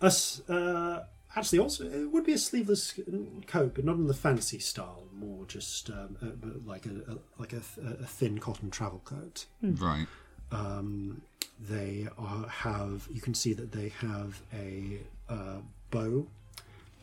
a, 0.00 0.06
s- 0.06 0.40
uh, 0.48 1.04
actually 1.34 1.58
also 1.58 1.84
it 1.84 2.10
would 2.10 2.24
be 2.24 2.32
a 2.32 2.38
sleeveless 2.38 2.98
coat, 3.46 3.74
but 3.74 3.84
not 3.84 3.96
in 3.96 4.06
the 4.06 4.14
fancy 4.14 4.58
style, 4.58 5.04
more 5.14 5.44
just 5.46 5.90
um, 5.90 6.16
uh, 6.22 6.26
but 6.40 6.66
like 6.66 6.86
a, 6.86 6.90
a 7.12 7.18
like 7.38 7.52
a, 7.52 7.62
a 8.02 8.06
thin 8.06 8.38
cotton 8.38 8.70
travel 8.70 9.00
coat. 9.04 9.44
Right. 9.62 10.06
um, 10.52 11.20
they 11.68 12.06
are, 12.18 12.46
have 12.48 13.08
you 13.12 13.20
can 13.22 13.32
see 13.34 13.52
that 13.54 13.72
they 13.72 13.88
have 14.00 14.40
a 14.54 14.98
uh, 15.28 15.58
bow 15.90 16.26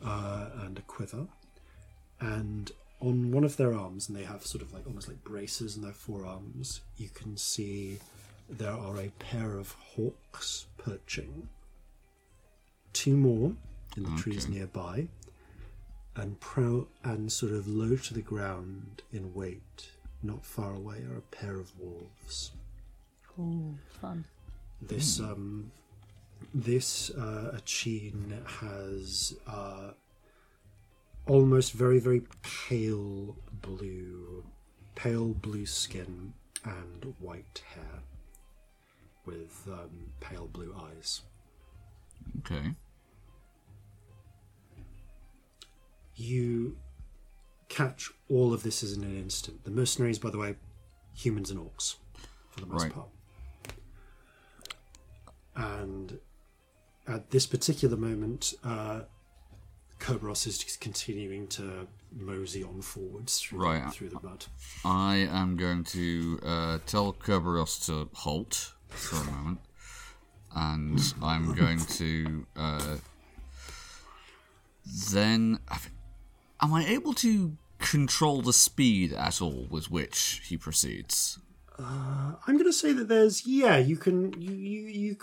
uh, 0.04 0.48
and 0.62 0.78
a 0.78 0.82
quiver 0.82 1.26
and 2.24 2.72
on 3.00 3.30
one 3.30 3.44
of 3.44 3.56
their 3.56 3.74
arms 3.74 4.08
and 4.08 4.16
they 4.16 4.24
have 4.24 4.46
sort 4.46 4.62
of 4.62 4.72
like 4.72 4.86
almost 4.86 5.08
like 5.08 5.22
braces 5.24 5.76
in 5.76 5.82
their 5.82 5.92
forearms 5.92 6.80
you 6.96 7.08
can 7.08 7.36
see 7.36 7.98
there 8.48 8.72
are 8.72 8.98
a 8.98 9.10
pair 9.18 9.56
of 9.56 9.72
hawks 9.72 10.66
perching. 10.76 11.48
Two 12.92 13.16
more 13.16 13.52
in 13.96 14.04
the 14.04 14.16
trees 14.20 14.48
nearby 14.48 15.08
and 16.16 16.38
proud 16.40 16.86
and 17.02 17.30
sort 17.32 17.52
of 17.52 17.66
low 17.66 17.96
to 17.96 18.14
the 18.14 18.22
ground 18.22 19.02
in 19.12 19.34
wait, 19.34 19.88
not 20.22 20.44
far 20.44 20.74
away 20.74 20.98
are 21.10 21.16
a 21.16 21.36
pair 21.36 21.56
of 21.58 21.72
wolves. 21.78 22.52
Ooh, 23.38 23.74
fun. 24.00 24.24
this 24.80 25.18
um 25.18 25.72
this 26.54 27.10
uh 27.10 27.56
Achin 27.56 28.32
has 28.60 29.34
uh 29.46 29.90
almost 31.26 31.72
very 31.72 31.98
very 31.98 32.22
pale 32.42 33.36
blue 33.62 34.44
pale 34.94 35.28
blue 35.34 35.66
skin 35.66 36.32
and 36.64 37.14
white 37.18 37.62
hair 37.74 38.00
with 39.26 39.66
um, 39.70 40.12
pale 40.20 40.46
blue 40.46 40.74
eyes. 40.78 41.22
Okay. 42.40 42.74
You 46.14 46.76
catch 47.68 48.10
all 48.28 48.52
of 48.52 48.62
this 48.62 48.82
as 48.82 48.92
in 48.92 49.02
an 49.02 49.16
instant. 49.16 49.64
The 49.64 49.70
mercenaries, 49.70 50.18
by 50.18 50.30
the 50.30 50.38
way, 50.38 50.56
humans 51.14 51.50
and 51.50 51.58
orcs 51.58 51.96
for 52.50 52.60
the 52.60 52.66
most 52.66 52.82
Right. 52.84 52.92
part. 52.92 53.08
And 55.56 56.20
at 57.06 57.30
this 57.30 57.46
particular 57.46 57.96
moment, 57.96 58.54
uh, 58.62 59.02
Kerberos 60.00 60.46
is 60.46 60.58
just 60.58 60.80
continuing 60.80 61.46
to 61.48 61.86
mosey 62.12 62.62
on 62.62 62.82
forwards 62.82 63.40
through, 63.40 63.60
Right. 63.60 63.84
the, 63.86 63.90
through 63.90 64.08
the 64.10 64.20
mud. 64.22 64.46
I 64.84 65.16
am 65.30 65.56
going 65.56 65.84
to 65.84 66.38
uh, 66.44 66.78
tell 66.86 67.12
Kerberos 67.12 67.86
to 67.86 68.08
halt 68.12 68.72
for 68.88 69.16
a 69.16 69.24
moment, 69.24 69.60
and 70.54 71.14
I'm 71.22 71.54
going 71.54 71.78
to 71.78 72.46
uh, 72.56 72.96
then. 75.12 75.58
Am 76.60 76.72
I 76.72 76.86
able 76.86 77.12
to 77.14 77.56
control 77.78 78.40
the 78.40 78.52
speed 78.52 79.12
at 79.12 79.42
all 79.42 79.66
with 79.70 79.90
which 79.90 80.42
he 80.46 80.56
proceeds? 80.56 81.38
I'm 81.78 82.36
going 82.56 82.64
to 82.64 82.72
say 82.72 82.92
that 82.92 83.08
there's 83.08 83.46
yeah, 83.46 83.76
you 83.78 83.96
can 83.96 84.40
you 84.40 84.52
you 84.52 84.86
you 84.86 85.16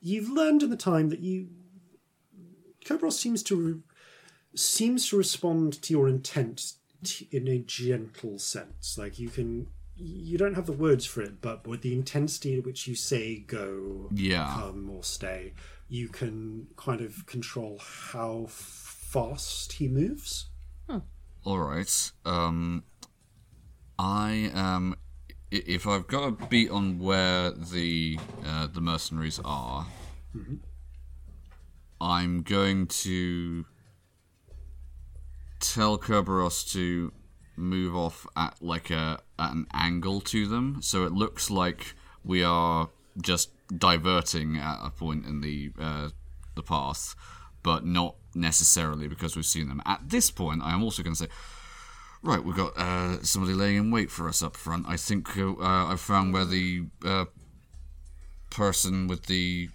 you've 0.00 0.28
learned 0.28 0.62
in 0.62 0.70
the 0.70 0.76
time 0.76 1.08
that 1.08 1.20
you 1.20 1.48
Kerberos 2.84 3.14
seems 3.14 3.42
to 3.44 3.82
seems 4.54 5.08
to 5.08 5.16
respond 5.16 5.80
to 5.82 5.92
your 5.92 6.08
intent 6.08 6.72
t- 7.04 7.28
in 7.30 7.46
a 7.48 7.58
gentle 7.58 8.38
sense. 8.38 8.96
Like 8.98 9.18
you 9.18 9.28
can 9.28 9.68
you 9.96 10.38
don't 10.38 10.54
have 10.54 10.66
the 10.66 10.72
words 10.72 11.04
for 11.06 11.22
it, 11.22 11.40
but 11.40 11.66
with 11.66 11.82
the 11.82 11.92
intensity 11.92 12.56
at 12.58 12.64
which 12.64 12.86
you 12.86 12.94
say 12.94 13.40
go, 13.40 14.08
Yeah. 14.12 14.52
come 14.54 14.88
or 14.90 15.02
stay, 15.02 15.54
you 15.88 16.08
can 16.08 16.68
kind 16.76 17.00
of 17.00 17.26
control 17.26 17.80
how 18.12 18.46
fast 18.48 19.72
he 19.72 19.88
moves. 19.88 20.46
All 21.44 21.58
right. 21.60 22.12
Um, 22.24 22.84
I 23.98 24.50
am. 24.54 24.96
If 25.50 25.86
I've 25.86 26.06
got 26.06 26.26
a 26.28 26.46
beat 26.48 26.70
on 26.70 26.98
where 26.98 27.50
the 27.52 28.18
uh, 28.44 28.66
the 28.66 28.80
mercenaries 28.82 29.40
are, 29.44 29.86
I'm 32.00 32.42
going 32.42 32.86
to 32.88 33.64
tell 35.60 35.98
Kerberos 35.98 36.70
to 36.72 37.12
move 37.56 37.96
off 37.96 38.26
at 38.36 38.56
like 38.60 38.90
a 38.90 39.18
at 39.38 39.52
an 39.52 39.66
angle 39.72 40.20
to 40.20 40.46
them, 40.46 40.78
so 40.80 41.04
it 41.04 41.12
looks 41.12 41.50
like 41.50 41.94
we 42.24 42.42
are 42.42 42.88
just 43.20 43.50
diverting 43.76 44.56
at 44.56 44.78
a 44.82 44.90
point 44.90 45.26
in 45.26 45.40
the 45.40 45.72
uh, 45.80 46.08
the 46.54 46.62
path, 46.62 47.14
but 47.62 47.84
not 47.84 48.16
necessarily 48.34 49.08
because 49.08 49.36
we've 49.36 49.46
seen 49.46 49.68
them. 49.68 49.82
At 49.84 50.08
this 50.08 50.30
point, 50.30 50.62
I 50.62 50.72
am 50.72 50.82
also 50.82 51.02
going 51.02 51.14
to 51.14 51.24
say. 51.24 51.30
Right, 52.20 52.42
we've 52.42 52.56
got 52.56 52.76
uh, 52.76 53.22
somebody 53.22 53.54
laying 53.54 53.76
in 53.76 53.90
wait 53.92 54.10
for 54.10 54.28
us 54.28 54.42
up 54.42 54.56
front. 54.56 54.86
I 54.88 54.96
think 54.96 55.38
uh, 55.38 55.54
I've 55.60 56.00
found 56.00 56.32
where 56.32 56.44
the 56.44 56.86
uh, 57.06 57.26
person 58.50 59.06
with 59.06 59.26
the 59.26 59.68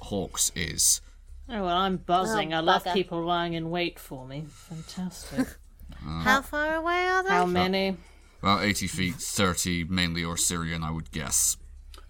hawks 0.00 0.50
is. 0.56 1.00
Oh 1.48 1.64
well, 1.64 1.76
I'm 1.76 1.96
buzzing. 1.98 2.52
Oh, 2.52 2.58
I 2.58 2.60
love 2.60 2.84
bugger. 2.84 2.94
people 2.94 3.22
lying 3.22 3.54
in 3.54 3.70
wait 3.70 3.98
for 3.98 4.26
me. 4.26 4.44
Fantastic. 4.48 5.46
How 6.00 6.42
far 6.42 6.76
away 6.76 7.06
are 7.08 7.22
they? 7.22 7.28
How 7.28 7.46
many? 7.46 7.96
About 8.42 8.64
80 8.64 8.86
feet, 8.86 9.14
30, 9.14 9.84
mainly 9.84 10.24
Syrian, 10.36 10.84
I 10.84 10.90
would 10.90 11.10
guess. 11.10 11.56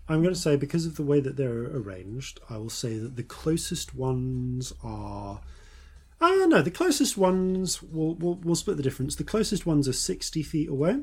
I'm 0.09 0.23
going 0.23 0.35
to 0.35 0.41
say 0.41 0.57
because 0.57 0.87
of 0.87 0.97
the 0.97 1.03
way 1.03 1.21
that 1.21 1.37
they're 1.37 1.65
arranged, 1.65 2.41
I 2.49 2.59
will 2.59 2.71
say 2.71 2.99
that 2.99 3.17
the 3.17 3.23
closest 3.23 3.95
ones 3.95 4.73
are. 4.83 5.41
Ah, 6.21 6.47
no, 6.49 6.63
the 6.63 6.71
closest 6.71 7.17
ones 7.17 7.83
will 7.83 8.15
will 8.15 8.37
will 8.37 8.55
split 8.55 8.77
the 8.77 8.83
difference. 8.83 9.17
The 9.17 9.25
closest 9.25 9.67
ones 9.67 9.89
are 9.89 9.93
sixty 9.93 10.43
feet 10.43 10.69
away, 10.69 11.01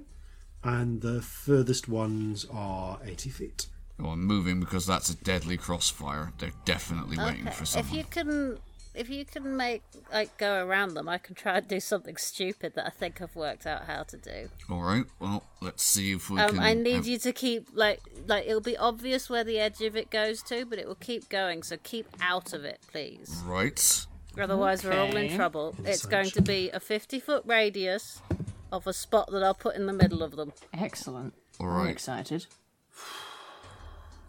and 0.63 1.01
the 1.01 1.21
furthest 1.21 1.87
ones 1.87 2.45
are 2.51 2.99
eighty 3.03 3.29
feet. 3.29 3.67
Well, 4.03 4.11
I'm 4.11 4.25
moving 4.25 4.59
because 4.59 4.85
that's 4.85 5.09
a 5.09 5.15
deadly 5.15 5.56
crossfire. 5.56 6.33
They're 6.38 6.51
definitely 6.65 7.17
waiting 7.17 7.48
Okay, 7.48 7.56
for 7.56 7.64
If 7.64 7.69
someone. 7.69 7.95
you 7.95 8.03
can, 8.03 8.57
if 8.93 9.09
you 9.09 9.23
can 9.23 9.56
make 9.56 9.82
like 10.11 10.38
go 10.38 10.65
around 10.65 10.95
them, 10.95 11.07
I 11.07 11.17
can 11.17 11.35
try 11.35 11.59
and 11.59 11.67
do 11.69 11.80
something 11.80 12.17
stupid 12.17 12.73
that 12.75 12.85
I 12.85 12.90
think 12.90 13.22
I've 13.22 13.33
worked 13.33 13.65
out 13.65 13.85
how 13.85 14.03
to 14.03 14.17
do. 14.17 14.49
All 14.69 14.82
right, 14.82 15.06
well, 15.22 15.43
let's 15.61 15.83
see 15.83 16.11
if 16.11 16.30
we 16.30 16.41
Um, 16.41 16.49
can. 16.49 16.59
I 16.59 16.73
need 16.73 16.98
um, 16.99 17.03
you 17.06 17.17
to 17.19 17.32
keep 17.32 17.69
like 17.73 18.01
like 18.27 18.45
it'll 18.45 18.59
be 18.59 18.75
obvious 18.75 19.30
where 19.30 19.45
the 19.45 19.57
edge 19.57 19.80
of 19.80 19.95
it 19.95 20.11
goes 20.11 20.43
to, 20.43 20.65
but 20.65 20.80
it 20.80 20.85
will 20.88 20.95
keep 20.95 21.30
going. 21.30 21.64
So 21.64 21.77
keep 21.82 22.07
out 22.19 22.51
of 22.51 22.65
it, 22.65 22.82
please. 22.91 23.41
Right. 23.45 24.06
Otherwise, 24.38 24.83
we're 24.83 24.99
all 24.99 25.15
in 25.15 25.27
Okay. 25.27 25.35
trouble. 25.38 25.75
It's 25.85 26.06
going 26.06 26.32
to 26.32 26.41
be 26.41 26.69
a 26.72 26.82
fifty 26.82 27.22
foot 27.22 27.43
radius 27.45 28.22
of 28.69 28.85
a 28.85 28.91
spot 28.91 29.32
that 29.32 29.43
I'll 29.43 29.53
put 29.53 29.77
in 29.77 29.85
the 29.85 29.93
middle 29.93 30.22
of 30.23 30.35
them. 30.35 30.51
Excellent. 30.73 31.35
All 31.61 31.67
right. 31.67 31.83
I'm 31.83 31.88
excited. 31.88 32.48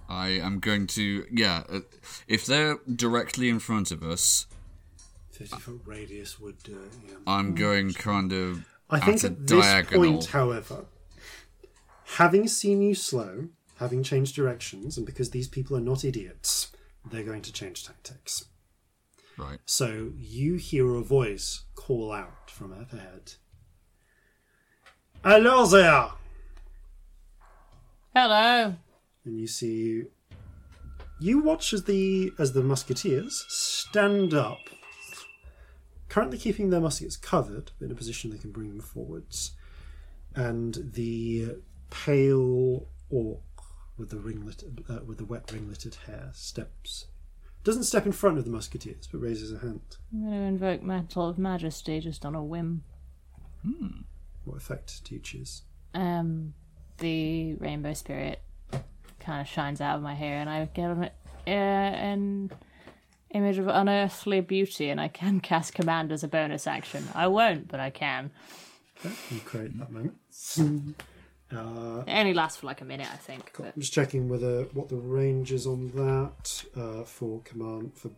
I 0.09 0.29
am 0.29 0.61
going 0.61 0.87
to. 0.89 1.25
Yeah, 1.31 1.63
uh, 1.69 1.81
if 2.29 2.47
they're 2.47 2.79
directly 2.95 3.49
in 3.49 3.59
front 3.59 3.91
of 3.91 4.03
us, 4.03 4.47
thirty 5.33 5.57
foot 5.57 5.81
radius 5.85 6.39
would. 6.39 6.57
Uh, 6.67 6.77
yeah. 7.07 7.15
I'm 7.27 7.55
going 7.55 7.93
kind 7.93 8.33
of. 8.33 8.67
I 8.91 9.01
think 9.01 9.23
a 9.23 9.27
at 9.27 9.47
this 9.47 9.65
diagonal. 9.65 10.13
point, 10.13 10.27
however, 10.27 10.85
having 12.17 12.47
seen 12.49 12.83
you 12.83 12.95
slow, 12.95 13.49
having 13.79 14.03
changed 14.03 14.37
directions, 14.37 14.97
and 14.97 15.07
because 15.07 15.31
these 15.31 15.49
people 15.49 15.77
are 15.77 15.81
not 15.81 16.05
idiots, 16.05 16.71
they're 17.11 17.25
going 17.25 17.43
to 17.43 17.53
change 17.53 17.85
tactics. 17.87 18.45
Right. 19.37 19.59
So 19.65 20.13
you 20.17 20.57
hear 20.57 20.95
a 20.95 21.03
voice 21.03 21.65
call 21.75 22.13
out 22.13 22.51
from 22.51 22.73
up 22.73 22.93
ahead. 22.93 23.35
Hello 25.25 25.67
there! 25.67 26.11
Hello. 28.15 28.75
And 29.25 29.39
you 29.39 29.47
see 29.47 30.05
you 31.21 31.39
watch 31.39 31.73
as 31.73 31.85
the 31.85 32.33
as 32.39 32.53
the 32.53 32.63
musketeers 32.63 33.47
stand 33.49 34.35
up, 34.35 34.59
currently 36.09 36.39
keeping 36.39 36.71
their 36.71 36.81
muskets 36.81 37.17
covered, 37.17 37.73
in 37.81 37.91
a 37.91 37.95
position 37.95 38.31
they 38.31 38.39
can 38.39 38.53
bring 38.53 38.69
them 38.69 38.81
forwards. 38.81 39.53
And 40.35 40.91
the 40.95 41.57
pale 41.91 42.89
orc 43.09 43.41
with 43.97 44.11
the 44.11 44.19
ringlet 44.19 44.65
uh, 44.91 45.01
with 45.07 45.19
the 45.19 45.25
wet 45.25 45.51
ringleted 45.53 45.97
hair 46.07 46.31
steps 46.33 47.07
doesn't 47.63 47.85
step 47.85 48.05
in 48.05 48.13
front 48.13 48.37
of 48.37 48.45
the 48.45 48.51
musketeers, 48.51 49.09
but 49.11 49.23
raises 49.23 49.51
a 49.51 49.59
hand. 49.59 49.97
I'm 50.13 50.29
going 50.29 50.33
to 50.33 50.47
invoke 50.47 50.83
Mantle 50.83 51.31
of 51.31 51.39
Majesty 51.39 51.99
just 51.99 52.27
on 52.27 52.35
a 52.35 52.45
whim. 52.45 52.85
Hmm. 53.63 54.03
What 54.45 54.59
effect 54.59 55.03
do 55.05 55.15
you 55.15 55.21
choose? 55.23 55.63
Um, 55.95 56.53
the 56.99 57.55
Rainbow 57.55 57.95
Spirit 57.95 58.43
kind 59.25 59.41
of 59.41 59.49
shines 59.49 59.81
out 59.81 59.97
of 59.97 60.03
my 60.03 60.15
hair, 60.15 60.39
and 60.41 60.49
I 60.51 60.67
get 60.75 60.91
an, 60.91 61.05
uh, 61.47 61.51
an 61.51 62.51
image 63.31 63.59
of 63.59 63.67
unearthly 63.69 64.41
beauty, 64.41 64.91
and 64.91 65.01
I 65.01 65.09
can 65.09 65.41
cast 65.51 65.75
Command 65.75 66.13
as 66.13 66.23
a 66.23 66.29
bonus 66.29 66.67
action. 66.67 67.05
I 67.15 67.27
won't, 67.29 67.69
but 67.69 67.81
I 67.81 67.91
can. 67.91 68.31
You 69.31 69.41
create 69.45 69.77
that 69.79 69.91
moment. 69.91 70.15
Uh, 71.53 72.03
It 72.07 72.11
only 72.13 72.35
lasts 72.35 72.59
for 72.59 72.67
like 72.67 72.81
a 72.81 72.85
minute, 72.85 73.07
I 73.13 73.17
think. 73.17 73.53
Cool. 73.53 73.67
But 73.67 73.75
I'm 73.77 73.81
just 73.81 73.93
checking 73.93 74.29
whether 74.29 74.63
what 74.73 74.89
the 74.89 74.97
range 74.97 75.53
is 75.53 75.67
on 75.69 75.91
that 75.95 76.65
uh, 76.75 77.05
for 77.05 77.43
command. 77.43 77.93
For 77.95 78.11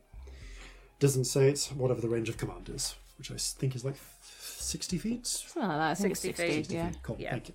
doesn't 1.00 1.24
say 1.24 1.50
it's 1.50 1.70
whatever 1.72 2.00
the 2.00 2.08
range 2.08 2.30
of 2.30 2.38
command 2.38 2.70
is, 2.70 2.94
which 3.18 3.30
I 3.30 3.34
think 3.36 3.74
is 3.76 3.84
like 3.84 3.96
sixty 4.22 4.96
feet. 4.96 5.26
something 5.26 5.68
like 5.68 5.76
that. 5.76 5.90
I 5.90 5.94
think 5.94 6.12
it's 6.12 6.20
60 6.20 6.46
60 6.46 6.62
feet, 6.62 6.74
yeah. 6.74 6.92
Cool, 7.02 7.16
Yeah. 7.18 7.32
thank 7.32 7.48
you. 7.48 7.54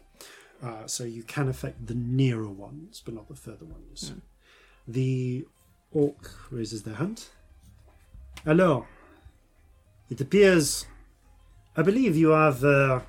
Uh, 0.62 0.86
so 0.86 1.04
you 1.04 1.24
can 1.24 1.50
affect 1.50 1.88
the 1.88 1.96
nearer 1.96 2.48
ones, 2.50 3.02
but 3.04 3.14
not 3.16 3.28
the 3.28 3.36
further 3.36 3.66
ones. 3.66 4.14
The 4.88 5.46
orc 5.92 6.32
raises 6.52 6.84
their 6.84 6.96
hand. 6.96 7.26
Hello. 8.46 8.86
It 10.10 10.22
appears, 10.22 10.86
I 11.76 11.82
believe 11.82 12.16
you 12.16 12.30
have 12.30 12.64
uh, 12.64 13.00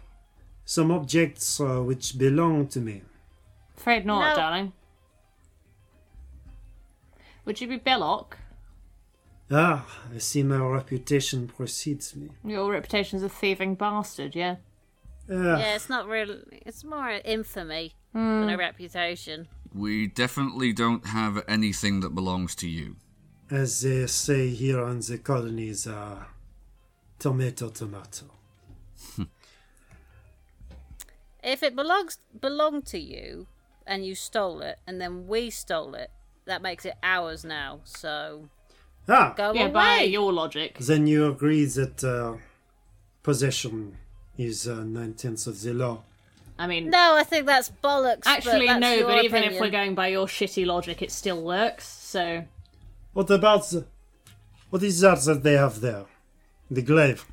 some 0.65 0.91
objects 0.91 1.61
uh, 1.61 1.81
which 1.83 2.17
belong 2.17 2.69
to 2.69 2.81
me. 2.81 3.03
Afraid 3.77 4.07
not, 4.07 4.31
No. 4.31 4.37
darling. 4.37 4.73
Would 7.45 7.61
you 7.61 7.67
be 7.67 7.77
Belloc? 7.77 8.39
Ah, 9.51 9.85
I 10.15 10.19
see 10.19 10.43
my 10.43 10.59
reputation 10.59 11.49
precedes 11.49 12.15
me. 12.17 12.31
Your 12.45 12.71
reputation 12.71 13.17
as 13.19 13.23
a 13.23 13.29
thieving 13.29 13.75
bastard, 13.75 14.35
yeah? 14.35 14.57
Ah, 15.31 15.59
Yeah, 15.59 15.75
it's 15.77 15.89
not 15.89 16.09
real. 16.09 16.41
It's 16.67 16.85
more 16.85 17.11
infamy 17.25 17.95
than 18.13 18.49
a 18.51 18.57
reputation. 18.57 19.49
We 19.75 20.07
definitely 20.07 20.73
don't 20.73 21.07
have 21.07 21.43
anything 21.49 22.01
that 22.01 22.15
belongs 22.15 22.55
to 22.57 22.69
you. 22.69 22.97
As 23.51 23.81
they 23.81 24.07
say 24.07 24.49
here 24.51 24.81
on 24.83 25.01
the 25.01 25.19
colonies, 25.19 25.87
uh, 25.87 26.25
tomato, 27.19 27.69
tomato. 27.71 28.27
If 31.43 31.63
it 31.63 31.75
belongs 31.75 32.19
belonged 32.41 32.87
to 32.87 32.99
you 32.99 33.47
and 33.87 34.07
you 34.07 34.15
stole 34.15 34.61
it, 34.63 34.79
and 34.87 35.01
then 35.01 35.27
we 35.27 35.51
stole 35.51 35.95
it, 35.95 36.11
that 36.45 36.63
makes 36.63 36.85
it 36.85 36.95
ours 37.03 37.45
now. 37.45 37.81
So 37.85 38.49
Ah, 39.09 39.35
go 39.37 39.53
Yeah, 39.53 39.65
away. 39.65 39.73
by 39.73 40.07
your 40.09 40.33
logic. 40.33 40.79
then 40.79 41.07
you 41.09 41.27
agree 41.27 41.65
that 41.65 42.05
uh, 42.05 42.37
possession 43.25 43.99
is 44.45 44.67
uh, 44.69 44.83
nine 44.85 45.15
tenths 45.15 45.47
of 45.47 45.61
the 45.61 45.73
law. 45.75 46.03
I 46.59 46.67
mean, 46.67 46.91
No, 46.91 47.17
I 47.17 47.25
think 47.25 47.47
that's 47.47 47.71
bollocks. 47.83 48.27
actually, 48.27 48.67
but 48.67 48.81
that's 48.81 49.01
no, 49.01 49.07
but 49.07 49.25
even 49.25 49.43
if 49.43 49.61
we're 49.61 49.71
going 49.71 49.95
by 49.95 50.09
your 50.09 50.27
shitty 50.27 50.65
logic, 50.67 51.03
it 51.03 51.11
still 51.11 51.43
works, 51.43 51.87
so. 51.87 52.45
What 53.13 53.31
about 53.31 53.69
the, 53.71 53.87
what 54.71 54.83
is 54.83 55.01
that 55.01 55.21
that 55.25 55.43
they 55.43 55.55
have 55.55 55.81
there? 55.81 56.05
The 56.71 56.83
glaive. 56.83 57.27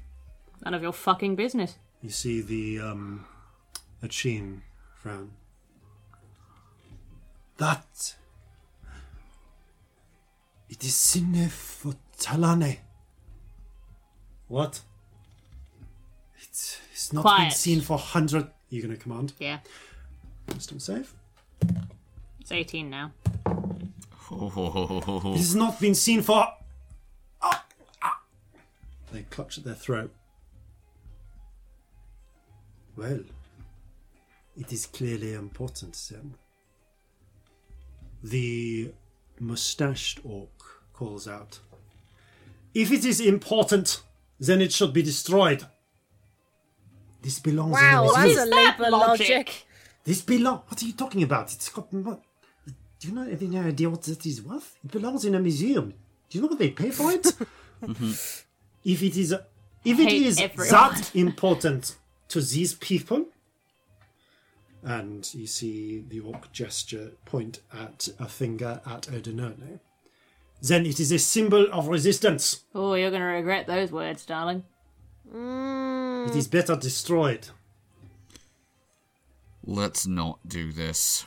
None 0.63 0.73
of 0.73 0.81
your 0.81 0.91
fucking 0.93 1.35
business. 1.35 1.75
You 2.01 2.09
see 2.09 2.41
the 2.41 2.79
um, 2.79 3.25
Achin 4.03 4.61
frown. 4.95 5.31
That 7.57 8.15
it 10.69 10.83
is 10.83 10.95
Sine 10.95 11.49
for 11.49 11.93
Talane. 12.17 12.77
What? 14.47 14.81
It's 17.09 17.15
it's 17.17 17.25
not 17.25 17.37
been 17.39 17.51
seen 17.51 17.81
for 17.81 17.97
hundred. 17.97 18.47
You're 18.69 18.83
gonna 18.83 18.95
command? 18.95 19.33
Yeah, 19.39 19.59
Wisdom 20.53 20.79
save. 20.79 21.11
it's 22.39 22.51
18 22.51 22.87
now. 22.87 23.11
It 24.31 25.37
has 25.37 25.55
not 25.55 25.79
been 25.79 25.95
seen 25.95 26.21
for. 26.21 26.45
Ah, 27.41 27.65
ah. 28.03 28.21
They 29.11 29.23
clutch 29.23 29.57
at 29.57 29.63
their 29.63 29.73
throat. 29.73 30.13
Well, 32.95 33.21
it 34.55 34.71
is 34.71 34.85
clearly 34.85 35.33
important 35.33 35.99
then. 36.11 36.35
The 38.21 38.91
mustached 39.39 40.19
orc 40.23 40.51
calls 40.93 41.27
out. 41.27 41.59
If 42.75 42.91
it 42.91 43.03
is 43.03 43.19
important, 43.19 44.03
then 44.39 44.61
it 44.61 44.71
should 44.71 44.93
be 44.93 45.01
destroyed. 45.01 45.65
This 47.21 47.39
belongs 47.39 47.73
Wow, 47.73 48.03
in 48.03 48.09
a 48.09 48.13
that's 48.13 48.25
museum. 48.25 48.47
a 48.47 48.49
that 48.51 48.79
leap 48.79 48.87
of 48.87 48.91
logic? 48.93 49.29
logic. 49.29 49.65
This 50.05 50.21
belong. 50.21 50.61
What 50.67 50.81
are 50.81 50.85
you 50.85 50.93
talking 50.93 51.23
about? 51.23 51.53
It's 51.53 51.69
got. 51.69 51.93
What, 51.93 52.21
do 52.99 53.07
you 53.07 53.13
not 53.13 53.27
have 53.27 53.41
any 53.43 53.57
idea 53.57 53.89
what 53.89 54.01
that 54.03 54.25
is 54.25 54.41
worth? 54.41 54.77
It 54.83 54.91
belongs 54.91 55.25
in 55.25 55.35
a 55.35 55.39
museum. 55.39 55.93
Do 56.29 56.37
you 56.37 56.41
know 56.41 56.47
what 56.47 56.59
they 56.59 56.69
pay 56.71 56.91
for 56.91 57.11
it? 57.11 57.23
Mm-hmm. 57.83 58.11
if 58.83 59.03
it 59.03 59.15
is, 59.17 59.31
if 59.85 59.99
it 59.99 60.09
Hate 60.09 60.21
is 60.23 60.39
everyone. 60.39 60.69
that 60.69 61.11
important 61.15 61.95
to 62.29 62.41
these 62.41 62.73
people, 62.75 63.25
and 64.83 65.33
you 65.33 65.47
see 65.47 66.03
the 66.07 66.19
orc 66.21 66.51
gesture 66.51 67.11
point 67.25 67.59
at 67.73 68.07
a 68.19 68.27
finger 68.27 68.81
at 68.85 69.03
Odinone, 69.03 69.79
then 70.61 70.85
it 70.85 70.99
is 70.99 71.11
a 71.11 71.19
symbol 71.19 71.67
of 71.71 71.87
resistance. 71.87 72.63
Oh, 72.75 72.93
you're 72.93 73.11
gonna 73.11 73.25
regret 73.25 73.67
those 73.67 73.91
words, 73.91 74.25
darling. 74.25 74.63
It 75.31 76.35
is 76.35 76.47
better 76.47 76.75
destroyed. 76.75 77.49
Let's 79.63 80.07
not 80.07 80.39
do 80.47 80.71
this. 80.71 81.25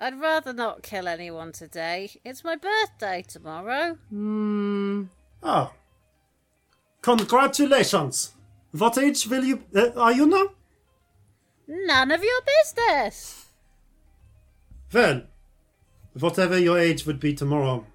I'd 0.00 0.20
rather 0.20 0.52
not 0.52 0.82
kill 0.82 1.08
anyone 1.08 1.52
today. 1.52 2.10
It's 2.24 2.44
my 2.44 2.56
birthday 2.56 3.24
tomorrow. 3.26 3.98
Ah, 5.42 5.72
congratulations. 7.02 8.34
What 8.72 8.98
age 8.98 9.26
will 9.26 9.44
you? 9.44 9.64
Uh, 9.74 9.90
are 9.96 10.12
you 10.12 10.26
now? 10.26 10.48
None 11.66 12.10
of 12.12 12.22
your 12.22 12.40
business. 12.46 13.46
Well, 14.92 15.22
whatever 16.18 16.58
your 16.58 16.78
age 16.78 17.06
would 17.06 17.18
be 17.20 17.34
tomorrow, 17.34 17.86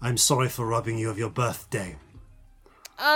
I'm 0.00 0.16
sorry 0.16 0.48
for 0.48 0.66
robbing 0.66 0.98
you 0.98 1.10
of 1.10 1.18
your 1.18 1.30
birthday. 1.30 1.96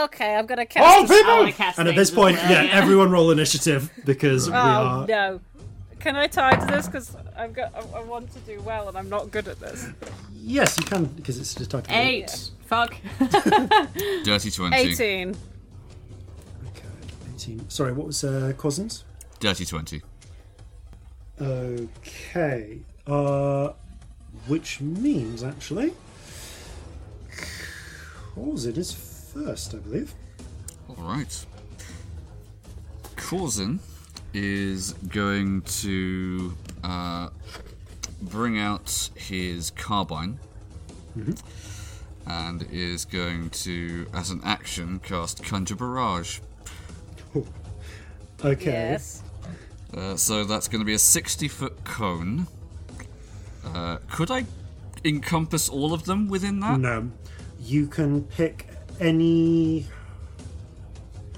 Okay, 0.05 0.35
I'm 0.35 0.47
gonna 0.47 0.67
cast. 0.67 0.85
All 0.87 1.05
a- 1.05 1.09
people! 1.09 1.31
I 1.33 1.39
wanna 1.41 1.53
cast 1.53 1.79
And 1.79 1.89
at 1.89 1.97
this 1.97 2.11
point, 2.11 2.37
well, 2.37 2.51
yeah, 2.51 2.63
yeah. 2.65 2.71
everyone 2.73 3.11
roll 3.11 3.31
initiative 3.31 3.91
because 4.05 4.49
we 4.49 4.55
Oh 4.55 4.59
are. 4.59 5.07
no! 5.07 5.41
Can 5.99 6.15
I 6.15 6.27
tie 6.27 6.55
to 6.57 6.67
this? 6.67 6.87
Because 6.87 7.17
I've 7.37 7.53
got. 7.55 7.75
I, 7.75 7.99
I 7.99 8.03
want 8.05 8.31
to 8.35 8.39
do 8.41 8.61
well, 8.61 8.89
and 8.89 8.97
I'm 8.99 9.09
not 9.09 9.31
good 9.31 9.49
at 9.49 9.59
this. 9.61 9.87
Yes, 10.35 10.77
you 10.79 10.85
can 10.85 11.05
because 11.07 11.39
it's 11.39 11.55
just 11.55 11.71
type. 11.71 11.85
of- 11.87 11.91
Eight. 11.93 12.51
Fuck. 12.67 12.95
Dirty 14.25 14.51
20. 14.51 14.77
18. 14.77 15.31
Okay, 15.31 16.83
18. 17.35 17.69
Sorry, 17.71 17.93
what 17.93 18.07
was 18.09 18.23
uh, 18.25 18.53
Corzin's? 18.59 19.05
Dirty 19.41 19.65
20. 19.65 20.03
Okay. 21.41 22.79
Uh, 23.07 23.71
which 24.49 24.81
means 24.83 25.43
actually, 25.43 25.95
Corzin 28.35 28.77
is 28.77 28.93
first, 29.45 29.75
I 29.75 29.79
believe. 29.79 30.15
Alright. 30.91 31.47
Corzin 33.17 33.79
is 34.35 34.93
going 34.93 35.63
to 35.63 36.55
uh, 36.85 37.29
bring 38.23 38.59
out 38.59 39.11
his 39.15 39.71
carbine 39.71 40.39
and 42.27 42.67
is 42.71 43.05
going 43.05 43.51
to, 43.51 44.07
as 44.15 44.31
an 44.31 44.41
action, 44.45 45.01
cast 45.01 45.43
Conjure 45.43 45.77
Barrage. 45.77 46.41
Okay. 48.45 48.71
Yes. 48.71 49.23
Uh, 49.93 50.15
so 50.15 50.45
that's 50.45 50.69
going 50.69 50.81
to 50.81 50.85
be 50.85 50.95
a 50.95 50.99
60 50.99 51.49
foot 51.49 51.85
cone. 51.85 52.47
Uh, 53.65 53.99
could 54.11 54.31
I 54.31 54.47
encompass 55.05 55.69
all 55.69 55.93
of 55.93 56.05
them 56.05 56.29
within 56.29 56.61
that? 56.61 56.79
No, 56.79 57.11
you 57.61 57.89
can 57.89 58.23
pick 58.23 58.68
any. 59.01 59.87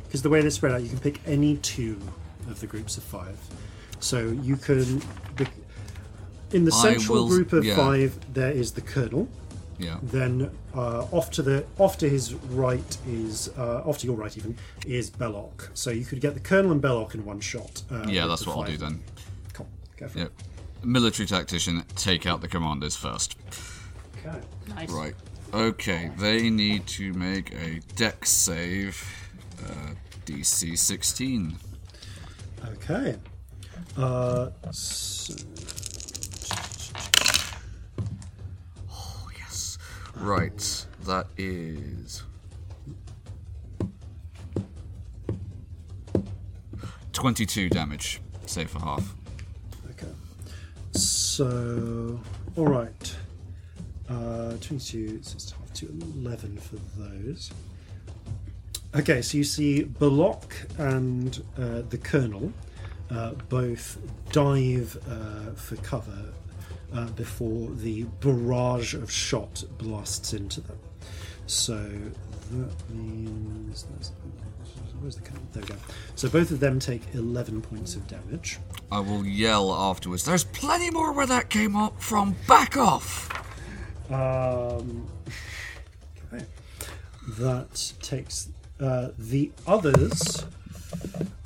Because 0.05 0.23
the 0.23 0.31
way 0.31 0.41
they're 0.41 0.51
spread 0.51 0.73
out, 0.73 0.83
you 0.83 0.89
can 0.89 0.99
pick 0.99 1.21
any 1.27 1.57
two 1.59 1.99
of 2.49 2.61
the 2.61 2.67
groups 2.67 2.97
of 2.97 3.05
five. 3.05 3.39
So 4.01 4.29
you 4.29 4.57
can. 4.57 5.01
In 6.53 6.65
the 6.65 6.73
central 6.73 7.19
will- 7.19 7.29
group 7.29 7.53
of 7.53 7.65
yeah. 7.65 7.77
five, 7.77 8.19
there 8.35 8.51
is 8.51 8.73
the 8.73 8.81
colonel. 8.81 9.29
Yeah. 9.79 9.97
Then 10.03 10.51
uh, 10.75 11.07
off 11.11 11.31
to 11.33 11.43
the 11.43 11.65
off 11.79 11.97
to 11.99 12.09
his 12.09 12.35
right 12.35 12.99
is 13.07 13.49
uh, 13.57 13.83
off 13.87 13.99
to 13.99 14.07
your 14.07 14.17
right 14.17 14.37
even 14.37 14.57
is 14.87 15.09
Belloc. 15.11 15.71
So 15.75 15.91
you 15.91 16.05
could 16.05 16.21
get 16.21 16.35
the 16.35 16.41
colonel 16.41 16.71
and 16.73 16.83
Belloc 16.83 17.15
in 17.15 17.25
one 17.25 17.41
shot. 17.41 17.83
Uh, 17.91 18.05
Yeah, 18.07 18.27
that's 18.27 18.43
the 18.45 18.51
what 18.51 18.59
I'll 18.59 18.65
do 18.73 18.77
then. 18.77 19.01
Cool. 19.55 19.69
Go 19.97 20.09
for 20.09 20.19
Yeah. 20.19 20.25
it. 20.27 20.33
Military 20.85 21.27
tactician, 21.27 21.83
take 21.95 22.27
out 22.27 22.41
the 22.43 22.49
commanders 22.49 22.95
first. 22.97 23.37
Okay. 24.19 24.39
nice. 24.69 24.91
Right. 24.91 25.15
Okay, 25.53 26.11
they 26.17 26.49
need 26.49 26.87
to 26.87 27.13
make 27.13 27.53
a 27.53 27.81
dex 27.97 28.31
save. 28.31 29.05
Uh, 29.65 29.95
DC 30.25 30.79
16. 30.79 31.57
Okay. 32.69 33.17
Uh, 33.97 34.51
so, 34.71 35.35
Oh, 38.91 39.29
yes. 39.37 39.77
Right, 40.17 40.87
that 41.07 41.27
is. 41.37 42.23
22 47.13 47.69
damage. 47.71 48.21
Save 48.47 48.71
for 48.71 48.79
half. 48.79 49.15
Okay. 49.91 50.07
So, 50.93 52.21
all 52.57 52.67
right. 52.69 53.17
Uh, 54.11 54.57
22, 54.61 55.23
so 55.23 55.35
it's 55.37 55.53
half 55.53 55.73
to 55.73 55.87
11 56.17 56.59
for 56.59 56.77
those. 56.99 57.53
Okay, 58.93 59.23
so 59.23 59.39
you 59.39 59.45
see 59.45 59.85
Belloc 59.85 60.53
and 60.79 61.45
uh, 61.57 61.83
the 61.89 61.99
Colonel 61.99 62.53
uh, 63.11 63.35
both 63.49 63.99
dive 64.33 64.99
uh, 65.09 65.53
for 65.55 65.77
cover 65.77 66.33
uh, 66.93 67.07
before 67.11 67.71
the 67.71 68.03
barrage 68.21 68.95
of 68.95 69.11
shot 69.11 69.63
blasts 69.79 70.33
into 70.33 70.61
them. 70.61 70.79
So 71.47 71.79
that 72.51 72.91
means. 72.91 73.87
Where's 75.01 75.17
the 75.17 75.23
Colonel? 75.23 75.43
There 75.53 75.63
we 75.63 75.69
go. 75.69 75.75
So 76.17 76.29
both 76.29 76.51
of 76.51 76.59
them 76.61 76.79
take 76.79 77.03
11 77.15 77.63
points 77.63 77.95
of 77.95 78.07
damage. 78.07 78.59
I 78.91 78.99
will 79.01 79.25
yell 79.25 79.73
afterwards. 79.73 80.25
There's 80.25 80.45
plenty 80.45 80.91
more 80.91 81.13
where 81.13 81.27
that 81.27 81.49
came 81.49 81.77
up 81.77 82.03
from. 82.03 82.35
Back 82.47 82.77
off! 82.77 83.29
Um, 84.11 85.09
okay. 86.33 86.45
That 87.39 87.93
takes 88.03 88.49
uh, 88.81 89.11
the 89.17 89.53
others. 89.67 90.45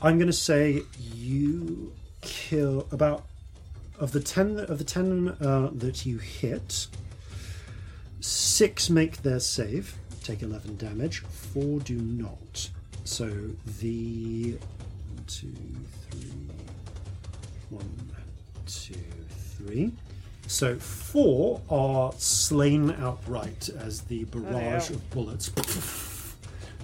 I'm 0.00 0.16
going 0.18 0.28
to 0.28 0.32
say 0.32 0.82
you 1.12 1.92
kill 2.22 2.86
about 2.90 3.26
of 3.98 4.12
the 4.12 4.20
ten 4.20 4.58
of 4.58 4.78
the 4.78 4.84
ten 4.84 5.28
uh, 5.40 5.70
that 5.72 6.06
you 6.06 6.18
hit. 6.18 6.86
Six 8.20 8.88
make 8.88 9.22
their 9.22 9.40
save, 9.40 9.96
take 10.22 10.42
eleven 10.42 10.76
damage. 10.76 11.20
Four 11.20 11.80
do 11.80 11.96
not. 11.96 12.70
So 13.04 13.28
the 13.80 14.52
one, 14.52 15.24
two, 15.26 15.52
three, 16.10 16.48
one, 17.68 18.10
two, 18.66 18.94
three. 19.56 19.92
So 20.54 20.76
four 20.76 21.62
are 21.68 22.12
slain 22.16 22.92
outright 22.92 23.68
as 23.70 24.02
the 24.02 24.22
barrage 24.22 24.86
hell. 24.86 24.96
of 24.98 25.10
bullets 25.10 25.50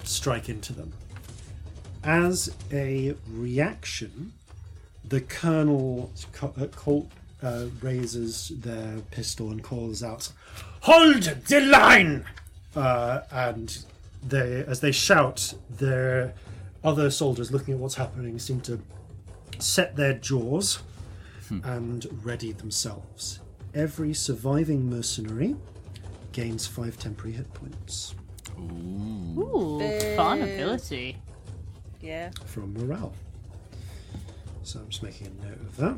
strike 0.03 0.49
into 0.49 0.73
them. 0.73 0.91
As 2.03 2.53
a 2.69 3.15
reaction, 3.29 4.33
the 5.07 5.21
colonel 5.21 6.11
co- 6.33 6.53
uh, 6.59 6.65
Colt 6.67 7.09
uh, 7.41 7.67
raises 7.81 8.49
their 8.49 8.97
pistol 9.09 9.51
and 9.51 9.63
calls 9.63 10.03
out, 10.03 10.33
"Hold 10.81 11.23
the 11.23 11.61
line!" 11.61 12.25
Uh, 12.75 13.21
and 13.31 13.85
they, 14.21 14.65
as 14.67 14.81
they 14.81 14.91
shout, 14.91 15.53
their 15.69 16.33
other 16.83 17.09
soldiers, 17.09 17.53
looking 17.53 17.75
at 17.75 17.79
what's 17.79 17.95
happening, 17.95 18.37
seem 18.37 18.59
to 18.61 18.81
set 19.59 19.95
their 19.95 20.13
jaws 20.13 20.79
and 21.63 22.05
ready 22.23 22.51
themselves. 22.51 23.40
Every 23.73 24.13
surviving 24.13 24.89
mercenary 24.89 25.55
gains 26.33 26.67
five 26.67 26.97
temporary 26.97 27.33
hit 27.37 27.53
points 27.53 28.15
Ooh, 28.59 29.79
fun 30.15 30.41
ability. 30.41 31.17
Yeah. 32.01 32.31
from 32.45 32.73
morale. 32.73 33.13
So 34.63 34.79
I'm 34.79 34.89
just 34.89 35.03
making 35.03 35.27
a 35.27 35.45
note 35.45 35.59
of 35.61 35.77
that. 35.77 35.97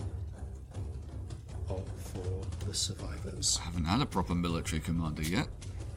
All 1.69 1.85
for 1.98 2.66
the 2.66 2.74
survivors. 2.74 3.60
I 3.61 3.66
haven't 3.66 3.85
had 3.85 4.02
a 4.02 4.06
proper 4.06 4.35
military 4.35 4.82
commander 4.82 5.24
yet. 5.24 5.48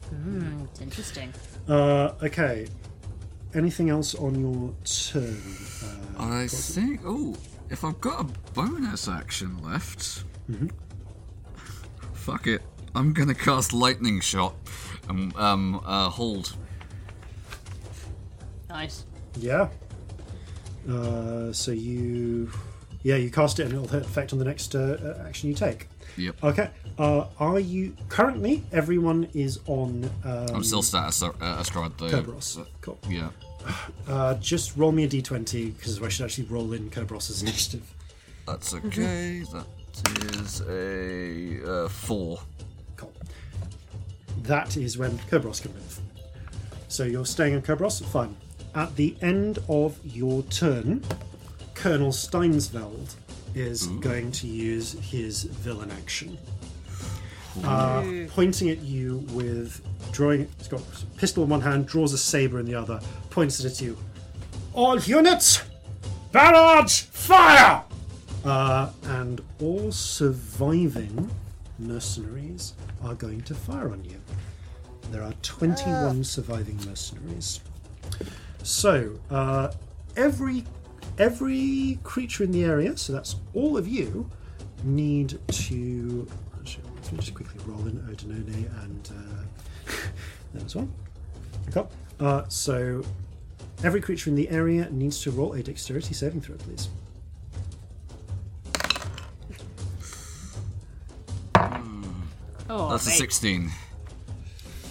Hmm, 0.09 0.61
it's 0.63 0.81
interesting. 0.81 1.33
Uh, 1.67 2.13
okay. 2.23 2.67
Anything 3.53 3.89
else 3.89 4.15
on 4.15 4.39
your 4.39 4.73
turn? 4.83 5.41
Uh, 6.17 6.23
I 6.23 6.47
think. 6.47 7.01
Oh, 7.05 7.35
if 7.69 7.83
I've 7.83 7.99
got 8.01 8.21
a 8.21 8.23
bonus 8.53 9.07
action 9.07 9.61
left, 9.63 10.23
fuck 12.27 12.45
it. 12.45 12.61
I'm 12.93 13.13
gonna 13.13 13.33
cast 13.33 13.71
lightning 13.71 14.19
shot 14.19 14.53
and 15.07 15.33
um 15.37 15.81
uh, 15.85 16.09
hold. 16.09 16.57
Nice. 18.67 19.05
yeah. 19.37 19.69
Uh, 20.89 21.53
so 21.53 21.71
you, 21.71 22.51
yeah, 23.03 23.15
you 23.15 23.29
cast 23.31 23.59
it 23.59 23.63
and 23.63 23.73
it'll 23.73 23.97
affect 23.97 24.33
on 24.33 24.39
the 24.39 24.45
next 24.45 24.75
uh, 24.75 24.97
uh, 25.01 25.27
action 25.27 25.49
you 25.49 25.55
take. 25.55 25.87
Yep. 26.17 26.43
Okay. 26.43 26.69
Uh, 26.97 27.27
are 27.39 27.59
you 27.59 27.95
currently? 28.09 28.63
Everyone 28.73 29.29
is 29.33 29.59
on. 29.67 30.09
Um, 30.25 30.47
I'm 30.55 30.63
still 30.63 30.81
status 30.81 31.23
uh, 31.23 31.31
astride 31.41 31.97
the. 31.97 32.09
Kerberos. 32.09 32.65
Cool. 32.81 32.99
Yeah. 33.09 33.29
Uh, 34.07 34.33
just 34.35 34.77
roll 34.77 34.93
me 34.93 35.03
a 35.03 35.09
d20 35.09 35.75
because 35.75 36.01
I 36.01 36.07
should 36.07 36.23
actually 36.23 36.45
roll 36.45 36.71
in 36.71 36.89
Kerberos's 36.89 37.41
initiative. 37.41 37.83
That's 38.45 38.73
okay. 38.73 39.43
That 39.51 39.65
is 40.05 40.61
a 40.61 41.85
uh, 41.85 41.87
four. 41.87 42.39
Cool. 42.95 43.13
That 44.43 44.77
is 44.77 44.97
when 44.97 45.17
Kerberos 45.29 45.61
can 45.61 45.73
move. 45.73 45.99
So 46.87 47.03
you're 47.03 47.25
staying 47.25 47.55
on 47.55 47.61
Kerberos? 47.61 48.03
Fine. 48.05 48.35
At 48.75 48.95
the 48.95 49.15
end 49.21 49.59
of 49.69 49.99
your 50.03 50.43
turn, 50.43 51.03
Colonel 51.73 52.11
Steinsveld 52.11 53.15
is 53.55 53.87
going 53.87 54.31
to 54.31 54.47
use 54.47 54.93
his 54.93 55.43
villain 55.43 55.91
action. 55.91 56.37
Uh, 57.63 58.03
pointing 58.29 58.69
at 58.69 58.79
you 58.79 59.25
with 59.31 59.81
drawing, 60.11 60.47
he's 60.57 60.67
got 60.67 60.79
a 60.79 61.05
pistol 61.17 61.43
in 61.43 61.49
one 61.49 61.61
hand, 61.61 61.87
draws 61.87 62.13
a 62.13 62.17
saber 62.17 62.59
in 62.59 62.65
the 62.65 62.75
other, 62.75 62.99
points 63.31 63.59
it 63.59 63.65
at 63.65 63.81
you. 63.81 63.97
All 64.73 64.99
units, 64.99 65.63
barrage, 66.31 67.01
fire! 67.01 67.83
Uh, 68.47 68.89
and 69.03 69.41
all 69.61 69.91
surviving 69.91 71.29
mercenaries 71.79 72.75
are 73.03 73.13
going 73.13 73.41
to 73.41 73.53
fire 73.53 73.89
on 73.91 74.01
you. 74.05 74.21
There 75.11 75.21
are 75.21 75.33
21 75.41 76.23
surviving 76.23 76.79
mercenaries. 76.87 77.59
So, 78.63 79.19
uh, 79.29 79.73
every 80.15 80.63
every 81.19 81.99
creature 82.03 82.45
in 82.45 82.51
the 82.51 82.63
area, 82.63 82.95
so 82.95 83.11
that's 83.11 83.35
all 83.53 83.75
of 83.75 83.85
you, 83.85 84.29
need 84.85 85.37
to. 85.49 86.25
Actually, 86.57 86.83
let 87.03 87.11
me 87.11 87.17
just 87.19 87.33
quickly 87.33 87.59
roll 87.65 87.85
in 87.85 87.99
Odinone 88.03 88.83
and 88.83 89.09
uh, 89.11 89.93
there's 90.53 90.73
one. 90.73 90.89
Okay. 91.67 91.85
Uh, 92.21 92.43
so, 92.47 93.03
every 93.83 93.99
creature 93.99 94.29
in 94.29 94.37
the 94.37 94.47
area 94.49 94.89
needs 94.89 95.21
to 95.23 95.31
roll 95.31 95.51
a 95.51 95.61
dexterity 95.61 96.13
saving 96.13 96.39
throw, 96.39 96.55
please. 96.55 96.87
Oh, 102.69 102.89
That's 102.91 103.05
a 103.07 103.09
mate. 103.11 103.17
16. 103.17 103.71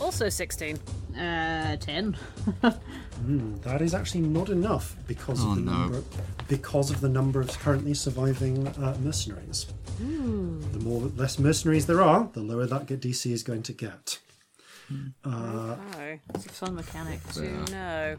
Also 0.01 0.29
16. 0.29 0.77
Uh, 1.17 1.77
10. 1.77 2.17
That 3.63 3.81
is 3.81 3.95
actually 3.95 4.21
not 4.21 4.51
enough 4.51 4.95
because 5.07 5.43
Oh, 5.43 5.51
of 5.51 5.57
the 5.57 5.63
no. 5.63 5.73
number 5.73 6.03
because 6.49 6.91
of 6.91 7.01
the 7.01 7.09
number 7.09 7.41
of 7.41 7.49
currently 7.59 7.95
surviving 7.95 8.69
uh, 8.69 8.97
mercenaries. 9.01 9.67
The 9.99 10.79
more 10.83 11.01
less 11.17 11.39
mercenaries 11.39 11.87
there 11.87 12.03
are, 12.03 12.29
the 12.35 12.41
lower 12.41 12.67
that 12.67 12.87
get 12.87 13.01
DC 13.01 13.31
is 13.33 13.43
going 13.43 13.63
to 13.65 13.73
get. 13.73 14.19
Oh, 15.25 15.79
It's 16.35 16.47
a 16.47 16.49
fun 16.51 16.75
mechanic. 16.75 17.21
to 17.33 17.43
know. 17.73 18.17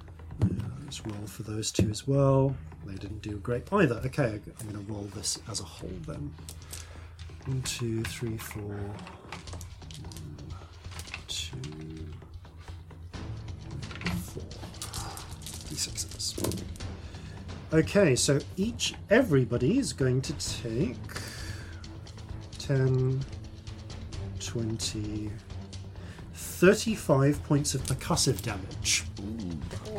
Let's 0.83 1.05
roll 1.05 1.27
for 1.27 1.43
those 1.43 1.71
two 1.71 1.89
as 1.89 2.07
well. 2.07 2.55
They 2.85 2.95
didn't 2.95 3.21
do 3.21 3.37
great 3.37 3.71
either. 3.71 4.01
Okay, 4.05 4.39
I'm 4.59 4.69
going 4.71 4.85
to 4.85 4.91
roll 4.91 5.03
this 5.15 5.39
as 5.49 5.59
a 5.59 5.63
whole 5.63 5.89
then. 6.07 6.33
One, 7.45 7.61
two, 7.61 8.03
three, 8.03 8.37
four. 8.37 8.79
Two, 11.37 11.57
four. 14.09 14.43
D6s. 15.69 16.17
Okay, 17.73 18.15
so 18.15 18.39
each, 18.55 18.93
everybody 19.09 19.77
is 19.77 19.91
going 19.91 20.21
to 20.21 20.33
take 20.63 20.95
10, 22.59 23.19
20, 24.39 25.31
35 26.33 27.43
points 27.43 27.75
of 27.75 27.81
percussive 27.83 28.41
damage. 28.41 29.03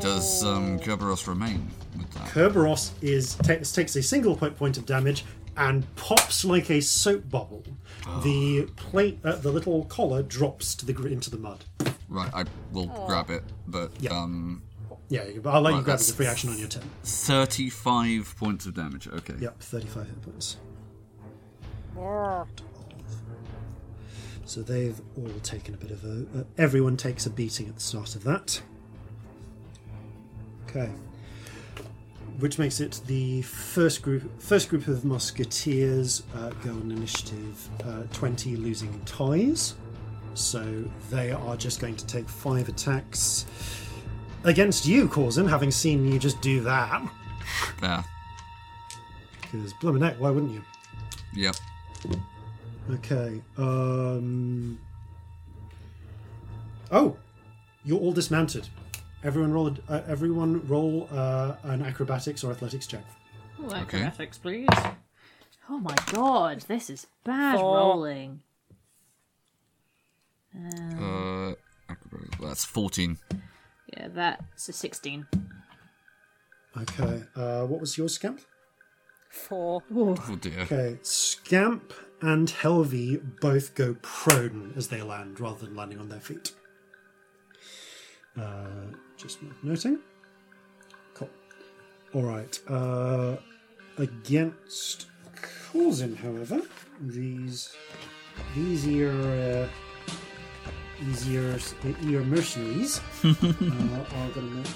Does 0.00 0.42
um, 0.44 0.78
Kerberos 0.78 1.26
remain 1.26 1.70
with 1.96 2.10
that? 2.12 2.28
Kerberos 2.28 2.92
is 3.02 3.34
ta- 3.34 3.56
takes 3.62 3.96
a 3.96 4.02
single 4.02 4.34
point 4.34 4.56
point 4.56 4.78
of 4.78 4.86
damage 4.86 5.24
and 5.58 5.84
pops 5.96 6.44
like 6.44 6.70
a 6.70 6.80
soap 6.80 7.28
bubble. 7.28 7.64
The 8.22 8.66
plate, 8.76 9.18
uh, 9.24 9.36
the 9.36 9.50
little 9.52 9.84
collar 9.86 10.22
drops 10.22 10.74
to 10.76 10.86
the 10.86 10.92
gr- 10.94 11.08
into 11.08 11.28
the 11.30 11.36
mud. 11.36 11.64
Right, 12.08 12.32
I 12.32 12.44
will 12.72 12.86
grab 13.06 13.28
it, 13.30 13.42
but 13.66 13.90
Yeah. 14.00 14.18
um, 14.18 14.62
Yeah, 15.10 15.24
but 15.42 15.50
I'll 15.54 15.60
let 15.62 15.74
you 15.74 15.82
grab 15.82 15.88
it 15.98 16.00
as 16.00 16.06
that's- 16.08 16.12
free 16.16 16.26
action 16.26 16.50
on 16.50 16.58
your 16.58 16.68
turn. 16.68 16.88
35 17.02 18.34
points 18.38 18.66
of 18.66 18.74
damage. 18.74 19.08
Okay. 19.08 19.34
Yep, 19.40 19.60
35 19.60 20.06
hit 20.06 20.22
points. 20.22 20.56
So 24.44 24.62
they've 24.62 24.98
all 25.16 25.28
taken 25.42 25.74
a 25.74 25.76
bit 25.76 25.90
of 25.90 26.04
a. 26.04 26.26
Uh, 26.40 26.44
everyone 26.56 26.96
takes 26.96 27.26
a 27.26 27.30
beating 27.30 27.68
at 27.68 27.74
the 27.74 27.80
start 27.80 28.14
of 28.16 28.24
that. 28.24 28.62
Okay. 30.68 30.90
Which 32.38 32.58
makes 32.58 32.80
it 32.80 33.00
the 33.06 33.42
first 33.42 34.00
group. 34.02 34.40
First 34.40 34.68
group 34.68 34.86
of 34.86 35.04
musketeers 35.04 36.22
uh, 36.36 36.50
go 36.64 36.70
on 36.70 36.90
initiative 36.92 37.68
uh, 37.84 38.02
20, 38.12 38.56
losing 38.56 39.00
ties. 39.04 39.74
So 40.34 40.84
they 41.10 41.32
are 41.32 41.56
just 41.56 41.80
going 41.80 41.96
to 41.96 42.06
take 42.06 42.28
five 42.28 42.68
attacks 42.68 43.44
against 44.44 44.86
you, 44.86 45.08
Corzin, 45.08 45.48
having 45.48 45.72
seen 45.72 46.06
you 46.10 46.18
just 46.18 46.40
do 46.40 46.60
that. 46.60 47.02
There. 47.80 48.04
Because 49.40 49.72
Bluminek, 49.74 50.18
why 50.18 50.30
wouldn't 50.30 50.52
you? 50.52 50.62
Yep. 51.34 51.56
Okay. 52.92 53.42
Um. 53.56 54.78
Oh, 56.90 57.16
you're 57.84 57.98
all 57.98 58.12
dismounted. 58.12 58.68
Everyone 59.24 59.52
roll. 59.52 59.68
a- 59.68 59.92
Uh, 59.92 60.04
everyone 60.06 60.66
roll 60.68 61.08
uh, 61.10 61.56
an 61.64 61.82
acrobatics 61.82 62.44
or 62.44 62.52
athletics 62.52 62.86
check. 62.86 63.04
Ooh, 63.60 63.66
Okay. 63.66 63.78
acrobatics, 64.02 64.38
please. 64.38 64.68
Oh 65.68 65.78
my 65.78 65.94
god, 66.12 66.60
this 66.62 66.88
is 66.88 67.06
bad 67.24 67.58
Four. 67.58 67.76
rolling. 67.76 68.40
Uh, 71.00 71.52
that's 72.40 72.64
14. 72.64 73.18
Yeah, 73.96 74.08
that's 74.08 74.68
a 74.68 74.72
16. 74.72 75.26
Okay. 76.76 77.22
Uh, 77.34 77.64
what 77.66 77.80
was 77.80 77.98
your 77.98 78.08
scamp? 78.08 78.40
Four. 79.30 79.82
Oh 79.92 80.36
dear. 80.40 80.60
Okay. 80.60 80.98
Scamp 81.02 81.92
and 82.22 82.48
Helvey 82.48 83.20
both 83.40 83.74
go 83.74 83.94
prone 84.00 84.72
as 84.76 84.88
they 84.88 85.02
land, 85.02 85.38
rather 85.40 85.66
than 85.66 85.74
landing 85.76 85.98
on 86.00 86.08
their 86.08 86.20
feet. 86.20 86.52
Uh, 88.36 88.92
just 89.18 89.38
noting. 89.62 89.98
Cool. 91.14 91.28
All 92.14 92.22
right. 92.22 92.58
Uh, 92.68 93.36
against 93.98 95.06
Corzin, 95.72 96.16
however, 96.16 96.62
these 97.00 97.74
these 98.54 98.84
here, 98.84 99.10
uh, 99.10 99.68
these 101.04 101.28
your 101.28 102.22
mercenaries 102.22 103.00
uh, 103.24 103.28
are 103.30 104.30
going 104.30 104.32
to 104.34 104.40
make 104.42 104.66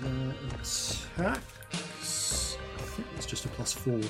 the 0.00 0.34
attacks. 0.54 2.56
I 2.78 2.82
think 2.82 3.08
it's 3.16 3.26
just 3.26 3.44
a 3.44 3.48
plus 3.48 3.72
four. 3.72 4.00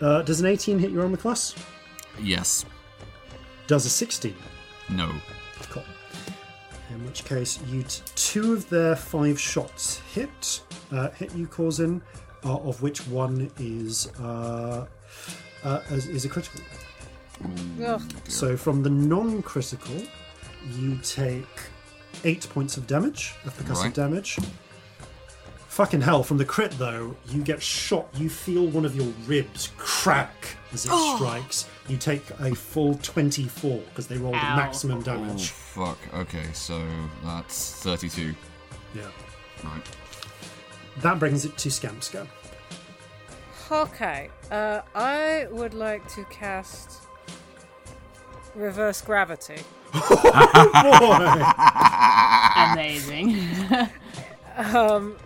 Uh, 0.00 0.22
does 0.22 0.40
an 0.40 0.46
18 0.46 0.78
hit 0.78 0.90
your 0.90 1.02
armor 1.02 1.16
class? 1.16 1.54
Yes. 2.20 2.64
Does 3.66 3.86
a 3.86 3.90
16? 3.90 4.34
No. 4.90 5.10
Cool. 5.70 5.84
In 6.90 7.04
which 7.06 7.24
case, 7.24 7.58
you 7.68 7.82
t- 7.82 8.02
two 8.14 8.52
of 8.52 8.68
their 8.68 8.94
five 8.94 9.40
shots 9.40 10.00
hit, 10.14 10.60
uh, 10.92 11.10
hit 11.10 11.34
you, 11.34 11.46
causing, 11.46 12.00
uh, 12.44 12.56
of 12.58 12.82
which 12.82 13.06
one 13.08 13.50
is 13.58 14.08
uh, 14.20 14.86
uh, 15.64 15.80
is, 15.90 16.06
is 16.08 16.24
a 16.24 16.28
critical. 16.28 16.60
Ugh. 17.84 18.02
So 18.28 18.56
from 18.56 18.82
the 18.82 18.90
non-critical, 18.90 20.02
you 20.78 20.98
take 21.02 21.46
eight 22.24 22.46
points 22.50 22.76
of 22.76 22.86
damage 22.86 23.34
of 23.44 23.56
percussive 23.58 23.84
Right. 23.84 23.94
damage. 23.94 24.38
Fucking 25.74 26.02
hell! 26.02 26.22
From 26.22 26.38
the 26.38 26.44
crit 26.44 26.70
though, 26.78 27.16
you 27.30 27.42
get 27.42 27.60
shot. 27.60 28.06
You 28.14 28.30
feel 28.30 28.68
one 28.68 28.84
of 28.84 28.94
your 28.94 29.12
ribs 29.26 29.72
crack 29.76 30.30
as 30.72 30.84
it 30.86 30.92
strikes. 31.16 31.68
You 31.88 31.96
take 31.96 32.22
a 32.38 32.54
full 32.54 32.94
twenty-four 33.02 33.80
because 33.88 34.06
they 34.06 34.16
rolled 34.16 34.36
Ow. 34.36 34.54
maximum 34.54 34.98
Oh, 34.98 35.02
damage. 35.02 35.48
fuck. 35.50 35.98
Okay, 36.14 36.44
so 36.52 36.80
that's 37.24 37.72
32. 37.82 38.36
Yeah. 38.94 39.02
Right. 39.64 39.82
That 40.98 41.18
brings 41.18 41.44
it 41.44 41.58
to 41.58 41.68
Scampska. 41.70 42.28
Okay, 43.72 44.30
uh, 44.52 44.82
I 44.94 45.48
would 45.50 45.74
like 45.74 46.06
to 46.14 46.22
cast 46.26 47.02
reverse 48.54 49.00
gravity. 49.00 49.56
Amazing. 52.72 53.36
Um, 54.56 55.16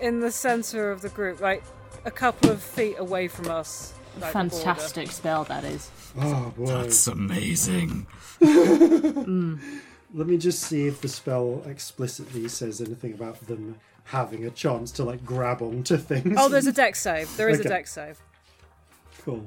in 0.00 0.20
the 0.20 0.30
center 0.30 0.90
of 0.90 1.02
the 1.02 1.08
group, 1.10 1.40
like 1.40 1.62
a 2.04 2.10
couple 2.10 2.50
of 2.50 2.62
feet 2.62 2.96
away 2.98 3.28
from 3.28 3.48
us. 3.50 3.94
Like 4.20 4.32
the 4.32 4.38
border. 4.38 4.50
Fantastic 4.56 5.10
spell 5.12 5.44
that 5.44 5.64
is. 5.64 5.90
Oh 6.18 6.52
boy. 6.56 6.66
That's 6.66 7.06
amazing. 7.06 8.06
Let 10.12 10.26
me 10.26 10.38
just 10.38 10.62
see 10.62 10.86
if 10.88 11.00
the 11.00 11.08
spell 11.08 11.62
explicitly 11.66 12.48
says 12.48 12.80
anything 12.80 13.12
about 13.12 13.40
them 13.46 13.76
having 14.04 14.44
a 14.44 14.50
chance 14.50 14.90
to 14.92 15.04
like 15.04 15.24
grab 15.24 15.62
onto 15.62 15.96
things. 15.96 16.34
Oh, 16.38 16.48
there's 16.48 16.66
a 16.66 16.72
deck 16.72 16.96
save. 16.96 17.34
There 17.36 17.48
is 17.48 17.60
Okay. 17.60 17.68
a 17.68 17.72
deck 17.72 17.86
save. 17.86 18.18
cool. 19.24 19.44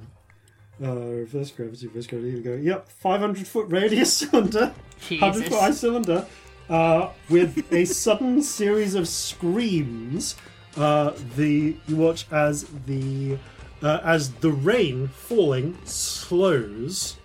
Uh, 0.82 0.96
reverse 0.96 1.52
gravity, 1.52 1.88
reverse 1.88 2.08
gravity. 2.08 2.30
Here 2.32 2.38
we 2.40 2.44
go. 2.44 2.56
Yep, 2.56 2.90
500 2.90 3.46
foot 3.48 3.68
radius 3.70 4.14
cylinder, 4.18 4.74
100 5.10 5.34
Jesus. 5.34 5.48
foot 5.50 5.60
high 5.60 5.72
cylinder, 5.72 6.26
uh, 6.70 7.10
with 7.30 7.72
a 7.72 7.86
sudden 7.86 8.42
series 8.42 8.96
of 8.96 9.08
screams. 9.08 10.36
Uh, 10.76 11.14
the 11.36 11.76
you 11.88 11.96
watch 11.96 12.26
as 12.32 12.66
the 12.88 13.38
uh, 13.84 14.00
as 14.04 14.32
the 14.36 14.50
rain 14.52 15.08
falling 15.08 15.78
slows 15.86 17.18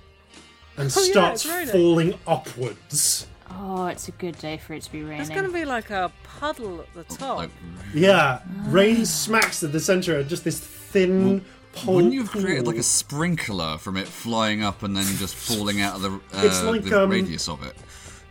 and 0.77 0.93
Oh, 0.97 1.03
yeah, 1.03 1.11
starts 1.13 1.45
it's 1.45 1.55
raining. 1.55 1.73
falling 1.73 2.15
upwards. 2.27 3.27
Oh, 3.51 3.87
it's 3.87 4.09
a 4.09 4.13
good 4.13 4.39
day 4.39 4.59
for 4.59 4.75
it 4.75 4.83
to 4.83 4.93
be 4.93 5.01
raining. 5.03 5.17
There's 5.17 5.31
going 5.31 5.45
to 5.47 5.53
be 5.53 5.65
like 5.65 5.89
a 5.91 6.13
puddle 6.23 6.81
at 6.81 6.93
the 6.95 7.05
top. 7.17 7.39
Like, 7.39 7.51
Yeah, 7.95 8.41
rain 8.67 9.07
smacks 9.07 9.63
at 9.65 9.73
the 9.73 9.81
center, 9.81 10.19
and 10.19 10.29
just 10.29 10.45
this 10.45 10.61
thin. 10.61 11.43
pole 11.73 11.95
wouldn't 11.97 12.13
you 12.13 12.23
have 12.23 12.31
created 12.31 12.67
like 12.67 12.77
a 12.77 12.83
sprinkler 12.83 13.79
from 13.79 13.97
it 13.97 14.07
flying 14.07 14.63
up 14.63 14.83
and 14.83 14.95
then 14.97 15.07
just 15.17 15.35
falling 15.35 15.81
out 15.81 15.97
of 15.97 16.03
the, 16.03 16.11
uh, 16.11 16.43
It's 16.45 16.63
like, 16.63 16.83
the 16.85 17.05
um, 17.05 17.11
radius 17.11 17.49
of 17.49 17.63
it? 17.65 17.75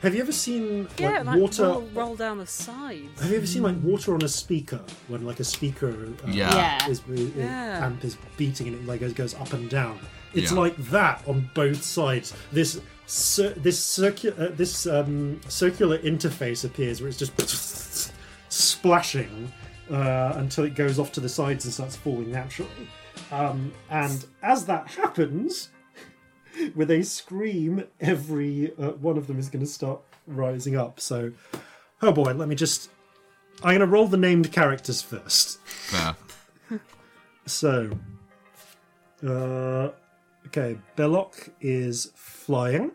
Have 0.01 0.13
you 0.13 0.21
ever 0.21 0.31
seen 0.31 0.87
yeah, 0.99 1.09
like, 1.09 1.25
like 1.25 1.39
water? 1.39 1.63
roll, 1.63 1.89
roll 1.93 2.15
down 2.15 2.37
the 2.37 2.45
sides. 2.45 3.19
Have 3.19 3.31
you 3.31 3.37
ever 3.37 3.47
seen 3.47 3.63
like 3.63 3.75
water 3.81 4.13
on 4.13 4.21
a 4.21 4.27
speaker 4.27 4.79
when 5.07 5.25
like 5.25 5.39
a 5.39 5.43
speaker 5.43 5.89
uh, 6.23 6.27
Yeah. 6.29 6.53
Yeah. 6.55 6.87
is, 6.87 7.01
is- 7.09 7.35
Yeah. 7.35 7.85
amp 7.85 8.03
is 8.05 8.17
beating 8.37 8.67
and 8.67 8.75
it 8.75 8.85
like 8.85 8.99
goes- 8.99 9.13
goes 9.13 9.33
up 9.35 9.53
and 9.53 9.67
down? 9.69 9.97
It's 10.33 10.51
Yeah. 10.51 10.59
like 10.59 10.77
that 10.91 11.23
on 11.27 11.49
both 11.55 11.81
sides. 11.81 12.33
This 12.51 12.79
cir- 13.07 13.53
this 13.57 13.79
circular 13.83 14.47
uh, 14.47 14.49
this 14.55 14.85
um, 14.85 15.39
circular 15.47 15.97
interface 15.99 16.63
appears 16.63 17.01
where 17.01 17.09
it's 17.09 17.17
just 17.17 18.13
splashing 18.49 19.51
uh, 19.89 20.33
until 20.35 20.63
it 20.65 20.75
goes 20.75 20.99
off 20.99 21.11
to 21.13 21.19
the 21.19 21.29
sides 21.29 21.65
and 21.65 21.73
starts 21.73 21.95
falling 21.95 22.31
naturally. 22.31 22.87
Um, 23.31 23.71
and 23.89 24.25
as 24.43 24.65
that 24.65 24.87
happens, 24.89 25.69
with 26.75 26.91
a 26.91 27.03
scream, 27.03 27.83
every 27.99 28.73
uh, 28.77 28.91
one 28.91 29.17
of 29.17 29.27
them 29.27 29.39
is 29.39 29.49
going 29.49 29.63
to 29.63 29.71
start 29.71 30.01
rising 30.25 30.75
up. 30.75 30.99
So, 30.99 31.31
oh 32.01 32.11
boy, 32.11 32.33
let 32.33 32.47
me 32.47 32.55
just. 32.55 32.89
I'm 33.63 33.71
going 33.71 33.79
to 33.79 33.87
roll 33.87 34.07
the 34.07 34.17
named 34.17 34.51
characters 34.51 35.01
first. 35.01 35.59
Fair. 35.61 36.15
So, 37.47 37.97
uh, 39.25 39.91
okay, 40.47 40.77
Belloc 40.97 41.49
is 41.61 42.11
flying. 42.13 42.91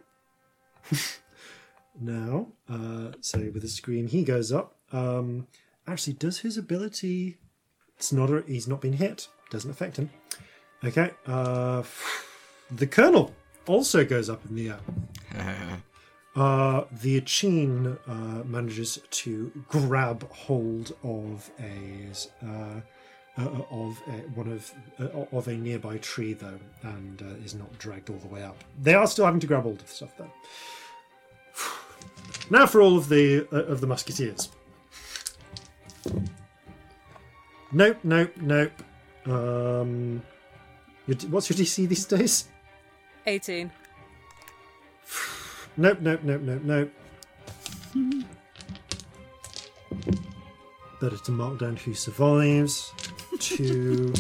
now, 2.01 2.49
uh, 2.69 3.13
so 3.23 3.39
with 3.55 3.65
a 3.65 3.69
scream, 3.69 4.09
he 4.09 4.25
goes 4.25 4.53
up. 4.53 4.77
Um, 4.93 5.47
actually, 5.87 6.13
does 6.13 6.41
his 6.41 6.59
ability? 6.59 7.39
It's 7.97 8.13
not. 8.13 8.29
A, 8.29 8.45
he's 8.47 8.69
not 8.69 8.83
been 8.83 8.93
hit. 8.93 9.29
Doesn't 9.51 9.71
affect 9.71 9.97
him. 9.97 10.11
Okay. 10.85 11.13
Uh, 11.27 11.83
the 12.71 12.87
Colonel 12.87 13.33
also 13.67 14.05
goes 14.05 14.29
up 14.31 14.45
in 14.49 14.57
the 14.57 14.71
air. 14.71 14.81
Uh, 16.35 16.85
the 17.03 17.21
Achin 17.21 17.99
uh, 18.09 18.43
manages 18.45 18.99
to 19.11 19.53
grab 19.69 20.27
hold 20.33 20.93
of 21.05 21.51
a 21.61 22.11
uh, 22.43 22.81
uh, 23.39 23.49
of 23.71 24.01
a, 24.09 24.13
one 24.35 24.51
of 24.51 24.73
uh, 24.99 25.37
of 25.37 25.49
a 25.49 25.55
nearby 25.55 25.99
tree 25.99 26.33
though, 26.33 26.59
and 26.83 27.23
uh, 27.23 27.45
is 27.45 27.55
not 27.55 27.79
dragged 27.79 28.11
all 28.11 28.17
the 28.17 28.29
way 28.29 28.43
up. 28.43 28.57
They 28.81 28.95
are 28.95 29.07
still 29.07 29.25
having 29.25 29.41
to 29.41 29.47
grab 29.47 29.63
hold 29.63 29.81
of 29.81 29.89
stuff 29.89 30.17
though. 30.17 30.31
Now 32.51 32.67
for 32.67 32.83
all 32.83 32.99
of 32.99 33.09
the 33.09 33.47
uh, 33.53 33.65
of 33.65 33.81
the 33.81 33.87
musketeers. 33.87 34.51
Nope, 37.73 37.99
nope, 38.03 38.33
nope. 38.39 38.73
Um, 39.25 40.23
your, 41.07 41.17
what's 41.31 41.49
your 41.49 41.57
DC 41.59 41.89
these 41.89 42.05
days? 42.05 42.49
18. 43.27 43.71
Nope, 45.79 46.01
nope, 46.03 46.21
nope, 46.23 46.43
nope, 46.43 46.63
nope. 46.65 46.91
Better 51.01 51.17
to 51.17 51.31
mark 51.33 51.59
down 51.61 51.77
who 51.77 51.95
survives. 51.95 52.93
Two, 53.41 54.13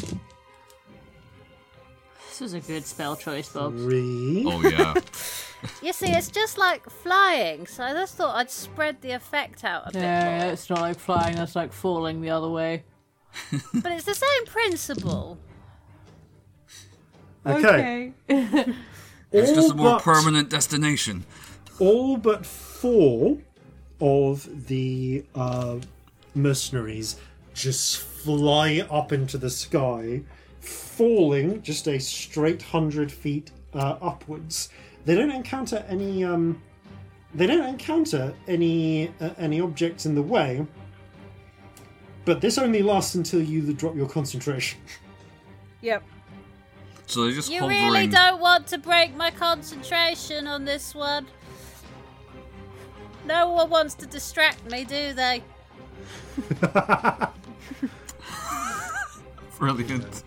This 2.28 2.40
was 2.40 2.55
a 2.55 2.60
good 2.60 2.84
spell 2.86 3.14
choice, 3.16 3.50
Bob. 3.50 3.76
three. 3.76 4.44
Oh 4.47 4.60
yeah. 4.68 4.94
You 5.81 5.92
see, 5.92 6.10
it's 6.10 6.28
just 6.28 6.58
like 6.58 6.89
flying, 6.90 7.68
so 7.68 7.84
I 7.84 7.92
just 7.92 8.16
thought 8.16 8.34
I'd 8.34 8.50
spread 8.50 9.00
the 9.00 9.12
effect 9.12 9.62
out 9.62 9.89
a 9.89 9.92
bit 9.92 10.02
Yeah, 10.02 10.39
more. 10.44 10.52
it's 10.55 10.68
not 10.68 10.81
like 10.81 10.98
flying, 10.98 11.36
that's 11.36 11.55
like 11.55 11.72
falling 11.72 12.20
the 12.20 12.31
other 12.31 12.48
way. 12.48 12.82
But 13.72 13.92
it's 13.92 14.05
the 14.05 14.14
same 14.14 14.47
principle. 14.47 15.39
Okay. 17.47 18.12
It's 19.33 19.49
All 19.51 19.55
just 19.55 19.70
a 19.73 19.75
more 19.75 19.93
but- 19.94 20.02
permanent 20.02 20.49
destination. 20.51 21.25
all 21.78 22.17
but 22.17 22.44
four 22.47 23.39
of 24.01 24.67
the 24.69 25.25
uh, 25.35 25.77
mercenaries 26.35 27.17
just 27.55 27.99
fly 27.99 28.86
up 28.91 29.12
into 29.12 29.39
the 29.39 29.51
sky, 29.51 30.23
falling 30.61 31.62
just 31.62 31.86
a 31.89 31.99
straight 31.99 32.62
hundred 32.62 33.11
feet 33.11 33.51
uh, 33.75 33.97
upwards. 34.01 34.69
They 35.05 35.15
don't 35.15 35.31
encounter 35.31 35.85
any. 35.89 36.25
Um, 36.25 36.61
they 37.35 37.47
don't 37.47 37.67
encounter 37.67 38.35
any 38.47 39.09
uh, 39.20 39.31
any 39.39 39.61
objects 39.61 40.05
in 40.07 40.15
the 40.15 40.23
way. 40.23 40.67
But 42.25 42.41
this 42.41 42.57
only 42.59 42.83
lasts 42.83 43.15
until 43.17 43.43
you 43.43 43.73
drop 43.73 43.97
your 43.97 44.09
concentration. 44.09 44.78
Yep. 45.81 46.05
So 47.12 47.24
they're 47.24 47.32
just 47.32 47.50
You 47.50 47.60
hovering. 47.60 47.84
really 47.84 48.07
don't 48.07 48.41
want 48.41 48.66
to 48.68 48.78
break 48.78 49.15
my 49.15 49.31
concentration 49.31 50.47
on 50.47 50.65
this 50.65 50.94
one. 50.94 51.26
No 53.26 53.50
one 53.50 53.68
wants 53.68 53.92
to 53.97 54.07
distract 54.07 54.65
me, 54.70 54.84
do 54.84 55.12
they? 55.12 55.42
Brilliant. 59.58 60.23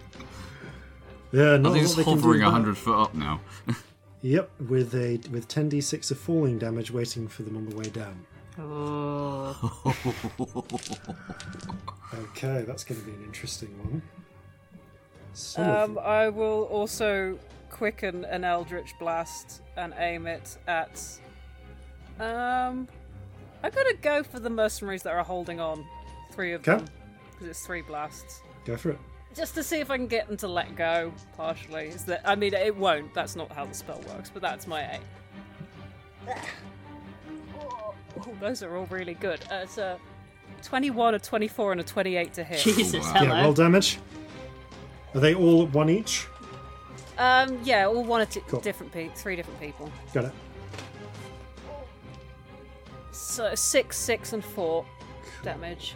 Yeah, 1.32 1.54
Are 1.54 1.58
not 1.58 1.74
they 1.74 1.80
a 1.80 1.82
just 1.82 1.98
lot 1.98 2.06
they 2.06 2.12
can 2.12 2.14
do 2.14 2.20
hovering 2.22 2.42
about 2.42 2.50
it. 2.50 2.52
hundred 2.52 2.78
foot 2.78 3.00
up 3.02 3.14
now? 3.16 3.42
Yep, 4.22 4.50
with 4.70 4.96
a 4.96 5.20
with 5.30 5.48
ten 5.48 5.70
d 5.70 5.80
six 5.82 6.10
of 6.10 6.18
falling 6.18 6.58
damage 6.58 6.90
waiting 6.90 7.28
for 7.28 7.44
them 7.44 7.58
on 7.58 7.70
the 7.70 7.76
way 7.76 7.90
down. 7.90 8.26
Oh. 8.60 9.56
Okay, 12.14 12.64
that's 12.66 12.84
going 12.86 13.00
to 13.02 13.06
be 13.06 13.12
an 13.12 13.24
interesting 13.26 13.68
one. 13.80 14.02
Some 15.36 15.70
Um, 15.70 16.00
I 16.00 16.30
will 16.30 16.64
also 16.64 17.38
quicken 17.70 18.24
an 18.26 18.44
Eldritch 18.44 18.98
Blast 19.00 19.62
and 19.76 19.94
aim 19.98 20.28
it 20.28 20.58
at. 20.68 21.00
Um. 22.20 22.88
I'm 23.64 23.72
gonna 23.72 23.94
go 23.96 24.22
for 24.24 24.40
the 24.40 24.50
mercenaries 24.50 25.04
that 25.04 25.14
are 25.14 25.24
holding 25.24 25.60
on. 25.60 25.86
Three 26.32 26.54
of 26.54 26.62
Okay. 26.68 26.78
them. 26.78 26.86
Because 27.32 27.48
it's 27.48 27.66
three 27.66 27.82
blasts. 27.82 28.42
Go 28.66 28.78
for 28.78 28.92
it. 28.92 29.00
Just 29.34 29.56
to 29.56 29.64
see 29.64 29.80
if 29.80 29.90
I 29.92 29.98
can 29.98 30.08
get 30.08 30.28
them 30.28 30.38
to 30.38 30.48
let 30.48 30.76
go, 30.76 31.12
partially. 31.36 31.88
Is 31.88 32.06
that 32.06 32.22
I 32.24 32.36
mean, 32.36 32.54
it 32.54 32.76
won't. 32.76 33.14
That's 33.14 33.36
not 33.36 33.52
how 33.52 33.66
the 33.66 33.74
spell 33.74 34.02
works, 34.14 34.30
but 34.30 34.42
that's 34.42 34.68
my 34.68 34.84
aim. 34.94 35.02
Oh, 37.60 37.94
those 38.40 38.64
are 38.64 38.76
all 38.78 38.86
really 38.86 39.16
good. 39.16 39.42
Uh, 39.52 39.56
it's 39.64 39.78
a 39.78 40.00
21, 40.64 41.16
a 41.16 41.20
24, 41.20 41.72
and 41.74 41.82
a 41.82 41.84
28 41.84 42.34
to 42.34 42.44
hit. 42.44 42.60
Jesus, 42.64 43.06
wow. 43.06 43.14
hello. 43.14 43.36
Yeah, 43.36 43.44
roll 43.44 43.54
damage. 43.54 44.00
Are 45.16 45.20
they 45.22 45.34
all 45.34 45.66
one 45.68 45.90
each? 45.90 46.28
Um, 47.18 47.58
yeah, 47.64 47.88
all 47.88 48.04
one 48.04 48.20
of 48.22 48.30
t- 48.30 48.42
Cool. 48.48 48.60
different 48.60 48.92
pe- 48.92 49.10
three 49.16 49.38
different 49.38 49.60
people. 49.62 49.90
Got 50.14 50.26
it. 50.26 50.32
So 53.12 53.56
six, 53.56 53.98
six, 53.98 54.34
and 54.34 54.44
four 54.44 54.86
damage. 55.42 55.96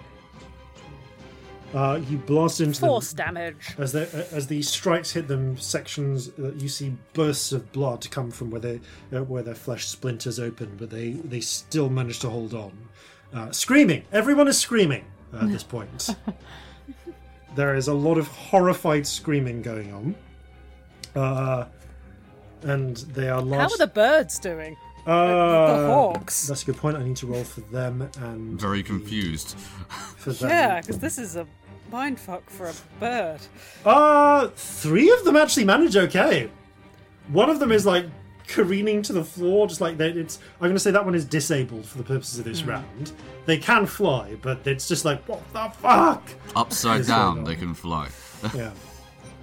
Uh, 1.74 2.00
you 2.10 2.18
blast 2.18 2.62
into 2.62 2.80
them. 2.80 2.90
Force 2.90 3.14
damage. 3.14 3.76
As 3.78 3.92
the 3.92 4.28
as 4.32 4.48
the 4.48 4.62
strikes 4.62 5.12
hit 5.12 5.28
them, 5.28 5.58
sections 5.58 6.32
uh, 6.40 6.54
you 6.58 6.70
see 6.70 6.96
bursts 7.14 7.52
of 7.52 7.72
blood 7.74 8.10
come 8.10 8.32
from 8.32 8.50
where 8.50 8.62
they 8.62 8.80
uh, 9.14 9.24
where 9.24 9.44
their 9.44 9.54
flesh 9.54 9.86
splinters 9.88 10.40
open, 10.40 10.78
but 10.80 10.90
they 10.90 11.12
they 11.12 11.42
still 11.42 11.90
manage 11.90 12.20
to 12.20 12.30
hold 12.30 12.54
on, 12.54 12.72
uh, 13.34 13.52
screaming. 13.52 14.04
Everyone 14.12 14.48
is 14.48 14.58
screaming 14.58 15.06
uh, 15.34 15.44
at 15.44 15.50
this 15.50 15.64
point. 15.64 16.16
there 17.56 17.76
is 17.76 17.88
a 17.88 17.94
lot 17.94 18.18
of 18.18 18.28
horrified 18.28 19.06
screaming 19.08 19.62
going 19.62 19.94
on, 19.94 20.16
uh, 21.22 21.66
and 22.64 22.98
they 22.98 23.30
are 23.30 23.42
How 23.46 23.64
are 23.66 23.78
the 23.78 23.88
birds 23.88 24.40
doing? 24.40 24.76
uh, 25.08 25.78
the 25.82 25.88
hawks? 25.88 26.48
That's 26.48 26.64
a 26.64 26.66
good 26.68 26.78
point. 26.78 26.98
I 26.98 27.04
need 27.04 27.16
to 27.18 27.28
roll 27.28 27.44
for 27.44 27.62
them 27.62 28.10
and 28.20 28.60
Very 28.60 28.82
the- 28.82 28.88
confused. 28.90 29.58
for 30.18 30.34
them. 30.34 30.50
Yeah, 30.50 30.82
because 30.82 31.00
this 31.00 31.18
is 31.18 31.36
a 31.36 31.48
mindfuck 31.92 32.44
for 32.48 32.68
a 32.70 32.74
bird. 33.00 33.40
Uh, 33.86 34.50
three 34.56 35.10
of 35.12 35.24
them 35.24 35.36
actually 35.36 35.66
manage 35.66 35.96
okay. 35.98 36.50
One 37.30 37.50
of 37.50 37.60
them 37.60 37.72
is 37.72 37.86
like 37.86 38.06
careening 38.50 39.02
to 39.04 39.14
the 39.14 39.24
floor, 39.24 39.68
just 39.68 39.80
like 39.82 39.98
they, 39.98 40.10
it's. 40.10 40.40
I'm 40.56 40.68
going 40.68 40.74
to 40.74 40.80
say 40.80 40.92
that 40.92 41.06
one 41.06 41.16
is 41.16 41.26
disabled 41.26 41.86
for 41.86 41.98
the 41.98 42.04
purposes 42.04 42.40
of 42.40 42.46
this 42.46 42.64
round. 42.64 43.12
They 43.46 43.58
can 43.58 43.86
fly, 43.86 44.36
but 44.42 44.66
it's 44.68 44.88
just 44.88 45.06
like 45.06 45.24
what 45.28 45.42
the 45.54 45.70
fuck. 45.82 46.28
Upside 46.56 47.06
down, 47.08 47.44
they 47.44 47.56
can 47.56 47.74
fly. 47.74 48.10
Yeah, 48.56 48.72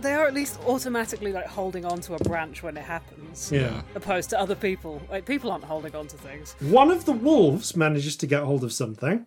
They 0.01 0.13
are 0.15 0.27
at 0.27 0.33
least 0.33 0.59
automatically 0.67 1.31
like 1.33 1.47
holding 1.47 1.85
on 1.85 2.01
to 2.03 2.15
a 2.15 2.19
branch 2.21 2.63
when 2.63 2.77
it 2.79 2.85
happens. 2.85 3.51
yeah. 3.53 3.83
Opposed 3.95 4.31
to 4.31 4.41
other 4.41 4.55
people. 4.55 5.03
Like 5.11 5.27
people 5.27 5.51
aren't 5.51 5.65
holding 5.65 5.95
on 5.95 6.07
to 6.09 6.17
things. 6.17 6.57
One 6.61 6.91
of 6.91 7.05
the 7.05 7.13
wolves 7.13 7.77
manages 7.77 8.17
to 8.17 8.27
get 8.27 8.43
hold 8.43 8.65
of 8.65 8.73
something. 8.73 9.27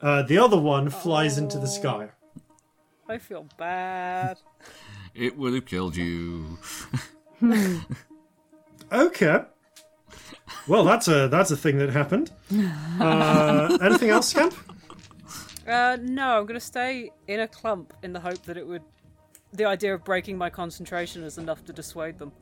Uh, 0.00 0.22
the 0.22 0.38
other 0.38 0.58
one 0.58 0.88
flies 0.88 1.36
into 1.36 1.58
the 1.58 1.66
sky. 1.66 2.08
I 3.08 3.18
feel 3.18 3.46
bad. 3.58 4.38
It 5.12 5.36
would 5.36 5.54
have 5.54 5.66
killed 5.66 5.96
you. 5.96 6.56
Okay. 8.92 9.42
Well, 10.66 10.84
that's 10.84 11.08
a 11.08 11.28
that's 11.28 11.50
a 11.50 11.56
thing 11.56 11.78
that 11.78 11.90
happened. 11.90 12.30
Uh, 13.00 13.78
anything 13.82 14.10
else, 14.10 14.28
Scamp? 14.28 14.54
Uh, 15.66 15.96
no, 16.02 16.38
I'm 16.38 16.46
gonna 16.46 16.60
stay 16.60 17.10
in 17.28 17.40
a 17.40 17.48
clump 17.48 17.92
in 18.02 18.12
the 18.12 18.20
hope 18.20 18.42
that 18.44 18.56
it 18.56 18.66
would. 18.66 18.82
The 19.52 19.64
idea 19.64 19.94
of 19.94 20.04
breaking 20.04 20.38
my 20.38 20.50
concentration 20.50 21.22
is 21.22 21.38
enough 21.38 21.64
to 21.66 21.72
dissuade 21.72 22.18
them. 22.18 22.32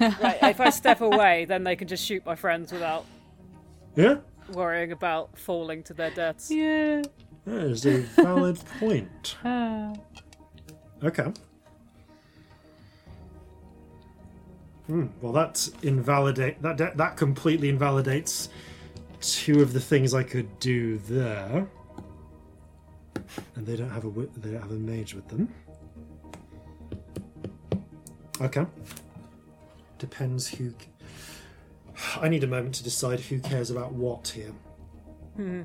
right, 0.00 0.38
if 0.42 0.60
I 0.60 0.70
step 0.70 1.00
away, 1.00 1.46
then 1.46 1.64
they 1.64 1.74
can 1.74 1.88
just 1.88 2.04
shoot 2.04 2.24
my 2.26 2.34
friends 2.34 2.70
without 2.70 3.04
Yeah, 3.94 4.16
worrying 4.52 4.92
about 4.92 5.38
falling 5.38 5.82
to 5.84 5.94
their 5.94 6.10
deaths. 6.10 6.50
Yeah. 6.50 7.02
that 7.46 7.62
is 7.64 7.86
a 7.86 7.98
valid 8.00 8.58
point. 8.78 9.36
Ah. 9.44 9.94
Okay. 11.02 11.32
Hmm, 14.86 15.06
well, 15.20 15.32
that 15.32 15.68
invalidate 15.82 16.62
that 16.62 16.78
that 16.78 16.96
that 16.96 17.16
completely 17.16 17.68
invalidates 17.68 18.48
two 19.20 19.60
of 19.60 19.72
the 19.72 19.80
things 19.80 20.14
I 20.14 20.22
could 20.22 20.58
do 20.60 20.98
there, 20.98 21.66
and 23.56 23.66
they 23.66 23.74
don't 23.76 23.90
have 23.90 24.04
a 24.04 24.08
wi- 24.08 24.30
they 24.36 24.50
don't 24.52 24.62
have 24.62 24.70
a 24.70 24.74
mage 24.74 25.14
with 25.14 25.26
them. 25.28 25.52
Okay. 28.40 28.66
Depends 29.98 30.46
who. 30.48 30.70
c- 30.70 30.88
I 32.20 32.28
need 32.28 32.44
a 32.44 32.46
moment 32.46 32.74
to 32.76 32.84
decide 32.84 33.18
who 33.20 33.40
cares 33.40 33.70
about 33.70 33.92
what 33.92 34.28
here. 34.28 34.52
I 35.38 35.64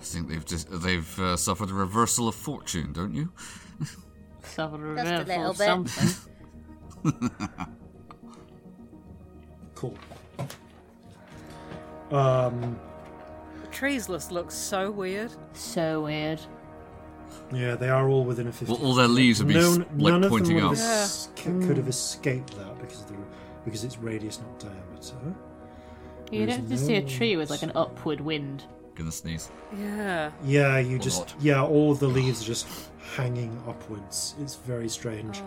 think 0.00 0.28
they've 0.28 0.44
just 0.44 0.68
they've 0.82 1.18
uh, 1.20 1.36
suffered 1.36 1.70
a 1.70 1.74
reversal 1.74 2.26
of 2.28 2.34
fortune, 2.34 2.92
don't 2.92 3.14
you? 3.14 3.32
Suffered 4.42 4.98
a 4.98 5.02
Just 5.02 5.12
a 5.12 5.18
reversal 5.18 5.50
of 5.50 5.56
something. 5.56 6.32
Cool. 9.74 9.96
Um. 12.10 12.78
Treesless 13.70 14.30
looks 14.30 14.54
so 14.54 14.90
weird. 14.90 15.32
so 15.54 16.02
weird. 16.02 16.40
Yeah, 17.52 17.74
they 17.74 17.88
are 17.88 18.08
all 18.08 18.24
within 18.24 18.46
a 18.46 18.52
50. 18.52 18.72
Well, 18.72 18.82
all 18.84 18.94
their 18.94 19.08
leaves 19.08 19.38
would 19.40 19.48
be 19.48 19.56
s- 19.56 19.78
none, 19.78 19.86
like 19.98 20.12
none 20.12 20.24
of 20.24 20.30
pointing 20.30 20.56
them 20.56 20.66
up. 20.66 20.76
have 20.76 20.78
es- 20.78 21.28
c- 21.34 21.42
could 21.44 21.76
have 21.78 21.88
escaped 21.88 22.54
that 22.56 22.78
because 22.78 23.00
of 23.00 23.08
the 23.08 23.14
because 23.64 23.82
it's 23.84 23.98
radius, 23.98 24.38
not 24.40 24.58
diameter. 24.58 25.34
You 26.30 26.46
There's 26.46 26.58
don't 26.58 26.68
just 26.68 26.86
see 26.86 26.94
a 26.96 27.02
no 27.02 27.08
tree 27.08 27.36
with 27.36 27.50
like 27.50 27.62
an 27.62 27.72
upward 27.74 28.20
wind. 28.20 28.64
Gonna 28.94 29.10
sneeze. 29.12 29.50
Yeah. 29.78 30.30
Yeah, 30.44 30.78
you 30.78 30.96
Or 30.96 31.00
just 31.00 31.20
not. 31.20 31.34
yeah, 31.40 31.62
all 31.64 31.92
of 31.92 31.98
the 31.98 32.06
leaves 32.08 32.42
are 32.42 32.46
just 32.46 32.66
hanging 33.16 33.58
upwards. 33.66 34.34
It's 34.40 34.56
very 34.56 34.88
strange. 34.88 35.40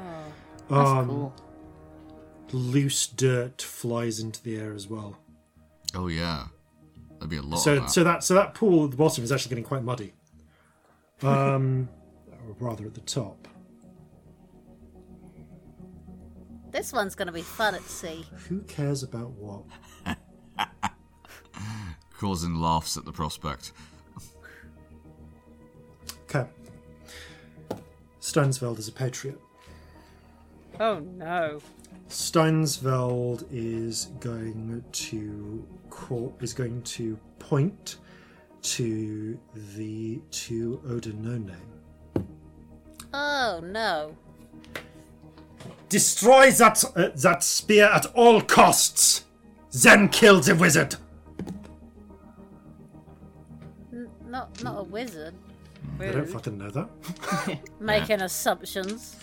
That's 0.70 0.90
um, 0.90 1.08
cool. 1.08 1.34
Loose 2.52 3.08
dirt 3.08 3.62
flies 3.62 4.20
into 4.20 4.42
the 4.44 4.58
air 4.58 4.74
as 4.74 4.88
well. 4.88 5.18
Oh 5.94 6.08
yeah, 6.08 6.48
that'd 7.16 7.30
be 7.30 7.38
a 7.38 7.42
lot. 7.42 7.58
so 7.58 7.74
of 7.76 7.84
that. 7.84 7.92
so 7.92 8.04
that 8.04 8.24
so 8.24 8.34
that 8.34 8.54
pool 8.54 8.86
at 8.86 8.92
the 8.92 8.98
bottom 8.98 9.24
is 9.24 9.32
actually 9.32 9.50
getting 9.50 9.64
quite 9.64 9.84
muddy. 9.84 10.14
Um, 11.22 11.90
or 12.48 12.56
rather 12.60 12.86
at 12.86 12.94
the 12.94 13.02
top. 13.02 13.48
This 16.72 16.92
one's 16.92 17.16
going 17.16 17.28
to 17.28 17.34
be 17.34 17.42
fun 17.42 17.74
at 17.74 17.84
sea. 17.84 18.26
Who 18.50 18.60
cares 18.64 19.02
about 19.02 19.32
what? 19.32 19.64
causing 22.20 22.56
laughs 22.56 22.98
at 22.98 23.06
the 23.06 23.12
prospect. 23.12 23.72
Okay. 26.24 26.50
Steinsveld 28.20 28.80
is 28.80 28.88
a 28.88 28.92
patriot. 28.92 29.40
Oh 30.80 31.00
no. 31.00 31.62
Steinsveld 32.10 33.46
is 33.52 34.06
going 34.20 34.84
to 34.92 35.68
call, 35.90 36.36
is 36.42 36.54
going 36.54 36.82
to 36.84 37.18
point 37.40 37.98
to 38.62 39.40
the 39.76 40.22
two 40.32 40.82
Odinone. 40.88 41.56
Oh 43.14 43.62
no. 43.64 44.16
Destroy 45.90 46.52
that 46.52 46.84
uh, 46.96 47.10
that 47.16 47.44
spear 47.44 47.86
at 47.86 48.06
all 48.08 48.42
costs. 48.42 49.26
Then 49.72 50.10
kill 50.10 50.42
the 50.42 50.56
wizard. 50.56 50.96
N- 53.94 54.10
not 54.28 54.64
not 54.64 54.80
a 54.80 54.84
wizard. 54.84 55.34
I 56.00 56.12
don't 56.12 56.28
fucking 56.28 56.58
know 56.58 56.70
that. 56.72 57.60
Making 57.80 58.22
assumptions. 58.22 59.16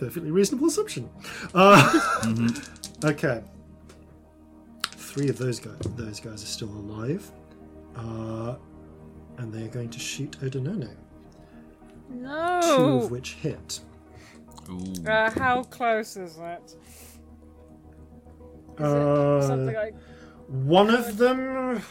Perfectly 0.00 0.30
reasonable 0.30 0.68
assumption. 0.68 1.08
Uh, 1.54 2.00
Okay. 3.04 3.42
Three 4.92 5.28
of 5.30 5.38
those 5.38 5.58
guys, 5.58 5.78
those 5.96 6.20
guys 6.20 6.42
are 6.42 6.46
still 6.46 6.68
alive, 6.68 7.30
uh, 7.96 8.56
and 9.38 9.50
they 9.52 9.64
are 9.64 9.68
going 9.68 9.88
to 9.88 9.98
shoot 9.98 10.32
Odinone. 10.42 10.94
Two 12.10 12.82
of 13.04 13.10
which 13.10 13.34
hit. 13.34 13.80
Ooh. 14.70 15.06
Uh, 15.06 15.30
how 15.30 15.62
close 15.64 16.16
is 16.18 16.38
it? 16.38 16.76
Uh, 18.78 19.40
Something 19.40 19.74
like 19.74 19.94
One 20.48 20.90
of 20.90 21.16
them, 21.16 21.82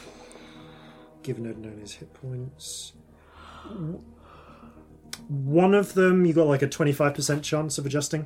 given 1.24 1.46
Odinone's 1.52 1.94
hit 1.94 2.14
points, 2.14 2.94
one 5.30 5.74
of 5.74 5.94
them 5.94 6.26
you 6.26 6.34
got 6.34 6.48
like 6.48 6.62
a 6.62 6.68
twenty-five 6.68 7.14
percent 7.14 7.44
chance 7.44 7.78
of 7.78 7.86
adjusting. 7.86 8.26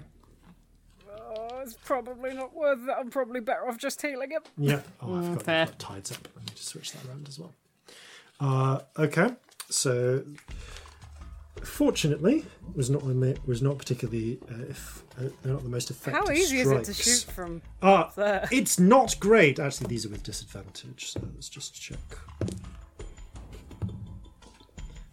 oh, 1.10 1.60
it's 1.62 1.74
probably 1.76 2.34
not 2.34 2.56
worth 2.56 2.80
it. 2.88 2.96
I'm 2.98 3.10
probably 3.12 3.40
better 3.42 3.68
off 3.68 3.78
just 3.78 4.02
healing 4.02 4.32
him. 4.32 4.42
Yeah. 4.58 4.80
Oh, 5.02 5.20
I 5.20 5.22
forgot 5.24 5.44
fair. 5.44 5.66
that 5.66 5.80
tides 5.80 6.12
up. 6.12 6.28
I 6.36 6.40
need 6.42 6.56
to 6.56 6.64
switch 6.64 6.92
that 6.94 7.06
around 7.08 7.28
as 7.28 7.38
well. 7.40 7.54
Uh, 8.40 8.80
okay. 8.98 9.30
So 9.70 10.24
fortunately, 11.64 12.46
was 12.76 12.90
not 12.90 13.04
was 13.46 13.62
not 13.62 13.78
particularly 13.78 14.40
uh, 14.50 14.64
if, 14.70 15.04
uh, 15.18 15.24
they're 15.42 15.54
not 15.54 15.64
the 15.64 15.70
most 15.70 15.92
effective. 15.92 16.26
How 16.28 16.32
easy 16.34 16.60
is 16.60 16.72
it 16.72 16.84
to 16.86 16.94
shoot 16.94 17.26
from 17.34 17.62
Uh, 17.82 18.10
there? 18.16 18.48
it's 18.52 18.80
not 18.80 19.18
great. 19.20 19.60
Actually, 19.60 19.88
these 19.88 20.06
are 20.06 20.10
with 20.10 20.24
disadvantage, 20.24 21.12
so 21.12 21.22
let's 21.36 21.50
just 21.50 21.80
check. 21.80 22.00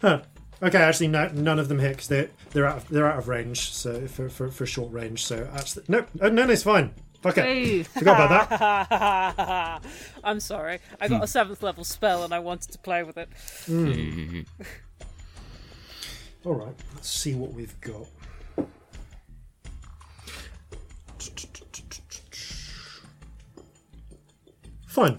Huh. 0.01 0.23
Okay, 0.63 0.79
actually, 0.79 1.09
no, 1.09 1.29
none 1.29 1.59
of 1.59 1.69
them 1.69 1.79
hit 1.79 1.99
'cause 1.99 2.09
they're 2.09 2.29
they're 2.51 2.67
out 2.67 2.77
of, 2.79 2.89
they're 2.89 3.11
out 3.11 3.19
of 3.19 3.29
range. 3.29 3.73
So 3.73 4.07
for, 4.07 4.29
for 4.29 4.51
for 4.51 4.67
short 4.67 4.93
range, 4.93 5.25
so 5.25 5.49
actually, 5.55 5.85
no, 5.89 6.05
oh, 6.21 6.29
no, 6.29 6.45
no, 6.47 6.53
it's 6.53 6.63
fine. 6.63 6.93
Fuck 7.23 7.39
it. 7.39 7.87
Forgot 7.87 8.27
about 8.27 8.49
that. 8.89 9.83
I'm 10.25 10.41
sorry. 10.41 10.81
I 11.01 11.09
got 11.09 11.17
a 11.17 11.19
hmm. 11.21 11.27
seventh 11.27 11.63
level 11.63 11.85
spell 11.85 12.25
and 12.25 12.33
I 12.33 12.39
wanted 12.39 12.73
to 12.73 12.79
play 12.79 13.03
with 13.03 13.19
it. 13.19 13.29
Hmm. 13.67 14.41
All 16.45 16.55
right, 16.55 16.75
let's 16.95 17.11
see 17.11 17.35
what 17.35 17.53
we've 17.53 17.79
got. 17.81 18.07
Fine. 24.87 25.19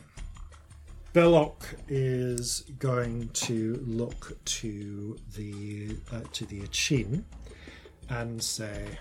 Belloc 1.13 1.75
is 1.89 2.61
going 2.79 3.29
to 3.29 3.83
look 3.85 4.37
to 4.45 5.17
the 5.35 5.97
uh, 6.11 6.21
to 6.31 6.45
the 6.45 6.61
Achin 6.61 7.25
and 8.09 8.41
say, 8.41 8.97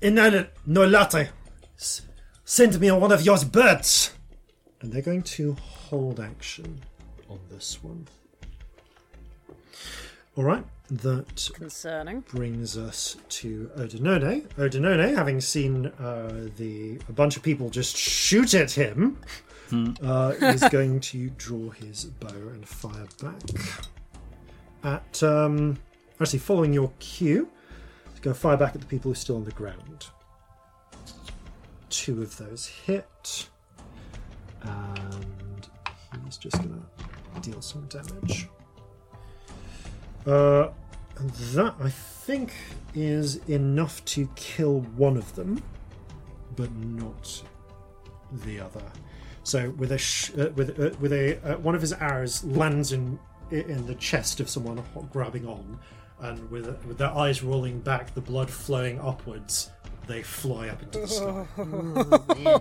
"Inanna 0.00 0.48
no 0.64 0.86
latte, 0.86 1.28
send 2.44 2.80
me 2.80 2.90
one 2.92 3.12
of 3.12 3.22
your 3.22 3.38
birds." 3.44 4.12
And 4.80 4.92
they're 4.92 5.02
going 5.02 5.22
to 5.22 5.54
hold 5.54 6.20
action 6.20 6.80
on 7.28 7.40
this 7.50 7.82
one. 7.82 8.06
All 10.36 10.44
right, 10.44 10.64
that 10.90 11.50
Concerning. 11.54 12.20
brings 12.20 12.76
us 12.78 13.16
to 13.28 13.70
Odinone. 13.76 14.46
Odinone, 14.54 15.16
having 15.16 15.40
seen 15.40 15.86
uh, 15.98 16.48
the 16.56 16.98
a 17.08 17.12
bunch 17.12 17.36
of 17.36 17.42
people 17.42 17.70
just 17.70 17.96
shoot 17.96 18.54
at 18.54 18.70
him, 18.70 19.18
uh, 20.02 20.32
is 20.40 20.62
going 20.70 21.00
to 21.00 21.30
draw 21.30 21.70
his 21.70 22.04
bow 22.04 22.28
and 22.28 22.66
fire 22.66 23.06
back 23.22 23.42
at. 24.84 25.22
Um, 25.22 25.78
actually, 26.20 26.38
following 26.38 26.72
your 26.72 26.92
cue, 27.00 27.48
he's 28.12 28.20
going 28.20 28.34
to 28.34 28.40
fire 28.40 28.56
back 28.56 28.74
at 28.74 28.80
the 28.80 28.86
people 28.86 29.08
who 29.08 29.12
are 29.12 29.16
still 29.16 29.36
on 29.36 29.44
the 29.44 29.52
ground. 29.52 30.06
Two 31.90 32.22
of 32.22 32.36
those 32.36 32.66
hit, 32.66 33.48
and 34.62 35.24
he's 36.24 36.36
just 36.36 36.56
going 36.58 36.84
to 37.34 37.40
deal 37.50 37.60
some 37.60 37.86
damage. 37.86 38.48
Uh, 40.26 40.70
that, 41.54 41.74
I 41.80 41.88
think, 41.88 42.52
is 42.94 43.36
enough 43.48 44.04
to 44.06 44.28
kill 44.36 44.80
one 44.96 45.16
of 45.16 45.34
them, 45.34 45.62
but 46.56 46.70
not 46.76 47.42
the 48.44 48.60
other. 48.60 48.82
So, 49.44 49.70
with 49.70 49.92
a 49.92 49.98
sh- 49.98 50.32
uh, 50.36 50.50
with 50.56 50.78
uh, 50.80 50.90
with 50.98 51.12
a 51.12 51.38
uh, 51.54 51.58
one 51.58 51.74
of 51.76 51.80
his 51.80 51.92
arrows 51.92 52.42
lands 52.44 52.92
in 52.92 53.18
in 53.52 53.86
the 53.86 53.94
chest 53.94 54.40
of 54.40 54.48
someone 54.50 54.82
grabbing 55.12 55.46
on, 55.46 55.78
and 56.20 56.50
with 56.50 56.66
with 56.86 56.98
their 56.98 57.10
eyes 57.14 57.42
rolling 57.44 57.78
back, 57.80 58.12
the 58.14 58.20
blood 58.20 58.50
flowing 58.50 58.98
upwards, 59.00 59.70
they 60.08 60.22
fly 60.22 60.68
up 60.68 60.82
into 60.82 60.98
the 61.00 61.06
sky. 61.06 61.46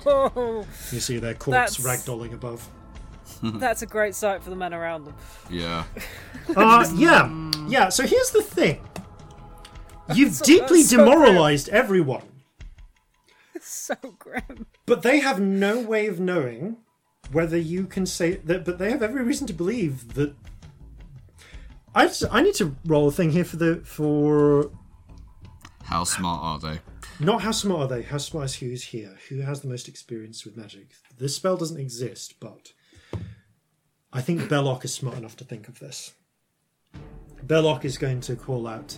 Oh, 0.05 0.65
You 0.91 0.99
see 0.99 1.17
their 1.17 1.33
corpse 1.33 1.77
That's- 1.77 2.05
ragdolling 2.05 2.33
above. 2.33 2.69
that's 3.43 3.81
a 3.81 3.85
great 3.85 4.15
sight 4.15 4.43
for 4.43 4.49
the 4.49 4.55
men 4.55 4.73
around 4.73 5.05
them. 5.05 5.15
Yeah. 5.49 5.83
Uh, 6.55 6.87
yeah, 6.95 7.51
yeah. 7.67 7.89
So 7.89 8.03
here's 8.05 8.29
the 8.29 8.43
thing: 8.43 8.79
you've 10.13 10.35
So- 10.35 10.45
deeply 10.45 10.81
that's 10.83 10.91
so 10.91 10.97
grim. 10.97 11.09
demoralized 11.09 11.69
everyone. 11.69 12.21
So 13.59 13.95
grim. 14.19 14.67
But 14.85 15.01
they 15.01 15.19
have 15.21 15.39
no 15.41 15.79
way 15.81 16.05
of 16.05 16.19
knowing 16.19 16.77
whether 17.31 17.57
you 17.57 17.87
can 17.87 18.05
say 18.05 18.35
that. 18.35 18.63
But 18.63 18.77
they 18.77 18.91
have 18.91 19.01
every 19.01 19.23
reason 19.23 19.47
to 19.47 19.53
believe 19.53 20.13
that. 20.13 20.35
I 21.95 22.05
just, 22.07 22.25
I 22.29 22.41
need 22.41 22.55
to 22.55 22.75
roll 22.85 23.07
a 23.07 23.11
thing 23.11 23.31
here 23.31 23.45
for 23.45 23.55
the 23.57 23.77
for 23.83 24.69
How 25.85 26.03
smart 26.03 26.43
are 26.43 26.59
they? 26.59 26.79
not 27.19 27.41
how 27.41 27.51
smart 27.51 27.79
are 27.81 27.87
they? 27.87 28.03
How 28.03 28.17
smart 28.17 28.45
is 28.45 28.55
who's 28.55 28.83
here? 28.83 29.17
Who 29.29 29.39
has 29.41 29.61
the 29.61 29.67
most 29.69 29.87
experience 29.87 30.45
with 30.45 30.57
magic? 30.57 30.91
This 31.17 31.35
spell 31.35 31.55
doesn't 31.57 31.79
exist, 31.79 32.35
but 32.39 32.73
I 34.15 34.21
think 34.21 34.47
Belloc 34.47 34.85
is 34.85 34.93
smart 34.93 35.17
enough 35.17 35.35
to 35.37 35.43
think 35.43 35.67
of 35.67 35.79
this. 35.79 36.13
Belloc 37.43 37.83
is 37.83 37.97
going 37.97 38.21
to 38.21 38.37
call 38.37 38.65
out. 38.65 38.97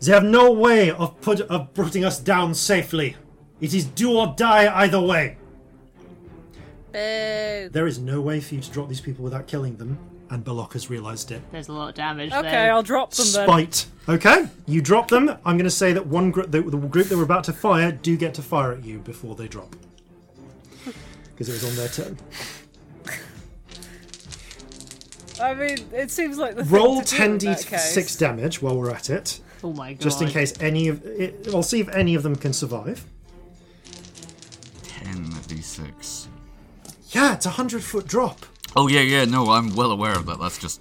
They 0.00 0.10
have 0.10 0.24
no 0.24 0.50
way 0.50 0.90
of 0.90 1.20
put 1.20 1.42
of 1.42 1.74
putting 1.74 2.02
us 2.02 2.18
down 2.18 2.54
safely. 2.54 3.14
It 3.60 3.74
is 3.74 3.84
do 3.84 4.16
or 4.16 4.34
die 4.34 4.74
either 4.84 5.00
way. 5.00 5.36
Boo. 6.92 7.68
There 7.68 7.86
is 7.86 7.98
no 7.98 8.22
way 8.22 8.40
for 8.40 8.54
you 8.54 8.62
to 8.62 8.70
drop 8.70 8.88
these 8.88 9.02
people 9.02 9.22
without 9.22 9.46
killing 9.46 9.76
them, 9.76 9.98
and 10.30 10.42
Belloc 10.42 10.72
has 10.72 10.88
realised 10.88 11.30
it. 11.30 11.42
There's 11.52 11.68
a 11.68 11.74
lot 11.74 11.90
of 11.90 11.94
damage 11.94 12.32
Okay, 12.32 12.50
there. 12.50 12.72
I'll 12.72 12.82
drop 12.82 13.12
them 13.12 13.26
then. 13.32 13.46
Spite. 13.46 13.86
Okay, 14.08 14.48
you 14.66 14.80
drop 14.80 15.08
them. 15.08 15.28
I'm 15.44 15.58
going 15.58 15.64
to 15.64 15.70
say 15.70 15.92
that 15.92 16.06
one 16.06 16.30
gr- 16.30 16.44
the, 16.44 16.62
the 16.62 16.78
group 16.78 17.08
that 17.08 17.18
were 17.18 17.22
about 17.22 17.44
to 17.44 17.52
fire 17.52 17.92
do 17.92 18.16
get 18.16 18.32
to 18.34 18.42
fire 18.42 18.72
at 18.72 18.82
you 18.82 18.98
before 19.00 19.34
they 19.34 19.46
drop, 19.46 19.76
because 21.26 21.50
it 21.50 21.52
was 21.52 21.64
on 21.64 21.76
their 21.76 21.88
turn. 21.88 22.16
I 25.40 25.54
mean, 25.54 25.78
it 25.92 26.10
seems 26.10 26.38
like 26.38 26.56
the 26.56 26.64
Roll 26.64 27.00
thing 27.02 27.04
to 27.04 27.16
do 27.16 27.22
in 27.24 27.54
10d 27.56 27.56
that 27.62 27.66
case. 27.66 27.92
six 27.92 28.16
damage 28.16 28.62
while 28.62 28.76
we're 28.76 28.90
at 28.90 29.10
it, 29.10 29.40
Oh 29.62 29.72
my 29.72 29.92
god. 29.92 30.00
just 30.00 30.22
in 30.22 30.28
case 30.28 30.54
any 30.60 30.88
of. 30.88 31.04
It, 31.04 31.48
I'll 31.52 31.62
see 31.62 31.80
if 31.80 31.88
any 31.90 32.14
of 32.14 32.22
them 32.22 32.36
can 32.36 32.52
survive. 32.52 33.04
10 34.82 35.30
d6. 35.32 36.26
Yeah, 37.10 37.34
it's 37.34 37.46
a 37.46 37.50
hundred 37.50 37.82
foot 37.82 38.06
drop. 38.06 38.44
Oh, 38.74 38.88
yeah, 38.88 39.00
yeah, 39.00 39.24
no, 39.24 39.50
I'm 39.50 39.74
well 39.74 39.90
aware 39.90 40.16
of 40.16 40.26
that. 40.26 40.38
That's 40.38 40.58
just. 40.58 40.80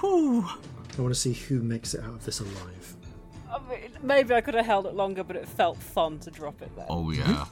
Whew. 0.00 0.46
I 0.96 1.00
want 1.02 1.12
to 1.14 1.20
see 1.20 1.32
who 1.32 1.60
makes 1.60 1.94
it 1.94 2.00
out 2.02 2.10
of 2.14 2.24
this 2.24 2.40
alive. 2.40 2.96
I 3.50 3.58
mean, 3.70 3.90
maybe 4.02 4.34
I 4.34 4.40
could 4.40 4.54
have 4.54 4.66
held 4.66 4.86
it 4.86 4.94
longer, 4.94 5.22
but 5.22 5.36
it 5.36 5.46
felt 5.48 5.76
fun 5.78 6.18
to 6.20 6.30
drop 6.30 6.60
it 6.62 6.70
then. 6.76 6.86
Oh, 6.88 7.10
yeah. 7.10 7.44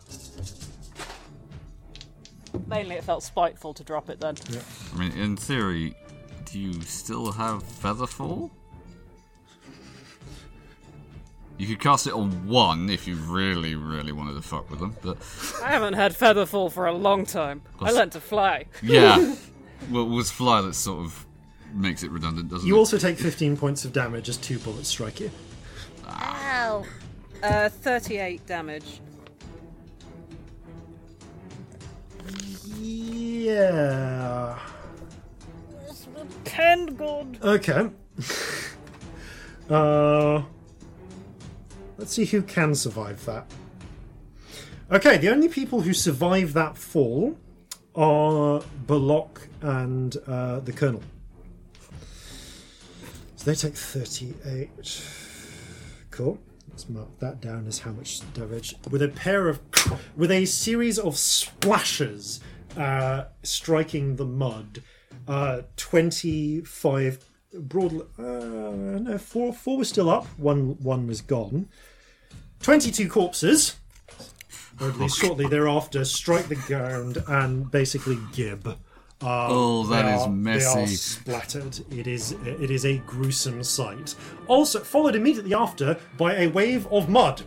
Mainly, 2.67 2.97
it 2.97 3.05
felt 3.05 3.23
spiteful 3.23 3.73
to 3.75 3.84
drop 3.84 4.10
it 4.10 4.20
then. 4.20 4.36
Yeah. 4.51 4.60
I 4.94 4.99
mean, 4.99 5.12
in 5.12 5.36
theory, 5.36 5.94
do 6.44 6.58
you 6.58 6.80
still 6.82 7.32
have 7.32 7.62
Featherfall? 7.62 8.50
You 11.58 11.66
could 11.66 11.80
cast 11.80 12.06
it 12.06 12.12
on 12.12 12.48
one 12.48 12.90
if 12.90 13.06
you 13.06 13.14
really, 13.16 13.74
really 13.76 14.10
wanted 14.12 14.34
to 14.34 14.42
fuck 14.42 14.68
with 14.70 14.80
them, 14.80 14.96
but 15.02 15.18
I 15.62 15.70
haven't 15.70 15.92
had 15.94 16.12
Featherfall 16.12 16.72
for 16.72 16.86
a 16.86 16.92
long 16.92 17.24
time. 17.24 17.62
I 17.78 17.84
What's- 17.84 17.94
learned 17.96 18.12
to 18.12 18.20
fly. 18.20 18.66
yeah. 18.82 19.34
well, 19.90 20.02
it 20.04 20.08
was 20.08 20.30
Fly 20.30 20.60
that 20.62 20.74
sort 20.74 21.04
of 21.04 21.26
makes 21.72 22.02
it 22.02 22.10
redundant, 22.10 22.48
doesn't 22.50 22.66
it? 22.66 22.68
You 22.68 22.76
it? 22.76 22.78
also 22.78 22.98
take 22.98 23.18
15 23.18 23.56
points 23.56 23.84
of 23.84 23.92
damage 23.92 24.28
as 24.28 24.36
two 24.38 24.58
bullets 24.58 24.88
strike 24.88 25.20
you. 25.20 25.30
Ow. 26.08 26.84
Uh, 27.42 27.68
38 27.68 28.44
damage. 28.46 29.00
Yeah. 32.78 34.58
Pen 36.52 36.84
god. 36.97 37.39
Okay. 37.42 37.89
uh, 39.70 40.42
let's 41.97 42.12
see 42.12 42.26
who 42.26 42.42
can 42.42 42.74
survive 42.74 43.24
that. 43.24 43.50
Okay, 44.90 45.16
the 45.16 45.31
only 45.31 45.48
people 45.48 45.81
who 45.81 45.94
survive 45.94 46.52
that 46.52 46.76
fall 46.76 47.39
are 47.94 48.62
Belloc 48.86 49.48
and 49.62 50.14
uh, 50.26 50.60
the 50.60 50.72
Colonel. 50.72 51.02
So 53.36 53.50
they 53.50 53.55
take 53.55 53.74
38. 53.74 55.02
Cool. 56.10 56.39
Let's 56.68 56.86
mark 56.90 57.18
that 57.20 57.40
down 57.40 57.66
as 57.66 57.78
how 57.78 57.92
much 57.92 58.20
damage. 58.34 58.74
With 58.90 59.00
a 59.00 59.08
pair 59.08 59.48
of. 59.48 59.60
with 60.14 60.31
a 60.31 60.44
series 60.44 60.98
of 60.98 61.16
splashes 61.16 62.40
uh, 62.76 63.24
striking 63.42 64.16
the 64.16 64.26
mud. 64.26 64.82
Uh, 65.28 65.62
25 65.76 67.18
broad 67.55 68.00
uh, 68.18 68.23
no 68.23 69.18
four 69.18 69.52
four 69.52 69.76
was 69.78 69.89
still 69.89 70.08
up 70.10 70.26
one 70.39 70.70
one 70.82 71.07
was 71.07 71.20
gone 71.20 71.68
22 72.62 73.08
corpses 73.10 73.76
or 74.81 74.89
at 74.89 74.99
least 74.99 75.18
shortly 75.18 75.47
thereafter 75.47 76.05
strike 76.05 76.49
the 76.49 76.55
ground 76.57 77.23
and 77.28 77.70
basically 77.70 78.18
gib 78.32 78.66
um, 78.66 78.76
Oh, 79.20 79.84
that 79.86 80.02
they 80.02 80.15
is 80.15 80.23
are- 80.23 80.24
they 80.26 80.65
are 80.65 80.76
messy. 80.81 80.97
splattered 80.97 81.78
it 81.92 82.07
is 82.07 82.32
it 82.47 82.70
is 82.70 82.84
a 82.86 82.99
gruesome 82.99 83.62
sight 83.62 84.15
also 84.49 84.81
followed 84.81 85.15
immediately 85.15 85.55
after 85.55 85.99
by 86.16 86.34
a 86.36 86.47
wave 86.49 86.86
of 86.91 87.08
mud 87.10 87.42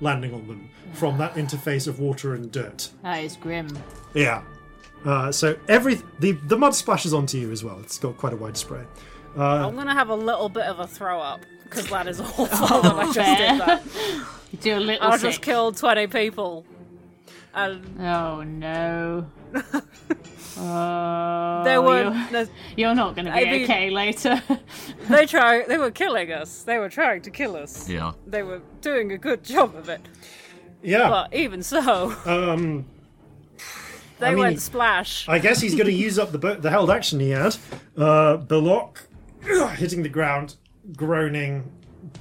landing 0.00 0.34
on 0.34 0.46
them 0.48 0.68
from 0.92 1.16
that 1.18 1.34
interface 1.34 1.86
of 1.86 2.00
water 2.00 2.34
and 2.34 2.50
dirt 2.50 2.90
That 3.02 3.22
is 3.22 3.36
grim. 3.36 3.68
yeah. 4.14 4.42
Uh, 5.06 5.30
so 5.32 5.56
every 5.68 6.00
the 6.18 6.32
the 6.32 6.56
mud 6.58 6.74
splashes 6.74 7.14
onto 7.14 7.38
you 7.38 7.52
as 7.52 7.62
well. 7.64 7.78
It's 7.80 7.96
got 7.98 8.16
quite 8.18 8.32
a 8.32 8.36
wide 8.36 8.56
spray. 8.56 8.82
I'm 9.36 9.76
gonna 9.76 9.94
have 9.94 10.08
a 10.08 10.14
little 10.14 10.48
bit 10.48 10.64
of 10.64 10.80
a 10.80 10.86
throw 10.86 11.20
up 11.20 11.40
because 11.64 11.86
that 11.88 12.08
is 12.08 12.20
awful. 12.38 12.46
that 12.82 12.94
I 12.96 13.12
just 13.12 13.38
did 13.38 13.60
that. 13.60 13.82
You 14.52 14.58
do 14.58 14.76
a 14.76 14.78
little 14.78 15.08
I 15.08 15.16
sick. 15.16 15.30
just 15.30 15.42
killed 15.42 15.76
20 15.76 16.06
people. 16.06 16.64
And 17.54 18.00
Oh 18.00 18.42
no. 18.44 19.26
Oh, 20.58 21.62
they 21.64 21.78
were 21.78 22.14
You're, 22.30 22.46
you're 22.76 22.94
not 22.94 23.14
going 23.14 23.26
to 23.26 23.32
be 23.32 23.38
I 23.38 23.44
mean- 23.44 23.64
okay 23.64 23.90
later. 23.90 24.40
they 25.08 25.26
try 25.26 25.64
they 25.66 25.76
were 25.76 25.90
killing 25.90 26.32
us. 26.32 26.62
They 26.62 26.78
were 26.78 26.88
trying 26.88 27.22
to 27.22 27.30
kill 27.30 27.56
us. 27.56 27.88
Yeah. 27.88 28.12
They 28.26 28.42
were 28.42 28.62
doing 28.80 29.12
a 29.12 29.18
good 29.18 29.42
job 29.44 29.74
of 29.74 29.88
it. 29.88 30.00
Yeah. 30.82 31.08
But 31.08 31.34
even 31.34 31.62
so, 31.62 32.14
Um, 32.24 32.86
they 34.18 34.28
I 34.28 34.30
mean, 34.30 34.38
went 34.38 34.60
splash. 34.60 35.28
I 35.28 35.38
guess 35.38 35.60
he's 35.60 35.74
going 35.74 35.86
to 35.86 35.92
use 35.92 36.18
up 36.18 36.32
the 36.32 36.38
bo- 36.38 36.56
the 36.56 36.70
held 36.70 36.90
action 36.90 37.20
he 37.20 37.30
had. 37.30 37.56
Uh, 37.96 38.36
Belloc, 38.36 39.06
hitting 39.76 40.02
the 40.02 40.08
ground, 40.08 40.56
groaning, 40.96 41.70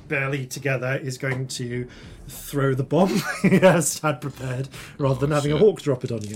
barely 0.08 0.46
together, 0.46 1.00
is 1.02 1.18
going 1.18 1.48
to 1.48 1.88
throw 2.28 2.74
the 2.74 2.84
bomb 2.84 3.22
he 3.44 3.60
has 3.60 4.00
had 4.00 4.20
prepared, 4.20 4.68
rather 4.98 5.20
than 5.20 5.32
having 5.32 5.52
a 5.52 5.58
hawk 5.58 5.82
drop 5.82 6.04
it 6.04 6.12
on 6.12 6.22
you. 6.24 6.36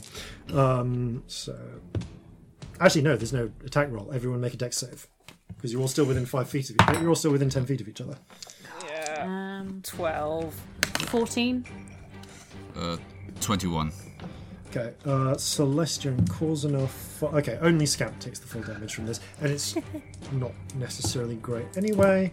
Um, 0.57 1.23
so, 1.27 1.57
actually, 2.79 3.01
no, 3.01 3.15
there's 3.15 3.33
no 3.33 3.51
attack 3.65 3.89
roll. 3.91 4.11
Everyone 4.13 4.39
make 4.41 4.53
a 4.53 4.57
dex 4.57 4.77
save 4.77 5.07
because 5.55 5.73
you're 5.73 5.81
all 5.81 5.87
still 5.87 6.05
within 6.05 6.25
five 6.25 6.49
feet 6.49 6.69
of 6.69 6.75
each. 6.75 6.99
You're 6.99 7.09
all 7.09 7.15
still 7.15 7.31
within 7.31 7.49
ten 7.49 7.65
feet 7.65 7.81
of 7.81 7.87
each 7.89 8.01
other. 8.01 8.17
Yeah. 8.85 9.59
um, 9.59 9.81
12. 9.83 10.53
14. 11.07 11.65
Uh, 12.77 12.97
21. 13.41 13.91
Okay, 14.69 14.93
uh, 15.05 15.33
Celestia 15.35 16.07
and 16.09 16.29
Corzanov. 16.29 16.89
Fo- 16.89 17.29
okay, 17.37 17.57
only 17.61 17.85
Scamp 17.87 18.19
takes 18.19 18.37
the 18.39 18.45
full 18.47 18.61
damage 18.61 18.93
from 18.93 19.07
this, 19.07 19.19
and 19.41 19.51
it's 19.51 19.75
not 20.33 20.51
necessarily 20.75 21.35
great 21.37 21.65
anyway. 21.75 22.31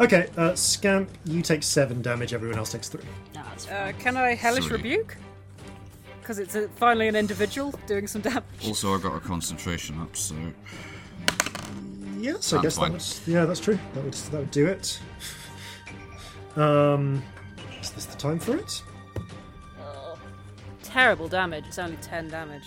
Okay, 0.00 0.28
uh, 0.36 0.54
Scamp, 0.54 1.08
you 1.24 1.40
take 1.42 1.62
seven 1.62 2.02
damage. 2.02 2.34
Everyone 2.34 2.58
else 2.58 2.70
takes 2.72 2.88
three. 2.88 3.02
No, 3.34 3.40
Uh, 3.74 3.92
can 3.98 4.16
I 4.16 4.34
hellish 4.34 4.66
Three. 4.66 4.76
rebuke? 4.76 5.16
Because 6.20 6.38
it's 6.38 6.54
a, 6.54 6.68
finally 6.68 7.08
an 7.08 7.16
individual 7.16 7.72
doing 7.86 8.06
some 8.06 8.20
damage. 8.20 8.44
Also, 8.66 8.94
I 8.94 9.00
got 9.00 9.16
a 9.16 9.20
concentration 9.20 9.98
up, 10.00 10.14
so 10.16 10.34
Yes, 12.18 12.52
I 12.52 12.60
guess 12.60 12.76
fine. 12.76 12.92
that 12.92 13.20
would. 13.26 13.32
Yeah, 13.32 13.44
that's 13.46 13.60
true. 13.60 13.78
That 13.94 14.04
would 14.04 14.12
that 14.12 14.38
would 14.38 14.50
do 14.50 14.66
it. 14.66 15.00
Um, 16.56 17.22
is 17.80 17.90
this 17.90 18.04
the 18.04 18.16
time 18.16 18.38
for 18.38 18.56
it? 18.56 18.82
Terrible 20.88 21.28
damage. 21.28 21.64
It's 21.68 21.78
only 21.78 21.98
10 21.98 22.28
damage. 22.28 22.64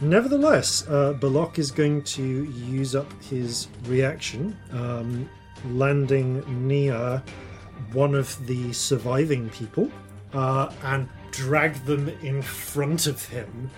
Nevertheless, 0.00 0.86
uh, 0.88 1.14
Belloc 1.14 1.58
is 1.58 1.70
going 1.70 2.02
to 2.02 2.22
use 2.22 2.94
up 2.94 3.10
his 3.22 3.68
reaction, 3.86 4.56
um, 4.72 5.28
landing 5.70 6.44
near 6.68 7.22
one 7.92 8.14
of 8.14 8.46
the 8.46 8.72
surviving 8.72 9.48
people 9.50 9.90
uh, 10.34 10.70
and 10.84 11.08
drag 11.30 11.74
them 11.86 12.08
in 12.22 12.42
front 12.42 13.06
of 13.06 13.24
him, 13.26 13.70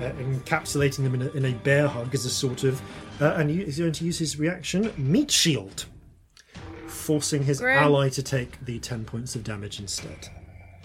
uh, 0.00 0.10
encapsulating 0.12 1.04
them 1.04 1.14
in 1.14 1.22
a, 1.22 1.30
in 1.32 1.44
a 1.44 1.52
bear 1.52 1.86
hug 1.86 2.14
as 2.14 2.24
a 2.24 2.30
sort 2.30 2.64
of. 2.64 2.80
Uh, 3.20 3.34
and 3.36 3.50
he's 3.50 3.78
going 3.78 3.92
to 3.92 4.04
use 4.04 4.18
his 4.18 4.38
reaction, 4.38 4.90
Meat 4.96 5.30
Shield, 5.30 5.84
forcing 6.86 7.44
his 7.44 7.60
Grim. 7.60 7.78
ally 7.78 8.08
to 8.08 8.22
take 8.22 8.64
the 8.64 8.78
10 8.78 9.04
points 9.04 9.36
of 9.36 9.44
damage 9.44 9.78
instead. 9.78 10.28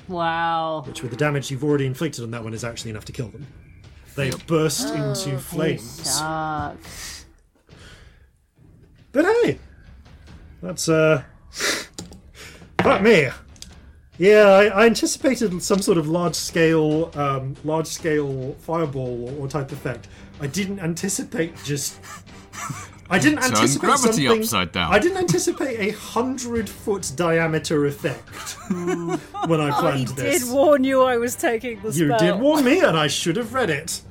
Wow. 0.08 0.84
Which, 0.88 1.02
with 1.02 1.12
the 1.12 1.18
damage 1.18 1.52
you've 1.52 1.64
already 1.64 1.86
inflicted 1.86 2.24
on 2.24 2.32
that 2.32 2.44
one, 2.44 2.54
is 2.54 2.64
actually 2.64 2.92
enough 2.92 3.06
to 3.06 3.12
kill 3.12 3.28
them. 3.28 3.46
They 4.16 4.32
burst 4.48 4.94
into 4.94 5.38
flames. 5.38 6.20
But 9.12 9.26
hey, 9.26 9.60
that's 10.62 10.90
uh, 10.90 11.24
fuck 12.82 13.02
me. 13.02 13.30
Yeah, 14.18 14.46
I, 14.46 14.66
I 14.66 14.86
anticipated 14.88 15.62
some 15.62 15.80
sort 15.80 16.00
of 16.00 16.08
large 16.08 16.34
scale, 16.34 17.12
um, 17.14 17.56
large 17.64 17.86
scale 17.86 18.56
fireball 18.60 19.30
or, 19.30 19.46
or 19.46 19.48
type 19.48 19.72
effect. 19.72 20.08
I 20.42 20.48
didn't 20.48 20.80
anticipate 20.80 21.56
just. 21.64 22.00
I 23.10 23.20
didn't 23.20 23.42
Turn 23.42 23.54
anticipate 23.56 23.86
gravity 23.86 24.26
something. 24.26 24.42
upside 24.42 24.72
down. 24.74 24.94
I 24.94 25.00
didn't 25.00 25.18
anticipate 25.18 25.80
a 25.80 25.92
hundred 25.96 26.70
foot 26.70 27.12
diameter 27.16 27.86
effect 27.86 28.30
when 28.70 29.62
I 29.62 29.72
planned 29.72 30.10
this. 30.10 30.12
I 30.12 30.16
planned 30.16 30.40
did 30.42 30.50
warn 30.52 30.84
you 30.84 31.04
I 31.04 31.18
was 31.18 31.36
taking 31.36 31.80
the 31.82 31.92
You 31.92 32.08
spell. 32.08 32.20
did 32.20 32.40
warn 32.40 32.66
me, 32.66 32.80
and 32.82 32.98
I 32.98 33.08
should 33.20 33.38
have 33.38 33.54
read 33.54 33.70
it. 33.70 34.02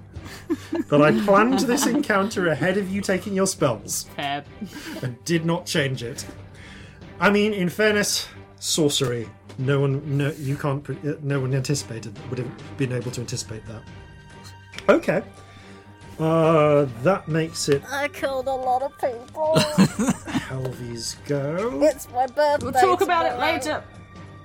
But 0.88 1.02
I 1.02 1.10
planned 1.24 1.58
this 1.60 1.86
encounter 1.86 2.48
ahead 2.48 2.78
of 2.78 2.88
you 2.90 3.00
taking 3.02 3.34
your 3.34 3.48
spells 3.48 4.04
Fair. 4.14 4.44
and 5.02 5.22
did 5.24 5.44
not 5.44 5.66
change 5.66 6.02
it. 6.04 6.24
I 7.18 7.30
mean, 7.30 7.52
in 7.52 7.68
fairness, 7.68 8.28
sorcery. 8.60 9.28
No 9.58 9.80
one, 9.80 10.16
no, 10.18 10.30
you 10.38 10.56
can't. 10.56 10.88
uh, 10.88 11.14
No 11.22 11.40
one 11.40 11.52
anticipated 11.54 12.16
would 12.30 12.38
have 12.38 12.76
been 12.78 12.92
able 12.92 13.10
to 13.12 13.20
anticipate 13.22 13.62
that. 13.66 13.82
Okay, 14.88 15.22
uh, 16.18 16.86
that 17.02 17.28
makes 17.28 17.68
it 17.68 17.82
I 17.90 18.08
killed 18.08 18.46
a 18.46 18.54
lot 18.54 18.82
of 18.82 18.92
people. 18.98 19.58
Helvy's 20.30 21.16
go. 21.26 21.82
it's 21.82 22.08
my 22.10 22.26
birthday. 22.26 22.64
We'll 22.64 22.72
talk 22.72 23.00
about 23.02 23.26
it 23.26 23.38
later. 23.38 23.82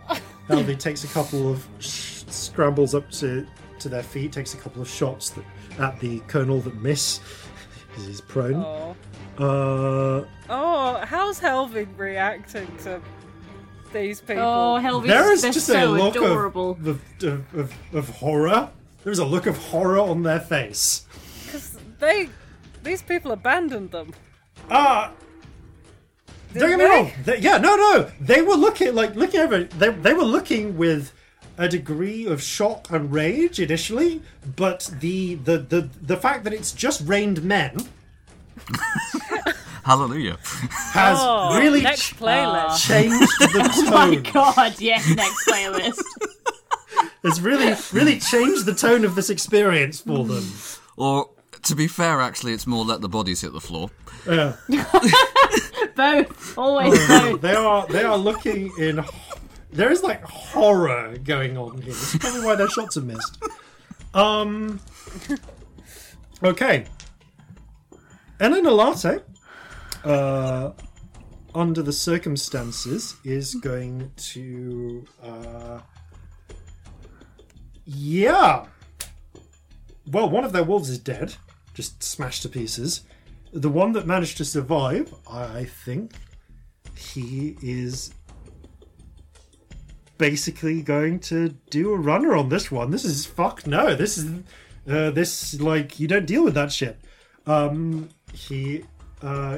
Helvy 0.50 0.77
takes 0.77 1.03
a 1.03 1.08
couple 1.08 1.51
of 1.51 1.66
sh- 1.80 2.24
scrambles 2.27 2.93
up 2.93 3.09
to 3.11 3.48
to 3.80 3.90
their 3.90 4.03
feet, 4.03 4.32
takes 4.32 4.53
a 4.53 4.58
couple 4.58 4.82
of 4.82 4.90
shots 4.90 5.32
that, 5.32 5.45
at 5.80 6.00
the 6.00 6.19
colonel 6.27 6.59
that 6.61 6.75
miss. 6.82 7.19
He's 7.95 8.22
prone. 8.22 8.56
Oh. 8.56 8.95
Uh, 9.38 10.25
oh, 10.50 11.01
how's 11.06 11.40
Helvig 11.40 11.88
reacting 11.98 12.67
to 12.83 13.01
these 13.91 14.22
people? 14.22 14.43
Oh, 14.43 14.77
Helvy's 14.77 15.09
there 15.09 15.32
is 15.32 15.41
just 15.41 15.66
so 15.66 15.85
a 15.85 15.98
look 15.98 16.16
adorable. 16.16 16.72
of, 16.72 16.88
of, 16.88 17.24
of, 17.24 17.56
of, 17.56 17.74
of 17.93 18.09
horror. 18.09 18.69
There's 19.03 19.19
a 19.19 19.25
look 19.25 19.48
of 19.48 19.58
horror 19.58 20.00
on 20.00 20.24
their 20.24 20.40
face. 20.40 21.06
Because 22.02 22.28
they, 22.28 22.30
these 22.90 23.02
people 23.02 23.32
abandoned 23.32 23.92
them. 23.92 24.14
Ah, 24.70 25.12
don't 26.54 26.70
get 26.70 26.78
me 26.80 26.84
they? 26.86 26.90
wrong. 26.90 27.12
They- 27.26 27.40
yeah, 27.40 27.58
no, 27.58 27.76
no. 27.76 28.12
They 28.20 28.42
were 28.42 28.56
looking 28.56 28.94
like 28.96 29.16
looking 29.16 29.40
over. 29.40 29.64
They 29.64 29.90
they 29.90 30.14
were 30.14 30.24
looking 30.24 30.78
with 30.78 31.14
a 31.58 31.68
degree 31.68 32.26
of 32.26 32.42
shock 32.42 32.90
and 32.90 33.12
rage 33.12 33.60
initially, 33.60 34.22
but 34.56 34.90
the 35.00 35.36
the 35.36 35.58
the 35.60 35.90
the 36.02 36.18
fact 36.18 36.44
that 36.46 36.54
it's 36.54 36.72
just 36.72 37.02
rained 37.08 37.44
men 37.44 37.88
hallelujah. 39.84 40.38
has 40.94 41.18
Oh, 41.20 41.58
really 41.60 41.82
next 41.82 42.10
ch- 42.10 42.16
playlist. 42.18 42.88
changed 42.88 43.40
the 43.40 43.48
tone. 43.86 43.88
oh 43.88 43.92
My. 43.92 44.16
God, 44.32 44.80
yes, 44.80 45.08
next 45.16 45.48
playlist. 45.48 46.02
It's 47.24 47.40
really 47.40 47.76
really 47.94 48.20
changed 48.20 48.66
the 48.66 48.74
tone 48.74 49.06
of 49.06 49.14
this 49.16 49.30
experience 49.30 50.02
for 50.02 50.26
them. 50.26 50.44
Or, 50.98 51.30
to 51.64 51.75
be 51.75 51.88
fair, 51.88 52.22
actually, 52.22 52.53
it's 52.53 52.67
more 52.67 52.83
let 52.83 53.01
the 53.01 53.09
bodies 53.09 53.41
hit 53.41 53.53
the 53.53 53.61
floor. 53.61 53.90
Yeah. 54.27 54.56
both, 55.95 56.57
always 56.57 57.07
both. 57.07 57.41
they 57.41 57.56
are 57.56 57.88
they 57.88 58.03
are 58.03 58.17
looking 58.17 58.72
in. 58.77 59.03
There 59.72 59.91
is 59.91 60.03
like 60.03 60.23
horror 60.23 61.17
going 61.23 61.57
on 61.57 61.77
here. 61.81 61.93
This 61.93 62.15
is 62.15 62.19
probably 62.19 62.41
why 62.45 62.56
their 62.56 62.69
shots 62.69 62.98
are 62.98 63.01
missed. 63.01 63.41
Um. 64.14 64.80
Okay. 66.43 66.85
Elena 68.40 68.72
Latte, 68.72 69.19
uh, 70.03 70.72
under 71.53 71.83
the 71.83 71.93
circumstances, 71.93 73.15
is 73.23 73.53
going 73.56 74.11
to. 74.17 75.06
Uh, 75.22 75.80
yeah. 77.85 78.65
Well, 80.07 80.30
one 80.30 80.43
of 80.43 80.51
their 80.51 80.64
wolves 80.64 80.90
is 80.90 80.98
dead, 80.98 81.35
just 81.82 82.03
smashed 82.03 82.43
to 82.43 82.50
pieces. 82.50 83.01
The 83.51 83.69
one 83.69 83.93
that 83.93 84.06
managed 84.06 84.38
to 84.38 84.45
survive, 84.45 85.14
I 85.30 85.66
think, 85.66 86.14
he 86.95 87.58
is 87.61 88.14
basically 90.19 90.84
going 90.84 91.19
to 91.19 91.50
do 91.72 91.92
a 91.92 91.98
runner 91.98 92.35
on 92.35 92.50
this 92.50 92.72
one. 92.72 92.92
This 92.92 93.03
is 93.03 93.26
fuck 93.26 93.66
no. 93.66 93.95
This 93.95 94.19
is 94.19 94.43
uh, 94.88 95.10
this 95.10 95.60
like 95.60 96.00
you 96.00 96.08
don't 96.08 96.27
deal 96.27 96.43
with 96.43 96.53
that 96.53 96.72
shit. 96.72 97.00
Um, 97.48 98.10
he 98.32 98.84
uh, 99.24 99.58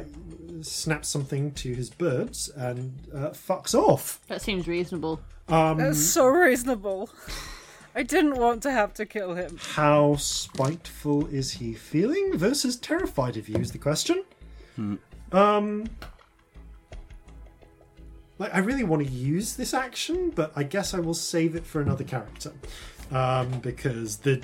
snaps 0.62 1.10
something 1.10 1.52
to 1.52 1.74
his 1.74 1.90
birds 1.90 2.50
and 2.56 2.94
uh, 3.14 3.32
fucks 3.32 3.76
off. 3.76 4.22
That 4.28 4.42
seems 4.42 4.66
reasonable. 4.66 5.20
That's 5.48 6.02
so 6.02 6.28
reasonable. 6.28 7.10
I 7.96 8.04
didn't 8.04 8.36
want 8.36 8.64
to 8.64 8.72
have 8.72 8.94
to 8.96 9.06
kill 9.06 9.36
him. 9.36 9.58
How 9.60 10.16
spiteful 10.16 11.28
is 11.28 11.52
he 11.52 11.74
feeling 11.74 12.38
versus 12.38 12.76
terrified 12.76 13.38
of 13.38 13.48
you 13.48 13.58
is 13.58 13.72
the 13.72 13.78
question. 13.78 14.24
Um, 15.32 15.86
like 18.40 18.54
I 18.54 18.60
really 18.60 18.84
want 18.84 19.06
to 19.06 19.12
use 19.12 19.56
this 19.56 19.74
action, 19.74 20.32
but 20.32 20.52
I 20.56 20.64
guess 20.64 20.94
I 20.94 21.00
will 21.00 21.14
save 21.14 21.56
it 21.56 21.66
for 21.66 21.82
another 21.82 22.04
character 22.04 22.52
um, 23.12 23.60
because 23.60 24.18
the 24.18 24.42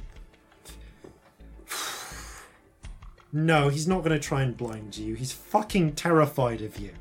No, 3.34 3.70
he's 3.70 3.88
not 3.88 4.00
going 4.00 4.12
to 4.12 4.20
try 4.20 4.42
and 4.44 4.56
blind 4.56 4.98
you. 4.98 5.16
He's 5.16 5.32
fucking 5.32 5.94
terrified 5.94 6.62
of 6.62 6.80
you. 6.80 6.92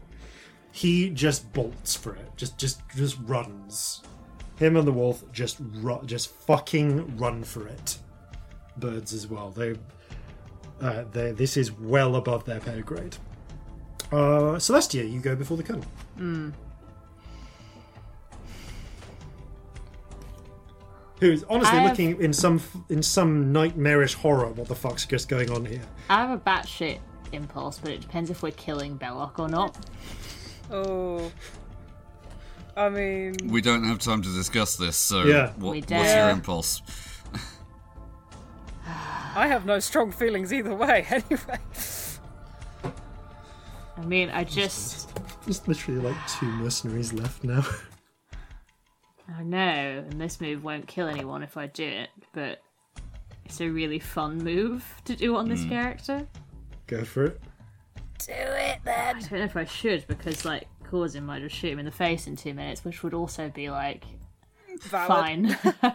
He 0.73 1.10
just 1.10 1.52
bolts 1.52 1.97
for 1.97 2.15
it. 2.15 2.31
Just, 2.36 2.59
just, 2.59 2.81
just 2.94 3.18
runs. 3.25 4.02
Him 4.58 4.76
and 4.76 4.86
the 4.86 4.92
wolf 4.92 5.24
just, 5.32 5.58
ru- 5.60 6.02
just 6.04 6.30
fucking 6.30 7.16
run 7.16 7.44
for 7.44 7.66
it. 7.68 7.98
Birds 8.76 9.12
as 9.12 9.26
well. 9.26 9.50
They, 9.50 9.76
uh, 10.80 11.04
they. 11.12 11.32
This 11.32 11.56
is 11.56 11.72
well 11.72 12.16
above 12.16 12.44
their 12.44 12.60
pay 12.60 12.80
grade. 12.80 13.16
Uh, 14.10 14.56
Celestia, 14.58 15.10
you 15.10 15.20
go 15.20 15.34
before 15.36 15.56
the 15.56 15.62
colonel. 15.62 15.84
Who's 21.20 21.42
honestly 21.44 21.78
have- 21.78 21.90
looking 21.90 22.20
in 22.20 22.32
some 22.32 22.60
in 22.88 23.02
some 23.02 23.52
nightmarish 23.52 24.14
horror? 24.14 24.48
What 24.48 24.68
the 24.68 24.74
fuck's 24.76 25.04
just 25.04 25.28
going 25.28 25.50
on 25.50 25.64
here? 25.64 25.82
I 26.08 26.20
have 26.24 26.30
a 26.30 26.38
batshit 26.38 26.98
impulse, 27.32 27.78
but 27.78 27.90
it 27.90 28.00
depends 28.00 28.30
if 28.30 28.42
we're 28.42 28.52
killing 28.52 28.96
Belloc 28.96 29.38
or 29.38 29.48
not. 29.48 29.76
Oh. 30.70 31.30
I 32.78 32.89
mean, 32.90 33.34
We 33.48 33.60
don't 33.60 33.82
have 33.82 33.98
time 33.98 34.23
to 34.23 34.32
discuss 34.32 34.76
this, 34.76 34.97
so 34.97 35.24
Yeah. 35.24 35.50
what, 35.57 35.74
what's 35.76 35.90
your 35.90 36.31
impulse? 36.31 36.81
I 39.34 39.48
have 39.48 39.66
no 39.66 39.81
strong 39.81 40.12
feelings 40.12 40.52
either 40.52 40.74
way, 40.74 41.05
anyway. 41.10 41.58
I 43.97 44.05
mean, 44.05 44.31
I 44.31 44.44
just. 44.44 45.10
There's 45.44 45.66
literally 45.66 46.00
like 46.00 46.16
two 46.28 46.47
mercenaries 46.47 47.12
left 47.12 47.42
now. 47.42 47.65
I 49.36 49.42
know, 49.42 50.05
and 50.08 50.20
this 50.20 50.40
move 50.40 50.62
won't 50.62 50.86
kill 50.86 51.08
anyone 51.08 51.42
if 51.42 51.57
I 51.57 51.66
do 51.66 51.84
it, 51.84 52.10
but 52.32 52.62
it's 53.44 53.60
a 53.60 53.68
really 53.68 53.98
fun 53.98 54.39
move 54.39 54.84
to 55.05 55.16
do 55.16 55.34
on 55.34 55.48
this 55.48 55.65
hmm. 55.65 55.70
character. 55.70 56.28
go 56.86 57.05
for 57.05 57.24
it. 57.24 57.40
Do 58.24 58.32
it 58.32 58.78
then. 58.84 59.16
I 59.16 59.20
don't 59.20 59.32
know 59.32 59.44
if 59.44 59.57
I 59.57 59.65
should 59.65 60.07
because, 60.07 60.44
like, 60.44 60.68
causing 60.89 61.25
might 61.25 61.41
just 61.42 61.55
shoot 61.55 61.73
him 61.73 61.78
in 61.78 61.84
the 61.84 61.91
face 61.92 62.26
in 62.26 62.36
two 62.36 62.55
minutes, 62.55 62.84
which 62.84 63.02
would 63.02 63.15
also 63.15 63.49
be 63.49 63.70
like 63.70 64.05
Valid. 64.83 65.57
fine. 65.60 65.92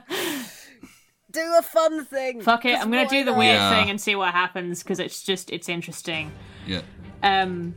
Do 1.31 1.55
a 1.57 1.63
fun 1.63 2.05
thing. 2.05 2.41
Fuck 2.41 2.65
it, 2.65 2.77
I'm 2.79 2.91
gonna 2.91 3.07
do 3.09 3.23
the 3.23 3.33
weird 3.33 3.55
Yeah. 3.55 3.69
thing 3.71 3.89
and 3.89 3.99
see 3.99 4.15
what 4.15 4.31
happens 4.33 4.83
because 4.83 4.99
it's 4.99 5.23
just 5.23 5.51
it's 5.51 5.67
interesting. 5.67 6.31
Yeah. 6.67 6.81
Um, 7.23 7.73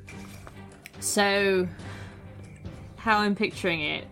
so 1.00 1.66
how 2.96 3.18
I'm 3.20 3.34
picturing 3.34 3.80
it 3.80 4.04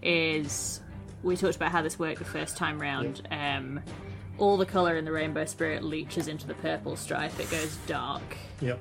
is 0.00 0.80
we 1.24 1.36
talked 1.36 1.56
about 1.56 1.72
how 1.72 1.82
this 1.82 1.98
worked 1.98 2.20
the 2.20 2.24
first 2.24 2.56
time 2.56 2.78
round. 2.80 3.26
Um, 3.32 3.80
all 4.38 4.56
the 4.56 4.66
color 4.66 4.96
in 4.96 5.04
the 5.04 5.10
rainbow 5.10 5.44
spirit 5.46 5.82
leaches 5.82 6.28
into 6.28 6.46
the 6.46 6.54
purple 6.54 6.94
stripe. 6.94 7.36
It 7.40 7.50
goes 7.50 7.76
dark, 7.88 8.22
Yep. 8.60 8.78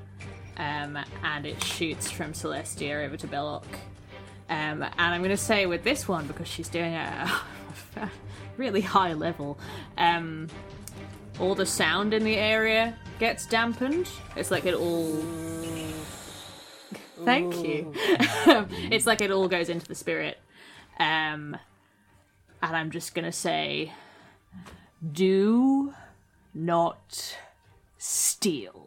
Um, 0.58 0.98
and 1.24 1.46
it 1.46 1.64
shoots 1.64 2.10
from 2.12 2.34
Celestia 2.34 3.06
over 3.06 3.16
to 3.18 3.28
Belloc. 3.28 3.66
Um, 4.50 4.82
and 4.82 4.94
I'm 4.98 5.22
going 5.22 5.30
to 5.32 5.38
say 5.38 5.66
with 5.66 5.84
this 5.84 6.08
one 6.08 6.26
because 6.28 6.48
she's 6.48 6.70
doing 6.70 6.94
a 6.94 7.32
really 8.58 8.82
high 8.82 9.14
level. 9.14 9.60
Um, 9.98 10.48
all 11.40 11.54
the 11.54 11.66
sound 11.66 12.14
in 12.14 12.24
the 12.24 12.36
area 12.36 12.98
gets 13.20 13.46
dampened. 13.46 14.10
It's 14.36 14.52
like 14.52 14.66
it 14.66 14.74
all. 14.74 15.14
Thank 17.24 17.56
you. 17.66 17.94
it's 17.96 19.06
like 19.06 19.22
it 19.22 19.32
all 19.32 19.48
goes 19.48 19.70
into 19.70 19.88
the 19.88 19.96
spirit. 19.96 20.38
Um, 21.00 21.58
and 22.62 22.76
I'm 22.76 22.90
just 22.90 23.14
gonna 23.14 23.32
say, 23.32 23.94
do 25.12 25.94
not 26.54 27.38
steal. 27.98 28.87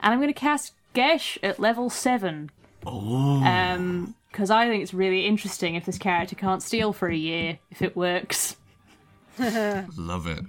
And 0.00 0.14
I'm 0.14 0.20
gonna 0.20 0.32
cast 0.32 0.74
Geas 0.94 1.38
at 1.42 1.58
level 1.58 1.90
seven. 1.90 2.50
Oh. 2.86 3.42
Um, 3.44 4.14
because 4.30 4.50
I 4.50 4.68
think 4.68 4.82
it's 4.82 4.94
really 4.94 5.26
interesting 5.26 5.74
if 5.74 5.84
this 5.84 5.98
character 5.98 6.36
can't 6.36 6.62
steal 6.62 6.92
for 6.92 7.08
a 7.08 7.16
year, 7.16 7.58
if 7.70 7.82
it 7.82 7.96
works. 7.96 8.56
Love 9.38 10.26
it. 10.26 10.44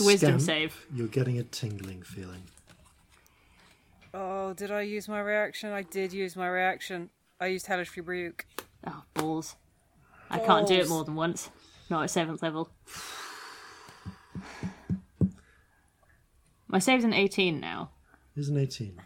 Wisdom 0.00 0.40
Scamp, 0.40 0.40
save. 0.40 0.86
You're 0.94 1.08
getting 1.08 1.38
a 1.38 1.42
tingling 1.42 2.02
feeling. 2.02 2.42
Oh, 4.14 4.54
did 4.54 4.70
I 4.70 4.82
use 4.82 5.08
my 5.08 5.20
reaction? 5.20 5.72
I 5.72 5.82
did 5.82 6.12
use 6.12 6.36
my 6.36 6.48
reaction. 6.48 7.10
I 7.40 7.46
used 7.46 7.66
Hellish 7.66 7.96
Rebuke. 7.96 8.46
Oh, 8.86 9.02
balls. 9.14 9.54
balls. 9.54 9.56
I 10.30 10.38
can't 10.38 10.66
do 10.66 10.74
it 10.74 10.88
more 10.88 11.04
than 11.04 11.14
once. 11.14 11.50
Not 11.90 12.04
at 12.04 12.10
seventh 12.10 12.42
level. 12.42 12.70
My 16.70 16.78
save's 16.78 17.02
an 17.04 17.12
18 17.12 17.58
now. 17.58 17.90
Here's 18.34 18.48
an 18.48 18.56
18. 18.56 19.00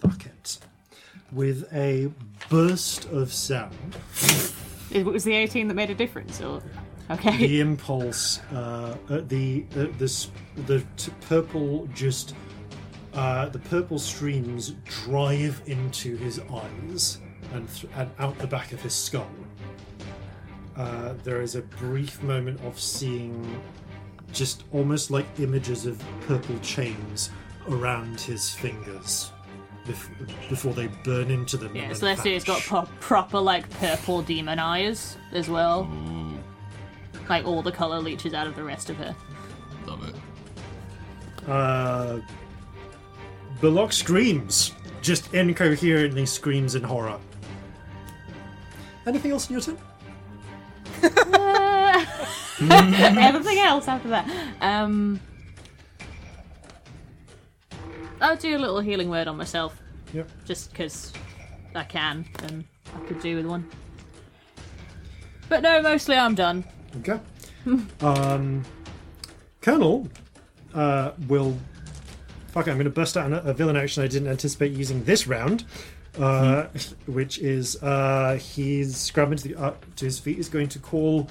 Fuck 0.00 0.26
it. 0.26 0.58
With 1.32 1.72
a 1.72 2.10
burst 2.48 3.06
of 3.06 3.32
sound, 3.32 3.74
It 4.90 5.04
was 5.04 5.24
the 5.24 5.32
18 5.34 5.68
that 5.68 5.74
made 5.74 5.90
a 5.90 5.94
difference, 5.94 6.40
or. 6.40 6.62
Okay. 7.10 7.36
the 7.36 7.60
impulse, 7.60 8.40
uh, 8.52 8.96
uh, 9.10 9.20
the 9.28 9.66
uh, 9.72 9.86
the 9.98 10.26
the 10.66 10.82
t- 10.96 11.12
purple 11.28 11.86
just 11.94 12.34
uh, 13.12 13.46
the 13.50 13.58
purple 13.58 13.98
streams 13.98 14.70
drive 14.84 15.60
into 15.66 16.16
his 16.16 16.40
eyes 16.50 17.18
and, 17.52 17.68
th- 17.68 17.92
and 17.96 18.10
out 18.18 18.38
the 18.38 18.46
back 18.46 18.72
of 18.72 18.80
his 18.80 18.94
skull. 18.94 19.28
Uh, 20.76 21.14
there 21.22 21.40
is 21.40 21.54
a 21.54 21.62
brief 21.62 22.22
moment 22.22 22.60
of 22.62 22.78
seeing 22.80 23.60
just 24.32 24.64
almost 24.72 25.10
like 25.10 25.26
images 25.38 25.86
of 25.86 26.02
purple 26.26 26.58
chains 26.58 27.30
around 27.68 28.20
his 28.20 28.50
fingers 28.52 29.30
bef- 29.86 30.48
before 30.48 30.74
they 30.74 30.88
burn 31.04 31.30
into 31.30 31.56
them. 31.56 31.74
Yeah, 31.76 31.82
and 31.82 31.96
then 31.96 32.16
Celestia's 32.16 32.42
got 32.44 32.60
pro- 32.62 32.88
proper, 33.00 33.38
like, 33.38 33.70
purple 33.78 34.22
demon 34.22 34.58
eyes 34.58 35.16
as 35.32 35.48
well. 35.48 35.88
Like, 37.28 37.44
all 37.46 37.62
the 37.62 37.72
colour 37.72 38.00
leaches 38.00 38.34
out 38.34 38.46
of 38.48 38.56
the 38.56 38.64
rest 38.64 38.90
of 38.90 38.96
her. 38.96 39.14
Love 39.86 40.08
it. 40.08 41.48
Uh, 41.48 42.18
Belloc 43.60 43.92
screams, 43.92 44.72
just 45.02 45.32
incoherently 45.32 46.26
screams 46.26 46.74
in 46.74 46.82
horror. 46.82 47.18
Anything 49.06 49.30
else 49.30 49.46
in 49.48 49.52
your 49.52 49.62
turn? 49.62 49.78
Everything 52.60 53.58
else 53.58 53.88
after 53.88 54.08
that. 54.10 54.28
Um. 54.60 55.20
I'll 58.20 58.36
do 58.36 58.56
a 58.56 58.58
little 58.58 58.80
healing 58.80 59.10
word 59.10 59.28
on 59.28 59.36
myself, 59.36 59.78
Yep. 60.12 60.30
just 60.46 60.70
because 60.70 61.12
I 61.74 61.84
can, 61.84 62.24
and 62.44 62.64
I 62.94 63.00
could 63.06 63.20
do 63.20 63.36
with 63.36 63.46
one. 63.46 63.68
But 65.48 65.62
no, 65.62 65.82
mostly 65.82 66.16
I'm 66.16 66.34
done. 66.34 66.64
Okay. 67.00 67.20
um, 68.00 68.64
Colonel 69.60 70.08
uh, 70.74 71.12
will. 71.28 71.56
Fuck 72.48 72.68
it, 72.68 72.70
I'm 72.70 72.76
going 72.76 72.84
to 72.84 72.90
bust 72.90 73.16
out 73.16 73.32
a 73.32 73.52
villain 73.52 73.76
action 73.76 74.02
I 74.04 74.06
didn't 74.06 74.28
anticipate 74.28 74.72
using 74.72 75.02
this 75.04 75.26
round, 75.26 75.64
uh, 76.18 76.66
which 77.06 77.38
is 77.38 77.82
uh, 77.82 78.36
he's 78.36 78.96
scrubbing 78.96 79.38
to, 79.38 79.48
the, 79.48 79.54
uh, 79.56 79.74
to 79.96 80.04
his 80.04 80.18
feet. 80.18 80.36
He's 80.36 80.48
going 80.48 80.68
to 80.68 80.78
call. 80.78 81.28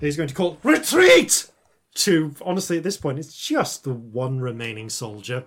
He's 0.00 0.16
going 0.16 0.28
to 0.28 0.34
call 0.34 0.58
retreat 0.62 1.50
to. 1.94 2.34
Honestly, 2.42 2.76
at 2.76 2.82
this 2.82 2.96
point, 2.96 3.18
it's 3.18 3.36
just 3.36 3.84
the 3.84 3.92
one 3.92 4.40
remaining 4.40 4.90
soldier. 4.90 5.44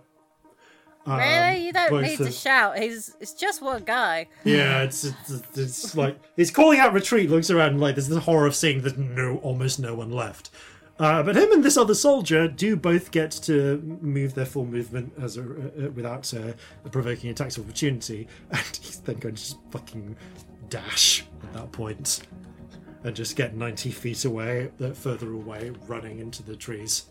Really? 1.08 1.66
You 1.66 1.74
don't 1.74 2.02
need 2.02 2.18
to 2.18 2.32
shout. 2.32 2.78
He's 2.78 3.16
it's 3.20 3.34
just 3.34 3.62
one 3.62 3.84
guy. 3.84 4.28
Yeah, 4.44 4.84
it's, 4.84 5.04
it's 5.06 5.58
it's 5.58 5.98
like 5.98 6.20
he's 6.36 6.52
calling 6.52 6.80
out 6.80 6.94
retreat. 6.94 7.30
Looks 7.30 7.50
around 7.50 7.80
like 7.80 7.96
there's 7.96 8.10
the 8.10 8.20
horror 8.20 8.46
of 8.46 8.56
seeing 8.56 8.82
there's 8.82 8.98
no 8.98 9.38
almost 9.38 9.80
no 9.80 9.96
one 9.96 10.12
left. 10.12 10.52
Uh, 11.00 11.24
but 11.24 11.36
him 11.36 11.52
and 11.54 11.64
this 11.64 11.78
other 11.78 11.96
soldier 11.96 12.48
do 12.48 12.76
both 12.76 13.12
get 13.12 13.32
to 13.32 13.78
move 14.02 14.34
their 14.34 14.46
full 14.46 14.66
movement 14.66 15.14
as 15.22 15.38
a, 15.38 15.42
uh, 15.42 15.90
without 15.92 16.32
uh, 16.34 16.52
provoking 16.92 17.30
attacks 17.30 17.58
of 17.58 17.64
opportunity, 17.64 18.28
and 18.52 18.80
he's 18.82 19.00
then 19.00 19.16
going 19.18 19.36
to 19.36 19.42
just 19.42 19.58
fucking 19.72 20.16
dash 20.68 21.24
at 21.44 21.54
that 21.54 21.72
point 21.72 22.22
and 23.06 23.16
just 23.16 23.38
get 23.38 23.56
90 23.56 23.92
feet 23.92 24.26
away, 24.26 24.70
uh, 24.84 24.92
further 24.92 25.32
away, 25.32 25.72
running 25.88 26.20
into 26.20 26.44
the 26.44 26.56
trees. 26.56 27.06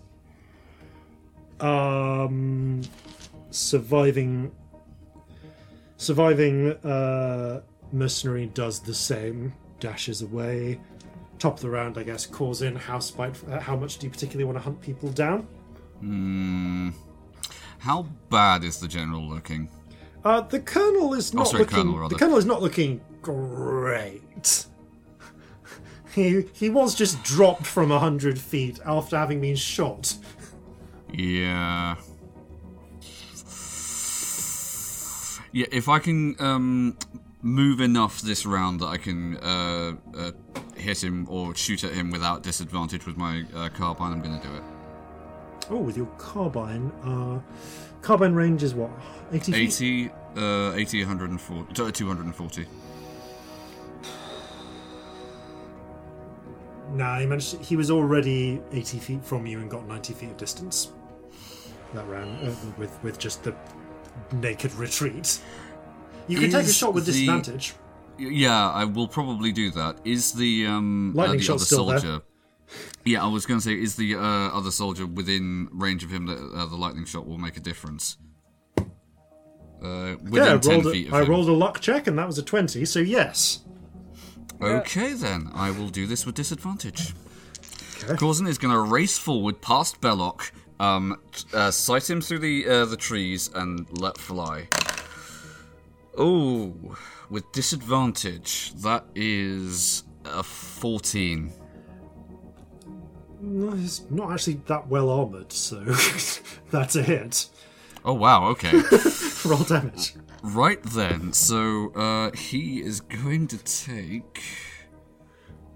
Um, 1.60 2.82
surviving 3.50 4.52
Surviving 6.00 6.70
uh, 6.84 7.60
mercenary 7.90 8.46
does 8.46 8.78
the 8.78 8.94
same, 8.94 9.52
dashes 9.80 10.22
away. 10.22 10.78
Top 11.38 11.54
of 11.54 11.60
the 11.60 11.70
round, 11.70 11.96
I 11.98 12.02
guess. 12.02 12.26
cause 12.26 12.62
in 12.62 12.74
how 12.76 12.98
spite. 12.98 13.36
Uh, 13.48 13.60
how 13.60 13.76
much 13.76 13.98
do 13.98 14.06
you 14.06 14.10
particularly 14.10 14.44
want 14.44 14.58
to 14.58 14.62
hunt 14.62 14.80
people 14.80 15.10
down? 15.10 15.46
Hmm. 16.00 16.90
How 17.78 18.06
bad 18.28 18.64
is 18.64 18.78
the 18.80 18.88
general 18.88 19.22
looking? 19.22 19.70
Uh, 20.24 20.40
the 20.40 20.60
colonel 20.60 21.14
is 21.14 21.32
not 21.32 21.46
sorry, 21.48 21.60
looking. 21.60 21.76
colonel, 21.76 21.98
rather. 21.98 22.14
the 22.14 22.18
colonel 22.18 22.38
is 22.38 22.44
not 22.44 22.62
looking 22.62 23.00
great. 23.22 24.66
He, 26.14 26.46
he 26.54 26.68
was 26.68 26.96
just 26.96 27.22
dropped 27.22 27.66
from 27.66 27.92
a 27.92 27.98
hundred 27.98 28.40
feet 28.40 28.80
after 28.84 29.16
having 29.16 29.40
been 29.40 29.54
shot. 29.54 30.14
Yeah. 31.12 31.94
Yeah, 35.52 35.66
if 35.70 35.88
I 35.88 35.98
can 36.00 36.34
um, 36.40 36.98
move 37.42 37.80
enough 37.80 38.20
this 38.20 38.44
round 38.44 38.80
that 38.80 38.86
I 38.86 38.96
can 38.96 39.36
uh, 39.38 39.92
uh, 40.16 40.32
hit 40.76 41.02
him 41.02 41.26
or 41.30 41.54
shoot 41.54 41.84
at 41.84 41.92
him 41.92 42.10
without 42.10 42.42
disadvantage 42.42 43.06
with 43.06 43.16
my 43.16 43.44
uh, 43.54 43.68
carbine, 43.68 44.12
I'm 44.12 44.22
going 44.22 44.40
to 44.40 44.46
do 44.46 44.54
it. 44.54 44.62
Oh, 45.70 45.76
with 45.76 45.96
your 45.96 46.06
carbine, 46.18 46.90
uh, 47.04 47.40
carbine 48.00 48.34
range 48.34 48.62
is 48.62 48.74
what? 48.74 48.90
80 49.32 49.52
feet? 49.52 49.82
80, 49.82 50.10
uh, 50.36 50.72
80, 50.74 51.00
140, 51.00 51.82
uh, 51.82 51.90
240. 51.90 52.66
Nah, 56.94 57.18
he 57.18 57.26
managed. 57.26 57.60
He 57.60 57.76
was 57.76 57.90
already 57.90 58.62
80 58.72 58.98
feet 58.98 59.24
from 59.24 59.46
you 59.46 59.58
and 59.58 59.70
got 59.70 59.86
90 59.86 60.14
feet 60.14 60.30
of 60.30 60.36
distance. 60.38 60.92
That 61.92 62.06
round 62.08 62.48
uh, 62.48 62.54
with 62.78 62.98
with 63.02 63.18
just 63.18 63.44
the 63.44 63.54
naked 64.32 64.72
retreat. 64.76 65.40
You 66.28 66.38
can 66.38 66.50
take 66.50 66.66
a 66.66 66.72
shot 66.72 66.94
with 66.94 67.06
the- 67.06 67.12
disadvantage. 67.12 67.74
Yeah, 68.18 68.70
I 68.70 68.84
will 68.84 69.06
probably 69.06 69.52
do 69.52 69.70
that. 69.72 70.00
Is 70.04 70.32
the 70.32 70.66
um 70.66 71.12
uh, 71.14 71.18
Lightning 71.22 71.38
the 71.38 71.44
shot's 71.44 71.62
other 71.62 71.66
still 71.66 71.86
there. 71.86 71.98
soldier? 72.00 72.22
Yeah, 73.04 73.24
I 73.24 73.28
was 73.28 73.46
going 73.46 73.60
to 73.60 73.64
say, 73.64 73.72
is 73.80 73.96
the 73.96 74.16
uh, 74.16 74.20
other 74.20 74.70
soldier 74.70 75.06
within 75.06 75.68
range 75.72 76.02
of 76.04 76.10
him 76.10 76.26
that 76.26 76.36
uh, 76.38 76.66
the 76.66 76.76
lightning 76.76 77.06
shot 77.06 77.26
will 77.26 77.38
make 77.38 77.56
a 77.56 77.60
difference? 77.60 78.18
Uh, 79.82 80.16
within 80.24 80.32
Yeah, 80.34 80.54
I 80.54 80.58
ten 80.58 80.80
rolled, 80.82 80.92
feet 80.92 81.06
a, 81.06 81.08
of 81.10 81.14
I 81.14 81.22
him. 81.22 81.30
rolled 81.30 81.48
a 81.48 81.52
luck 81.52 81.80
check 81.80 82.06
and 82.08 82.18
that 82.18 82.26
was 82.26 82.36
a 82.38 82.42
20, 82.42 82.84
so 82.84 82.98
yes. 82.98 83.60
Okay, 84.60 85.12
then 85.14 85.50
I 85.54 85.70
will 85.70 85.88
do 85.88 86.06
this 86.06 86.26
with 86.26 86.34
disadvantage. 86.34 87.14
Okay. 88.04 88.14
Corzin 88.14 88.48
is 88.48 88.58
going 88.58 88.74
to 88.74 88.80
race 88.80 89.16
forward 89.16 89.62
past 89.62 90.00
Belloc, 90.00 90.50
um, 90.80 91.16
t- 91.32 91.44
uh, 91.54 91.70
sight 91.70 92.10
him 92.10 92.20
through 92.20 92.40
the 92.40 92.68
uh, 92.68 92.84
the 92.84 92.96
trees, 92.96 93.50
and 93.54 93.86
let 93.98 94.18
fly. 94.18 94.68
Oh, 96.20 96.74
with 97.30 97.50
disadvantage, 97.52 98.74
that 98.82 99.04
is 99.14 100.02
a 100.24 100.42
fourteen. 100.42 101.52
No, 103.40 103.70
he's 103.70 104.02
not 104.10 104.32
actually 104.32 104.60
that 104.66 104.88
well 104.88 105.10
armored, 105.10 105.52
so 105.52 105.76
that's 106.72 106.96
a 106.96 107.02
hit. 107.04 107.46
Oh 108.04 108.14
wow, 108.14 108.48
okay. 108.48 108.72
Roll 109.44 109.62
damage. 109.62 110.14
right 110.42 110.82
then, 110.82 111.32
so 111.32 111.92
uh, 111.94 112.32
he 112.36 112.82
is 112.82 113.00
going 113.00 113.46
to 113.46 113.58
take. 113.58 114.42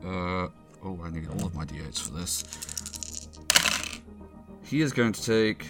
Uh, 0.05 0.49
oh, 0.83 0.99
I 1.05 1.11
need 1.11 1.29
all 1.29 1.47
of 1.47 1.55
my 1.55 1.65
d8s 1.65 2.01
for 2.01 2.15
this. 2.15 2.43
He 4.65 4.81
is 4.81 4.93
going 4.93 5.12
to 5.12 5.23
take 5.23 5.69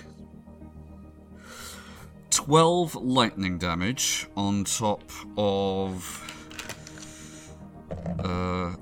12 2.33 2.97
lightning 2.97 3.59
damage 3.59 4.27
on 4.36 4.65
top 4.65 5.02
of. 5.36 6.19
Uh, 8.19 8.75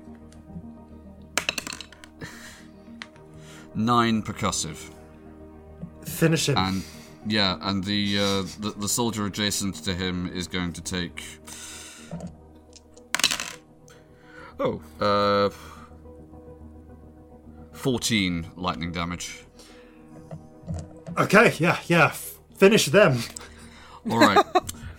9 3.75 4.23
percussive. 4.23 4.89
Finish 6.05 6.49
him. 6.49 6.57
And 6.57 6.83
yeah, 7.25 7.57
and 7.61 7.83
the, 7.83 8.17
uh, 8.17 8.43
the 8.59 8.73
the 8.77 8.89
soldier 8.89 9.25
adjacent 9.25 9.75
to 9.83 9.93
him 9.93 10.27
is 10.33 10.47
going 10.47 10.73
to 10.73 10.81
take. 10.81 11.23
Oh, 14.59 14.81
uh, 14.99 15.49
fourteen 17.73 18.47
lightning 18.55 18.91
damage. 18.91 19.45
Okay, 21.17 21.53
yeah, 21.59 21.79
yeah. 21.87 22.13
Finish 22.61 22.85
them. 22.85 23.17
All 24.07 24.19
right. 24.19 24.45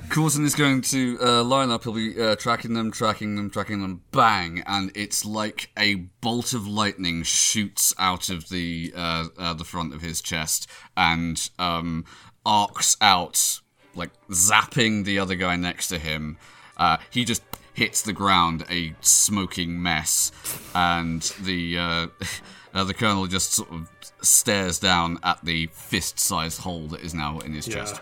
Coulson 0.08 0.44
is 0.44 0.56
going 0.56 0.80
to 0.80 1.16
uh, 1.22 1.44
line 1.44 1.70
up. 1.70 1.84
He'll 1.84 1.92
be 1.92 2.20
uh, 2.20 2.34
tracking 2.34 2.74
them, 2.74 2.90
tracking 2.90 3.36
them, 3.36 3.50
tracking 3.50 3.80
them. 3.80 4.02
Bang! 4.10 4.64
And 4.66 4.90
it's 4.96 5.24
like 5.24 5.70
a 5.78 5.94
bolt 5.94 6.54
of 6.54 6.66
lightning 6.66 7.22
shoots 7.22 7.94
out 8.00 8.30
of 8.30 8.48
the 8.48 8.92
uh, 8.96 9.28
uh, 9.38 9.54
the 9.54 9.62
front 9.62 9.94
of 9.94 10.00
his 10.02 10.20
chest 10.20 10.68
and 10.96 11.48
um, 11.60 12.04
arcs 12.44 12.96
out, 13.00 13.60
like 13.94 14.10
zapping 14.28 15.04
the 15.04 15.20
other 15.20 15.36
guy 15.36 15.54
next 15.54 15.86
to 15.86 16.00
him. 16.00 16.38
Uh, 16.76 16.96
he 17.10 17.24
just 17.24 17.44
hits 17.74 18.02
the 18.02 18.12
ground, 18.12 18.64
a 18.70 18.92
smoking 19.02 19.80
mess, 19.80 20.32
and 20.74 21.22
the 21.40 21.78
uh, 21.78 22.06
the 22.82 22.92
colonel 22.92 23.28
just 23.28 23.52
sort 23.52 23.70
of 23.70 23.88
stares 24.22 24.78
down 24.78 25.18
at 25.22 25.44
the 25.44 25.66
fist-sized 25.72 26.60
hole 26.60 26.86
that 26.88 27.00
is 27.00 27.14
now 27.14 27.38
in 27.40 27.52
his 27.54 27.66
Yeah. 27.68 27.74
chest. 27.74 28.00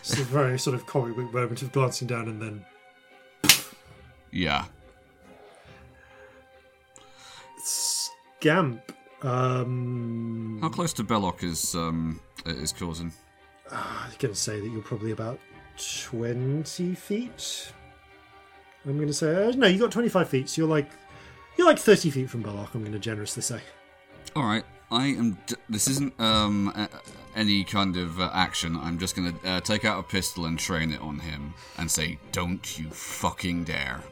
It's 0.00 0.18
a 0.18 0.24
very 0.24 0.58
sort 0.58 0.74
of 0.76 0.86
comic 0.86 1.16
book 1.16 1.32
moment 1.32 1.62
of 1.62 1.72
glancing 1.72 2.06
down 2.08 2.28
and 2.28 2.40
then 2.42 2.64
Yeah. 4.30 4.66
Scamp. 7.62 8.80
Um, 9.22 10.58
How 10.60 10.68
close 10.68 10.92
to 10.94 11.02
Belloc 11.04 11.42
is 11.42 11.74
um 11.74 12.20
is 12.44 12.72
Corzin? 12.72 13.12
I'm 13.70 14.10
going 14.18 14.34
to 14.34 14.38
say 14.38 14.60
that 14.60 14.68
you're 14.68 14.82
probably 14.82 15.12
about 15.12 15.40
20 16.10 16.94
feet. 16.94 17.72
I'm 18.84 18.96
going 18.96 19.08
to 19.08 19.14
say 19.14 19.48
uh, 19.48 19.52
no. 19.52 19.66
You 19.66 19.78
got 19.78 19.90
25 19.90 20.28
feet, 20.28 20.48
so 20.50 20.60
you're 20.62 20.68
like 20.68 20.90
you're 21.56 21.66
like 21.66 21.78
30 21.78 22.10
feet 22.10 22.28
from 22.28 22.42
Belloc. 22.42 22.74
I'm 22.74 22.80
going 22.82 22.92
to 22.92 22.98
generously 22.98 23.42
say. 23.42 23.60
All 24.36 24.44
right. 24.44 24.64
I 24.94 25.06
am. 25.08 25.38
D- 25.46 25.56
this 25.68 25.88
isn't 25.88 26.18
um 26.20 26.72
a- 26.74 26.88
any 27.36 27.64
kind 27.64 27.96
of 27.96 28.20
uh, 28.20 28.30
action. 28.32 28.76
I'm 28.76 28.98
just 28.98 29.16
gonna 29.16 29.34
uh, 29.44 29.60
take 29.60 29.84
out 29.84 29.98
a 29.98 30.02
pistol 30.02 30.46
and 30.46 30.58
train 30.58 30.92
it 30.92 31.00
on 31.00 31.18
him 31.18 31.54
and 31.78 31.90
say, 31.90 32.18
"Don't 32.32 32.78
you 32.78 32.88
fucking 32.90 33.64
dare!" 33.64 34.02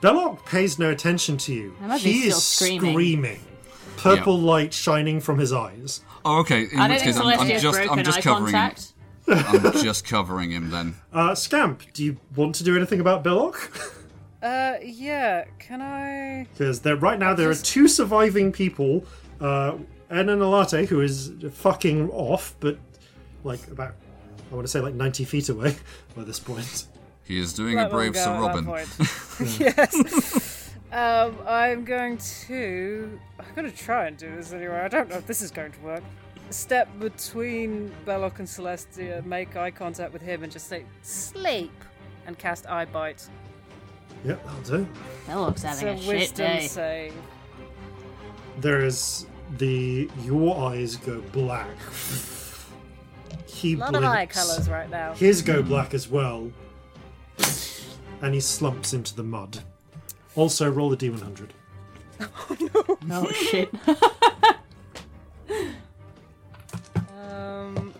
Belloc 0.00 0.44
pays 0.44 0.78
no 0.78 0.90
attention 0.90 1.36
to 1.38 1.54
you. 1.54 1.74
I 1.80 1.84
imagine 1.86 2.10
he 2.12 2.20
he's 2.22 2.36
is 2.36 2.44
screaming. 2.44 2.92
screaming. 2.92 3.40
Purple 3.96 4.38
light 4.38 4.74
shining 4.74 5.20
from 5.20 5.38
his 5.38 5.52
eyes. 5.52 6.02
Oh, 6.24 6.40
okay. 6.40 6.64
In 6.70 6.78
I 6.78 6.88
which 6.88 7.04
don't 7.04 7.14
think 7.14 7.16
case, 7.16 7.16
I'm, 7.16 7.26
I'm 7.26 7.38
Celestia's 7.38 7.62
just 7.62 7.76
broken 7.78 7.98
I'm 7.98 8.04
just 8.04 8.18
eye 8.18 8.20
covering 8.22 8.52
contact. 8.52 8.92
I'm 9.26 9.72
just 9.82 10.06
covering 10.06 10.50
him 10.50 10.70
then. 10.70 10.94
Uh, 11.12 11.34
Scamp, 11.34 11.82
do 11.92 12.04
you 12.04 12.16
want 12.36 12.54
to 12.56 12.64
do 12.64 12.76
anything 12.76 13.00
about 13.00 13.22
Belloc? 13.24 13.70
Uh, 14.44 14.76
yeah. 14.82 15.44
Can 15.58 15.80
I? 15.80 16.46
Because 16.52 16.80
there 16.80 16.96
right 16.96 17.18
now 17.18 17.32
there 17.34 17.48
are 17.48 17.54
two 17.54 17.88
surviving 17.88 18.52
people. 18.52 19.06
Uh, 19.40 19.78
Enan 20.10 20.38
Alate, 20.38 20.86
who 20.86 21.00
is 21.00 21.32
fucking 21.52 22.10
off, 22.10 22.54
but 22.60 22.78
like 23.42 23.66
about 23.68 23.94
I 24.50 24.54
want 24.54 24.66
to 24.66 24.70
say 24.70 24.80
like 24.80 24.94
90 24.94 25.24
feet 25.24 25.48
away 25.48 25.76
by 26.16 26.24
this 26.24 26.38
point. 26.38 26.86
He 27.24 27.38
is 27.38 27.54
doing 27.54 27.76
Let 27.76 27.86
a 27.86 27.90
brave 27.90 28.14
Sir 28.14 28.38
Robin. 28.38 28.66
yes. 29.58 30.74
Um, 30.92 31.38
I'm 31.46 31.84
going 31.84 32.18
to. 32.46 33.18
I'm 33.40 33.54
going 33.56 33.70
to 33.70 33.76
try 33.76 34.06
and 34.06 34.16
do 34.16 34.36
this 34.36 34.52
anyway. 34.52 34.80
I 34.80 34.88
don't 34.88 35.08
know 35.08 35.16
if 35.16 35.26
this 35.26 35.40
is 35.40 35.50
going 35.50 35.72
to 35.72 35.80
work. 35.80 36.04
Step 36.50 36.86
between 37.00 37.90
Belloc 38.04 38.38
and 38.38 38.46
Celestia, 38.46 39.24
make 39.24 39.56
eye 39.56 39.70
contact 39.70 40.12
with 40.12 40.20
him, 40.20 40.42
and 40.42 40.52
just 40.52 40.68
say 40.68 40.84
sleep, 41.00 41.72
and 42.26 42.38
cast 42.38 42.66
Eyebite. 42.66 43.26
Yep, 44.24 44.44
that'll 44.44 44.78
do. 44.78 44.88
That 45.26 45.34
looks 45.36 45.62
having 45.62 45.88
a 45.88 45.92
a 45.92 46.00
shit 46.00 46.34
day. 46.34 46.66
save. 46.66 47.14
There 48.58 48.84
is 48.84 49.26
the 49.58 50.08
your 50.22 50.70
eyes 50.70 50.96
go 50.96 51.20
black. 51.32 51.68
He 53.46 53.74
A 53.74 53.76
lot 53.78 53.94
of 53.94 54.04
eye 54.04 54.26
colours 54.26 54.68
right 54.68 54.90
now. 54.90 55.14
His 55.14 55.42
go 55.42 55.62
black 55.62 55.94
as 55.94 56.08
well. 56.08 56.50
And 58.22 58.32
he 58.34 58.40
slumps 58.40 58.94
into 58.94 59.14
the 59.14 59.22
mud. 59.22 59.58
Also, 60.36 60.70
roll 60.70 60.88
the 60.90 60.96
d100. 60.96 61.50
Oh 62.20 62.56
no! 63.04 63.24
Oh 63.26 63.30
shit. 63.32 63.70
Um, 67.12 67.92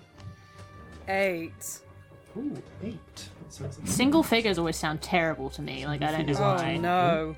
eight. 1.08 1.80
Ooh, 2.36 2.62
eight. 2.82 3.28
That 3.58 3.72
sounds 3.74 3.78
like- 3.78 3.88
Single 3.88 4.22
figures 4.22 4.58
always 4.58 4.76
sound 4.76 5.02
terrible 5.02 5.50
to 5.50 5.62
me. 5.62 5.86
Like 5.86 6.02
I 6.02 6.10
don't 6.12 6.26
know 6.26 6.34
Oh 6.38 6.54
why. 6.54 6.76
no! 6.76 7.36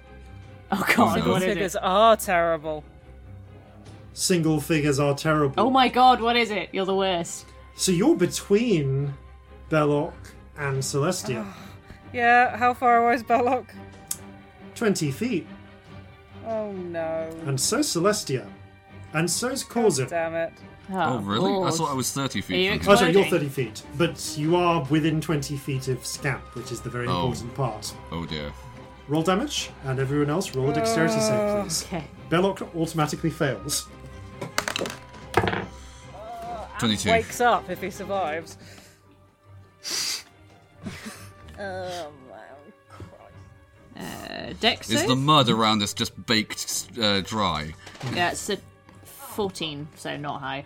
Oh 0.73 0.85
god, 0.97 1.15
Single 1.15 1.33
what 1.33 1.43
is 1.43 1.49
Figures 1.55 1.75
it? 1.77 1.83
are 1.83 2.17
terrible. 2.17 2.85
Single 4.15 4.61
figures 4.61 4.99
are 4.99 5.15
terrible. 5.15 5.55
Oh 5.59 5.71
my 5.71 5.89
god, 5.89 6.21
what 6.21 6.37
is 6.37 6.51
it? 6.51 6.71
You're 6.73 6.87
the 6.87 6.95
worst. 6.95 7.47
So 7.77 7.93
you're 7.93 8.17
between 8.17 9.13
Belloc 9.69 10.15
and 10.57 10.79
Celestia. 10.83 11.45
Ah, 11.47 11.57
yeah, 12.13 12.57
how 12.57 12.73
far 12.73 13.05
away 13.05 13.15
is 13.15 13.23
Belloc? 13.23 13.67
20 14.75 15.11
feet. 15.11 15.47
Oh 16.47 16.73
no! 16.73 17.29
And 17.47 17.61
so 17.61 17.79
Celestia. 17.81 18.47
And 19.13 19.31
so's 19.31 19.63
Corzin. 19.65 20.09
Damn 20.09 20.35
it! 20.35 20.53
Oh, 20.93 21.19
really? 21.19 21.53
I 21.67 21.71
thought 21.71 21.91
I 21.91 21.95
was 21.95 22.13
30 22.13 22.39
Are 22.39 22.43
feet 22.43 22.65
you 22.65 22.79
from 22.79 22.89
Oh, 22.89 22.93
him. 22.93 22.99
sorry, 22.99 23.13
you're 23.13 23.25
30 23.25 23.49
feet. 23.49 23.83
But 23.99 24.35
you 24.39 24.55
are 24.57 24.85
within 24.89 25.21
20 25.21 25.57
feet 25.57 25.89
of 25.89 26.05
Scamp, 26.07 26.43
which 26.55 26.71
is 26.71 26.81
the 26.81 26.91
very 26.91 27.09
Oh. 27.09 27.27
important 27.27 27.55
part. 27.55 27.93
Oh 28.13 28.25
dear. 28.25 28.53
roll 29.09 29.23
damage, 29.23 29.71
and 29.85 29.99
everyone 30.01 30.29
else 30.31 30.55
roll 30.57 30.69
a 30.71 30.75
dexterity 30.75 31.21
save, 31.21 31.63
please. 31.65 31.85
Okay. 31.85 32.05
Belloc 32.29 32.61
automatically 32.75 33.31
fails. 33.31 33.87
22. 36.81 37.09
Wakes 37.11 37.41
up 37.41 37.71
if 37.71 37.81
he 37.81 37.91
survives. 37.91 38.59
Oh, 41.59 42.11
my 42.29 42.37
god. 43.97 44.03
Uh, 44.51 44.53
Dex 44.61 44.91
Is 44.91 44.99
save? 45.01 45.09
the 45.09 45.17
mud 45.17 45.49
around 45.49 45.83
us 45.83 45.95
just 45.95 46.27
baked 46.27 46.89
uh, 47.01 47.21
dry? 47.23 47.73
Yeah, 48.15 48.31
it's 48.33 48.51
a 48.51 48.59
14, 49.37 49.87
so 49.95 50.17
not 50.17 50.41
high. 50.41 50.65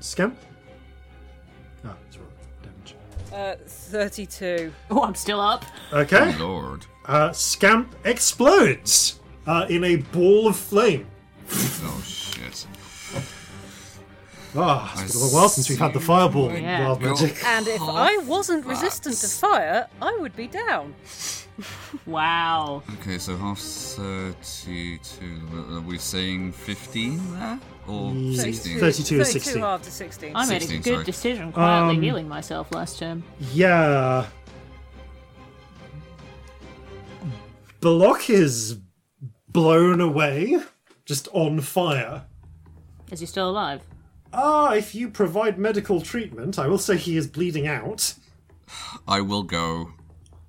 Scamp? 0.00 0.38
Ah, 1.84 1.94
that's 2.02 2.16
right. 2.16 2.26
Damage. 2.62 2.94
Uh, 3.30 3.56
32. 3.66 4.72
Oh, 4.90 5.02
I'm 5.02 5.14
still 5.14 5.38
up. 5.38 5.66
Okay. 5.92 6.34
Lord. 6.38 6.86
Uh, 7.04 7.30
Scamp 7.32 7.94
explodes 8.06 9.20
uh, 9.46 9.66
in 9.68 9.84
a 9.84 9.96
ball 9.96 10.48
of 10.48 10.56
flame. 10.56 11.06
Oh, 11.50 12.02
shit. 12.06 12.23
Ah, 14.56 14.92
it's 15.02 15.12
been 15.14 15.22
a 15.22 15.34
while 15.34 15.48
since 15.48 15.68
we've 15.68 15.78
had 15.78 15.92
the 15.92 16.00
fireball 16.00 16.50
in 16.50 16.62
Yeah. 16.62 16.86
wild 16.86 17.02
magic. 17.02 17.42
And 17.44 17.66
if 17.66 17.80
I 17.82 18.18
wasn't 18.18 18.64
resistant 18.66 19.16
to 19.16 19.26
fire, 19.28 19.88
I 20.00 20.16
would 20.20 20.36
be 20.36 20.46
down. 20.46 20.94
Wow. 22.04 22.82
Okay, 22.94 23.16
so 23.16 23.36
half 23.36 23.60
32. 23.60 25.76
Are 25.76 25.80
we 25.82 25.98
saying 25.98 26.50
15 26.50 27.38
there? 27.38 27.60
Or 27.86 28.12
16? 28.34 28.80
32 28.80 29.20
or 29.20 29.24
16. 29.24 29.62
after 29.62 29.88
16. 29.88 30.32
I 30.34 30.46
made 30.46 30.62
a 30.64 30.66
good 30.66 30.84
sorry. 30.84 31.04
decision 31.04 31.52
quietly 31.52 31.94
Um, 31.94 32.02
healing 32.02 32.28
myself 32.28 32.74
last 32.74 32.98
term. 32.98 33.22
Yeah. 33.52 34.26
Belloc 37.80 38.28
is 38.30 38.78
blown 39.48 40.00
away, 40.00 40.58
just 41.06 41.28
on 41.32 41.60
fire. 41.60 42.24
Is 43.12 43.20
he 43.20 43.26
still 43.26 43.48
alive? 43.48 43.80
Ah, 44.34 44.72
if 44.74 44.94
you 44.94 45.08
provide 45.08 45.58
medical 45.58 46.00
treatment, 46.00 46.58
I 46.58 46.66
will 46.66 46.78
say 46.78 46.96
he 46.96 47.16
is 47.16 47.26
bleeding 47.26 47.66
out. 47.66 48.14
I 49.06 49.20
will 49.20 49.42
go. 49.44 49.92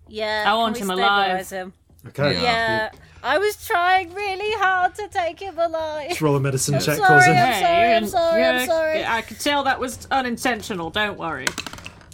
Yeah, 0.07 0.43
I 0.47 0.53
want 0.55 0.77
him 0.77 0.89
alive. 0.89 1.47
Him? 1.49 1.73
Okay. 2.07 2.33
Yeah. 2.33 2.41
Yeah, 2.41 2.89
I 3.23 3.37
was 3.37 3.65
trying 3.65 4.13
really 4.13 4.51
hard 4.53 4.95
to 4.95 5.07
take 5.07 5.39
him 5.39 5.57
alive. 5.57 6.07
Let's 6.09 6.21
roll 6.21 6.35
a 6.35 6.39
medicine 6.39 6.75
check, 6.79 6.97
sorry, 6.97 7.21
Corzin. 7.21 7.35
I'm 7.35 7.61
sorry, 7.61 7.93
I'm 7.95 8.07
sorry, 8.07 8.43
I'm 8.43 8.67
sorry. 8.67 9.05
I 9.05 9.21
could 9.21 9.39
tell 9.39 9.63
that 9.63 9.79
was 9.79 10.07
unintentional, 10.11 10.89
don't 10.89 11.17
worry. 11.17 11.47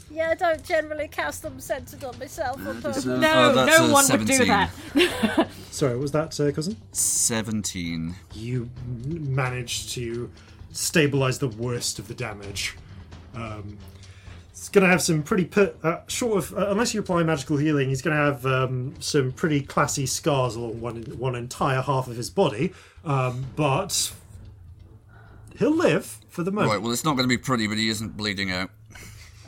Yeah, 0.09 0.31
I 0.31 0.35
don't 0.35 0.61
generally 0.63 1.07
cast 1.07 1.41
them 1.41 1.59
centered 1.61 2.03
on 2.03 2.19
myself 2.19 2.57
on 2.67 2.81
purpose. 2.81 3.05
Uh, 3.07 3.17
No, 3.17 3.53
that's 3.53 3.79
no 3.79 3.87
a 3.87 3.93
one 3.93 4.05
would 4.11 4.27
do 4.27 4.45
that. 4.45 5.47
Sorry, 5.71 5.97
was 5.97 6.11
that 6.11 6.37
uh, 6.37 6.51
Corzin? 6.51 6.75
17. 6.91 8.13
You 8.33 8.69
managed 9.05 9.91
to 9.91 10.29
stabilize 10.71 11.39
the 11.39 11.47
worst 11.47 11.99
of 11.99 12.07
the 12.07 12.13
damage. 12.13 12.77
Um, 13.33 13.77
it's 14.49 14.69
going 14.69 14.83
to 14.83 14.89
have 14.89 15.01
some 15.01 15.23
pretty 15.23 15.45
put 15.45 15.83
uh, 15.83 16.01
short 16.07 16.37
of 16.37 16.57
uh, 16.57 16.67
unless 16.69 16.93
you 16.93 16.99
apply 16.99 17.23
magical 17.23 17.57
healing. 17.57 17.89
He's 17.89 18.01
going 18.01 18.15
to 18.15 18.23
have 18.23 18.45
um, 18.45 18.93
some 18.99 19.31
pretty 19.31 19.61
classy 19.61 20.05
scars 20.05 20.55
along 20.55 20.79
one 20.81 21.03
one 21.17 21.35
entire 21.35 21.81
half 21.81 22.07
of 22.07 22.15
his 22.15 22.29
body, 22.29 22.73
um, 23.03 23.45
but 23.55 24.13
he'll 25.57 25.75
live 25.75 26.19
for 26.29 26.43
the 26.43 26.51
moment. 26.51 26.73
Right, 26.73 26.81
well, 26.81 26.91
it's 26.91 27.03
not 27.03 27.15
going 27.15 27.23
to 27.23 27.29
be 27.29 27.37
pretty, 27.37 27.67
but 27.67 27.77
he 27.77 27.89
isn't 27.89 28.15
bleeding 28.17 28.51
out. 28.51 28.69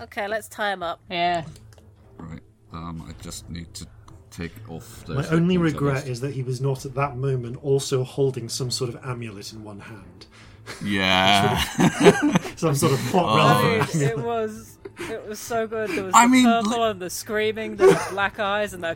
Okay, 0.02 0.28
let's 0.28 0.48
tie 0.48 0.74
him 0.74 0.82
up. 0.84 1.00
yeah. 1.10 1.44
Right. 2.18 2.42
Um, 2.72 3.06
I 3.08 3.22
just 3.22 3.50
need 3.50 3.72
to 3.76 3.88
take 4.32 4.52
off 4.68 5.06
those. 5.06 5.30
My 5.30 5.36
only 5.36 5.58
regret 5.58 6.08
is 6.08 6.20
that 6.22 6.34
he 6.34 6.42
was 6.44 6.60
not 6.60 6.86
at 6.86 6.96
that 6.96 7.16
moment 7.16 7.64
also 7.64 8.04
holding 8.04 8.50
some 8.50 8.72
sort 8.72 8.90
of 8.90 9.06
amulet 9.06 9.54
in 9.54 9.64
one 9.64 9.80
hand, 9.80 10.26
Yeah. 10.84 11.58
some 12.56 12.76
sort 12.76 12.94
of 12.94 13.00
plot 13.08 13.40
Oh. 13.40 13.80
I 13.82 13.98
it 14.04 14.18
was 14.20 14.70
it 15.10 15.28
was 15.28 15.40
so 15.40 15.66
good. 15.66 15.90
There 15.90 16.04
was 16.04 16.14
I 16.14 16.28
the 16.28 16.32
mean, 16.32 16.46
purple 16.46 16.84
li- 16.84 16.90
and 16.92 17.02
the 17.02 17.10
screaming, 17.10 17.78
the 17.78 18.00
black 18.12 18.40
eyes, 18.40 18.74
and 18.76 18.84
the 18.84 18.96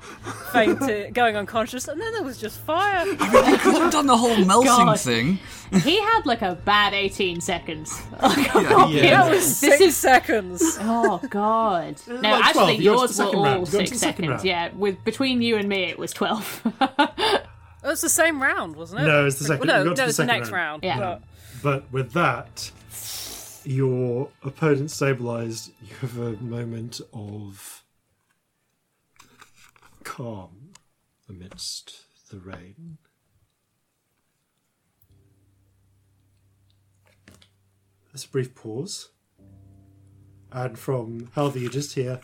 fainting, 0.54 1.12
going 1.12 1.36
unconscious, 1.36 1.88
and 1.88 2.00
then 2.00 2.14
there 2.14 2.22
was 2.22 2.38
just 2.38 2.60
fire. 2.60 3.02
I 3.02 3.06
mean, 3.06 3.52
you 3.52 3.58
could 3.58 3.82
have 3.82 3.92
done 3.92 4.06
the 4.06 4.16
whole 4.16 4.38
melting 4.46 4.68
God. 4.68 5.00
thing. 5.00 5.40
He 5.82 6.00
had 6.00 6.22
like 6.28 6.44
a 6.44 6.54
bad 6.54 6.94
18 6.94 7.42
seconds. 7.42 8.00
Yeah. 8.22 8.88
Yeah. 8.88 9.24
That 9.24 9.32
was 9.32 9.60
This 9.60 9.82
is- 9.82 9.98
seconds. 9.98 10.62
Oh 10.82 11.20
God! 11.30 12.00
No, 12.08 12.16
like 12.16 12.46
actually, 12.46 12.46
You 12.46 12.54
go 12.54 12.68
to 12.68 12.78
the 12.78 12.84
yours 12.84 13.02
were 13.02 13.08
second 13.10 13.36
all 13.36 13.44
round. 13.46 13.68
You 13.68 13.72
go 13.74 13.80
to 13.80 13.88
six 13.88 14.00
seconds. 14.00 14.30
round. 14.30 14.44
Yeah, 14.44 14.70
with 14.76 15.04
between 15.04 15.42
you 15.42 15.58
and 15.58 15.68
me, 15.68 15.86
it 15.86 15.98
was 15.98 16.14
twelve. 16.14 16.62
It 17.84 17.92
was 17.92 18.02
the 18.02 18.10
same 18.10 18.42
round, 18.42 18.76
wasn't 18.76 19.02
it? 19.02 19.06
No, 19.06 19.26
it's 19.28 19.40
the 19.40 19.46
second- 19.46 19.68
No, 19.68 19.84
we 19.84 19.90
got 19.90 19.96
to 19.96 20.02
no, 20.02 20.06
the 20.06 20.10
it's 20.10 20.18
the 20.18 20.26
next 20.26 20.52
round. 20.52 20.84
round. 20.84 20.84
Yeah. 20.84 21.00
but- 21.00 21.22
But 21.68 21.92
with 21.92 22.14
that, 22.14 22.72
your 23.66 24.30
opponent 24.42 24.90
stabilized. 24.90 25.74
You 25.82 25.96
have 26.00 26.18
a 26.18 26.32
moment 26.42 27.02
of 27.12 27.84
calm 30.06 30.72
amidst 31.28 32.06
the 32.30 32.38
rain. 32.38 33.00
There's 38.14 38.24
a 38.24 38.30
brief 38.30 38.56
pause. 38.56 39.10
And 40.54 40.80
from 40.80 41.28
Helvi, 41.36 41.60
you 41.60 41.70
just 41.70 41.96
hear. 41.96 42.22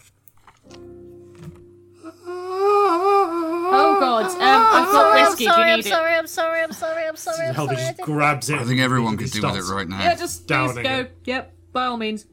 Oh 3.75 3.99
God! 3.99 4.25
Um, 4.25 4.37
I've 4.41 4.85
got 4.85 4.91
Sorry, 4.91 5.19
I'm 5.21 5.25
whiskey. 5.27 5.45
Do 5.45 5.49
sorry, 5.51 5.65
you 5.67 5.71
I'm 5.73 5.77
need 5.79 5.85
it? 5.85 5.89
sorry, 5.89 6.15
I'm 6.15 6.27
sorry, 6.27 6.61
I'm 6.61 6.71
sorry, 6.71 7.07
I'm 7.07 7.15
sorry, 7.15 7.47
I'm 7.47 7.55
Helvi 7.55 7.57
sorry. 7.57 7.75
I 7.75 7.75
just 7.85 7.97
didn't- 7.97 8.05
grabs 8.05 8.49
it. 8.49 8.59
I 8.59 8.63
think 8.65 8.79
everyone 8.79 9.17
could 9.17 9.21
immediately 9.33 9.49
do 9.51 9.55
with 9.59 9.69
it 9.69 9.73
right 9.73 9.87
now. 9.87 9.99
Yeah, 10.03 10.09
just, 10.11 10.19
just 10.19 10.47
Downing 10.47 10.83
go. 10.83 10.99
it. 11.01 11.17
Yep, 11.25 11.53
by 11.73 11.85
all 11.85 11.97
means. 11.97 12.25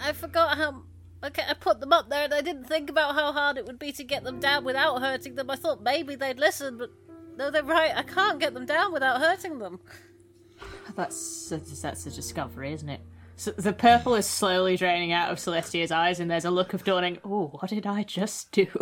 I 0.00 0.12
forgot 0.12 0.56
how. 0.58 0.82
Okay, 1.24 1.42
I 1.48 1.54
put 1.54 1.80
them 1.80 1.92
up 1.92 2.08
there 2.10 2.24
and 2.24 2.32
I 2.34 2.40
didn't 2.42 2.64
think 2.64 2.88
about 2.90 3.14
how 3.16 3.32
hard 3.32 3.58
it 3.58 3.66
would 3.66 3.78
be 3.80 3.90
to 3.92 4.04
get 4.04 4.22
them 4.22 4.38
down 4.38 4.64
without 4.64 5.00
hurting 5.00 5.34
them. 5.34 5.50
I 5.50 5.56
thought 5.56 5.82
maybe 5.82 6.14
they'd 6.14 6.38
listen, 6.38 6.78
but 6.78 6.90
no, 7.36 7.50
they're 7.50 7.64
right. 7.64 7.90
I 7.96 8.02
can't 8.04 8.38
get 8.38 8.54
them 8.54 8.66
down 8.66 8.92
without 8.92 9.20
hurting 9.20 9.58
them. 9.58 9.80
That's 10.94 11.48
that's 11.82 12.06
a 12.06 12.10
discovery, 12.10 12.72
isn't 12.72 12.88
it? 12.88 13.00
So 13.38 13.52
the 13.52 13.72
purple 13.72 14.16
is 14.16 14.26
slowly 14.26 14.76
draining 14.76 15.12
out 15.12 15.30
of 15.30 15.38
Celestia's 15.38 15.92
eyes, 15.92 16.18
and 16.18 16.28
there's 16.28 16.44
a 16.44 16.50
look 16.50 16.74
of 16.74 16.82
dawning. 16.82 17.18
Oh, 17.24 17.46
what 17.46 17.70
did 17.70 17.86
I 17.86 18.02
just 18.02 18.50
do? 18.50 18.66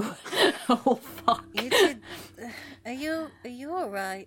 oh 0.70 0.98
fuck! 1.02 1.44
You 1.52 1.68
did. 1.68 2.00
Are 2.86 2.92
you? 2.92 3.28
Are 3.44 3.50
you 3.50 3.70
all 3.76 3.90
right? 3.90 4.26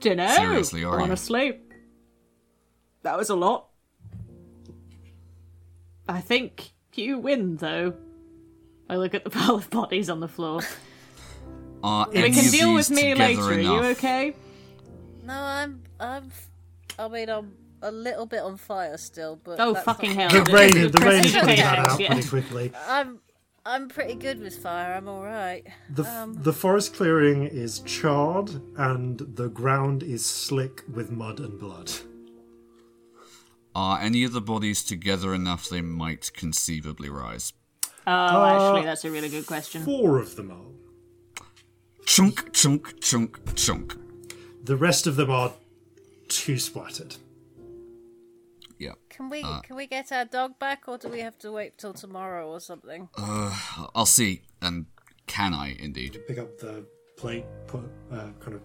Dunno. 0.00 0.26
Seriously, 0.28 0.84
are 0.84 0.98
you? 0.98 1.04
honestly, 1.04 1.60
that 3.02 3.18
was 3.18 3.28
a 3.28 3.34
lot. 3.34 3.68
I 6.08 6.22
think 6.22 6.72
you 6.94 7.18
win, 7.18 7.56
though. 7.56 7.92
I 8.88 8.96
look 8.96 9.12
at 9.12 9.24
the 9.24 9.30
pile 9.38 9.56
of 9.56 9.68
bodies 9.68 10.08
on 10.08 10.20
the 10.20 10.28
floor. 10.28 10.62
Are 11.82 12.08
We 12.10 12.18
any 12.20 12.30
can 12.30 12.46
of 12.46 12.52
deal 12.52 12.74
these 12.74 12.88
with 12.88 12.98
me 12.98 13.10
together 13.10 13.42
later. 13.42 13.42
Are 13.42 13.60
you 13.60 13.84
okay? 13.90 14.34
No, 15.24 15.34
I'm. 15.34 15.82
I'm. 16.00 16.30
I 16.98 17.08
mean, 17.08 17.28
I'm 17.28 17.52
a 17.82 17.90
little 17.90 18.26
bit 18.26 18.40
on 18.40 18.56
fire 18.56 18.96
still, 18.96 19.38
but 19.42 19.58
Oh 19.60 19.74
fucking 19.74 20.16
not- 20.16 20.32
hell! 20.32 20.44
The 20.44 20.52
rain, 20.52 20.90
the 20.90 20.98
rain 21.00 21.24
is 21.24 21.32
Precision 21.32 21.40
putting 21.40 21.56
that 21.56 21.78
out 21.78 22.00
yeah. 22.00 22.12
pretty 22.12 22.28
quickly. 22.28 22.72
I'm. 22.86 23.20
I'm 23.66 23.88
pretty 23.88 24.14
good 24.16 24.40
with 24.40 24.58
fire. 24.58 24.92
I'm 24.92 25.08
all 25.08 25.22
right. 25.22 25.66
The, 25.88 26.02
f 26.02 26.08
um, 26.08 26.34
the 26.34 26.52
forest 26.52 26.94
clearing 26.94 27.44
is 27.44 27.80
charred 27.80 28.50
and 28.76 29.18
the 29.20 29.48
ground 29.48 30.02
is 30.02 30.22
slick 30.26 30.82
with 30.92 31.10
mud 31.10 31.40
and 31.40 31.58
blood. 31.58 31.90
Are 33.74 33.98
any 34.00 34.22
of 34.22 34.34
the 34.34 34.42
bodies 34.42 34.84
together 34.84 35.32
enough 35.32 35.66
they 35.66 35.80
might 35.80 36.30
conceivably 36.34 37.08
rise? 37.08 37.54
Oh, 38.06 38.12
uh, 38.12 38.52
actually, 38.52 38.84
that's 38.84 39.06
a 39.06 39.10
really 39.10 39.30
good 39.30 39.46
question. 39.46 39.82
Four 39.82 40.18
of 40.18 40.36
them 40.36 40.50
are. 40.50 41.42
Chunk, 42.04 42.52
chunk, 42.52 43.00
chunk, 43.00 43.54
chunk. 43.56 43.96
The 44.62 44.76
rest 44.76 45.06
of 45.06 45.16
them 45.16 45.30
are 45.30 45.54
too 46.36 46.58
splattered. 46.58 47.16
Yeah. 48.78 48.92
Can 49.08 49.30
we? 49.30 49.42
Uh, 49.42 49.60
can 49.60 49.76
we 49.76 49.86
get 49.86 50.10
our 50.12 50.24
dog 50.24 50.58
back, 50.58 50.84
or 50.88 50.98
do 50.98 51.08
we 51.08 51.20
have 51.20 51.38
to 51.38 51.52
wait 51.52 51.78
till 51.78 51.92
tomorrow 51.94 52.48
or 52.50 52.60
something? 52.60 53.08
Uh, 53.16 53.56
I'll 53.94 54.06
see. 54.06 54.42
And 54.60 54.86
can 55.26 55.54
I 55.54 55.76
indeed? 55.78 56.20
Pick 56.26 56.38
up 56.38 56.58
the 56.58 56.84
plate, 57.16 57.44
put 57.66 57.84
uh, 58.12 58.28
kind 58.40 58.54
of 58.54 58.62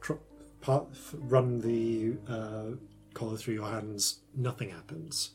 tr- 0.00 0.22
part, 0.60 0.86
run 1.14 1.60
the 1.60 2.16
uh, 2.32 2.76
collar 3.12 3.36
through 3.36 3.54
your 3.54 3.68
hands. 3.68 4.20
Nothing 4.36 4.70
happens. 4.70 5.30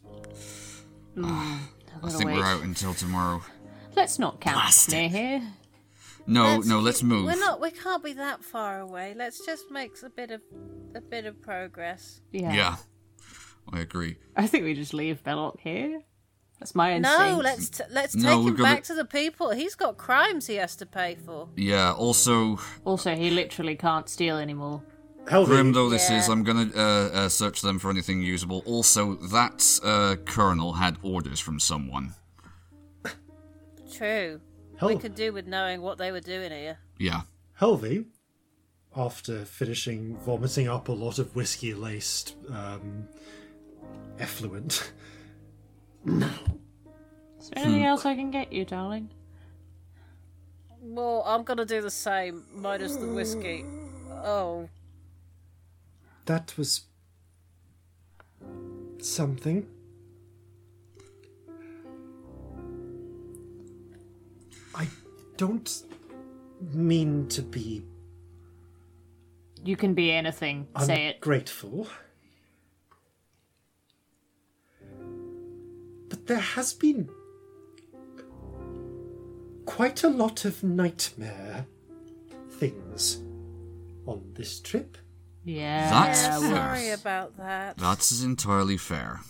Ah, 1.22 1.68
mm, 1.92 1.98
I 1.98 2.00
Gotta 2.02 2.18
think 2.18 2.30
wait. 2.30 2.38
we're 2.38 2.46
out 2.46 2.64
until 2.64 2.94
tomorrow. 2.94 3.42
Let's 3.96 4.18
not 4.18 4.40
count 4.40 4.56
Blasted. 4.56 4.94
near 4.94 5.10
here. 5.10 5.48
No, 6.30 6.60
no, 6.60 6.80
let's 6.80 7.02
move. 7.04 7.26
We're 7.26 7.40
not. 7.40 7.60
We 7.60 7.72
can't 7.72 8.04
be 8.04 8.14
that 8.14 8.44
far 8.44 8.80
away. 8.80 9.14
Let's 9.18 9.46
just 9.46 9.70
make 9.72 9.92
a 10.04 10.10
bit 10.10 10.32
of 10.32 10.42
a 10.96 11.02
bit 11.02 11.26
of 11.26 11.42
progress. 11.42 12.22
Yeah. 12.32 12.54
Yeah. 12.54 12.76
I 13.72 13.80
agree. 13.82 14.18
I 14.36 14.48
think 14.48 14.64
we 14.64 14.74
just 14.74 14.94
leave 14.94 15.24
Belloc 15.24 15.60
here. 15.60 16.02
That's 16.60 16.76
my 16.76 16.94
instinct. 16.94 17.20
No, 17.20 17.38
let's 17.38 17.70
t- 17.70 17.84
let's 17.92 18.14
take 18.14 18.24
we've 18.38 18.48
him 18.50 18.56
got 18.56 18.64
back 18.64 18.84
to- 18.84 18.88
to 18.88 18.96
the 18.96 19.06
people. 19.06 19.52
He's 19.52 19.76
got 19.76 19.98
crimes 19.98 20.48
he 20.48 20.56
has 20.56 20.76
to 20.78 20.86
pay 20.86 21.16
for. 21.26 21.50
Yeah. 21.56 21.94
Also, 21.94 22.60
Also, 22.84 23.16
he 23.16 23.30
literally 23.30 23.76
can't 23.76 24.10
steal 24.10 24.38
anymore. 24.38 24.82
Helvi, 25.26 25.46
grim 25.46 25.74
though 25.74 25.90
this 25.90 26.10
is, 26.10 26.28
I'm 26.28 26.44
gonna 26.44 26.70
uh, 26.76 26.80
uh, 27.14 27.30
search 27.30 27.62
them 27.62 27.78
for 27.80 27.90
anything 27.92 28.22
usable. 28.24 28.64
Also, 28.66 29.16
that 29.16 29.80
uh, 29.84 30.16
colonel 30.26 30.74
had 30.74 30.98
orders 31.04 31.40
from 31.40 31.60
someone. 31.60 32.16
True. 33.92 34.40
Hel- 34.80 34.90
We 34.90 34.96
could 34.98 35.16
do 35.16 35.34
with 35.34 35.46
knowing 35.46 35.82
what 35.82 35.98
they 35.98 36.12
were 36.12 36.22
doing 36.22 36.52
here. 36.52 36.78
Yeah. 36.98 37.22
Helvi, 37.60 38.06
after 38.96 39.44
finishing 39.44 40.18
vomiting 40.18 40.70
up 40.70 40.88
a 40.88 40.94
lot 40.94 41.20
of 41.20 41.36
whiskey 41.36 41.74
laced 41.74 42.36
um, 42.50 43.08
effluent, 44.20 44.94
Is 46.06 46.20
there 46.20 46.30
anything 47.58 47.84
else 47.84 48.06
I 48.06 48.16
can 48.16 48.32
get 48.32 48.54
you, 48.54 48.64
darling? 48.64 49.10
Well, 50.82 51.24
I'm 51.26 51.44
gonna 51.44 51.66
do 51.66 51.82
the 51.82 51.92
same, 51.92 52.46
minus 52.54 52.96
the 52.96 53.08
whiskey. 53.08 53.66
Oh, 54.12 54.70
that 56.26 56.54
was 56.58 56.84
something. 59.00 59.68
Don't 65.40 65.84
mean 66.74 67.26
to 67.30 67.42
be 67.42 67.82
You 69.64 69.78
can 69.78 69.94
be 69.94 70.12
anything. 70.12 70.68
Say 70.86 71.08
it. 71.08 71.22
Grateful. 71.22 71.88
But 76.10 76.28
there 76.28 76.46
has 76.56 76.74
been 76.74 77.10
quite 79.66 80.04
a 80.04 80.10
lot 80.10 80.44
of 80.44 80.62
nightmare 80.62 81.66
things 82.60 83.22
on 84.06 84.22
this 84.34 84.60
trip. 84.60 84.98
Yeah. 85.46 85.90
That's 85.90 86.24
yeah, 86.24 86.40
fair. 86.40 86.50
sorry 86.50 86.90
about 86.90 87.38
that. 87.38 87.78
That's 87.78 88.22
entirely 88.22 88.78
fair. 88.78 89.22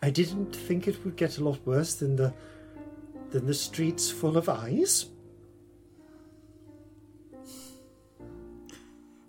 I 0.00 0.08
didn't 0.08 0.56
think 0.56 0.88
it 0.88 1.04
would 1.04 1.16
get 1.16 1.36
a 1.36 1.44
lot 1.44 1.66
worse 1.66 1.94
than 1.94 2.16
the 2.16 2.32
than 3.30 3.46
the 3.46 3.54
streets 3.54 4.10
full 4.10 4.36
of 4.36 4.48
eyes. 4.48 5.06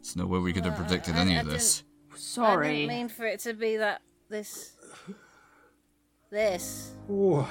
There's 0.02 0.16
no 0.16 0.26
way 0.26 0.40
we 0.40 0.54
could 0.54 0.66
have 0.66 0.76
uh, 0.76 0.78
predicted 0.84 1.16
I- 1.16 1.20
any 1.22 1.38
I 1.38 1.42
of 1.42 1.48
this. 1.48 1.84
Sorry. 2.16 2.16
I 2.16 2.20
Sorry. 2.20 2.76
didn't 2.78 2.88
mean 2.90 3.10
for 3.10 3.26
it 3.28 3.40
to 3.42 3.54
be 3.54 3.78
that 3.78 4.02
this. 4.30 4.74
This. 6.30 6.94
Oh, 7.10 7.50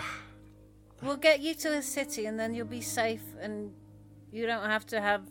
We'll 1.02 1.16
get 1.16 1.40
you 1.40 1.54
to 1.54 1.74
a 1.76 1.82
city 1.82 2.26
and 2.26 2.38
then 2.40 2.54
you'll 2.54 2.66
be 2.66 2.80
safe 2.80 3.22
and 3.40 3.70
you 4.32 4.46
don't 4.46 4.64
have 4.64 4.86
to 4.86 5.00
have 5.00 5.22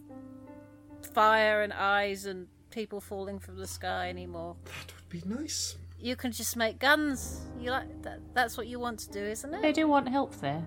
fire 1.13 1.61
and 1.63 1.73
eyes 1.73 2.25
and 2.25 2.47
people 2.69 3.01
falling 3.01 3.39
from 3.39 3.57
the 3.57 3.67
sky 3.67 4.09
anymore. 4.09 4.55
that 4.65 4.93
would 4.95 5.09
be 5.09 5.27
nice. 5.27 5.75
You 5.99 6.15
can 6.15 6.31
just 6.31 6.55
make 6.55 6.77
guns. 6.79 7.41
You 7.59 7.71
like 7.71 8.01
that 8.03 8.19
that's 8.33 8.57
what 8.57 8.67
you 8.67 8.79
want 8.79 8.99
to 8.99 9.09
do, 9.11 9.23
isn't 9.23 9.53
it? 9.53 9.61
They 9.61 9.69
it? 9.69 9.75
do 9.75 9.87
want 9.87 10.07
help 10.07 10.35
there. 10.39 10.65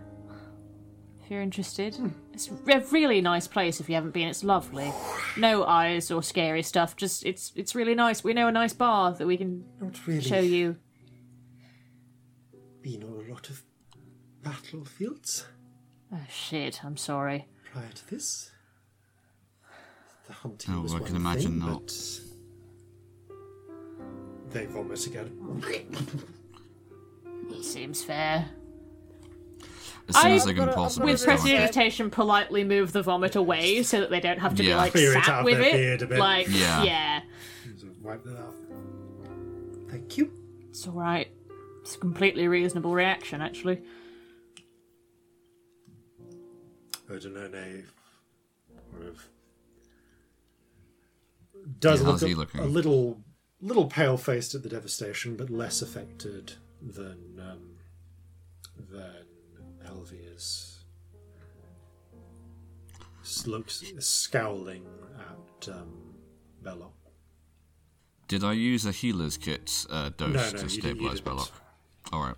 If 1.28 1.32
you're 1.32 1.42
interested. 1.42 1.94
Hmm. 1.94 2.08
It's 2.32 2.48
a 2.48 2.54
really 2.90 3.20
nice 3.20 3.46
place 3.46 3.80
if 3.80 3.88
you 3.90 3.94
haven't 3.96 4.12
been. 4.14 4.28
It's 4.28 4.42
lovely. 4.42 4.90
No 5.36 5.62
eyes 5.66 6.10
or 6.10 6.22
scary 6.22 6.62
stuff. 6.62 6.96
Just 6.96 7.22
it's 7.26 7.52
it's 7.54 7.74
really 7.74 7.94
nice. 7.94 8.24
We 8.24 8.32
know 8.32 8.48
a 8.48 8.50
nice 8.50 8.72
bar 8.72 9.12
that 9.12 9.26
we 9.26 9.36
can 9.36 9.62
Not 9.78 10.06
really 10.06 10.22
show 10.22 10.38
you. 10.40 10.76
been 12.80 13.04
on 13.04 13.26
a 13.28 13.30
lot 13.30 13.50
of 13.50 13.62
battlefields 14.42 15.44
Oh 16.10 16.16
shit, 16.30 16.82
I'm 16.82 16.96
sorry. 16.96 17.44
prior 17.74 17.90
to 17.94 18.08
this. 18.08 18.50
The 20.28 20.32
hunting 20.32 20.76
Oh, 20.76 20.80
was 20.80 20.94
I 20.94 21.00
one 21.00 21.04
can 21.08 21.16
imagine 21.16 21.60
thing, 21.60 21.68
not. 21.68 21.92
but 24.46 24.54
they 24.54 24.64
vomit 24.64 25.06
again. 25.06 25.62
Seems 27.60 28.02
fair. 28.02 28.48
As 30.08 30.16
soon 30.16 30.26
I- 30.26 30.34
as 30.34 30.44
they 30.44 30.54
can 30.54 30.64
got 30.64 30.68
a- 30.68 30.70
I've 30.72 30.76
possibly 30.76 31.12
With 31.12 31.20
Sorry. 31.20 31.36
start. 31.36 31.50
prestidigitation, 31.50 32.10
politely 32.10 32.64
move 32.64 32.92
the 32.92 33.02
vomit 33.02 33.36
away 33.36 33.82
so 33.82 34.00
that 34.00 34.10
they 34.10 34.20
don't 34.20 34.38
have 34.38 34.54
to 34.56 34.62
be 34.62 34.74
like 34.74 34.92
Clear 34.92 35.10
it 35.10 35.24
sat 35.24 35.28
out 35.28 35.44
with 35.44 35.58
their 35.58 35.68
it. 35.68 35.72
beard 35.72 36.02
a 36.02 36.06
bit. 36.06 36.18
Like 36.18 36.46
Yeah. 36.48 36.82
yeah. 36.82 37.20
So 37.76 37.86
wipe 38.02 38.24
that 38.24 38.38
off. 38.38 38.54
Thank 39.90 40.16
you. 40.16 40.30
It's 40.70 40.86
alright. 40.86 41.28
It's 41.82 41.94
a 41.94 41.98
completely 41.98 42.48
reasonable 42.48 42.94
reaction 42.94 43.40
actually. 43.42 43.82
Odinone 47.10 47.84
sort 48.92 49.06
of 49.06 49.28
does 51.80 52.00
Yeah, 52.00 52.06
look 52.06 52.14
how's 52.14 52.22
he 52.22 52.32
a, 52.32 52.36
looking? 52.36 52.60
a 52.60 52.64
little 52.66 53.22
little 53.60 53.86
pale 53.86 54.16
faced 54.16 54.54
at 54.54 54.62
the 54.62 54.68
devastation, 54.68 55.36
but 55.36 55.50
less 55.50 55.82
affected 55.82 56.54
than 56.80 57.40
um, 57.40 57.76
than 58.90 59.00
Helvi 59.00 59.27
is. 60.38 60.74
Looks 63.46 63.84
scowling 63.98 64.84
at 65.18 65.68
um, 65.68 66.14
Belloc. 66.62 66.92
Did 68.26 68.42
I 68.42 68.52
use 68.52 68.86
a 68.86 68.92
healer's 68.92 69.36
kit 69.36 69.86
uh, 69.90 70.10
dose 70.16 70.32
No, 70.34 70.34
no, 70.34 70.38
to 70.40 70.44
you 70.46 70.50
didn't- 70.52 70.62
you 70.62 70.80
stabilize 70.80 71.14
didn't. 71.20 71.24
Belloc? 71.24 71.50
Alright. 72.12 72.36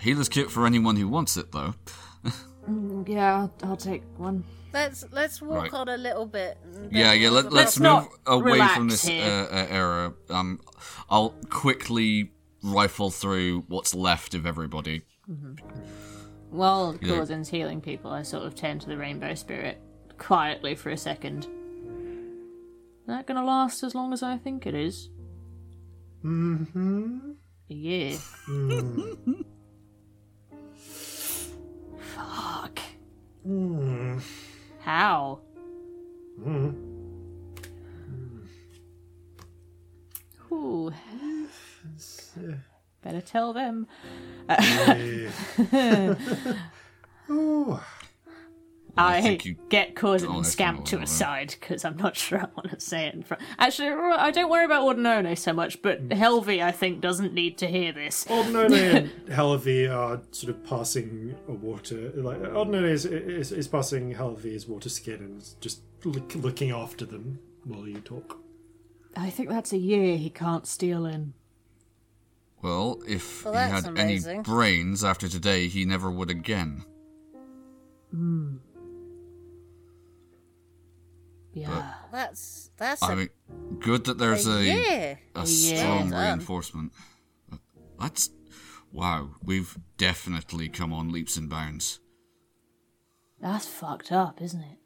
Healer's 0.00 0.28
kit 0.28 0.50
for 0.50 0.66
anyone 0.66 0.96
who 0.96 1.08
wants 1.08 1.36
it, 1.36 1.52
though. 1.52 1.74
Yeah, 3.06 3.34
I'll, 3.38 3.52
I'll 3.70 3.76
take 3.76 4.02
one. 4.18 4.44
Let's 4.74 5.02
let's 5.10 5.40
walk 5.40 5.62
Right. 5.62 5.72
on 5.72 5.88
a 5.88 5.96
little 5.96 6.26
bit. 6.26 6.58
Yeah, 6.90 7.14
yeah. 7.14 7.30
Let, 7.30 7.50
let's 7.50 7.80
move 7.80 8.06
away 8.26 8.60
from 8.74 8.88
this 8.90 9.08
uh, 9.08 9.48
uh, 9.50 9.66
era. 9.70 10.12
Um, 10.28 10.60
I'll 11.08 11.30
quickly 11.48 12.32
rifle 12.62 13.10
through 13.10 13.64
what's 13.68 13.94
left 13.94 14.34
of 14.34 14.44
everybody. 14.44 15.00
While 16.50 16.96
Yeah. 17.00 17.08
Corzin's 17.08 17.48
healing 17.48 17.80
people, 17.80 18.10
I 18.10 18.22
sort 18.22 18.44
of 18.44 18.54
turn 18.54 18.78
to 18.80 18.88
the 18.88 18.96
rainbow 18.96 19.34
spirit 19.34 19.80
quietly 20.18 20.74
for 20.74 20.90
a 20.90 20.96
second. 20.96 21.46
That 23.06 23.26
gonna 23.26 23.44
last 23.44 23.82
as 23.82 23.94
long 23.94 24.12
as 24.12 24.22
I 24.22 24.36
think 24.38 24.66
it 24.66 24.74
is? 24.74 25.08
Mm-hmm. 26.24 27.32
A 27.70 27.74
year. 27.74 28.18
Fuck. 31.98 32.80
Mm. 33.46 34.20
How? 34.80 35.40
Mm. 36.40 36.74
Ooh. 40.50 40.92
Better 43.08 43.22
tell 43.22 43.54
them. 43.54 43.86
I, 48.98 49.22
think 49.22 49.46
you- 49.46 49.56
get 49.70 49.94
Corzin 49.94 50.26
Oh, 50.28 50.30
and 50.36 50.38
that's 50.44 50.50
Scamp 50.52 50.84
to 50.86 50.96
all 50.98 51.04
a 51.04 51.06
side 51.06 51.54
because 51.58 51.86
I'm 51.86 51.96
not 51.96 52.16
sure 52.18 52.40
I 52.40 52.48
want 52.54 52.68
to 52.70 52.78
say 52.80 53.06
it 53.06 53.14
in 53.14 53.22
front. 53.22 53.42
Actually, 53.58 53.88
I 53.88 54.30
don't 54.30 54.50
worry 54.50 54.66
about 54.66 54.82
Ordinone 54.84 55.38
so 55.38 55.54
much, 55.54 55.80
but 55.80 56.00
Hmm. 56.00 56.08
Helvi, 56.10 56.62
I 56.62 56.70
think, 56.70 57.00
doesn't 57.00 57.32
need 57.32 57.56
to 57.58 57.66
hear 57.66 57.92
this. 57.92 58.24
Ordinone 58.26 58.72
and 58.96 59.10
Helvi 59.28 59.90
are 59.90 60.20
sort 60.32 60.50
of 60.54 60.62
passing 60.64 61.34
a 61.48 61.52
water. 61.52 62.12
Like 62.14 62.40
Ordinone 62.42 62.90
is, 62.90 63.06
is 63.06 63.52
is 63.52 63.68
passing 63.68 64.12
Helvi's 64.14 64.68
water 64.68 64.90
skin 64.90 65.14
and 65.20 65.42
just 65.62 65.80
look, 66.04 66.34
looking 66.34 66.72
after 66.72 67.06
them 67.06 67.38
while 67.64 67.88
you 67.88 68.00
talk. 68.00 68.38
I 69.16 69.30
think 69.30 69.48
that's 69.48 69.72
a 69.72 69.78
year 69.78 70.18
he 70.18 70.28
can't 70.28 70.66
steal 70.66 71.06
in. 71.06 71.32
Well, 72.62 73.00
if 73.06 73.44
Well, 73.44 73.54
he 73.54 73.60
had 73.70 73.86
amazing. 73.86 74.32
any 74.38 74.42
brains 74.42 75.04
after 75.04 75.28
today, 75.28 75.68
he 75.68 75.84
never 75.84 76.10
would 76.10 76.30
again. 76.30 76.84
Hmm. 78.10 78.56
Yeah. 81.52 81.94
That's 82.12 82.70
that's 82.76 83.02
I 83.02 83.12
a, 83.12 83.16
mean, 83.16 83.28
good 83.80 84.04
that 84.04 84.18
there's 84.18 84.46
a 84.46 84.58
a, 84.58 84.62
year. 84.62 85.20
a 85.34 85.46
strong 85.46 86.10
Well 86.10 86.20
done. 86.20 86.24
reinforcement. 86.38 86.92
That's 88.00 88.30
wow. 88.92 89.30
We've 89.42 89.76
definitely 89.96 90.68
come 90.68 90.92
on 90.92 91.10
leaps 91.10 91.36
and 91.36 91.48
bounds. 91.48 92.00
That's 93.40 93.66
fucked 93.66 94.12
up, 94.12 94.40
isn't 94.42 94.60
it? 94.60 94.78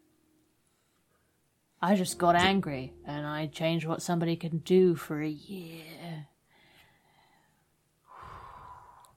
I 1.80 1.96
just 1.96 2.16
got 2.18 2.36
angry 2.36 2.92
and 3.04 3.26
I 3.26 3.46
changed 3.46 3.86
what 3.86 4.02
somebody 4.02 4.36
can 4.36 4.58
do 4.58 4.94
for 4.94 5.20
a 5.20 5.28
year. 5.28 6.26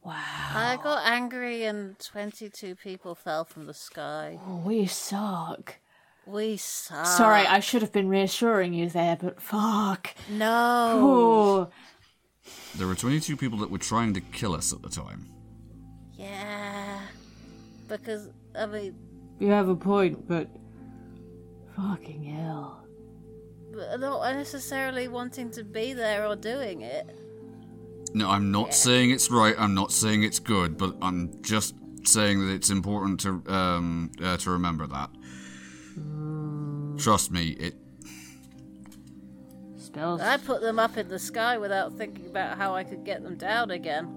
Wow. 0.06 0.14
I 0.54 0.78
got 0.84 1.04
angry 1.04 1.64
and 1.64 1.98
22 1.98 2.76
people 2.76 3.16
fell 3.16 3.44
from 3.44 3.66
the 3.66 3.74
sky. 3.74 4.40
Oh, 4.48 4.62
we 4.64 4.86
suck. 4.86 5.78
We 6.28 6.58
suck. 6.58 7.08
Sorry, 7.08 7.42
I 7.46 7.60
should 7.60 7.82
have 7.82 7.92
been 7.92 8.08
reassuring 8.08 8.74
you 8.76 8.88
there, 8.88 9.18
but 9.20 9.42
fuck. 9.42 10.10
No. 10.30 10.92
Oh, 10.94 11.70
There 12.76 12.86
were 12.88 12.94
22 12.96 13.36
people 13.36 13.58
that 13.60 13.72
were 13.72 13.80
trying 13.80 14.14
to 14.14 14.22
kill 14.22 14.54
us 14.54 14.72
at 14.72 14.84
the 14.84 14.90
time. 14.90 15.28
Yeah. 16.14 17.00
Because, 17.88 18.30
I 18.56 18.68
mean, 18.68 18.96
You 19.40 19.50
have 19.50 19.70
a 19.70 19.76
point, 19.76 20.28
but 20.28 20.48
fucking 21.76 22.24
hell. 22.24 22.86
not 23.98 24.36
necessarily 24.36 25.08
wanting 25.08 25.50
to 25.52 25.64
be 25.64 25.94
there 25.94 26.28
or 26.28 26.36
doing 26.36 26.82
it. 26.82 27.10
No, 28.16 28.30
I'm 28.30 28.50
not 28.50 28.74
saying 28.74 29.12
it's 29.12 29.30
right. 29.30 29.56
I'm 29.58 29.74
not 29.74 29.92
saying 29.92 30.24
it's 30.24 30.40
good, 30.40 30.78
but 30.78 30.96
I'm 31.02 31.44
just 31.44 31.76
saying 32.06 32.40
that 32.48 32.54
it's 32.54 32.70
important 32.70 33.20
to 33.20 33.44
um 33.54 34.10
uh, 34.24 34.38
to 34.38 34.52
remember 34.52 34.88
that. 34.88 35.10
Trust 36.98 37.30
me, 37.32 37.50
it. 37.60 37.76
Spells. 39.76 40.22
I 40.22 40.38
put 40.38 40.62
them 40.62 40.80
up 40.80 40.96
in 40.96 41.10
the 41.10 41.20
sky 41.20 41.58
without 41.58 41.92
thinking 41.98 42.28
about 42.28 42.58
how 42.58 42.74
I 42.74 42.86
could 42.86 43.04
get 43.04 43.22
them 43.22 43.36
down 43.36 43.70
again. 43.70 44.08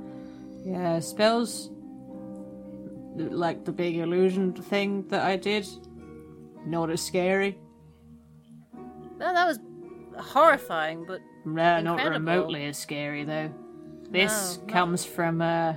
Yeah, 0.64 1.00
spells. 1.00 1.68
Like 3.16 3.64
the 3.64 3.72
big 3.72 3.96
illusion 3.96 4.52
thing 4.52 5.08
that 5.08 5.24
I 5.24 5.34
did. 5.34 5.66
Not 6.64 6.88
as 6.88 7.02
scary. 7.02 7.58
No, 9.18 9.34
that 9.34 9.44
was 9.44 9.58
horrifying, 10.20 11.04
but 11.04 11.20
No, 11.44 11.80
not 11.80 12.08
remotely 12.08 12.64
as 12.66 12.78
scary 12.78 13.24
though. 13.24 13.52
This 14.10 14.58
No, 14.58 14.66
no. 14.66 14.72
comes 14.72 15.04
from 15.04 15.40
uh, 15.42 15.74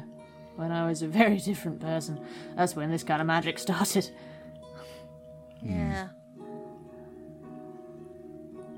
when 0.56 0.72
I 0.72 0.88
was 0.88 1.02
a 1.02 1.08
very 1.08 1.38
different 1.50 1.80
person. 1.80 2.20
That's 2.56 2.76
when 2.76 2.90
this 2.92 3.04
kind 3.04 3.22
of 3.22 3.28
magic 3.28 3.60
started. 3.60 4.10
yeah. 5.62 6.08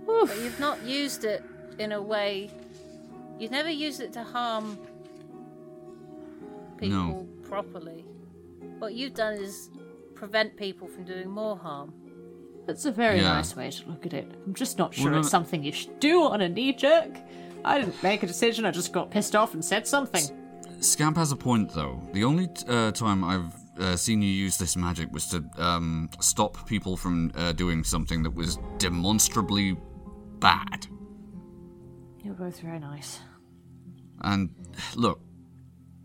But 0.06 0.38
you've 0.42 0.60
not 0.60 0.82
used 0.84 1.24
it 1.24 1.44
in 1.80 1.92
a 1.92 2.02
way. 2.02 2.50
You've 3.40 3.52
never 3.52 3.70
used 3.70 4.00
it 4.02 4.14
to 4.14 4.24
harm 4.24 4.78
people 6.78 6.98
No. 6.98 7.28
properly. 7.44 8.06
What 8.80 8.94
you've 8.94 9.14
done 9.14 9.34
is 9.34 9.70
prevent 10.16 10.56
people 10.58 10.88
from 10.88 11.04
doing 11.04 11.30
more 11.30 11.58
harm. 11.58 11.94
That's 12.66 12.86
a 12.86 12.92
very 12.92 13.18
Yeah. 13.18 13.34
nice 13.34 13.56
way 13.56 13.70
to 13.72 13.90
look 13.90 14.06
at 14.06 14.14
it. 14.14 14.32
I'm 14.46 14.54
just 14.54 14.78
not 14.78 14.94
sure 14.94 15.12
Well, 15.12 15.20
it's 15.20 15.30
something 15.30 15.64
you 15.64 15.72
should 15.74 16.00
do 16.00 16.24
on 16.24 16.42
a 16.42 16.48
knee 16.50 16.74
jerk. 16.74 17.18
I 17.66 17.80
didn't 17.80 18.02
make 18.04 18.24
a 18.24 18.28
decision, 18.28 18.66
I 18.66 18.72
just 18.72 18.92
got 18.92 19.10
pissed 19.10 19.36
off 19.36 19.54
and 19.54 19.64
said 19.64 19.88
something. 19.88 20.24
Scamp 20.80 21.18
has 21.18 21.32
a 21.32 21.36
point, 21.36 21.74
though. 21.74 22.02
The 22.12 22.24
only 22.24 22.50
uh, 22.68 22.92
time 22.92 23.24
I've 23.24 23.54
uh, 23.80 23.96
seen 23.96 24.22
you 24.22 24.30
use 24.30 24.58
this 24.58 24.76
magic 24.76 25.12
was 25.12 25.28
to 25.28 25.44
um, 25.58 26.10
stop 26.20 26.68
people 26.68 26.98
from 26.98 27.32
uh, 27.36 27.54
doing 27.54 27.84
something 27.84 28.24
that 28.24 28.32
was 28.32 28.58
demonstrably 28.78 29.78
bad. 30.40 30.88
You're 32.24 32.34
both 32.34 32.60
very 32.60 32.80
nice. 32.80 33.20
And 34.22 34.54
look, 34.96 35.22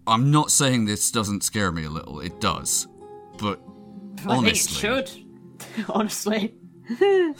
I'm 0.06 0.30
not 0.30 0.50
saying 0.50 0.86
this 0.86 1.10
doesn't 1.10 1.42
scare 1.42 1.70
me 1.72 1.84
a 1.84 1.90
little. 1.90 2.20
It 2.20 2.40
does, 2.40 2.88
but 3.38 3.60
honestly, 4.26 4.42
think 4.42 4.56
it 4.56 5.08
should. 5.08 5.88
Honestly. 5.88 6.54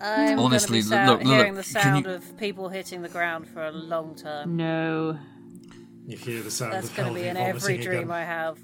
I'm 0.00 0.38
Honestly, 0.38 0.80
going 0.80 0.82
to 0.82 0.88
be 0.88 0.90
sound, 0.90 1.08
look, 1.10 1.22
look, 1.24 1.36
hearing 1.38 1.54
the 1.54 1.62
sound 1.62 2.06
you- 2.06 2.12
of 2.12 2.36
people 2.36 2.68
hitting 2.68 3.02
the 3.02 3.08
ground 3.08 3.46
for 3.48 3.64
a 3.64 3.70
long 3.72 4.14
time. 4.14 4.56
No. 4.56 5.18
You 6.06 6.16
hear 6.16 6.42
the 6.42 6.50
sound 6.50 6.72
That's 6.74 6.88
of 6.90 6.96
going 6.96 7.08
to 7.08 7.14
be 7.14 7.20
Helvi 7.22 7.30
in 7.30 7.36
every 7.36 7.78
dream 7.78 7.98
again. 7.98 8.10
I 8.10 8.24
have. 8.24 8.58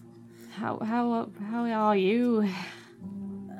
How 0.52 0.78
how 0.80 1.30
how 1.50 1.64
are 1.64 1.96
you? 1.96 2.48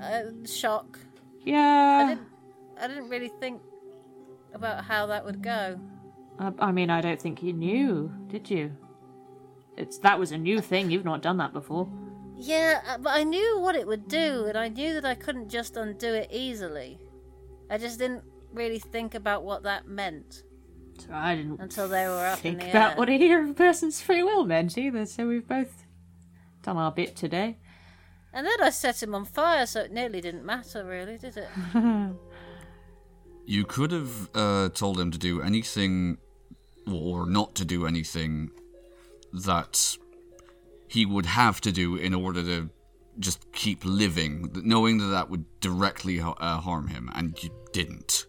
Uh, 0.03 0.23
shock. 0.47 0.99
I 0.99 1.51
Yeah. 1.51 2.09
didn't. 2.09 2.27
I 2.81 2.87
didn't 2.89 3.09
really 3.09 3.31
think 3.41 3.63
about 4.53 4.85
how 4.85 5.07
that 5.07 5.25
would 5.25 5.43
go. 5.43 5.79
I, 6.39 6.53
I 6.59 6.73
mean, 6.73 6.91
I 6.91 7.01
don't 7.01 7.21
think 7.21 7.43
you 7.43 7.53
knew, 7.53 8.13
did 8.29 8.51
you? 8.51 8.73
It's 9.77 9.99
that 9.99 10.19
was 10.19 10.33
a 10.33 10.39
new 10.39 10.61
thing. 10.61 10.91
You've 10.91 11.05
not 11.05 11.23
done 11.23 11.37
that 11.39 11.53
before. 11.53 11.89
Yeah, 12.37 12.81
uh, 12.89 12.99
but 12.99 13.11
I 13.11 13.23
knew 13.23 13.59
what 13.61 13.77
it 13.77 13.87
would 13.87 14.09
do, 14.09 14.45
and 14.47 14.59
I 14.59 14.69
knew 14.69 14.95
that 14.95 15.05
I 15.05 15.15
couldn't 15.15 15.49
just 15.49 15.77
undo 15.77 16.13
it 16.15 16.29
easily. 16.33 16.99
I 17.71 17.79
just 17.79 17.99
didn't 17.99 18.25
really 18.53 18.81
think 18.81 19.15
about 19.15 19.45
what 19.45 19.63
that 19.63 19.87
meant 19.87 20.43
So 20.99 21.13
I 21.13 21.37
didn't 21.37 21.61
until 21.61 21.89
they 21.89 22.07
were 22.07 22.27
up 22.27 22.39
in 22.39 22.59
think 22.59 22.61
the 22.61 22.71
about 22.71 22.93
air. 22.93 22.97
what 22.99 23.09
a 23.09 23.53
person's 23.55 24.01
free 24.01 24.23
will 24.23 24.45
meant 24.45 24.77
either. 24.77 25.07
So 25.07 25.29
we've 25.29 25.47
both 25.47 25.85
done 26.63 26.77
our 26.77 26.91
bit 26.91 27.17
today. 27.17 27.59
And 28.33 28.47
then 28.47 28.61
I 28.63 28.71
set 28.71 29.03
him 29.03 29.15
on 29.15 29.25
fire, 29.25 29.67
so 29.67 29.81
it 29.81 29.93
nearly 29.93 30.21
didn't 30.21 30.45
matter, 30.45 30.85
really, 30.85 31.19
did 31.19 31.37
it? 31.37 31.49
you 33.45 33.65
could 33.65 33.91
have 33.91 34.31
uh, 34.35 34.69
told 34.69 35.01
him 35.01 35.11
to 35.11 35.19
do 35.19 35.43
anything, 35.43 36.19
or 36.87 37.27
not 37.27 37.57
to 37.57 37.65
do 37.65 37.87
anything 37.87 38.51
that 39.33 39.97
he 40.87 41.05
would 41.07 41.27
have 41.27 41.61
to 41.63 41.73
do 41.73 41.97
in 41.97 42.15
order 42.15 42.43
to 42.43 42.71
just 43.21 43.53
keep 43.53 43.85
living, 43.85 44.51
knowing 44.65 44.99
that 44.99 45.07
that 45.07 45.31
would 45.31 45.45
directly 45.61 46.21
uh, 46.21 46.33
harm 46.61 46.89
him, 46.89 47.11
and 47.15 47.41
you 47.43 47.51
didn't. 47.73 48.27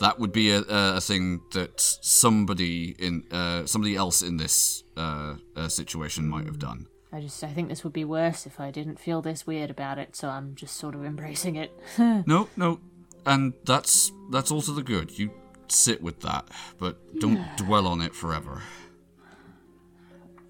That 0.00 0.18
would 0.18 0.32
be 0.32 0.50
a, 0.50 0.64
a 0.68 1.00
thing 1.00 1.40
that 1.52 1.80
somebody 1.80 2.96
in 2.98 3.24
uh, 3.30 3.66
somebody 3.66 3.94
else 3.96 4.22
in 4.22 4.36
this 4.38 4.82
uh, 4.96 5.36
uh, 5.56 5.68
situation 5.68 6.28
might 6.28 6.46
have 6.46 6.58
done. 6.58 6.86
I 7.12 7.20
just 7.20 7.44
I 7.44 7.48
think 7.48 7.68
this 7.68 7.84
would 7.84 7.92
be 7.92 8.04
worse 8.04 8.44
if 8.46 8.58
I 8.58 8.70
didn't 8.70 8.98
feel 8.98 9.22
this 9.22 9.46
weird 9.46 9.70
about 9.70 9.98
it. 9.98 10.16
So 10.16 10.28
I'm 10.28 10.54
just 10.56 10.76
sort 10.76 10.94
of 10.94 11.04
embracing 11.04 11.56
it. 11.56 11.72
No, 12.26 12.48
no, 12.56 12.80
and 13.24 13.54
that's 13.64 14.10
that's 14.30 14.50
also 14.50 14.72
the 14.72 14.82
good. 14.82 15.16
You 15.16 15.30
sit 15.68 16.02
with 16.02 16.20
that, 16.20 16.48
but 16.78 16.96
don't 17.20 17.44
dwell 17.56 17.86
on 17.86 18.00
it 18.00 18.14
forever. 18.14 18.62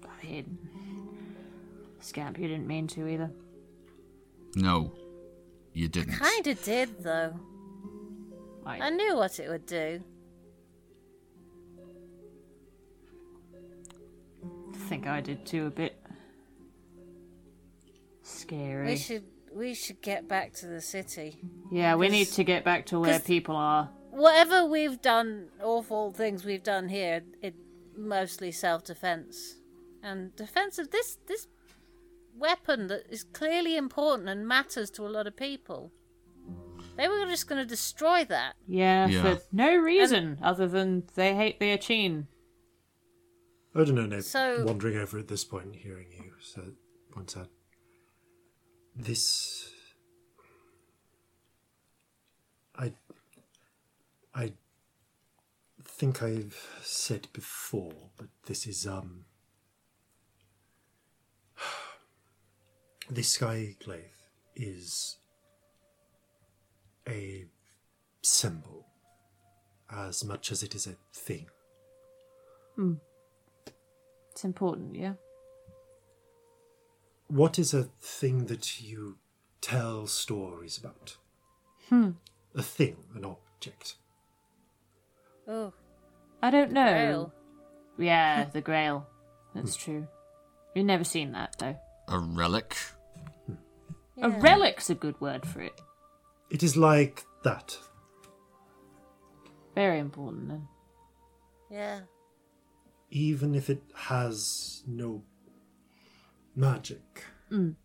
I 0.03 0.25
mean, 0.25 0.57
Scamp, 1.99 2.39
you 2.39 2.47
didn't 2.47 2.67
mean 2.67 2.87
to 2.87 3.07
either. 3.07 3.29
No, 4.55 4.93
you 5.73 5.87
didn't. 5.87 6.19
Kinda 6.19 6.55
did, 6.55 7.03
though. 7.03 7.39
I, 8.65 8.79
I 8.79 8.89
knew 8.89 9.15
what 9.15 9.39
it 9.39 9.49
would 9.49 9.65
do. 9.65 10.01
I 14.73 14.77
think 14.87 15.07
I 15.07 15.21
did 15.21 15.45
too 15.45 15.67
a 15.67 15.69
bit. 15.69 16.01
Scary. 18.23 18.87
We 18.87 18.97
should 18.97 19.23
we 19.53 19.73
should 19.73 20.01
get 20.01 20.27
back 20.27 20.53
to 20.53 20.67
the 20.67 20.81
city. 20.81 21.37
Yeah, 21.71 21.95
we 21.95 22.09
need 22.09 22.27
to 22.27 22.43
get 22.43 22.63
back 22.63 22.85
to 22.87 22.99
where 22.99 23.19
people 23.19 23.55
are. 23.55 23.89
Whatever 24.11 24.65
we've 24.65 25.01
done, 25.01 25.47
awful 25.61 26.11
things 26.11 26.43
we've 26.43 26.63
done 26.63 26.89
here, 26.89 27.21
it 27.41 27.55
mostly 27.97 28.51
self-defense 28.51 29.55
and 30.03 30.35
defense 30.35 30.77
of 30.77 30.91
this 30.91 31.17
this 31.27 31.47
weapon 32.37 32.87
that 32.87 33.03
is 33.09 33.23
clearly 33.23 33.77
important 33.77 34.29
and 34.29 34.47
matters 34.47 34.89
to 34.91 35.05
a 35.05 35.09
lot 35.09 35.27
of 35.27 35.35
people. 35.35 35.91
They 36.97 37.07
were 37.07 37.25
just 37.25 37.47
going 37.47 37.61
to 37.61 37.67
destroy 37.67 38.23
that. 38.25 38.53
Yeah, 38.67 39.07
Yeah. 39.07 39.35
for 39.35 39.41
no 39.51 39.75
reason 39.75 40.37
other 40.41 40.67
than 40.67 41.03
they 41.15 41.35
hate 41.35 41.59
the 41.59 41.71
Achin. 41.73 42.27
I 43.75 43.79
don't 43.83 43.95
know, 43.95 44.05
Nate. 44.05 44.23
So- 44.23 44.63
Wandering 44.65 44.97
over 44.97 45.19
at 45.19 45.27
this 45.27 45.43
point, 45.43 45.75
hearing 45.75 46.07
you, 46.11 46.31
so 46.39 46.61
points 47.11 47.35
out. 47.35 47.49
This. 48.95 49.69
I. 52.77 52.93
I 54.33 54.53
think 55.83 56.21
I've 56.23 56.79
said 56.81 57.27
before, 57.33 58.11
but 58.17 58.27
this 58.45 58.65
is, 58.67 58.87
um. 58.87 59.25
This 63.09 63.29
sky 63.29 63.75
glaive 63.83 64.23
is 64.55 65.17
a 67.07 67.45
symbol 68.23 68.87
as 69.91 70.23
much 70.23 70.51
as 70.51 70.63
it 70.63 70.73
is 70.73 70.87
a 70.87 70.95
thing. 71.13 71.45
It's 74.31 74.43
important, 74.43 74.95
yeah. 74.95 75.13
What 77.27 77.59
is 77.59 77.73
a 77.73 77.89
thing 78.01 78.45
that 78.47 78.81
you 78.81 79.17
tell 79.61 80.07
stories 80.07 80.77
about? 80.77 81.17
Hmm. 81.89 82.11
A 82.55 82.63
thing, 82.63 82.97
an 83.13 83.25
object. 83.25 83.95
Oh, 85.47 85.73
I 86.41 86.49
don't 86.49 86.71
know. 86.71 86.83
Grail. 86.91 87.33
Yeah, 87.97 88.45
the 88.51 88.61
Grail. 88.69 89.07
That's 89.53 89.75
true. 89.75 90.07
You've 90.73 90.85
never 90.85 91.03
seen 91.03 91.31
that 91.33 91.55
though. 91.59 91.77
A 92.07 92.19
relic? 92.19 92.75
A 94.21 94.29
relic's 94.29 94.89
a 94.89 94.95
good 94.95 95.19
word 95.19 95.45
for 95.45 95.61
it. 95.61 95.79
It 96.49 96.63
is 96.63 96.77
like 96.77 97.25
that. 97.43 97.77
Very 99.75 99.99
important 99.99 100.47
then. 100.47 100.67
Yeah. 101.69 101.99
Even 103.11 103.55
if 103.55 103.69
it 103.69 103.83
has 103.95 104.83
no 104.87 105.23
magic. 106.55 107.23
Mm. 107.51 107.75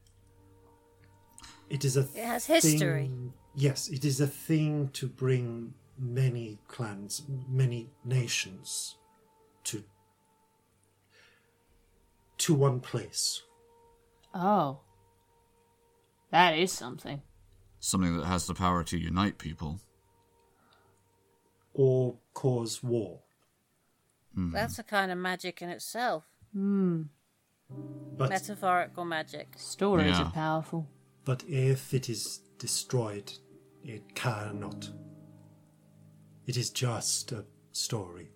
It 1.69 1.85
is 1.85 1.97
a 1.97 2.01
It 2.15 2.25
has 2.25 2.47
history. 2.47 3.03
thing- 3.09 3.33
Yes, 3.55 3.89
it 3.89 4.05
is 4.05 4.21
a 4.21 4.29
thing 4.29 4.91
to 4.91 5.09
bring 5.09 5.75
many 5.99 6.61
clans, 6.69 7.23
many 7.49 7.91
nations 8.05 8.97
to 9.65 9.83
to 12.39 12.55
one 12.55 12.81
place. 12.81 13.43
Oh. 14.33 14.79
That 16.31 16.57
is 16.59 16.73
something. 16.73 17.23
Something 17.81 18.17
that 18.19 18.27
has 18.27 18.47
the 18.47 18.55
power 18.55 18.85
to 18.85 18.99
unite 18.99 19.39
people. 19.39 19.81
or 21.73 22.17
cause 22.35 22.83
war. 22.83 23.21
Hmm. 24.35 24.51
That's 24.51 24.79
a 24.81 24.83
kind 24.83 25.13
of 25.13 25.19
magic 25.19 25.63
in 25.63 25.69
itself. 25.71 26.25
Hmm. 26.53 27.03
But 27.71 28.29
Metaphorical 28.31 29.05
magic. 29.05 29.55
Stories 29.57 30.19
Yeah. 30.19 30.25
are 30.25 30.33
powerful. 30.33 30.89
but 31.25 31.45
if 31.45 31.95
it 31.95 32.09
is 32.09 32.39
destroyed, 32.59 33.33
it 33.85 34.15
cannot. 34.17 34.91
It 36.47 36.57
is 36.57 36.71
just 36.71 37.31
a 37.33 37.45
story. 37.73 38.33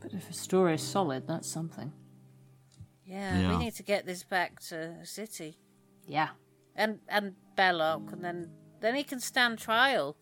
But 0.00 0.12
if 0.12 0.28
a 0.28 0.32
story 0.34 0.74
is 0.74 0.82
solid, 0.82 1.26
that's 1.26 1.48
something. 1.48 1.92
Yeah, 3.12 3.38
Yeah. 3.38 3.50
we 3.50 3.64
need 3.64 3.74
to 3.74 3.82
get 3.82 4.06
this 4.06 4.24
back 4.24 4.58
to 4.68 4.96
the 5.00 5.06
city. 5.06 5.58
Yeah. 6.06 6.30
And 6.74 7.00
and 7.08 7.34
Belloc, 7.56 8.10
and 8.12 8.24
then 8.24 8.50
then 8.80 8.94
he 8.94 9.04
can 9.04 9.20
stand 9.20 9.58
trial. 9.58 10.16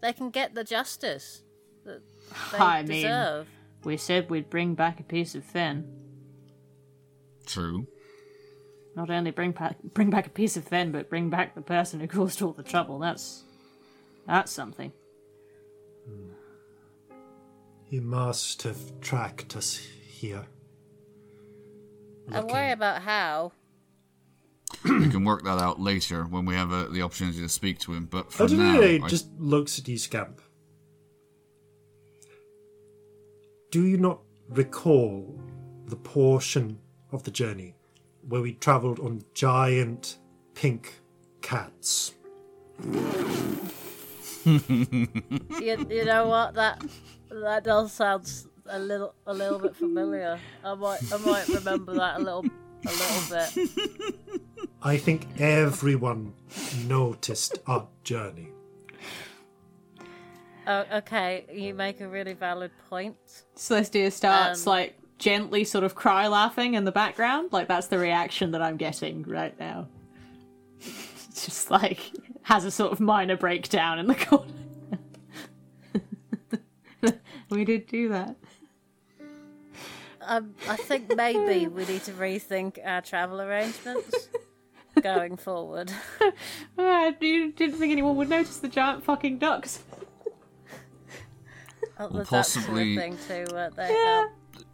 They 0.00 0.12
can 0.12 0.30
get 0.30 0.54
the 0.54 0.62
justice 0.64 1.42
that 1.84 2.02
they 2.52 2.58
I 2.58 2.82
mean- 2.82 3.02
deserve. 3.02 3.48
We 3.82 3.96
said 3.96 4.30
we'd 4.30 4.50
bring 4.50 4.74
back 4.74 5.00
a 5.00 5.02
piece 5.02 5.34
of 5.34 5.42
Fen. 5.44 5.90
True. 7.46 7.86
Not 8.94 9.10
only 9.10 9.30
bring 9.32 9.52
back 9.52 9.76
bring 9.82 10.10
back 10.10 10.26
a 10.26 10.30
piece 10.30 10.56
of 10.56 10.64
Fen, 10.64 10.92
but 10.92 11.08
bring 11.10 11.30
back 11.30 11.54
the 11.54 11.62
person 11.62 11.98
who 12.00 12.06
caused 12.06 12.42
all 12.42 12.52
the 12.52 12.62
trouble. 12.62 12.98
That's 13.00 13.42
that's 14.26 14.52
something. 14.52 14.92
Hmm. 16.06 16.30
He 17.86 17.98
must 17.98 18.62
have 18.62 19.00
tracked 19.00 19.56
us 19.56 19.76
here. 19.76 20.46
I 22.32 22.40
worry 22.44 22.70
about 22.72 23.02
how. 23.02 23.52
we 24.84 25.08
can 25.10 25.24
work 25.24 25.42
that 25.44 25.58
out 25.58 25.80
later 25.80 26.24
when 26.24 26.44
we 26.46 26.54
have 26.54 26.72
uh 26.72 26.84
the 26.88 27.02
opportunity 27.02 27.40
to 27.40 27.48
speak 27.48 27.78
to 27.80 27.92
him. 27.92 28.06
But 28.06 28.32
for 28.32 28.44
I 28.44 28.46
don't 28.46 28.58
now, 28.58 28.80
know. 28.80 29.04
I- 29.04 29.08
just 29.08 29.28
looks 29.38 29.78
at 29.78 29.88
you, 29.88 29.98
Scamp. 29.98 30.40
Do 33.70 33.84
you 33.86 33.96
not 33.98 34.20
recall 34.48 35.38
the 35.86 35.96
portion 35.96 36.78
of 37.12 37.22
the 37.22 37.30
journey 37.30 37.74
where 38.28 38.40
we 38.42 38.54
travelled 38.54 38.98
on 39.00 39.22
giant 39.34 40.18
pink 40.54 40.94
cats? 41.42 42.12
You, 44.46 45.86
you 45.90 46.04
know 46.06 46.26
what 46.28 46.54
that 46.54 46.82
that 47.30 47.62
does 47.62 47.92
sound 47.92 48.22
s- 48.24 48.46
a 48.70 48.78
little 48.78 49.14
a 49.26 49.34
little 49.34 49.58
bit 49.58 49.76
familiar. 49.76 50.38
I 50.64 50.74
might 50.74 51.00
I 51.12 51.16
might 51.18 51.48
remember 51.48 51.94
that 51.94 52.16
a 52.16 52.22
little 52.22 52.44
a 52.86 52.90
little 52.90 53.22
bit. 53.30 54.14
I 54.82 54.96
think 54.96 55.26
everyone 55.38 56.32
noticed 56.86 57.58
our 57.66 57.86
journey. 58.04 58.48
Oh, 60.66 60.84
okay, 60.94 61.46
you 61.52 61.74
make 61.74 62.00
a 62.00 62.08
really 62.08 62.32
valid 62.34 62.70
point. 62.88 63.16
Celestia 63.56 64.12
starts 64.12 64.66
Um, 64.66 64.70
like 64.70 64.96
gently 65.18 65.64
sort 65.64 65.84
of 65.84 65.94
cry 65.94 66.28
laughing 66.28 66.74
in 66.74 66.84
the 66.84 66.92
background. 66.92 67.52
Like 67.52 67.68
that's 67.68 67.88
the 67.88 67.98
reaction 67.98 68.52
that 68.52 68.62
I'm 68.62 68.76
getting 68.76 69.22
right 69.24 69.58
now. 69.58 69.88
Just 71.34 71.70
like 71.70 72.12
has 72.42 72.64
a 72.64 72.70
sort 72.70 72.92
of 72.92 73.00
minor 73.00 73.36
breakdown 73.36 73.98
in 73.98 74.06
the 74.06 74.14
corner. 74.14 74.52
we 77.50 77.64
did 77.64 77.86
do 77.86 78.08
that. 78.10 78.36
Um, 80.30 80.54
I 80.68 80.76
think 80.76 81.14
maybe 81.16 81.66
we 81.76 81.84
need 81.84 82.04
to 82.04 82.12
rethink 82.12 82.78
our 82.84 83.00
travel 83.02 83.40
arrangements 83.42 84.28
going 85.02 85.36
forward. 85.36 85.92
You 86.78 87.52
didn't 87.52 87.76
think 87.78 87.92
anyone 87.92 88.16
would 88.16 88.28
notice 88.30 88.56
the 88.58 88.68
giant 88.68 89.04
fucking 89.04 89.38
ducks. 89.38 89.82
Oh, 91.98 92.08
Well, 92.08 92.20
was 92.20 92.28
that 92.30 92.46
sort 92.46 92.64
possibly- 92.64 92.96
thing 92.96 93.18
too, 93.28 93.44
weren't 93.52 93.76
they? 93.76 93.90
Yeah. 93.90 94.28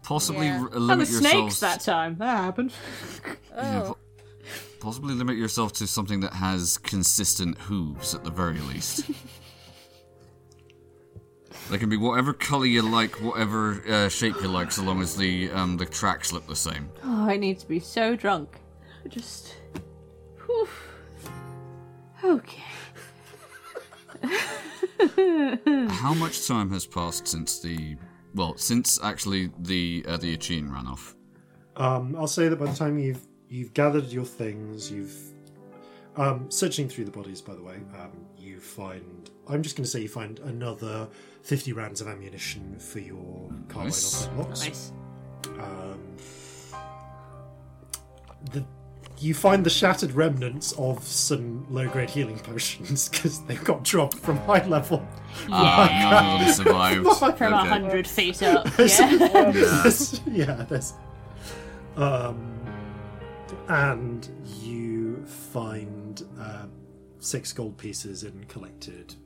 possibly 0.05 0.47
Yeah. 0.47 0.61
r- 0.61 0.69
And 0.69 0.87
limit 0.87 1.09
the 1.09 1.13
yourselves. 1.15 1.57
snakes 1.57 1.61
that 1.61 1.81
time. 1.81 2.19
That 2.19 2.37
happened. 2.37 2.73
Um, 3.53 3.67
oh, 3.83 3.97
Possibly 4.79 5.13
limit 5.15 5.37
yourself 5.37 5.73
to 5.75 5.89
something 5.89 6.21
that 6.21 6.35
has 6.35 6.79
consistent 6.79 7.59
hooves 7.59 8.15
at 8.15 8.23
the 8.23 8.31
very 8.31 8.61
least. 8.61 9.11
They 11.71 11.79
can 11.79 11.89
be 11.89 11.97
whatever 11.97 12.33
color 12.33 12.67
you 12.67 12.83
like, 12.83 13.21
whatever 13.21 13.83
uh, 13.89 14.09
shape 14.09 14.37
you 14.41 14.49
like, 14.49 14.71
so 14.71 14.83
long 14.83 15.01
as 15.01 15.17
the 15.17 15.51
um, 15.51 15.77
the 15.77 15.87
tracks 15.87 16.33
look 16.33 16.47
the 16.47 16.55
same. 16.55 16.89
Oh, 17.03 17.29
I 17.29 17.37
need 17.37 17.59
to 17.59 17.67
be 17.67 17.81
so 17.81 18.15
drunk. 18.15 18.61
Just. 19.09 19.55
Whew. 20.47 20.69
Okay. 22.25 22.63
How 25.91 26.15
much 26.15 26.47
time 26.47 26.71
has 26.71 26.87
passed 26.87 27.27
since 27.29 27.61
the 27.61 27.97
well, 28.35 28.57
since 28.57 29.03
actually 29.03 29.51
the 29.59 30.05
uh, 30.09 30.17
the 30.17 30.35
Achin 30.37 30.73
ran 30.73 30.87
off? 30.87 31.15
Um, 31.77 32.15
I'll 32.17 32.27
say 32.27 32.49
that 32.49 32.59
by 32.59 32.67
the 32.67 32.77
time 32.77 32.99
you've 32.99 33.27
you've 33.49 33.75
gathered 33.75 34.07
your 34.07 34.25
things, 34.25 34.91
you've 34.91 35.17
um, 36.17 36.51
searching 36.51 36.89
through 36.89 37.05
the 37.07 37.11
bodies. 37.11 37.41
By 37.41 37.55
the 37.55 37.63
way, 37.63 37.77
um, 37.99 38.13
you 38.39 38.61
find. 38.61 39.31
I'm 39.49 39.63
just 39.63 39.77
going 39.77 39.85
to 39.85 39.91
say 39.91 40.01
you 40.01 40.09
find 40.09 40.39
another 40.41 41.09
fifty 41.43 41.73
rounds 41.73 42.01
of 42.01 42.09
ammunition 42.09 42.77
for 42.79 42.99
your 43.01 43.49
carbine 43.69 43.85
Nice. 43.87 44.27
of 44.27 44.37
box. 44.37 44.65
Nice. 44.67 44.93
Um, 45.59 46.17
the 48.53 48.65
you 49.19 49.33
find 49.33 49.65
the 49.65 49.71
shattered 49.71 50.13
remnants 50.13 50.73
of 50.73 51.03
some 51.03 51.67
low-grade 51.73 52.11
healing 52.11 52.39
potions 52.39 53.09
because 53.11 53.41
they 53.45 53.55
got 53.55 53.83
dropped 53.83 54.19
from 54.19 54.37
high 54.39 54.67
level. 54.67 55.07
Ah, 55.51 55.89
none 56.11 56.41
of 56.41 56.47
them 56.47 56.55
survived. 56.67 57.39
From 57.39 57.53
a 57.55 57.59
Okay. 57.61 57.69
hundred 57.69 58.07
feet 58.07 58.43
up. 58.43 58.67
Yeah. 58.79 59.51
There's- 59.53 60.21
yeah, 60.27 60.67
there's. 60.69 60.93
Um, 61.97 62.61
and 63.69 64.29
you 64.61 65.25
find 65.25 66.23
uh, 66.39 66.67
six 67.19 67.55
gold 67.55 67.79
pieces 67.79 68.23
in 68.23 68.45
collected 68.49 69.15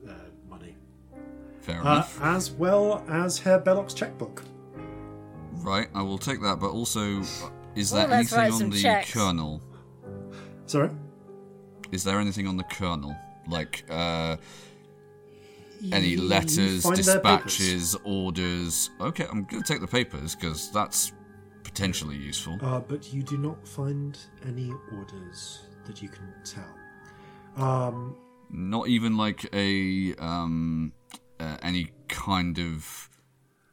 Fair 1.61 1.77
uh, 1.77 1.81
enough. 1.81 2.19
as 2.21 2.51
well 2.51 3.03
as 3.09 3.39
Herr 3.39 3.59
Belloc's 3.59 3.93
checkbook. 3.93 4.43
Right, 5.57 5.87
I 5.93 6.01
will 6.01 6.17
take 6.17 6.41
that. 6.41 6.59
But 6.59 6.71
also, 6.71 7.19
uh, 7.19 7.49
is 7.75 7.91
Well, 7.91 8.07
there 8.07 8.17
let's 8.17 8.33
anything 8.33 8.37
write 8.37 8.51
on 8.51 8.59
some 8.59 8.69
the 8.71 8.81
checks. 8.81 9.13
colonel? 9.13 9.61
Sorry. 10.65 10.89
Is 11.91 12.03
there 12.03 12.19
anything 12.19 12.47
on 12.47 12.57
the 12.57 12.63
colonel? 12.63 13.15
Like 13.47 13.83
uh, 13.89 14.37
any 15.91 16.09
You 16.09 16.21
letters, 16.23 16.83
find 16.83 16.97
their 16.97 17.19
papers. 17.19 17.57
dispatches, 17.57 17.95
orders? 18.03 18.89
Okay, 18.99 19.25
I'm 19.29 19.43
going 19.43 19.61
to 19.61 19.67
take 19.73 19.81
the 19.81 19.87
papers 19.87 20.35
because 20.35 20.71
that's 20.71 21.11
potentially 21.63 22.15
useful. 22.15 22.57
Uh, 22.61 22.79
but 22.79 23.13
you 23.13 23.23
do 23.23 23.37
not 23.37 23.67
find 23.67 24.17
any 24.47 24.71
orders 24.97 25.59
that 25.85 26.01
you 26.01 26.09
can 26.09 26.33
tell. 26.43 27.63
Um, 27.63 28.15
Not 28.49 28.87
even 28.87 29.17
like 29.17 29.47
a 29.53 30.15
um, 30.15 30.93
uh, 31.41 31.57
any 31.69 31.83
kind 32.07 32.57
of 32.59 33.09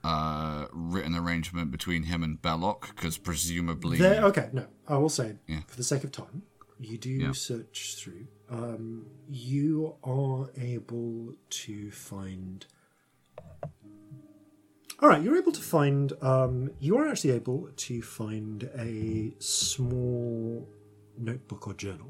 uh, 0.05 0.67
written 0.73 1.15
arrangement 1.15 1.71
between 1.71 2.05
him 2.05 2.23
and 2.23 2.41
Belloc, 2.41 2.81
because 2.95 3.19
presumably 3.19 3.99
there, 3.99 4.23
okay, 4.25 4.49
no, 4.53 4.67
I 4.87 4.97
will 4.97 5.09
say, 5.21 5.29
Yeah. 5.47 5.61
for 5.67 5.77
the 5.77 5.85
sake 5.93 6.05
of 6.05 6.13
time, 6.13 6.43
you 6.81 6.97
do 6.97 7.11
Yeah. 7.11 7.33
search 7.33 7.97
through. 7.99 8.27
Um, 8.49 9.07
you 9.29 9.97
are 10.03 10.51
able 10.57 11.35
to 11.65 11.91
find. 11.91 12.65
All 15.01 15.09
right, 15.09 15.23
you're 15.23 15.37
able 15.37 15.53
to 15.53 15.61
find. 15.61 16.13
Um, 16.23 16.71
you 16.81 16.97
are 16.99 17.07
actually 17.09 17.31
able 17.33 17.69
to 17.89 18.03
find 18.03 18.57
a 18.77 19.35
small 19.39 20.69
notebook 21.17 21.69
or 21.69 21.75
journal. 21.75 22.09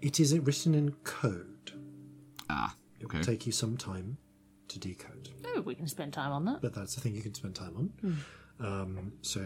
It 0.00 0.20
is 0.20 0.38
written 0.38 0.74
in 0.74 0.92
code. 1.04 1.72
ah 2.50 2.76
It 3.00 3.06
okay. 3.06 3.18
will 3.18 3.24
take 3.24 3.46
you 3.46 3.52
some 3.52 3.76
time 3.76 4.16
to 4.68 4.78
decode. 4.78 5.28
Oh, 5.54 5.60
we 5.60 5.74
can 5.74 5.86
spend 5.88 6.12
time 6.12 6.32
on 6.32 6.44
that. 6.46 6.62
but 6.62 6.74
that's 6.74 6.94
the 6.94 7.00
thing 7.00 7.14
you 7.14 7.22
can 7.22 7.34
spend 7.34 7.54
time 7.54 7.92
on. 8.00 8.24
Um, 8.60 9.12
so 9.22 9.40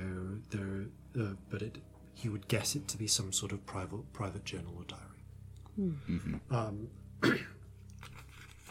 there, 0.51 0.87
uh, 1.21 1.33
but 1.51 1.63
it, 1.63 1.79
you 2.19 2.31
would 2.33 2.47
guess 2.49 2.77
it 2.77 2.87
to 2.89 2.99
be 2.99 3.07
some 3.07 3.33
sort 3.33 3.53
of 3.53 3.65
private 3.67 4.13
private 4.13 4.45
journal 4.45 4.75
or 4.77 4.85
diary. 4.85 5.95
Um, 6.51 6.89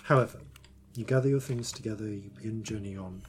however, 0.04 0.40
you 0.96 1.06
gather 1.06 1.30
your 1.30 1.40
things 1.40 1.72
together, 1.72 2.06
you 2.08 2.30
begin 2.36 2.64
journey 2.64 2.96
on. 2.98 3.22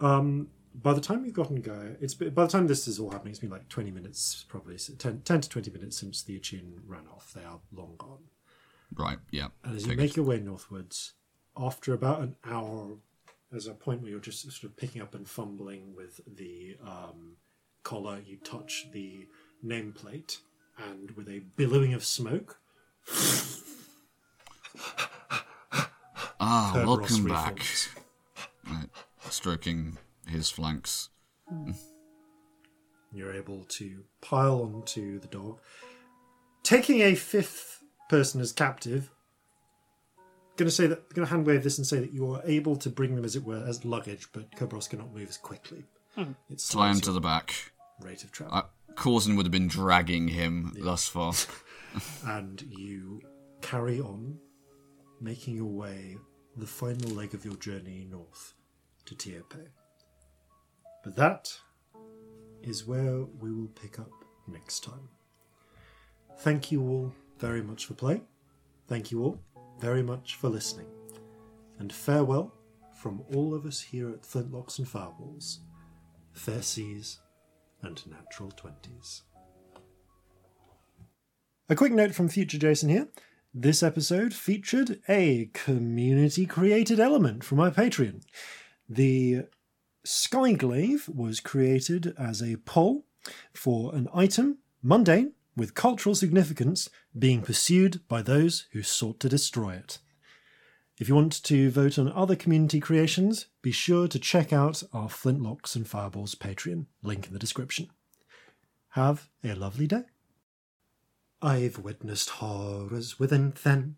Um, 0.00 0.48
by 0.74 0.92
the 0.92 1.00
time 1.00 1.24
you've 1.24 1.34
gotten 1.34 1.60
go, 1.60 1.94
it's 2.00 2.14
been- 2.14 2.32
by 2.32 2.44
the 2.44 2.50
time 2.50 2.66
this 2.66 2.86
is 2.88 2.98
all 2.98 3.10
happening, 3.10 3.30
it's 3.32 3.40
been 3.40 3.50
like 3.50 3.68
twenty 3.68 3.90
minutes, 3.90 4.44
probably 4.48 4.76
10, 4.76 5.22
10 5.22 5.40
to 5.42 5.48
twenty 5.48 5.70
minutes 5.70 5.96
since 5.98 6.22
the 6.22 6.36
Achin 6.38 6.80
ran 6.86 7.06
off. 7.14 7.32
They 7.34 7.44
are 7.44 7.60
long 7.72 7.94
gone. 7.98 8.24
Right, 8.94 9.18
yeah. 9.30 9.48
And 9.64 9.76
as 9.76 9.86
you 9.86 9.96
make 9.96 10.16
your 10.16 10.26
way 10.26 10.40
northwards, 10.40 11.14
after 11.56 11.92
about 11.94 12.20
an 12.20 12.36
hour 12.44 12.96
there's 13.50 13.66
a 13.66 13.74
point 13.74 14.00
where 14.00 14.10
you're 14.10 14.20
just 14.20 14.42
sort 14.42 14.64
of 14.64 14.76
picking 14.76 15.02
up 15.02 15.14
and 15.14 15.28
fumbling 15.28 15.94
with 15.96 16.20
the 16.36 16.76
um, 16.86 17.36
collar. 17.82 18.20
You 18.24 18.36
touch 18.38 18.86
the 18.92 19.26
nameplate, 19.64 20.38
and 20.78 21.10
with 21.12 21.28
a 21.28 21.40
billowing 21.56 21.94
of 21.94 22.04
smoke, 22.04 22.58
Ah, 26.42 26.72
Kerberos 26.74 26.86
welcome 26.86 27.24
back. 27.28 27.66
Right, 28.66 28.88
stroking 29.28 29.98
his 30.26 30.48
flanks. 30.48 31.10
You're 33.12 33.34
able 33.34 33.64
to 33.64 34.04
pile 34.20 34.62
onto 34.62 35.18
the 35.18 35.26
dog, 35.26 35.58
taking 36.62 37.00
a 37.00 37.14
fifth 37.16 37.79
person 38.10 38.40
as 38.40 38.50
captive. 38.50 39.08
Going 40.56 40.68
to 40.68 40.74
say 40.74 40.88
that, 40.88 41.14
going 41.14 41.26
to 41.26 41.30
hand 41.30 41.46
wave 41.46 41.62
this 41.62 41.78
and 41.78 41.86
say 41.86 42.00
that 42.00 42.12
you 42.12 42.30
are 42.32 42.42
able 42.44 42.74
to 42.76 42.90
bring 42.90 43.14
them, 43.14 43.24
as 43.24 43.36
it 43.36 43.44
were, 43.44 43.64
as 43.66 43.84
luggage, 43.84 44.26
but 44.32 44.50
Kerberos 44.56 44.90
cannot 44.90 45.14
move 45.14 45.28
as 45.28 45.38
quickly. 45.38 45.84
It's 46.50 46.68
Tie 46.68 46.90
him 46.90 47.00
to 47.02 47.12
the 47.12 47.20
back. 47.20 47.54
rate 48.00 48.24
of 48.24 48.32
travel. 48.32 48.54
Uh, 48.54 48.62
Corzin 48.94 49.36
would 49.36 49.46
have 49.46 49.52
been 49.52 49.68
dragging 49.68 50.28
him 50.28 50.74
thus 50.76 51.06
far. 51.06 51.32
and 52.26 52.60
you 52.62 53.22
carry 53.62 54.00
on, 54.00 54.38
making 55.20 55.54
your 55.54 55.70
way 55.70 56.16
the 56.56 56.66
final 56.66 57.10
leg 57.10 57.32
of 57.32 57.44
your 57.44 57.56
journey 57.56 58.06
north 58.10 58.54
to 59.06 59.14
Tiope. 59.14 59.68
But 61.04 61.14
that 61.16 61.52
is 62.62 62.86
where 62.86 63.22
we 63.40 63.52
will 63.52 63.68
pick 63.68 63.98
up 63.98 64.10
next 64.48 64.82
time. 64.84 65.08
Thank 66.40 66.72
you 66.72 66.82
all 66.82 67.14
very 67.40 67.62
much 67.62 67.86
for 67.86 67.94
playing. 67.94 68.22
Thank 68.86 69.10
you 69.10 69.24
all 69.24 69.40
very 69.80 70.02
much 70.02 70.36
for 70.36 70.48
listening. 70.48 70.86
And 71.78 71.92
farewell 71.92 72.52
from 72.94 73.22
all 73.34 73.54
of 73.54 73.64
us 73.64 73.80
here 73.80 74.10
at 74.10 74.22
Flintlocks 74.22 74.78
and 74.78 74.86
Fireballs, 74.86 75.60
Fair 76.32 76.60
Seas 76.60 77.20
and 77.82 78.02
Natural 78.06 78.50
Twenties. 78.50 79.22
A 81.70 81.74
quick 81.74 81.92
note 81.92 82.14
from 82.14 82.28
Future 82.28 82.58
Jason 82.58 82.90
here. 82.90 83.08
This 83.54 83.82
episode 83.82 84.34
featured 84.34 85.00
a 85.08 85.50
community 85.54 86.44
created 86.44 87.00
element 87.00 87.42
from 87.42 87.58
my 87.58 87.70
Patreon. 87.70 88.22
The 88.88 89.46
Skyglaive 90.06 91.08
was 91.08 91.40
created 91.40 92.14
as 92.18 92.42
a 92.42 92.56
poll 92.56 93.06
for 93.54 93.94
an 93.94 94.08
item, 94.12 94.58
mundane, 94.82 95.32
with 95.56 95.74
cultural 95.74 96.14
significance, 96.14 96.88
being 97.18 97.42
pursued 97.42 98.06
by 98.08 98.22
those 98.22 98.66
who 98.72 98.82
sought 98.82 99.20
to 99.20 99.28
destroy 99.28 99.74
it. 99.74 99.98
If 100.98 101.08
you 101.08 101.14
want 101.14 101.42
to 101.44 101.70
vote 101.70 101.98
on 101.98 102.12
other 102.12 102.36
community 102.36 102.78
creations, 102.78 103.46
be 103.62 103.72
sure 103.72 104.06
to 104.08 104.18
check 104.18 104.52
out 104.52 104.82
our 104.92 105.08
Flintlocks 105.08 105.74
and 105.74 105.88
Fireballs 105.88 106.34
Patreon, 106.34 106.86
link 107.02 107.26
in 107.26 107.32
the 107.32 107.38
description. 107.38 107.88
Have 108.90 109.28
a 109.42 109.54
lovely 109.54 109.86
day. 109.86 110.04
I've 111.40 111.78
witnessed 111.78 112.30
horrors 112.30 113.18
within 113.18 113.54
then. 113.62 113.96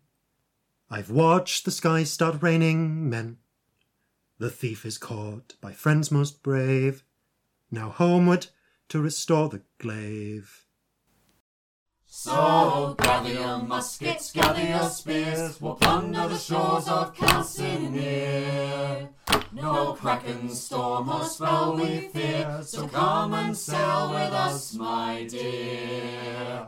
I've 0.89 1.09
watched 1.09 1.65
the 1.65 1.71
sky 1.71 2.05
start 2.05 2.41
raining 2.41 3.09
men. 3.09 3.37
The 4.37 4.49
thief 4.49 4.85
is 4.85 4.97
caught 4.97 5.55
by 5.59 5.73
friends 5.73 6.09
most 6.09 6.41
brave. 6.41 7.03
Now 7.69 7.89
homeward 7.89 8.47
to 8.89 9.01
restore 9.01 9.49
the 9.49 9.61
glaive. 9.77 10.62
So 12.15 12.95
gather 12.99 13.33
your 13.33 13.57
muskets, 13.57 14.31
gather 14.31 14.63
your 14.63 14.87
spears, 14.89 15.59
we'll 15.59 15.73
plunder 15.73 16.27
the 16.27 16.37
shores 16.37 16.87
of 16.87 17.15
Calcinear. 17.15 19.09
No 19.51 19.93
kraken, 19.93 20.47
storm, 20.49 21.09
or 21.09 21.25
spell 21.25 21.75
we 21.75 22.09
fear, 22.09 22.61
so 22.63 22.87
come 22.87 23.33
and 23.33 23.57
sail 23.57 24.11
with 24.11 24.31
us, 24.31 24.75
my 24.75 25.25
dear. 25.27 26.67